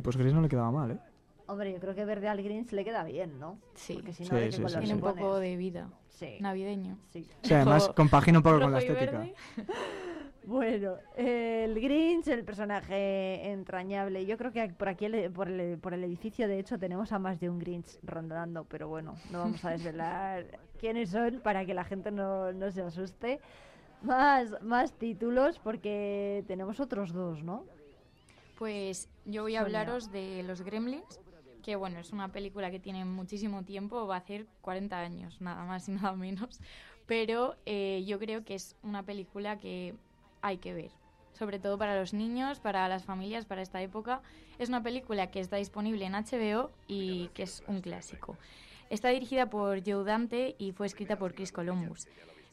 Pues 0.04 0.18
Gris 0.18 0.34
no 0.34 0.42
le 0.42 0.50
quedaba 0.50 0.72
mal, 0.72 0.92
¿eh? 0.92 1.00
Hombre, 1.48 1.74
yo 1.74 1.80
creo 1.80 1.94
que 1.94 2.06
verde 2.06 2.30
al 2.30 2.42
Grinch 2.42 2.72
le 2.72 2.84
queda 2.86 3.04
bien, 3.04 3.38
¿no? 3.40 3.60
Sí, 3.76 3.96
Porque 3.96 4.14
si 4.14 4.24
no, 4.24 4.30
Sí, 4.30 4.36
¿de 4.36 4.42
qué 4.46 4.52
sí, 4.54 4.64
sí, 4.66 4.78
Tiene 4.80 4.94
un 4.94 5.02
poco 5.02 5.38
de 5.38 5.58
vida 5.58 5.90
Sí. 6.10 6.38
navideño. 6.40 6.98
Sí. 7.12 7.28
Sí, 7.44 7.54
además 7.54 7.84
Rojo- 7.84 7.96
compagina 7.96 8.40
un 8.40 8.44
poco 8.44 8.62
con 8.62 8.72
la 8.72 8.80
estética. 8.80 9.28
Bueno, 10.44 10.96
el 11.16 11.80
Grinch, 11.80 12.28
el 12.28 12.44
personaje 12.44 13.52
entrañable. 13.52 14.26
Yo 14.26 14.38
creo 14.38 14.52
que 14.52 14.68
por 14.70 14.90
aquí, 14.90 15.08
por, 15.34 15.48
el, 15.48 15.78
por 15.78 15.94
el 15.94 16.04
edificio, 16.04 16.48
de 16.48 16.60
hecho, 16.60 16.80
tenemos 16.80 17.12
a 17.12 17.20
más 17.20 17.40
de 17.40 17.50
un 17.50 17.60
Grinch 17.60 18.00
rondando, 18.04 18.66
pero 18.66 18.88
bueno, 18.88 19.16
no 19.32 19.40
vamos 19.40 19.64
a 19.64 19.72
desvelar 19.72 20.60
quiénes 20.80 21.12
son 21.12 21.42
para 21.42 21.66
que 21.66 21.76
la 21.76 21.84
gente 21.84 22.12
no, 22.12 22.52
no 22.54 22.72
se 22.72 22.82
asuste. 22.82 23.40
Más, 24.02 24.60
más 24.64 24.94
títulos, 24.94 25.60
porque 25.60 26.44
tenemos 26.48 26.80
otros 26.80 27.14
dos, 27.14 27.44
¿no? 27.44 27.66
Pues 28.58 29.10
yo 29.26 29.44
voy 29.44 29.56
a 29.56 29.62
hablaros 29.62 30.12
de 30.12 30.42
Los 30.42 30.64
Gremlins, 30.64 31.20
que 31.62 31.76
bueno, 31.76 32.00
es 32.00 32.12
una 32.12 32.30
película 32.32 32.72
que 32.72 32.80
tiene 32.80 33.06
muchísimo 33.06 33.64
tiempo, 33.64 34.08
va 34.08 34.16
a 34.16 34.20
hacer 34.20 34.48
40 34.62 35.00
años, 35.00 35.40
nada 35.40 35.64
más 35.66 35.88
y 35.88 35.92
nada 35.92 36.14
menos, 36.14 36.60
pero 37.06 37.56
eh, 37.68 38.04
yo 38.08 38.18
creo 38.18 38.44
que 38.44 38.56
es 38.56 38.76
una 38.82 39.04
película 39.04 39.60
que 39.60 39.94
hay 40.42 40.58
que 40.58 40.74
ver, 40.74 40.92
sobre 41.34 41.60
todo 41.60 41.78
para 41.78 42.00
los 42.00 42.14
niños, 42.14 42.60
para 42.60 42.88
las 42.88 43.04
familias, 43.04 43.46
para 43.46 43.62
esta 43.62 43.82
época. 43.82 44.22
Es 44.60 44.70
una 44.70 44.84
película 44.84 45.32
que 45.32 45.40
está 45.40 45.58
disponible 45.58 46.06
en 46.06 46.14
HBO 46.14 46.72
y 46.88 47.30
que 47.30 47.44
es 47.44 47.64
un 47.68 47.82
clásico. 47.82 48.38
Está 48.90 49.10
dirigida 49.10 49.50
por 49.50 49.82
Joe 49.86 50.04
Dante 50.04 50.56
y 50.58 50.74
fue 50.74 50.86
escrita 50.86 51.18
por 51.18 51.34
Chris 51.34 51.52
Columbus. 51.52 52.08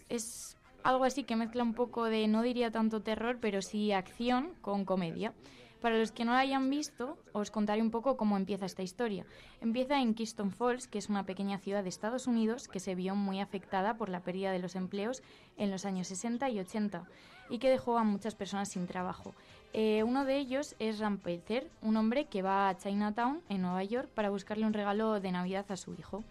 Es 0.09 0.57
algo 0.85 1.05
así 1.05 1.25
que 1.25 1.37
mezcla 1.37 1.63
un 1.63 1.75
poco 1.75 2.05
de, 2.05 2.29
no 2.29 2.43
diría 2.43 2.71
tanto 2.71 3.03
terror, 3.03 3.39
pero 3.41 3.61
sí 3.63 3.93
acción 3.93 4.55
con 4.61 4.85
comedia. 4.85 5.33
Para 5.81 5.97
los 5.97 6.11
que 6.11 6.25
no 6.25 6.33
la 6.33 6.41
hayan 6.41 6.71
visto, 6.71 7.19
os 7.33 7.53
contaré 7.53 7.83
un 7.83 7.93
poco 7.93 8.17
cómo 8.17 8.37
empieza 8.37 8.67
esta 8.67 8.83
historia. 8.83 9.25
Empieza 9.61 10.01
en 10.01 10.15
Keystone 10.15 10.51
Falls, 10.51 10.89
que 10.89 10.99
es 10.99 11.09
una 11.09 11.25
pequeña 11.25 11.59
ciudad 11.59 11.85
de 11.85 11.89
Estados 11.89 12.27
Unidos 12.27 12.67
que 12.67 12.81
se 12.81 12.97
vio 12.97 13.15
muy 13.15 13.41
afectada 13.41 13.97
por 13.97 14.09
la 14.09 14.21
pérdida 14.21 14.51
de 14.51 14.59
los 14.59 14.75
empleos 14.75 15.23
en 15.57 15.71
los 15.71 15.85
años 15.85 16.09
60 16.09 16.51
y 16.51 16.59
80 16.59 17.05
y 17.49 17.59
que 17.59 17.71
dejó 17.71 17.97
a 17.97 18.05
muchas 18.05 18.35
personas 18.35 18.71
sin 18.71 18.87
trabajo. 18.89 19.35
Eh, 19.73 20.03
uno 20.03 20.25
de 20.25 20.39
ellos 20.39 20.75
es 20.81 20.99
Ram 20.99 21.19
Pelzer, 21.19 21.71
un 21.83 21.97
hombre 21.97 22.25
que 22.25 22.43
va 22.43 22.69
a 22.69 22.77
Chinatown, 22.77 23.41
en 23.49 23.63
Nueva 23.63 23.85
York, 23.85 24.09
para 24.15 24.31
buscarle 24.31 24.67
un 24.67 24.73
regalo 24.73 25.21
de 25.21 25.31
Navidad 25.31 25.67
a 25.71 25.77
su 25.77 25.95
hijo. 25.95 26.25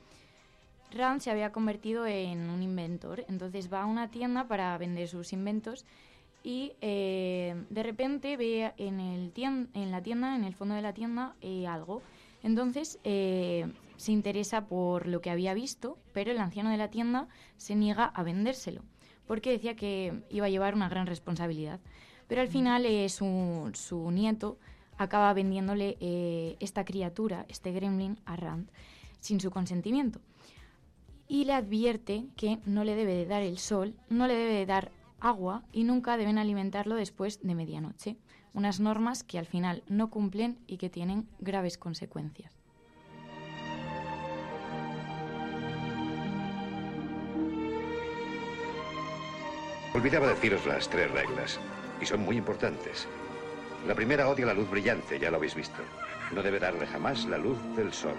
Rand 0.92 1.22
se 1.22 1.32
había 1.32 1.52
convertido 1.52 2.06
en 2.06 2.50
un 2.50 2.64
inventor, 2.64 3.26
entonces 3.28 3.72
va 3.72 3.84
a 3.84 3.86
una 3.86 4.10
tienda 4.10 4.48
para 4.48 4.78
vender 4.78 5.08
sus 5.08 5.34
inventos 5.34 5.86
y 6.48 6.72
eh, 6.80 7.62
de 7.70 7.84
repente 7.84 8.38
ve 8.38 8.72
en, 8.78 9.02
el 9.02 9.34
tien- 9.34 9.68
en 9.74 9.92
la 9.92 10.02
tienda, 10.02 10.34
en 10.34 10.46
el 10.46 10.56
fondo 10.56 10.76
de 10.76 10.82
la 10.82 10.94
tienda, 10.94 11.36
eh, 11.42 11.68
algo. 11.68 12.02
Entonces 12.42 13.00
eh, 13.04 13.70
se 13.98 14.14
interesa 14.14 14.66
por 14.66 15.08
lo 15.08 15.20
que 15.20 15.30
había 15.30 15.54
visto, 15.54 15.98
pero 16.14 16.32
el 16.32 16.38
anciano 16.38 16.70
de 16.70 16.78
la 16.78 16.90
tienda 16.90 17.28
se 17.58 17.76
niega 17.76 18.06
a 18.06 18.24
vendérselo, 18.24 18.82
porque 19.28 19.52
decía 19.52 19.76
que 19.76 20.24
iba 20.30 20.46
a 20.46 20.50
llevar 20.50 20.74
una 20.74 20.88
gran 20.88 21.06
responsabilidad. 21.06 21.82
Pero 22.30 22.40
al 22.40 22.48
final 22.48 22.86
eh, 22.86 23.10
su, 23.10 23.70
su 23.74 24.10
nieto 24.10 24.58
acaba 24.98 25.34
vendiéndole 25.34 25.98
esta 26.62 26.86
criatura, 26.86 27.46
este 27.50 27.74
gremlin, 27.74 28.20
a 28.26 28.38
Rand 28.38 28.70
sin 29.20 29.42
su 29.42 29.52
consentimiento. 29.52 30.22
Y 31.28 31.44
le 31.44 31.52
advierte 31.52 32.24
que 32.38 32.60
no 32.66 32.86
le 32.86 32.96
debe 32.96 33.16
de 33.16 33.26
dar 33.26 33.44
el 33.44 33.58
sol, 33.58 33.96
no 34.10 34.28
le 34.28 34.36
debe 34.36 34.54
de 34.54 34.66
dar 34.66 34.92
agua 35.20 35.64
y 35.72 35.84
nunca 35.84 36.18
deben 36.18 36.38
alimentarlo 36.38 36.96
después 36.96 37.42
de 37.42 37.56
medianoche. 37.56 38.18
Unas 38.54 38.80
normas 38.80 39.24
que 39.24 39.38
al 39.38 39.46
final 39.46 39.84
no 39.88 40.10
cumplen 40.10 40.60
y 40.68 40.78
que 40.78 40.90
tienen 40.90 41.28
graves 41.40 41.78
consecuencias. 41.78 42.58
Olvidaba 49.94 50.28
deciros 50.28 50.66
las 50.68 50.90
tres 50.90 51.10
reglas, 51.10 51.60
y 52.00 52.06
son 52.06 52.22
muy 52.22 52.38
importantes. 52.38 53.08
La 53.88 53.96
primera 53.96 54.30
odia 54.30 54.46
la 54.46 54.54
luz 54.54 54.70
brillante, 54.70 55.20
ya 55.20 55.32
lo 55.32 55.38
habéis 55.38 55.56
visto. 55.56 55.82
No 56.34 56.44
debe 56.44 56.60
darle 56.60 56.86
jamás 56.86 57.26
la 57.26 57.38
luz 57.38 57.58
del 57.76 57.94
sol. 57.94 58.16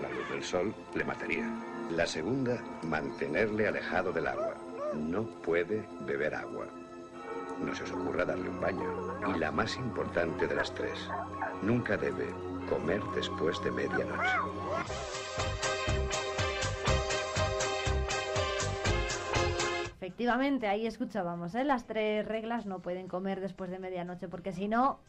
La 0.00 0.08
luz 0.08 0.30
del 0.30 0.42
sol 0.42 0.74
le 0.94 1.04
mataría. 1.04 1.46
La 1.90 2.06
segunda, 2.06 2.62
mantenerle 2.82 3.68
alejado 3.68 4.12
del 4.12 4.28
agua. 4.28 4.54
No 4.94 5.24
puede 5.24 5.86
beber 6.06 6.34
agua. 6.34 6.66
No 7.64 7.74
se 7.74 7.84
os 7.84 7.92
ocurra 7.92 8.24
darle 8.24 8.48
un 8.48 8.60
baño. 8.60 9.34
Y 9.34 9.38
la 9.38 9.50
más 9.50 9.76
importante 9.76 10.46
de 10.46 10.54
las 10.54 10.74
tres, 10.74 11.08
nunca 11.62 11.96
debe 11.96 12.26
comer 12.68 13.02
después 13.14 13.62
de 13.64 13.70
medianoche. 13.70 14.36
Efectivamente, 19.96 20.68
ahí 20.68 20.86
escuchábamos, 20.86 21.54
¿eh? 21.54 21.64
Las 21.64 21.86
tres 21.86 22.26
reglas 22.26 22.66
no 22.66 22.80
pueden 22.80 23.08
comer 23.08 23.40
después 23.40 23.70
de 23.70 23.78
medianoche 23.78 24.28
porque 24.28 24.52
si 24.52 24.68
no, 24.68 25.00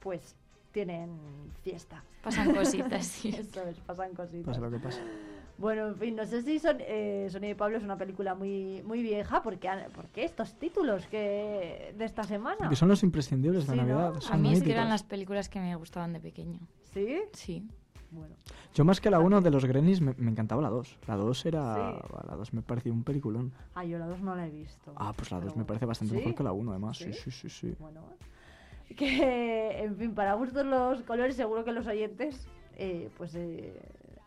pues 0.00 0.36
tienen 0.72 1.18
fiesta. 1.62 2.04
Pasan 2.22 2.54
cositas, 2.54 3.06
sí. 3.06 3.28
Eso 3.38 3.62
es, 3.62 3.78
pasan 3.80 4.14
cositas. 4.14 4.46
Pasa 4.46 4.60
lo 4.60 4.70
que 4.70 4.78
pasa. 4.78 5.00
Bueno, 5.58 5.88
en 5.88 5.96
fin, 5.96 6.16
no 6.16 6.24
sé 6.24 6.42
si 6.42 6.58
son, 6.58 6.78
eh, 6.80 7.28
Sonia 7.30 7.50
y 7.50 7.54
Pablo 7.54 7.76
es 7.76 7.84
una 7.84 7.96
película 7.96 8.34
muy 8.34 8.82
muy 8.84 9.02
vieja, 9.02 9.42
porque 9.42 9.68
porque 9.94 10.24
estos 10.24 10.54
títulos 10.58 11.06
que 11.06 11.94
de 11.96 12.04
esta 12.04 12.24
semana? 12.24 12.68
Que 12.68 12.76
son 12.76 12.88
los 12.88 13.02
imprescindibles 13.02 13.66
de 13.66 13.72
Sí, 13.72 13.78
¿no? 13.78 13.86
Navidad. 13.86 14.16
A 14.16 14.20
son 14.20 14.42
mí 14.42 14.56
sí 14.56 14.62
que 14.62 14.72
eran 14.72 14.88
las 14.88 15.02
películas 15.02 15.48
que 15.48 15.60
me 15.60 15.74
gustaban 15.76 16.12
de 16.12 16.20
pequeño. 16.20 16.60
¿Sí? 16.92 17.20
Sí. 17.32 17.66
Bueno. 18.10 18.34
Yo 18.74 18.84
más 18.84 19.00
que 19.00 19.10
la 19.10 19.20
1 19.20 19.40
de 19.40 19.50
los 19.50 19.64
Gremlins 19.64 20.02
me, 20.02 20.14
me 20.18 20.30
encantaba 20.30 20.60
la 20.60 20.68
2. 20.68 20.98
La 21.06 21.16
2 21.16 21.46
era... 21.46 21.74
Sí. 21.74 22.14
La 22.28 22.36
2 22.36 22.52
me 22.52 22.60
parecía 22.60 22.92
un 22.92 23.04
peliculón. 23.04 23.52
Ah, 23.74 23.84
yo 23.84 23.98
la 23.98 24.06
2 24.06 24.20
no 24.20 24.34
la 24.34 24.46
he 24.46 24.50
visto. 24.50 24.92
Ah, 24.96 25.14
pues 25.16 25.30
la 25.30 25.38
2 25.40 25.52
Pero 25.52 25.58
me 25.58 25.64
parece 25.64 25.86
bastante 25.86 26.12
¿Sí? 26.12 26.18
mejor 26.18 26.34
que 26.34 26.42
la 26.42 26.52
1 26.52 26.70
además. 26.72 26.98
Sí, 26.98 27.12
¿Sí? 27.12 27.30
sí, 27.30 27.30
sí, 27.30 27.48
sí. 27.48 27.74
Bueno, 27.78 28.02
que, 28.96 29.82
en 29.82 29.96
fin, 29.96 30.14
para 30.14 30.34
gustos 30.34 30.66
los 30.66 31.02
colores, 31.02 31.36
seguro 31.36 31.64
que 31.64 31.72
los 31.72 31.86
oyentes, 31.86 32.46
eh, 32.76 33.08
pues 33.16 33.34
eh, 33.34 33.80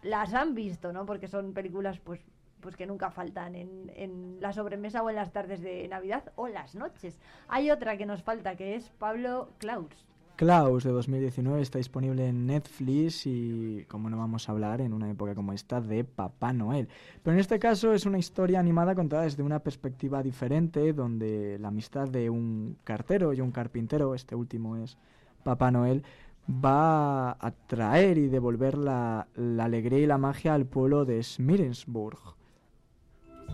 las 0.05 0.33
han 0.33 0.55
visto, 0.55 0.93
¿no? 0.93 1.05
Porque 1.05 1.27
son 1.27 1.53
películas, 1.53 1.99
pues, 1.99 2.21
pues 2.61 2.75
que 2.75 2.85
nunca 2.85 3.11
faltan 3.11 3.55
en, 3.55 3.91
en 3.95 4.37
la 4.39 4.53
sobremesa 4.53 5.03
o 5.03 5.09
en 5.09 5.17
las 5.17 5.31
tardes 5.33 5.61
de 5.61 5.87
Navidad 5.87 6.31
o 6.35 6.47
las 6.47 6.75
noches. 6.75 7.19
Hay 7.47 7.71
otra 7.71 7.97
que 7.97 8.05
nos 8.05 8.23
falta, 8.23 8.55
que 8.55 8.75
es 8.75 8.89
Pablo 8.97 9.49
Klaus. 9.57 10.05
Klaus 10.35 10.83
de 10.83 10.91
2019 10.91 11.61
está 11.61 11.77
disponible 11.77 12.27
en 12.27 12.45
Netflix 12.45 13.25
y, 13.25 13.85
como 13.87 14.09
no 14.09 14.17
vamos 14.17 14.49
a 14.49 14.51
hablar 14.51 14.81
en 14.81 14.91
una 14.91 15.09
época 15.09 15.33
como 15.33 15.53
esta, 15.53 15.79
de 15.79 16.03
Papá 16.03 16.51
Noel. 16.51 16.89
Pero 17.23 17.35
en 17.35 17.39
este 17.39 17.57
caso 17.57 17.93
es 17.93 18.05
una 18.05 18.19
historia 18.19 18.59
animada 18.59 18.95
contada 18.95 19.23
desde 19.23 19.43
una 19.43 19.59
perspectiva 19.59 20.21
diferente, 20.21 20.91
donde 20.91 21.57
la 21.59 21.69
amistad 21.69 22.09
de 22.09 22.29
un 22.29 22.77
cartero 22.83 23.31
y 23.31 23.39
un 23.39 23.51
carpintero, 23.51 24.13
este 24.13 24.35
último 24.35 24.75
es 24.75 24.97
Papá 25.43 25.71
Noel, 25.71 26.03
va 26.47 27.31
a 27.31 27.51
traer 27.67 28.17
y 28.17 28.27
devolver 28.27 28.77
la, 28.77 29.27
la 29.35 29.65
alegría 29.65 29.99
y 29.99 30.05
la 30.05 30.17
magia 30.17 30.53
al 30.53 30.65
pueblo 30.65 31.05
de 31.05 31.21
Smirensburg. 31.23 32.19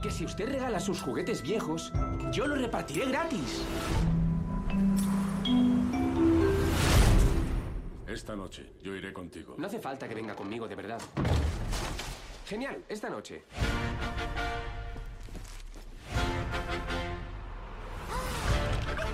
Que 0.02 0.12
si 0.12 0.26
usted 0.26 0.50
regala 0.50 0.80
sus 0.80 1.02
juguetes 1.02 1.42
viejos, 1.42 1.94
yo 2.32 2.48
los 2.48 2.60
repartiré 2.60 3.08
gratis. 3.08 3.64
Esta 8.08 8.36
noche 8.36 8.74
yo 8.82 8.94
iré 8.94 9.14
contigo. 9.14 9.56
No 9.58 9.68
hace 9.68 9.80
falta 9.80 10.08
que 10.08 10.16
venga 10.16 10.36
conmigo, 10.36 10.68
de 10.68 10.76
verdad. 10.76 11.00
Genial, 12.46 12.84
esta 12.90 13.10
noche. 13.10 13.46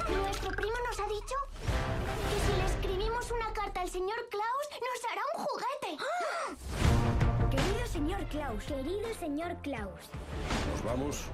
Nuestro 0.09 0.49
primo 0.51 0.73
nos 0.89 0.99
ha 0.99 1.07
dicho 1.07 1.35
carta 3.77 3.81
al 3.81 3.89
señor 3.89 4.17
Klaus, 4.29 4.67
nos 4.85 5.01
hará 5.11 5.21
un 5.35 5.45
juguete. 5.45 5.91
Querido 7.49 7.85
señor 7.87 8.25
Klaus, 8.27 8.63
querido 8.65 9.13
señor 9.19 9.55
Klaus. 9.61 10.09
¿Nos 10.71 10.83
vamos? 10.83 11.25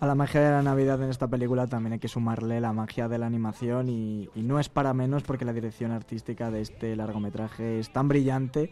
A 0.00 0.06
la 0.06 0.14
magia 0.14 0.40
de 0.40 0.50
la 0.50 0.62
Navidad 0.62 1.02
en 1.02 1.10
esta 1.10 1.28
película 1.28 1.66
también 1.66 1.94
hay 1.94 1.98
que 1.98 2.08
sumarle 2.08 2.60
la 2.60 2.72
magia 2.72 3.08
de 3.08 3.18
la 3.18 3.26
animación 3.26 3.88
y, 3.88 4.28
y 4.34 4.42
no 4.42 4.58
es 4.58 4.68
para 4.68 4.92
menos 4.92 5.22
porque 5.22 5.44
la 5.44 5.52
dirección 5.52 5.92
artística 5.92 6.50
de 6.50 6.62
este 6.62 6.96
largometraje 6.96 7.78
es 7.78 7.92
tan 7.92 8.08
brillante 8.08 8.70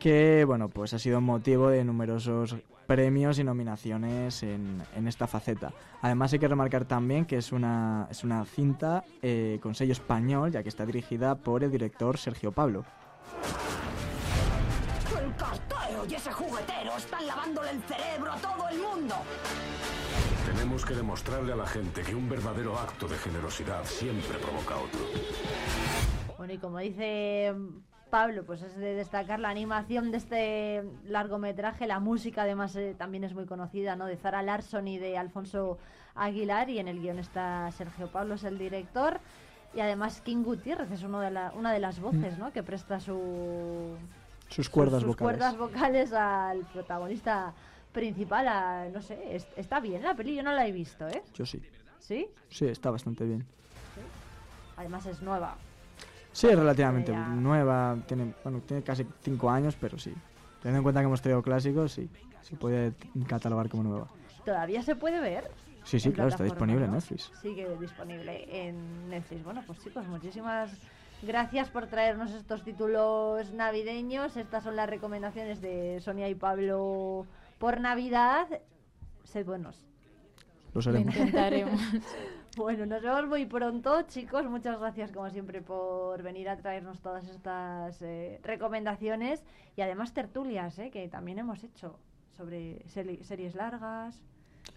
que 0.00 0.44
bueno 0.44 0.68
pues 0.68 0.92
ha 0.94 0.98
sido 0.98 1.20
motivo 1.20 1.68
de 1.68 1.84
numerosos 1.84 2.56
premios 2.86 3.38
y 3.38 3.44
nominaciones 3.44 4.42
en, 4.42 4.82
en 4.96 5.06
esta 5.06 5.28
faceta. 5.28 5.72
Además 6.02 6.32
hay 6.32 6.40
que 6.40 6.48
remarcar 6.48 6.86
también 6.86 7.24
que 7.24 7.36
es 7.36 7.52
una, 7.52 8.08
es 8.10 8.24
una 8.24 8.44
cinta 8.44 9.04
eh, 9.22 9.60
con 9.62 9.76
sello 9.76 9.92
español 9.92 10.50
ya 10.50 10.64
que 10.64 10.70
está 10.70 10.84
dirigida 10.84 11.36
por 11.36 11.62
el 11.62 11.70
director 11.70 12.18
Sergio 12.18 12.50
Pablo. 12.50 12.84
El 15.16 15.34
cartero 15.36 16.04
y 16.08 16.14
ese 16.14 16.32
juguetero 16.32 16.96
están 16.96 17.26
lavándole 17.26 17.70
el 17.70 17.82
cerebro 17.82 18.32
a 18.32 18.36
todo 18.38 18.68
el 18.70 18.78
mundo. 18.80 19.14
Tenemos 20.46 20.84
que 20.84 20.94
demostrarle 20.94 21.52
a 21.52 21.56
la 21.56 21.66
gente 21.66 22.02
que 22.02 22.14
un 22.14 22.28
verdadero 22.28 22.76
acto 22.76 23.06
de 23.06 23.16
generosidad 23.18 23.84
siempre 23.84 24.38
provoca 24.38 24.76
otro. 24.76 25.00
Bueno, 26.38 26.54
y 26.54 26.58
como 26.58 26.78
dice 26.78 27.54
Pablo, 28.10 28.44
pues 28.44 28.62
es 28.62 28.76
de 28.76 28.94
destacar 28.94 29.40
la 29.40 29.48
animación 29.48 30.10
de 30.10 30.16
este 30.18 30.84
largometraje, 31.06 31.86
la 31.86 32.00
música 32.00 32.42
además 32.42 32.74
eh, 32.76 32.94
también 32.98 33.24
es 33.24 33.32
muy 33.34 33.46
conocida, 33.46 33.96
¿no? 33.96 34.06
De 34.06 34.16
Zara 34.16 34.42
Larson 34.42 34.88
y 34.88 34.98
de 34.98 35.16
Alfonso 35.16 35.78
Aguilar, 36.14 36.68
y 36.68 36.78
en 36.78 36.88
el 36.88 37.00
guion 37.00 37.18
está 37.18 37.70
Sergio 37.72 38.08
Pablo, 38.08 38.34
es 38.34 38.44
el 38.44 38.58
director, 38.58 39.20
y 39.74 39.80
además 39.80 40.20
King 40.20 40.42
Gutiérrez 40.42 40.90
es 40.90 41.02
uno 41.02 41.20
de 41.20 41.30
la- 41.30 41.52
una 41.54 41.72
de 41.72 41.78
las 41.78 42.00
voces, 42.00 42.36
¿no? 42.38 42.52
Que 42.52 42.62
presta 42.62 42.98
su, 43.00 43.96
Sus 44.48 44.68
cuerdas 44.68 45.02
sus 45.02 45.08
vocales. 45.08 45.38
cuerdas 45.38 45.56
vocales 45.56 46.12
al 46.12 46.60
protagonista 46.72 47.52
principal, 47.92 48.48
a- 48.48 48.88
no 48.92 49.00
sé, 49.00 49.36
es- 49.36 49.46
está 49.56 49.78
bien 49.80 50.02
la 50.02 50.14
peli, 50.14 50.34
yo 50.34 50.42
no 50.42 50.52
la 50.52 50.66
he 50.66 50.72
visto, 50.72 51.06
¿eh? 51.08 51.22
Yo 51.34 51.46
sí. 51.46 51.62
¿Sí? 52.00 52.26
Sí, 52.48 52.66
está 52.66 52.90
bastante 52.90 53.24
bien. 53.24 53.46
Además 54.76 55.06
es 55.06 55.20
nueva. 55.22 55.56
Sí, 56.32 56.46
es 56.46 56.58
relativamente 56.58 57.12
Ya. 57.12 57.26
nueva, 57.28 57.96
tiene, 58.06 58.34
bueno, 58.44 58.60
tiene 58.60 58.82
casi 58.82 59.06
cinco 59.22 59.50
años, 59.50 59.76
pero 59.80 59.98
sí. 59.98 60.14
Teniendo 60.62 60.78
en 60.78 60.82
cuenta 60.82 61.00
que 61.00 61.06
hemos 61.06 61.20
traído 61.22 61.42
clásicos, 61.42 61.92
sí, 61.92 62.08
se 62.42 62.56
puede 62.56 62.92
catalogar 63.26 63.68
como 63.68 63.82
nueva. 63.82 64.06
¿Todavía 64.44 64.82
se 64.82 64.94
puede 64.96 65.20
ver? 65.20 65.50
Sí, 65.84 65.98
sí, 65.98 66.12
claro, 66.12 66.28
está 66.28 66.44
disponible 66.44 66.84
en 66.84 66.90
¿no? 66.90 66.96
Netflix. 66.96 67.32
Sigue 67.40 67.66
disponible 67.80 68.46
en 68.68 69.08
Netflix. 69.08 69.42
Bueno, 69.42 69.62
pues 69.66 69.78
chicos, 69.82 70.06
muchísimas 70.06 70.70
gracias 71.22 71.68
por 71.70 71.86
traernos 71.86 72.30
estos 72.32 72.62
títulos 72.62 73.50
navideños. 73.52 74.36
Estas 74.36 74.62
son 74.62 74.76
las 74.76 74.88
recomendaciones 74.88 75.60
de 75.60 76.00
Sonia 76.00 76.28
y 76.28 76.34
Pablo 76.34 77.26
por 77.58 77.80
Navidad. 77.80 78.46
Sed 79.24 79.44
buenos. 79.46 79.76
Lo 80.74 80.82
seremos. 80.82 81.14
intentaremos. 81.16 81.80
Bueno, 82.56 82.84
nos 82.84 83.00
vemos 83.02 83.26
muy 83.28 83.46
pronto, 83.46 84.02
chicos. 84.02 84.44
Muchas 84.46 84.78
gracias, 84.78 85.12
como 85.12 85.30
siempre, 85.30 85.62
por 85.62 86.22
venir 86.22 86.48
a 86.48 86.56
traernos 86.56 87.00
todas 87.00 87.26
estas 87.28 88.02
eh, 88.02 88.40
recomendaciones 88.42 89.44
y 89.76 89.82
además 89.82 90.12
tertulias, 90.12 90.78
eh, 90.78 90.90
que 90.90 91.08
también 91.08 91.38
hemos 91.38 91.62
hecho 91.62 91.96
sobre 92.36 92.84
seri- 92.86 93.22
series 93.22 93.54
largas, 93.54 94.20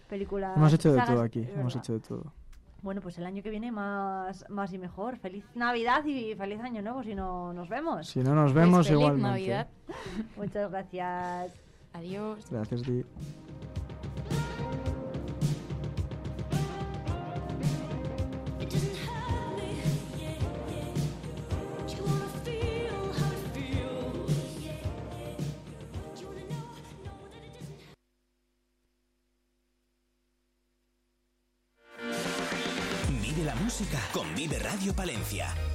películas. 0.08 0.56
Hemos 0.56 0.72
hecho 0.72 0.92
de 0.92 0.98
sagas, 0.98 1.14
todo 1.14 1.22
aquí, 1.24 1.46
hemos 1.56 1.74
hecho 1.74 1.94
de 1.94 2.00
todo. 2.00 2.32
Bueno, 2.80 3.00
pues 3.00 3.18
el 3.18 3.26
año 3.26 3.42
que 3.42 3.50
viene 3.50 3.72
más, 3.72 4.44
más 4.50 4.72
y 4.72 4.78
mejor. 4.78 5.16
Feliz 5.16 5.44
Navidad 5.54 6.04
y 6.04 6.34
feliz 6.36 6.60
Año 6.60 6.80
Nuevo 6.82 7.02
si 7.02 7.14
no 7.14 7.52
nos 7.54 7.68
vemos. 7.68 8.06
Si 8.06 8.20
no 8.20 8.34
nos 8.34 8.52
vemos, 8.52 8.86
feliz 8.86 9.00
igualmente. 9.00 9.28
Navidad. 9.28 9.68
Muchas 10.36 10.70
gracias. 10.70 11.54
Adiós. 11.92 12.46
Gracias, 12.50 12.82
Di. 12.82 13.04
Vive 34.44 34.58
Radio 34.58 34.92
Palencia. 34.92 35.73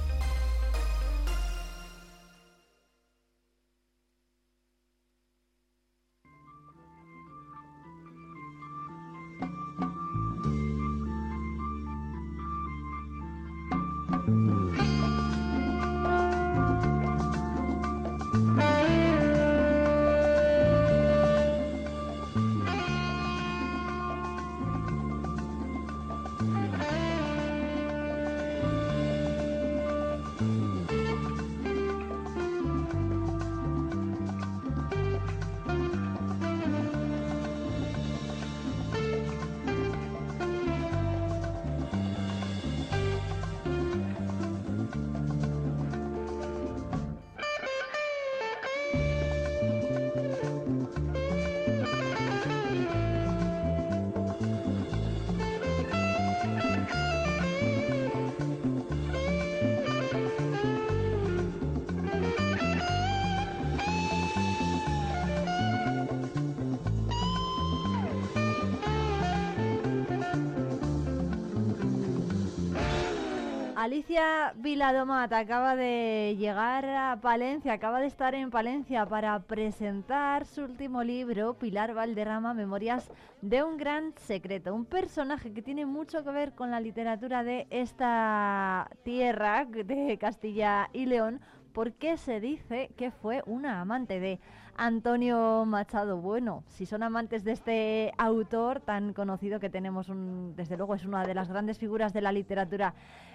Alicia 73.90 74.52
Viladomat 74.54 75.32
acaba 75.32 75.74
de 75.74 76.36
llegar 76.38 76.84
a 76.84 77.18
Palencia, 77.20 77.72
acaba 77.72 77.98
de 77.98 78.06
estar 78.06 78.36
en 78.36 78.48
Palencia 78.48 79.04
para 79.04 79.40
presentar 79.40 80.46
su 80.46 80.62
último 80.62 81.02
libro, 81.02 81.54
Pilar 81.54 81.92
Valderrama, 81.92 82.54
Memorias 82.54 83.10
de 83.42 83.64
un 83.64 83.78
gran 83.78 84.14
secreto. 84.16 84.72
Un 84.76 84.84
personaje 84.84 85.52
que 85.52 85.60
tiene 85.60 85.86
mucho 85.86 86.22
que 86.22 86.30
ver 86.30 86.52
con 86.54 86.70
la 86.70 86.78
literatura 86.78 87.42
de 87.42 87.66
esta 87.70 88.88
tierra, 89.02 89.64
de 89.64 90.16
Castilla 90.20 90.88
y 90.92 91.06
León, 91.06 91.40
porque 91.72 92.16
se 92.16 92.38
dice 92.38 92.92
que 92.96 93.10
fue 93.10 93.42
una 93.44 93.80
amante 93.80 94.20
de 94.20 94.38
Antonio 94.76 95.64
Machado. 95.66 96.18
Bueno, 96.18 96.64
si 96.68 96.86
son 96.86 97.02
amantes 97.02 97.44
de 97.44 97.52
este 97.52 98.12
autor 98.18 98.80
tan 98.80 99.12
conocido 99.12 99.60
que 99.60 99.70
tenemos, 99.70 100.08
un, 100.08 100.54
desde 100.56 100.76
luego 100.76 100.94
es 100.94 101.04
una 101.04 101.26
de 101.26 101.34
las 101.34 101.48
grandes 101.48 101.78
figuras 101.78 102.12
de 102.12 102.20
la 102.20 102.32
literatura 102.32 102.94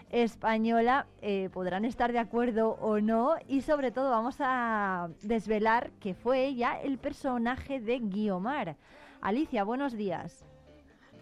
española, 0.10 1.08
eh, 1.22 1.50
podrán 1.52 1.86
estar 1.86 2.12
de 2.12 2.20
acuerdo 2.20 2.78
o 2.82 3.00
no. 3.00 3.36
Y 3.48 3.62
sobre 3.62 3.92
todo 3.92 4.10
vamos 4.12 4.38
a 4.40 5.10
desvelar 5.22 5.92
que 6.00 6.14
fue 6.14 6.46
ella 6.46 6.80
el 6.82 6.98
personaje 6.98 7.80
de 7.80 8.00
Guiomar. 8.00 8.76
Alicia, 9.22 9.64
buenos 9.64 9.94
días. 9.94 10.46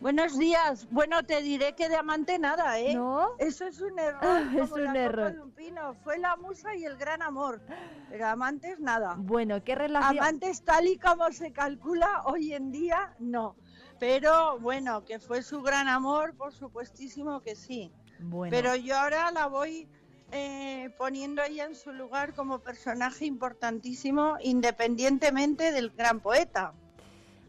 Buenos 0.03 0.37
días. 0.37 0.85
Bueno, 0.91 1.23
te 1.23 1.41
diré 1.41 1.75
que 1.75 1.87
de 1.87 1.95
amante 1.95 2.37
nada, 2.37 2.77
¿eh? 2.77 2.93
¿No? 2.93 3.37
Eso 3.37 3.65
es 3.65 3.79
un 3.79 3.97
error. 3.97 4.41
Es 4.53 4.69
como 4.69 4.83
un 4.83 4.93
la 4.93 4.99
error. 4.99 5.27
copa 5.27 5.31
de 5.31 5.41
un 5.41 5.51
pino. 5.51 5.93
Fue 6.03 6.17
la 6.17 6.35
musa 6.35 6.75
y 6.75 6.83
el 6.83 6.97
gran 6.97 7.21
amor. 7.21 7.61
Pero 8.09 8.27
amantes 8.27 8.81
nada. 8.81 9.15
Bueno, 9.17 9.63
¿qué 9.63 9.75
relación? 9.75 10.19
Amantes 10.19 10.61
tal 10.65 10.87
y 10.87 10.97
como 10.97 11.31
se 11.31 11.53
calcula 11.53 12.23
hoy 12.25 12.51
en 12.51 12.73
día, 12.73 13.15
no. 13.17 13.55
Pero 13.97 14.59
bueno, 14.59 15.05
que 15.05 15.19
fue 15.19 15.41
su 15.41 15.61
gran 15.61 15.87
amor, 15.87 16.35
por 16.35 16.51
supuestísimo 16.51 17.39
que 17.39 17.55
sí. 17.55 17.89
Bueno. 18.19 18.51
Pero 18.51 18.75
yo 18.75 18.97
ahora 18.97 19.31
la 19.31 19.45
voy 19.45 19.87
eh, 20.33 20.93
poniendo 20.97 21.41
ella 21.43 21.63
en 21.63 21.75
su 21.75 21.93
lugar 21.93 22.33
como 22.33 22.59
personaje 22.59 23.23
importantísimo, 23.23 24.35
independientemente 24.41 25.71
del 25.71 25.91
gran 25.91 26.19
poeta. 26.19 26.73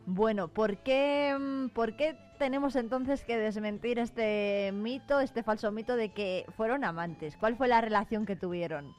Bueno, 0.06 0.46
¿por 0.46 0.76
qué, 0.78 1.36
mm, 1.36 1.70
¿por 1.70 1.96
qué 1.96 2.16
tenemos 2.38 2.76
entonces 2.76 3.24
que 3.24 3.36
desmentir 3.36 3.98
este 3.98 4.72
mito, 4.72 5.20
este 5.20 5.42
falso 5.42 5.70
mito 5.72 5.96
de 5.96 6.12
que 6.12 6.46
fueron 6.56 6.84
amantes? 6.84 7.36
¿Cuál 7.36 7.56
fue 7.56 7.68
la 7.68 7.80
relación 7.80 8.26
que 8.26 8.36
tuvieron? 8.36 8.94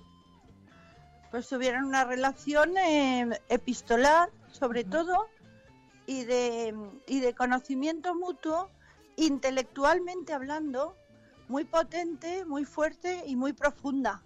Pues 1.32 1.48
tuvieron 1.50 1.86
una 1.86 2.06
relación 2.06 2.78
eh, 2.78 3.40
epistolar, 3.50 4.30
sobre 4.52 4.84
todo, 4.84 5.28
y 6.06 6.24
de, 6.24 6.74
y 7.08 7.20
de 7.20 7.34
conocimiento 7.34 8.16
mutuo, 8.16 8.70
intelectualmente 9.18 10.34
hablando, 10.34 10.96
muy 11.48 11.66
potente, 11.66 12.46
muy 12.46 12.66
fuerte 12.66 13.24
y 13.26 13.36
muy 13.36 13.54
profunda. 13.54 14.22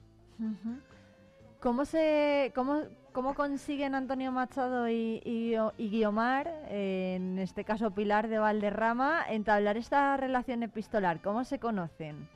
¿Cómo 1.60 1.84
se, 1.86 2.52
cómo, 2.56 2.84
cómo 3.12 3.34
consiguen 3.34 3.96
Antonio 3.96 4.32
Machado 4.32 4.90
y, 4.90 5.22
y, 5.26 5.56
y 5.78 5.90
Guiomar, 5.90 6.48
en 6.70 7.40
este 7.40 7.64
caso 7.64 7.92
Pilar 7.92 8.28
de 8.28 8.40
Valderrama, 8.40 9.26
entablar 9.28 9.78
esta 9.78 10.16
relación 10.18 10.64
epistolar? 10.64 11.22
¿Cómo 11.22 11.44
se 11.44 11.60
conocen? 11.60 12.30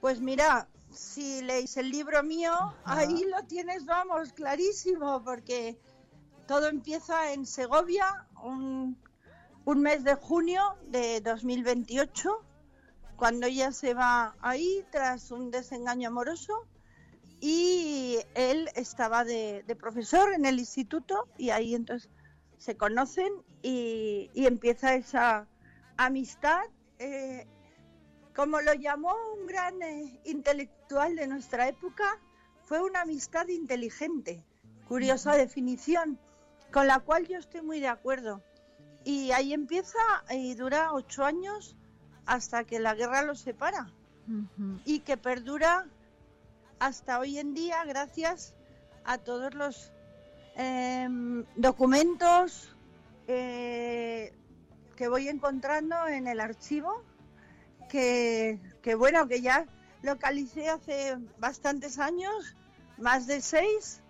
Pues 0.00 0.20
mira, 0.20 0.68
si 0.90 1.42
leéis 1.42 1.76
el 1.76 1.90
libro 1.90 2.22
mío, 2.22 2.52
ahí 2.84 3.24
lo 3.24 3.42
tienes, 3.46 3.84
vamos, 3.86 4.32
clarísimo, 4.32 5.22
porque 5.24 5.78
todo 6.46 6.68
empieza 6.68 7.32
en 7.32 7.46
Segovia, 7.46 8.26
un, 8.42 8.96
un 9.64 9.80
mes 9.80 10.04
de 10.04 10.14
junio 10.14 10.76
de 10.88 11.20
2028, 11.20 12.44
cuando 13.16 13.46
ella 13.46 13.72
se 13.72 13.94
va 13.94 14.34
ahí 14.40 14.84
tras 14.90 15.30
un 15.30 15.50
desengaño 15.50 16.08
amoroso 16.08 16.66
y 17.40 18.18
él 18.34 18.68
estaba 18.74 19.24
de, 19.24 19.64
de 19.66 19.76
profesor 19.76 20.32
en 20.32 20.44
el 20.46 20.58
instituto 20.58 21.28
y 21.36 21.50
ahí 21.50 21.74
entonces 21.74 22.10
se 22.58 22.76
conocen 22.76 23.32
y, 23.62 24.30
y 24.34 24.46
empieza 24.46 24.94
esa 24.94 25.46
amistad. 25.96 26.62
eh, 26.98 27.46
como 28.34 28.60
lo 28.60 28.74
llamó 28.74 29.14
un 29.38 29.46
gran 29.46 29.80
eh, 29.82 30.20
intelectual 30.24 31.14
de 31.14 31.28
nuestra 31.28 31.68
época, 31.68 32.18
fue 32.64 32.82
una 32.82 33.02
amistad 33.02 33.46
inteligente, 33.46 34.44
curiosa 34.88 35.36
definición, 35.36 36.18
con 36.72 36.88
la 36.88 36.98
cual 36.98 37.28
yo 37.28 37.38
estoy 37.38 37.62
muy 37.62 37.78
de 37.78 37.88
acuerdo. 37.88 38.42
Y 39.04 39.30
ahí 39.32 39.52
empieza 39.52 39.98
y 40.30 40.54
dura 40.54 40.92
ocho 40.92 41.24
años 41.24 41.76
hasta 42.26 42.64
que 42.64 42.80
la 42.80 42.94
guerra 42.94 43.22
los 43.22 43.38
separa 43.40 43.92
y 44.84 45.00
que 45.00 45.16
perdura 45.16 45.86
hasta 46.84 47.18
hoy 47.18 47.38
en 47.38 47.54
día 47.54 47.82
gracias 47.86 48.52
a 49.04 49.16
todos 49.16 49.54
los 49.54 49.90
em, 50.54 51.46
documentos 51.56 52.76
eh, 53.26 54.34
que 54.94 55.08
voy 55.08 55.28
encontrando 55.28 56.06
en 56.06 56.26
el 56.26 56.40
archivo 56.40 57.02
que, 57.88 58.60
que, 58.82 58.96
bueno 58.96 59.26
que 59.28 59.40
ya 59.40 59.64
localicé 60.02 60.68
hace 60.68 61.16
bastantes 61.38 61.98
años 61.98 62.54
más 62.98 63.26
de 63.26 63.40
seis 63.40 64.02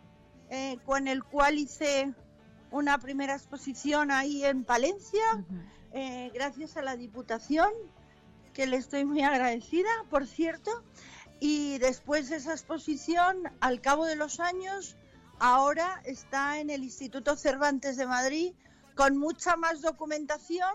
eh, 0.51 0.79
con 0.85 1.07
el 1.07 1.23
cual 1.23 1.59
hice 1.59 2.13
una 2.73 2.99
primera 2.99 3.35
exposición 3.35 4.11
ahí 4.11 4.45
en 4.45 4.65
Palencia 4.65 5.45
eh, 5.93 6.33
gracias 6.35 6.77
a 6.77 6.83
la 6.83 6.97
Diputación 6.97 7.71
que 8.53 8.67
le 8.67 8.79
estoy 8.79 9.05
muy 9.05 9.23
agradecida 9.23 9.91
por 10.11 10.27
cierto 10.27 10.73
y 11.47 11.77
después 11.77 12.31
de 12.31 12.37
esa 12.37 12.53
exposición, 12.53 13.43
al 13.61 13.83
cabo 13.83 14.07
de 14.07 14.17
los 14.17 14.41
años, 14.41 14.97
ahora 15.39 16.01
está 16.07 16.59
en 16.59 16.71
el 16.71 16.83
Instituto 16.83 17.37
Cervantes 17.37 17.99
de 17.99 18.07
Madrid 18.07 18.55
con 18.95 19.19
mucha 19.19 19.55
más 19.55 19.83
documentación 19.83 20.73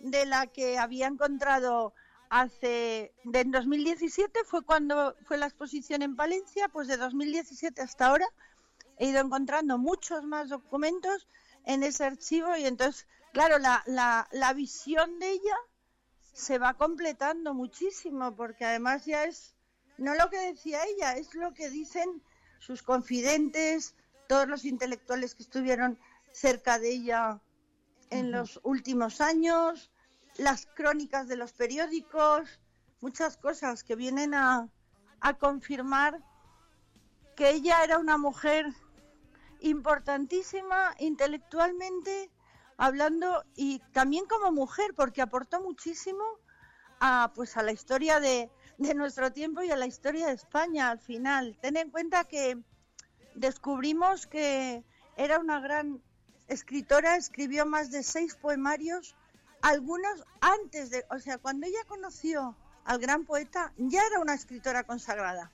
de 0.00 0.26
la 0.26 0.48
que 0.48 0.78
había 0.78 1.06
encontrado 1.06 1.94
hace 2.28 3.14
de 3.22 3.38
en 3.38 3.52
2017 3.52 4.40
fue 4.46 4.62
cuando 4.62 5.14
fue 5.26 5.38
la 5.38 5.46
exposición 5.46 6.02
en 6.02 6.16
Palencia, 6.16 6.68
pues 6.70 6.88
de 6.88 6.96
2017 6.96 7.80
hasta 7.80 8.08
ahora 8.08 8.26
he 8.98 9.10
ido 9.10 9.20
encontrando 9.20 9.78
muchos 9.78 10.24
más 10.24 10.48
documentos 10.48 11.28
en 11.66 11.84
ese 11.84 12.02
archivo 12.02 12.56
y 12.56 12.66
entonces, 12.66 13.06
claro, 13.32 13.60
la, 13.60 13.84
la, 13.86 14.26
la 14.32 14.54
visión 14.54 15.20
de 15.20 15.30
ella 15.30 15.56
se 16.32 16.58
va 16.58 16.74
completando 16.74 17.54
muchísimo 17.54 18.34
porque 18.34 18.64
además 18.64 19.06
ya 19.06 19.22
es 19.22 19.54
no 20.00 20.14
lo 20.14 20.30
que 20.30 20.38
decía 20.38 20.80
ella, 20.84 21.12
es 21.12 21.34
lo 21.34 21.52
que 21.52 21.68
dicen 21.68 22.22
sus 22.58 22.82
confidentes, 22.82 23.94
todos 24.28 24.48
los 24.48 24.64
intelectuales 24.64 25.34
que 25.34 25.42
estuvieron 25.42 25.98
cerca 26.32 26.78
de 26.78 26.90
ella 26.90 27.40
en 28.08 28.32
los 28.32 28.60
últimos 28.62 29.20
años, 29.20 29.90
las 30.36 30.66
crónicas 30.74 31.28
de 31.28 31.36
los 31.36 31.52
periódicos, 31.52 32.60
muchas 33.00 33.36
cosas 33.36 33.84
que 33.84 33.94
vienen 33.94 34.34
a, 34.34 34.68
a 35.20 35.34
confirmar 35.34 36.22
que 37.36 37.50
ella 37.50 37.84
era 37.84 37.98
una 37.98 38.16
mujer 38.16 38.66
importantísima 39.60 40.94
intelectualmente 40.98 42.30
hablando 42.78 43.44
y 43.54 43.80
también 43.92 44.24
como 44.24 44.50
mujer 44.50 44.94
porque 44.96 45.20
aportó 45.20 45.60
muchísimo 45.60 46.24
a 47.00 47.32
pues 47.34 47.58
a 47.58 47.62
la 47.62 47.72
historia 47.72 48.18
de, 48.18 48.50
de 48.80 48.94
nuestro 48.94 49.30
tiempo 49.30 49.62
y 49.62 49.70
a 49.70 49.76
la 49.76 49.86
historia 49.86 50.28
de 50.28 50.32
España 50.32 50.88
al 50.88 50.98
final. 50.98 51.56
Ten 51.60 51.76
en 51.76 51.90
cuenta 51.90 52.24
que 52.24 52.58
descubrimos 53.34 54.26
que 54.26 54.82
era 55.16 55.38
una 55.38 55.60
gran 55.60 56.00
escritora, 56.48 57.16
escribió 57.16 57.66
más 57.66 57.90
de 57.90 58.02
seis 58.02 58.34
poemarios, 58.36 59.14
algunos 59.60 60.24
antes 60.40 60.88
de, 60.88 61.04
o 61.10 61.18
sea, 61.18 61.36
cuando 61.36 61.66
ella 61.66 61.84
conoció 61.86 62.56
al 62.86 62.98
gran 62.98 63.26
poeta, 63.26 63.70
ya 63.76 64.02
era 64.06 64.18
una 64.18 64.32
escritora 64.32 64.84
consagrada. 64.84 65.52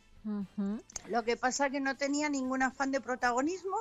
Lo 1.09 1.25
que 1.25 1.37
pasa 1.37 1.69
que 1.71 1.81
no 1.81 1.97
tenía 1.97 2.29
ningún 2.29 2.63
afán 2.63 2.93
de 2.93 3.01
protagonismo 3.01 3.77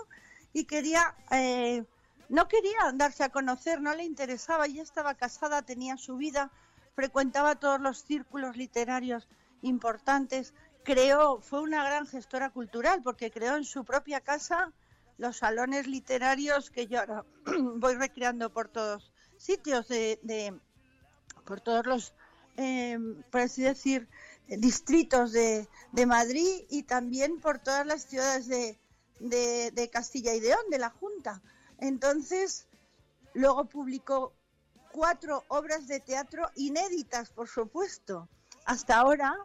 y 0.53 0.65
quería, 0.65 1.13
eh, 1.29 1.83
no 2.29 2.47
quería 2.47 2.91
darse 2.95 3.23
a 3.23 3.29
conocer, 3.29 3.79
no 3.79 3.93
le 3.93 4.05
interesaba, 4.05 4.65
ya 4.65 4.81
estaba 4.81 5.13
casada, 5.13 5.61
tenía 5.61 5.97
su 5.97 6.17
vida, 6.17 6.51
frecuentaba 6.95 7.59
todos 7.59 7.79
los 7.79 8.01
círculos 8.01 8.57
literarios 8.57 9.27
importantes, 9.61 10.53
creó, 10.83 11.41
fue 11.41 11.61
una 11.61 11.83
gran 11.83 12.07
gestora 12.07 12.49
cultural 12.49 13.01
porque 13.03 13.31
creó 13.31 13.57
en 13.57 13.65
su 13.65 13.83
propia 13.83 14.21
casa 14.21 14.71
los 15.17 15.37
salones 15.37 15.87
literarios 15.87 16.69
que 16.69 16.87
yo 16.87 16.99
ahora 16.99 17.25
voy 17.77 17.95
recreando 17.95 18.51
por 18.51 18.69
todos 18.69 19.11
sitios 19.37 19.87
de, 19.87 20.59
por 21.45 21.61
todos 21.61 21.85
los 21.85 22.13
eh, 22.57 22.97
por 23.31 23.41
así 23.41 23.63
decir 23.63 24.07
distritos 24.47 25.33
de, 25.33 25.67
Madrid 26.07 26.65
y 26.69 26.83
también 26.83 27.39
por 27.39 27.59
todas 27.59 27.85
las 27.85 28.03
ciudades 28.03 28.47
de, 28.47 28.77
de, 29.19 29.71
de 29.71 29.89
Castilla 29.89 30.33
y 30.33 30.41
León 30.41 30.59
de 30.69 30.77
la 30.77 30.89
Junta. 30.89 31.41
Entonces 31.79 32.67
luego 33.33 33.65
publicó 33.65 34.33
cuatro 34.95 35.43
obras 35.49 35.87
de 35.87 35.99
teatro 35.99 36.49
inéditas 36.55 37.29
por 37.29 37.49
supuesto 37.49 38.29
hasta 38.63 38.97
ahora 38.97 39.35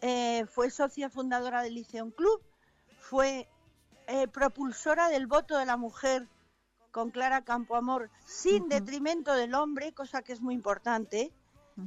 eh, 0.00 0.46
fue 0.46 0.70
socia 0.70 1.10
fundadora 1.10 1.60
del 1.60 1.74
Liceum 1.74 2.10
Club 2.12 2.42
fue 2.98 3.46
eh, 4.06 4.26
propulsora 4.26 5.10
del 5.10 5.26
voto 5.26 5.58
de 5.58 5.66
la 5.66 5.76
mujer 5.76 6.26
con 6.96 7.10
Clara 7.10 7.44
Campoamor 7.44 8.08
sin 8.24 8.70
detrimento 8.70 9.34
del 9.34 9.52
hombre, 9.54 9.92
cosa 9.92 10.22
que 10.22 10.32
es 10.32 10.40
muy 10.40 10.54
importante. 10.54 11.30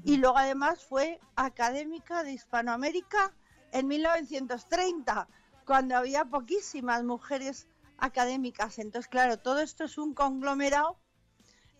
Y 0.03 0.17
luego 0.17 0.37
además 0.37 0.85
fue 0.85 1.19
académica 1.35 2.23
de 2.23 2.33
Hispanoamérica 2.33 3.33
en 3.71 3.87
1930, 3.87 5.27
cuando 5.65 5.97
había 5.97 6.25
poquísimas 6.25 7.03
mujeres 7.03 7.67
académicas. 7.97 8.77
Entonces, 8.77 9.09
claro, 9.09 9.37
todo 9.37 9.61
esto 9.61 9.85
es 9.85 9.97
un 9.97 10.13
conglomerado 10.13 10.99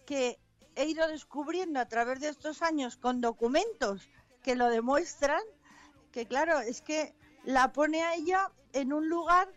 que 0.08 0.40
he 0.80 0.86
ido 0.86 1.06
descubriendo 1.10 1.82
a 1.82 1.88
través 1.88 2.22
de 2.22 2.30
estos 2.30 2.62
años 2.62 2.96
con 2.96 3.20
documentos 3.20 4.10
que 4.42 4.56
lo 4.56 4.70
demuestran, 4.70 5.42
que 6.14 6.26
claro, 6.26 6.60
es 6.60 6.82
que 6.82 7.14
la 7.44 7.74
pone 7.74 8.02
a 8.02 8.16
ella 8.16 8.50
en 8.72 8.94
un 8.94 9.10
lugar 9.10 9.50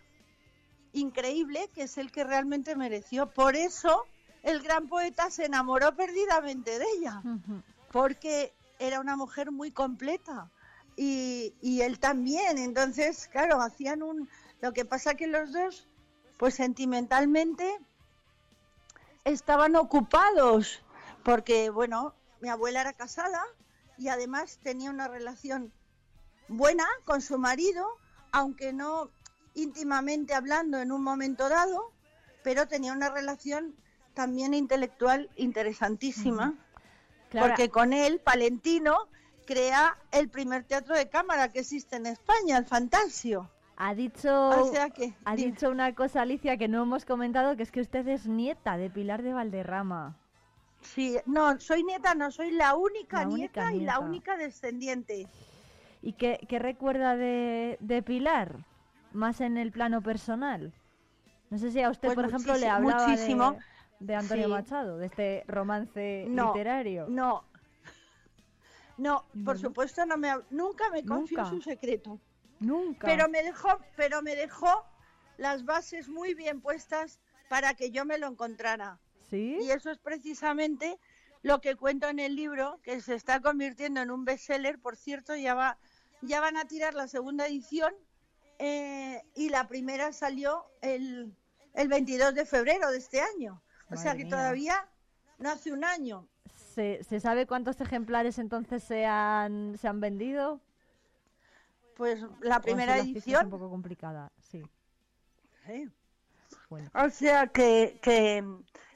increíble, 0.93 1.71
que 1.75 1.85
es 1.85 1.97
el 1.97 2.11
que 2.11 2.25
realmente 2.25 2.75
mereció. 2.75 3.29
Por 3.31 3.55
eso 3.55 4.05
el 4.43 4.63
gran 4.63 4.89
poeta 4.89 5.31
se 5.31 5.45
enamoró 5.45 5.95
perdidamente 5.95 6.81
de 6.81 6.87
ella, 6.99 7.23
porque 7.93 8.53
era 8.81 8.99
una 8.99 9.15
mujer 9.15 9.53
muy 9.53 9.71
completa 9.71 10.51
y, 10.97 11.55
y, 11.63 11.83
él 11.83 12.01
también. 12.01 12.59
Entonces, 12.59 13.29
claro, 13.29 13.63
hacían 13.63 14.03
un... 14.03 14.29
Lo 14.61 14.73
que 14.73 14.85
pasa 14.85 15.15
que 15.15 15.29
los 15.29 15.53
dos, 15.53 15.87
pues 16.37 16.57
sentimentalmente, 16.57 17.79
estaban 19.25 19.77
ocupados, 19.77 20.83
porque, 21.25 21.71
bueno, 21.71 22.15
mi 22.41 22.49
abuela 22.49 22.81
era 22.81 22.93
casada 22.93 23.43
y 23.99 24.09
además 24.09 24.59
tenía 24.63 24.91
una 24.91 25.09
relación 25.09 25.73
buena 26.49 26.87
con 27.05 27.21
su 27.21 27.39
marido, 27.39 27.87
aunque 28.33 28.73
no 28.73 29.11
íntimamente 29.55 30.35
hablando 30.35 30.79
en 30.79 30.93
un 30.93 31.03
momento 31.03 31.49
dado, 31.49 31.93
pero 32.43 32.67
tenía 32.67 32.93
una 32.93 33.11
relación 33.11 33.75
también 34.15 34.55
intelectual 34.55 35.31
interesantísima, 35.37 36.55
claro. 37.31 37.49
porque 37.49 37.71
con 37.71 37.93
él, 37.93 38.21
Palentino, 38.21 39.09
crea 39.47 39.97
el 40.11 40.29
primer 40.29 40.65
teatro 40.65 40.95
de 40.95 41.09
cámara 41.09 41.51
que 41.51 41.61
existe 41.61 41.97
en 41.97 42.07
España, 42.07 42.59
el 42.59 42.65
Fantasio. 42.65 43.51
Ha 43.77 43.95
dicho, 43.95 44.51
o 44.51 44.71
sea 44.71 44.91
que, 44.91 45.15
ha 45.25 45.35
dicho 45.35 45.71
una 45.71 45.95
cosa, 45.95 46.23
Alicia, 46.23 46.57
que 46.57 46.69
no 46.69 46.83
hemos 46.83 47.05
comentado, 47.05 47.57
que 47.57 47.63
es 47.63 47.73
que 47.73 47.81
usted 47.81 48.07
es 48.09 48.27
nieta 48.27 48.77
de 48.77 48.91
Pilar 48.91 49.23
de 49.23 49.33
Valderrama. 49.33 50.17
Sí, 50.83 51.17
no, 51.27 51.59
soy 51.61 51.85
nieta, 51.85 52.15
no, 52.15 52.31
soy 52.31 52.51
la 52.51 52.75
única, 52.75 53.23
la 53.23 53.29
única 53.29 53.37
nieta, 53.37 53.71
nieta, 53.71 53.83
y 53.83 53.87
la 53.87 53.99
única 54.01 54.37
descendiente. 54.37 55.27
¿Y 56.03 56.13
qué, 56.15 56.45
qué 56.49 56.59
recuerda 56.59 57.17
de, 57.17 57.79
de 57.81 58.03
Pilar? 58.03 58.57
más 59.15 59.41
en 59.41 59.57
el 59.57 59.73
plano 59.73 60.03
personal. 60.03 60.73
No 61.51 61.59
sé 61.59 61.71
si 61.71 61.83
a 61.83 61.91
usted, 61.91 62.09
pues 62.09 62.15
por 62.15 62.25
ejemplo, 62.27 62.57
le 62.57 62.69
hablaba 62.69 63.07
muchísimo. 63.07 63.53
De, 63.53 64.07
de 64.07 64.15
Antonio 64.17 64.47
sí. 64.47 64.51
Machado, 64.51 64.99
de 64.99 65.07
este 65.07 65.45
romance 65.47 66.27
no, 66.29 66.49
literario. 66.49 67.07
No, 67.09 67.45
no, 68.97 69.25
por 69.45 69.59
supuesto 69.59 70.05
no 70.07 70.17
me 70.17 70.33
nunca 70.51 70.91
me 70.91 71.05
confió 71.05 71.45
su 71.47 71.61
secreto. 71.61 72.19
Nunca. 72.59 73.07
Pero 73.07 73.29
me 73.29 73.43
dejó, 73.43 73.79
pero 73.97 74.23
me 74.23 74.35
dejó 74.35 74.85
las 75.37 75.65
bases 75.65 76.09
muy 76.09 76.35
bien 76.35 76.61
puestas 76.61 77.21
para 77.49 77.75
que 77.75 77.91
yo 77.91 78.05
me 78.05 78.19
lo 78.19 78.29
encontrara. 78.29 78.99
¿Sí? 79.33 79.59
Y 79.63 79.71
eso 79.71 79.91
es 79.91 79.99
precisamente 79.99 80.99
lo 81.43 81.61
que 81.61 81.75
cuento 81.75 82.09
en 82.09 82.19
el 82.19 82.37
libro, 82.37 82.79
que 82.83 83.01
se 83.01 83.15
está 83.15 83.41
convirtiendo 83.41 84.01
en 84.03 84.11
un 84.11 84.25
bestseller, 84.25 84.79
por 84.79 84.97
cierto, 84.97 85.35
ya 85.35 85.55
va 85.55 85.79
ya 86.23 86.41
van 86.41 86.57
a 86.57 86.67
tirar 86.67 86.95
la 86.95 87.09
segunda 87.09 87.47
edición 87.47 87.93
eh, 88.59 89.23
y 89.35 89.49
la 89.49 89.67
primera 89.67 90.13
salió 90.13 90.65
el, 90.81 91.35
el 91.75 91.89
22 91.89 92.35
de 92.35 92.47
febrero 92.47 92.91
de 92.91 92.99
este 92.99 93.21
año. 93.21 93.61
O 93.91 93.97
sea 93.97 94.13
que 94.13 94.25
mía. 94.25 94.31
todavía 94.31 94.89
no 95.39 95.51
hace 95.51 95.73
un 95.73 95.85
año. 95.85 96.29
¿Se, 96.55 97.03
¿Se, 97.03 97.21
sabe 97.21 97.47
cuántos 97.47 97.81
ejemplares 97.81 98.39
entonces 98.39 98.83
se 98.85 99.05
han, 99.05 99.77
se 99.79 99.89
han 99.89 100.01
vendido? 100.01 100.61
Pues 101.97 102.25
la 102.41 102.61
primera 102.61 102.99
Es 102.99 103.05
edición. 103.05 103.47
un 103.47 103.51
poco 103.51 103.69
complicada, 103.69 104.31
sí. 104.39 104.63
Sí. 105.67 105.91
Bueno. 106.71 106.91
O 106.95 107.11
sea 107.11 107.49
que, 107.49 107.99
que, 108.01 108.45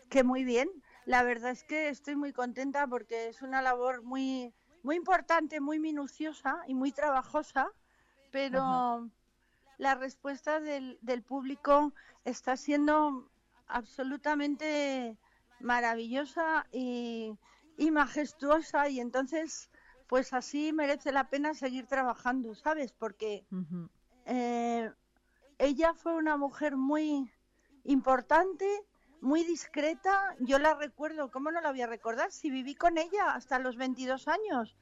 que 0.08 0.24
muy 0.24 0.44
bien. 0.44 0.68
La 1.04 1.22
verdad 1.22 1.50
es 1.50 1.64
que 1.64 1.88
estoy 1.88 2.16
muy 2.16 2.32
contenta 2.32 2.86
porque 2.86 3.28
es 3.28 3.42
una 3.42 3.62
labor 3.62 4.02
muy, 4.02 4.52
muy 4.82 4.96
importante, 4.96 5.60
muy 5.60 5.78
minuciosa 5.78 6.58
y 6.66 6.74
muy 6.74 6.92
trabajosa, 6.92 7.70
pero 8.32 8.58
Ajá. 8.58 9.08
la 9.78 9.94
respuesta 9.94 10.60
del, 10.60 10.98
del 11.02 11.22
público 11.22 11.92
está 12.24 12.56
siendo 12.56 13.30
absolutamente 13.68 15.16
maravillosa 15.60 16.66
y, 16.72 17.38
y 17.76 17.90
majestuosa 17.90 18.88
y 18.88 19.00
entonces 19.00 19.70
pues 20.08 20.32
así 20.32 20.72
merece 20.72 21.12
la 21.12 21.28
pena 21.28 21.54
seguir 21.54 21.86
trabajando, 21.86 22.54
¿sabes? 22.54 22.92
Porque 22.92 23.44
eh, 24.24 24.92
ella 25.58 25.94
fue 25.94 26.14
una 26.14 26.36
mujer 26.36 26.76
muy 26.76 27.30
importante, 27.84 28.66
muy 29.26 29.42
discreta. 29.44 30.34
Yo 30.38 30.58
la 30.58 30.74
recuerdo, 30.74 31.30
¿cómo 31.30 31.50
no 31.50 31.60
la 31.60 31.70
voy 31.70 31.82
a 31.82 31.86
recordar? 31.86 32.30
Si 32.30 32.50
viví 32.50 32.74
con 32.74 32.96
ella 32.96 33.32
hasta 33.34 33.58
los 33.58 33.76
22 33.76 34.28
años 34.28 34.76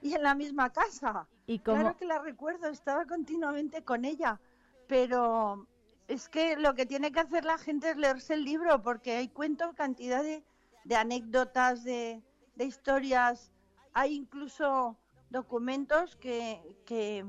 y 0.00 0.14
en 0.14 0.22
la 0.22 0.34
misma 0.34 0.72
casa. 0.72 1.28
¿Y 1.46 1.58
cómo- 1.58 1.76
Claro 1.82 1.96
que 1.98 2.06
la 2.06 2.18
recuerdo, 2.18 2.68
estaba 2.68 3.04
continuamente 3.04 3.84
con 3.84 4.04
ella. 4.04 4.40
Pero 4.88 5.66
es 6.08 6.28
que 6.28 6.56
lo 6.56 6.74
que 6.74 6.86
tiene 6.86 7.12
que 7.12 7.20
hacer 7.20 7.44
la 7.44 7.58
gente 7.58 7.90
es 7.90 7.96
leerse 7.96 8.34
el 8.34 8.44
libro, 8.44 8.82
porque 8.82 9.16
hay 9.16 9.28
cuento 9.28 9.72
cantidad 9.74 10.22
de, 10.22 10.42
de 10.84 10.96
anécdotas, 10.96 11.84
de, 11.84 12.22
de 12.56 12.64
historias. 12.64 13.52
Hay 13.92 14.14
incluso 14.14 14.96
documentos 15.28 16.16
que, 16.16 16.60
que, 16.86 17.24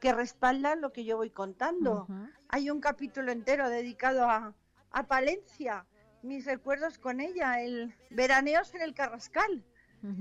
que 0.00 0.12
respaldan 0.12 0.80
lo 0.82 0.92
que 0.92 1.04
yo 1.04 1.16
voy 1.16 1.30
contando. 1.30 2.06
Hay 2.48 2.68
un 2.70 2.80
capítulo 2.80 3.32
entero 3.32 3.68
dedicado 3.70 4.28
a, 4.28 4.52
a 4.92 5.02
Palencia, 5.06 5.86
mis 6.22 6.44
recuerdos 6.44 6.98
con 6.98 7.20
ella, 7.20 7.60
el 7.60 7.94
veraneos 8.10 8.74
en 8.74 8.82
el 8.82 8.94
Carrascal, 8.94 9.64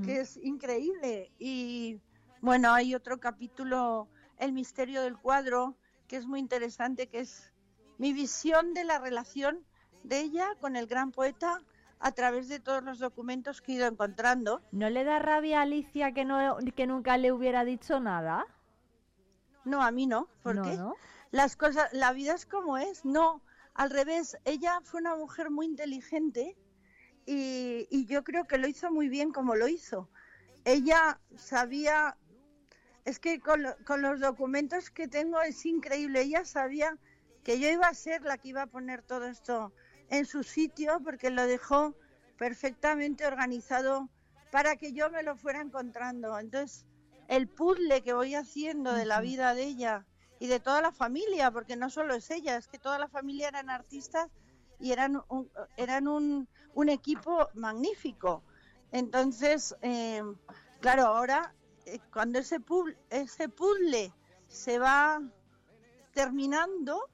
que 0.04 0.20
es 0.20 0.38
increíble. 0.38 1.32
Y 1.40 2.00
bueno, 2.42 2.74
hay 2.74 2.96
otro 2.96 3.20
capítulo, 3.20 4.08
El 4.38 4.52
misterio 4.54 5.02
del 5.02 5.18
cuadro, 5.18 5.76
que 6.08 6.18
es 6.18 6.26
muy 6.26 6.40
interesante, 6.40 7.08
que 7.08 7.20
es 7.20 7.54
mi 7.98 8.14
visión 8.14 8.74
de 8.74 8.84
la 8.84 9.00
relación 9.00 9.66
de 10.04 10.20
ella 10.20 10.56
con 10.62 10.76
el 10.76 10.88
gran 10.88 11.12
poeta 11.12 11.62
a 12.00 12.12
través 12.14 12.48
de 12.48 12.60
todos 12.60 12.82
los 12.84 13.00
documentos 13.00 13.62
que 13.62 13.74
he 13.74 13.76
ido 13.76 13.88
encontrando. 13.88 14.62
¿No 14.72 14.90
le 14.90 15.04
da 15.04 15.20
rabia 15.20 15.60
a 15.60 15.64
Alicia 15.64 16.14
que, 16.14 16.24
no, 16.24 16.58
que 16.76 16.88
nunca 16.88 17.18
le 17.18 17.32
hubiera 17.34 17.66
dicho 17.66 18.00
nada? 18.00 18.46
No, 19.66 19.84
a 19.84 19.92
mí 19.92 20.08
no. 20.08 20.28
¿Por 20.42 20.56
No, 20.56 20.64
qué? 20.64 20.78
¿no? 20.78 20.96
Las 21.32 21.56
cosas, 21.58 21.92
la 21.94 22.14
vida 22.14 22.34
es 22.34 22.46
como 22.46 22.78
es. 22.78 23.04
No, 23.06 23.42
al 23.80 23.90
revés. 23.92 24.38
Ella 24.44 24.82
fue 24.84 25.00
una 25.00 25.16
mujer 25.16 25.50
muy 25.52 25.66
inteligente 25.66 26.58
y, 27.26 27.88
y 27.90 28.06
yo 28.08 28.24
creo 28.26 28.46
que 28.46 28.58
lo 28.58 28.68
hizo 28.68 28.92
muy 28.92 29.08
bien 29.10 29.32
como 29.32 29.56
lo 29.56 29.68
hizo. 29.70 30.10
Ella 30.66 31.22
sabía, 31.38 32.18
es 33.06 33.20
que 33.20 33.40
con, 33.40 33.64
lo- 33.64 33.78
con 33.86 34.02
los 34.02 34.20
documentos 34.20 34.90
que 34.92 35.08
tengo 35.08 35.42
es 35.42 35.66
increíble. 35.66 36.22
Ella 36.22 36.44
sabía 36.46 36.98
que 37.44 37.60
yo 37.60 37.70
iba 37.70 37.88
a 37.88 37.94
ser 37.94 38.24
la 38.24 38.38
que 38.38 38.50
iba 38.50 38.64
a 38.64 38.68
poner 38.68 39.02
todo 39.02 39.28
esto 39.28 39.74
en 40.10 40.26
su 40.26 40.44
sitio 40.44 41.00
porque 41.04 41.30
lo 41.30 41.46
dejó 41.48 41.96
perfectamente 42.38 43.26
organizado 43.28 44.10
para 44.52 44.76
que 44.76 44.92
yo 44.94 45.10
me 45.10 45.24
lo 45.24 45.38
fuera 45.38 45.62
encontrando. 45.62 46.38
Entonces, 46.38 46.86
el 47.30 47.48
puzzle 47.48 48.04
que 48.04 48.14
voy 48.14 48.36
haciendo 48.36 48.94
de 48.94 49.06
la 49.06 49.22
vida 49.22 49.56
de 49.56 49.64
ella 49.64 50.06
y 50.40 50.48
de 50.48 50.60
toda 50.60 50.82
la 50.82 50.92
familia, 50.92 51.52
porque 51.52 51.76
no 51.76 51.90
solo 51.90 52.16
es 52.16 52.32
ella, 52.32 52.56
es 52.56 52.68
que 52.68 52.80
toda 52.80 52.98
la 52.98 53.10
familia 53.10 53.50
eran 53.50 53.70
artistas 53.70 54.30
y 54.80 54.92
eran 54.92 55.22
un, 55.28 55.52
eran 55.76 56.08
un, 56.08 56.48
un 56.74 56.90
equipo 56.90 57.50
magnífico. 57.54 58.44
Entonces, 58.92 59.76
eh, 59.82 60.24
claro, 60.80 61.08
ahora 61.08 61.54
eh, 61.86 62.00
cuando 62.12 62.40
ese 62.40 62.60
puzzle, 62.60 62.98
ese 63.10 63.50
puzzle 63.50 64.14
se 64.48 64.80
va 64.80 65.22
terminando, 66.14 67.10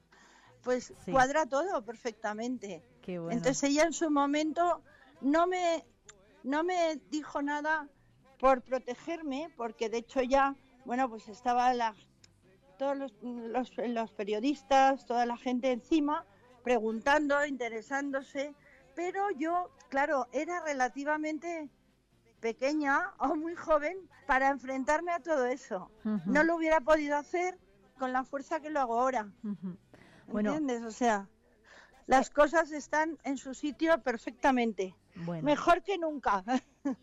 pues 0.63 0.93
Sí. 1.03 1.11
cuadra 1.11 1.45
todo 1.45 1.83
perfectamente. 1.83 2.83
Qué 3.01 3.19
bueno. 3.19 3.37
Entonces 3.37 3.69
ella 3.69 3.83
en 3.83 3.93
su 3.93 4.09
momento 4.09 4.83
no 5.21 5.47
me, 5.47 5.83
no 6.43 6.63
me 6.63 6.95
dijo 7.09 7.41
nada 7.41 7.87
por 8.39 8.61
protegerme, 8.61 9.49
porque 9.57 9.89
de 9.89 9.97
hecho 9.97 10.21
ya, 10.21 10.55
bueno, 10.85 11.09
pues 11.09 11.27
estaba 11.27 11.73
la, 11.73 11.95
todos 12.77 12.97
los, 12.97 13.13
los- 13.21 13.71
los 13.77 14.11
periodistas, 14.13 15.05
toda 15.05 15.25
la 15.25 15.37
gente 15.37 15.71
encima, 15.71 16.25
preguntando, 16.63 17.45
interesándose, 17.45 18.53
pero 18.95 19.29
yo, 19.31 19.69
claro, 19.89 20.27
era 20.31 20.61
relativamente 20.61 21.69
pequeña 22.39 23.13
o 23.19 23.35
muy 23.35 23.55
joven 23.55 23.97
para 24.27 24.49
enfrentarme 24.49 25.11
a 25.11 25.19
todo 25.19 25.45
eso. 25.45 25.91
No 26.25 26.43
lo 26.43 26.55
hubiera 26.55 26.81
podido 26.81 27.17
hacer 27.17 27.57
con 27.97 28.13
la 28.13 28.23
fuerza 28.23 28.59
que 28.59 28.69
lo 28.69 28.79
hago 28.81 28.99
ahora. 28.99 29.31
Bueno. 30.27 30.53
¿Entiendes? 30.53 30.83
O 30.83 30.91
sea, 30.91 31.29
las 32.07 32.29
cosas 32.29 32.71
están 32.71 33.17
en 33.23 33.37
su 33.37 33.53
sitio 33.53 34.01
perfectamente. 34.01 34.95
Bueno. 35.16 35.44
Mejor 35.44 35.82
que 35.82 35.98
nunca. 35.98 36.44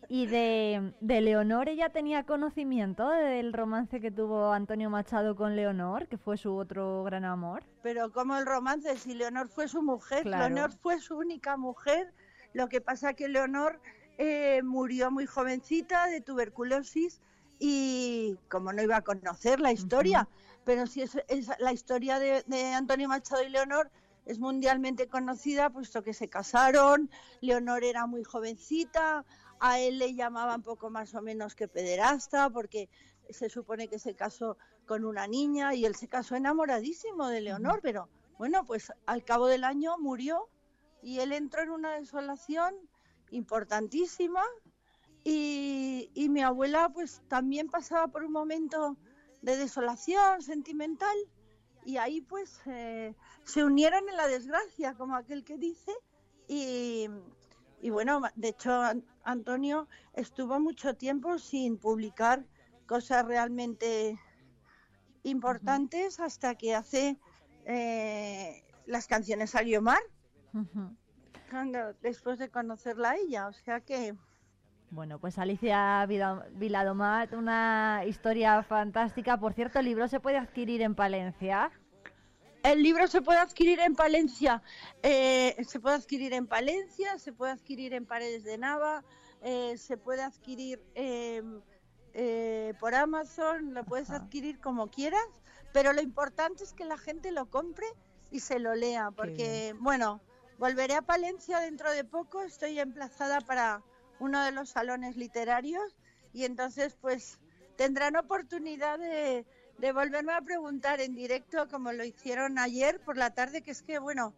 ¿Y 0.07 0.27
de, 0.27 0.93
de 1.01 1.21
Leonor 1.21 1.67
ella 1.67 1.89
tenía 1.89 2.25
conocimiento 2.25 3.09
del 3.09 3.53
romance 3.53 3.99
que 3.99 4.11
tuvo 4.11 4.51
Antonio 4.53 4.89
Machado 4.89 5.35
con 5.35 5.55
Leonor, 5.55 6.07
que 6.07 6.17
fue 6.17 6.37
su 6.37 6.55
otro 6.55 7.03
gran 7.03 7.25
amor? 7.25 7.63
Pero 7.81 8.11
como 8.11 8.37
el 8.37 8.45
romance, 8.45 8.95
si 8.97 9.13
Leonor 9.15 9.49
fue 9.49 9.67
su 9.67 9.81
mujer, 9.81 10.23
Claro. 10.23 10.53
Leonor 10.53 10.71
fue 10.71 10.99
su 10.99 11.17
única 11.17 11.57
mujer. 11.57 12.13
Lo 12.53 12.69
que 12.69 12.81
pasa 12.81 13.13
que 13.13 13.27
Leonor 13.27 13.79
eh, 14.19 14.61
murió 14.63 15.09
muy 15.09 15.25
jovencita 15.25 16.05
de 16.07 16.21
tuberculosis 16.21 17.19
y 17.59 18.37
como 18.49 18.71
no 18.73 18.81
iba 18.83 18.97
a 18.97 19.01
conocer 19.01 19.59
la 19.59 19.71
historia, 19.71 20.27
pero 20.65 20.85
si 20.85 21.01
es, 21.01 21.17
es- 21.27 21.49
la 21.59 21.73
historia 21.73 22.19
de, 22.19 22.43
de 22.45 22.73
Antonio 22.73 23.07
Machado 23.09 23.43
y 23.43 23.49
Leonor 23.49 23.89
es 24.25 24.39
mundialmente 24.39 25.07
conocida, 25.07 25.69
puesto 25.69 26.03
que 26.03 26.13
se 26.13 26.29
casaron, 26.29 27.09
Leonor 27.41 27.83
era 27.83 28.05
muy 28.05 28.23
jovencita, 28.23 29.25
a 29.59 29.79
él 29.79 29.99
le 29.99 30.13
llamaban 30.15 30.61
poco 30.61 30.89
más 30.89 31.13
o 31.15 31.21
menos 31.21 31.55
que 31.55 31.67
pederasta, 31.67 32.49
porque 32.49 32.89
se 33.29 33.49
supone 33.49 33.87
que 33.87 33.99
se 33.99 34.15
casó 34.15 34.57
con 34.85 35.05
una 35.05 35.27
niña 35.27 35.73
y 35.73 35.85
él 35.85 35.95
se 35.95 36.07
casó 36.07 36.35
enamoradísimo 36.35 37.27
de 37.27 37.41
Leonor, 37.41 37.79
pero 37.81 38.09
bueno, 38.37 38.65
pues 38.65 38.91
al 39.05 39.23
cabo 39.23 39.47
del 39.47 39.63
año 39.63 39.97
murió 39.97 40.49
y 41.01 41.19
él 41.19 41.31
entró 41.31 41.61
en 41.61 41.69
una 41.69 41.93
desolación 41.93 42.75
importantísima 43.31 44.43
y, 45.23 46.11
y 46.13 46.29
mi 46.29 46.41
abuela 46.41 46.89
pues 46.89 47.21
también 47.27 47.69
pasaba 47.69 48.07
por 48.07 48.23
un 48.23 48.31
momento 48.31 48.97
de 49.41 49.57
desolación 49.57 50.41
sentimental 50.41 51.15
y 51.85 51.97
ahí 51.97 52.21
pues 52.21 52.61
eh, 52.65 53.15
se 53.43 53.63
unieron 53.63 54.07
en 54.09 54.17
la 54.17 54.27
desgracia, 54.27 54.93
como 54.95 55.15
aquel 55.15 55.43
que 55.43 55.57
dice, 55.57 55.91
y, 56.47 57.07
y 57.81 57.89
bueno, 57.89 58.21
de 58.35 58.49
hecho 58.49 58.71
An- 58.73 59.05
Antonio 59.23 59.87
estuvo 60.13 60.59
mucho 60.59 60.95
tiempo 60.95 61.37
sin 61.37 61.77
publicar 61.77 62.45
cosas 62.87 63.25
realmente 63.25 64.19
importantes 65.23 66.19
hasta 66.19 66.55
que 66.55 66.75
hace 66.75 67.17
eh, 67.65 68.63
las 68.85 69.07
canciones 69.07 69.55
a 69.55 69.61
Guiomar, 69.63 70.01
cuando, 71.49 71.93
después 72.01 72.39
de 72.39 72.49
conocerla 72.49 73.11
a 73.11 73.15
ella, 73.17 73.47
o 73.47 73.53
sea 73.53 73.79
que... 73.81 74.15
Bueno, 74.93 75.17
pues 75.17 75.39
Alicia 75.39 76.05
Vila- 76.05 76.45
Viladomat, 76.51 77.33
una 77.33 78.03
historia 78.05 78.61
fantástica. 78.61 79.39
Por 79.39 79.53
cierto, 79.53 79.79
el 79.79 79.85
libro 79.85 80.07
se 80.07 80.19
puede 80.19 80.37
adquirir 80.37 80.83
en 80.83 80.93
Palencia. 80.93 81.71
El 82.61 82.83
libro 82.83 83.07
se 83.07 83.23
puede 83.23 83.39
adquirir 83.39 83.79
en 83.79 83.95
Palencia, 83.95 84.61
eh, 85.01 85.55
se 85.67 85.79
puede 85.79 85.95
adquirir 85.95 86.31
en 86.33 86.45
Palencia, 86.45 87.17
se 87.17 87.33
puede 87.33 87.53
adquirir 87.53 87.93
en 87.93 88.05
Paredes 88.05 88.43
de 88.43 88.57
Nava, 88.59 89.03
eh, 89.41 89.77
se 89.77 89.97
puede 89.97 90.21
adquirir 90.21 90.79
eh, 90.93 91.41
eh, 92.13 92.73
por 92.79 92.93
Amazon, 92.93 93.73
lo 93.73 93.83
puedes 93.83 94.11
adquirir 94.11 94.61
como 94.61 94.91
quieras, 94.91 95.27
pero 95.73 95.91
lo 95.91 96.01
importante 96.01 96.63
es 96.63 96.71
que 96.71 96.85
la 96.85 96.97
gente 96.97 97.31
lo 97.31 97.47
compre 97.47 97.87
y 98.31 98.39
se 98.41 98.59
lo 98.59 98.75
lea, 98.75 99.09
porque, 99.11 99.75
bueno, 99.79 100.21
volveré 100.57 100.93
a 100.95 101.01
Palencia 101.01 101.59
dentro 101.59 101.91
de 101.91 102.05
poco, 102.05 102.43
estoy 102.43 102.79
emplazada 102.79 103.41
para 103.41 103.81
uno 104.19 104.43
de 104.43 104.51
los 104.51 104.69
salones 104.69 105.17
literarios 105.17 105.95
y 106.33 106.45
entonces 106.45 106.95
pues 106.99 107.39
tendrán 107.75 108.15
oportunidad 108.15 108.99
de, 108.99 109.45
de 109.77 109.91
volverme 109.91 110.33
a 110.33 110.41
preguntar 110.41 111.01
en 111.01 111.15
directo 111.15 111.67
como 111.69 111.91
lo 111.91 112.03
hicieron 112.03 112.57
ayer 112.57 112.99
por 112.99 113.17
la 113.17 113.31
tarde, 113.33 113.61
que 113.61 113.71
es 113.71 113.81
que, 113.81 113.99
bueno, 113.99 114.33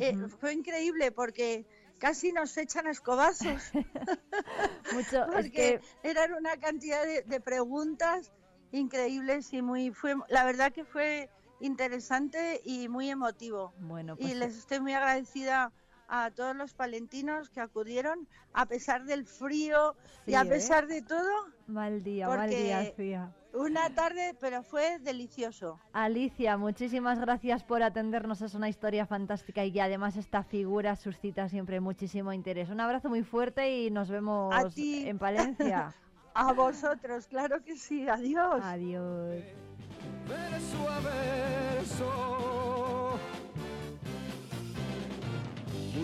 eh, 0.00 0.16
fue 0.40 0.52
increíble 0.52 1.12
porque 1.12 1.64
casi 1.98 2.32
nos 2.32 2.56
echan 2.56 2.86
a 2.86 2.90
escobazos. 2.90 3.62
Mucho, 4.92 5.24
es 5.24 5.32
porque 5.32 5.50
que 5.50 5.80
eran 6.02 6.34
una 6.34 6.56
cantidad 6.56 7.04
de, 7.04 7.22
de 7.22 7.40
preguntas 7.40 8.32
increíbles 8.72 9.52
y 9.52 9.62
muy 9.62 9.92
fue 9.92 10.16
la 10.28 10.44
verdad 10.44 10.72
que 10.72 10.84
fue 10.84 11.30
interesante 11.60 12.60
y 12.64 12.88
muy 12.88 13.08
emotivo 13.08 13.72
Bueno, 13.78 14.16
y 14.18 14.22
pues, 14.22 14.36
les 14.36 14.56
estoy 14.56 14.80
muy 14.80 14.92
agradecida 14.92 15.72
a 16.08 16.30
todos 16.30 16.54
los 16.54 16.74
palentinos 16.74 17.50
que 17.50 17.60
acudieron 17.60 18.28
a 18.52 18.66
pesar 18.66 19.04
del 19.04 19.26
frío 19.26 19.96
y 20.26 20.34
a 20.34 20.42
¿eh? 20.42 20.46
pesar 20.46 20.86
de 20.86 21.02
todo 21.02 21.30
mal 21.66 22.02
día, 22.02 22.28
mal 22.28 22.48
día 22.50 22.80
hacía. 22.80 23.32
una 23.52 23.90
tarde 23.94 24.36
pero 24.40 24.62
fue 24.62 24.98
delicioso 25.00 25.78
Alicia, 25.92 26.56
muchísimas 26.56 27.18
gracias 27.18 27.62
por 27.64 27.82
atendernos. 27.82 28.42
Es 28.42 28.54
una 28.54 28.68
historia 28.68 29.06
fantástica 29.06 29.64
y 29.64 29.72
que 29.72 29.80
además 29.82 30.16
esta 30.16 30.42
figura 30.42 30.96
suscita 30.96 31.48
siempre 31.48 31.80
muchísimo 31.80 32.32
interés. 32.32 32.68
Un 32.68 32.80
abrazo 32.80 33.08
muy 33.08 33.22
fuerte 33.22 33.82
y 33.82 33.90
nos 33.90 34.08
vemos 34.08 34.54
A 34.54 34.68
ti. 34.68 35.08
en 35.08 35.18
Palencia. 35.18 35.94
a 36.34 36.52
vosotros 36.52 37.28
claro 37.28 37.62
que 37.62 37.76
sí 37.76 38.08
adiós 38.08 38.60
adiós 38.60 39.44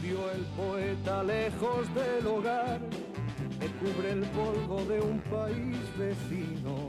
El 0.02 0.46
poeta 0.56 1.22
lejos 1.22 1.94
del 1.94 2.26
hogar, 2.26 2.80
me 3.58 3.66
cubre 3.66 4.12
el 4.12 4.22
polvo 4.30 4.82
de 4.86 4.98
un 4.98 5.20
país 5.20 5.76
vecino. 5.98 6.88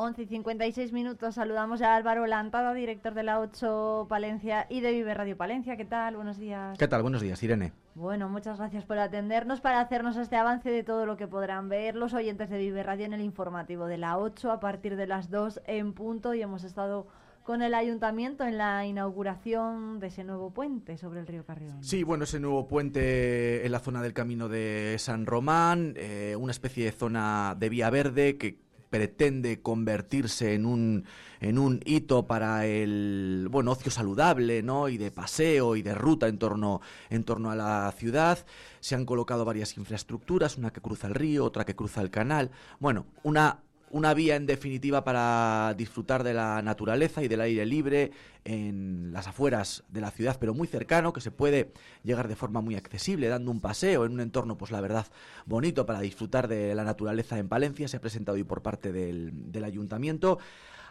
Once 0.00 0.22
y 0.22 0.26
56 0.26 0.92
minutos. 0.92 1.34
Saludamos 1.34 1.82
a 1.82 1.96
Álvaro 1.96 2.24
Lantada, 2.28 2.72
director 2.72 3.14
de 3.14 3.24
la 3.24 3.40
8 3.40 4.06
Palencia 4.08 4.64
y 4.70 4.80
de 4.80 4.92
Vive 4.92 5.12
Radio 5.12 5.36
Palencia. 5.36 5.76
¿Qué 5.76 5.84
tal? 5.84 6.14
Buenos 6.14 6.38
días. 6.38 6.78
¿Qué 6.78 6.86
tal? 6.86 7.02
Buenos 7.02 7.20
días, 7.20 7.42
Irene. 7.42 7.72
Bueno, 7.96 8.28
muchas 8.28 8.58
gracias 8.58 8.84
por 8.84 9.00
atendernos 9.00 9.60
para 9.60 9.80
hacernos 9.80 10.16
este 10.16 10.36
avance 10.36 10.70
de 10.70 10.84
todo 10.84 11.04
lo 11.04 11.16
que 11.16 11.26
podrán 11.26 11.68
ver 11.68 11.96
los 11.96 12.14
oyentes 12.14 12.48
de 12.48 12.58
Vive 12.58 12.84
Radio 12.84 13.06
en 13.06 13.12
el 13.12 13.22
informativo 13.22 13.86
de 13.86 13.98
la 13.98 14.18
8 14.18 14.52
a 14.52 14.60
partir 14.60 14.94
de 14.94 15.08
las 15.08 15.30
2 15.30 15.62
en 15.66 15.92
punto 15.94 16.32
y 16.32 16.42
hemos 16.42 16.62
estado 16.62 17.08
con 17.42 17.62
el 17.62 17.74
ayuntamiento 17.74 18.44
en 18.44 18.56
la 18.56 18.86
inauguración 18.86 19.98
de 19.98 20.08
ese 20.08 20.22
nuevo 20.22 20.52
puente 20.52 20.96
sobre 20.96 21.18
el 21.18 21.26
río 21.26 21.44
Carrión. 21.44 21.82
Sí, 21.82 22.04
bueno, 22.04 22.22
ese 22.22 22.38
nuevo 22.38 22.68
puente 22.68 23.66
en 23.66 23.72
la 23.72 23.80
zona 23.80 24.00
del 24.00 24.12
camino 24.12 24.48
de 24.48 24.94
San 25.00 25.26
Román, 25.26 25.94
eh, 25.96 26.36
una 26.38 26.52
especie 26.52 26.84
de 26.84 26.92
zona 26.92 27.56
de 27.58 27.68
vía 27.68 27.90
verde 27.90 28.36
que 28.38 28.67
pretende 28.90 29.60
convertirse 29.60 30.54
en 30.54 30.66
un, 30.66 31.04
en 31.40 31.58
un 31.58 31.80
hito 31.84 32.26
para 32.26 32.66
el 32.66 33.48
bueno 33.50 33.72
ocio 33.72 33.90
saludable 33.90 34.62
¿no? 34.62 34.88
y 34.88 34.98
de 34.98 35.10
paseo 35.10 35.76
y 35.76 35.82
de 35.82 35.94
ruta 35.94 36.28
en 36.28 36.38
torno, 36.38 36.80
en 37.10 37.24
torno 37.24 37.50
a 37.50 37.56
la 37.56 37.92
ciudad. 37.96 38.44
Se 38.80 38.94
han 38.94 39.04
colocado 39.04 39.44
varias 39.44 39.76
infraestructuras, 39.76 40.56
una 40.56 40.72
que 40.72 40.80
cruza 40.80 41.06
el 41.06 41.14
río, 41.14 41.44
otra 41.44 41.64
que 41.64 41.76
cruza 41.76 42.00
el 42.00 42.10
canal. 42.10 42.50
Bueno, 42.78 43.06
una 43.22 43.60
una 43.90 44.14
vía 44.14 44.36
en 44.36 44.46
definitiva 44.46 45.04
para 45.04 45.74
disfrutar 45.76 46.22
de 46.22 46.34
la 46.34 46.62
naturaleza 46.62 47.22
y 47.22 47.28
del 47.28 47.40
aire 47.40 47.66
libre 47.66 48.10
en 48.44 49.12
las 49.12 49.26
afueras 49.28 49.84
de 49.88 50.00
la 50.00 50.10
ciudad, 50.10 50.38
pero 50.40 50.54
muy 50.54 50.66
cercano, 50.66 51.12
que 51.12 51.20
se 51.20 51.30
puede 51.30 51.72
llegar 52.02 52.28
de 52.28 52.36
forma 52.36 52.60
muy 52.60 52.76
accesible, 52.76 53.28
dando 53.28 53.50
un 53.50 53.60
paseo 53.60 54.04
en 54.04 54.12
un 54.12 54.20
entorno, 54.20 54.56
pues 54.56 54.70
la 54.70 54.80
verdad, 54.80 55.06
bonito 55.46 55.86
para 55.86 56.00
disfrutar 56.00 56.48
de 56.48 56.74
la 56.74 56.84
naturaleza 56.84 57.38
en 57.38 57.48
Palencia. 57.48 57.88
Se 57.88 57.96
ha 57.96 58.00
presentado 58.00 58.36
hoy 58.36 58.44
por 58.44 58.62
parte 58.62 58.92
del, 58.92 59.52
del 59.52 59.64
ayuntamiento. 59.64 60.38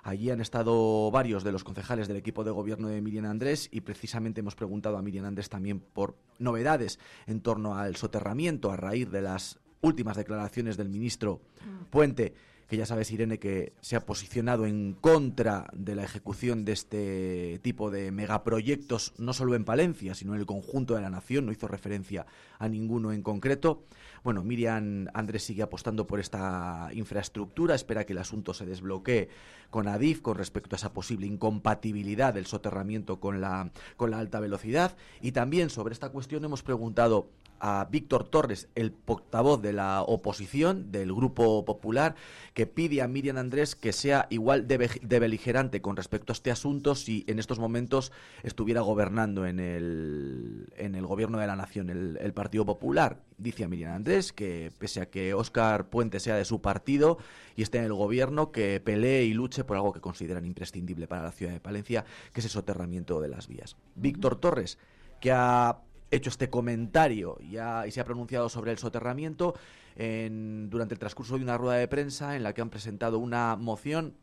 Allí 0.03 0.29
han 0.29 0.39
estado 0.39 1.11
varios 1.11 1.43
de 1.43 1.51
los 1.51 1.63
concejales 1.63 2.07
del 2.07 2.17
equipo 2.17 2.43
de 2.43 2.51
gobierno 2.51 2.87
de 2.87 3.01
Miriam 3.01 3.25
Andrés 3.25 3.67
y 3.71 3.81
precisamente 3.81 4.39
hemos 4.39 4.55
preguntado 4.55 4.97
a 4.97 5.01
Miriam 5.01 5.25
Andrés 5.25 5.49
también 5.49 5.79
por 5.79 6.15
novedades 6.39 6.99
en 7.25 7.41
torno 7.41 7.75
al 7.75 7.95
soterramiento 7.95 8.71
a 8.71 8.77
raíz 8.77 9.11
de 9.11 9.21
las 9.21 9.59
últimas 9.81 10.15
declaraciones 10.15 10.77
del 10.77 10.89
ministro 10.89 11.41
Puente 11.89 12.33
que 12.67 12.75
ya 12.77 12.85
sabes, 12.85 13.11
Irene, 13.11 13.39
que 13.39 13.73
se 13.79 13.95
ha 13.95 14.05
posicionado 14.05 14.65
en 14.65 14.93
contra 14.93 15.67
de 15.73 15.95
la 15.95 16.03
ejecución 16.03 16.65
de 16.65 16.73
este 16.73 17.59
tipo 17.63 17.91
de 17.91 18.11
megaproyectos, 18.11 19.13
no 19.17 19.31
solo 19.31 19.55
en 19.55 19.63
Palencia, 19.63 20.13
sino 20.13 20.33
en 20.33 20.41
el 20.41 20.45
conjunto 20.45 20.93
de 20.93 21.01
la 21.01 21.09
nación, 21.09 21.45
no 21.45 21.53
hizo 21.53 21.67
referencia 21.67 22.25
a 22.59 22.67
ninguno 22.67 23.13
en 23.13 23.23
concreto. 23.23 23.85
Bueno, 24.23 24.43
Miriam 24.43 25.07
Andrés 25.13 25.43
sigue 25.43 25.63
apostando 25.63 26.07
por 26.07 26.19
esta 26.19 26.89
infraestructura, 26.93 27.73
espera 27.73 28.05
que 28.05 28.13
el 28.13 28.19
asunto 28.19 28.53
se 28.53 28.65
desbloquee 28.65 29.29
con 29.69 29.87
Adif 29.87 30.21
con 30.21 30.37
respecto 30.37 30.75
a 30.75 30.77
esa 30.77 30.93
posible 30.93 31.25
incompatibilidad 31.25 32.33
del 32.33 32.47
soterramiento 32.47 33.21
con 33.21 33.39
la, 33.39 33.71
con 33.95 34.11
la 34.11 34.19
alta 34.19 34.41
velocidad. 34.41 34.97
Y 35.21 35.31
también 35.31 35.69
sobre 35.69 35.93
esta 35.93 36.09
cuestión 36.09 36.43
hemos 36.43 36.63
preguntado 36.63 37.29
a 37.59 37.87
Víctor 37.89 38.23
Torres, 38.23 38.69
el 38.75 38.91
portavoz 38.91 39.61
de 39.61 39.73
la 39.73 40.01
oposición 40.01 40.91
del 40.91 41.13
Grupo 41.13 41.65
Popular, 41.65 42.15
que 42.53 42.67
pide 42.67 43.01
a 43.01 43.07
Miriam 43.07 43.37
Andrés 43.37 43.75
que 43.75 43.93
sea 43.93 44.27
igual 44.29 44.67
de, 44.67 44.89
de, 45.01 45.19
beligerante 45.19 45.81
con 45.81 45.95
respecto 45.95 46.31
a 46.31 46.35
este 46.35 46.51
asunto 46.51 46.95
si 46.95 47.23
en 47.27 47.39
estos 47.39 47.59
momentos 47.59 48.11
estuviera 48.43 48.81
gobernando 48.81 49.45
en 49.45 49.59
el, 49.59 50.67
en 50.77 50.95
el 50.95 51.05
gobierno 51.05 51.37
de 51.39 51.47
la 51.47 51.55
nación 51.55 51.89
el, 51.89 52.17
el 52.21 52.33
Partido 52.33 52.65
Popular. 52.65 53.21
Dice 53.37 53.63
a 53.63 53.67
Miriam 53.67 53.93
Andrés 53.93 54.33
que 54.33 54.71
pese 54.77 55.01
a 55.01 55.09
que 55.09 55.33
Óscar 55.33 55.89
Puente 55.89 56.19
sea 56.19 56.35
de 56.35 56.45
su 56.45 56.61
partido 56.61 57.17
y 57.55 57.63
esté 57.63 57.79
en 57.79 57.85
el 57.85 57.93
gobierno, 57.93 58.51
que 58.51 58.79
pelee 58.79 59.25
y 59.25 59.33
luche 59.33 59.63
por 59.63 59.77
algo 59.77 59.93
que 59.93 60.01
consideran 60.01 60.45
imprescindible 60.45 61.07
para 61.07 61.23
la 61.23 61.31
ciudad 61.31 61.53
de 61.53 61.59
Palencia, 61.59 62.05
que 62.33 62.39
es 62.39 62.45
el 62.45 62.51
soterramiento 62.51 63.19
de 63.19 63.27
las 63.27 63.47
vías. 63.47 63.75
Víctor 63.95 64.39
Torres, 64.39 64.77
que 65.19 65.31
ha 65.31 65.79
hecho 66.11 66.29
este 66.29 66.49
comentario 66.49 67.37
ya, 67.49 67.85
y 67.87 67.91
se 67.91 67.99
ha 67.99 68.05
pronunciado 68.05 68.49
sobre 68.49 68.71
el 68.71 68.77
soterramiento 68.77 69.55
en, 69.95 70.69
durante 70.69 70.93
el 70.93 70.99
transcurso 70.99 71.37
de 71.37 71.43
una 71.43 71.57
rueda 71.57 71.77
de 71.77 71.87
prensa 71.87 72.35
en 72.35 72.43
la 72.43 72.53
que 72.53 72.61
han 72.61 72.69
presentado 72.69 73.19
una 73.19 73.55
moción 73.55 74.13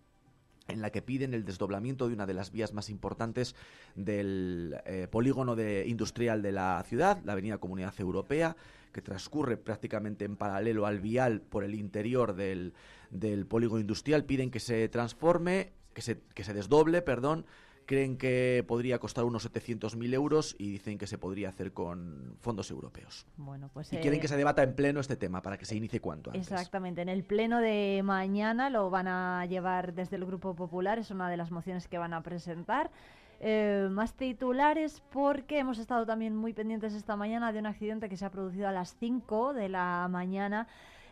en 0.68 0.80
la 0.80 0.90
que 0.90 1.02
piden 1.02 1.34
el 1.34 1.44
desdoblamiento 1.44 2.08
de 2.08 2.14
una 2.14 2.26
de 2.26 2.34
las 2.34 2.50
vías 2.50 2.72
más 2.72 2.88
importantes 2.88 3.54
del 3.94 4.76
eh, 4.86 5.08
polígono 5.10 5.56
de, 5.56 5.84
industrial 5.86 6.40
de 6.40 6.52
la 6.52 6.82
ciudad, 6.86 7.20
la 7.24 7.32
Avenida 7.32 7.58
Comunidad 7.58 7.94
Europea, 7.98 8.56
que 8.92 9.02
transcurre 9.02 9.56
prácticamente 9.56 10.24
en 10.24 10.36
paralelo 10.36 10.86
al 10.86 11.00
vial 11.00 11.42
por 11.42 11.64
el 11.64 11.74
interior 11.74 12.34
del, 12.34 12.72
del 13.10 13.44
polígono 13.44 13.80
industrial. 13.80 14.24
Piden 14.24 14.50
que 14.50 14.60
se 14.60 14.88
transforme, 14.88 15.72
que 15.92 16.00
se, 16.00 16.20
que 16.34 16.44
se 16.44 16.54
desdoble, 16.54 17.02
perdón, 17.02 17.44
creen 17.86 18.16
que 18.16 18.64
podría 18.66 18.98
costar 18.98 19.24
unos 19.24 19.50
700.000 19.50 20.14
euros 20.14 20.56
y 20.58 20.72
dicen 20.72 20.98
que 20.98 21.06
se 21.06 21.18
podría 21.18 21.48
hacer 21.48 21.72
con 21.72 22.36
fondos 22.40 22.70
europeos. 22.70 23.26
Bueno, 23.36 23.70
pues, 23.72 23.92
y 23.92 23.96
eh, 23.96 24.00
quieren 24.00 24.20
que 24.20 24.28
se 24.28 24.36
debata 24.36 24.62
en 24.62 24.74
pleno 24.74 25.00
este 25.00 25.16
tema 25.16 25.42
para 25.42 25.56
que 25.56 25.64
se 25.64 25.76
inicie 25.76 26.00
cuanto 26.00 26.30
antes. 26.30 26.50
Exactamente, 26.50 27.02
en 27.02 27.08
el 27.08 27.24
pleno 27.24 27.60
de 27.60 28.02
mañana 28.04 28.70
lo 28.70 28.90
van 28.90 29.08
a 29.08 29.46
llevar 29.46 29.94
desde 29.94 30.16
el 30.16 30.24
Grupo 30.24 30.54
Popular, 30.54 30.98
es 30.98 31.10
una 31.10 31.28
de 31.28 31.36
las 31.36 31.50
mociones 31.50 31.88
que 31.88 31.98
van 31.98 32.14
a 32.14 32.22
presentar. 32.22 32.90
Eh, 33.40 33.88
más 33.90 34.14
titulares 34.14 35.02
porque 35.12 35.58
hemos 35.58 35.78
estado 35.78 36.06
también 36.06 36.34
muy 36.34 36.54
pendientes 36.54 36.94
esta 36.94 37.16
mañana 37.16 37.52
de 37.52 37.58
un 37.58 37.66
accidente 37.66 38.08
que 38.08 38.16
se 38.16 38.24
ha 38.24 38.30
producido 38.30 38.68
a 38.68 38.72
las 38.72 38.96
5 38.98 39.52
de 39.52 39.68
la 39.68 40.06
mañana 40.08 40.66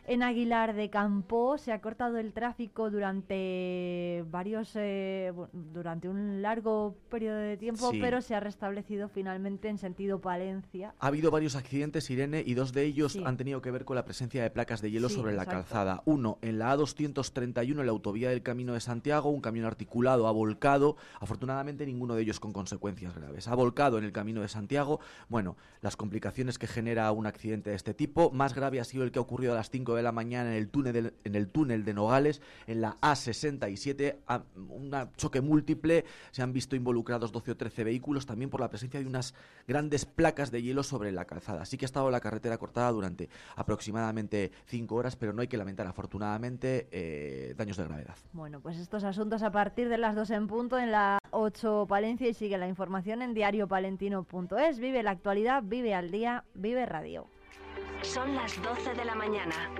en 0.06 0.22
Aguilar 0.22 0.74
de 0.74 0.90
Campo 0.90 1.58
se 1.58 1.72
ha 1.72 1.80
cortado 1.80 2.18
el 2.18 2.32
tráfico 2.32 2.90
durante 2.90 4.24
varios, 4.30 4.72
eh, 4.74 5.32
durante 5.52 6.08
un 6.08 6.42
largo 6.42 6.96
periodo 7.08 7.36
de 7.38 7.56
tiempo, 7.56 7.90
Sí. 7.90 7.98
pero 8.00 8.20
se 8.20 8.34
ha 8.34 8.40
restablecido 8.40 9.08
finalmente 9.08 9.68
en 9.68 9.78
sentido 9.78 10.20
Palencia. 10.20 10.94
Ha 10.98 11.06
habido 11.06 11.30
varios 11.30 11.56
accidentes, 11.56 12.10
Irene, 12.10 12.42
y 12.44 12.54
dos 12.54 12.72
de 12.72 12.84
ellos 12.84 13.12
Sí. 13.12 13.22
han 13.24 13.36
tenido 13.36 13.62
que 13.62 13.70
ver 13.70 13.84
con 13.84 13.96
la 13.96 14.04
presencia 14.04 14.42
de 14.42 14.50
placas 14.50 14.80
de 14.82 14.90
hielo 14.90 15.08
Sí, 15.08 15.14
sobre 15.16 15.32
la 15.32 15.42
exacto. 15.42 15.62
calzada. 15.64 16.02
Uno, 16.04 16.38
en 16.42 16.58
la 16.58 16.72
A231, 16.72 17.80
en 17.80 17.86
la 17.86 17.92
autovía 17.92 18.30
del 18.30 18.42
Camino 18.42 18.74
de 18.74 18.80
Santiago, 18.80 19.30
un 19.30 19.40
camión 19.40 19.66
articulado 19.66 20.26
ha 20.26 20.32
volcado. 20.32 20.96
Afortunadamente, 21.20 21.86
ninguno 21.86 22.14
de 22.14 22.22
ellos 22.22 22.40
con 22.40 22.52
consecuencias 22.52 23.14
graves. 23.14 23.48
Ha 23.48 23.54
volcado 23.54 23.98
en 23.98 24.04
el 24.04 24.12
Camino 24.12 24.40
de 24.40 24.48
Santiago. 24.48 25.00
Bueno, 25.28 25.56
las 25.80 25.96
complicaciones 25.96 26.58
que 26.58 26.66
genera 26.66 27.10
un 27.12 27.26
accidente 27.26 27.70
de 27.70 27.76
este 27.76 27.94
tipo. 27.94 28.30
Más 28.30 28.54
grave 28.54 28.80
ha 28.80 28.84
sido 28.84 29.04
el 29.04 29.12
que 29.12 29.18
ha 29.18 29.22
ocurrido 29.22 29.52
a 29.52 29.56
las 29.56 29.70
5 29.70 29.91
de 29.94 30.02
la 30.02 30.12
mañana 30.12 30.50
en 30.50 30.56
el 30.56 30.68
túnel, 30.68 30.92
del- 30.92 31.14
en 31.24 31.34
el 31.34 31.48
túnel 31.48 31.84
de 31.84 31.94
Nogales, 31.94 32.40
en 32.66 32.80
la 32.80 32.96
A67. 33.00 34.18
a- 34.26 34.42
Un 34.56 34.90
choque 35.16 35.40
múltiple. 35.40 36.04
Se 36.30 36.42
han 36.42 36.52
visto 36.52 36.76
involucrados 36.76 37.32
12 37.32 37.52
o 37.52 37.56
13 37.56 37.84
vehículos, 37.84 38.26
también 38.26 38.50
por 38.50 38.60
la 38.60 38.68
presencia 38.68 39.00
de 39.00 39.06
unas 39.06 39.34
grandes 39.68 40.04
placas 40.04 40.50
de 40.50 40.62
hielo 40.62 40.82
sobre 40.82 41.12
la 41.12 41.24
calzada. 41.24 41.64
Sí 41.64 41.76
que 41.78 41.84
ha 41.84 41.86
estado 41.86 42.10
la 42.10 42.20
carretera 42.20 42.58
cortada 42.58 42.90
durante 42.90 43.28
aproximadamente 43.56 44.52
5 44.66 44.94
horas, 44.96 45.16
pero 45.16 45.32
no 45.32 45.40
hay 45.42 45.48
que 45.48 45.56
lamentar, 45.56 45.86
afortunadamente, 45.86 46.88
eh, 46.92 47.54
daños 47.56 47.76
de 47.76 47.84
gravedad. 47.84 48.16
Bueno, 48.32 48.60
pues 48.60 48.78
estos 48.78 49.04
asuntos 49.04 49.42
a 49.42 49.50
partir 49.50 49.88
de 49.88 49.98
las 49.98 50.14
2 50.14 50.30
en 50.30 50.46
punto 50.46 50.78
en 50.78 50.90
la 50.92 51.18
8 51.30 51.86
Palencia 51.88 52.28
y 52.28 52.34
sigue 52.34 52.58
la 52.58 52.68
información 52.68 53.22
en 53.22 53.34
diariopalentino.es. 53.34 54.78
Vive 54.78 55.02
la 55.02 55.10
actualidad, 55.12 55.62
vive 55.64 55.94
al 55.94 56.10
día, 56.10 56.44
vive 56.54 56.86
radio. 56.86 57.26
Son 58.02 58.34
las 58.34 58.60
12 58.60 58.94
de 58.94 59.04
la 59.04 59.14
mañana. 59.14 59.70